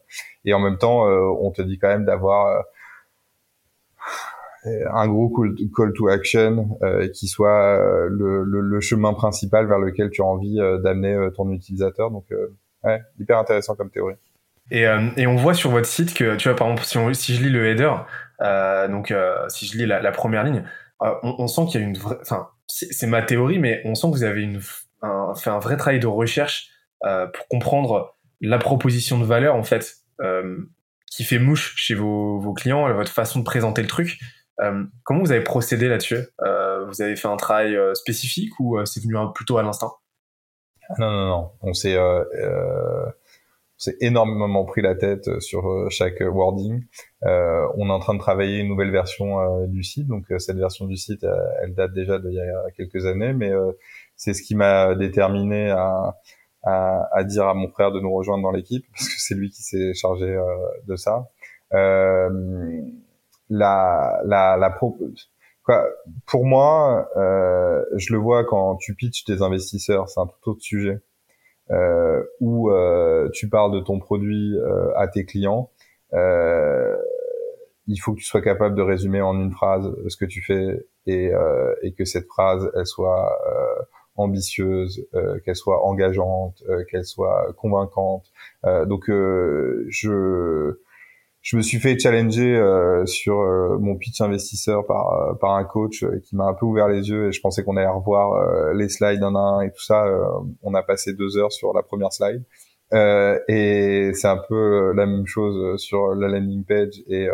et 0.45 0.53
en 0.53 0.61
même 0.61 0.79
temps, 0.79 1.09
euh, 1.09 1.21
on 1.41 1.51
te 1.51 1.63
dit 1.63 1.79
quand 1.79 1.89
même 1.89 2.05
d'avoir 2.05 2.65
euh, 4.67 4.85
un 4.93 5.09
gros 5.09 5.31
call 5.31 5.93
to 5.95 6.09
action 6.09 6.79
qui 7.13 7.29
soit 7.29 7.79
le, 8.09 8.45
le, 8.45 8.61
le, 8.61 8.81
chemin 8.81 9.13
principal 9.13 9.67
vers 9.67 9.79
lequel 9.79 10.09
tu 10.09 10.23
as 10.23 10.25
envie 10.25 10.57
d'amener 10.83 11.29
ton 11.37 11.51
utilisateur. 11.51 12.11
Donc, 12.11 12.25
ouais, 12.83 13.03
hyper 13.21 13.39
intéressant 13.39 13.75
comme 13.75 13.91
théorie. 13.91 14.15
Et, 14.71 14.87
et, 15.19 15.27
on 15.27 15.37
voit 15.37 15.53
sur 15.53 15.71
votre 15.71 15.85
site 15.85 16.15
que, 16.15 16.37
tu 16.37 16.49
vois, 16.49 16.57
par 16.57 16.69
exemple, 16.69 16.87
si, 16.87 16.97
on, 16.97 17.13
si 17.13 17.35
je 17.35 17.43
lis 17.43 17.51
le 17.51 17.67
header, 17.67 17.93
donc 18.91 19.13
si 19.49 19.67
je 19.67 19.77
lis 19.77 19.85
la, 19.85 20.01
la 20.01 20.13
première 20.13 20.45
ligne, 20.45 20.65
on, 20.99 21.35
on, 21.41 21.47
sent 21.47 21.67
qu'il 21.69 21.83
y 21.83 21.85
a 21.85 21.87
une 21.87 21.99
vraie, 21.99 22.17
enfin, 22.23 22.49
c'est 22.67 23.07
ma 23.07 23.23
théorie, 23.23 23.59
mais 23.59 23.83
on 23.85 23.95
sent 23.95 24.09
que 24.09 24.17
vous 24.17 24.25
avez 24.25 24.49
fait 25.37 25.51
un 25.51 25.59
vrai 25.59 25.77
travail 25.77 26.01
de 26.01 26.07
recherche 26.07 26.71
euh, 27.05 27.27
pour 27.27 27.47
comprendre 27.49 28.17
la 28.41 28.59
proposition 28.59 29.19
de 29.19 29.25
valeur 29.25 29.55
en 29.55 29.63
fait 29.63 29.97
euh, 30.21 30.57
qui 31.11 31.25
fait 31.25 31.39
mouche 31.39 31.75
chez 31.77 31.95
vos, 31.95 32.55
clients, 32.55 32.93
votre 32.95 33.13
façon 33.13 33.41
de 33.41 33.45
présenter 33.45 33.83
le 33.83 33.89
truc. 33.89 34.19
Euh, 34.61 34.85
comment 35.03 35.21
vous 35.21 35.33
avez 35.33 35.43
procédé 35.43 35.89
là-dessus? 35.89 36.19
Vous 36.87 37.03
avez 37.03 37.17
fait 37.17 37.29
un 37.29 37.37
travail 37.37 37.77
spécifique 37.95 38.59
ou 38.61 38.79
c'est 38.85 39.03
venu 39.03 39.15
plutôt 39.35 39.59
à 39.59 39.63
l'instinct? 39.63 39.93
Non, 40.99 41.11
non, 41.11 41.27
non. 41.27 41.51
On 41.63 41.73
s'est 41.73 41.97
s'est 43.85 43.97
énormément 44.01 44.65
pris 44.65 44.81
la 44.83 44.95
tête 44.95 45.29
euh, 45.29 45.41
sur 45.41 45.69
euh, 45.69 45.89
chaque 45.91 46.21
wording. 46.21 46.83
Euh, 47.25 47.67
on 47.77 47.89
est 47.89 47.93
en 47.93 47.99
train 47.99 48.15
de 48.15 48.19
travailler 48.19 48.61
une 48.61 48.69
nouvelle 48.69 48.91
version 48.91 49.41
euh, 49.41 49.67
du 49.67 49.83
site, 49.83 50.07
donc 50.07 50.25
cette 50.39 50.57
version 50.57 50.87
du 50.87 50.97
site, 50.97 51.27
elle 51.63 51.75
date 51.75 51.93
déjà 51.93 52.19
d'il 52.19 52.33
y 52.33 52.41
a 52.41 52.71
quelques 52.77 53.07
années, 53.07 53.33
mais 53.33 53.53
c'est 54.17 54.35
ce 54.35 54.43
qui 54.43 54.55
m'a 54.55 54.95
déterminé 54.95 55.71
à, 55.71 56.17
à, 56.63 57.09
à, 57.13 57.25
dire 57.25 57.47
à 57.47 57.55
mon 57.55 57.69
frère 57.69 57.93
de 57.93 58.01
nous 58.01 58.13
rejoindre 58.13 58.43
dans 58.43 58.51
l'équipe, 58.51 58.85
parce 58.93 59.09
que 59.09 59.15
c'est 59.19 59.35
lui 59.35 59.51
qui 59.51 59.63
s'est 59.63 59.95
chargé 59.95 60.39
de 60.87 60.97
ça. 60.97 61.29
la, 61.71 62.31
la, 63.51 64.57
la 64.57 64.79
Quoi, 65.63 65.87
pour 66.27 66.45
moi, 66.45 67.09
je 67.17 68.13
le 68.13 68.19
vois 68.19 68.45
quand 68.45 68.77
tu 68.77 68.95
pitches 68.95 69.25
des 69.25 69.41
investisseurs, 69.43 70.09
c'est 70.09 70.21
un 70.21 70.27
tout 70.27 70.51
autre 70.51 70.63
sujet 70.63 71.01
euh, 71.01 71.14
où 72.41 72.71
euh, 72.71 73.29
tu 73.33 73.49
parles 73.49 73.73
de 73.73 73.81
ton 73.81 73.99
produit 73.99 74.57
euh, 74.59 74.97
à 74.97 75.09
tes 75.09 75.25
clients, 75.25 75.71
euh, 76.13 76.97
il 77.87 77.97
faut 77.97 78.13
que 78.13 78.19
tu 78.19 78.25
sois 78.25 78.43
capable 78.43 78.75
de 78.77 78.83
résumer 78.83 79.21
en 79.21 79.39
une 79.39 79.53
phrase 79.53 79.95
ce 80.09 80.17
que 80.17 80.25
tu 80.25 80.43
fais 80.43 80.87
et, 81.07 81.33
et 81.83 81.93
que 81.93 82.07
cette 82.07 82.27
phrase 82.29 82.71
elle 82.75 82.87
soit 82.87 83.39
ambitieuse, 84.17 85.07
qu'elle 85.45 85.57
soit 85.57 85.85
engageante, 85.85 86.63
qu'elle 86.91 87.05
soit 87.05 87.53
convaincante. 87.59 88.33
donc 88.87 89.05
je 89.09 90.79
je 91.45 91.57
me 91.59 91.63
suis 91.63 91.79
fait 91.79 91.99
challenger 91.99 92.57
euh, 92.57 93.05
sur 93.05 93.41
euh, 93.41 93.77
mon 93.79 93.97
pitch 93.97 94.19
investisseur 94.23 94.87
par 94.87 95.13
euh, 95.13 95.35
par 95.35 95.53
un 95.57 95.65
coach 95.65 96.03
qui 96.23 96.37
m'a 96.37 96.47
un 96.47 96.55
peu 96.55 96.65
ouvert 96.65 96.89
les 96.89 97.11
yeux 97.11 97.29
et 97.29 97.33
je 97.33 97.41
pensais 97.43 97.63
qu'on 97.63 97.77
allait 97.77 97.87
revoir 97.87 98.73
les 98.73 98.89
slides 98.89 99.23
un 99.23 99.35
à 99.35 99.39
un 99.39 99.61
et 99.61 99.71
tout 99.71 99.83
ça. 99.83 100.07
on 100.63 100.73
a 100.73 100.83
passé 100.83 101.13
deux 101.13 101.37
heures 101.37 101.53
sur 101.53 101.75
la 101.75 101.83
première 101.83 102.13
slide. 102.13 102.43
Euh, 102.95 103.39
et 103.49 104.13
c'est 104.15 104.29
un 104.29 104.39
peu 104.49 104.93
la 104.95 105.05
même 105.05 105.27
chose 105.27 105.79
sur 105.81 106.15
la 106.15 106.29
landing 106.29 106.65
page 106.65 107.03
et 107.09 107.29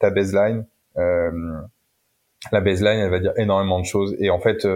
ta 0.00 0.10
baseline. 0.10 0.66
la 0.96 2.60
baseline, 2.62 3.00
elle 3.00 3.10
va 3.10 3.20
dire 3.20 3.34
énormément 3.36 3.80
de 3.80 3.84
choses. 3.84 4.16
Et 4.18 4.30
en 4.30 4.40
fait, 4.40 4.66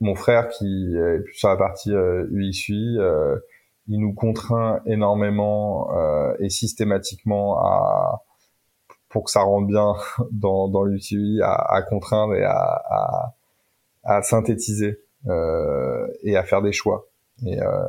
mon 0.00 0.16
frère 0.16 0.48
qui 0.48 0.96
est 0.96 1.22
sur 1.34 1.48
la 1.48 1.56
partie 1.56 1.92
UX 1.92 2.98
euh, 2.98 3.36
il 3.88 4.00
nous 4.00 4.14
contraint 4.14 4.80
énormément 4.86 5.90
et 6.38 6.48
systématiquement 6.48 7.58
à 7.58 8.22
pour 9.12 9.24
que 9.24 9.30
ça 9.30 9.42
rentre 9.42 9.66
bien 9.68 9.94
dans, 10.32 10.68
dans 10.68 10.82
l'UTI, 10.82 11.40
à, 11.42 11.52
à, 11.52 11.82
contraindre 11.82 12.34
et 12.34 12.42
à, 12.42 12.82
à, 12.90 13.34
à 14.02 14.22
synthétiser 14.22 14.98
euh, 15.28 16.08
et 16.24 16.36
à 16.36 16.42
faire 16.42 16.62
des 16.62 16.72
choix. 16.72 17.06
Et, 17.46 17.60
euh, 17.60 17.86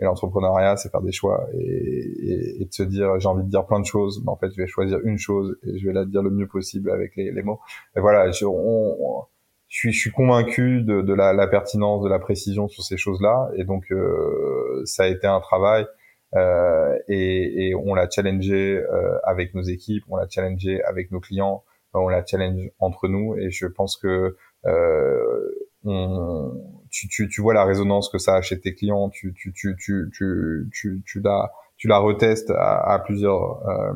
et 0.00 0.04
l'entrepreneuriat, 0.04 0.76
c'est 0.76 0.90
faire 0.90 1.00
des 1.00 1.10
choix 1.10 1.48
et, 1.54 1.58
et, 1.58 2.62
et 2.62 2.64
de 2.66 2.72
se 2.72 2.84
dire, 2.84 3.18
j'ai 3.18 3.26
envie 3.26 3.42
de 3.42 3.48
dire 3.48 3.66
plein 3.66 3.80
de 3.80 3.86
choses, 3.86 4.22
mais 4.24 4.30
en 4.30 4.36
fait, 4.36 4.50
je 4.52 4.62
vais 4.62 4.68
choisir 4.68 5.00
une 5.02 5.18
chose 5.18 5.58
et 5.64 5.78
je 5.78 5.86
vais 5.86 5.92
la 5.92 6.04
dire 6.04 6.22
le 6.22 6.30
mieux 6.30 6.46
possible 6.46 6.90
avec 6.90 7.16
les, 7.16 7.32
les 7.32 7.42
mots. 7.42 7.58
Et 7.96 8.00
voilà, 8.00 8.30
je, 8.30 8.44
on, 8.44 9.24
je 9.68 9.76
suis, 9.76 9.92
je 9.92 10.00
suis 10.00 10.10
convaincu 10.10 10.82
de, 10.82 11.02
de 11.02 11.14
la, 11.14 11.32
la, 11.32 11.46
pertinence, 11.46 12.02
de 12.02 12.08
la 12.08 12.18
précision 12.18 12.68
sur 12.68 12.82
ces 12.82 12.96
choses-là. 12.96 13.50
Et 13.56 13.64
donc, 13.64 13.84
euh, 13.92 14.82
ça 14.84 15.04
a 15.04 15.06
été 15.06 15.26
un 15.26 15.40
travail 15.40 15.86
euh, 16.34 16.98
et, 17.08 17.68
et, 17.68 17.74
on 17.74 17.94
l'a 17.94 18.08
challengé 18.08 18.78
euh, 18.78 19.18
avec 19.24 19.54
nos 19.54 19.62
équipes, 19.62 20.04
on 20.08 20.16
l'a 20.16 20.28
challengé 20.28 20.82
avec 20.84 21.10
nos 21.10 21.20
clients, 21.20 21.64
on 21.94 22.08
l'a 22.08 22.24
challenge 22.24 22.70
entre 22.78 23.08
nous 23.08 23.34
et 23.36 23.50
je 23.50 23.66
pense 23.66 23.96
que 23.96 24.36
euh, 24.66 25.50
on, 25.84 26.52
tu, 26.90 27.08
tu, 27.08 27.28
tu, 27.28 27.40
vois 27.40 27.54
la 27.54 27.64
résonance 27.64 28.10
que 28.10 28.18
ça 28.18 28.36
a 28.36 28.42
chez 28.42 28.60
tes 28.60 28.74
clients, 28.74 29.08
tu, 29.08 29.32
tu, 29.32 29.52
tu, 29.54 29.74
tu, 29.78 30.10
tu, 30.12 30.68
tu, 30.72 31.02
tu 31.06 31.20
la, 31.20 31.50
tu 31.78 31.88
la 31.88 31.98
retestes 31.98 32.50
à, 32.50 32.92
à 32.92 32.98
plusieurs 32.98 33.66
euh, 33.66 33.92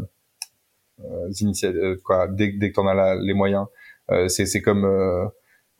euh 1.00 1.30
initiatives, 1.40 1.98
quoi, 2.02 2.28
dès, 2.28 2.52
dès 2.52 2.70
que 2.70 2.74
tu 2.74 2.80
en 2.80 2.86
as 2.86 3.14
les 3.16 3.34
moyens. 3.34 3.66
Euh, 4.10 4.28
c'est, 4.28 4.46
c'est 4.46 4.62
comme 4.62 4.84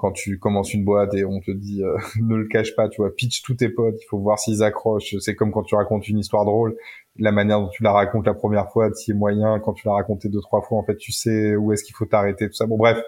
quand 0.02 0.10
tu 0.10 0.36
commences 0.40 0.74
une 0.74 0.84
boîte 0.84 1.14
et 1.14 1.24
on 1.24 1.38
te 1.38 1.52
dit 1.52 1.84
euh, 1.84 1.96
ne 2.20 2.34
le 2.34 2.48
cache 2.48 2.74
pas, 2.74 2.88
tu 2.88 3.00
vois, 3.00 3.14
pitch 3.14 3.42
tous 3.42 3.54
tes 3.54 3.68
potes, 3.68 3.94
il 4.02 4.06
faut 4.10 4.18
voir 4.18 4.36
s'ils 4.38 4.64
accrochent. 4.64 5.14
C'est 5.20 5.36
comme 5.36 5.52
quand 5.52 5.62
tu 5.62 5.76
racontes 5.76 6.08
une 6.08 6.18
histoire 6.18 6.44
drôle, 6.44 6.76
la 7.16 7.30
manière 7.30 7.60
dont 7.60 7.68
tu 7.68 7.84
la 7.84 7.92
racontes 7.92 8.26
la 8.26 8.34
première 8.34 8.68
fois, 8.72 8.92
si 8.92 9.12
est 9.12 9.14
moyen, 9.14 9.60
quand 9.60 9.74
tu 9.74 9.86
l'as 9.86 9.94
raconté 9.94 10.28
deux 10.28 10.40
trois 10.40 10.60
fois, 10.60 10.78
en 10.78 10.82
fait, 10.82 10.96
tu 10.96 11.12
sais 11.12 11.54
où 11.54 11.72
est-ce 11.72 11.84
qu'il 11.84 11.94
faut 11.94 12.04
t'arrêter, 12.04 12.48
tout 12.48 12.54
ça. 12.54 12.66
Bon, 12.66 12.76
bref. 12.76 12.98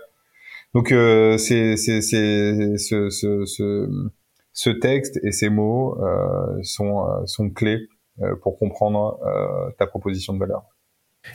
Donc 0.73 0.93
euh, 0.93 1.37
c'est 1.37 1.77
c'est 1.77 2.01
c'est 2.01 2.77
ce, 2.79 3.11
ce 3.11 3.89
ce 4.53 4.71
texte 4.71 5.19
et 5.25 5.33
ces 5.33 5.51
mots 5.51 5.99
euh, 6.01 6.63
sont 6.63 7.07
euh, 7.07 7.27
sont 7.27 7.51
clés 7.51 7.89
euh, 8.23 8.37
pour 8.37 8.57
comprendre 8.57 9.19
ta 9.79 9.87
proposition 9.87 10.33
de 10.33 10.39
valeur. 10.39 10.63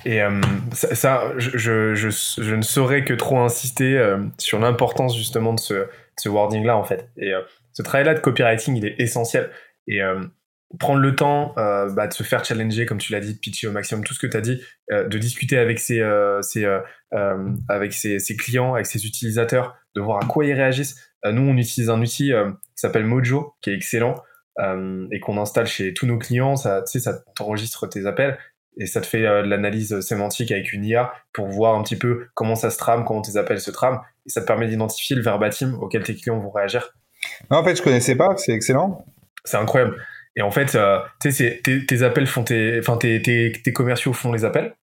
Et 0.05 0.21
euh, 0.21 0.41
ça, 0.71 1.33
je, 1.37 1.57
je, 1.57 1.95
je, 1.95 2.55
ne 2.55 2.61
saurais 2.61 3.03
que 3.03 3.13
trop 3.13 3.39
insister 3.39 3.97
euh, 3.97 4.23
sur 4.37 4.59
l'importance 4.59 5.17
justement 5.17 5.53
de 5.53 5.59
ce, 5.59 5.87
ce 6.17 6.29
wording-là, 6.29 6.77
en 6.77 6.83
fait. 6.83 7.09
Et 7.17 7.33
euh, 7.33 7.41
ce 7.73 7.81
travail-là 7.81 8.13
de 8.13 8.19
copywriting, 8.19 8.75
il 8.77 8.85
est 8.85 8.95
essentiel. 8.99 9.49
Et 9.87 10.01
prendre 10.77 10.99
le 10.99 11.15
temps 11.15 11.55
bah, 11.55 12.05
de 12.05 12.13
se 12.13 12.21
faire 12.21 12.45
challenger, 12.45 12.85
comme 12.85 12.99
tu 12.99 13.11
l'as 13.11 13.21
dit, 13.21 13.33
de 13.33 13.39
pitcher 13.39 13.65
au 13.65 13.71
maximum 13.71 14.03
tout 14.03 14.13
ce 14.13 14.19
que 14.19 14.27
tu 14.27 14.37
as 14.37 14.41
dit, 14.41 14.61
de 14.91 15.17
discuter 15.17 15.57
avec 15.57 15.79
ses, 15.79 15.99
ses, 16.43 16.67
avec 17.67 17.93
ses, 17.93 18.19
ses, 18.19 18.35
clients, 18.35 18.75
avec 18.75 18.85
ses 18.85 19.07
utilisateurs, 19.07 19.75
de 19.95 20.01
voir 20.01 20.23
à 20.23 20.27
quoi 20.27 20.45
ils 20.45 20.53
réagissent. 20.53 21.11
nous, 21.25 21.41
on 21.41 21.57
utilise 21.57 21.89
un 21.89 21.99
outil 21.99 22.31
qui 22.31 22.75
s'appelle 22.75 23.05
Mojo, 23.05 23.55
qui 23.61 23.71
est 23.71 23.73
excellent. 23.73 24.13
et 24.59 25.19
qu'on 25.19 25.41
installe 25.41 25.65
chez 25.65 25.95
tous 25.95 26.05
nos 26.05 26.19
clients, 26.19 26.55
ça, 26.55 26.85
ça 26.85 27.23
t'enregistre 27.35 27.87
tes 27.87 28.05
appels 28.05 28.37
et 28.79 28.85
ça 28.85 29.01
te 29.01 29.05
fait 29.05 29.25
euh, 29.25 29.43
de 29.43 29.47
l'analyse 29.47 29.99
sémantique 29.99 30.51
avec 30.51 30.73
une 30.73 30.85
IA 30.85 31.13
pour 31.33 31.47
voir 31.47 31.75
un 31.75 31.83
petit 31.83 31.97
peu 31.97 32.27
comment 32.33 32.55
ça 32.55 32.69
se 32.69 32.77
trame, 32.77 33.03
comment 33.05 33.21
tes 33.21 33.37
appels 33.37 33.59
se 33.59 33.71
trament, 33.71 34.01
et 34.25 34.29
ça 34.29 34.41
te 34.41 34.47
permet 34.47 34.67
d'identifier 34.67 35.15
le 35.15 35.21
verbatim 35.21 35.75
auquel 35.75 36.03
tes 36.03 36.15
clients 36.15 36.39
vont 36.39 36.49
réagir. 36.49 36.91
Non, 37.51 37.57
en 37.57 37.63
fait, 37.63 37.75
je 37.75 37.83
connaissais 37.83 38.15
pas, 38.15 38.35
c'est 38.37 38.53
excellent. 38.53 39.05
C'est 39.43 39.57
incroyable. 39.57 40.01
Et 40.35 40.41
en 40.41 40.51
fait, 40.51 40.75
euh, 40.75 40.99
tu 41.21 41.31
sais, 41.31 41.61
tes, 41.61 42.03
appels 42.03 42.27
font 42.27 42.43
tes, 42.43 42.79
enfin, 42.79 42.97
tes, 42.97 43.21
tes, 43.21 43.73
commerciaux 43.73 44.13
font 44.13 44.31
les 44.31 44.45
appels, 44.45 44.73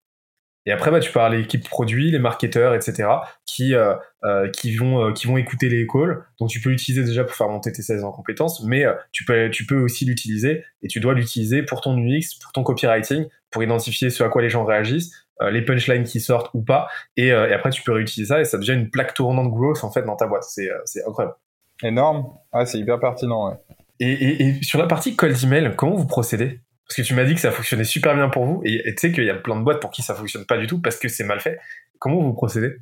et 0.66 0.72
après, 0.72 0.90
bah, 0.90 0.98
tu 0.98 1.12
parles 1.12 1.34
à 1.34 1.36
l'équipe 1.38 1.66
produit, 1.66 2.10
les 2.10 2.18
marketeurs, 2.18 2.74
etc., 2.74 3.08
qui, 3.46 3.74
euh, 3.74 3.94
euh, 4.24 4.50
qui, 4.50 4.74
vont, 4.74 5.04
euh, 5.04 5.12
qui 5.12 5.28
vont 5.28 5.36
écouter 5.36 5.68
les 5.68 5.86
calls. 5.86 6.24
Donc, 6.40 6.50
tu 6.50 6.60
peux 6.60 6.70
l'utiliser 6.70 7.04
déjà 7.04 7.22
pour 7.22 7.36
faire 7.36 7.48
monter 7.48 7.70
tes 7.70 7.82
sales 7.82 8.04
en 8.04 8.10
compétences, 8.10 8.64
mais 8.64 8.84
euh, 8.84 8.94
tu, 9.12 9.24
peux, 9.24 9.48
tu 9.50 9.64
peux 9.64 9.78
aussi 9.78 10.04
l'utiliser 10.04 10.64
et 10.82 10.88
tu 10.88 10.98
dois 10.98 11.14
l'utiliser 11.14 11.62
pour 11.62 11.80
ton 11.80 11.96
UX, 11.96 12.36
pour 12.42 12.50
ton 12.52 12.64
copywriting, 12.64 13.26
pour 13.50 13.62
identifier 13.62 14.10
ce 14.10 14.22
à 14.22 14.28
quoi 14.28 14.42
les 14.42 14.48
gens 14.48 14.64
réagissent, 14.64 15.12
euh, 15.42 15.50
les 15.50 15.64
punchlines 15.64 16.04
qui 16.04 16.20
sortent 16.20 16.50
ou 16.54 16.62
pas. 16.62 16.88
Et, 17.16 17.28
et, 17.28 17.32
après, 17.32 17.70
tu 17.70 17.82
peux 17.82 17.92
réutiliser 17.92 18.28
ça 18.28 18.40
et 18.40 18.44
ça 18.44 18.58
devient 18.58 18.74
une 18.74 18.90
plaque 18.90 19.14
tournante 19.14 19.50
growth 19.50 19.84
en 19.84 19.90
fait 19.90 20.02
dans 20.02 20.16
ta 20.16 20.26
boîte. 20.26 20.44
C'est 20.44 20.68
incroyable. 21.06 21.36
Énorme. 21.82 22.26
Ah, 22.52 22.64
c'est 22.66 22.78
hyper 22.78 22.98
pertinent. 22.98 23.50
Ouais. 23.50 23.56
Et, 24.00 24.12
et, 24.12 24.42
et, 24.42 24.62
sur 24.62 24.78
la 24.78 24.86
partie 24.86 25.16
cold 25.16 25.36
email, 25.42 25.72
comment 25.76 25.94
vous 25.94 26.06
procédez? 26.06 26.60
Parce 26.86 26.96
que 26.96 27.02
tu 27.02 27.14
m'as 27.14 27.24
dit 27.24 27.34
que 27.34 27.40
ça 27.40 27.50
fonctionnait 27.50 27.84
super 27.84 28.14
bien 28.14 28.28
pour 28.28 28.44
vous, 28.44 28.62
et 28.64 28.94
tu 28.94 28.94
sais 28.98 29.12
qu'il 29.12 29.24
y 29.24 29.30
a 29.30 29.34
plein 29.34 29.56
de 29.56 29.64
boîtes 29.64 29.80
pour 29.80 29.90
qui 29.90 30.02
ça 30.02 30.14
fonctionne 30.14 30.46
pas 30.46 30.56
du 30.56 30.68
tout 30.68 30.80
parce 30.80 30.96
que 30.96 31.08
c'est 31.08 31.24
mal 31.24 31.40
fait. 31.40 31.58
Comment 31.98 32.20
vous 32.20 32.32
procédez? 32.32 32.76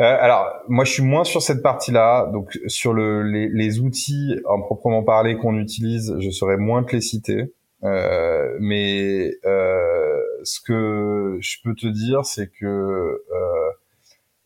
Euh, 0.00 0.16
alors, 0.20 0.48
moi, 0.68 0.84
je 0.84 0.92
suis 0.92 1.02
moins 1.02 1.24
sur 1.24 1.42
cette 1.42 1.62
partie-là. 1.62 2.30
Donc, 2.32 2.58
sur 2.66 2.92
le, 2.92 3.22
les, 3.22 3.48
les, 3.48 3.80
outils 3.80 4.36
en 4.46 4.60
proprement 4.60 5.02
parler 5.02 5.36
qu'on 5.36 5.58
utilise, 5.58 6.14
je 6.20 6.30
serais 6.30 6.56
moins 6.56 6.82
te 6.82 6.94
les 6.94 7.02
citer. 7.02 7.52
Euh, 7.84 8.56
mais 8.60 9.34
euh, 9.44 10.20
ce 10.44 10.60
que 10.60 11.38
je 11.40 11.56
peux 11.64 11.74
te 11.74 11.86
dire, 11.86 12.24
c'est 12.24 12.48
que 12.48 12.66
euh, 12.66 13.70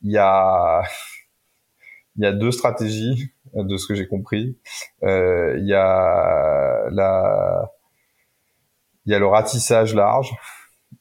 il 0.03 0.11
y 0.13 0.19
a 0.19 0.83
il 2.17 2.25
y 2.25 2.27
a 2.27 2.33
deux 2.33 2.51
stratégies 2.51 3.33
de 3.55 3.77
ce 3.77 3.87
que 3.87 3.95
j'ai 3.95 4.07
compris. 4.09 4.59
Euh, 5.03 5.57
il 5.59 5.67
y 5.67 5.75
a 5.75 6.89
la 6.91 7.73
il 9.07 9.13
y 9.13 9.15
a 9.15 9.19
le 9.19 9.27
ratissage 9.27 9.95
large, 9.95 10.33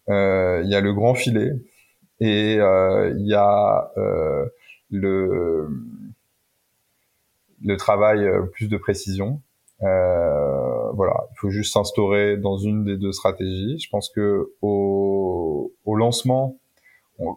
il 0.07 0.67
y 0.67 0.75
a 0.75 0.81
le 0.81 0.93
grand 0.93 1.15
filet 1.15 1.51
et 2.19 2.55
il 2.55 3.27
y 3.27 3.33
a 3.33 3.91
le 4.91 5.69
le 7.63 7.77
travail 7.77 8.29
plus 8.53 8.67
de 8.67 8.77
précision. 8.77 9.41
Voilà, 10.93 11.27
il 11.31 11.35
faut 11.37 11.49
juste 11.49 11.73
s'instaurer 11.73 12.37
dans 12.37 12.57
une 12.57 12.83
des 12.83 12.97
deux 12.97 13.11
stratégies. 13.11 13.79
Je 13.79 13.89
pense 13.89 14.09
que 14.09 14.51
au, 14.61 15.73
au 15.85 15.95
lancement, 15.95 16.57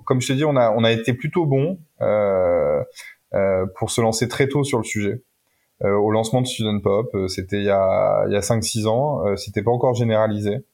comme 0.04 0.20
je 0.20 0.28
te 0.28 0.32
dis, 0.32 0.44
on 0.44 0.56
a 0.56 0.70
on 0.72 0.84
a 0.84 0.92
été 0.92 1.12
plutôt 1.12 1.46
bon 1.46 1.78
euh, 2.00 2.82
euh, 3.34 3.66
pour 3.76 3.90
se 3.90 4.00
lancer 4.00 4.28
très 4.28 4.48
tôt 4.48 4.64
sur 4.64 4.78
le 4.78 4.84
sujet. 4.84 5.22
Euh, 5.84 5.94
au 5.94 6.10
lancement 6.10 6.42
de 6.42 6.46
Student 6.46 6.80
Pop. 6.80 7.08
Euh, 7.14 7.28
c'était 7.28 7.58
il 7.58 7.64
y 7.64 7.70
a, 7.70 8.22
a 8.22 8.40
5-6 8.40 8.86
ans. 8.88 9.24
Euh, 9.26 9.36
c'était 9.36 9.62
pas 9.62 9.70
encore 9.70 9.94
généralisé. 9.94 10.64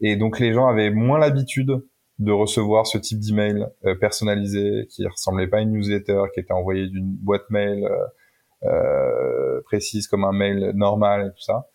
Et 0.00 0.16
donc 0.16 0.38
les 0.38 0.52
gens 0.52 0.68
avaient 0.68 0.90
moins 0.90 1.18
l'habitude 1.18 1.82
de 2.18 2.32
recevoir 2.32 2.86
ce 2.86 2.96
type 2.96 3.18
d'email 3.18 3.66
personnalisé 4.00 4.86
qui 4.88 5.06
ressemblait 5.06 5.48
pas 5.48 5.58
à 5.58 5.60
une 5.60 5.72
newsletter, 5.72 6.22
qui 6.32 6.40
était 6.40 6.52
envoyé 6.52 6.88
d'une 6.88 7.14
boîte 7.16 7.48
mail 7.50 7.86
euh, 8.64 9.60
précise 9.64 10.06
comme 10.08 10.24
un 10.24 10.32
mail 10.32 10.72
normal 10.74 11.26
et 11.26 11.30
tout 11.30 11.42
ça. 11.42 11.68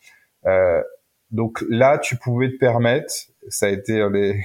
Euh, 0.45 0.82
donc 1.30 1.64
là, 1.70 1.98
tu 1.98 2.18
pouvais 2.18 2.52
te 2.52 2.58
permettre, 2.58 3.14
ça 3.48 3.68
a 3.68 3.70
été 3.70 4.08
les 4.12 4.41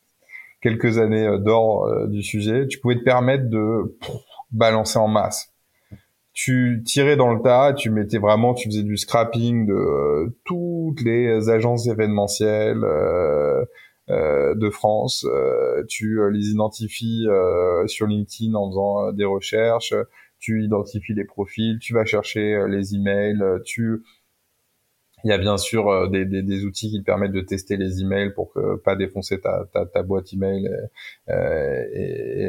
quelques 0.60 0.98
années 0.98 1.38
d'or 1.38 2.08
du 2.08 2.22
sujet, 2.22 2.66
tu 2.66 2.78
pouvais 2.80 2.96
te 2.96 3.04
permettre 3.04 3.48
de 3.48 3.96
balancer 4.50 4.98
en 4.98 5.08
masse 5.08 5.52
tu 6.36 6.82
tirais 6.84 7.16
dans 7.16 7.32
le 7.32 7.40
tas, 7.40 7.72
tu 7.72 7.88
mettais 7.88 8.18
vraiment, 8.18 8.52
tu 8.52 8.68
faisais 8.68 8.82
du 8.82 8.98
scrapping 8.98 9.66
de 9.66 9.72
euh, 9.72 10.36
toutes 10.44 11.00
les 11.00 11.48
agences 11.48 11.88
événementielles 11.88 12.84
euh, 12.84 13.64
euh, 14.10 14.54
de 14.54 14.68
France. 14.68 15.26
tu 15.88 16.20
les 16.30 16.50
identifies 16.50 17.26
sur 17.86 18.06
LinkedIn 18.06 18.52
en 18.52 18.68
faisant 18.68 19.12
des 19.12 19.24
recherches. 19.24 19.94
Tu 20.46 20.62
identifies 20.62 21.14
les 21.14 21.24
profils, 21.24 21.78
tu 21.80 21.92
vas 21.92 22.04
chercher 22.04 22.66
les 22.68 22.94
emails, 22.94 23.42
tu 23.64 24.02
il 25.24 25.30
y 25.30 25.32
a 25.32 25.38
bien 25.38 25.56
sûr 25.56 25.88
euh, 25.88 26.08
des, 26.08 26.24
des, 26.24 26.42
des, 26.42 26.64
outils 26.64 26.90
qui 26.90 27.00
te 27.00 27.04
permettent 27.04 27.32
de 27.32 27.40
tester 27.40 27.76
les 27.76 28.00
emails 28.00 28.32
pour 28.34 28.52
que 28.52 28.76
pas 28.76 28.94
défoncer 28.94 29.40
ta, 29.40 29.64
ta, 29.72 29.84
ta 29.84 30.02
boîte 30.02 30.32
email 30.32 30.68
euh, 31.28 31.84
et, 31.92 32.48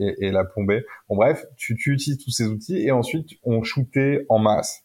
et, 0.00 0.26
et, 0.26 0.30
la 0.32 0.44
plomber. 0.44 0.84
Bon 1.08 1.16
bref, 1.16 1.44
tu, 1.56 1.76
tu 1.76 1.92
utilises 1.92 2.18
tous 2.18 2.30
ces 2.30 2.46
outils 2.46 2.78
et 2.78 2.90
ensuite 2.90 3.30
on 3.44 3.62
shootait 3.62 4.26
en 4.28 4.40
masse. 4.40 4.82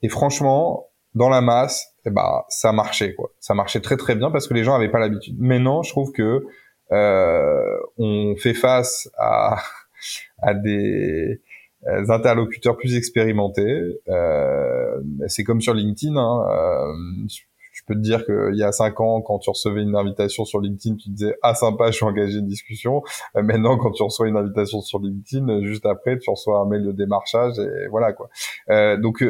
Et 0.00 0.08
franchement, 0.08 0.88
dans 1.14 1.28
la 1.28 1.42
masse, 1.42 1.92
eh 2.06 2.10
ben 2.10 2.44
ça 2.48 2.72
marchait 2.72 3.14
quoi. 3.14 3.30
Ça 3.40 3.52
marchait 3.52 3.80
très 3.80 3.96
très 3.96 4.14
bien 4.14 4.30
parce 4.30 4.48
que 4.48 4.54
les 4.54 4.64
gens 4.64 4.74
avaient 4.74 4.90
pas 4.90 5.00
l'habitude. 5.00 5.36
Maintenant, 5.38 5.82
je 5.82 5.90
trouve 5.90 6.12
que 6.12 6.46
euh, 6.92 7.76
on 7.98 8.36
fait 8.36 8.54
face 8.54 9.10
à 9.18 9.58
à 10.38 10.54
des 10.54 11.32
euh, 11.32 11.40
interlocuteurs 11.86 12.76
plus 12.76 12.96
expérimentés, 12.96 14.00
euh, 14.08 15.00
c'est 15.26 15.44
comme 15.44 15.60
sur 15.60 15.74
LinkedIn. 15.74 16.16
Hein, 16.16 16.44
je 17.78 17.84
peux 17.86 17.94
te 17.94 18.00
dire 18.00 18.24
qu'il 18.24 18.56
y 18.56 18.64
a 18.64 18.72
cinq 18.72 19.00
ans, 19.00 19.20
quand 19.20 19.38
tu 19.38 19.50
recevais 19.50 19.82
une 19.82 19.94
invitation 19.94 20.44
sur 20.44 20.60
LinkedIn, 20.60 20.96
tu 20.96 21.10
disais 21.10 21.36
ah 21.42 21.54
sympa, 21.54 21.92
je 21.92 21.96
suis 21.96 22.04
engagé 22.04 22.38
une 22.38 22.46
discussion. 22.46 23.02
Euh, 23.36 23.42
maintenant, 23.42 23.78
quand 23.78 23.92
tu 23.92 24.02
reçois 24.02 24.26
une 24.26 24.36
invitation 24.36 24.80
sur 24.80 24.98
LinkedIn, 24.98 25.48
euh, 25.48 25.64
juste 25.64 25.86
après, 25.86 26.18
tu 26.18 26.28
reçois 26.28 26.58
un 26.58 26.66
mail 26.66 26.84
de 26.84 26.92
démarchage 26.92 27.58
et 27.60 27.86
voilà 27.88 28.12
quoi. 28.12 28.30
Euh, 28.70 28.96
donc 28.96 29.24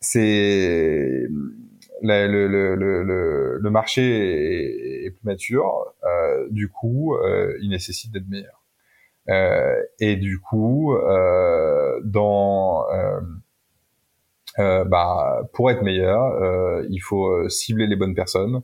c'est 0.00 1.26
le, 2.02 2.26
le, 2.26 2.74
le, 2.74 3.58
le, 3.58 3.70
marché 3.70 5.06
est, 5.06 5.10
plus 5.10 5.24
mature, 5.24 5.94
du 6.50 6.68
coup, 6.68 7.16
il 7.60 7.68
nécessite 7.70 8.12
d'être 8.12 8.28
meilleur. 8.28 8.59
Et 9.28 10.16
du 10.16 10.40
coup, 10.40 10.94
dans 12.04 12.86
euh, 14.58 14.84
bah, 14.84 15.42
pour 15.52 15.70
être 15.70 15.82
meilleur, 15.82 16.22
euh, 16.22 16.84
il 16.90 16.98
faut 16.98 17.28
euh, 17.28 17.48
cibler 17.48 17.86
les 17.86 17.96
bonnes 17.96 18.14
personnes, 18.14 18.62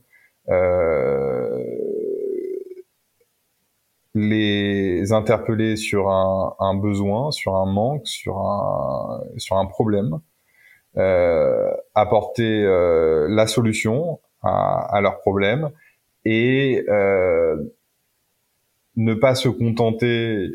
les 4.15 5.13
interpeller 5.13 5.75
sur 5.75 6.09
un, 6.09 6.55
un, 6.59 6.75
besoin, 6.75 7.31
sur 7.31 7.55
un 7.55 7.65
manque, 7.71 8.07
sur 8.07 8.37
un, 8.39 9.21
sur 9.37 9.57
un 9.57 9.65
problème, 9.65 10.19
euh, 10.97 11.71
apporter 11.93 12.63
euh, 12.63 13.27
la 13.29 13.47
solution 13.47 14.19
à, 14.41 14.95
à 14.95 15.01
leur 15.01 15.19
problème 15.19 15.69
et 16.25 16.83
euh, 16.89 17.55
ne 18.97 19.13
pas 19.13 19.33
se 19.33 19.47
contenter, 19.47 20.49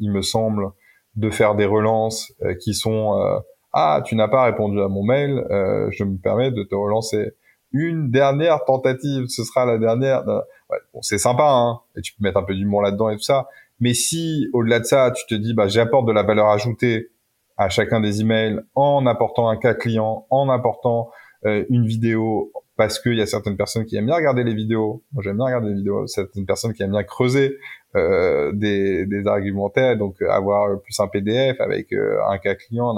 il 0.00 0.10
me 0.10 0.22
semble, 0.22 0.70
de 1.14 1.30
faire 1.30 1.54
des 1.54 1.66
relances 1.66 2.32
qui 2.60 2.74
sont 2.74 3.42
ah, 3.72 4.02
tu 4.04 4.16
n'as 4.16 4.28
pas 4.28 4.44
répondu 4.44 4.80
à 4.80 4.88
mon 4.88 5.02
mail, 5.02 5.44
euh, 5.50 5.88
je 5.90 6.04
me 6.04 6.18
permets 6.18 6.50
de 6.50 6.62
te 6.62 6.74
relancer. 6.74 7.32
Une 7.72 8.10
dernière 8.10 8.64
tentative, 8.64 9.26
ce 9.28 9.44
sera 9.44 9.64
la 9.64 9.78
dernière. 9.78 10.26
Ouais, 10.26 10.78
bon, 10.92 11.00
c'est 11.00 11.18
sympa, 11.18 11.48
hein, 11.48 11.80
et 11.96 12.02
tu 12.02 12.12
peux 12.12 12.22
mettre 12.22 12.38
un 12.38 12.42
peu 12.42 12.54
d'humour 12.54 12.82
là-dedans 12.82 13.08
et 13.08 13.16
tout 13.16 13.22
ça. 13.22 13.48
Mais 13.80 13.94
si, 13.94 14.48
au-delà 14.52 14.78
de 14.80 14.84
ça, 14.84 15.10
tu 15.10 15.24
te 15.26 15.34
dis, 15.34 15.54
bah, 15.54 15.68
j'apporte 15.68 16.06
de 16.06 16.12
la 16.12 16.22
valeur 16.22 16.48
ajoutée 16.48 17.08
à 17.56 17.70
chacun 17.70 18.00
des 18.00 18.20
emails 18.20 18.60
en 18.74 19.06
apportant 19.06 19.48
un 19.48 19.56
cas 19.56 19.74
client, 19.74 20.26
en 20.28 20.50
apportant 20.50 21.10
euh, 21.46 21.64
une 21.70 21.86
vidéo, 21.86 22.52
parce 22.76 22.98
qu'il 22.98 23.14
y 23.14 23.20
a 23.20 23.26
certaines 23.26 23.56
personnes 23.56 23.84
qui 23.84 23.96
aiment 23.96 24.06
bien 24.06 24.16
regarder 24.16 24.44
les 24.44 24.54
vidéos. 24.54 25.02
Moi, 25.12 25.22
j'aime 25.22 25.36
bien 25.36 25.46
regarder 25.46 25.68
les 25.68 25.74
vidéos. 25.74 26.06
Certaines 26.06 26.46
personnes 26.46 26.72
qui 26.72 26.82
aiment 26.82 26.92
bien 26.92 27.02
creuser 27.02 27.58
euh, 27.94 28.52
des, 28.54 29.04
des, 29.06 29.26
argumentaires, 29.26 29.98
donc 29.98 30.22
avoir 30.22 30.80
plus 30.80 30.98
un 30.98 31.08
PDF 31.08 31.60
avec 31.60 31.92
euh, 31.92 32.18
un 32.28 32.38
cas 32.38 32.54
client. 32.54 32.94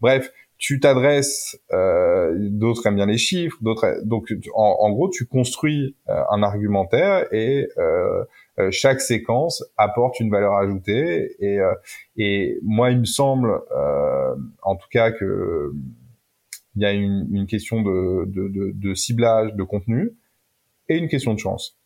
Bref, 0.00 0.32
tu 0.58 0.80
t'adresses. 0.80 1.60
Euh, 1.72 2.34
d'autres 2.36 2.86
aiment 2.86 2.96
bien 2.96 3.06
les 3.06 3.18
chiffres, 3.18 3.56
d'autres. 3.60 4.00
Donc, 4.04 4.32
en, 4.54 4.76
en, 4.80 4.90
gros, 4.90 5.08
tu 5.08 5.26
construis 5.26 5.96
euh, 6.08 6.20
un 6.30 6.42
argumentaire 6.42 7.32
et 7.32 7.68
chaque 8.70 9.00
séquence 9.00 9.64
apporte 9.76 10.18
une 10.20 10.30
valeur 10.30 10.54
ajoutée. 10.54 11.36
Et, 11.38 11.58
et 12.16 12.58
moi, 12.62 12.90
il 12.90 13.00
me 13.00 13.04
semble, 13.04 13.60
en 14.62 14.76
tout 14.76 14.88
cas, 14.90 15.12
que 15.12 15.72
il 16.76 16.82
y 16.82 16.84
a 16.84 16.92
une, 16.92 17.28
une 17.32 17.46
question 17.46 17.82
de, 17.82 18.24
de, 18.26 18.48
de, 18.48 18.72
de, 18.74 18.94
ciblage 18.94 19.54
de 19.54 19.62
contenu 19.62 20.12
et 20.88 20.96
une 20.96 21.08
question 21.08 21.34
de 21.34 21.38
chance. 21.38 21.78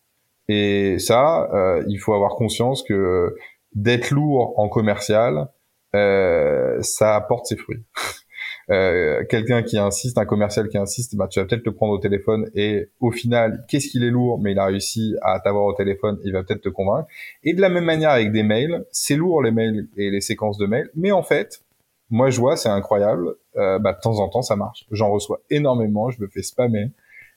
Et 0.48 0.98
ça, 0.98 1.50
euh, 1.52 1.84
il 1.88 1.98
faut 1.98 2.14
avoir 2.14 2.36
conscience 2.36 2.82
que 2.82 3.36
d'être 3.74 4.10
lourd 4.10 4.58
en 4.58 4.68
commercial, 4.68 5.48
euh, 5.94 6.78
ça 6.82 7.16
apporte 7.16 7.46
ses 7.46 7.56
fruits. 7.56 7.82
Euh, 8.70 9.24
quelqu'un 9.30 9.62
qui 9.62 9.78
insiste, 9.78 10.18
un 10.18 10.26
commercial 10.26 10.68
qui 10.68 10.76
insiste, 10.76 11.16
bah, 11.16 11.26
tu 11.26 11.40
vas 11.40 11.46
peut-être 11.46 11.64
le 11.64 11.72
prendre 11.72 11.94
au 11.94 11.98
téléphone 11.98 12.50
et 12.54 12.90
au 13.00 13.10
final, 13.10 13.64
qu'est-ce 13.66 13.88
qu'il 13.88 14.04
est 14.04 14.10
lourd, 14.10 14.38
mais 14.38 14.52
il 14.52 14.58
a 14.58 14.66
réussi 14.66 15.16
à 15.22 15.40
t'avoir 15.40 15.64
au 15.64 15.72
téléphone, 15.72 16.18
il 16.22 16.34
va 16.34 16.42
peut-être 16.42 16.60
te 16.60 16.68
convaincre. 16.68 17.08
Et 17.44 17.54
de 17.54 17.62
la 17.62 17.70
même 17.70 17.84
manière 17.84 18.10
avec 18.10 18.30
des 18.30 18.42
mails, 18.42 18.84
c'est 18.92 19.16
lourd 19.16 19.42
les 19.42 19.52
mails 19.52 19.88
et 19.96 20.10
les 20.10 20.20
séquences 20.20 20.58
de 20.58 20.66
mails, 20.66 20.90
mais 20.94 21.12
en 21.12 21.22
fait, 21.22 21.62
moi 22.10 22.30
je 22.30 22.40
vois, 22.40 22.56
c'est 22.56 22.68
incroyable, 22.68 23.34
euh, 23.56 23.78
bah, 23.78 23.92
de 23.92 24.00
temps 24.00 24.18
en 24.20 24.28
temps 24.28 24.42
ça 24.42 24.56
marche. 24.56 24.86
J'en 24.90 25.10
reçois 25.10 25.40
énormément, 25.50 26.10
je 26.10 26.20
me 26.22 26.28
fais 26.28 26.42
spammer. 26.42 26.90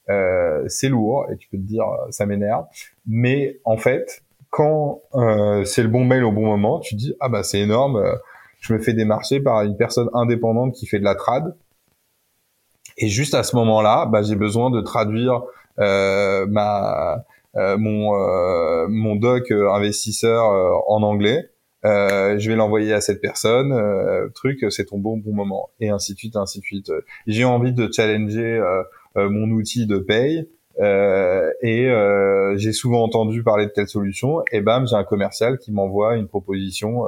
Euh, 0.09 0.63
c'est 0.67 0.89
lourd 0.89 1.27
et 1.31 1.37
tu 1.37 1.47
peux 1.49 1.57
te 1.57 1.63
dire 1.63 1.83
euh, 1.83 2.09
ça 2.09 2.25
m'énerve. 2.25 2.65
Mais 3.07 3.59
en 3.65 3.77
fait, 3.77 4.23
quand 4.49 5.01
euh, 5.15 5.63
c'est 5.63 5.83
le 5.83 5.89
bon 5.89 6.05
mail 6.05 6.23
au 6.23 6.31
bon 6.31 6.45
moment, 6.45 6.79
tu 6.79 6.95
dis 6.95 7.15
ah 7.19 7.29
bah 7.29 7.43
c'est 7.43 7.59
énorme. 7.59 7.97
Euh, 7.97 8.15
je 8.59 8.73
me 8.73 8.79
fais 8.79 8.93
démarcher 8.93 9.39
par 9.39 9.61
une 9.61 9.77
personne 9.77 10.09
indépendante 10.13 10.73
qui 10.73 10.85
fait 10.87 10.99
de 10.99 11.03
la 11.03 11.15
trad. 11.15 11.55
Et 12.97 13.07
juste 13.07 13.33
à 13.33 13.43
ce 13.43 13.55
moment-là, 13.55 14.05
bah, 14.05 14.21
j'ai 14.21 14.35
besoin 14.35 14.69
de 14.69 14.81
traduire 14.81 15.41
ma 15.77 17.23
mon 17.55 18.11
mon 18.87 19.15
doc 19.15 19.49
investisseur 19.49 20.43
en 20.87 21.01
anglais. 21.01 21.50
Euh, 21.85 22.37
je 22.37 22.49
vais 22.49 22.55
l'envoyer 22.55 22.93
à 22.93 23.01
cette 23.01 23.21
personne, 23.21 23.71
euh, 23.71 24.29
truc, 24.29 24.65
c'est 24.69 24.85
ton 24.85 24.99
bon 24.99 25.17
bon 25.17 25.33
moment, 25.33 25.69
et 25.79 25.89
ainsi 25.89 26.13
de 26.13 26.19
suite, 26.19 26.35
ainsi 26.35 26.59
de 26.59 26.65
suite. 26.65 26.91
J'ai 27.27 27.43
envie 27.43 27.73
de 27.73 27.89
challenger 27.91 28.57
euh, 28.57 28.83
euh, 29.17 29.29
mon 29.29 29.49
outil 29.51 29.87
de 29.87 29.97
paye. 29.97 30.47
Euh, 30.79 31.51
et 31.61 31.89
j'ai 32.55 32.71
souvent 32.71 33.03
entendu 33.03 33.43
parler 33.43 33.65
de 33.65 33.71
telle 33.71 33.89
solution 33.89 34.41
et 34.53 34.61
bam 34.61 34.87
j'ai 34.87 34.95
un 34.95 35.03
commercial 35.03 35.57
qui 35.57 35.69
m'envoie 35.73 36.15
une 36.15 36.29
proposition 36.29 37.03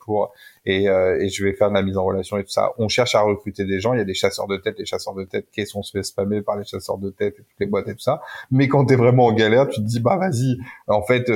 pour 0.00 0.32
et, 0.66 0.86
et, 0.86 1.28
je 1.28 1.44
vais 1.44 1.52
faire 1.52 1.68
de 1.68 1.74
la 1.74 1.82
mise 1.82 1.96
en 1.96 2.04
relation 2.04 2.38
et 2.38 2.42
tout 2.42 2.50
ça 2.50 2.72
on 2.76 2.88
cherche 2.88 3.14
à 3.14 3.20
recruter 3.20 3.64
des 3.66 3.78
gens 3.78 3.94
il 3.94 3.98
y 3.98 4.02
a 4.02 4.04
des 4.04 4.14
chasseurs 4.14 4.48
de 4.48 4.56
tête 4.56 4.80
les 4.80 4.84
chasseurs 4.84 5.14
de 5.14 5.22
tête 5.22 5.46
qui 5.52 5.64
sont 5.64 5.84
se 5.84 5.92
fait 5.92 6.02
spammer 6.02 6.42
par 6.42 6.56
les 6.56 6.64
chasseurs 6.64 6.98
de 6.98 7.10
tête 7.10 7.34
et 7.38 7.42
toutes 7.42 7.60
les 7.60 7.66
boîtes 7.66 7.86
et 7.86 7.92
tout 7.92 8.00
ça 8.00 8.20
mais 8.50 8.66
quand 8.66 8.84
t'es 8.86 8.96
vraiment 8.96 9.26
en 9.26 9.32
galère 9.32 9.68
tu 9.68 9.80
te 9.80 9.86
dis 9.86 10.00
bah 10.00 10.16
vas-y 10.16 10.56
en 10.88 11.02
fait 11.02 11.30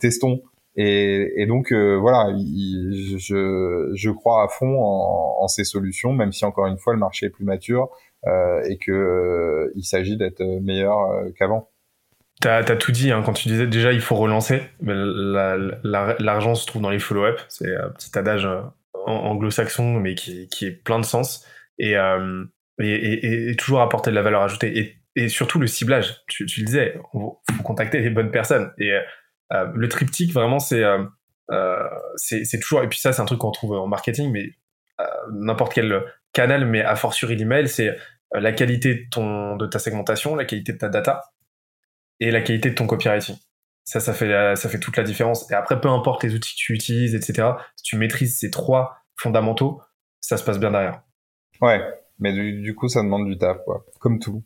testons 0.00 0.42
et, 0.82 1.46
donc 1.46 1.72
voilà, 1.72 2.32
je, 2.36 4.10
crois 4.10 4.44
à 4.44 4.48
fond 4.48 4.80
en, 4.80 5.48
ces 5.48 5.64
solutions, 5.64 6.12
même 6.12 6.32
si 6.32 6.44
encore 6.44 6.66
une 6.66 6.78
fois 6.78 6.92
le 6.92 6.98
marché 6.98 7.26
est 7.26 7.30
plus 7.30 7.44
mature. 7.44 7.90
Euh, 8.26 8.62
et 8.68 8.76
que 8.76 8.92
euh, 8.92 9.72
il 9.76 9.82
s'agit 9.82 10.18
d'être 10.18 10.42
meilleur 10.60 11.10
euh, 11.10 11.30
qu'avant. 11.38 11.70
T'as 12.42 12.58
as 12.58 12.76
tout 12.76 12.92
dit 12.92 13.10
hein, 13.10 13.22
quand 13.24 13.32
tu 13.32 13.48
disais 13.48 13.66
déjà 13.66 13.92
il 13.92 14.00
faut 14.00 14.16
relancer. 14.16 14.62
L'argent 14.82 16.54
se 16.54 16.66
trouve 16.66 16.82
dans 16.82 16.90
les 16.90 16.98
follow-up. 16.98 17.40
C'est 17.48 17.74
un 17.74 17.88
petit 17.90 18.16
adage 18.18 18.48
anglo-saxon 19.06 20.00
mais 20.00 20.14
qui, 20.14 20.48
est 20.62 20.70
plein 20.70 20.98
de 20.98 21.04
sens 21.04 21.46
et, 21.78 21.96
euh, 21.96 22.44
toujours 23.58 23.80
apporter 23.80 24.10
de 24.10 24.16
la 24.16 24.22
valeur 24.22 24.42
ajoutée 24.42 24.96
et, 25.16 25.28
surtout 25.28 25.58
le 25.58 25.66
ciblage. 25.66 26.22
Tu, 26.28 26.44
le 26.44 26.64
disais, 26.64 26.98
faut 27.12 27.40
contacter 27.62 28.00
les 28.00 28.10
bonnes 28.10 28.30
personnes 28.30 28.72
et 28.78 28.92
euh, 28.92 29.00
le 29.50 29.88
triptyque 29.88 30.32
vraiment 30.32 30.58
c'est 30.58 30.84
euh, 30.84 31.88
c'est 32.16 32.60
toujours 32.60 32.82
et 32.82 32.88
puis 32.88 32.98
ça 32.98 33.12
c'est 33.12 33.20
un 33.20 33.24
truc 33.24 33.40
qu'on 33.40 33.50
trouve 33.50 33.72
en 33.72 33.88
marketing 33.88 34.30
mais 34.30 34.50
n'importe 35.32 35.72
quel 35.74 36.04
canal 36.32 36.66
mais 36.66 36.82
a 36.82 36.94
fortiori 36.94 37.34
l'email 37.34 37.68
c'est 37.68 37.96
euh, 38.34 38.40
la 38.40 38.52
qualité 38.52 38.94
de, 38.94 39.08
ton, 39.10 39.56
de 39.56 39.66
ta 39.66 39.78
segmentation, 39.78 40.36
la 40.36 40.44
qualité 40.44 40.72
de 40.72 40.78
ta 40.78 40.88
data 40.88 41.22
et 42.20 42.30
la 42.30 42.40
qualité 42.40 42.70
de 42.70 42.74
ton 42.74 42.86
copywriting. 42.86 43.36
Ça, 43.84 43.98
ça 43.98 44.12
fait, 44.12 44.32
euh, 44.32 44.54
ça 44.54 44.68
fait 44.68 44.78
toute 44.78 44.96
la 44.96 45.02
différence. 45.02 45.50
Et 45.50 45.54
après, 45.54 45.80
peu 45.80 45.88
importe 45.88 46.22
les 46.22 46.34
outils 46.34 46.54
que 46.54 46.60
tu 46.60 46.74
utilises, 46.74 47.14
etc., 47.14 47.48
si 47.76 47.82
tu 47.82 47.96
maîtrises 47.96 48.38
ces 48.38 48.50
trois 48.50 48.98
fondamentaux, 49.16 49.80
ça 50.20 50.36
se 50.36 50.44
passe 50.44 50.60
bien 50.60 50.70
derrière. 50.70 51.02
Ouais, 51.60 51.82
mais 52.18 52.32
du, 52.32 52.74
coup, 52.74 52.88
ça 52.88 53.02
demande 53.02 53.26
du 53.26 53.36
taf, 53.36 53.58
quoi. 53.64 53.84
Comme 53.98 54.20
tout. 54.20 54.44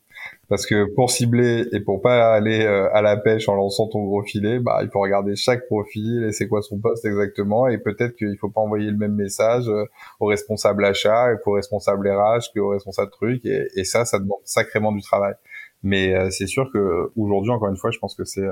Parce 0.48 0.66
que 0.66 0.84
pour 0.94 1.10
cibler 1.10 1.66
et 1.72 1.80
pour 1.80 2.02
pas 2.02 2.34
aller 2.34 2.64
euh, 2.64 2.92
à 2.92 3.02
la 3.02 3.16
pêche 3.16 3.48
en 3.48 3.54
lançant 3.54 3.88
ton 3.88 4.04
gros 4.04 4.22
filet, 4.22 4.58
bah, 4.58 4.80
il 4.82 4.90
faut 4.90 5.00
regarder 5.00 5.36
chaque 5.36 5.66
profil 5.66 6.24
et 6.24 6.32
c'est 6.32 6.48
quoi 6.48 6.62
son 6.62 6.78
poste 6.78 7.04
exactement. 7.04 7.66
Et 7.68 7.78
peut-être 7.78 8.14
qu'il 8.16 8.36
faut 8.38 8.50
pas 8.50 8.60
envoyer 8.60 8.90
le 8.90 8.96
même 8.96 9.14
message 9.14 9.68
euh, 9.68 9.86
au 10.20 10.26
responsable 10.26 10.84
achat, 10.84 11.34
qu'au 11.42 11.52
responsable 11.52 12.08
RH, 12.08 12.52
qu'au 12.54 12.68
responsable 12.70 13.10
truc. 13.10 13.44
Et, 13.44 13.68
et, 13.76 13.84
ça, 13.84 14.04
ça 14.04 14.18
demande 14.18 14.40
sacrément 14.44 14.92
du 14.92 15.00
travail. 15.00 15.34
Mais 15.82 16.14
euh, 16.14 16.30
c'est 16.30 16.46
sûr 16.46 16.70
que 16.72 17.10
aujourd'hui, 17.16 17.50
encore 17.50 17.68
une 17.68 17.76
fois, 17.76 17.90
je 17.90 17.98
pense 17.98 18.14
que 18.14 18.24
c'est 18.24 18.46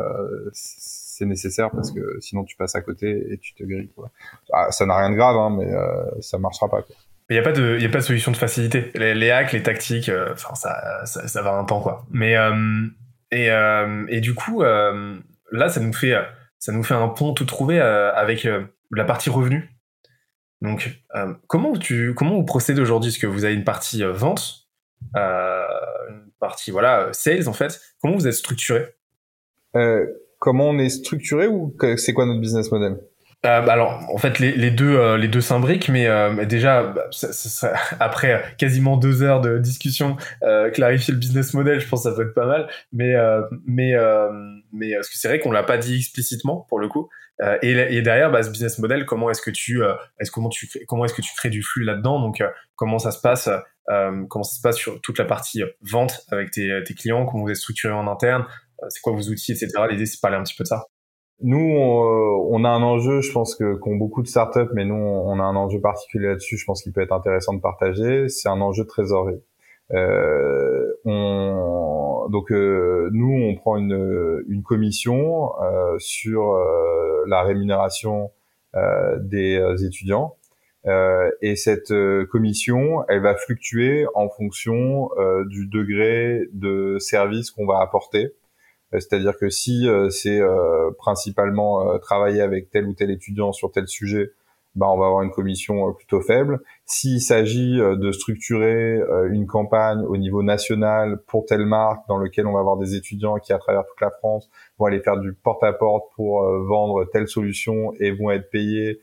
c'est 0.53 1.27
nécessaire 1.27 1.71
parce 1.71 1.91
que 1.91 2.01
sinon 2.21 2.43
tu 2.45 2.57
passes 2.57 2.75
à 2.75 2.81
côté 2.81 3.27
et 3.31 3.39
tu 3.39 3.55
te 3.55 3.65
grilles. 3.65 3.91
Quoi. 3.95 4.11
Ah, 4.53 4.71
ça 4.71 4.87
n'a 4.87 4.97
rien 4.97 5.11
de 5.11 5.15
grave, 5.15 5.37
hein, 5.37 5.55
mais 5.57 5.71
ça 6.23 6.39
marchera 6.39 6.69
pas. 6.69 6.83
Quoi. 6.83 6.97
Il 7.31 7.35
n'y 7.35 7.39
a 7.39 7.43
pas 7.43 7.53
de, 7.53 7.79
a 7.83 7.89
pas 7.89 7.99
de 7.99 8.05
solution 8.05 8.33
de 8.33 8.37
facilité. 8.37 8.91
Les, 8.95 9.15
les 9.15 9.31
hacks, 9.31 9.53
les 9.53 9.63
tactiques, 9.63 10.09
euh, 10.09 10.35
ça, 10.37 11.07
ça, 11.07 11.29
ça, 11.29 11.43
va 11.43 11.53
un 11.53 11.65
temps 11.65 11.81
quoi. 11.81 12.05
Mais 12.11 12.37
euh, 12.37 12.87
et 13.31 13.51
euh, 13.51 14.05
et 14.09 14.21
du 14.21 14.35
coup 14.35 14.63
là, 14.63 15.69
ça 15.69 15.81
nous 15.81 15.93
fait 15.93 16.15
ça 16.59 16.73
nous 16.73 16.83
fait 16.83 16.95
un 16.95 17.09
pont 17.09 17.33
tout 17.33 17.45
trouvé 17.45 17.81
avec 17.81 18.47
la 18.91 19.05
partie 19.05 19.31
revenu. 19.31 19.71
Donc 20.61 21.03
comment 21.47 21.77
tu 21.77 22.15
comment 22.15 22.35
vous 22.35 22.45
procédez 22.45 22.81
aujourd'hui? 22.81 23.11
Est-ce 23.11 23.19
que 23.19 23.27
vous 23.27 23.45
avez 23.45 23.55
une 23.55 23.65
partie 23.65 24.03
vente, 24.05 24.69
une 25.15 26.31
partie 26.41 26.71
voilà 26.71 27.09
sales 27.13 27.49
en 27.49 27.53
fait? 27.53 27.81
Comment 28.01 28.15
vous 28.15 28.27
êtes 28.27 28.35
structuré? 28.35 28.95
Comment 30.39 30.69
on 30.69 30.79
est 30.79 30.91
structuré 30.91 31.47
ou 31.47 31.75
c'est 31.97 32.13
quoi 32.13 32.27
notre 32.27 32.41
business 32.41 32.71
model? 32.71 32.99
Euh, 33.45 33.61
bah 33.61 33.73
alors, 33.73 34.05
en 34.09 34.19
fait, 34.19 34.39
les, 34.39 34.53
les 34.53 34.71
deux, 34.71 34.97
euh, 34.97 35.17
les 35.17 35.27
deux 35.27 35.41
s'imbriquent, 35.41 35.89
mais, 35.89 36.07
euh, 36.07 36.45
déjà, 36.45 36.85
bah, 36.85 37.07
ça, 37.11 37.33
ça, 37.33 37.75
après 38.01 38.55
quasiment 38.57 38.97
deux 38.97 39.23
heures 39.23 39.41
de 39.41 39.59
discussion, 39.59 40.17
clarifier 40.73 41.13
le 41.13 41.19
business 41.19 41.53
model, 41.53 41.81
je 41.81 41.89
pense 41.89 42.05
que 42.05 42.11
ça 42.11 42.17
peut 42.17 42.23
être 42.23 42.35
pas 42.35 42.47
mal. 42.47 42.69
Mais, 42.93 43.15
mais, 43.67 43.95
mais 44.73 44.95
parce 44.95 45.09
que 45.09 45.19
c'est 45.19 45.29
vrai 45.29 45.41
qu'on 45.41 45.51
l'a 45.51 45.65
pas 45.65 45.79
dit 45.79 45.97
explicitement 45.97 46.67
pour 46.69 46.79
le 46.79 46.89
coup. 46.89 47.09
Et, 47.63 47.71
et, 47.73 48.03
derrière, 48.03 48.31
bah, 48.31 48.43
ce 48.43 48.51
business 48.51 48.79
model, 48.79 49.07
comment 49.07 49.29
est-ce 49.31 49.43
que 49.43 49.51
tu, 49.51 49.83
est-ce 50.21 50.31
comment 50.31 50.49
tu, 50.49 50.69
comment 50.87 51.05
est-ce 51.05 51.15
que 51.15 51.23
tu 51.23 51.35
crées 51.37 51.51
du 51.51 51.63
flux 51.63 51.85
là-dedans? 51.85 52.21
Donc, 52.21 52.43
comment 52.77 52.99
ça 52.99 53.11
se 53.11 53.21
passe 53.21 53.49
Comment 53.87 54.45
ça 54.45 54.57
se 54.57 54.63
passe 54.63 54.77
sur 54.77 55.01
toute 55.01 55.19
la 55.19 55.25
partie 55.25 55.63
vente 55.81 56.25
avec 56.31 56.53
tes, 56.53 56.83
tes 56.85 56.95
clients? 56.95 57.27
Comment 57.27 57.45
vous 57.45 57.51
êtes 57.51 57.57
structuré 57.57 57.93
en 57.93 58.07
interne? 58.07 58.45
C'est 58.89 59.01
quoi 59.01 59.13
vos 59.13 59.23
outils, 59.23 59.53
etc. 59.53 59.71
L'idée, 59.91 60.07
c'est 60.07 60.17
de 60.17 60.21
parler 60.21 60.37
un 60.37 60.43
petit 60.45 60.55
peu 60.55 60.63
de 60.63 60.69
ça. 60.69 60.85
Nous, 61.43 61.77
on, 61.77 62.65
a 62.65 62.69
un 62.69 62.83
enjeu, 62.83 63.21
je 63.21 63.33
pense 63.33 63.57
que 63.57 63.75
qu'ont 63.75 63.97
beaucoup 63.97 64.23
de 64.23 64.29
startups, 64.29 64.71
mais 64.75 64.85
nous, 64.85 64.95
on 64.95 65.39
a 65.41 65.43
un 65.43 65.57
enjeu 65.57 65.81
particulier 65.81 66.29
là-dessus. 66.29 66.57
Je 66.57 66.65
pense 66.65 66.83
qu'il 66.83 66.93
peut 66.93 67.01
être 67.01 67.13
intéressant 67.13 67.53
de 67.53 67.61
partager. 67.61 68.29
C'est 68.29 68.49
un 68.49 68.61
enjeu 68.61 68.85
de 68.85 68.89
trésorerie. 68.89 69.43
Euh, 69.93 70.93
on, 71.05 72.29
donc 72.31 72.51
euh, 72.51 73.11
nous, 73.13 73.33
on 73.33 73.55
prend 73.55 73.77
une, 73.77 74.43
une 74.49 74.63
commission 74.63 75.53
euh, 75.61 75.97
sur 75.99 76.53
euh, 76.53 77.25
la 77.27 77.43
rémunération 77.43 78.31
euh, 78.75 79.19
des 79.21 79.85
étudiants. 79.85 80.37
et 81.43 81.55
cette 81.55 81.93
commission, 82.31 83.05
elle 83.09 83.21
va 83.21 83.37
fluctuer 83.37 84.07
en 84.15 84.29
fonction 84.29 85.11
du 85.47 85.69
degré 85.69 86.49
de 86.53 86.97
service 86.99 87.53
qu'on 87.53 87.67
va 87.67 87.81
apporter. 87.81 88.33
Euh, 88.95 89.01
c'est-à-dire 89.01 89.37
que 89.37 89.49
si 89.49 89.89
euh, 89.89 90.11
c'est 90.11 90.41
euh, 90.41 90.91
principalement 90.99 91.99
travailler 91.99 92.43
avec 92.43 92.71
tel 92.71 92.87
ou 92.87 92.95
tel 92.95 93.11
étudiant 93.11 93.53
sur 93.53 93.71
tel 93.71 93.89
sujet, 93.89 94.33
bah, 94.75 94.87
on 94.91 94.99
va 94.99 95.07
avoir 95.07 95.23
une 95.23 95.31
commission 95.31 95.93
plutôt 95.93 96.21
faible. 96.21 96.61
S'il 96.87 97.21
s'agit 97.21 97.77
de 97.79 98.13
structurer 98.13 99.01
une 99.31 99.47
campagne 99.47 100.01
au 100.07 100.17
niveau 100.17 100.43
national 100.43 101.19
pour 101.27 101.47
telle 101.47 101.67
marque 101.67 102.07
dans 102.09 102.19
lequel 102.19 102.47
on 102.47 102.53
va 102.53 102.61
avoir 102.61 102.77
des 102.77 102.95
étudiants 102.95 103.37
qui, 103.39 103.53
à 103.53 103.59
travers 103.59 103.85
toute 103.87 104.01
la 104.01 104.11
France, 104.11 104.51
vont 104.79 104.87
aller 104.87 105.01
faire 105.01 105.19
du 105.19 105.33
porte-à-porte 105.33 106.13
pour 106.17 106.43
vendre 106.43 107.05
telle 107.13 107.29
solution 107.29 107.93
et 108.01 108.11
vont 108.13 108.31
être 108.31 108.51
payés 108.51 109.01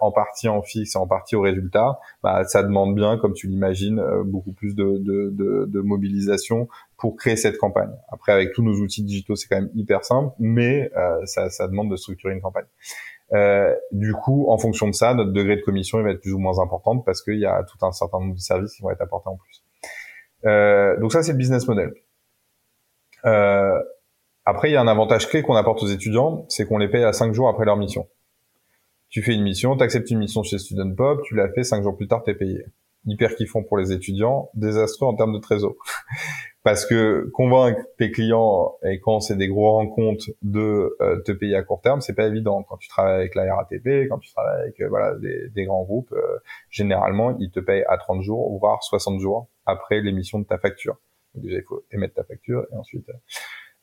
en 0.00 0.12
partie 0.12 0.48
en 0.48 0.62
fixe 0.62 0.94
et 0.94 0.98
en 0.98 1.06
partie 1.06 1.36
au 1.36 1.40
résultat, 1.40 1.98
bah, 2.22 2.44
ça 2.44 2.62
demande 2.62 2.94
bien, 2.94 3.18
comme 3.18 3.32
tu 3.32 3.48
l'imagines, 3.48 4.02
beaucoup 4.24 4.52
plus 4.52 4.74
de, 4.74 4.98
de, 4.98 5.30
de, 5.30 5.66
de, 5.66 5.80
mobilisation 5.80 6.68
pour 6.96 7.16
créer 7.16 7.36
cette 7.36 7.58
campagne. 7.58 7.90
Après, 8.08 8.32
avec 8.32 8.52
tous 8.52 8.62
nos 8.62 8.74
outils 8.74 9.02
digitaux, 9.02 9.36
c'est 9.36 9.48
quand 9.48 9.60
même 9.60 9.70
hyper 9.74 10.04
simple, 10.04 10.34
mais 10.38 10.90
euh, 10.96 11.24
ça, 11.26 11.48
ça, 11.50 11.68
demande 11.68 11.90
de 11.90 11.96
structurer 11.96 12.34
une 12.34 12.40
campagne. 12.40 12.66
Euh, 13.34 13.74
du 13.92 14.14
coup, 14.14 14.46
en 14.48 14.56
fonction 14.56 14.88
de 14.88 14.94
ça, 14.94 15.12
notre 15.14 15.32
degré 15.32 15.56
de 15.56 15.60
commission 15.60 15.98
il 15.98 16.04
va 16.04 16.12
être 16.12 16.20
plus 16.20 16.32
ou 16.32 16.38
moins 16.38 16.60
important 16.60 16.98
parce 16.98 17.22
qu'il 17.22 17.38
y 17.38 17.44
a 17.44 17.62
tout 17.64 17.84
un 17.84 17.92
certain 17.92 18.20
nombre 18.20 18.34
de 18.34 18.40
services 18.40 18.74
qui 18.74 18.82
vont 18.82 18.90
être 18.90 19.02
apportés 19.02 19.28
en 19.28 19.36
plus. 19.36 19.62
Euh, 20.46 20.98
donc 20.98 21.12
ça, 21.12 21.22
c'est 21.22 21.32
le 21.32 21.38
business 21.38 21.66
model. 21.68 21.92
Euh, 23.24 23.78
après, 24.44 24.70
il 24.70 24.72
y 24.72 24.76
a 24.76 24.80
un 24.80 24.88
avantage 24.88 25.28
clé 25.28 25.42
qu'on 25.42 25.56
apporte 25.56 25.82
aux 25.82 25.88
étudiants, 25.88 26.46
c'est 26.48 26.66
qu'on 26.66 26.78
les 26.78 26.88
paye 26.88 27.04
à 27.04 27.12
5 27.12 27.34
jours 27.34 27.48
après 27.48 27.66
leur 27.66 27.76
mission. 27.76 28.08
Tu 29.10 29.22
fais 29.22 29.34
une 29.34 29.42
mission, 29.42 29.76
tu 29.76 29.82
acceptes 29.82 30.10
une 30.10 30.18
mission 30.18 30.42
chez 30.42 30.58
Student 30.58 30.94
Pop, 30.94 31.22
tu 31.24 31.34
l'as 31.34 31.50
fait 31.50 31.64
5 31.64 31.82
jours 31.82 31.96
plus 31.96 32.08
tard, 32.08 32.22
tu 32.24 32.30
es 32.30 32.34
payé. 32.34 32.64
Hyper 33.06 33.34
kiffant 33.34 33.62
pour 33.62 33.78
les 33.78 33.92
étudiants, 33.92 34.50
désastreux 34.54 35.06
en 35.06 35.14
termes 35.14 35.34
de 35.34 35.38
trésor. 35.38 35.74
Parce 36.68 36.84
que 36.84 37.30
convaincre 37.32 37.80
tes 37.96 38.10
clients 38.10 38.74
et 38.84 39.00
quand 39.00 39.20
c'est 39.20 39.36
des 39.36 39.48
gros 39.48 39.72
rencontres 39.72 40.26
de 40.42 40.94
euh, 41.00 41.18
te 41.22 41.32
payer 41.32 41.56
à 41.56 41.62
court 41.62 41.80
terme, 41.80 42.02
c'est 42.02 42.14
pas 42.14 42.26
évident. 42.26 42.62
Quand 42.62 42.76
tu 42.76 42.88
travailles 42.88 43.14
avec 43.14 43.34
la 43.34 43.54
RATP, 43.54 44.06
quand 44.10 44.18
tu 44.18 44.30
travailles 44.30 44.60
avec 44.64 44.78
euh, 44.82 44.88
voilà 44.90 45.14
des, 45.14 45.48
des, 45.48 45.64
grands 45.64 45.84
groupes, 45.84 46.12
euh, 46.12 46.20
généralement 46.68 47.34
ils 47.38 47.50
te 47.50 47.58
payent 47.58 47.86
à 47.88 47.96
30 47.96 48.20
jours, 48.20 48.54
voire 48.58 48.82
60 48.82 49.18
jours 49.18 49.48
après 49.64 50.02
l'émission 50.02 50.40
de 50.40 50.44
ta 50.44 50.58
facture. 50.58 50.98
Donc 51.34 51.44
déjà 51.44 51.56
il 51.56 51.64
faut 51.64 51.86
émettre 51.90 52.16
ta 52.16 52.24
facture 52.24 52.66
et 52.70 52.76
ensuite 52.76 53.08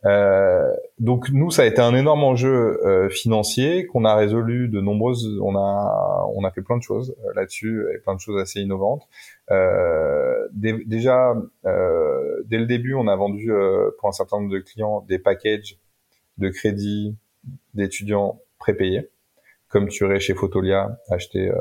euh, 0.05 0.71
donc 0.99 1.29
nous, 1.29 1.49
ça 1.49 1.63
a 1.63 1.65
été 1.65 1.81
un 1.81 1.95
énorme 1.95 2.23
enjeu 2.23 2.79
euh, 2.85 3.09
financier 3.09 3.87
qu'on 3.87 4.05
a 4.05 4.15
résolu 4.15 4.69
de 4.69 4.79
nombreuses. 4.79 5.39
On 5.41 5.55
a 5.55 6.27
on 6.35 6.43
a 6.43 6.51
fait 6.51 6.61
plein 6.61 6.77
de 6.77 6.83
choses 6.83 7.15
euh, 7.25 7.33
là-dessus 7.35 7.85
et 7.93 7.97
plein 7.99 8.15
de 8.15 8.19
choses 8.19 8.39
assez 8.39 8.61
innovantes. 8.61 9.03
Déjà, 10.53 11.35
dès 11.63 12.57
le 12.57 12.65
début, 12.65 12.93
on 12.93 13.07
a 13.07 13.15
vendu 13.15 13.51
pour 13.99 14.09
un 14.09 14.11
certain 14.11 14.39
nombre 14.39 14.51
de 14.51 14.59
clients 14.59 15.01
des 15.01 15.19
packages 15.19 15.77
de 16.37 16.49
crédit 16.49 17.15
d'étudiants 17.73 18.39
prépayés 18.59 19.09
comme 19.67 19.89
tu 19.89 20.05
aurais 20.05 20.21
chez 20.21 20.35
Photolia 20.35 20.97
acheter 21.09 21.51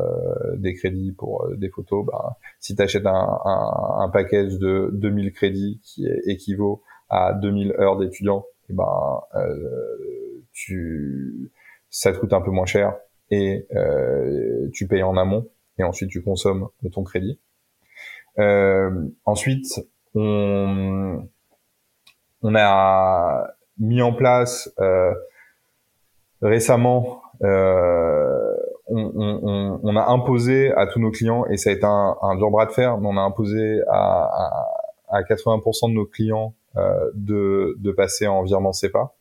des 0.57 0.75
crédits 0.75 1.13
pour 1.13 1.49
des 1.57 1.69
photos, 1.69 2.07
bah, 2.07 2.37
si 2.61 2.77
tu 2.77 2.83
achètes 2.83 3.07
un, 3.07 3.41
un, 3.45 4.03
un, 4.05 4.09
package 4.09 4.59
de 4.59 4.91
2000 4.93 5.33
crédits 5.33 5.81
qui 5.83 6.07
équivaut 6.27 6.83
à 7.09 7.33
2000 7.33 7.73
heures 7.73 7.97
d'étudiants, 7.97 8.45
eh 8.71 8.73
ben 8.73 9.21
euh, 9.35 10.43
tu 10.53 11.51
ça 11.91 12.13
te 12.13 12.19
coûte 12.19 12.33
un 12.33 12.41
peu 12.41 12.51
moins 12.51 12.67
cher 12.67 12.95
et 13.31 13.67
euh, 13.75 14.69
tu 14.73 14.87
payes 14.87 15.03
en 15.03 15.17
amont 15.17 15.49
et 15.79 15.85
ensuite 15.85 16.11
tu 16.11 16.23
consommes 16.23 16.69
ton 16.93 17.03
crédit. 17.03 17.39
Euh, 18.39 18.91
ensuite, 19.25 19.81
on, 20.15 21.29
on 22.43 22.55
a 22.55 23.47
mis 23.79 24.03
en 24.03 24.13
place 24.13 24.73
euh, 24.81 25.13
récemment, 26.43 27.23
euh, 27.43 28.55
on, 28.87 29.13
on, 29.15 29.81
on, 29.83 29.97
a 29.97 30.11
imposé 30.11 30.73
à 30.73 30.87
tous 30.87 31.01
nos 31.01 31.11
clients, 31.11 31.47
et 31.47 31.57
ça 31.57 31.71
a 31.71 31.73
été 31.73 31.85
un, 31.85 32.17
un 32.23 32.37
dur 32.37 32.51
bras 32.51 32.67
de 32.67 32.73
fer, 32.73 32.99
mais 32.99 33.09
on 33.09 33.17
a 33.17 33.23
imposé 33.23 33.81
à, 33.89 34.25
à, 34.25 35.19
à 35.19 35.23
80% 35.23 35.91
de 35.91 35.95
nos 35.95 36.07
clients 36.07 36.55
euh, 36.77 37.11
de, 37.15 37.77
de 37.79 37.93
passer 37.93 38.27
en 38.27 38.43
virement 38.43 38.73
CEPA. 38.73 39.15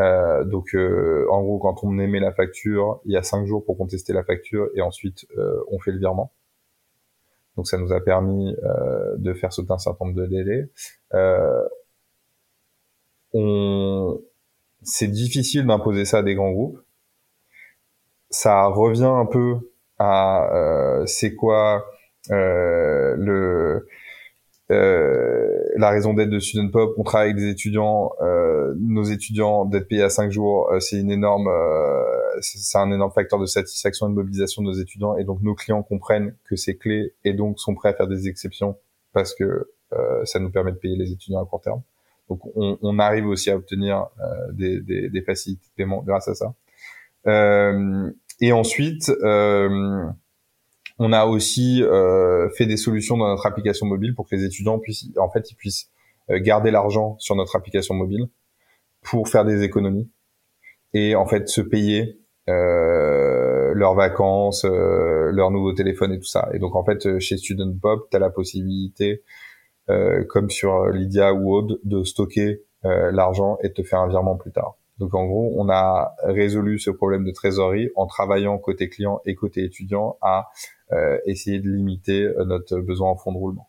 Euh, 0.00 0.44
donc, 0.44 0.74
euh, 0.74 1.26
en 1.30 1.42
gros, 1.42 1.58
quand 1.58 1.84
on 1.84 1.98
émet 2.00 2.18
la 2.18 2.32
facture, 2.32 3.00
il 3.04 3.12
y 3.12 3.16
a 3.16 3.22
cinq 3.22 3.46
jours 3.46 3.64
pour 3.64 3.78
contester 3.78 4.12
la 4.12 4.24
facture 4.24 4.68
et 4.74 4.82
ensuite 4.82 5.26
on 5.70 5.78
fait 5.78 5.92
le 5.92 5.98
virement. 5.98 6.32
Donc, 7.56 7.66
ça 7.66 7.78
nous 7.78 7.92
a 7.92 8.00
permis 8.00 8.54
de 9.16 9.34
faire 9.34 9.52
sauter 9.52 9.72
un 9.72 9.78
certain 9.78 10.06
nombre 10.06 10.16
de 10.20 10.26
délais. 10.26 10.70
on, 13.32 14.20
c'est 14.82 15.08
difficile 15.08 15.66
d'imposer 15.66 16.04
ça 16.04 16.18
à 16.18 16.22
des 16.22 16.34
grands 16.34 16.52
groupes. 16.52 16.80
Ça 18.30 18.66
revient 18.66 19.04
un 19.04 19.26
peu 19.26 19.56
à 19.98 21.02
c'est 21.06 21.34
quoi 21.34 21.84
le 22.28 22.34
euh, 22.34 23.88
la 24.70 25.90
raison 25.90 26.14
d'être 26.14 26.30
de 26.30 26.38
Student 26.38 26.70
Pop, 26.70 26.94
on 26.96 27.02
travaille 27.02 27.30
avec 27.30 27.42
des 27.42 27.50
étudiants, 27.50 28.12
euh, 28.20 28.74
nos 28.78 29.04
étudiants 29.04 29.64
d'être 29.64 29.88
payés 29.88 30.02
à 30.02 30.10
5 30.10 30.30
jours, 30.30 30.70
euh, 30.72 30.80
c'est 30.80 30.98
une 30.98 31.10
énorme, 31.10 31.48
euh, 31.48 32.02
c'est 32.40 32.78
un 32.78 32.90
énorme 32.90 33.12
facteur 33.12 33.38
de 33.38 33.46
satisfaction 33.46 34.06
et 34.06 34.10
de 34.10 34.14
mobilisation 34.14 34.62
de 34.62 34.68
nos 34.68 34.74
étudiants, 34.74 35.16
et 35.16 35.24
donc 35.24 35.42
nos 35.42 35.54
clients 35.54 35.82
comprennent 35.82 36.34
que 36.44 36.56
c'est 36.56 36.76
clé 36.76 37.14
et 37.24 37.32
donc 37.32 37.58
sont 37.58 37.74
prêts 37.74 37.90
à 37.90 37.94
faire 37.94 38.08
des 38.08 38.28
exceptions 38.28 38.76
parce 39.12 39.34
que 39.34 39.68
euh, 39.92 40.24
ça 40.24 40.38
nous 40.38 40.50
permet 40.50 40.72
de 40.72 40.76
payer 40.76 40.96
les 40.96 41.12
étudiants 41.12 41.42
à 41.42 41.46
court 41.46 41.60
terme. 41.60 41.82
Donc 42.28 42.40
on, 42.56 42.78
on 42.80 42.98
arrive 42.98 43.26
aussi 43.26 43.50
à 43.50 43.56
obtenir 43.56 44.06
des, 44.52 44.80
des, 44.80 45.10
des, 45.10 45.22
facilités 45.22 45.66
de 45.66 45.74
paiement 45.76 46.02
grâce 46.02 46.26
à 46.26 46.34
ça. 46.34 46.54
et 48.40 48.52
ensuite, 48.52 49.12
on 50.98 51.12
a 51.12 51.24
aussi 51.26 51.82
euh, 51.82 52.48
fait 52.50 52.66
des 52.66 52.76
solutions 52.76 53.16
dans 53.16 53.28
notre 53.28 53.46
application 53.46 53.86
mobile 53.86 54.14
pour 54.14 54.28
que 54.28 54.36
les 54.36 54.44
étudiants 54.44 54.78
puissent, 54.78 55.06
en 55.18 55.30
fait, 55.30 55.50
ils 55.50 55.56
puissent 55.56 55.90
euh, 56.30 56.40
garder 56.40 56.70
l'argent 56.70 57.16
sur 57.18 57.36
notre 57.36 57.54
application 57.56 57.94
mobile 57.94 58.28
pour 59.02 59.28
faire 59.28 59.44
des 59.44 59.62
économies 59.62 60.10
et 60.94 61.14
en 61.16 61.26
fait 61.26 61.48
se 61.48 61.60
payer 61.60 62.18
euh, 62.48 63.74
leurs 63.74 63.94
vacances, 63.94 64.64
euh, 64.64 65.30
leur 65.32 65.50
nouveau 65.50 65.74
téléphone 65.74 66.12
et 66.12 66.18
tout 66.18 66.24
ça. 66.24 66.48
Et 66.54 66.58
donc 66.58 66.76
en 66.76 66.84
fait, 66.84 67.18
chez 67.18 67.36
Student 67.36 67.74
Pop, 67.80 68.08
tu 68.10 68.16
as 68.16 68.20
la 68.20 68.30
possibilité, 68.30 69.22
comme 70.28 70.48
sur 70.48 70.86
Lydia 70.86 71.34
ou 71.34 71.52
Aude, 71.54 71.78
de 71.84 72.04
stocker 72.04 72.62
l'argent 72.82 73.58
et 73.62 73.68
de 73.68 73.74
te 73.74 73.82
faire 73.82 74.00
un 74.00 74.08
virement 74.08 74.36
plus 74.36 74.50
tard. 74.50 74.78
Donc 74.98 75.14
en 75.14 75.26
gros, 75.26 75.52
on 75.56 75.68
a 75.68 76.14
résolu 76.22 76.78
ce 76.78 76.90
problème 76.90 77.24
de 77.24 77.32
trésorerie 77.32 77.90
en 77.96 78.06
travaillant 78.06 78.56
côté 78.56 78.88
client 78.88 79.20
et 79.26 79.34
côté 79.34 79.62
étudiant 79.64 80.16
à 80.22 80.48
essayer 81.26 81.60
de 81.60 81.68
limiter 81.68 82.24
euh, 82.24 82.44
notre 82.44 82.78
besoin 82.80 83.10
en 83.10 83.16
fonds 83.16 83.32
de 83.32 83.38
roulement. 83.38 83.68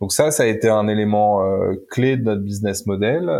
Donc 0.00 0.12
ça, 0.12 0.30
ça 0.30 0.42
a 0.42 0.46
été 0.46 0.68
un 0.68 0.88
élément 0.88 1.44
euh, 1.44 1.74
clé 1.90 2.16
de 2.16 2.22
notre 2.22 2.42
business 2.42 2.86
model. 2.86 3.30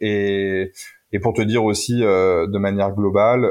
et, 0.00 0.72
et 1.12 1.18
pour 1.18 1.32
te 1.32 1.42
dire 1.42 1.64
aussi 1.64 2.00
de 2.00 2.58
manière 2.58 2.94
globale, 2.94 3.44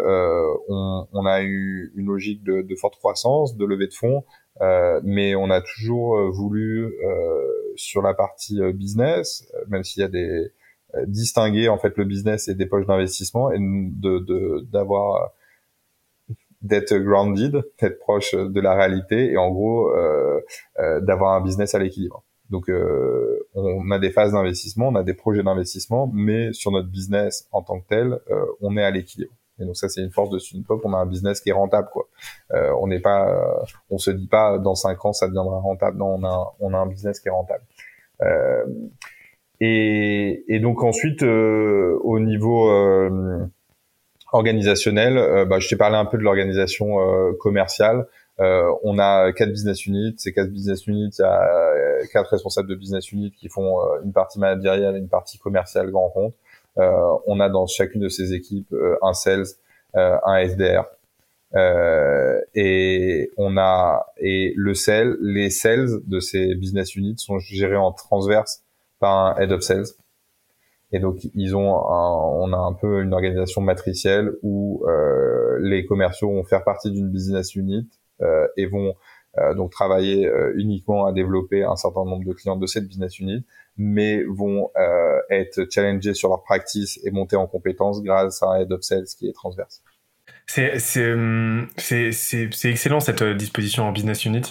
on, 0.69 1.07
on, 1.11 1.25
a 1.25 1.41
eu 1.41 1.91
une 1.95 2.07
logique 2.07 2.43
de, 2.43 2.61
de 2.61 2.75
forte 2.75 2.95
croissance, 2.97 3.57
de 3.57 3.65
levée 3.65 3.87
de 3.87 3.93
fonds, 3.93 4.23
mais 5.03 5.35
on 5.35 5.49
a 5.49 5.61
toujours 5.61 6.31
voulu 6.31 6.93
sur 7.75 8.01
la 8.01 8.13
partie 8.13 8.61
business, 8.73 9.51
même 9.67 9.83
s'il 9.83 10.01
y 10.01 10.05
a 10.05 10.09
des 10.09 10.51
distinguer 11.07 11.69
en 11.69 11.77
fait 11.77 11.97
le 11.97 12.05
business 12.05 12.47
et 12.47 12.55
des 12.55 12.65
poches 12.65 12.85
d'investissement 12.85 13.51
et 13.51 13.57
de 13.59 14.61
d'avoir 14.71 15.33
d'être 16.61 16.95
grounded, 16.97 17.63
d'être 17.81 17.99
proche 17.99 18.35
de 18.35 18.59
la 18.59 18.73
réalité 18.73 19.31
et 19.31 19.37
en 19.37 19.49
gros 19.51 19.89
euh, 19.91 20.41
euh, 20.79 20.99
d'avoir 20.99 21.33
un 21.33 21.41
business 21.41 21.73
à 21.75 21.79
l'équilibre. 21.79 22.23
Donc 22.49 22.69
euh, 22.69 23.47
on 23.53 23.91
a 23.91 23.99
des 23.99 24.09
phases 24.09 24.33
d'investissement, 24.33 24.87
on 24.87 24.95
a 24.95 25.03
des 25.03 25.13
projets 25.13 25.43
d'investissement, 25.43 26.09
mais 26.13 26.51
sur 26.53 26.71
notre 26.71 26.89
business 26.89 27.47
en 27.51 27.61
tant 27.61 27.79
que 27.79 27.87
tel, 27.87 28.19
euh, 28.31 28.45
on 28.61 28.75
est 28.75 28.83
à 28.83 28.91
l'équilibre. 28.91 29.33
Et 29.59 29.65
donc 29.65 29.75
ça 29.75 29.89
c'est 29.89 30.01
une 30.01 30.11
force 30.11 30.29
de 30.29 30.39
Student 30.39 30.79
on 30.83 30.93
a 30.93 30.97
un 30.97 31.05
business 31.05 31.41
qui 31.41 31.49
est 31.49 31.53
rentable 31.53 31.89
quoi. 31.91 32.07
Euh, 32.53 32.71
on 32.81 32.87
n'est 32.87 33.01
pas, 33.01 33.63
on 33.89 33.97
se 33.97 34.09
dit 34.09 34.27
pas 34.27 34.57
dans 34.57 34.75
cinq 34.75 35.03
ans 35.05 35.13
ça 35.13 35.27
deviendra 35.27 35.59
rentable. 35.59 35.97
Non, 35.97 36.15
on 36.15 36.23
a 36.23 36.55
on 36.59 36.73
a 36.73 36.77
un 36.77 36.87
business 36.87 37.19
qui 37.19 37.27
est 37.27 37.31
rentable. 37.31 37.63
Et, 39.61 40.45
et, 40.47 40.59
donc 40.59 40.83
ensuite 40.83 41.21
au 41.21 42.19
niveau 42.19 42.69
organisationnel, 44.31 45.45
bah, 45.47 45.59
je 45.59 45.67
t'ai 45.67 45.75
parlé 45.75 45.95
un 45.95 46.05
peu 46.05 46.17
de 46.17 46.23
l'organisation 46.23 46.95
commerciale. 47.39 48.05
Euh, 48.39 48.73
on 48.83 48.99
a 48.99 49.31
quatre 49.33 49.51
business 49.51 49.85
units. 49.85 50.15
Ces 50.17 50.33
quatre 50.33 50.49
business 50.49 50.87
units, 50.87 51.11
il 51.17 51.21
y 51.21 51.25
a 51.25 51.41
euh, 51.41 52.03
quatre 52.11 52.29
responsables 52.29 52.69
de 52.69 52.75
business 52.75 53.11
units 53.11 53.31
qui 53.31 53.49
font 53.49 53.81
euh, 53.81 54.01
une 54.03 54.13
partie 54.13 54.39
managériale 54.39 54.95
une 54.95 55.09
partie 55.09 55.37
commerciale 55.37 55.91
grand 55.91 56.09
compte. 56.09 56.35
on 56.77 57.39
a 57.39 57.49
dans 57.49 57.67
chacune 57.67 58.01
de 58.01 58.09
ces 58.09 58.33
équipes 58.33 58.73
un 59.01 59.13
sales, 59.13 59.47
un 59.93 60.37
SDR, 60.37 60.85
et 62.55 63.31
on 63.37 63.57
a 63.57 64.05
et 64.17 64.53
le 64.55 64.73
sales, 64.73 65.17
les 65.21 65.49
sales 65.49 65.89
de 66.07 66.19
ces 66.21 66.55
business 66.55 66.95
units 66.95 67.17
sont 67.17 67.39
gérés 67.39 67.75
en 67.75 67.91
transverse 67.91 68.63
par 68.99 69.13
un 69.17 69.41
head 69.41 69.51
of 69.51 69.61
sales. 69.61 69.87
Et 70.91 70.99
donc 70.99 71.17
ils 71.35 71.55
ont, 71.55 71.69
on 71.69 72.51
a 72.51 72.57
un 72.57 72.73
peu 72.73 73.01
une 73.01 73.13
organisation 73.13 73.61
matricielle 73.61 74.31
où 74.41 74.83
les 75.61 75.85
commerciaux 75.85 76.31
vont 76.31 76.43
faire 76.43 76.63
partie 76.63 76.91
d'une 76.91 77.09
business 77.09 77.55
unit 77.55 77.87
euh, 78.21 78.47
et 78.57 78.65
vont 78.65 78.95
euh, 79.37 79.53
donc 79.53 79.71
travailler 79.71 80.27
euh, 80.27 80.53
uniquement 80.57 81.05
à 81.05 81.13
développer 81.13 81.63
un 81.63 81.75
certain 81.75 82.03
nombre 82.03 82.25
de 82.25 82.33
clients 82.33 82.57
de 82.57 82.65
cette 82.65 82.85
business 82.85 83.19
unit, 83.19 83.45
mais 83.77 84.23
vont 84.23 84.71
être 85.29 85.67
challengés 85.71 86.13
sur 86.13 86.29
leur 86.29 86.43
practice 86.43 86.99
et 87.05 87.11
monter 87.11 87.35
en 87.35 87.47
compétences 87.47 88.01
grâce 88.03 88.43
à 88.43 88.47
un 88.47 88.61
head 88.61 88.71
of 88.71 88.81
sales 88.81 89.05
qui 89.17 89.29
est 89.29 89.33
transverse. 89.33 89.81
Hum, 90.97 91.67
c'est 91.77 92.11
c'est 92.11 92.69
excellent 92.69 92.99
cette 92.99 93.23
disposition 93.23 93.83
en 93.83 93.91
business 93.91 94.25
unit 94.25 94.41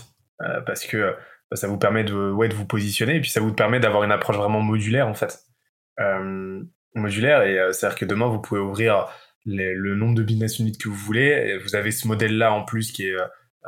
parce 0.64 0.86
que 0.86 1.14
bah, 1.50 1.56
ça 1.56 1.66
vous 1.66 1.78
permet 1.78 2.04
de, 2.04 2.30
ouais, 2.30 2.48
de 2.48 2.54
vous 2.54 2.64
positionner 2.64 3.16
et 3.16 3.20
puis 3.20 3.30
ça 3.30 3.40
vous 3.40 3.52
permet 3.52 3.80
d'avoir 3.80 4.04
une 4.04 4.12
approche 4.12 4.36
vraiment 4.36 4.60
modulaire 4.60 5.08
en 5.08 5.14
fait. 5.14 5.40
Modulaire 6.94 7.42
et 7.42 7.72
c'est-à-dire 7.72 7.98
que 7.98 8.04
demain 8.04 8.28
vous 8.28 8.40
pouvez 8.40 8.60
ouvrir 8.60 9.06
le 9.46 9.94
nombre 9.94 10.14
de 10.14 10.22
business 10.22 10.58
units 10.58 10.78
que 10.78 10.88
vous 10.88 10.94
voulez 10.94 11.26
et 11.28 11.58
vous 11.58 11.74
avez 11.74 11.90
ce 11.90 12.06
modèle 12.06 12.36
là 12.36 12.52
en 12.52 12.64
plus 12.64 12.92
qui 12.92 13.06
est 13.06 13.16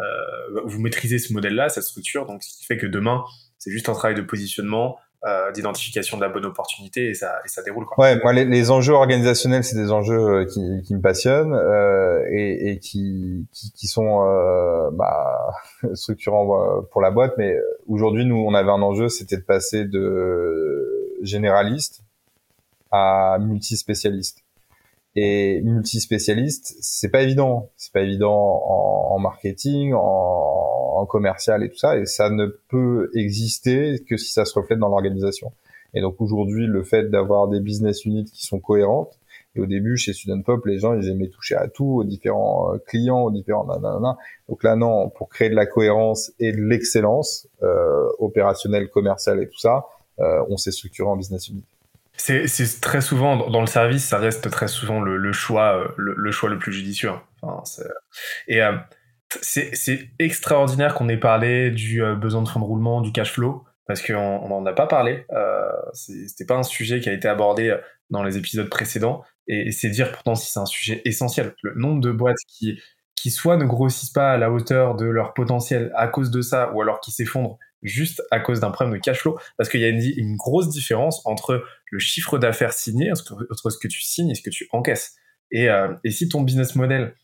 euh, 0.01 0.61
vous 0.65 0.81
maîtrisez 0.81 1.19
ce 1.19 1.33
modèle-là, 1.33 1.69
cette 1.69 1.85
structure, 1.85 2.27
donc 2.27 2.43
ce 2.43 2.59
qui 2.59 2.65
fait 2.65 2.77
que 2.77 2.87
demain, 2.87 3.25
c'est 3.59 3.71
juste 3.71 3.89
un 3.89 3.93
travail 3.93 4.15
de 4.15 4.23
positionnement, 4.23 4.97
euh, 5.27 5.53
d'identification 5.53 6.17
de 6.17 6.23
la 6.23 6.31
bonne 6.31 6.47
opportunité 6.47 7.11
et 7.11 7.15
ça, 7.15 7.41
et 7.45 7.49
ça 7.49 7.63
déroule. 7.63 7.85
Quoi. 7.85 8.03
Ouais, 8.03 8.19
moi 8.23 8.33
les, 8.33 8.47
les 8.47 8.71
enjeux 8.71 8.95
organisationnels, 8.95 9.65
c'est 9.65 9.77
des 9.77 9.93
enjeux 9.93 10.19
euh, 10.19 10.45
qui, 10.47 10.83
qui 10.83 10.95
me 10.95 11.03
passionnent 11.03 11.53
euh, 11.53 12.25
et, 12.31 12.71
et 12.71 12.79
qui, 12.79 13.47
qui, 13.53 13.73
qui, 13.73 13.87
sont 13.87 14.25
euh, 14.25 14.91
bah, 14.93 15.53
structurants 15.95 16.83
pour 16.91 17.03
la 17.03 17.11
boîte. 17.11 17.35
Mais 17.37 17.55
aujourd'hui, 17.87 18.25
nous, 18.25 18.37
on 18.37 18.55
avait 18.55 18.71
un 18.71 18.83
enjeu, 18.83 19.09
c'était 19.09 19.37
de 19.37 19.45
passer 19.45 19.85
de 19.85 21.19
généraliste 21.23 22.03
à 22.91 23.39
multispécialiste. 23.41 24.45
Et 25.17 25.61
multispécialiste, 25.63 26.77
c'est 26.81 27.09
pas 27.09 27.23
évident. 27.23 27.71
C'est 27.77 27.93
pas 27.93 28.03
évident 28.03 28.33
en, 28.33 29.19
marketing, 29.19 29.93
en, 29.93 29.99
en, 30.97 31.07
commercial 31.07 31.65
et 31.65 31.69
tout 31.69 31.79
ça. 31.79 31.99
Et 31.99 32.07
ça 32.07 32.31
ne 32.31 32.47
peut 32.69 33.11
exister 33.15 34.05
que 34.09 34.17
si 34.17 34.33
ça 34.33 34.45
se 34.45 34.57
reflète 34.59 34.79
dans 34.79 34.89
l'organisation. 34.89 35.53
Et 35.95 36.01
donc 36.01 36.21
aujourd'hui, 36.21 36.67
le 36.67 36.83
fait 36.85 37.11
d'avoir 37.11 37.49
des 37.49 37.61
business 37.61 38.05
units 38.05 38.31
qui 38.31 38.47
sont 38.47 38.61
cohérentes. 38.61 39.19
Et 39.57 39.61
au 39.61 39.67
début, 39.67 39.97
chez 39.97 40.13
Student 40.13 40.43
Pop, 40.43 40.65
les 40.67 40.79
gens, 40.79 40.95
ils 40.95 41.09
aimaient 41.09 41.29
toucher 41.29 41.57
à 41.57 41.67
tout, 41.67 41.85
aux 41.85 42.05
différents 42.05 42.73
euh, 42.73 42.79
clients, 42.79 43.23
aux 43.23 43.31
différents 43.33 43.67
nanana. 43.67 44.17
Donc 44.49 44.63
là, 44.63 44.77
non, 44.77 45.09
pour 45.09 45.29
créer 45.29 45.51
de 45.51 45.57
la 45.57 45.67
cohérence 45.67 46.33
et 46.39 46.53
de 46.53 46.61
l'excellence 46.61 47.49
euh, 47.63 48.09
opérationnelle, 48.21 48.89
commerciale 48.89 49.43
et 49.43 49.49
tout 49.49 49.59
ça, 49.59 49.87
euh, 50.21 50.45
on 50.49 50.57
s'est 50.57 50.71
structuré 50.71 51.09
en 51.09 51.17
business 51.17 51.49
unit. 51.49 51.65
C'est 52.21 52.81
très 52.81 53.01
souvent 53.01 53.49
dans 53.49 53.61
le 53.61 53.67
service, 53.67 54.05
ça 54.05 54.19
reste 54.19 54.51
très 54.51 54.69
souvent 54.69 55.01
le, 55.01 55.33
choix, 55.33 55.79
euh, 55.79 55.89
le, 55.97 56.31
choix 56.31 56.51
le 56.51 56.59
plus 56.59 56.73
judicieux. 56.73 57.11
Hein. 57.43 57.63
et 58.47 58.63
euh, 58.63 58.77
c'est 59.41 60.11
extraordinaire 60.19 60.95
qu'on 60.95 61.09
ait 61.09 61.17
parlé 61.17 61.71
du 61.71 62.03
euh, 62.03 62.15
besoin 62.15 62.43
de 62.43 62.49
fonds 62.49 62.61
de 62.61 62.65
roulement, 62.65 63.01
du 63.01 63.13
cash 63.13 63.33
flow, 63.33 63.65
parce 63.87 64.03
qu'on 64.03 64.49
n'en 64.49 64.67
a 64.67 64.73
pas 64.73 64.87
parlé. 64.87 65.25
Euh, 65.33 65.71
C'était 65.95 66.45
pas 66.45 66.57
un 66.57 66.63
sujet 66.63 67.01
qui 67.01 67.09
a 67.09 67.13
été 67.13 67.27
abordé 67.27 67.75
dans 68.11 68.23
les 68.23 68.37
épisodes 68.37 68.69
précédents, 68.69 69.25
et, 69.47 69.73
c'est 69.73 69.89
dire 69.89 70.13
pourtant 70.13 70.35
si 70.35 70.51
c'est 70.51 70.61
un 70.61 70.67
sujet 70.67 71.01
essentiel. 71.05 71.55
Le 71.63 71.75
nombre 71.75 72.01
de 72.01 72.11
boîtes 72.11 72.37
qui 72.49 72.79
qui 73.17 73.31
soit 73.31 73.59
ne 73.59 73.67
grossissent 73.67 74.13
pas 74.13 74.33
à 74.33 74.39
la 74.39 74.51
hauteur 74.51 74.97
de 74.97 75.05
leur 75.05 75.35
potentiel 75.35 75.93
à 75.95 76.09
cause 76.09 76.31
de 76.31 76.41
ça, 76.41 76.73
ou 76.73 76.81
alors 76.81 77.01
qui 77.01 77.11
s'effondrent 77.13 77.59
juste 77.83 78.23
à 78.31 78.41
cause 78.41 78.61
d'un 78.61 78.71
problème 78.71 78.97
de 78.97 79.03
cash 79.03 79.21
flow, 79.21 79.39
parce 79.57 79.69
qu'il 79.69 79.81
y 79.81 79.85
a 79.85 79.89
une, 79.89 80.37
grosse 80.37 80.69
différence 80.69 81.25
entre 81.27 81.65
le 81.91 81.99
chiffre 81.99 82.39
d'affaires 82.39 82.73
signé, 82.73 83.11
entre 83.13 83.71
ce 83.71 83.79
que 83.79 83.89
tu 83.89 84.01
signes 84.03 84.31
et 84.31 84.35
ce 84.35 84.43
que 84.43 84.51
tu 84.51 84.69
encaisses. 84.73 85.17
Et, 85.51 85.69
euh, 85.69 85.95
si 86.09 86.29
ton 86.29 86.43
business 86.43 86.75
model 86.77 87.15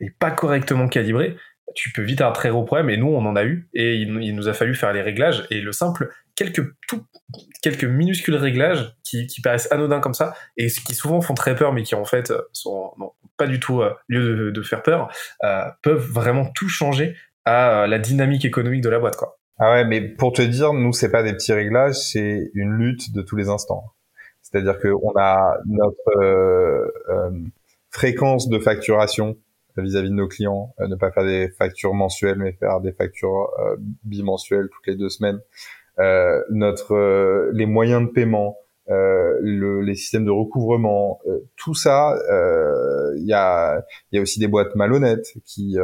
est 0.00 0.16
pas 0.18 0.30
correctement 0.30 0.88
calibré, 0.88 1.36
tu 1.74 1.92
peux 1.92 2.02
vite 2.02 2.20
avoir 2.20 2.34
très 2.34 2.50
gros 2.50 2.64
problème. 2.64 2.90
Et 2.90 2.96
nous, 2.96 3.08
on 3.08 3.24
en 3.26 3.36
a 3.36 3.44
eu, 3.44 3.68
et 3.74 3.96
il, 3.96 4.34
nous 4.34 4.48
a 4.48 4.52
fallu 4.52 4.74
faire 4.74 4.92
les 4.92 5.02
réglages. 5.02 5.46
Et 5.50 5.60
le 5.60 5.72
simple, 5.72 6.12
quelques 6.34 6.62
tout, 6.86 7.04
quelques 7.62 7.84
minuscules 7.84 8.36
réglages 8.36 8.94
qui, 9.04 9.26
paraissent 9.42 9.70
anodins 9.70 10.00
comme 10.00 10.14
ça, 10.14 10.34
et 10.56 10.68
qui 10.68 10.94
souvent 10.94 11.20
font 11.20 11.34
très 11.34 11.54
peur, 11.54 11.72
mais 11.72 11.82
qui 11.82 11.94
en 11.94 12.04
fait 12.04 12.32
sont 12.52 12.92
pas 13.36 13.46
du 13.46 13.60
tout 13.60 13.82
euh, 13.82 13.94
lieu 14.08 14.36
de, 14.36 14.50
de, 14.50 14.62
faire 14.62 14.82
peur, 14.82 15.10
euh, 15.44 15.64
peuvent 15.82 16.10
vraiment 16.10 16.50
tout 16.54 16.68
changer 16.68 17.16
à 17.44 17.86
la 17.86 17.98
dynamique 17.98 18.44
économique 18.44 18.82
de 18.82 18.88
la 18.88 18.98
boîte, 18.98 19.16
quoi. 19.16 19.37
Ah 19.60 19.72
ouais, 19.72 19.84
mais 19.84 20.00
pour 20.00 20.32
te 20.32 20.42
dire, 20.42 20.72
nous 20.72 20.92
c'est 20.92 21.10
pas 21.10 21.24
des 21.24 21.32
petits 21.32 21.52
réglages, 21.52 21.96
c'est 21.96 22.50
une 22.54 22.74
lutte 22.74 23.12
de 23.12 23.22
tous 23.22 23.34
les 23.34 23.48
instants. 23.48 23.84
C'est-à-dire 24.40 24.78
que 24.78 24.88
on 24.88 25.12
a 25.16 25.58
notre 25.66 26.22
euh, 26.22 26.88
euh, 27.08 27.30
fréquence 27.90 28.48
de 28.48 28.58
facturation 28.60 29.36
vis-à-vis 29.76 30.10
de 30.10 30.14
nos 30.14 30.28
clients, 30.28 30.74
euh, 30.80 30.88
ne 30.88 30.94
pas 30.94 31.10
faire 31.10 31.24
des 31.24 31.48
factures 31.50 31.92
mensuelles, 31.94 32.38
mais 32.38 32.52
faire 32.52 32.80
des 32.80 32.92
factures 32.92 33.48
bimensuelles 34.04 34.68
toutes 34.72 34.86
les 34.86 34.96
deux 34.96 35.08
semaines. 35.08 35.40
notre 36.50 37.50
les 37.52 37.66
moyens 37.66 38.02
de 38.02 38.12
paiement, 38.12 38.56
le, 38.86 39.80
les 39.80 39.94
systèmes 39.96 40.24
de 40.24 40.30
recouvrement, 40.30 41.20
tout 41.56 41.74
ça, 41.74 42.16
il 43.16 43.26
y 43.26 43.32
a 43.32 43.82
il 44.12 44.16
y 44.16 44.18
a 44.18 44.22
aussi 44.22 44.38
des 44.38 44.48
boîtes 44.48 44.74
malhonnêtes 44.76 45.32
qui 45.44 45.76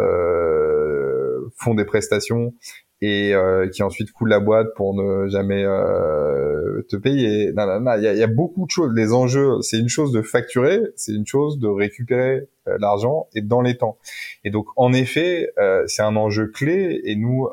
font 1.57 1.75
des 1.75 1.85
prestations 1.85 2.55
et 3.01 3.35
euh, 3.35 3.69
qui 3.69 3.83
ensuite 3.83 4.13
coule 4.13 4.29
la 4.29 4.41
boîte 4.41 4.69
pour 4.77 4.95
ne 4.95 5.29
jamais 5.29 5.65
euh, 5.65 6.83
te 6.89 6.97
payer. 6.97 7.53
Il 7.57 8.03
y 8.03 8.23
a, 8.23 8.27
beaucoup 8.27 8.65
de 8.67 8.71
choses. 8.71 8.93
Les 8.95 9.13
enjeux, 9.13 9.61
c'est 9.61 9.79
une 9.79 9.89
chose 9.89 10.13
de 10.13 10.23
facturer, 10.23 10.81
c'est 10.97 11.13
une 11.13 11.27
chose 11.27 11.59
de 11.59 11.69
récupérer 11.69 12.49
euh, 12.69 12.77
l'argent 12.79 13.29
et 13.35 13.43
dans 13.43 13.61
les 13.61 13.77
temps. 13.77 13.99
Et 14.45 14.51
donc, 14.51 14.67
en 14.77 14.93
effet, 14.93 15.51
euh, 15.59 15.83
c'est 15.87 16.03
un 16.03 16.17
enjeu 16.17 16.47
clé. 16.47 17.01
Et 17.05 17.17
nous, 17.17 17.49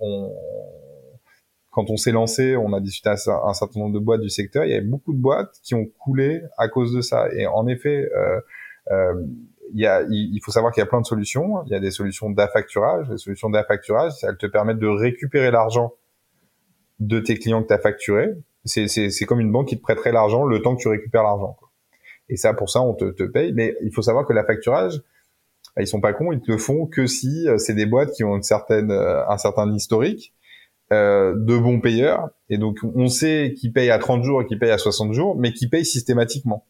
on, 0.00 0.30
quand 1.70 1.88
on 1.88 1.96
s'est 1.96 2.12
lancé, 2.12 2.56
on 2.56 2.72
a 2.74 2.80
discuté 2.80 3.08
à 3.08 3.16
un 3.44 3.54
certain 3.54 3.80
nombre 3.80 3.94
de 3.94 4.04
boîtes 4.04 4.20
du 4.20 4.30
secteur. 4.30 4.64
Il 4.64 4.72
y 4.72 4.74
avait 4.74 4.84
beaucoup 4.84 5.14
de 5.14 5.20
boîtes 5.20 5.54
qui 5.62 5.74
ont 5.74 5.86
coulé 5.86 6.42
à 6.58 6.68
cause 6.68 6.92
de 6.92 7.00
ça. 7.00 7.28
Et 7.34 7.46
en 7.46 7.66
effet, 7.66 8.10
euh, 8.90 9.14
il, 9.72 9.80
y 9.80 9.86
a, 9.86 10.02
il 10.10 10.38
faut 10.42 10.50
savoir 10.50 10.72
qu'il 10.72 10.80
y 10.80 10.84
a 10.84 10.86
plein 10.86 11.00
de 11.00 11.06
solutions. 11.06 11.62
Il 11.66 11.72
y 11.72 11.74
a 11.74 11.80
des 11.80 11.90
solutions 11.90 12.30
d'affacturage. 12.30 13.08
Les 13.10 13.18
solutions 13.18 13.50
d'affacturage, 13.50 14.12
elles 14.22 14.36
te 14.36 14.46
permettent 14.46 14.78
de 14.78 14.88
récupérer 14.88 15.50
l'argent 15.50 15.94
de 17.00 17.20
tes 17.20 17.38
clients 17.38 17.62
que 17.62 17.68
tu 17.68 17.74
as 17.74 17.78
facturé. 17.78 18.28
C'est 18.64 19.24
comme 19.26 19.40
une 19.40 19.50
banque 19.50 19.68
qui 19.68 19.76
te 19.76 19.82
prêterait 19.82 20.12
l'argent 20.12 20.44
le 20.44 20.62
temps 20.62 20.76
que 20.76 20.82
tu 20.82 20.88
récupères 20.88 21.22
l'argent. 21.22 21.56
Et 22.28 22.36
ça, 22.36 22.54
pour 22.54 22.70
ça, 22.70 22.80
on 22.80 22.94
te, 22.94 23.10
te 23.10 23.24
paye. 23.24 23.52
Mais 23.52 23.74
il 23.82 23.92
faut 23.92 24.02
savoir 24.02 24.26
que 24.26 24.32
l'affacturage, 24.32 25.02
ils 25.78 25.86
sont 25.86 26.00
pas 26.00 26.12
cons, 26.12 26.32
ils 26.32 26.40
te 26.40 26.50
le 26.50 26.58
font 26.58 26.86
que 26.86 27.06
si 27.06 27.48
euh, 27.48 27.58
c'est 27.58 27.74
des 27.74 27.86
boîtes 27.86 28.12
qui 28.12 28.24
ont 28.24 28.36
une 28.36 28.42
certaine, 28.42 28.90
euh, 28.90 29.26
un 29.28 29.38
certain 29.38 29.72
historique 29.72 30.34
euh, 30.92 31.34
de 31.34 31.56
bons 31.56 31.80
payeurs. 31.80 32.28
Et 32.50 32.58
donc, 32.58 32.78
on 32.94 33.08
sait 33.08 33.54
qu'ils 33.56 33.72
payent 33.72 33.90
à 33.90 33.98
30 33.98 34.22
jours 34.22 34.42
et 34.42 34.46
qu'ils 34.46 34.58
payent 34.58 34.70
à 34.70 34.78
60 34.78 35.12
jours, 35.12 35.36
mais 35.36 35.52
qui 35.52 35.68
payent 35.68 35.86
systématiquement 35.86 36.66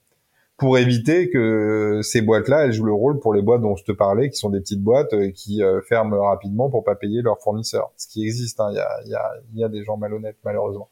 pour 0.62 0.78
éviter 0.78 1.28
que 1.28 2.02
ces 2.04 2.22
boîtes-là, 2.22 2.66
elles 2.66 2.72
jouent 2.72 2.86
le 2.86 2.92
rôle 2.92 3.18
pour 3.18 3.34
les 3.34 3.42
boîtes 3.42 3.62
dont 3.62 3.74
je 3.74 3.82
te 3.82 3.90
parlais, 3.90 4.30
qui 4.30 4.36
sont 4.36 4.48
des 4.48 4.60
petites 4.60 4.80
boîtes 4.80 5.12
euh, 5.12 5.32
qui 5.32 5.60
euh, 5.60 5.80
ferment 5.80 6.22
rapidement 6.22 6.70
pour 6.70 6.84
pas 6.84 6.94
payer 6.94 7.20
leurs 7.20 7.40
fournisseurs. 7.40 7.90
Ce 7.96 8.06
qui 8.06 8.22
existe, 8.22 8.60
hein. 8.60 8.68
il 8.70 8.76
y, 8.76 8.78
a, 8.78 9.00
y, 9.06 9.14
a, 9.16 9.32
y, 9.54 9.64
a, 9.64 9.68
des 9.68 9.82
gens 9.82 9.96
malhonnêtes 9.96 10.36
malheureusement. 10.44 10.88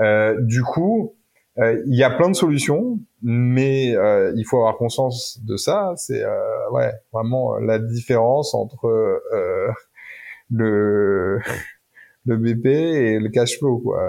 Euh, 0.00 0.40
du 0.40 0.62
coup, 0.62 1.14
il 1.58 1.94
y 1.94 2.02
a 2.02 2.08
plein 2.08 2.30
de 2.30 2.34
solutions, 2.34 3.00
mais 3.20 3.88
il 3.90 4.44
faut 4.48 4.56
avoir 4.56 4.78
conscience 4.78 5.38
de 5.44 5.58
ça. 5.58 5.92
C'est 5.96 6.24
ouais 6.70 6.90
vraiment 7.12 7.58
la 7.58 7.78
différence 7.78 8.54
entre 8.54 8.88
le 10.50 11.38
le 12.24 12.36
BP 12.38 12.66
et 12.66 13.18
le 13.18 13.28
cash 13.28 13.58
flow 13.58 13.76
quoi 13.80 14.00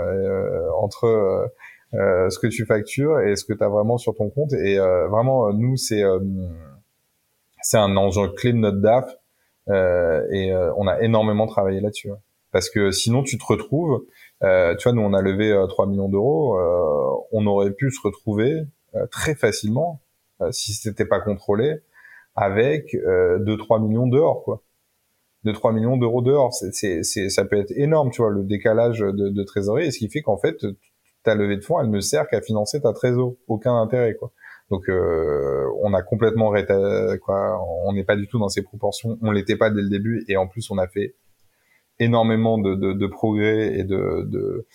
entre 0.82 1.52
euh, 1.95 2.30
ce 2.32 2.40
que 2.40 2.48
tu 2.48 2.65
factures 2.65 3.20
et 3.20 3.36
ce 3.36 3.45
que 3.45 3.53
tu 3.53 3.64
as 3.64 3.70
vraiment 3.70 3.98
sur 3.98 4.15
ton 4.15 4.30
compte. 4.30 4.53
Et 4.53 4.80
euh, 4.80 5.07
vraiment, 5.10 5.53
nous, 5.53 5.78
c'est 5.78 6.03
euh, 6.03 6.20
c'est 7.61 7.78
un 7.78 7.95
enjeu 7.95 8.30
clé 8.30 8.52
de 8.52 8.57
notre 8.57 8.80
DAF 8.80 9.15
et 9.68 10.53
on 10.76 10.88
a 10.88 10.99
énormément 11.02 11.48
travaillé 11.48 11.80
là-dessus. 11.80 12.11
Hein. 12.11 12.18
Parce 12.52 12.70
que 12.70 12.91
sinon, 12.91 13.24
tu 13.24 13.38
te 13.38 13.45
retrouves, 13.45 14.03
tu 14.41 14.84
vois, 14.84 14.91
nous, 14.91 15.02
on 15.02 15.14
a 15.14 15.22
levé 15.22 15.57
3 15.70 15.88
millions 15.88 16.10
d'euros, 16.10 16.60
on 17.32 17.48
aurait 17.48 17.72
pu 17.72 17.90
se 17.90 18.02
retrouver 18.03 18.64
très 19.11 19.34
facilement, 19.36 20.02
si 20.52 20.74
c'était 20.74 21.06
pas 21.06 21.22
contrôlé, 21.22 21.78
avec 22.36 22.94
2-3 22.94 23.82
millions 23.82 24.07
dehors, 24.07 24.44
quoi. 24.44 24.61
2-3 25.45 25.74
millions 25.74 25.95
d'euros 25.95 26.22
dehors, 26.22 26.53
c'est, 26.53 27.03
ça 27.03 27.45
peut 27.45 27.57
être 27.57 27.72
énorme, 27.78 28.11
tu 28.11 28.22
vois, 28.22 28.32
le 28.32 28.44
décalage 28.44 28.99
de, 28.99 29.30
de 29.30 29.44
trésorerie, 29.44 29.86
et 29.86 29.91
ce 29.91 29.99
qui 29.99 30.10
fait 30.10 30.22
qu'en 30.22 30.38
fait, 30.38 30.57
ta 31.24 31.36
levée 31.36 31.58
de 31.58 31.64
fonds, 31.64 31.80
elle 31.80 31.90
ne 31.90 32.00
sert 32.00 32.28
qu'à 32.28 32.41
financer 32.41 32.82
ta 32.82 32.94
trésor, 32.94 33.36
aucun 33.48 33.76
intérêt 33.76 34.16
quoi. 34.16 34.32
Donc 34.70 34.90
euh, 34.90 35.68
on 35.82 35.94
a 35.94 36.02
complètement 36.02 36.54
quoi, 37.22 37.62
on 37.86 37.94
n'est 37.94 38.04
pas 38.04 38.16
du 38.16 38.28
tout 38.28 38.40
dans 38.40 38.50
ces 38.50 38.62
proportions, 38.62 39.18
on 39.22 39.32
l'était 39.32 39.58
pas 39.58 39.70
dès 39.70 39.82
le 39.82 39.90
début 39.90 40.26
et 40.28 40.38
en 40.38 40.48
plus 40.48 40.70
on 40.72 40.78
a 40.78 40.88
fait 40.88 41.16
énormément 42.00 42.58
de, 42.58 42.76
de, 42.76 42.94
de 42.94 43.08
progrès 43.08 43.78
et 43.78 43.84
de, 43.84 44.24
de, 44.28 44.66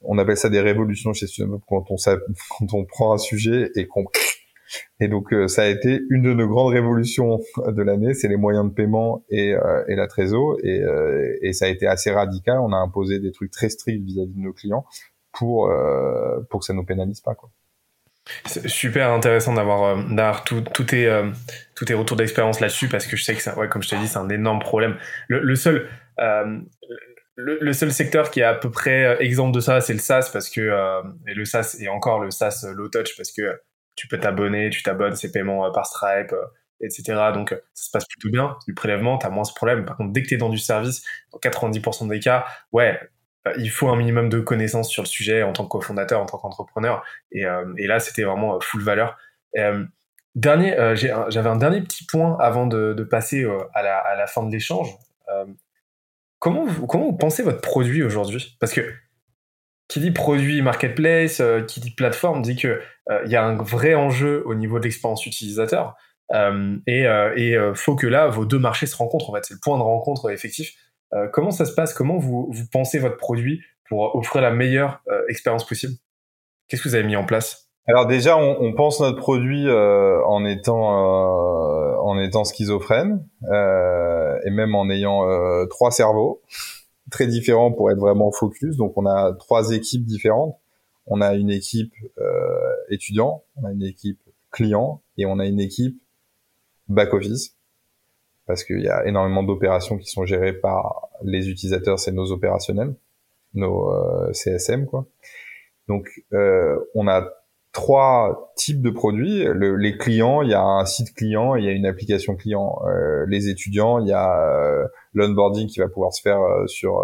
on 0.00 0.18
appelle 0.18 0.36
ça 0.36 0.48
des 0.48 0.60
révolutions 0.60 1.12
chez 1.12 1.26
Student 1.26 1.60
quand 1.66 1.84
on 1.90 1.96
quand 2.58 2.74
on 2.74 2.84
prend 2.84 3.12
un 3.12 3.18
sujet 3.18 3.70
et 3.76 3.86
qu'on 3.86 4.04
et 5.00 5.08
donc 5.08 5.32
euh, 5.32 5.48
ça 5.48 5.62
a 5.62 5.66
été 5.66 6.00
une 6.10 6.22
de 6.22 6.34
nos 6.34 6.48
grandes 6.48 6.72
révolutions 6.72 7.40
de 7.66 7.82
l'année, 7.82 8.14
c'est 8.14 8.28
les 8.28 8.36
moyens 8.36 8.68
de 8.68 8.74
paiement 8.74 9.24
et, 9.28 9.54
euh, 9.54 9.84
et 9.88 9.94
la 9.94 10.06
trésor 10.06 10.56
et, 10.62 10.80
euh, 10.82 11.36
et 11.42 11.52
ça 11.52 11.66
a 11.66 11.68
été 11.68 11.86
assez 11.86 12.10
radical. 12.10 12.58
On 12.60 12.72
a 12.72 12.76
imposé 12.76 13.18
des 13.18 13.32
trucs 13.32 13.50
très 13.50 13.68
stricts 13.68 14.04
vis-à-vis 14.04 14.34
de 14.34 14.40
nos 14.40 14.52
clients 14.52 14.84
pour 15.34 15.70
euh, 15.70 16.40
pour 16.48 16.60
que 16.60 16.66
ça 16.66 16.72
nous 16.72 16.84
pénalise 16.84 17.20
pas. 17.20 17.34
C'est 18.46 18.68
super 18.68 19.10
intéressant 19.10 19.52
d'avoir 19.52 19.82
euh, 19.84 20.02
d'avoir 20.08 20.44
tout 20.44 20.62
tout 20.72 20.84
tes 20.84 21.06
euh, 21.06 21.30
tous 21.74 21.84
tes 21.84 21.94
retours 21.94 22.16
d'expérience 22.16 22.60
là-dessus 22.60 22.88
parce 22.88 23.06
que 23.06 23.16
je 23.16 23.24
sais 23.24 23.34
que 23.34 23.42
ça 23.42 23.58
ouais 23.58 23.68
comme 23.68 23.82
je 23.82 23.90
t'ai 23.90 23.98
dit 23.98 24.08
c'est 24.08 24.18
un 24.18 24.30
énorme 24.30 24.60
problème. 24.60 24.96
Le, 25.28 25.54
seul 25.56 25.88
le, 27.36 27.72
seul 27.72 27.92
secteur 27.92 28.30
qui 28.30 28.40
est 28.40 28.44
à 28.44 28.54
peu 28.54 28.70
près 28.70 29.22
exemple 29.22 29.52
de 29.52 29.60
ça, 29.60 29.80
c'est 29.80 29.92
le 29.92 29.98
SaaS 29.98 30.30
parce 30.32 30.48
que 30.48 31.02
le 31.26 31.44
SaaS 31.44 31.76
et 31.80 31.88
encore 31.88 32.20
le 32.20 32.30
SaaS 32.30 32.66
low 32.74 32.88
touch 32.88 33.16
parce 33.16 33.32
que 33.32 33.60
tu 33.96 34.08
peux 34.08 34.18
t'abonner, 34.18 34.70
tu 34.70 34.82
t'abonnes, 34.82 35.14
c'est 35.16 35.30
paiement 35.30 35.70
par 35.72 35.86
Stripe, 35.86 36.34
etc. 36.80 37.30
Donc 37.34 37.50
ça 37.74 37.84
se 37.86 37.90
passe 37.90 38.06
plutôt 38.06 38.30
bien. 38.30 38.56
Du 38.66 38.74
prélèvement, 38.74 39.18
t'as 39.18 39.30
moins 39.30 39.44
ce 39.44 39.52
problème. 39.52 39.84
Par 39.84 39.96
contre, 39.96 40.12
dès 40.12 40.22
que 40.22 40.28
t'es 40.28 40.36
dans 40.36 40.48
du 40.48 40.58
service, 40.58 41.04
dans 41.32 41.38
90% 41.38 42.08
des 42.08 42.20
cas, 42.20 42.46
ouais, 42.72 42.98
il 43.58 43.70
faut 43.70 43.88
un 43.88 43.96
minimum 43.96 44.28
de 44.28 44.40
connaissances 44.40 44.88
sur 44.90 45.02
le 45.02 45.08
sujet 45.08 45.42
en 45.42 45.52
tant 45.52 45.64
que 45.64 45.68
cofondateur, 45.68 46.20
en 46.20 46.26
tant 46.26 46.38
qu'entrepreneur. 46.38 47.04
Et, 47.32 47.44
euh, 47.44 47.64
là, 47.76 48.00
c'était 48.00 48.22
vraiment 48.22 48.56
euh, 48.56 48.58
full 48.60 48.82
valeur. 48.82 49.18
dernier, 50.34 50.74
j'avais 50.96 51.48
un 51.48 51.56
dernier 51.56 51.80
petit 51.82 52.04
point 52.06 52.36
avant 52.40 52.66
de, 52.66 53.02
passer 53.04 53.46
à 53.74 53.82
la, 53.82 53.98
à, 53.98 54.16
la, 54.16 54.26
fin 54.26 54.42
de 54.42 54.50
l'échange. 54.50 54.88
comment, 56.38 56.64
vous, 56.64 56.86
comment 56.86 57.04
vous 57.04 57.16
pensez 57.16 57.42
votre 57.42 57.60
produit 57.60 58.02
aujourd'hui? 58.02 58.56
Parce 58.60 58.72
que 58.72 58.92
qui 59.86 60.00
dit 60.00 60.12
produit 60.12 60.62
marketplace, 60.62 61.42
qui 61.68 61.80
dit 61.80 61.94
plateforme, 61.94 62.40
dit 62.40 62.56
que 62.56 62.80
il 63.26 63.30
y 63.30 63.36
a 63.36 63.44
un 63.44 63.56
vrai 63.56 63.94
enjeu 63.94 64.42
au 64.46 64.54
niveau 64.54 64.78
de 64.78 64.84
l'expérience 64.84 65.26
utilisateur. 65.26 65.94
et 66.32 67.04
il 67.36 67.72
faut 67.74 67.94
que 67.94 68.06
là, 68.06 68.28
vos 68.28 68.46
deux 68.46 68.58
marchés 68.58 68.86
se 68.86 68.96
rencontrent. 68.96 69.30
En 69.30 69.34
fait, 69.34 69.44
c'est 69.44 69.54
le 69.54 69.60
point 69.62 69.76
de 69.76 69.82
rencontre 69.82 70.30
effectif. 70.30 70.74
Euh, 71.14 71.28
comment 71.32 71.50
ça 71.50 71.64
se 71.64 71.72
passe? 71.72 71.94
Comment 71.94 72.18
vous, 72.18 72.48
vous, 72.50 72.66
pensez 72.72 72.98
votre 72.98 73.16
produit 73.16 73.60
pour 73.88 74.16
offrir 74.16 74.42
la 74.42 74.50
meilleure 74.50 75.02
euh, 75.08 75.22
expérience 75.28 75.66
possible? 75.66 75.94
Qu'est-ce 76.68 76.82
que 76.82 76.88
vous 76.88 76.94
avez 76.94 77.06
mis 77.06 77.16
en 77.16 77.24
place? 77.24 77.68
Alors 77.86 78.06
déjà, 78.06 78.38
on, 78.38 78.72
pense 78.72 79.00
notre 79.00 79.18
produit 79.18 79.68
euh, 79.68 80.24
en 80.24 80.46
étant 80.46 80.80
en 81.98 82.18
étant 82.18 82.44
schizophrène 82.44 83.26
et 83.42 84.50
même 84.50 84.74
en 84.74 84.88
ayant 84.88 85.26
trois 85.68 85.90
cerveaux 85.90 86.40
très 87.10 87.26
différents 87.26 87.72
pour 87.72 87.90
être 87.90 87.98
vraiment 87.98 88.32
focus. 88.32 88.78
Donc 88.78 88.94
on 88.96 89.04
a 89.04 89.34
trois 89.34 89.72
équipes 89.72 90.06
différentes. 90.06 90.56
On 91.06 91.20
a 91.20 91.34
une 91.34 91.50
équipe 91.50 91.92
étudiant, 92.88 93.44
on 93.56 93.66
a 93.66 93.72
une 93.72 93.82
équipe 93.82 94.20
client 94.50 95.02
et 95.18 95.26
on 95.26 95.38
a 95.38 95.44
une 95.44 95.60
équipe 95.60 96.00
back 96.88 97.12
office 97.12 97.53
parce 98.46 98.64
qu'il 98.64 98.80
y 98.80 98.88
a 98.88 99.06
énormément 99.06 99.42
d'opérations 99.42 99.98
qui 99.98 100.10
sont 100.10 100.26
gérées 100.26 100.52
par 100.52 101.08
les 101.22 101.48
utilisateurs, 101.48 101.98
c'est 101.98 102.12
nos 102.12 102.30
opérationnels, 102.32 102.94
nos 103.54 103.90
euh, 103.90 104.32
CSM 104.32 104.86
quoi. 104.86 105.06
Donc 105.88 106.08
euh, 106.32 106.78
on 106.94 107.08
a 107.08 107.28
trois 107.74 108.52
types 108.56 108.80
de 108.80 108.88
produits. 108.88 109.44
Le, 109.44 109.76
les 109.76 109.98
clients, 109.98 110.40
il 110.40 110.48
y 110.50 110.54
a 110.54 110.62
un 110.62 110.86
site 110.86 111.12
client, 111.14 111.56
il 111.56 111.64
y 111.64 111.68
a 111.68 111.72
une 111.72 111.84
application 111.84 112.36
client. 112.36 112.80
Euh, 112.86 113.26
les 113.28 113.48
étudiants, 113.48 113.98
il 113.98 114.08
y 114.08 114.12
a 114.12 114.40
euh, 114.40 114.86
l'onboarding 115.12 115.68
qui 115.68 115.80
va 115.80 115.88
pouvoir 115.88 116.14
se 116.14 116.22
faire 116.22 116.40
euh, 116.40 116.66
sur 116.66 117.02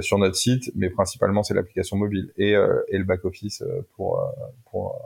sur 0.00 0.18
notre 0.18 0.34
site, 0.34 0.72
mais 0.74 0.90
principalement 0.90 1.44
c'est 1.44 1.54
l'application 1.54 1.96
mobile 1.96 2.32
et, 2.36 2.54
et 2.88 2.98
le 2.98 3.04
back 3.04 3.24
office 3.24 3.62
pour 3.94 4.20
pour 4.70 4.98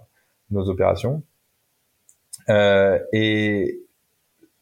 nos 0.51 0.71
opérations. 0.71 1.23
et 2.49 3.83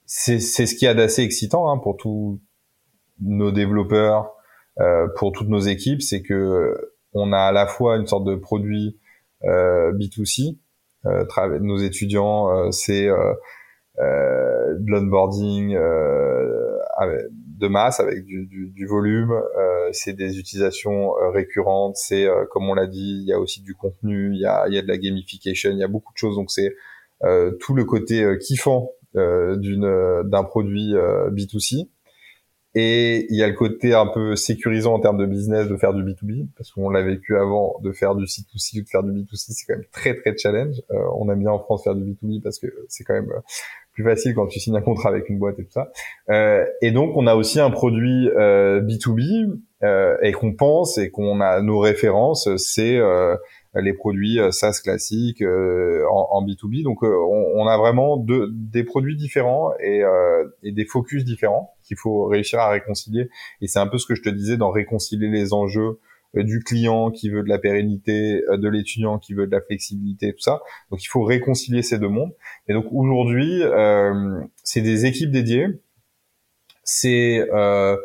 c'est 0.07 0.39
ce 0.39 0.75
qu'il 0.75 0.87
y 0.87 0.89
a 0.89 0.95
d'assez 0.95 1.23
excitant 1.23 1.71
hein, 1.71 1.79
pour 1.79 1.97
tous 1.97 2.41
nos 3.21 3.51
développeurs, 3.51 4.33
euh, 4.79 5.09
pour 5.17 5.33
toutes 5.33 5.49
nos 5.49 5.61
équipes, 5.61 6.03
c'est 6.03 6.23
que 6.23 6.75
on 7.13 7.33
a 7.33 7.39
à 7.39 7.53
la 7.53 7.67
fois 7.67 7.97
une 7.97 8.07
sorte 8.07 8.25
de 8.25 8.37
produit 8.37 8.99
euh, 9.45 9.93
B2C. 9.93 10.59
Euh, 11.07 11.25
nos 11.61 11.79
étudiants, 11.79 12.51
euh, 12.51 12.71
c'est 12.71 13.09
euh, 13.09 13.33
euh, 13.99 14.75
de 14.79 14.91
l'onboarding 14.91 15.75
de 15.75 17.69
masse 17.69 18.01
avec 18.01 18.25
du, 18.25 18.47
du, 18.47 18.71
du 18.71 18.87
volume. 18.87 19.33
c'est 19.93 20.13
des 20.13 20.39
utilisations 20.39 21.13
récurrentes. 21.33 21.97
C'est 21.97 22.29
comme 22.51 22.69
on 22.69 22.75
l'a 22.75 22.87
dit, 22.87 23.23
il 23.23 23.29
y 23.29 23.33
a 23.33 23.41
aussi 23.41 23.63
du 23.63 23.75
contenu, 23.75 24.35
il 24.35 24.41
y 24.41 24.47
a, 24.47 24.67
il 24.69 24.75
y 24.75 24.79
a 24.79 24.83
de 24.83 24.89
la 24.89 24.99
gamification, 24.99 25.71
il 25.71 25.79
y 25.79 25.85
a 25.85 25.89
beaucoup 25.89 26.13
de 26.13 26.19
choses. 26.19 26.37
Donc 26.37 26.51
c'est 26.51 26.75
tout 27.61 27.75
le 27.75 27.85
côté 27.85 28.27
kiffant 28.39 28.91
euh, 28.91 29.06
d'une 29.15 30.23
d'un 30.25 30.45
produit 30.45 30.95
euh, 30.95 31.31
B2C. 31.31 31.89
Et 32.79 33.27
il 33.31 33.37
y 33.37 33.43
a 33.43 33.49
le 33.49 33.55
côté 33.55 33.95
un 33.95 34.07
peu 34.07 34.37
sécurisant 34.37 34.93
en 34.93 35.01
termes 35.01 35.17
de 35.17 35.25
business 35.25 35.67
de 35.67 35.77
faire 35.77 35.95
du 35.95 36.03
B2B, 36.03 36.49
parce 36.59 36.71
qu'on 36.71 36.91
l'a 36.91 37.03
vécu 37.03 37.35
avant 37.35 37.81
de 37.83 37.91
faire 37.91 38.15
du 38.15 38.27
C2C 38.27 38.81
ou 38.81 38.83
de 38.83 38.89
faire 38.89 39.03
du 39.03 39.13
B2C, 39.13 39.47
c'est 39.53 39.65
quand 39.67 39.79
même 39.79 39.87
très 39.91 40.15
très 40.15 40.37
challenge. 40.37 40.83
Euh, 40.91 40.99
on 41.19 41.31
aime 41.31 41.39
bien 41.39 41.51
en 41.51 41.59
France 41.59 41.85
faire 41.85 41.95
du 41.95 42.05
B2B 42.05 42.43
parce 42.43 42.59
que 42.59 42.67
c'est 42.89 43.03
quand 43.03 43.15
même 43.15 43.33
plus 43.95 44.05
facile 44.05 44.35
quand 44.35 44.47
tu 44.47 44.61
signes 44.61 44.77
un 44.77 44.83
contrat 44.83 45.09
avec 45.09 45.31
une 45.31 45.39
boîte 45.39 45.59
et 45.59 45.65
tout 45.65 45.73
ça. 45.73 45.91
Euh, 46.29 46.67
et 46.83 46.91
donc 46.91 47.17
on 47.17 47.27
a 47.27 47.35
aussi 47.35 47.61
un 47.61 47.71
produit 47.71 48.29
euh, 48.37 48.83
B2B 48.83 49.59
et 50.21 50.33
qu'on 50.33 50.53
pense 50.53 50.99
et 50.99 51.11
qu'on 51.11 51.41
a 51.41 51.63
nos 51.63 51.79
références, 51.79 52.49
c'est 52.57 53.01
les 53.81 53.93
produits 53.93 54.39
euh, 54.39 54.51
SaaS 54.51 54.81
classiques 54.83 55.43
euh, 55.43 56.05
en, 56.11 56.29
en, 56.31 56.47
B2B. 56.47 56.83
Donc 56.83 57.03
euh, 57.03 57.09
on, 57.09 57.61
on, 57.61 57.67
a 57.67 57.77
vraiment 57.77 58.17
deux, 58.17 58.49
des 58.53 58.85
produits 58.85 59.17
différents 59.17 59.73
et, 59.81 60.03
et 60.63 60.73
des 60.73 60.85
focus 60.85 61.25
différents 61.25 61.75
qu'il 61.83 61.97
faut 61.97 62.27
réussir 62.27 62.59
à 62.59 62.71
réconcilier. 62.71 63.29
Et 63.61 63.69
c'est 63.69 63.79
un 63.79 63.87
peu 63.87 63.99
ce 63.99 64.07
que 64.07 64.15
je 64.15 64.23
te 64.23 64.29
disais 64.29 64.57
dans 64.57 64.71
réconcilier 64.71 65.29
les 65.29 65.53
enjeux 65.53 65.99
du 66.35 66.61
client 66.61 67.11
qui 67.11 67.31
veut 67.31 67.43
de 67.43 67.49
la 67.49 67.59
pérennité, 67.59 68.43
de 68.51 68.69
l'étudiant 68.69 69.19
qui 69.19 69.33
veut 69.33 69.47
de 69.47 69.53
la 69.53 69.61
flexibilité, 69.61 70.33
tout 70.33 70.41
ça. 70.41 70.61
Donc 70.91 71.03
il 71.03 71.09
faut 71.09 71.23
réconcilier 71.23 71.83
ces 71.83 71.99
deux 71.99 72.09
mondes. 72.09 72.33
Et 72.69 72.75
donc 72.75 72.87
aujourd'hui, 72.93 73.63
euh, 73.63 74.41
c'est 74.63 74.83
des 74.83 75.07
équipes 75.07 75.31
dédiées. 75.31 75.69
C'est 76.85 77.49
euh, 77.53 77.97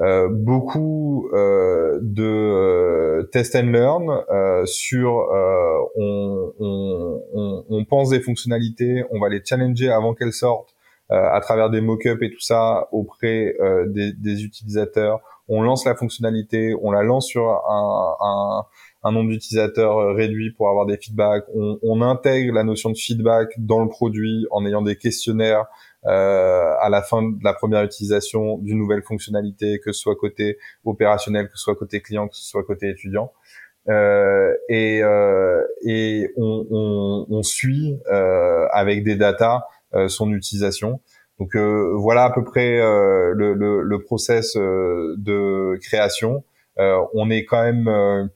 euh, 0.00 0.28
beaucoup 0.28 1.28
euh, 1.34 2.00
de 2.02 2.24
euh, 2.24 3.22
test 3.30 3.54
and 3.54 3.70
learn 3.70 4.10
euh, 4.28 4.66
sur 4.66 5.20
euh, 5.20 5.78
on, 5.94 6.52
on, 6.58 7.64
on, 7.68 7.84
pense 7.84 8.10
des 8.10 8.20
fonctionnalités, 8.20 9.04
on 9.12 9.20
va 9.20 9.28
les 9.28 9.40
challenger 9.44 9.90
avant 9.90 10.14
qu'elles 10.14 10.32
sortent 10.32 10.74
à 11.10 11.38
travers 11.40 11.68
des 11.70 11.82
mock-ups 11.82 12.22
et 12.22 12.30
tout 12.30 12.40
ça 12.40 12.88
auprès 12.90 13.54
des, 13.88 14.14
des, 14.14 14.42
utilisateurs. 14.42 15.20
On 15.48 15.60
lance 15.60 15.84
la 15.84 15.94
fonctionnalité, 15.94 16.74
on 16.82 16.90
la 16.90 17.02
lance 17.02 17.26
sur 17.26 17.44
un, 17.44 18.16
un, 18.20 18.64
un 19.04 19.12
nombre 19.12 19.30
d'utilisateurs 19.30 20.16
réduit 20.16 20.50
pour 20.50 20.70
avoir 20.70 20.86
des 20.86 20.96
feedbacks. 20.96 21.44
On, 21.54 21.78
on, 21.82 22.00
intègre 22.00 22.54
la 22.54 22.64
notion 22.64 22.88
de 22.88 22.96
feedback 22.96 23.52
dans 23.58 23.82
le 23.82 23.88
produit 23.90 24.46
en 24.50 24.64
ayant 24.64 24.80
des 24.80 24.96
questionnaires 24.96 25.66
euh, 26.06 26.74
à 26.80 26.88
la 26.90 27.02
fin 27.02 27.22
de 27.22 27.36
la 27.42 27.54
première 27.54 27.82
utilisation 27.84 28.58
d'une 28.58 28.78
nouvelle 28.78 29.02
fonctionnalité, 29.02 29.80
que 29.84 29.92
ce 29.92 30.00
soit 30.00 30.16
côté 30.16 30.58
opérationnel, 30.84 31.46
que 31.48 31.56
ce 31.56 31.62
soit 31.64 31.76
côté 31.76 32.00
client, 32.00 32.28
que 32.28 32.36
ce 32.36 32.44
soit 32.44 32.64
côté 32.64 32.90
étudiant. 32.90 33.32
euh, 33.88 34.54
et, 34.68 35.02
euh, 35.02 35.62
et 35.86 36.30
on, 36.36 36.66
on, 36.70 37.26
on 37.30 37.42
suit 37.42 37.98
euh, 38.10 38.66
avec 38.72 39.04
des 39.04 39.16
datas 39.16 39.64
son 40.08 40.32
utilisation. 40.32 41.00
Donc 41.38 41.54
voilà 41.56 42.24
à 42.24 42.30
peu 42.32 42.42
près 42.44 42.78
le, 42.78 43.54
le, 43.54 43.82
le, 43.82 43.98
process 44.02 44.56
de 44.56 45.78
création. 45.82 46.44
on 46.76 47.30
est 47.30 47.44
quand 47.44 47.62
même 47.62 48.28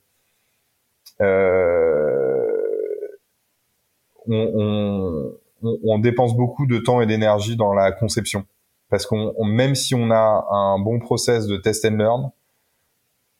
on, 4.28 4.34
on, 4.54 5.37
on, 5.62 5.98
dépense 5.98 6.36
beaucoup 6.36 6.66
de 6.66 6.78
temps 6.78 7.00
et 7.00 7.06
d'énergie 7.06 7.56
dans 7.56 7.72
la 7.72 7.92
conception 7.92 8.46
parce 8.90 9.06
qu'on 9.06 9.44
même 9.44 9.74
si 9.74 9.94
on 9.94 10.10
a 10.10 10.46
un 10.50 10.78
bon 10.78 10.98
process 10.98 11.46
de 11.46 11.56
test 11.56 11.84
and 11.84 11.96
learn, 11.96 12.30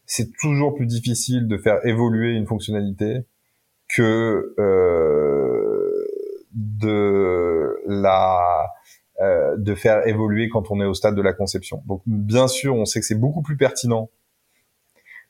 c'est 0.05 0.31
toujours 0.37 0.75
plus 0.75 0.87
difficile 0.87 1.49
de 1.49 1.57
faire 1.57 1.85
évoluer 1.87 2.33
une 2.33 2.47
fonctionnalité 2.47 3.25
que 3.89 4.55
euh, 4.59 6.07
de 6.53 7.81
la 7.87 8.71
euh, 9.21 9.57
de 9.57 9.75
faire 9.75 10.07
évoluer 10.07 10.49
quand 10.49 10.71
on 10.71 10.81
est 10.81 10.85
au 10.85 10.95
stade 10.95 11.15
de 11.15 11.23
la 11.23 11.33
conception. 11.33 11.83
Donc 11.87 12.03
bien 12.07 12.49
sûr, 12.49 12.75
on 12.75 12.85
sait 12.85 13.01
que 13.01 13.07
c'est 13.07 13.19
beaucoup 13.19 13.43
plus 13.43 13.57
pertinent 13.57 14.11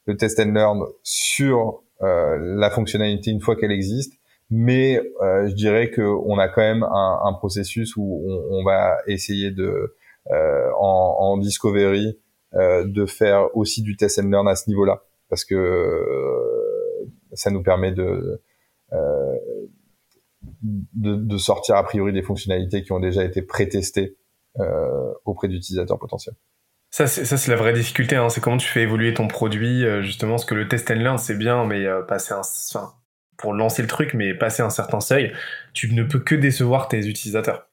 le 0.06 0.16
test 0.16 0.40
and 0.40 0.52
learn 0.52 0.82
sur 1.02 1.82
euh, 2.02 2.38
la 2.38 2.70
fonctionnalité 2.70 3.30
une 3.30 3.40
fois 3.40 3.56
qu'elle 3.56 3.72
existe, 3.72 4.17
mais 4.50 5.00
euh, 5.22 5.48
je 5.48 5.54
dirais 5.54 5.90
que 5.90 6.02
on 6.02 6.38
a 6.38 6.48
quand 6.48 6.62
même 6.62 6.82
un, 6.82 7.20
un 7.24 7.32
processus 7.34 7.96
où 7.96 8.24
on, 8.26 8.58
on, 8.58 8.64
va 8.64 8.96
essayer 9.06 9.50
de 9.50 9.94
euh, 10.30 10.70
en, 10.78 11.16
en 11.20 11.38
discovery 11.38 12.18
euh, 12.54 12.84
de 12.86 13.04
faire 13.04 13.54
aussi 13.54 13.82
du 13.82 13.96
test 13.96 14.18
and 14.18 14.30
learn 14.30 14.48
à 14.48 14.54
ce 14.54 14.70
niveau-là, 14.70 15.02
parce 15.28 15.44
que 15.44 15.54
euh, 15.54 17.06
ça 17.34 17.50
nous 17.50 17.62
permet 17.62 17.92
de, 17.92 18.40
euh, 18.94 19.36
de, 20.62 21.14
de 21.14 21.36
sortir 21.36 21.76
a 21.76 21.82
priori 21.82 22.14
des 22.14 22.22
fonctionnalités 22.22 22.82
qui 22.82 22.92
ont 22.92 23.00
déjà 23.00 23.22
été 23.22 23.42
pré-testées 23.42 24.16
auprès 25.24 25.46
d'utilisateurs 25.46 26.00
potentiels. 26.00 26.34
Ça, 26.90 27.06
c'est, 27.06 27.46
la 27.48 27.54
vraie 27.54 27.74
difficulté. 27.74 28.16
Hein. 28.16 28.28
C'est 28.28 28.40
comment 28.40 28.56
tu 28.56 28.66
fais 28.66 28.82
évoluer 28.82 29.14
ton 29.14 29.28
produit. 29.28 29.84
justement, 30.02 30.36
ce 30.36 30.46
que 30.46 30.54
le 30.54 30.66
test 30.66 30.90
and 30.90 30.94
learn, 30.94 31.18
c'est 31.18 31.36
bien, 31.36 31.64
mais 31.64 31.86
passer 32.08 32.32
un, 32.32 32.40
enfin, 32.40 32.94
pour 33.38 33.54
lancer 33.54 33.82
le 33.82 33.88
truc, 33.88 34.14
mais 34.14 34.34
passer 34.34 34.62
un 34.62 34.70
certain 34.70 35.00
seuil, 35.00 35.32
tu 35.72 35.92
ne 35.94 36.02
peux 36.02 36.18
que 36.18 36.34
décevoir 36.34 36.88
tes 36.88 37.06
utilisateurs. 37.06 37.68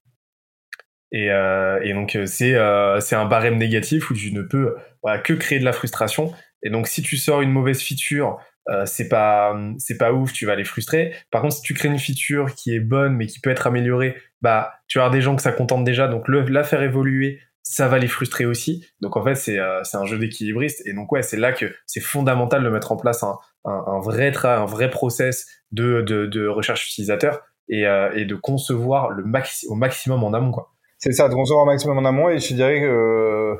Et, 1.12 1.30
euh, 1.32 1.94
donc 1.94 2.16
euh, 2.16 2.26
c'est 2.26 2.56
euh, 2.56 3.00
c'est 3.00 3.16
un 3.16 3.26
barème 3.26 3.58
négatif 3.58 4.10
où 4.10 4.14
tu 4.14 4.32
ne 4.32 4.42
peux 4.42 4.76
voilà, 5.02 5.20
que 5.20 5.34
créer 5.34 5.60
de 5.60 5.66
la 5.66 5.74
frustration. 5.74 6.34
Et 6.64 6.70
donc 6.70 6.88
si 6.88 7.02
tu 7.02 7.18
sors 7.18 7.42
une 7.42 7.52
mauvaise 7.52 7.82
feature, 7.82 8.40
euh, 8.70 8.86
c'est 8.86 9.08
pas 9.08 9.56
c'est 9.78 9.98
pas 9.98 10.12
ouf, 10.14 10.34
tu 10.34 10.46
vas 10.46 10.56
les 10.56 10.64
frustrer. 10.64 11.14
Par 11.32 11.42
contre, 11.42 11.56
si 11.56 11.62
tu 11.62 11.74
crées 11.74 11.90
une 11.90 12.00
feature 12.00 12.54
qui 12.56 12.74
est 12.74 12.80
bonne 12.80 13.16
mais 13.16 13.28
qui 13.28 13.40
peut 13.40 13.50
être 13.50 13.68
améliorée, 13.68 14.18
bah 14.42 14.74
tu 14.88 15.00
avoir 15.00 15.12
des 15.12 15.22
gens 15.22 15.36
que 15.36 15.42
ça 15.42 15.52
contente 15.52 15.84
déjà, 15.84 16.08
donc 16.08 16.28
le, 16.28 16.42
la 16.42 16.64
faire 16.64 16.82
évoluer, 16.82 17.40
ça 17.66 17.88
va 17.88 17.98
les 17.98 18.08
frustrer 18.08 18.46
aussi. 18.46 18.86
Donc 19.02 19.18
en 19.18 19.24
fait, 19.24 19.36
c'est 19.36 19.60
euh, 19.60 19.82
un 19.94 20.06
jeu 20.06 20.18
d'équilibriste. 20.18 20.86
Et 20.86 20.94
donc 20.94 21.12
ouais, 21.12 21.24
c'est 21.24 21.36
là 21.36 21.52
que 21.52 21.66
c'est 21.88 22.00
fondamental 22.00 22.64
de 22.64 22.70
mettre 22.70 22.92
en 22.92 22.96
place 22.96 23.24
un, 23.24 23.38
un, 23.66 24.00
vrai 24.00 24.32
tra 24.32 24.58
un 24.58 24.66
vrai 24.66 24.90
process 24.90 25.48
de, 25.72 26.02
de, 26.02 26.48
recherche 26.48 26.88
utilisateur 26.88 27.42
et, 27.68 27.88
euh, 27.88 28.12
et 28.16 28.26
de 28.26 28.36
concevoir 28.36 29.10
le 29.10 29.24
maxi 29.24 29.66
au 29.68 29.74
maximum 29.74 30.24
en 30.24 30.34
amont. 30.34 30.54
C'est 31.00 31.12
ça, 31.12 31.28
de 31.28 31.34
concevoir 31.34 31.66
un 31.66 31.72
maximum 31.72 31.98
en 31.98 32.06
amont 32.06 32.30
et 32.30 32.40
je 32.40 32.54
dirais 32.54 32.80
que 32.80 32.86
euh, 32.86 33.56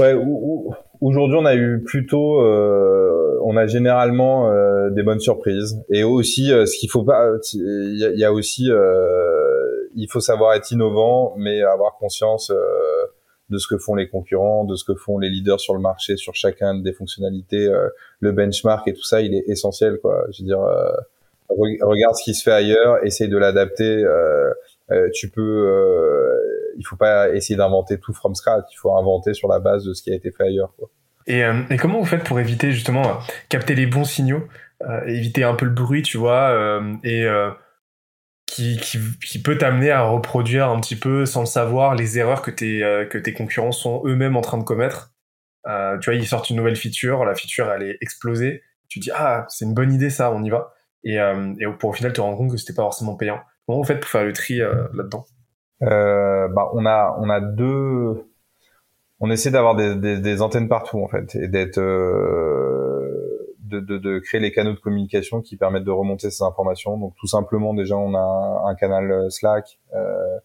ouais, 0.00 0.14
aujourd'hui 1.00 1.38
on 1.40 1.46
a 1.46 1.54
eu 1.54 1.82
plutôt, 1.84 2.42
euh, 2.42 3.38
on 3.44 3.56
a 3.56 3.66
généralement 3.66 4.50
des 4.90 5.02
bonnes 5.04 5.20
surprises 5.20 5.80
et 5.88 6.02
aussi 6.02 6.48
ce 6.48 6.78
qu'il 6.78 6.90
faut 6.90 7.04
pas, 7.04 7.28
il 7.54 8.14
y 8.16 8.24
a, 8.24 8.32
aussi, 8.32 8.68
il 9.94 10.08
faut 10.10 10.20
savoir 10.20 10.54
être 10.54 10.70
innovant 10.70 11.34
mais 11.36 11.62
avoir 11.62 11.96
conscience 11.96 12.52
de 13.50 13.58
ce 13.58 13.66
que 13.66 13.78
font 13.78 13.94
les 13.94 14.08
concurrents, 14.08 14.64
de 14.64 14.74
ce 14.74 14.84
que 14.84 14.94
font 14.94 15.18
les 15.18 15.30
leaders 15.30 15.60
sur 15.60 15.74
le 15.74 15.80
marché 15.80 16.16
sur 16.16 16.34
chacun 16.34 16.78
des 16.78 16.92
fonctionnalités, 16.92 17.68
le 18.20 18.32
benchmark 18.32 18.86
et 18.88 18.92
tout 18.92 19.04
ça, 19.04 19.20
il 19.20 19.34
est 19.34 19.44
essentiel 19.48 19.98
quoi. 20.00 20.24
Je 20.32 20.42
veux 20.42 20.46
dire, 20.46 20.60
regarde 21.48 22.14
ce 22.16 22.24
qui 22.24 22.34
se 22.34 22.42
fait 22.42 22.52
ailleurs, 22.52 23.04
essaye 23.04 23.28
de 23.28 23.38
l'adapter. 23.38 24.04
Euh, 24.04 24.52
euh, 24.90 25.08
tu 25.12 25.28
peux, 25.28 25.42
euh, 25.42 26.74
il 26.78 26.86
faut 26.86 26.96
pas 26.96 27.30
essayer 27.30 27.56
d'inventer 27.56 27.98
tout 27.98 28.12
from 28.12 28.34
scratch. 28.34 28.64
Il 28.72 28.76
faut 28.76 28.96
inventer 28.96 29.34
sur 29.34 29.48
la 29.48 29.60
base 29.60 29.84
de 29.84 29.92
ce 29.92 30.02
qui 30.02 30.10
a 30.10 30.14
été 30.14 30.30
fait 30.30 30.44
ailleurs. 30.44 30.72
Quoi. 30.78 30.88
Et, 31.26 31.44
euh, 31.44 31.62
et 31.70 31.76
comment 31.76 31.98
vous 31.98 32.06
faites 32.06 32.24
pour 32.24 32.40
éviter 32.40 32.72
justement 32.72 33.18
capter 33.48 33.74
les 33.74 33.86
bons 33.86 34.04
signaux, 34.04 34.42
éviter 35.06 35.44
un 35.44 35.54
peu 35.54 35.66
le 35.66 35.72
bruit, 35.72 36.02
tu 36.02 36.16
vois, 36.16 36.80
et 37.04 37.26
qui, 38.58 39.42
peut 39.42 39.58
t'amener 39.58 39.90
à 39.90 40.02
reproduire 40.02 40.68
un 40.68 40.80
petit 40.80 40.96
peu 40.96 41.26
sans 41.26 41.40
le 41.40 41.46
savoir 41.46 41.94
les 41.94 42.18
erreurs 42.18 42.42
que 42.42 42.50
tes, 42.50 42.80
que 43.10 43.18
tes 43.18 43.32
concurrents 43.32 43.72
sont 43.72 44.02
eux-mêmes 44.04 44.36
en 44.36 44.40
train 44.40 44.58
de 44.58 44.64
commettre. 44.64 45.12
tu 45.64 46.10
vois, 46.10 46.14
ils 46.14 46.26
sortent 46.26 46.50
une 46.50 46.56
nouvelle 46.56 46.76
feature, 46.76 47.24
la 47.24 47.34
feature 47.34 47.70
elle 47.70 47.82
est 47.82 47.98
explosée. 48.00 48.62
Tu 48.88 48.98
dis 48.98 49.10
ah 49.14 49.46
c'est 49.48 49.64
une 49.64 49.74
bonne 49.74 49.92
idée 49.92 50.10
ça, 50.10 50.32
on 50.32 50.42
y 50.42 50.50
va. 50.50 50.72
Et, 51.04 51.14
et 51.16 51.66
pour 51.78 51.90
au 51.90 51.92
final 51.92 52.12
te 52.12 52.20
rendre 52.20 52.36
compte 52.36 52.50
que 52.50 52.56
c'était 52.56 52.74
pas 52.74 52.82
forcément 52.82 53.16
payant. 53.16 53.40
Comment 53.68 53.80
vous 53.80 53.84
faites 53.84 54.00
pour 54.00 54.08
faire 54.08 54.24
le 54.24 54.32
tri 54.32 54.62
euh, 54.62 54.88
là-dedans? 54.94 55.26
Euh, 55.82 56.48
bah, 56.48 56.70
on 56.72 56.86
a 56.86 57.14
on 57.20 57.28
a 57.28 57.38
deux. 57.38 58.24
On 59.20 59.30
essaie 59.30 59.50
d'avoir 59.50 59.76
des, 59.76 59.94
des, 59.94 60.42
antennes 60.42 60.68
partout 60.68 61.02
en 61.02 61.08
fait 61.08 61.34
et 61.34 61.48
d'être 61.48 61.76
euh, 61.76 62.87
de, 63.68 63.80
de, 63.80 63.98
de, 63.98 64.18
créer 64.18 64.40
les 64.40 64.52
canaux 64.52 64.72
de 64.72 64.80
communication 64.80 65.40
qui 65.40 65.56
permettent 65.56 65.84
de 65.84 65.90
remonter 65.90 66.30
ces 66.30 66.42
informations. 66.42 66.98
Donc 66.98 67.14
tout 67.16 67.26
simplement 67.26 67.74
déjà 67.74 67.96
on 67.96 68.14
a 68.14 68.62
un 68.66 68.74
canal 68.74 69.30
Slack 69.30 69.78
euh, 69.94 70.38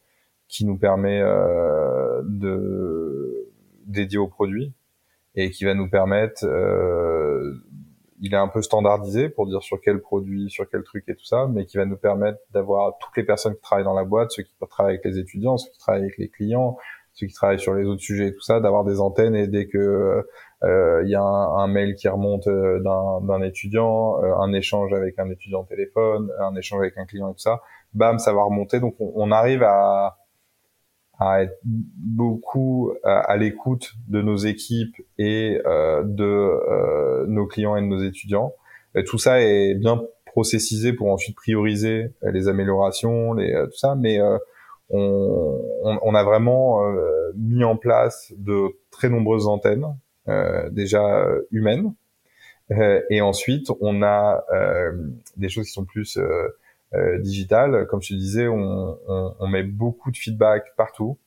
qui 0.48 0.66
nous 0.66 0.78
permet 0.78 1.22
euh, 1.22 2.22
de 2.26 3.50
dédié 3.86 4.18
aux 4.18 4.28
produits 4.28 4.74
et 5.36 5.50
qui 5.50 5.66
va 5.66 5.74
nous 5.74 5.90
permettre 5.90 6.46
euh, 6.46 7.64
il 8.24 8.34
est 8.34 8.38
un 8.38 8.48
peu 8.48 8.62
standardisé 8.62 9.28
pour 9.28 9.48
dire 9.48 9.62
sur 9.62 9.82
quel 9.82 10.00
produit, 10.00 10.50
sur 10.50 10.70
quel 10.70 10.84
truc 10.84 11.04
et 11.10 11.16
tout 11.16 11.26
ça, 11.26 11.48
mais 11.52 11.66
qui 11.66 11.76
va 11.76 11.86
nous 11.86 11.98
permettre 11.98 12.40
d'avoir 12.52 12.98
toutes 13.00 13.18
les 13.18 13.24
personnes 13.24 13.54
qui 13.54 13.62
travaillent 13.62 13.84
dans 13.84 13.94
la 13.94 14.06
boîte, 14.06 14.32
ceux 14.32 14.44
qui 14.44 14.54
travaillent 14.70 14.94
avec 14.96 15.06
les 15.06 15.20
étudiants, 15.20 15.58
ceux 15.58 15.70
qui 15.72 15.80
travaillent 15.80 16.04
avec 16.04 16.18
les 16.18 16.30
clients, 16.30 16.78
ceux 17.14 17.28
qui 17.28 17.34
travaillent 17.34 17.60
sur 17.60 17.74
les 17.74 17.86
autres 17.86 18.02
sujets 18.02 18.28
et 18.28 18.34
tout 18.34 18.42
ça, 18.42 18.62
d'avoir 18.62 18.86
des 18.86 19.02
antennes 19.02 19.36
et 19.36 19.48
dès 19.48 19.68
que 19.68 19.78
euh, 19.78 20.22
il 20.64 21.10
y 21.10 21.16
a 21.16 21.22
un, 21.22 21.68
mail 21.68 21.96
qui 21.96 22.08
remonte 22.08 22.48
euh, 22.48 22.80
d'un 22.80 23.42
étudiant, 23.42 24.24
euh, 24.24 24.36
un 24.38 24.54
échange 24.54 24.94
avec 24.94 25.20
un 25.20 25.30
étudiant 25.30 25.62
au 25.62 25.66
téléphone, 25.66 26.32
un 26.40 26.56
échange 26.56 26.80
avec 26.80 26.98
un 26.98 27.06
client 27.06 27.30
et 27.30 27.34
tout 27.34 27.40
ça, 27.40 27.62
bam, 27.94 28.20
ça 28.20 28.34
va 28.34 28.44
remonter. 28.44 28.80
Donc 28.80 28.96
on, 29.00 29.12
on 29.16 29.32
arrive 29.32 29.64
à 29.64 30.18
à 31.20 31.44
être 31.44 31.60
beaucoup 31.64 32.92
euh, 32.92 32.96
à, 33.04 33.38
l'écoute 33.38 33.94
de 34.08 34.22
nos 34.22 34.36
équipes 34.36 34.96
et 35.18 35.60
euh, 35.66 36.04
de 36.04 36.24
euh, 36.24 37.26
nos 37.28 37.46
clients 37.46 37.76
et 37.76 37.82
de 37.82 37.88
nos 37.88 38.00
étudiants. 38.04 38.54
Tout 39.08 39.18
ça 39.18 39.42
est 39.42 39.74
bien 39.74 40.04
processisé 40.26 40.94
pour 40.94 41.12
ensuite 41.12 41.36
prioriser 41.36 42.12
les 42.22 42.48
améliorations, 42.48 43.34
les, 43.34 43.52
tout 43.66 43.78
ça, 43.78 43.96
mais 43.96 44.20
on, 44.90 45.60
on, 45.84 46.00
on, 46.00 46.14
a 46.14 46.24
vraiment 46.24 46.80
mis 47.36 47.64
en 47.64 47.76
place 47.76 48.32
de 48.38 48.68
très 48.92 49.10
nombreuses 49.10 49.48
antennes, 49.48 49.88
déjà 50.72 51.28
humaines, 51.52 51.94
et 53.10 53.22
ensuite 53.22 53.68
on 53.82 54.02
a 54.04 54.44
des 55.38 55.50
choses 55.50 55.66
qui 55.66 55.72
sont 55.74 55.86
plus 55.86 56.18
euh, 56.96 57.18
digital. 57.20 57.88
Comme 57.88 58.02
je 58.02 58.10
te 58.10 58.14
disais, 58.14 58.48
on, 58.48 59.00
on, 59.08 59.36
on, 59.40 59.48
met 59.48 59.64
beaucoup 59.64 60.12
de 60.12 60.18
feedback 60.18 60.76
partout, 60.78 61.18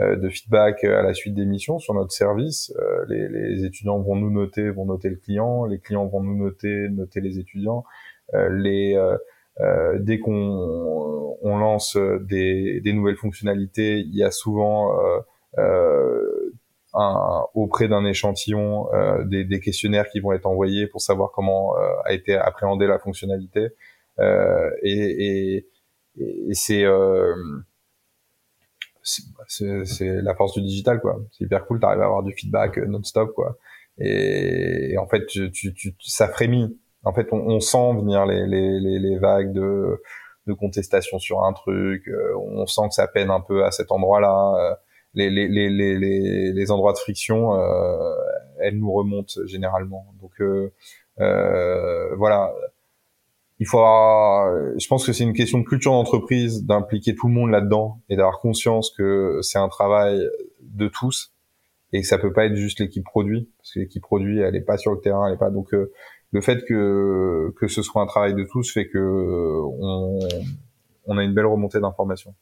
euh, 0.00 0.16
de 0.16 0.28
feedback 0.28 0.82
à 0.82 1.02
la 1.02 1.14
suite 1.14 1.34
des 1.34 1.44
missions 1.44 1.78
sur 1.78 1.94
notre 1.94 2.12
service. 2.12 2.72
Euh, 2.78 3.04
les, 3.08 3.28
les, 3.28 3.64
étudiants 3.64 4.00
vont 4.00 4.16
nous 4.16 4.30
noter, 4.30 4.70
vont 4.70 4.86
noter 4.86 5.10
le 5.10 5.16
client, 5.16 5.66
les 5.66 5.78
clients 5.78 6.06
vont 6.06 6.20
nous 6.20 6.36
noter, 6.36 6.88
noter 6.88 7.20
les 7.20 7.38
étudiants. 7.38 7.84
Euh, 8.34 8.48
les 8.48 8.96
euh, 9.60 9.98
dès 10.00 10.18
qu'on 10.18 11.36
on 11.42 11.58
lance 11.58 11.96
des, 12.22 12.80
des, 12.80 12.92
nouvelles 12.92 13.16
fonctionnalités, 13.16 14.00
il 14.00 14.16
y 14.16 14.24
a 14.24 14.32
souvent 14.32 14.90
un, 16.94 17.44
auprès 17.54 17.88
d'un 17.88 18.04
échantillon 18.04 18.86
des, 19.24 19.44
des, 19.44 19.60
questionnaires 19.60 20.08
qui 20.08 20.20
vont 20.20 20.32
être 20.32 20.46
envoyés 20.46 20.86
pour 20.86 21.00
savoir 21.00 21.30
comment 21.32 21.74
a 22.04 22.12
été 22.12 22.34
appréhendée 22.36 22.86
la 22.86 22.98
fonctionnalité. 22.98 23.70
Euh, 24.20 24.70
et, 24.82 25.56
et, 25.56 25.68
et 26.20 26.54
c'est 26.54 26.84
euh, 26.84 27.34
c'est 29.02 30.22
la 30.22 30.34
force 30.34 30.54
du 30.54 30.62
digital 30.62 31.00
quoi. 31.00 31.20
C'est 31.32 31.44
hyper 31.44 31.66
cool 31.66 31.80
t'arrives 31.80 32.00
à 32.00 32.04
avoir 32.04 32.22
du 32.22 32.32
feedback 32.32 32.78
euh, 32.78 32.86
non-stop 32.86 33.34
quoi. 33.34 33.58
Et, 33.98 34.96
en 34.98 35.06
fait 35.06 35.26
tu, 35.26 35.50
tu, 35.50 35.74
tu, 35.74 35.94
ça 36.00 36.28
frémit. 36.28 36.78
En 37.04 37.12
fait 37.12 37.28
on, 37.32 37.38
on 37.38 37.60
sent 37.60 37.94
venir 37.96 38.24
les, 38.26 38.46
les, 38.46 38.80
les, 38.80 38.98
les, 38.98 39.18
vagues 39.18 39.52
de, 39.52 40.00
de 40.46 40.52
contestation 40.52 41.18
sur 41.18 41.44
un 41.44 41.52
truc 41.52 42.08
on 42.36 42.66
sent 42.66 42.88
que 42.88 42.94
ça 42.94 43.08
peine 43.08 43.30
un 43.30 43.40
peu 43.40 43.64
à 43.64 43.70
cet 43.70 43.92
endroit 43.92 44.20
là 44.20 44.78
les, 45.14 45.30
les, 45.30 45.48
les, 45.48 45.70
les, 45.70 46.52
les 46.52 46.70
endroits 46.70 46.92
de 46.92 46.98
friction 46.98 47.54
euh, 47.54 48.14
elle 48.60 48.78
nous 48.78 48.92
remonte 48.92 49.38
généralement. 49.46 50.06
Donc 50.20 50.32
voilà, 52.16 52.52
il 53.60 53.66
faut 53.66 53.78
je 53.78 54.86
pense 54.88 55.06
que 55.06 55.12
c'est 55.12 55.24
une 55.24 55.32
question 55.32 55.58
de 55.58 55.64
culture 55.64 55.92
d'entreprise 55.92 56.64
d'impliquer 56.64 57.14
tout 57.14 57.28
le 57.28 57.34
monde 57.34 57.50
là-dedans 57.50 58.00
et 58.08 58.16
d'avoir 58.16 58.40
conscience 58.40 58.90
que 58.90 59.38
c'est 59.42 59.58
un 59.58 59.68
travail 59.68 60.20
de 60.60 60.88
tous 60.88 61.32
et 61.92 62.00
que 62.00 62.06
ça 62.06 62.18
peut 62.18 62.32
pas 62.32 62.46
être 62.46 62.56
juste 62.56 62.80
l'équipe 62.80 63.04
produit 63.04 63.48
parce 63.58 63.72
que 63.72 63.80
l'équipe 63.80 64.02
produit 64.02 64.40
elle 64.40 64.56
est 64.56 64.60
pas 64.60 64.76
sur 64.76 64.92
le 64.92 65.00
terrain 65.00 65.26
elle 65.28 65.34
est 65.34 65.38
pas 65.38 65.50
donc 65.50 65.72
euh, 65.72 65.92
le 66.32 66.40
fait 66.40 66.64
que 66.64 67.54
que 67.56 67.68
ce 67.68 67.82
soit 67.82 68.02
un 68.02 68.06
travail 68.06 68.34
de 68.34 68.44
tous 68.44 68.72
fait 68.72 68.88
que 68.88 68.98
on, 68.98 70.18
on 71.06 71.18
a 71.18 71.22
une 71.22 71.34
belle 71.34 71.46
remontée 71.46 71.80
d'informations. 71.80 72.34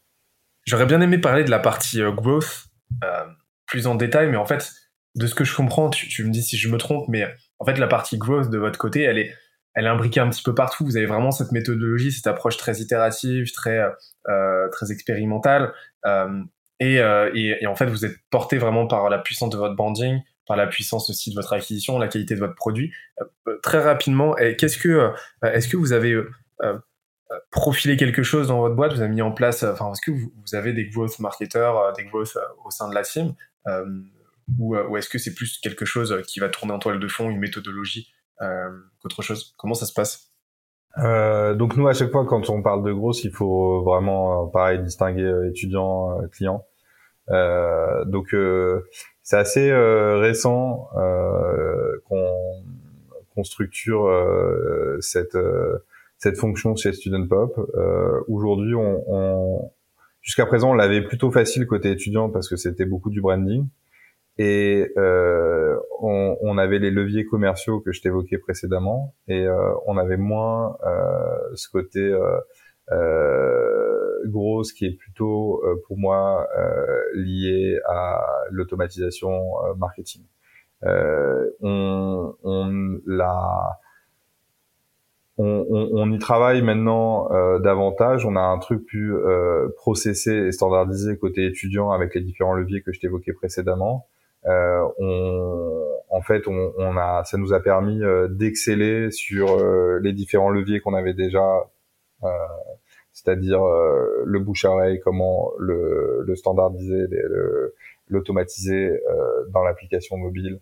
J'aurais 0.65 0.87
bien 0.87 1.01
aimé 1.01 1.19
parler 1.19 1.45
de 1.45 1.51
la 1.51 1.59
partie 1.59 2.03
euh, 2.03 2.13
growth 2.13 2.67
euh, 3.05 3.25
plus 3.67 3.87
en 3.87 3.95
détail 3.95 4.29
mais 4.29 4.37
en 4.37 4.47
fait 4.47 4.73
de 5.15 5.27
ce 5.27 5.35
que 5.35 5.45
je 5.45 5.55
comprends 5.55 5.91
tu, 5.91 6.09
tu 6.09 6.25
me 6.25 6.31
dis 6.31 6.43
si 6.43 6.57
je 6.57 6.69
me 6.69 6.79
trompe 6.79 7.09
mais 7.09 7.27
en 7.59 7.65
fait 7.65 7.79
la 7.79 7.87
partie 7.87 8.19
growth 8.19 8.51
de 8.51 8.59
votre 8.59 8.79
côté 8.79 9.03
elle 9.03 9.19
est 9.19 9.35
elle 9.75 9.87
est 9.87 9.89
imbriquée 9.89 10.21
un 10.21 10.29
petit 10.29 10.43
peu 10.43 10.55
partout. 10.55 10.85
Vous 10.85 10.97
avez 10.97 11.07
vraiment 11.07 11.31
cette 11.31 11.53
méthodologie, 11.53 12.13
cette 12.13 12.27
approche 12.27 12.57
très 12.57 12.81
itérative, 12.81 13.53
très 13.53 13.81
euh, 14.29 14.69
très 14.71 14.93
expérimentale, 14.93 15.73
euh, 16.07 16.43
et, 16.81 17.01
euh, 17.01 17.31
et, 17.35 17.57
et, 17.61 17.67
en 17.67 17.75
fait 17.75 17.87
vous 17.87 18.05
êtes 18.05 18.17
porté 18.31 18.59
vraiment 18.59 18.87
par 18.87 19.09
la 19.09 19.19
puissance 19.19 19.51
de 19.51 19.57
votre 19.57 19.77
branding, 19.77 20.21
par 20.47 20.57
la 20.57 20.67
puissance 20.67 21.09
aussi 21.11 21.31
de 21.31 21.35
votre 21.35 21.53
acquisition, 21.53 21.99
la 21.99 22.09
qualité 22.09 22.35
de 22.35 22.41
votre 22.41 22.55
produit. 22.55 22.93
Euh, 23.21 23.59
très 23.63 23.81
rapidement, 23.81 24.35
qu'est-ce 24.59 24.79
que 24.79 24.89
euh, 24.89 25.11
est-ce 25.43 25.69
que 25.69 25.77
vous 25.77 25.93
avez 25.93 26.17
profilé 27.51 27.97
quelque 27.97 28.23
chose 28.23 28.49
dans 28.49 28.61
votre 28.61 28.75
boîte 28.75 28.93
Vous 28.95 29.01
avez 29.01 29.13
mis 29.13 29.23
en 29.23 29.33
place, 29.33 29.63
enfin 29.63 29.91
est-ce 29.93 30.01
que 30.01 30.11
vous, 30.11 30.33
avez 30.55 30.73
des 30.73 30.87
growth 30.87 31.19
marketeurs, 31.19 31.93
des 31.95 32.05
growth 32.05 32.37
au 32.65 32.71
sein 32.71 32.89
de 32.89 32.95
la 32.95 33.03
team, 33.03 33.35
ou, 34.59 34.77
ou 34.77 34.97
est-ce 34.97 35.09
que 35.09 35.19
c'est 35.19 35.35
plus 35.35 35.59
quelque 35.59 35.85
chose 35.85 36.23
qui 36.27 36.41
va 36.41 36.49
tourner 36.49 36.73
en 36.73 36.79
toile 36.79 37.01
de 37.01 37.09
fond, 37.09 37.31
une 37.31 37.39
méthodologie 37.39 38.13
euh, 38.41 38.71
qu'autre 39.03 39.23
chose? 39.23 39.55
Comment 39.57 39.75
ça 39.75 39.87
se 39.87 39.93
passe? 39.93 40.33
Euh, 40.99 41.55
donc 41.55 41.77
nous 41.77 41.89
à 41.89 41.95
chaque 41.95 42.11
fois 42.11 42.27
quand 42.27 42.51
on 42.51 42.63
parle 42.63 42.85
de 42.85 42.93
grosse, 42.93 43.25
il 43.25 43.33
faut 43.33 43.83
vraiment 43.83 44.45
euh, 44.45 44.51
pareil 44.51 44.83
distinguer 44.83 45.23
euh, 45.23 45.49
étudiant 45.49 46.19
client. 46.31 46.67
Euh, 47.31 48.05
donc 48.05 48.35
c'est 49.23 49.37
assez 49.37 49.73
récent 49.73 50.89
qu'on 52.09 53.45
structure 53.45 54.11
cette 55.01 55.39
cette 56.23 56.39
fonction 56.39 56.77
chez 56.77 56.93
Student 56.93 57.27
Pop. 57.27 57.59
Aujourd'hui, 58.29 58.77
on, 58.77 59.03
on 59.09 59.73
jusqu'à 60.23 60.47
présent 60.47 60.71
on 60.71 60.75
l'avait 60.75 61.03
plutôt 61.03 61.31
facile 61.31 61.67
côté 61.67 61.91
étudiant 61.91 62.31
parce 62.31 62.49
que 62.49 62.57
c'était 62.57 62.87
beaucoup 62.87 63.11
du 63.11 63.21
branding 63.21 63.67
et 64.39 64.91
euh, 64.97 65.77
on, 66.01 66.37
on, 66.41 66.57
avait 66.57 66.79
les 66.79 66.91
leviers 66.91 67.27
commerciaux 67.27 67.81
que 67.81 67.93
je 67.93 68.01
t'évoquais 68.01 68.39
précédemment 68.39 69.15
et 69.29 69.47
euh, 69.47 69.75
on 69.87 69.99
avait 69.99 70.17
moins 70.17 70.79
euh, 70.87 71.55
ce 71.55 71.69
côté 71.69 72.01
euh, 72.01 72.39
euh, 72.93 74.27
gros 74.27 74.63
qui 74.63 74.87
est 74.87 74.97
plutôt 74.97 75.61
euh, 75.65 75.83
pour 75.87 75.99
moi 75.99 76.49
lié 77.15 77.79
à 77.87 78.25
l'automatisation 78.51 79.53
marketing. 79.77 80.23
on, 80.83 82.35
on 82.43 83.01
la 83.07 83.81
on, 85.39 85.67
on, 85.69 85.89
on, 85.93 86.13
y 86.13 86.19
travaille 86.19 86.63
maintenant 86.63 87.33
euh, 87.33 87.59
davantage. 87.59 88.27
On 88.27 88.37
a 88.37 88.41
un 88.41 88.59
truc 88.59 88.85
plus 88.87 89.15
euh, 89.15 89.69
processé 89.77 90.33
et 90.33 90.53
standardisé 90.53 91.17
côté 91.17 91.47
étudiant 91.47 91.91
avec 91.91 92.15
les 92.15 92.21
différents 92.21 92.55
leviers 92.55 92.83
que 92.83 92.93
je 92.93 93.01
t'évoquais 93.01 93.33
précédemment. 93.33 94.07
Euh, 94.47 94.85
on, 94.99 95.87
en 96.11 96.21
fait, 96.21 96.47
on, 96.49 96.73
on, 96.77 96.97
a, 96.97 97.25
ça 97.25 97.39
nous 97.39 97.53
a 97.53 97.61
permis 97.61 98.03
euh, 98.03 98.29
d'exceller 98.29 99.11
sur 99.11 99.57
euh, 99.59 99.99
les 100.03 100.13
différents 100.13 100.51
leviers 100.51 100.81
qu'on 100.81 100.95
avait 100.95 101.15
déjà, 101.15 101.69
c'est-à-dire 103.13 103.61
le 104.25 104.39
bouche 104.39 104.65
à 104.65 104.71
oreille, 104.71 105.01
comment 105.01 105.51
le, 105.59 106.23
le 106.25 106.37
standardiser, 106.37 107.07
l'automatiser 108.09 108.97
dans 109.51 109.65
l'application 109.65 110.17
mobile, 110.17 110.61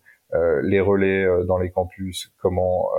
les 0.62 0.80
relais 0.80 1.26
dans 1.46 1.58
les 1.58 1.70
campus, 1.70 2.32
comment 2.38 2.90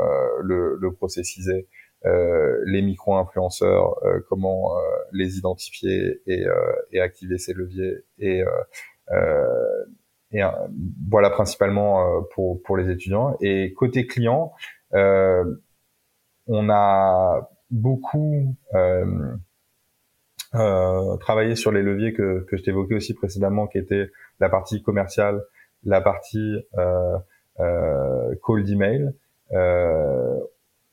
le, 0.41 0.77
le 0.79 0.91
processiser. 0.93 1.67
Euh, 2.07 2.59
les 2.65 2.81
micro-influenceurs, 2.81 4.03
euh, 4.03 4.21
comment 4.27 4.75
euh, 4.75 4.81
les 5.11 5.37
identifier 5.37 6.19
et, 6.25 6.45
et, 6.91 6.99
activer 6.99 7.37
ces 7.37 7.53
leviers 7.53 8.03
et 8.17 8.43
et 10.31 10.41
euh, 10.43 10.49
voilà 11.09 11.29
principalement 11.29 12.01
euh, 12.01 12.21
pour 12.33 12.61
pour 12.63 12.77
les 12.77 12.89
étudiants. 12.89 13.37
Et 13.41 13.73
côté 13.73 14.07
client, 14.07 14.53
euh, 14.93 15.43
on 16.47 16.69
a 16.69 17.49
beaucoup 17.69 18.55
euh, 18.73 19.27
travaillé 21.17 21.55
sur 21.55 21.71
les 21.71 21.81
leviers 21.81 22.13
que, 22.13 22.45
que 22.49 22.57
je 22.57 22.63
t'évoquais 22.63 22.95
aussi 22.95 23.13
précédemment, 23.13 23.67
qui 23.67 23.77
étaient 23.77 24.09
la 24.39 24.49
partie 24.49 24.81
commerciale, 24.81 25.43
la 25.83 26.01
partie 26.01 26.57
euh, 26.77 27.17
euh, 27.59 28.35
call 28.45 28.63
d'email. 28.63 29.11
Euh, 29.53 30.39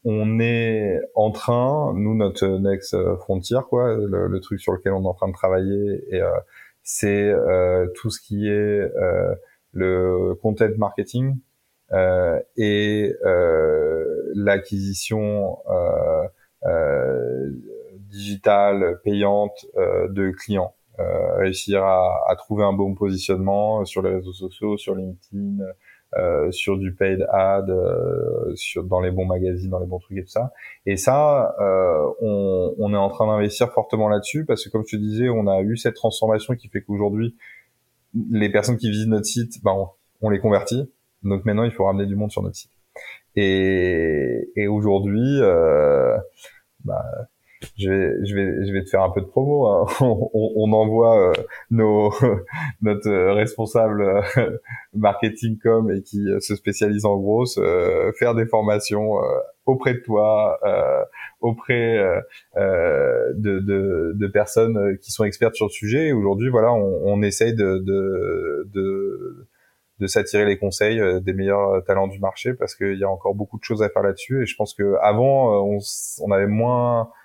on 0.04 0.40
est 0.40 1.00
en 1.14 1.30
train, 1.30 1.92
nous 1.94 2.14
notre 2.14 2.46
next 2.46 2.96
frontier, 3.16 3.58
quoi, 3.68 3.94
le, 3.94 4.26
le, 4.26 4.40
truc 4.40 4.60
sur 4.60 4.72
lequel 4.72 4.92
on 4.92 5.02
est 5.02 5.08
en 5.08 5.14
train 5.14 5.28
de 5.28 5.32
travailler 5.32 6.02
c'est 6.88 7.30
euh, 7.30 7.86
tout 7.96 8.08
ce 8.08 8.18
qui 8.18 8.48
est 8.48 8.50
euh, 8.50 9.34
le 9.72 10.34
content 10.40 10.70
marketing 10.78 11.36
euh, 11.92 12.40
et 12.56 13.14
l'acquisition 14.34 15.58
digitale 18.10 19.00
payante 19.04 19.66
de 19.76 20.30
clients. 20.30 20.74
Réussir 20.98 21.84
à, 21.84 22.24
à, 22.28 22.36
trouver 22.36 22.64
un 22.64 22.72
bon 22.72 22.94
positionnement 22.94 23.84
sur 23.84 24.02
les 24.02 24.14
réseaux 24.14 24.32
sociaux, 24.32 24.76
sur 24.76 24.94
LinkedIn, 24.94 25.64
euh, 26.16 26.50
sur 26.50 26.78
du 26.78 26.94
paid 26.94 27.26
ad, 27.30 27.68
euh, 27.68 28.54
sur 28.54 28.82
dans 28.82 29.00
les 29.00 29.10
bons 29.10 29.26
magazines, 29.26 29.68
dans 29.68 29.78
les 29.78 29.86
bons 29.86 29.98
trucs 29.98 30.16
et 30.16 30.22
tout 30.22 30.30
ça. 30.30 30.52
Et 30.86 30.96
ça, 30.96 31.54
euh, 31.60 32.08
on, 32.22 32.74
on, 32.78 32.94
est 32.94 32.96
en 32.96 33.10
train 33.10 33.26
d'investir 33.26 33.70
fortement 33.72 34.08
là-dessus 34.08 34.46
parce 34.46 34.64
que 34.64 34.70
comme 34.70 34.84
je 34.86 34.96
te 34.96 35.00
disais, 35.00 35.28
on 35.28 35.46
a 35.46 35.60
eu 35.60 35.76
cette 35.76 35.96
transformation 35.96 36.54
qui 36.54 36.68
fait 36.68 36.80
qu'aujourd'hui, 36.80 37.36
les 38.30 38.50
personnes 38.50 38.78
qui 38.78 38.88
visitent 38.90 39.10
notre 39.10 39.26
site, 39.26 39.62
ben, 39.62 39.90
on, 40.22 40.30
les 40.30 40.38
convertit. 40.38 40.90
Donc 41.24 41.44
maintenant, 41.44 41.64
il 41.64 41.72
faut 41.72 41.84
ramener 41.84 42.06
du 42.06 42.16
monde 42.16 42.30
sur 42.30 42.42
notre 42.42 42.56
site. 42.56 42.72
Et, 43.36 44.50
et 44.56 44.66
aujourd'hui, 44.66 45.40
euh, 45.42 46.16
bah, 46.84 47.04
je 47.76 47.90
vais, 47.90 48.26
je 48.26 48.34
vais, 48.34 48.66
je 48.66 48.72
vais 48.72 48.84
te 48.84 48.90
faire 48.90 49.02
un 49.02 49.10
peu 49.10 49.20
de 49.20 49.26
promo. 49.26 49.66
Hein. 49.66 49.86
On, 50.00 50.52
on, 50.56 50.72
envoie 50.72 51.30
euh, 51.30 51.32
nos, 51.70 52.12
notre 52.82 53.10
responsable 53.32 54.02
euh, 54.02 54.58
marketing 54.94 55.58
com 55.58 55.90
et 55.90 56.02
qui 56.02 56.28
euh, 56.28 56.40
se 56.40 56.54
spécialise 56.54 57.04
en 57.04 57.16
grosse 57.16 57.60
faire 58.18 58.34
des 58.34 58.46
formations 58.46 59.14
auprès 59.66 59.94
de 59.94 59.98
toi, 59.98 60.58
auprès 61.40 61.98
de, 62.56 63.58
de, 63.60 64.12
de, 64.14 64.26
personnes 64.26 64.96
qui 64.98 65.10
sont 65.10 65.24
expertes 65.24 65.54
sur 65.54 65.66
le 65.66 65.70
sujet. 65.70 66.08
Et 66.08 66.12
aujourd'hui, 66.12 66.48
voilà, 66.48 66.72
on, 66.72 67.00
on 67.04 67.22
essaye 67.22 67.54
de, 67.54 67.78
de, 67.78 68.68
de 68.72 69.46
de 70.00 70.06
s'attirer 70.06 70.44
les 70.44 70.58
conseils 70.58 71.00
des 71.22 71.32
meilleurs 71.32 71.84
talents 71.84 72.06
du 72.06 72.20
marché 72.20 72.54
parce 72.54 72.76
qu'il 72.76 72.98
y 72.98 73.02
a 73.02 73.10
encore 73.10 73.34
beaucoup 73.34 73.58
de 73.58 73.64
choses 73.64 73.82
à 73.82 73.88
faire 73.88 74.02
là-dessus 74.04 74.42
et 74.42 74.46
je 74.46 74.54
pense 74.54 74.72
que 74.72 74.94
avant 75.02 75.64
on, 75.64 75.78
on 76.20 76.30
avait 76.30 76.46
moins 76.46 77.00
euh, 77.00 77.17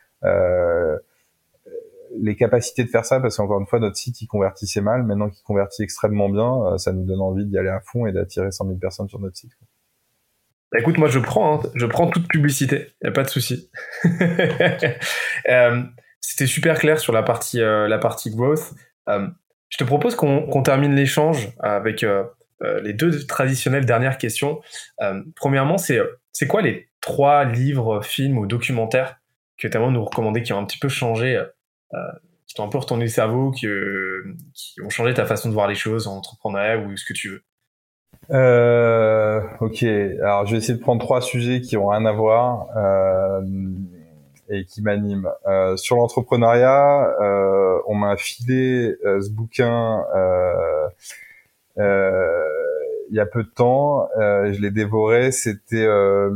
les 2.16 2.36
capacités 2.36 2.84
de 2.84 2.90
faire 2.90 3.06
ça, 3.06 3.20
parce 3.20 3.38
qu'encore 3.38 3.60
une 3.60 3.68
fois, 3.68 3.80
notre 3.80 3.96
site, 3.96 4.22
il 4.22 4.28
convertissait 4.28 4.82
mal. 4.82 5.04
Maintenant 5.04 5.30
qu'il 5.30 5.44
convertit 5.44 5.84
extrêmement 5.84 6.30
bien, 6.30 6.66
euh, 6.66 6.78
ça 6.78 6.92
nous 6.92 7.06
donne 7.06 7.22
envie 7.22 7.46
d'y 7.46 7.58
aller 7.58 7.70
à 7.70 7.80
fond 7.80 8.06
et 8.06 8.12
d'attirer 8.12 8.52
100 8.52 8.66
000 8.66 8.78
personnes 8.78 9.10
sur 9.10 9.20
notre 9.20 9.36
site. 9.36 9.52
Bah, 10.72 10.80
écoute, 10.80 10.98
moi, 10.98 11.08
je 11.08 11.20
prends, 11.20 11.60
hein. 11.60 11.70
je 11.76 11.86
prends 11.86 12.08
toute 12.08 12.28
publicité. 12.28 12.88
Y 13.04 13.08
a 13.08 13.12
pas 13.12 13.24
de 13.24 13.30
souci. 13.30 13.70
euh, 15.50 15.84
C'était 16.20 16.48
super 16.48 16.80
clair 16.80 17.00
sur 17.00 17.14
la 17.14 17.24
partie, 17.24 17.62
euh, 17.62 17.88
la 17.88 17.98
partie 17.98 18.32
growth. 18.32 18.74
Euh, 19.10 19.28
je 19.70 19.78
te 19.78 19.84
propose 19.84 20.16
qu'on 20.16 20.62
termine 20.62 20.94
l'échange 20.94 21.50
avec 21.60 22.04
euh, 22.04 22.24
les 22.84 22.94
deux 22.94 23.26
traditionnelles 23.26 23.86
dernières 23.86 24.20
questions. 24.20 24.62
premièrement, 25.36 25.78
c'est 25.78 26.48
quoi 26.48 26.62
les 26.62 26.88
trois 27.02 27.44
livres, 27.44 28.02
films 28.04 28.38
ou 28.38 28.46
documentaires 28.46 29.18
que 29.64 29.78
tu 29.78 29.78
nous 29.78 30.04
recommander, 30.04 30.44
qui 30.44 30.54
ont 30.54 30.60
un 30.60 30.66
petit 30.66 30.78
peu 30.78 30.90
changé, 30.90 31.38
euh, 31.94 31.98
qui 32.48 32.56
t'ont 32.56 32.66
un 32.66 32.70
peu 32.70 32.78
retourné 32.78 33.06
le 33.06 33.10
cerveau, 33.10 33.52
qui, 33.52 33.68
euh, 33.68 34.24
qui, 34.54 34.82
ont 34.82 34.90
changé 34.90 35.14
ta 35.14 35.26
façon 35.26 35.50
de 35.50 35.54
voir 35.54 35.68
les 35.68 35.76
choses 35.76 36.08
en 36.08 36.18
entrepreneuriat 36.18 36.78
ou 36.78 36.96
ce 36.98 37.06
que 37.06 37.14
tu 37.14 37.30
veux 37.30 37.44
euh, 38.32 39.42
Ok, 39.60 39.84
alors 39.84 40.46
je 40.46 40.52
vais 40.52 40.58
essayer 40.58 40.78
de 40.78 40.82
prendre 40.82 41.02
trois 41.02 41.22
sujets 41.22 41.62
qui 41.62 41.78
ont 41.78 41.88
rien 41.88 42.06
à 42.06 42.12
voir 42.12 42.68
euh, 42.76 43.42
et 44.50 44.66
qui 44.66 44.82
m'animent. 44.82 45.30
Euh, 45.48 45.78
sur 45.78 45.96
l'entrepreneuriat, 45.96 47.16
euh, 47.22 47.80
on 47.88 47.96
m'a 47.96 48.18
filé 48.18 48.96
ce 49.04 49.30
bouquin 49.32 50.04
il 53.10 53.16
y 53.16 53.20
a 53.20 53.26
peu 53.26 53.44
de 53.44 53.50
temps, 53.50 54.08
je 54.18 54.60
l'ai 54.62 54.72
dévoré. 54.72 55.32
C'était 55.32 55.86
euh, 55.86 56.30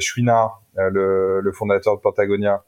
Chouinard, 0.00 0.62
le, 0.76 1.40
le, 1.40 1.52
fondateur 1.52 1.96
de 1.96 2.00
Patagonia. 2.00 2.64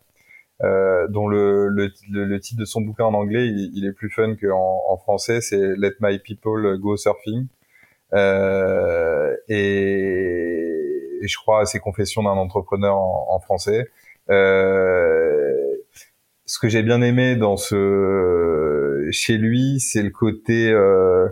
Euh, 0.63 1.09
dont 1.09 1.27
le, 1.27 1.69
le, 1.69 1.91
le, 2.11 2.39
titre 2.39 2.61
de 2.61 2.67
son 2.67 2.83
bouquin 2.83 3.07
en 3.07 3.15
anglais, 3.15 3.47
il, 3.47 3.71
il 3.75 3.87
est 3.87 3.95
plus 3.95 4.11
fun 4.11 4.37
qu'en 4.37 4.83
en 4.89 4.99
français, 4.99 5.41
c'est 5.41 5.57
Let 5.57 5.95
My 6.01 6.19
People 6.19 6.77
Go 6.79 6.99
Surfing. 6.99 7.47
Euh, 8.13 9.35
et, 9.49 10.67
et, 11.23 11.29
je 11.29 11.37
crois 11.39 11.61
à 11.63 11.65
ses 11.65 11.79
confessions 11.79 12.23
d'un 12.23 12.31
entrepreneur 12.31 12.97
en, 12.97 13.27
en 13.31 13.41
français. 13.41 13.89
Euh, 14.31 15.77
ce 16.45 16.59
que 16.59 16.69
j'ai 16.69 16.83
bien 16.83 17.01
aimé 17.01 17.37
dans 17.37 17.57
ce 17.57 19.09
chez 19.13 19.39
lui, 19.39 19.81
c'est 19.81 20.03
le 20.03 20.11
côté, 20.11 20.71
euh, 20.71 21.29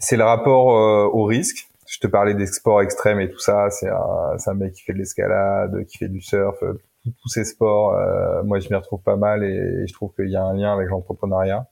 c'est 0.00 0.16
le 0.16 0.24
rapport 0.24 0.76
euh, 0.76 1.08
au 1.12 1.24
risque. 1.24 1.68
Je 1.86 1.98
te 2.00 2.06
parlais 2.06 2.34
des 2.34 2.46
sports 2.46 2.82
extrêmes 2.82 3.20
et 3.20 3.30
tout 3.30 3.38
ça. 3.38 3.70
C'est 3.70 3.88
un, 3.88 4.36
un 4.44 4.54
mec 4.54 4.72
qui 4.72 4.82
fait 4.82 4.92
de 4.92 4.98
l'escalade, 4.98 5.86
qui 5.86 5.98
fait 5.98 6.08
du 6.08 6.20
surf, 6.20 6.62
tous 7.04 7.28
ces 7.28 7.44
sports, 7.44 7.94
euh, 7.94 8.42
moi 8.42 8.60
je 8.60 8.68
m'y 8.68 8.74
retrouve 8.74 9.02
pas 9.02 9.16
mal 9.16 9.44
et, 9.44 9.86
je 9.86 9.92
trouve 9.92 10.12
qu'il 10.14 10.28
y 10.28 10.36
a 10.36 10.42
un 10.42 10.54
lien 10.54 10.72
avec 10.72 10.88
l'entrepreneuriat. 10.88 11.66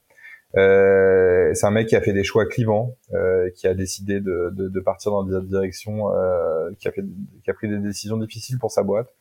Euh, 0.57 1.51
c'est 1.53 1.67
un 1.67 1.71
mec 1.71 1.87
qui 1.87 1.95
a 1.95 2.01
fait 2.01 2.13
des 2.13 2.23
choix 2.23 2.45
clivants, 2.47 2.95
euh, 3.13 3.49
qui 3.55 3.67
a 3.67 3.75
décidé 3.75 4.19
de, 4.19 4.51
de, 4.51 4.67
de, 4.67 4.79
partir 4.79 5.11
dans 5.11 5.23
des 5.23 5.39
directions, 5.47 6.11
euh, 6.11 6.71
qui 6.79 6.87
a 6.87 6.91
fait, 6.91 7.03
qui 7.43 7.51
a 7.51 7.53
pris 7.53 7.69
des 7.69 7.77
décisions 7.77 8.17
difficiles 8.17 8.57
pour 8.57 8.71
sa 8.71 8.81
boîte, 8.81 9.13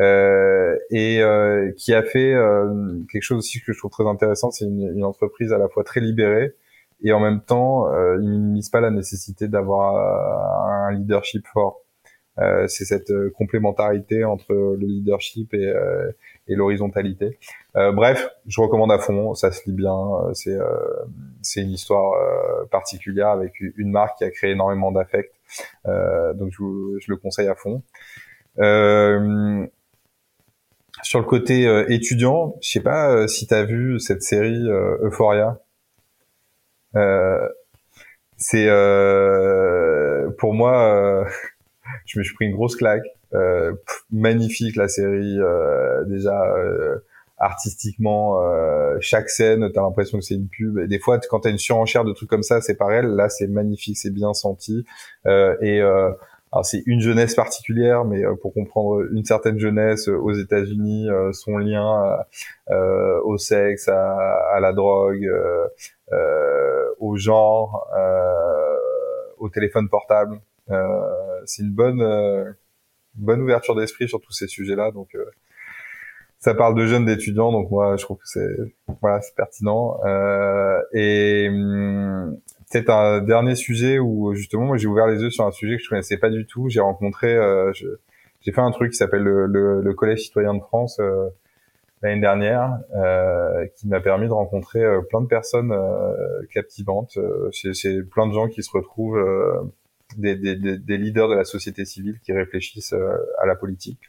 euh, 0.00 0.78
et 0.90 1.22
euh, 1.22 1.70
qui 1.76 1.92
a 1.92 2.02
fait 2.02 2.34
quelque 3.12 3.22
chose 3.22 3.38
aussi 3.38 3.60
que 3.60 3.74
je 3.74 3.78
trouve 3.78 3.90
très 3.90 4.06
intéressant, 4.06 4.50
c'est 4.50 4.64
une, 4.64 4.90
une, 4.96 5.04
entreprise 5.04 5.52
à 5.52 5.58
la 5.58 5.68
fois 5.68 5.84
très 5.84 6.00
libérée 6.00 6.54
et 7.02 7.12
en 7.12 7.20
même 7.20 7.40
temps, 7.40 7.86
il 8.18 8.28
minimise 8.28 8.68
pas 8.68 8.80
la 8.80 8.90
nécessité 8.90 9.48
d'avoir 9.48 9.96
un 10.86 10.92
leadership 10.92 11.46
fort. 11.46 11.82
Euh, 12.40 12.66
c'est 12.68 12.84
cette 12.84 13.10
euh, 13.10 13.30
complémentarité 13.36 14.24
entre 14.24 14.54
le 14.54 14.86
leadership 14.86 15.52
et, 15.52 15.66
euh, 15.66 16.10
et 16.48 16.54
l'horizontalité. 16.54 17.38
bref, 17.74 18.28
je 18.46 18.60
recommande 18.60 18.92
à 18.92 18.98
fond, 18.98 19.34
ça 19.34 19.52
se 19.52 19.62
lit 19.66 19.76
bien. 19.76 19.96
C'est 20.34 20.58
c'est 21.42 21.60
une 21.62 21.70
histoire 21.70 22.12
particulière 22.70 23.28
avec 23.28 23.60
une 23.60 23.90
marque 23.90 24.18
qui 24.18 24.24
a 24.24 24.30
créé 24.30 24.50
énormément 24.52 24.90
d'affect. 24.90 25.32
donc 25.84 26.50
je, 26.50 26.98
je, 27.00 27.10
le 27.10 27.16
conseille 27.16 27.48
à 27.48 27.54
fond. 27.54 27.82
sur 31.02 31.20
le 31.20 31.24
côté 31.24 31.84
étudiant, 31.88 32.56
je 32.60 32.70
sais 32.70 32.82
pas 32.82 33.28
si 33.28 33.46
tu 33.46 33.54
as 33.54 33.64
vu 33.64 34.00
cette 34.00 34.22
série 34.22 34.66
Euphoria. 35.02 35.60
C'est 38.36 38.68
pour 40.38 40.54
moi 40.54 41.26
je 42.06 42.18
me 42.18 42.24
suis 42.24 42.34
pris 42.34 42.46
une 42.46 42.54
grosse 42.54 42.76
claque. 42.76 43.06
Euh, 43.32 43.74
magnifique 44.10 44.76
la 44.76 44.88
série, 44.88 45.38
euh, 45.38 46.04
déjà 46.04 46.42
euh, 46.56 46.98
artistiquement, 47.38 48.42
euh, 48.42 48.96
chaque 49.00 49.30
scène, 49.30 49.70
t'as 49.72 49.82
l'impression 49.82 50.18
que 50.18 50.24
c'est 50.24 50.34
une 50.34 50.48
pub. 50.48 50.78
Et 50.78 50.88
des 50.88 50.98
fois, 50.98 51.18
quand 51.30 51.40
t'as 51.40 51.50
une 51.50 51.58
surenchère 51.58 52.04
de 52.04 52.12
trucs 52.12 52.28
comme 52.28 52.42
ça, 52.42 52.60
c'est 52.60 52.74
pareil. 52.74 53.02
Là, 53.04 53.28
c'est 53.28 53.46
magnifique, 53.46 53.96
c'est 53.96 54.12
bien 54.12 54.34
senti. 54.34 54.84
et 55.26 55.80
alors 56.52 56.66
c'est 56.66 56.82
une 56.86 57.00
jeunesse 57.00 57.36
particulière, 57.36 58.04
mais 58.04 58.24
pour 58.42 58.52
comprendre 58.52 59.02
une 59.12 59.24
certaine 59.24 59.60
jeunesse 59.60 60.08
aux 60.08 60.32
États-Unis, 60.32 61.06
son 61.32 61.56
lien 61.58 62.18
au 62.68 63.38
sexe, 63.38 63.86
à, 63.86 64.16
à 64.52 64.58
la 64.58 64.72
drogue, 64.72 65.24
au 66.98 67.16
genre, 67.16 67.88
au 69.38 69.48
téléphone 69.48 69.88
portable. 69.88 70.40
Euh, 70.70 71.40
c'est 71.46 71.62
une 71.62 71.72
bonne 71.72 72.02
euh, 72.02 72.52
bonne 73.14 73.40
ouverture 73.40 73.74
d'esprit 73.74 74.08
sur 74.08 74.20
tous 74.20 74.32
ces 74.32 74.46
sujets-là. 74.46 74.90
Donc 74.92 75.14
euh, 75.14 75.24
ça 76.38 76.54
parle 76.54 76.74
de 76.74 76.86
jeunes 76.86 77.04
d'étudiants, 77.04 77.52
donc 77.52 77.70
moi 77.70 77.96
je 77.96 78.04
trouve 78.04 78.18
que 78.18 78.28
c'est 78.28 78.56
voilà 79.00 79.20
c'est 79.20 79.34
pertinent. 79.34 79.98
Euh, 80.04 80.80
et 80.92 81.48
hum, 81.50 82.38
peut-être 82.70 82.90
un 82.90 83.20
dernier 83.20 83.54
sujet 83.54 83.98
où 83.98 84.34
justement 84.34 84.64
moi 84.66 84.76
j'ai 84.76 84.86
ouvert 84.86 85.06
les 85.06 85.20
yeux 85.20 85.30
sur 85.30 85.44
un 85.44 85.50
sujet 85.50 85.76
que 85.76 85.82
je 85.82 85.88
connaissais 85.88 86.18
pas 86.18 86.30
du 86.30 86.46
tout. 86.46 86.68
J'ai 86.68 86.80
rencontré, 86.80 87.34
euh, 87.34 87.72
j'ai 87.72 88.52
fait 88.52 88.60
un 88.60 88.70
truc 88.70 88.92
qui 88.92 88.96
s'appelle 88.96 89.22
le, 89.22 89.46
le, 89.46 89.80
le, 89.82 89.94
Collège 89.94 90.20
citoyen 90.20 90.54
de 90.54 90.60
France 90.60 90.98
euh, 91.00 91.28
l'année 92.02 92.20
dernière, 92.20 92.78
qui 93.76 93.88
m'a 93.88 94.00
permis 94.00 94.26
de 94.26 94.32
rencontrer 94.32 94.82
plein 95.10 95.20
de 95.20 95.26
personnes 95.26 95.74
captivantes. 96.52 97.18
c'est 97.52 98.02
plein 98.08 98.26
de 98.26 98.32
gens 98.32 98.48
qui 98.48 98.62
se 98.62 98.70
retrouvent 98.72 99.18
des, 100.16 100.36
des, 100.36 100.56
des, 100.56 100.98
leaders 100.98 101.28
de 101.28 101.34
la 101.34 101.44
société 101.44 101.84
civile 101.84 102.18
qui 102.22 102.32
réfléchissent 102.32 102.92
euh, 102.92 103.16
à 103.40 103.46
la 103.46 103.54
politique. 103.54 104.00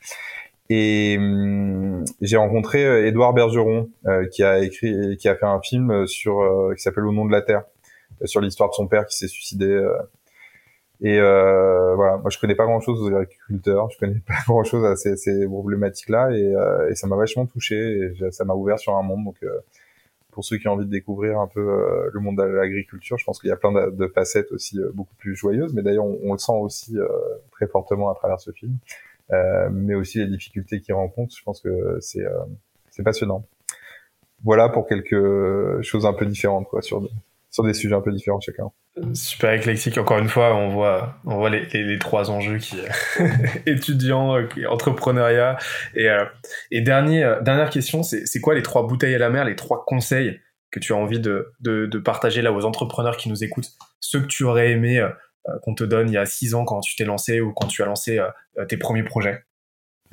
Et 0.70 1.18
hum, 1.18 2.06
j'ai 2.22 2.38
rencontré 2.38 2.86
euh, 2.86 3.08
Édouard 3.08 3.34
Bergeron, 3.34 3.90
euh, 4.06 4.28
qui 4.28 4.44
a 4.44 4.60
écrit, 4.60 5.18
qui 5.18 5.28
a 5.28 5.36
fait 5.36 5.46
un 5.46 5.62
film 5.62 6.08
sur 6.08 6.72
qui 6.76 6.82
s'appelle 6.82 7.06
Au 7.06 7.12
nom 7.12 7.26
de 7.26 7.32
la 7.32 7.42
terre, 7.42 7.64
sur 8.26 8.42
l'histoire 8.42 8.70
de 8.70 8.76
son 8.76 8.88
père 8.88 9.06
qui 9.06 9.18
s'est 9.18 9.28
suicidé. 9.28 9.68
Et 11.02 11.20
voilà, 11.20 12.18
moi 12.18 12.30
je 12.30 12.40
connais 12.40 12.56
pas 12.56 12.66
grand-chose 12.66 13.02
aux 13.02 13.16
agriculteurs, 13.16 13.90
je 13.92 13.98
connais 13.98 14.20
pas 14.28 14.36
grand-chose 14.46 14.86
à 14.86 14.96
ces, 14.96 15.18
ces 15.18 15.46
problématiques-là, 15.46 16.32
et, 16.32 16.54
et, 16.90 16.96
ça 16.96 17.08
m'a 17.08 17.16
vachement 17.16 17.46
touché, 17.46 17.76
et 17.76 18.32
ça 18.32 18.46
m'a 18.46 18.54
ouvert 18.54 18.80
sur 18.80 18.96
un 18.96 19.02
monde. 19.02 19.26
Donc 19.26 19.38
pour 20.32 20.46
ceux 20.46 20.58
qui 20.58 20.68
ont 20.68 20.74
envie 20.74 20.86
de 20.86 20.90
découvrir 20.90 21.40
un 21.40 21.48
peu 21.48 21.60
euh, 21.60 22.10
le 22.12 22.20
monde 22.20 22.38
de 22.38 22.44
l'agriculture, 22.44 23.18
je 23.18 23.26
pense 23.26 23.40
qu'il 23.40 23.50
y 23.50 23.54
a 23.54 23.58
plein 23.58 23.72
de, 23.72 24.08
facettes 24.08 24.52
aussi 24.52 24.80
euh, 24.80 24.90
beaucoup 24.94 25.14
plus 25.16 25.36
joyeuses, 25.36 25.74
mais 25.74 25.84
d'ailleurs 25.84 26.06
on, 26.06 26.34
le 26.34 26.40
sent 26.40 26.54
aussi 26.54 26.98
euh, 26.98 27.08
très 27.52 27.68
fortement 27.68 28.10
à 28.10 28.16
travers 28.16 28.40
ce 28.40 28.52
film, 28.52 28.78
mais 29.72 29.94
aussi 29.94 30.20
les 30.20 30.28
difficultés 30.28 30.82
qu'il 30.82 30.94
rencontre, 30.94 31.36
je 31.38 31.44
pense 31.44 31.62
que 31.62 31.98
c'est 32.02 32.26
c'est 32.90 33.04
passionnant. 33.04 33.46
Voilà 34.44 34.68
pour 34.68 34.88
quelques 34.88 35.82
choses 35.82 36.06
un 36.06 36.14
peu 36.14 36.26
différentes 36.26 36.68
quoi 36.68 36.82
sur 36.82 37.02
des 37.64 37.74
sujets 37.74 37.96
un 37.96 38.02
peu 38.02 38.12
différents 38.12 38.42
chacun. 38.42 38.72
Super 39.14 39.54
éclectique. 39.54 39.98
Encore 39.98 40.20
une 40.20 40.28
fois, 40.28 40.54
on 40.54 40.68
voit, 40.68 41.16
on 41.26 41.38
voit 41.38 41.50
les, 41.50 41.98
trois 41.98 42.30
enjeux 42.30 42.58
qui 42.58 42.76
étudiants, 43.66 44.38
entrepreneuriat 44.68 45.58
et 45.96 46.10
euh, 46.10 46.26
et 46.72 46.82
dernier 46.82 47.24
euh, 47.24 47.40
dernière 47.42 47.70
question, 47.70 48.04
c'est 48.04 48.42
quoi 48.42 48.54
les 48.54 48.62
trois 48.62 48.86
bouteilles 48.86 49.16
à 49.16 49.18
la 49.18 49.30
mer, 49.30 49.46
les 49.46 49.56
trois 49.56 49.86
conseils 49.86 50.42
que 50.72 50.80
tu 50.82 50.92
as 50.92 50.98
envie 50.98 51.22
de 51.22 51.54
de, 51.62 51.86
de 51.86 52.00
partager 52.00 52.42
là 52.42 52.52
aux 52.52 52.66
entrepreneurs 52.66 53.16
qui 53.16 53.30
nous 53.30 53.46
écoutent, 53.46 53.70
ceux 54.02 54.20
que 54.20 54.28
tu 54.28 54.44
aurais 54.44 54.72
aimé 54.72 55.00
euh, 55.00 55.10
qu'on 55.64 55.74
te 55.74 55.86
donne 55.86 56.10
il 56.10 56.14
y 56.14 56.18
a 56.18 56.26
six 56.26 56.54
ans 56.54 56.66
quand 56.66 56.82
tu 56.82 56.98
t'es 56.98 57.06
lancé 57.06 57.40
ou 57.40 57.54
quand 57.54 57.68
tu 57.68 57.82
as 57.82 57.86
lancé 57.86 58.20
tes 58.68 58.76
premiers 58.76 59.04
projets? 59.04 59.42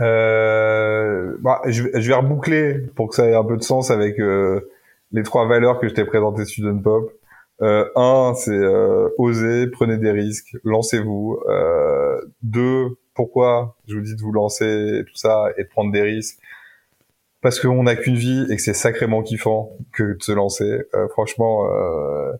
Euh, 0.01 1.37
bah, 1.41 1.61
je, 1.67 1.83
je, 1.93 2.09
vais 2.09 2.15
reboucler 2.15 2.79
pour 2.95 3.09
que 3.09 3.17
ça 3.17 3.27
ait 3.27 3.35
un 3.35 3.45
peu 3.45 3.57
de 3.57 3.63
sens 3.63 3.91
avec 3.91 4.19
les 4.19 5.23
trois 5.25 5.49
valeurs 5.49 5.81
que 5.81 5.89
je 5.89 5.95
t'ai 5.95 6.05
présentées 6.05 6.45
Student 6.45 6.79
Pop. 6.79 7.13
Euh, 7.61 7.89
un, 7.97 8.35
c'est 8.35 8.51
euh, 8.51 9.09
oser, 9.19 9.67
prenez 9.69 9.99
des 9.99 10.11
risques, 10.11 10.57
lancez-vous. 10.65 11.41
Euh, 11.49 12.21
deux, 12.43 12.99
pourquoi 13.15 13.77
je 13.89 13.97
vous 13.97 14.03
dis 14.03 14.15
de 14.15 14.21
vous 14.21 14.33
lancer 14.33 15.01
et 15.01 15.05
tout 15.05 15.17
ça 15.17 15.47
et 15.57 15.65
de 15.65 15.69
prendre 15.69 15.93
des 15.93 16.03
risques? 16.03 16.39
Parce 17.41 17.61
qu'on 17.61 17.85
n'a 17.85 17.97
qu'une 17.97 18.17
vie 18.17 18.47
et 18.51 18.57
que 18.57 18.63
c'est 18.63 18.75
sacrément 18.75 19.23
kiffant 19.23 19.77
que 19.93 20.17
de 20.17 20.23
se 20.23 20.33
lancer. 20.33 20.83
Euh, 20.95 21.09
franchement, 21.09 21.67
euh, 21.67 22.33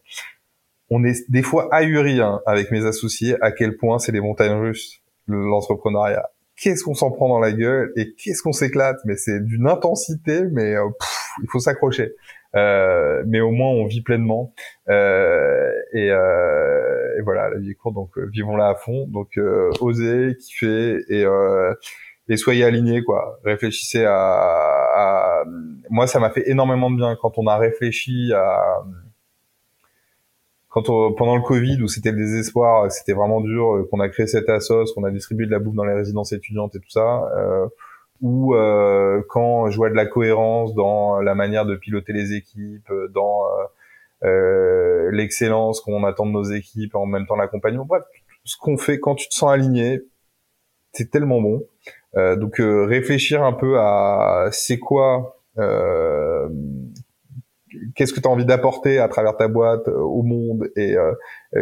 on 0.91 1.05
est 1.05 1.29
des 1.31 1.43
fois 1.43 1.69
ahuri 1.73 2.21
hein, 2.21 2.41
avec 2.47 2.71
mes 2.71 2.85
associés 2.85 3.37
à 3.41 3.53
quel 3.53 3.77
point 3.77 3.99
c'est 3.99 4.13
les 4.13 4.21
montagnes 4.21 4.59
russes 4.59 5.03
l'entrepreneuriat. 5.27 6.31
Qu'est-ce 6.57 6.83
qu'on 6.83 6.95
s'en 6.95 7.11
prend 7.11 7.29
dans 7.29 7.39
la 7.39 7.53
gueule 7.53 7.93
et 7.97 8.15
qu'est-ce 8.15 8.43
qu'on 8.43 8.53
s'éclate, 8.53 8.97
mais 9.05 9.17
c'est 9.17 9.45
d'une 9.45 9.69
intensité, 9.69 10.43
mais 10.51 10.75
il 11.43 11.49
faut 11.49 11.61
s'accrocher. 11.61 12.15
Euh, 12.57 13.23
mais 13.27 13.41
au 13.41 13.51
moins 13.51 13.69
on 13.69 13.87
vit 13.87 14.01
pleinement. 14.01 14.55
Euh, 14.89 15.71
et, 15.93 16.11
euh, 16.11 17.19
et, 17.19 17.23
voilà 17.23 17.51
la 17.51 17.59
vie 17.59 17.71
est 17.71 17.75
courte 17.75 17.95
donc 17.95 18.17
euh, 18.17 18.29
vivons-la 18.33 18.71
à 18.71 18.75
fond. 18.75 19.07
Donc 19.09 19.37
euh, 19.37 19.71
osez 19.81 20.37
kiffer 20.37 21.05
et 21.09 21.27
et 22.31 22.37
soyez 22.37 22.65
alignés 22.65 23.03
quoi. 23.05 23.39
Réfléchissez 23.45 24.05
à, 24.05 24.15
à... 24.15 25.45
moi 25.91 26.07
ça 26.07 26.21
m'a 26.21 26.31
fait 26.31 26.49
énormément 26.49 26.91
de 26.91 26.97
bien 26.97 27.17
quand 27.21 27.39
on 27.39 27.47
a 27.47 27.57
réfléchi 27.59 28.33
à 28.35 28.83
quand 30.71 30.91
on, 30.91 31.15
pendant 31.15 31.37
le 31.37 31.43
Covid 31.43 31.83
où 31.83 31.89
c'était 31.89 32.13
le 32.13 32.19
désespoir, 32.19 32.91
c'était 32.93 33.15
vraiment 33.15 33.41
dur, 33.41 33.87
qu'on 33.91 34.01
a 34.01 34.09
créé 34.11 34.27
cette 34.27 34.49
assos, 34.51 34.93
qu'on 34.95 35.05
a 35.05 35.11
distribué 35.11 35.47
de 35.47 35.51
la 35.51 35.59
bouffe 35.59 35.75
dans 35.75 35.85
les 35.85 35.95
résidences 35.95 36.33
étudiantes 36.33 36.77
et 36.77 36.79
tout 36.79 36.91
ça, 36.91 37.23
ou 38.21 38.55
euh, 38.55 39.23
quand 39.29 39.71
je 39.71 39.77
vois 39.77 39.91
de 39.91 39.95
la 39.95 40.07
cohérence 40.07 40.75
dans 40.75 41.21
la 41.21 41.35
manière 41.35 41.65
de 41.67 41.77
piloter 41.77 42.13
les 42.13 42.35
équipes, 42.35 42.91
dans 43.11 43.45
euh, 43.45 44.29
euh 44.29 45.11
l'excellence 45.13 45.81
qu'on 45.81 46.05
attend 46.05 46.27
de 46.27 46.33
nos 46.33 46.45
équipes, 46.45 46.95
en 46.95 47.07
même 47.07 47.27
temps 47.27 47.37
l'accompagnement. 47.37 47.87
Bref, 47.87 48.03
ce 48.45 48.57
qu'on 48.59 48.77
fait 48.77 48.99
quand 48.99 49.15
tu 49.15 49.29
te 49.29 49.35
sens 49.35 49.51
aligné, 49.51 50.03
c'est 50.93 51.11
tellement 51.11 51.41
bon. 51.41 51.67
Euh, 52.17 52.37
donc 52.37 52.61
euh, 52.61 52.85
réfléchir 52.85 53.43
un 53.43 53.53
peu 53.53 53.79
à 53.79 54.49
c'est 54.53 54.79
quoi 54.79 55.35
qu'est-ce 57.97 58.13
que 58.13 58.21
tu 58.21 58.29
as 58.29 58.31
envie 58.31 58.45
d'apporter 58.45 58.99
à 58.99 59.09
travers 59.09 59.37
ta 59.37 59.49
boîte 59.49 59.89
au 59.89 60.23
monde 60.23 60.71
et 60.77 60.95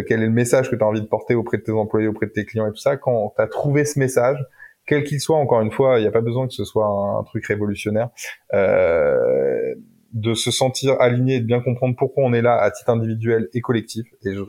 quel 0.06 0.22
est 0.22 0.26
le 0.26 0.32
message 0.32 0.70
que 0.70 0.76
tu 0.76 0.84
as 0.84 0.86
envie 0.86 1.00
de 1.00 1.06
porter 1.06 1.34
auprès 1.34 1.56
de 1.56 1.62
tes 1.62 1.72
employés, 1.72 2.06
auprès 2.06 2.26
de 2.26 2.32
tes 2.32 2.44
clients 2.44 2.66
et 2.66 2.70
tout 2.70 2.76
ça. 2.76 2.98
Quand 2.98 3.32
tu 3.34 3.42
as 3.42 3.46
trouvé 3.46 3.86
ce 3.86 3.98
message, 3.98 4.44
quel 4.86 5.04
qu'il 5.04 5.20
soit, 5.20 5.36
encore 5.36 5.60
une 5.60 5.72
fois, 5.72 5.98
il 5.98 6.02
n'y 6.02 6.08
a 6.08 6.12
pas 6.12 6.20
besoin 6.20 6.46
que 6.46 6.54
ce 6.54 6.64
soit 6.64 6.86
un, 6.86 7.22
truc 7.24 7.46
révolutionnaire. 7.46 8.10
Euh, 8.54 9.74
de 10.12 10.32
se 10.32 10.50
sentir 10.50 10.98
aligné 10.98 11.34
et 11.34 11.40
de 11.40 11.46
bien 11.46 11.60
comprendre 11.60 11.94
pourquoi 11.96 12.24
on 12.24 12.32
est 12.32 12.40
là 12.40 12.56
à 12.56 12.70
titre 12.70 12.88
individuel 12.90 13.48
et 13.52 13.60
collectif. 13.60 14.06
Et 14.24 14.32
je, 14.32 14.42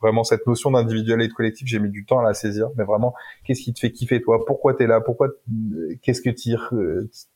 vraiment 0.00 0.24
cette 0.24 0.46
notion 0.46 0.70
d'individuel 0.70 1.20
et 1.20 1.28
de 1.28 1.32
collectif, 1.32 1.68
j'ai 1.68 1.78
mis 1.78 1.90
du 1.90 2.06
temps 2.06 2.20
à 2.20 2.22
la 2.22 2.32
saisir. 2.32 2.68
Mais 2.78 2.84
vraiment, 2.84 3.12
qu'est-ce 3.44 3.62
qui 3.62 3.74
te 3.74 3.80
fait 3.80 3.90
kiffer 3.90 4.22
toi? 4.22 4.46
Pourquoi 4.46 4.72
t'es 4.72 4.86
là? 4.86 5.02
Pourquoi 5.02 5.28
Qu'est-ce 6.02 6.22
que 6.22 6.30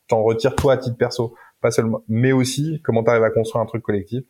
t'en 0.08 0.22
retires 0.22 0.56
toi 0.56 0.74
à 0.74 0.76
titre 0.78 0.96
perso? 0.96 1.34
Pas 1.60 1.70
seulement, 1.70 2.02
mais 2.08 2.32
aussi 2.32 2.80
comment 2.84 3.02
t'arrives 3.02 3.24
à 3.24 3.30
construire 3.30 3.62
un 3.62 3.66
truc 3.66 3.82
collectif. 3.82 4.22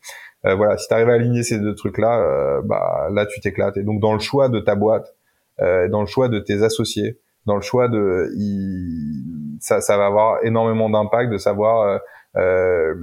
Euh, 0.47 0.55
voilà, 0.55 0.79
si 0.79 0.89
t'arrives 0.89 1.11
à 1.11 1.13
aligner 1.13 1.43
ces 1.43 1.61
deux 1.61 1.75
trucs-là, 1.75 2.21
euh, 2.21 2.63
bah 2.65 3.09
là 3.13 3.27
tu 3.27 3.41
t'éclates. 3.41 3.77
Et 3.77 3.83
donc 3.83 4.01
dans 4.01 4.15
le 4.15 4.19
choix 4.19 4.49
de 4.49 4.61
ta 4.61 4.75
boîte, 4.75 5.15
euh, 5.61 5.89
dans 5.89 6.01
le 6.01 6.07
choix 6.07 6.29
de 6.29 6.41
tes 6.41 6.63
associés, 6.63 7.21
dans 7.49 7.57
le 7.57 7.63
choix 7.63 7.89
de, 7.89 8.31
ça, 9.61 9.81
ça 9.81 9.97
va 9.97 10.07
avoir 10.07 10.45
énormément 10.45 10.89
d'impact 10.89 11.33
de 11.33 11.39
savoir. 11.39 11.83
Euh, 11.83 11.99
euh 12.37 12.95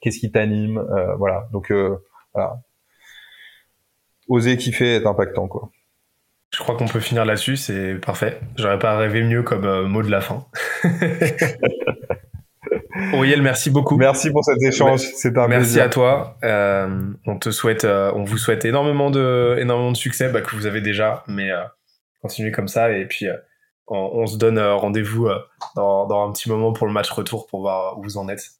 qu'est-ce 0.00 0.18
qui 0.18 0.30
t'anime, 0.30 0.78
euh, 0.78 1.14
voilà. 1.16 1.48
Donc 1.52 1.72
voilà, 2.32 2.60
oser 4.28 4.56
kiffer 4.56 4.94
est 4.96 5.06
impactant 5.06 5.48
quoi. 5.48 5.70
Je 6.54 6.58
crois 6.58 6.76
qu'on 6.76 6.86
peut 6.86 7.00
finir 7.00 7.24
là-dessus, 7.24 7.56
c'est 7.56 7.94
parfait. 7.94 8.40
J'aurais 8.56 8.78
pas 8.78 8.96
rêvé 8.96 9.22
mieux 9.22 9.42
comme 9.42 9.86
mot 9.86 10.02
de 10.02 10.10
la 10.10 10.20
fin. 10.20 10.46
Auriel, 13.12 13.40
merci 13.40 13.70
beaucoup. 13.70 13.96
Merci 13.96 14.30
pour 14.30 14.44
cet 14.44 14.60
échange. 14.62 15.00
C'est 15.14 15.38
un 15.38 15.48
Merci 15.48 15.80
à 15.80 15.88
toi. 15.88 16.36
on 16.42 17.38
te 17.38 17.50
souhaite, 17.50 17.84
on 17.84 18.24
vous 18.24 18.38
souhaite 18.38 18.64
énormément 18.64 19.10
de, 19.10 19.56
énormément 19.60 19.92
de 19.92 19.96
succès 19.96 20.28
bah, 20.28 20.40
que 20.40 20.56
vous 20.56 20.66
avez 20.66 20.80
déjà, 20.80 21.22
mais 21.28 21.50
continuez 22.22 22.50
comme 22.50 22.68
ça 22.68 22.90
et 22.90 23.06
puis 23.06 23.26
on, 23.86 23.96
on, 23.96 24.26
se 24.26 24.36
donne 24.36 24.58
rendez-vous 24.58 25.28
dans, 25.74 26.06
dans, 26.06 26.28
un 26.28 26.32
petit 26.32 26.48
moment 26.48 26.72
pour 26.72 26.86
le 26.86 26.92
match 26.92 27.10
retour 27.10 27.46
pour 27.46 27.60
voir 27.60 27.98
où 27.98 28.02
vous 28.02 28.18
en 28.18 28.28
êtes. 28.28 28.50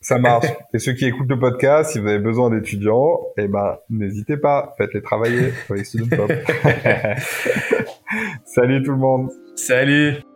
Ça 0.00 0.18
marche. 0.18 0.46
Et 0.74 0.78
ceux 0.78 0.92
qui 0.92 1.06
écoutent 1.06 1.28
le 1.28 1.38
podcast, 1.38 1.92
si 1.92 1.98
vous 1.98 2.06
avez 2.06 2.18
besoin 2.18 2.50
d'étudiants, 2.50 3.20
eh 3.36 3.48
ben, 3.48 3.78
n'hésitez 3.90 4.36
pas, 4.36 4.74
faites-les 4.78 5.02
travailler 5.02 5.52
avec 5.68 5.86
Student 5.86 6.16
Pop. 6.16 6.30
Salut 8.44 8.82
tout 8.82 8.92
le 8.92 8.98
monde. 8.98 9.30
Salut. 9.56 10.35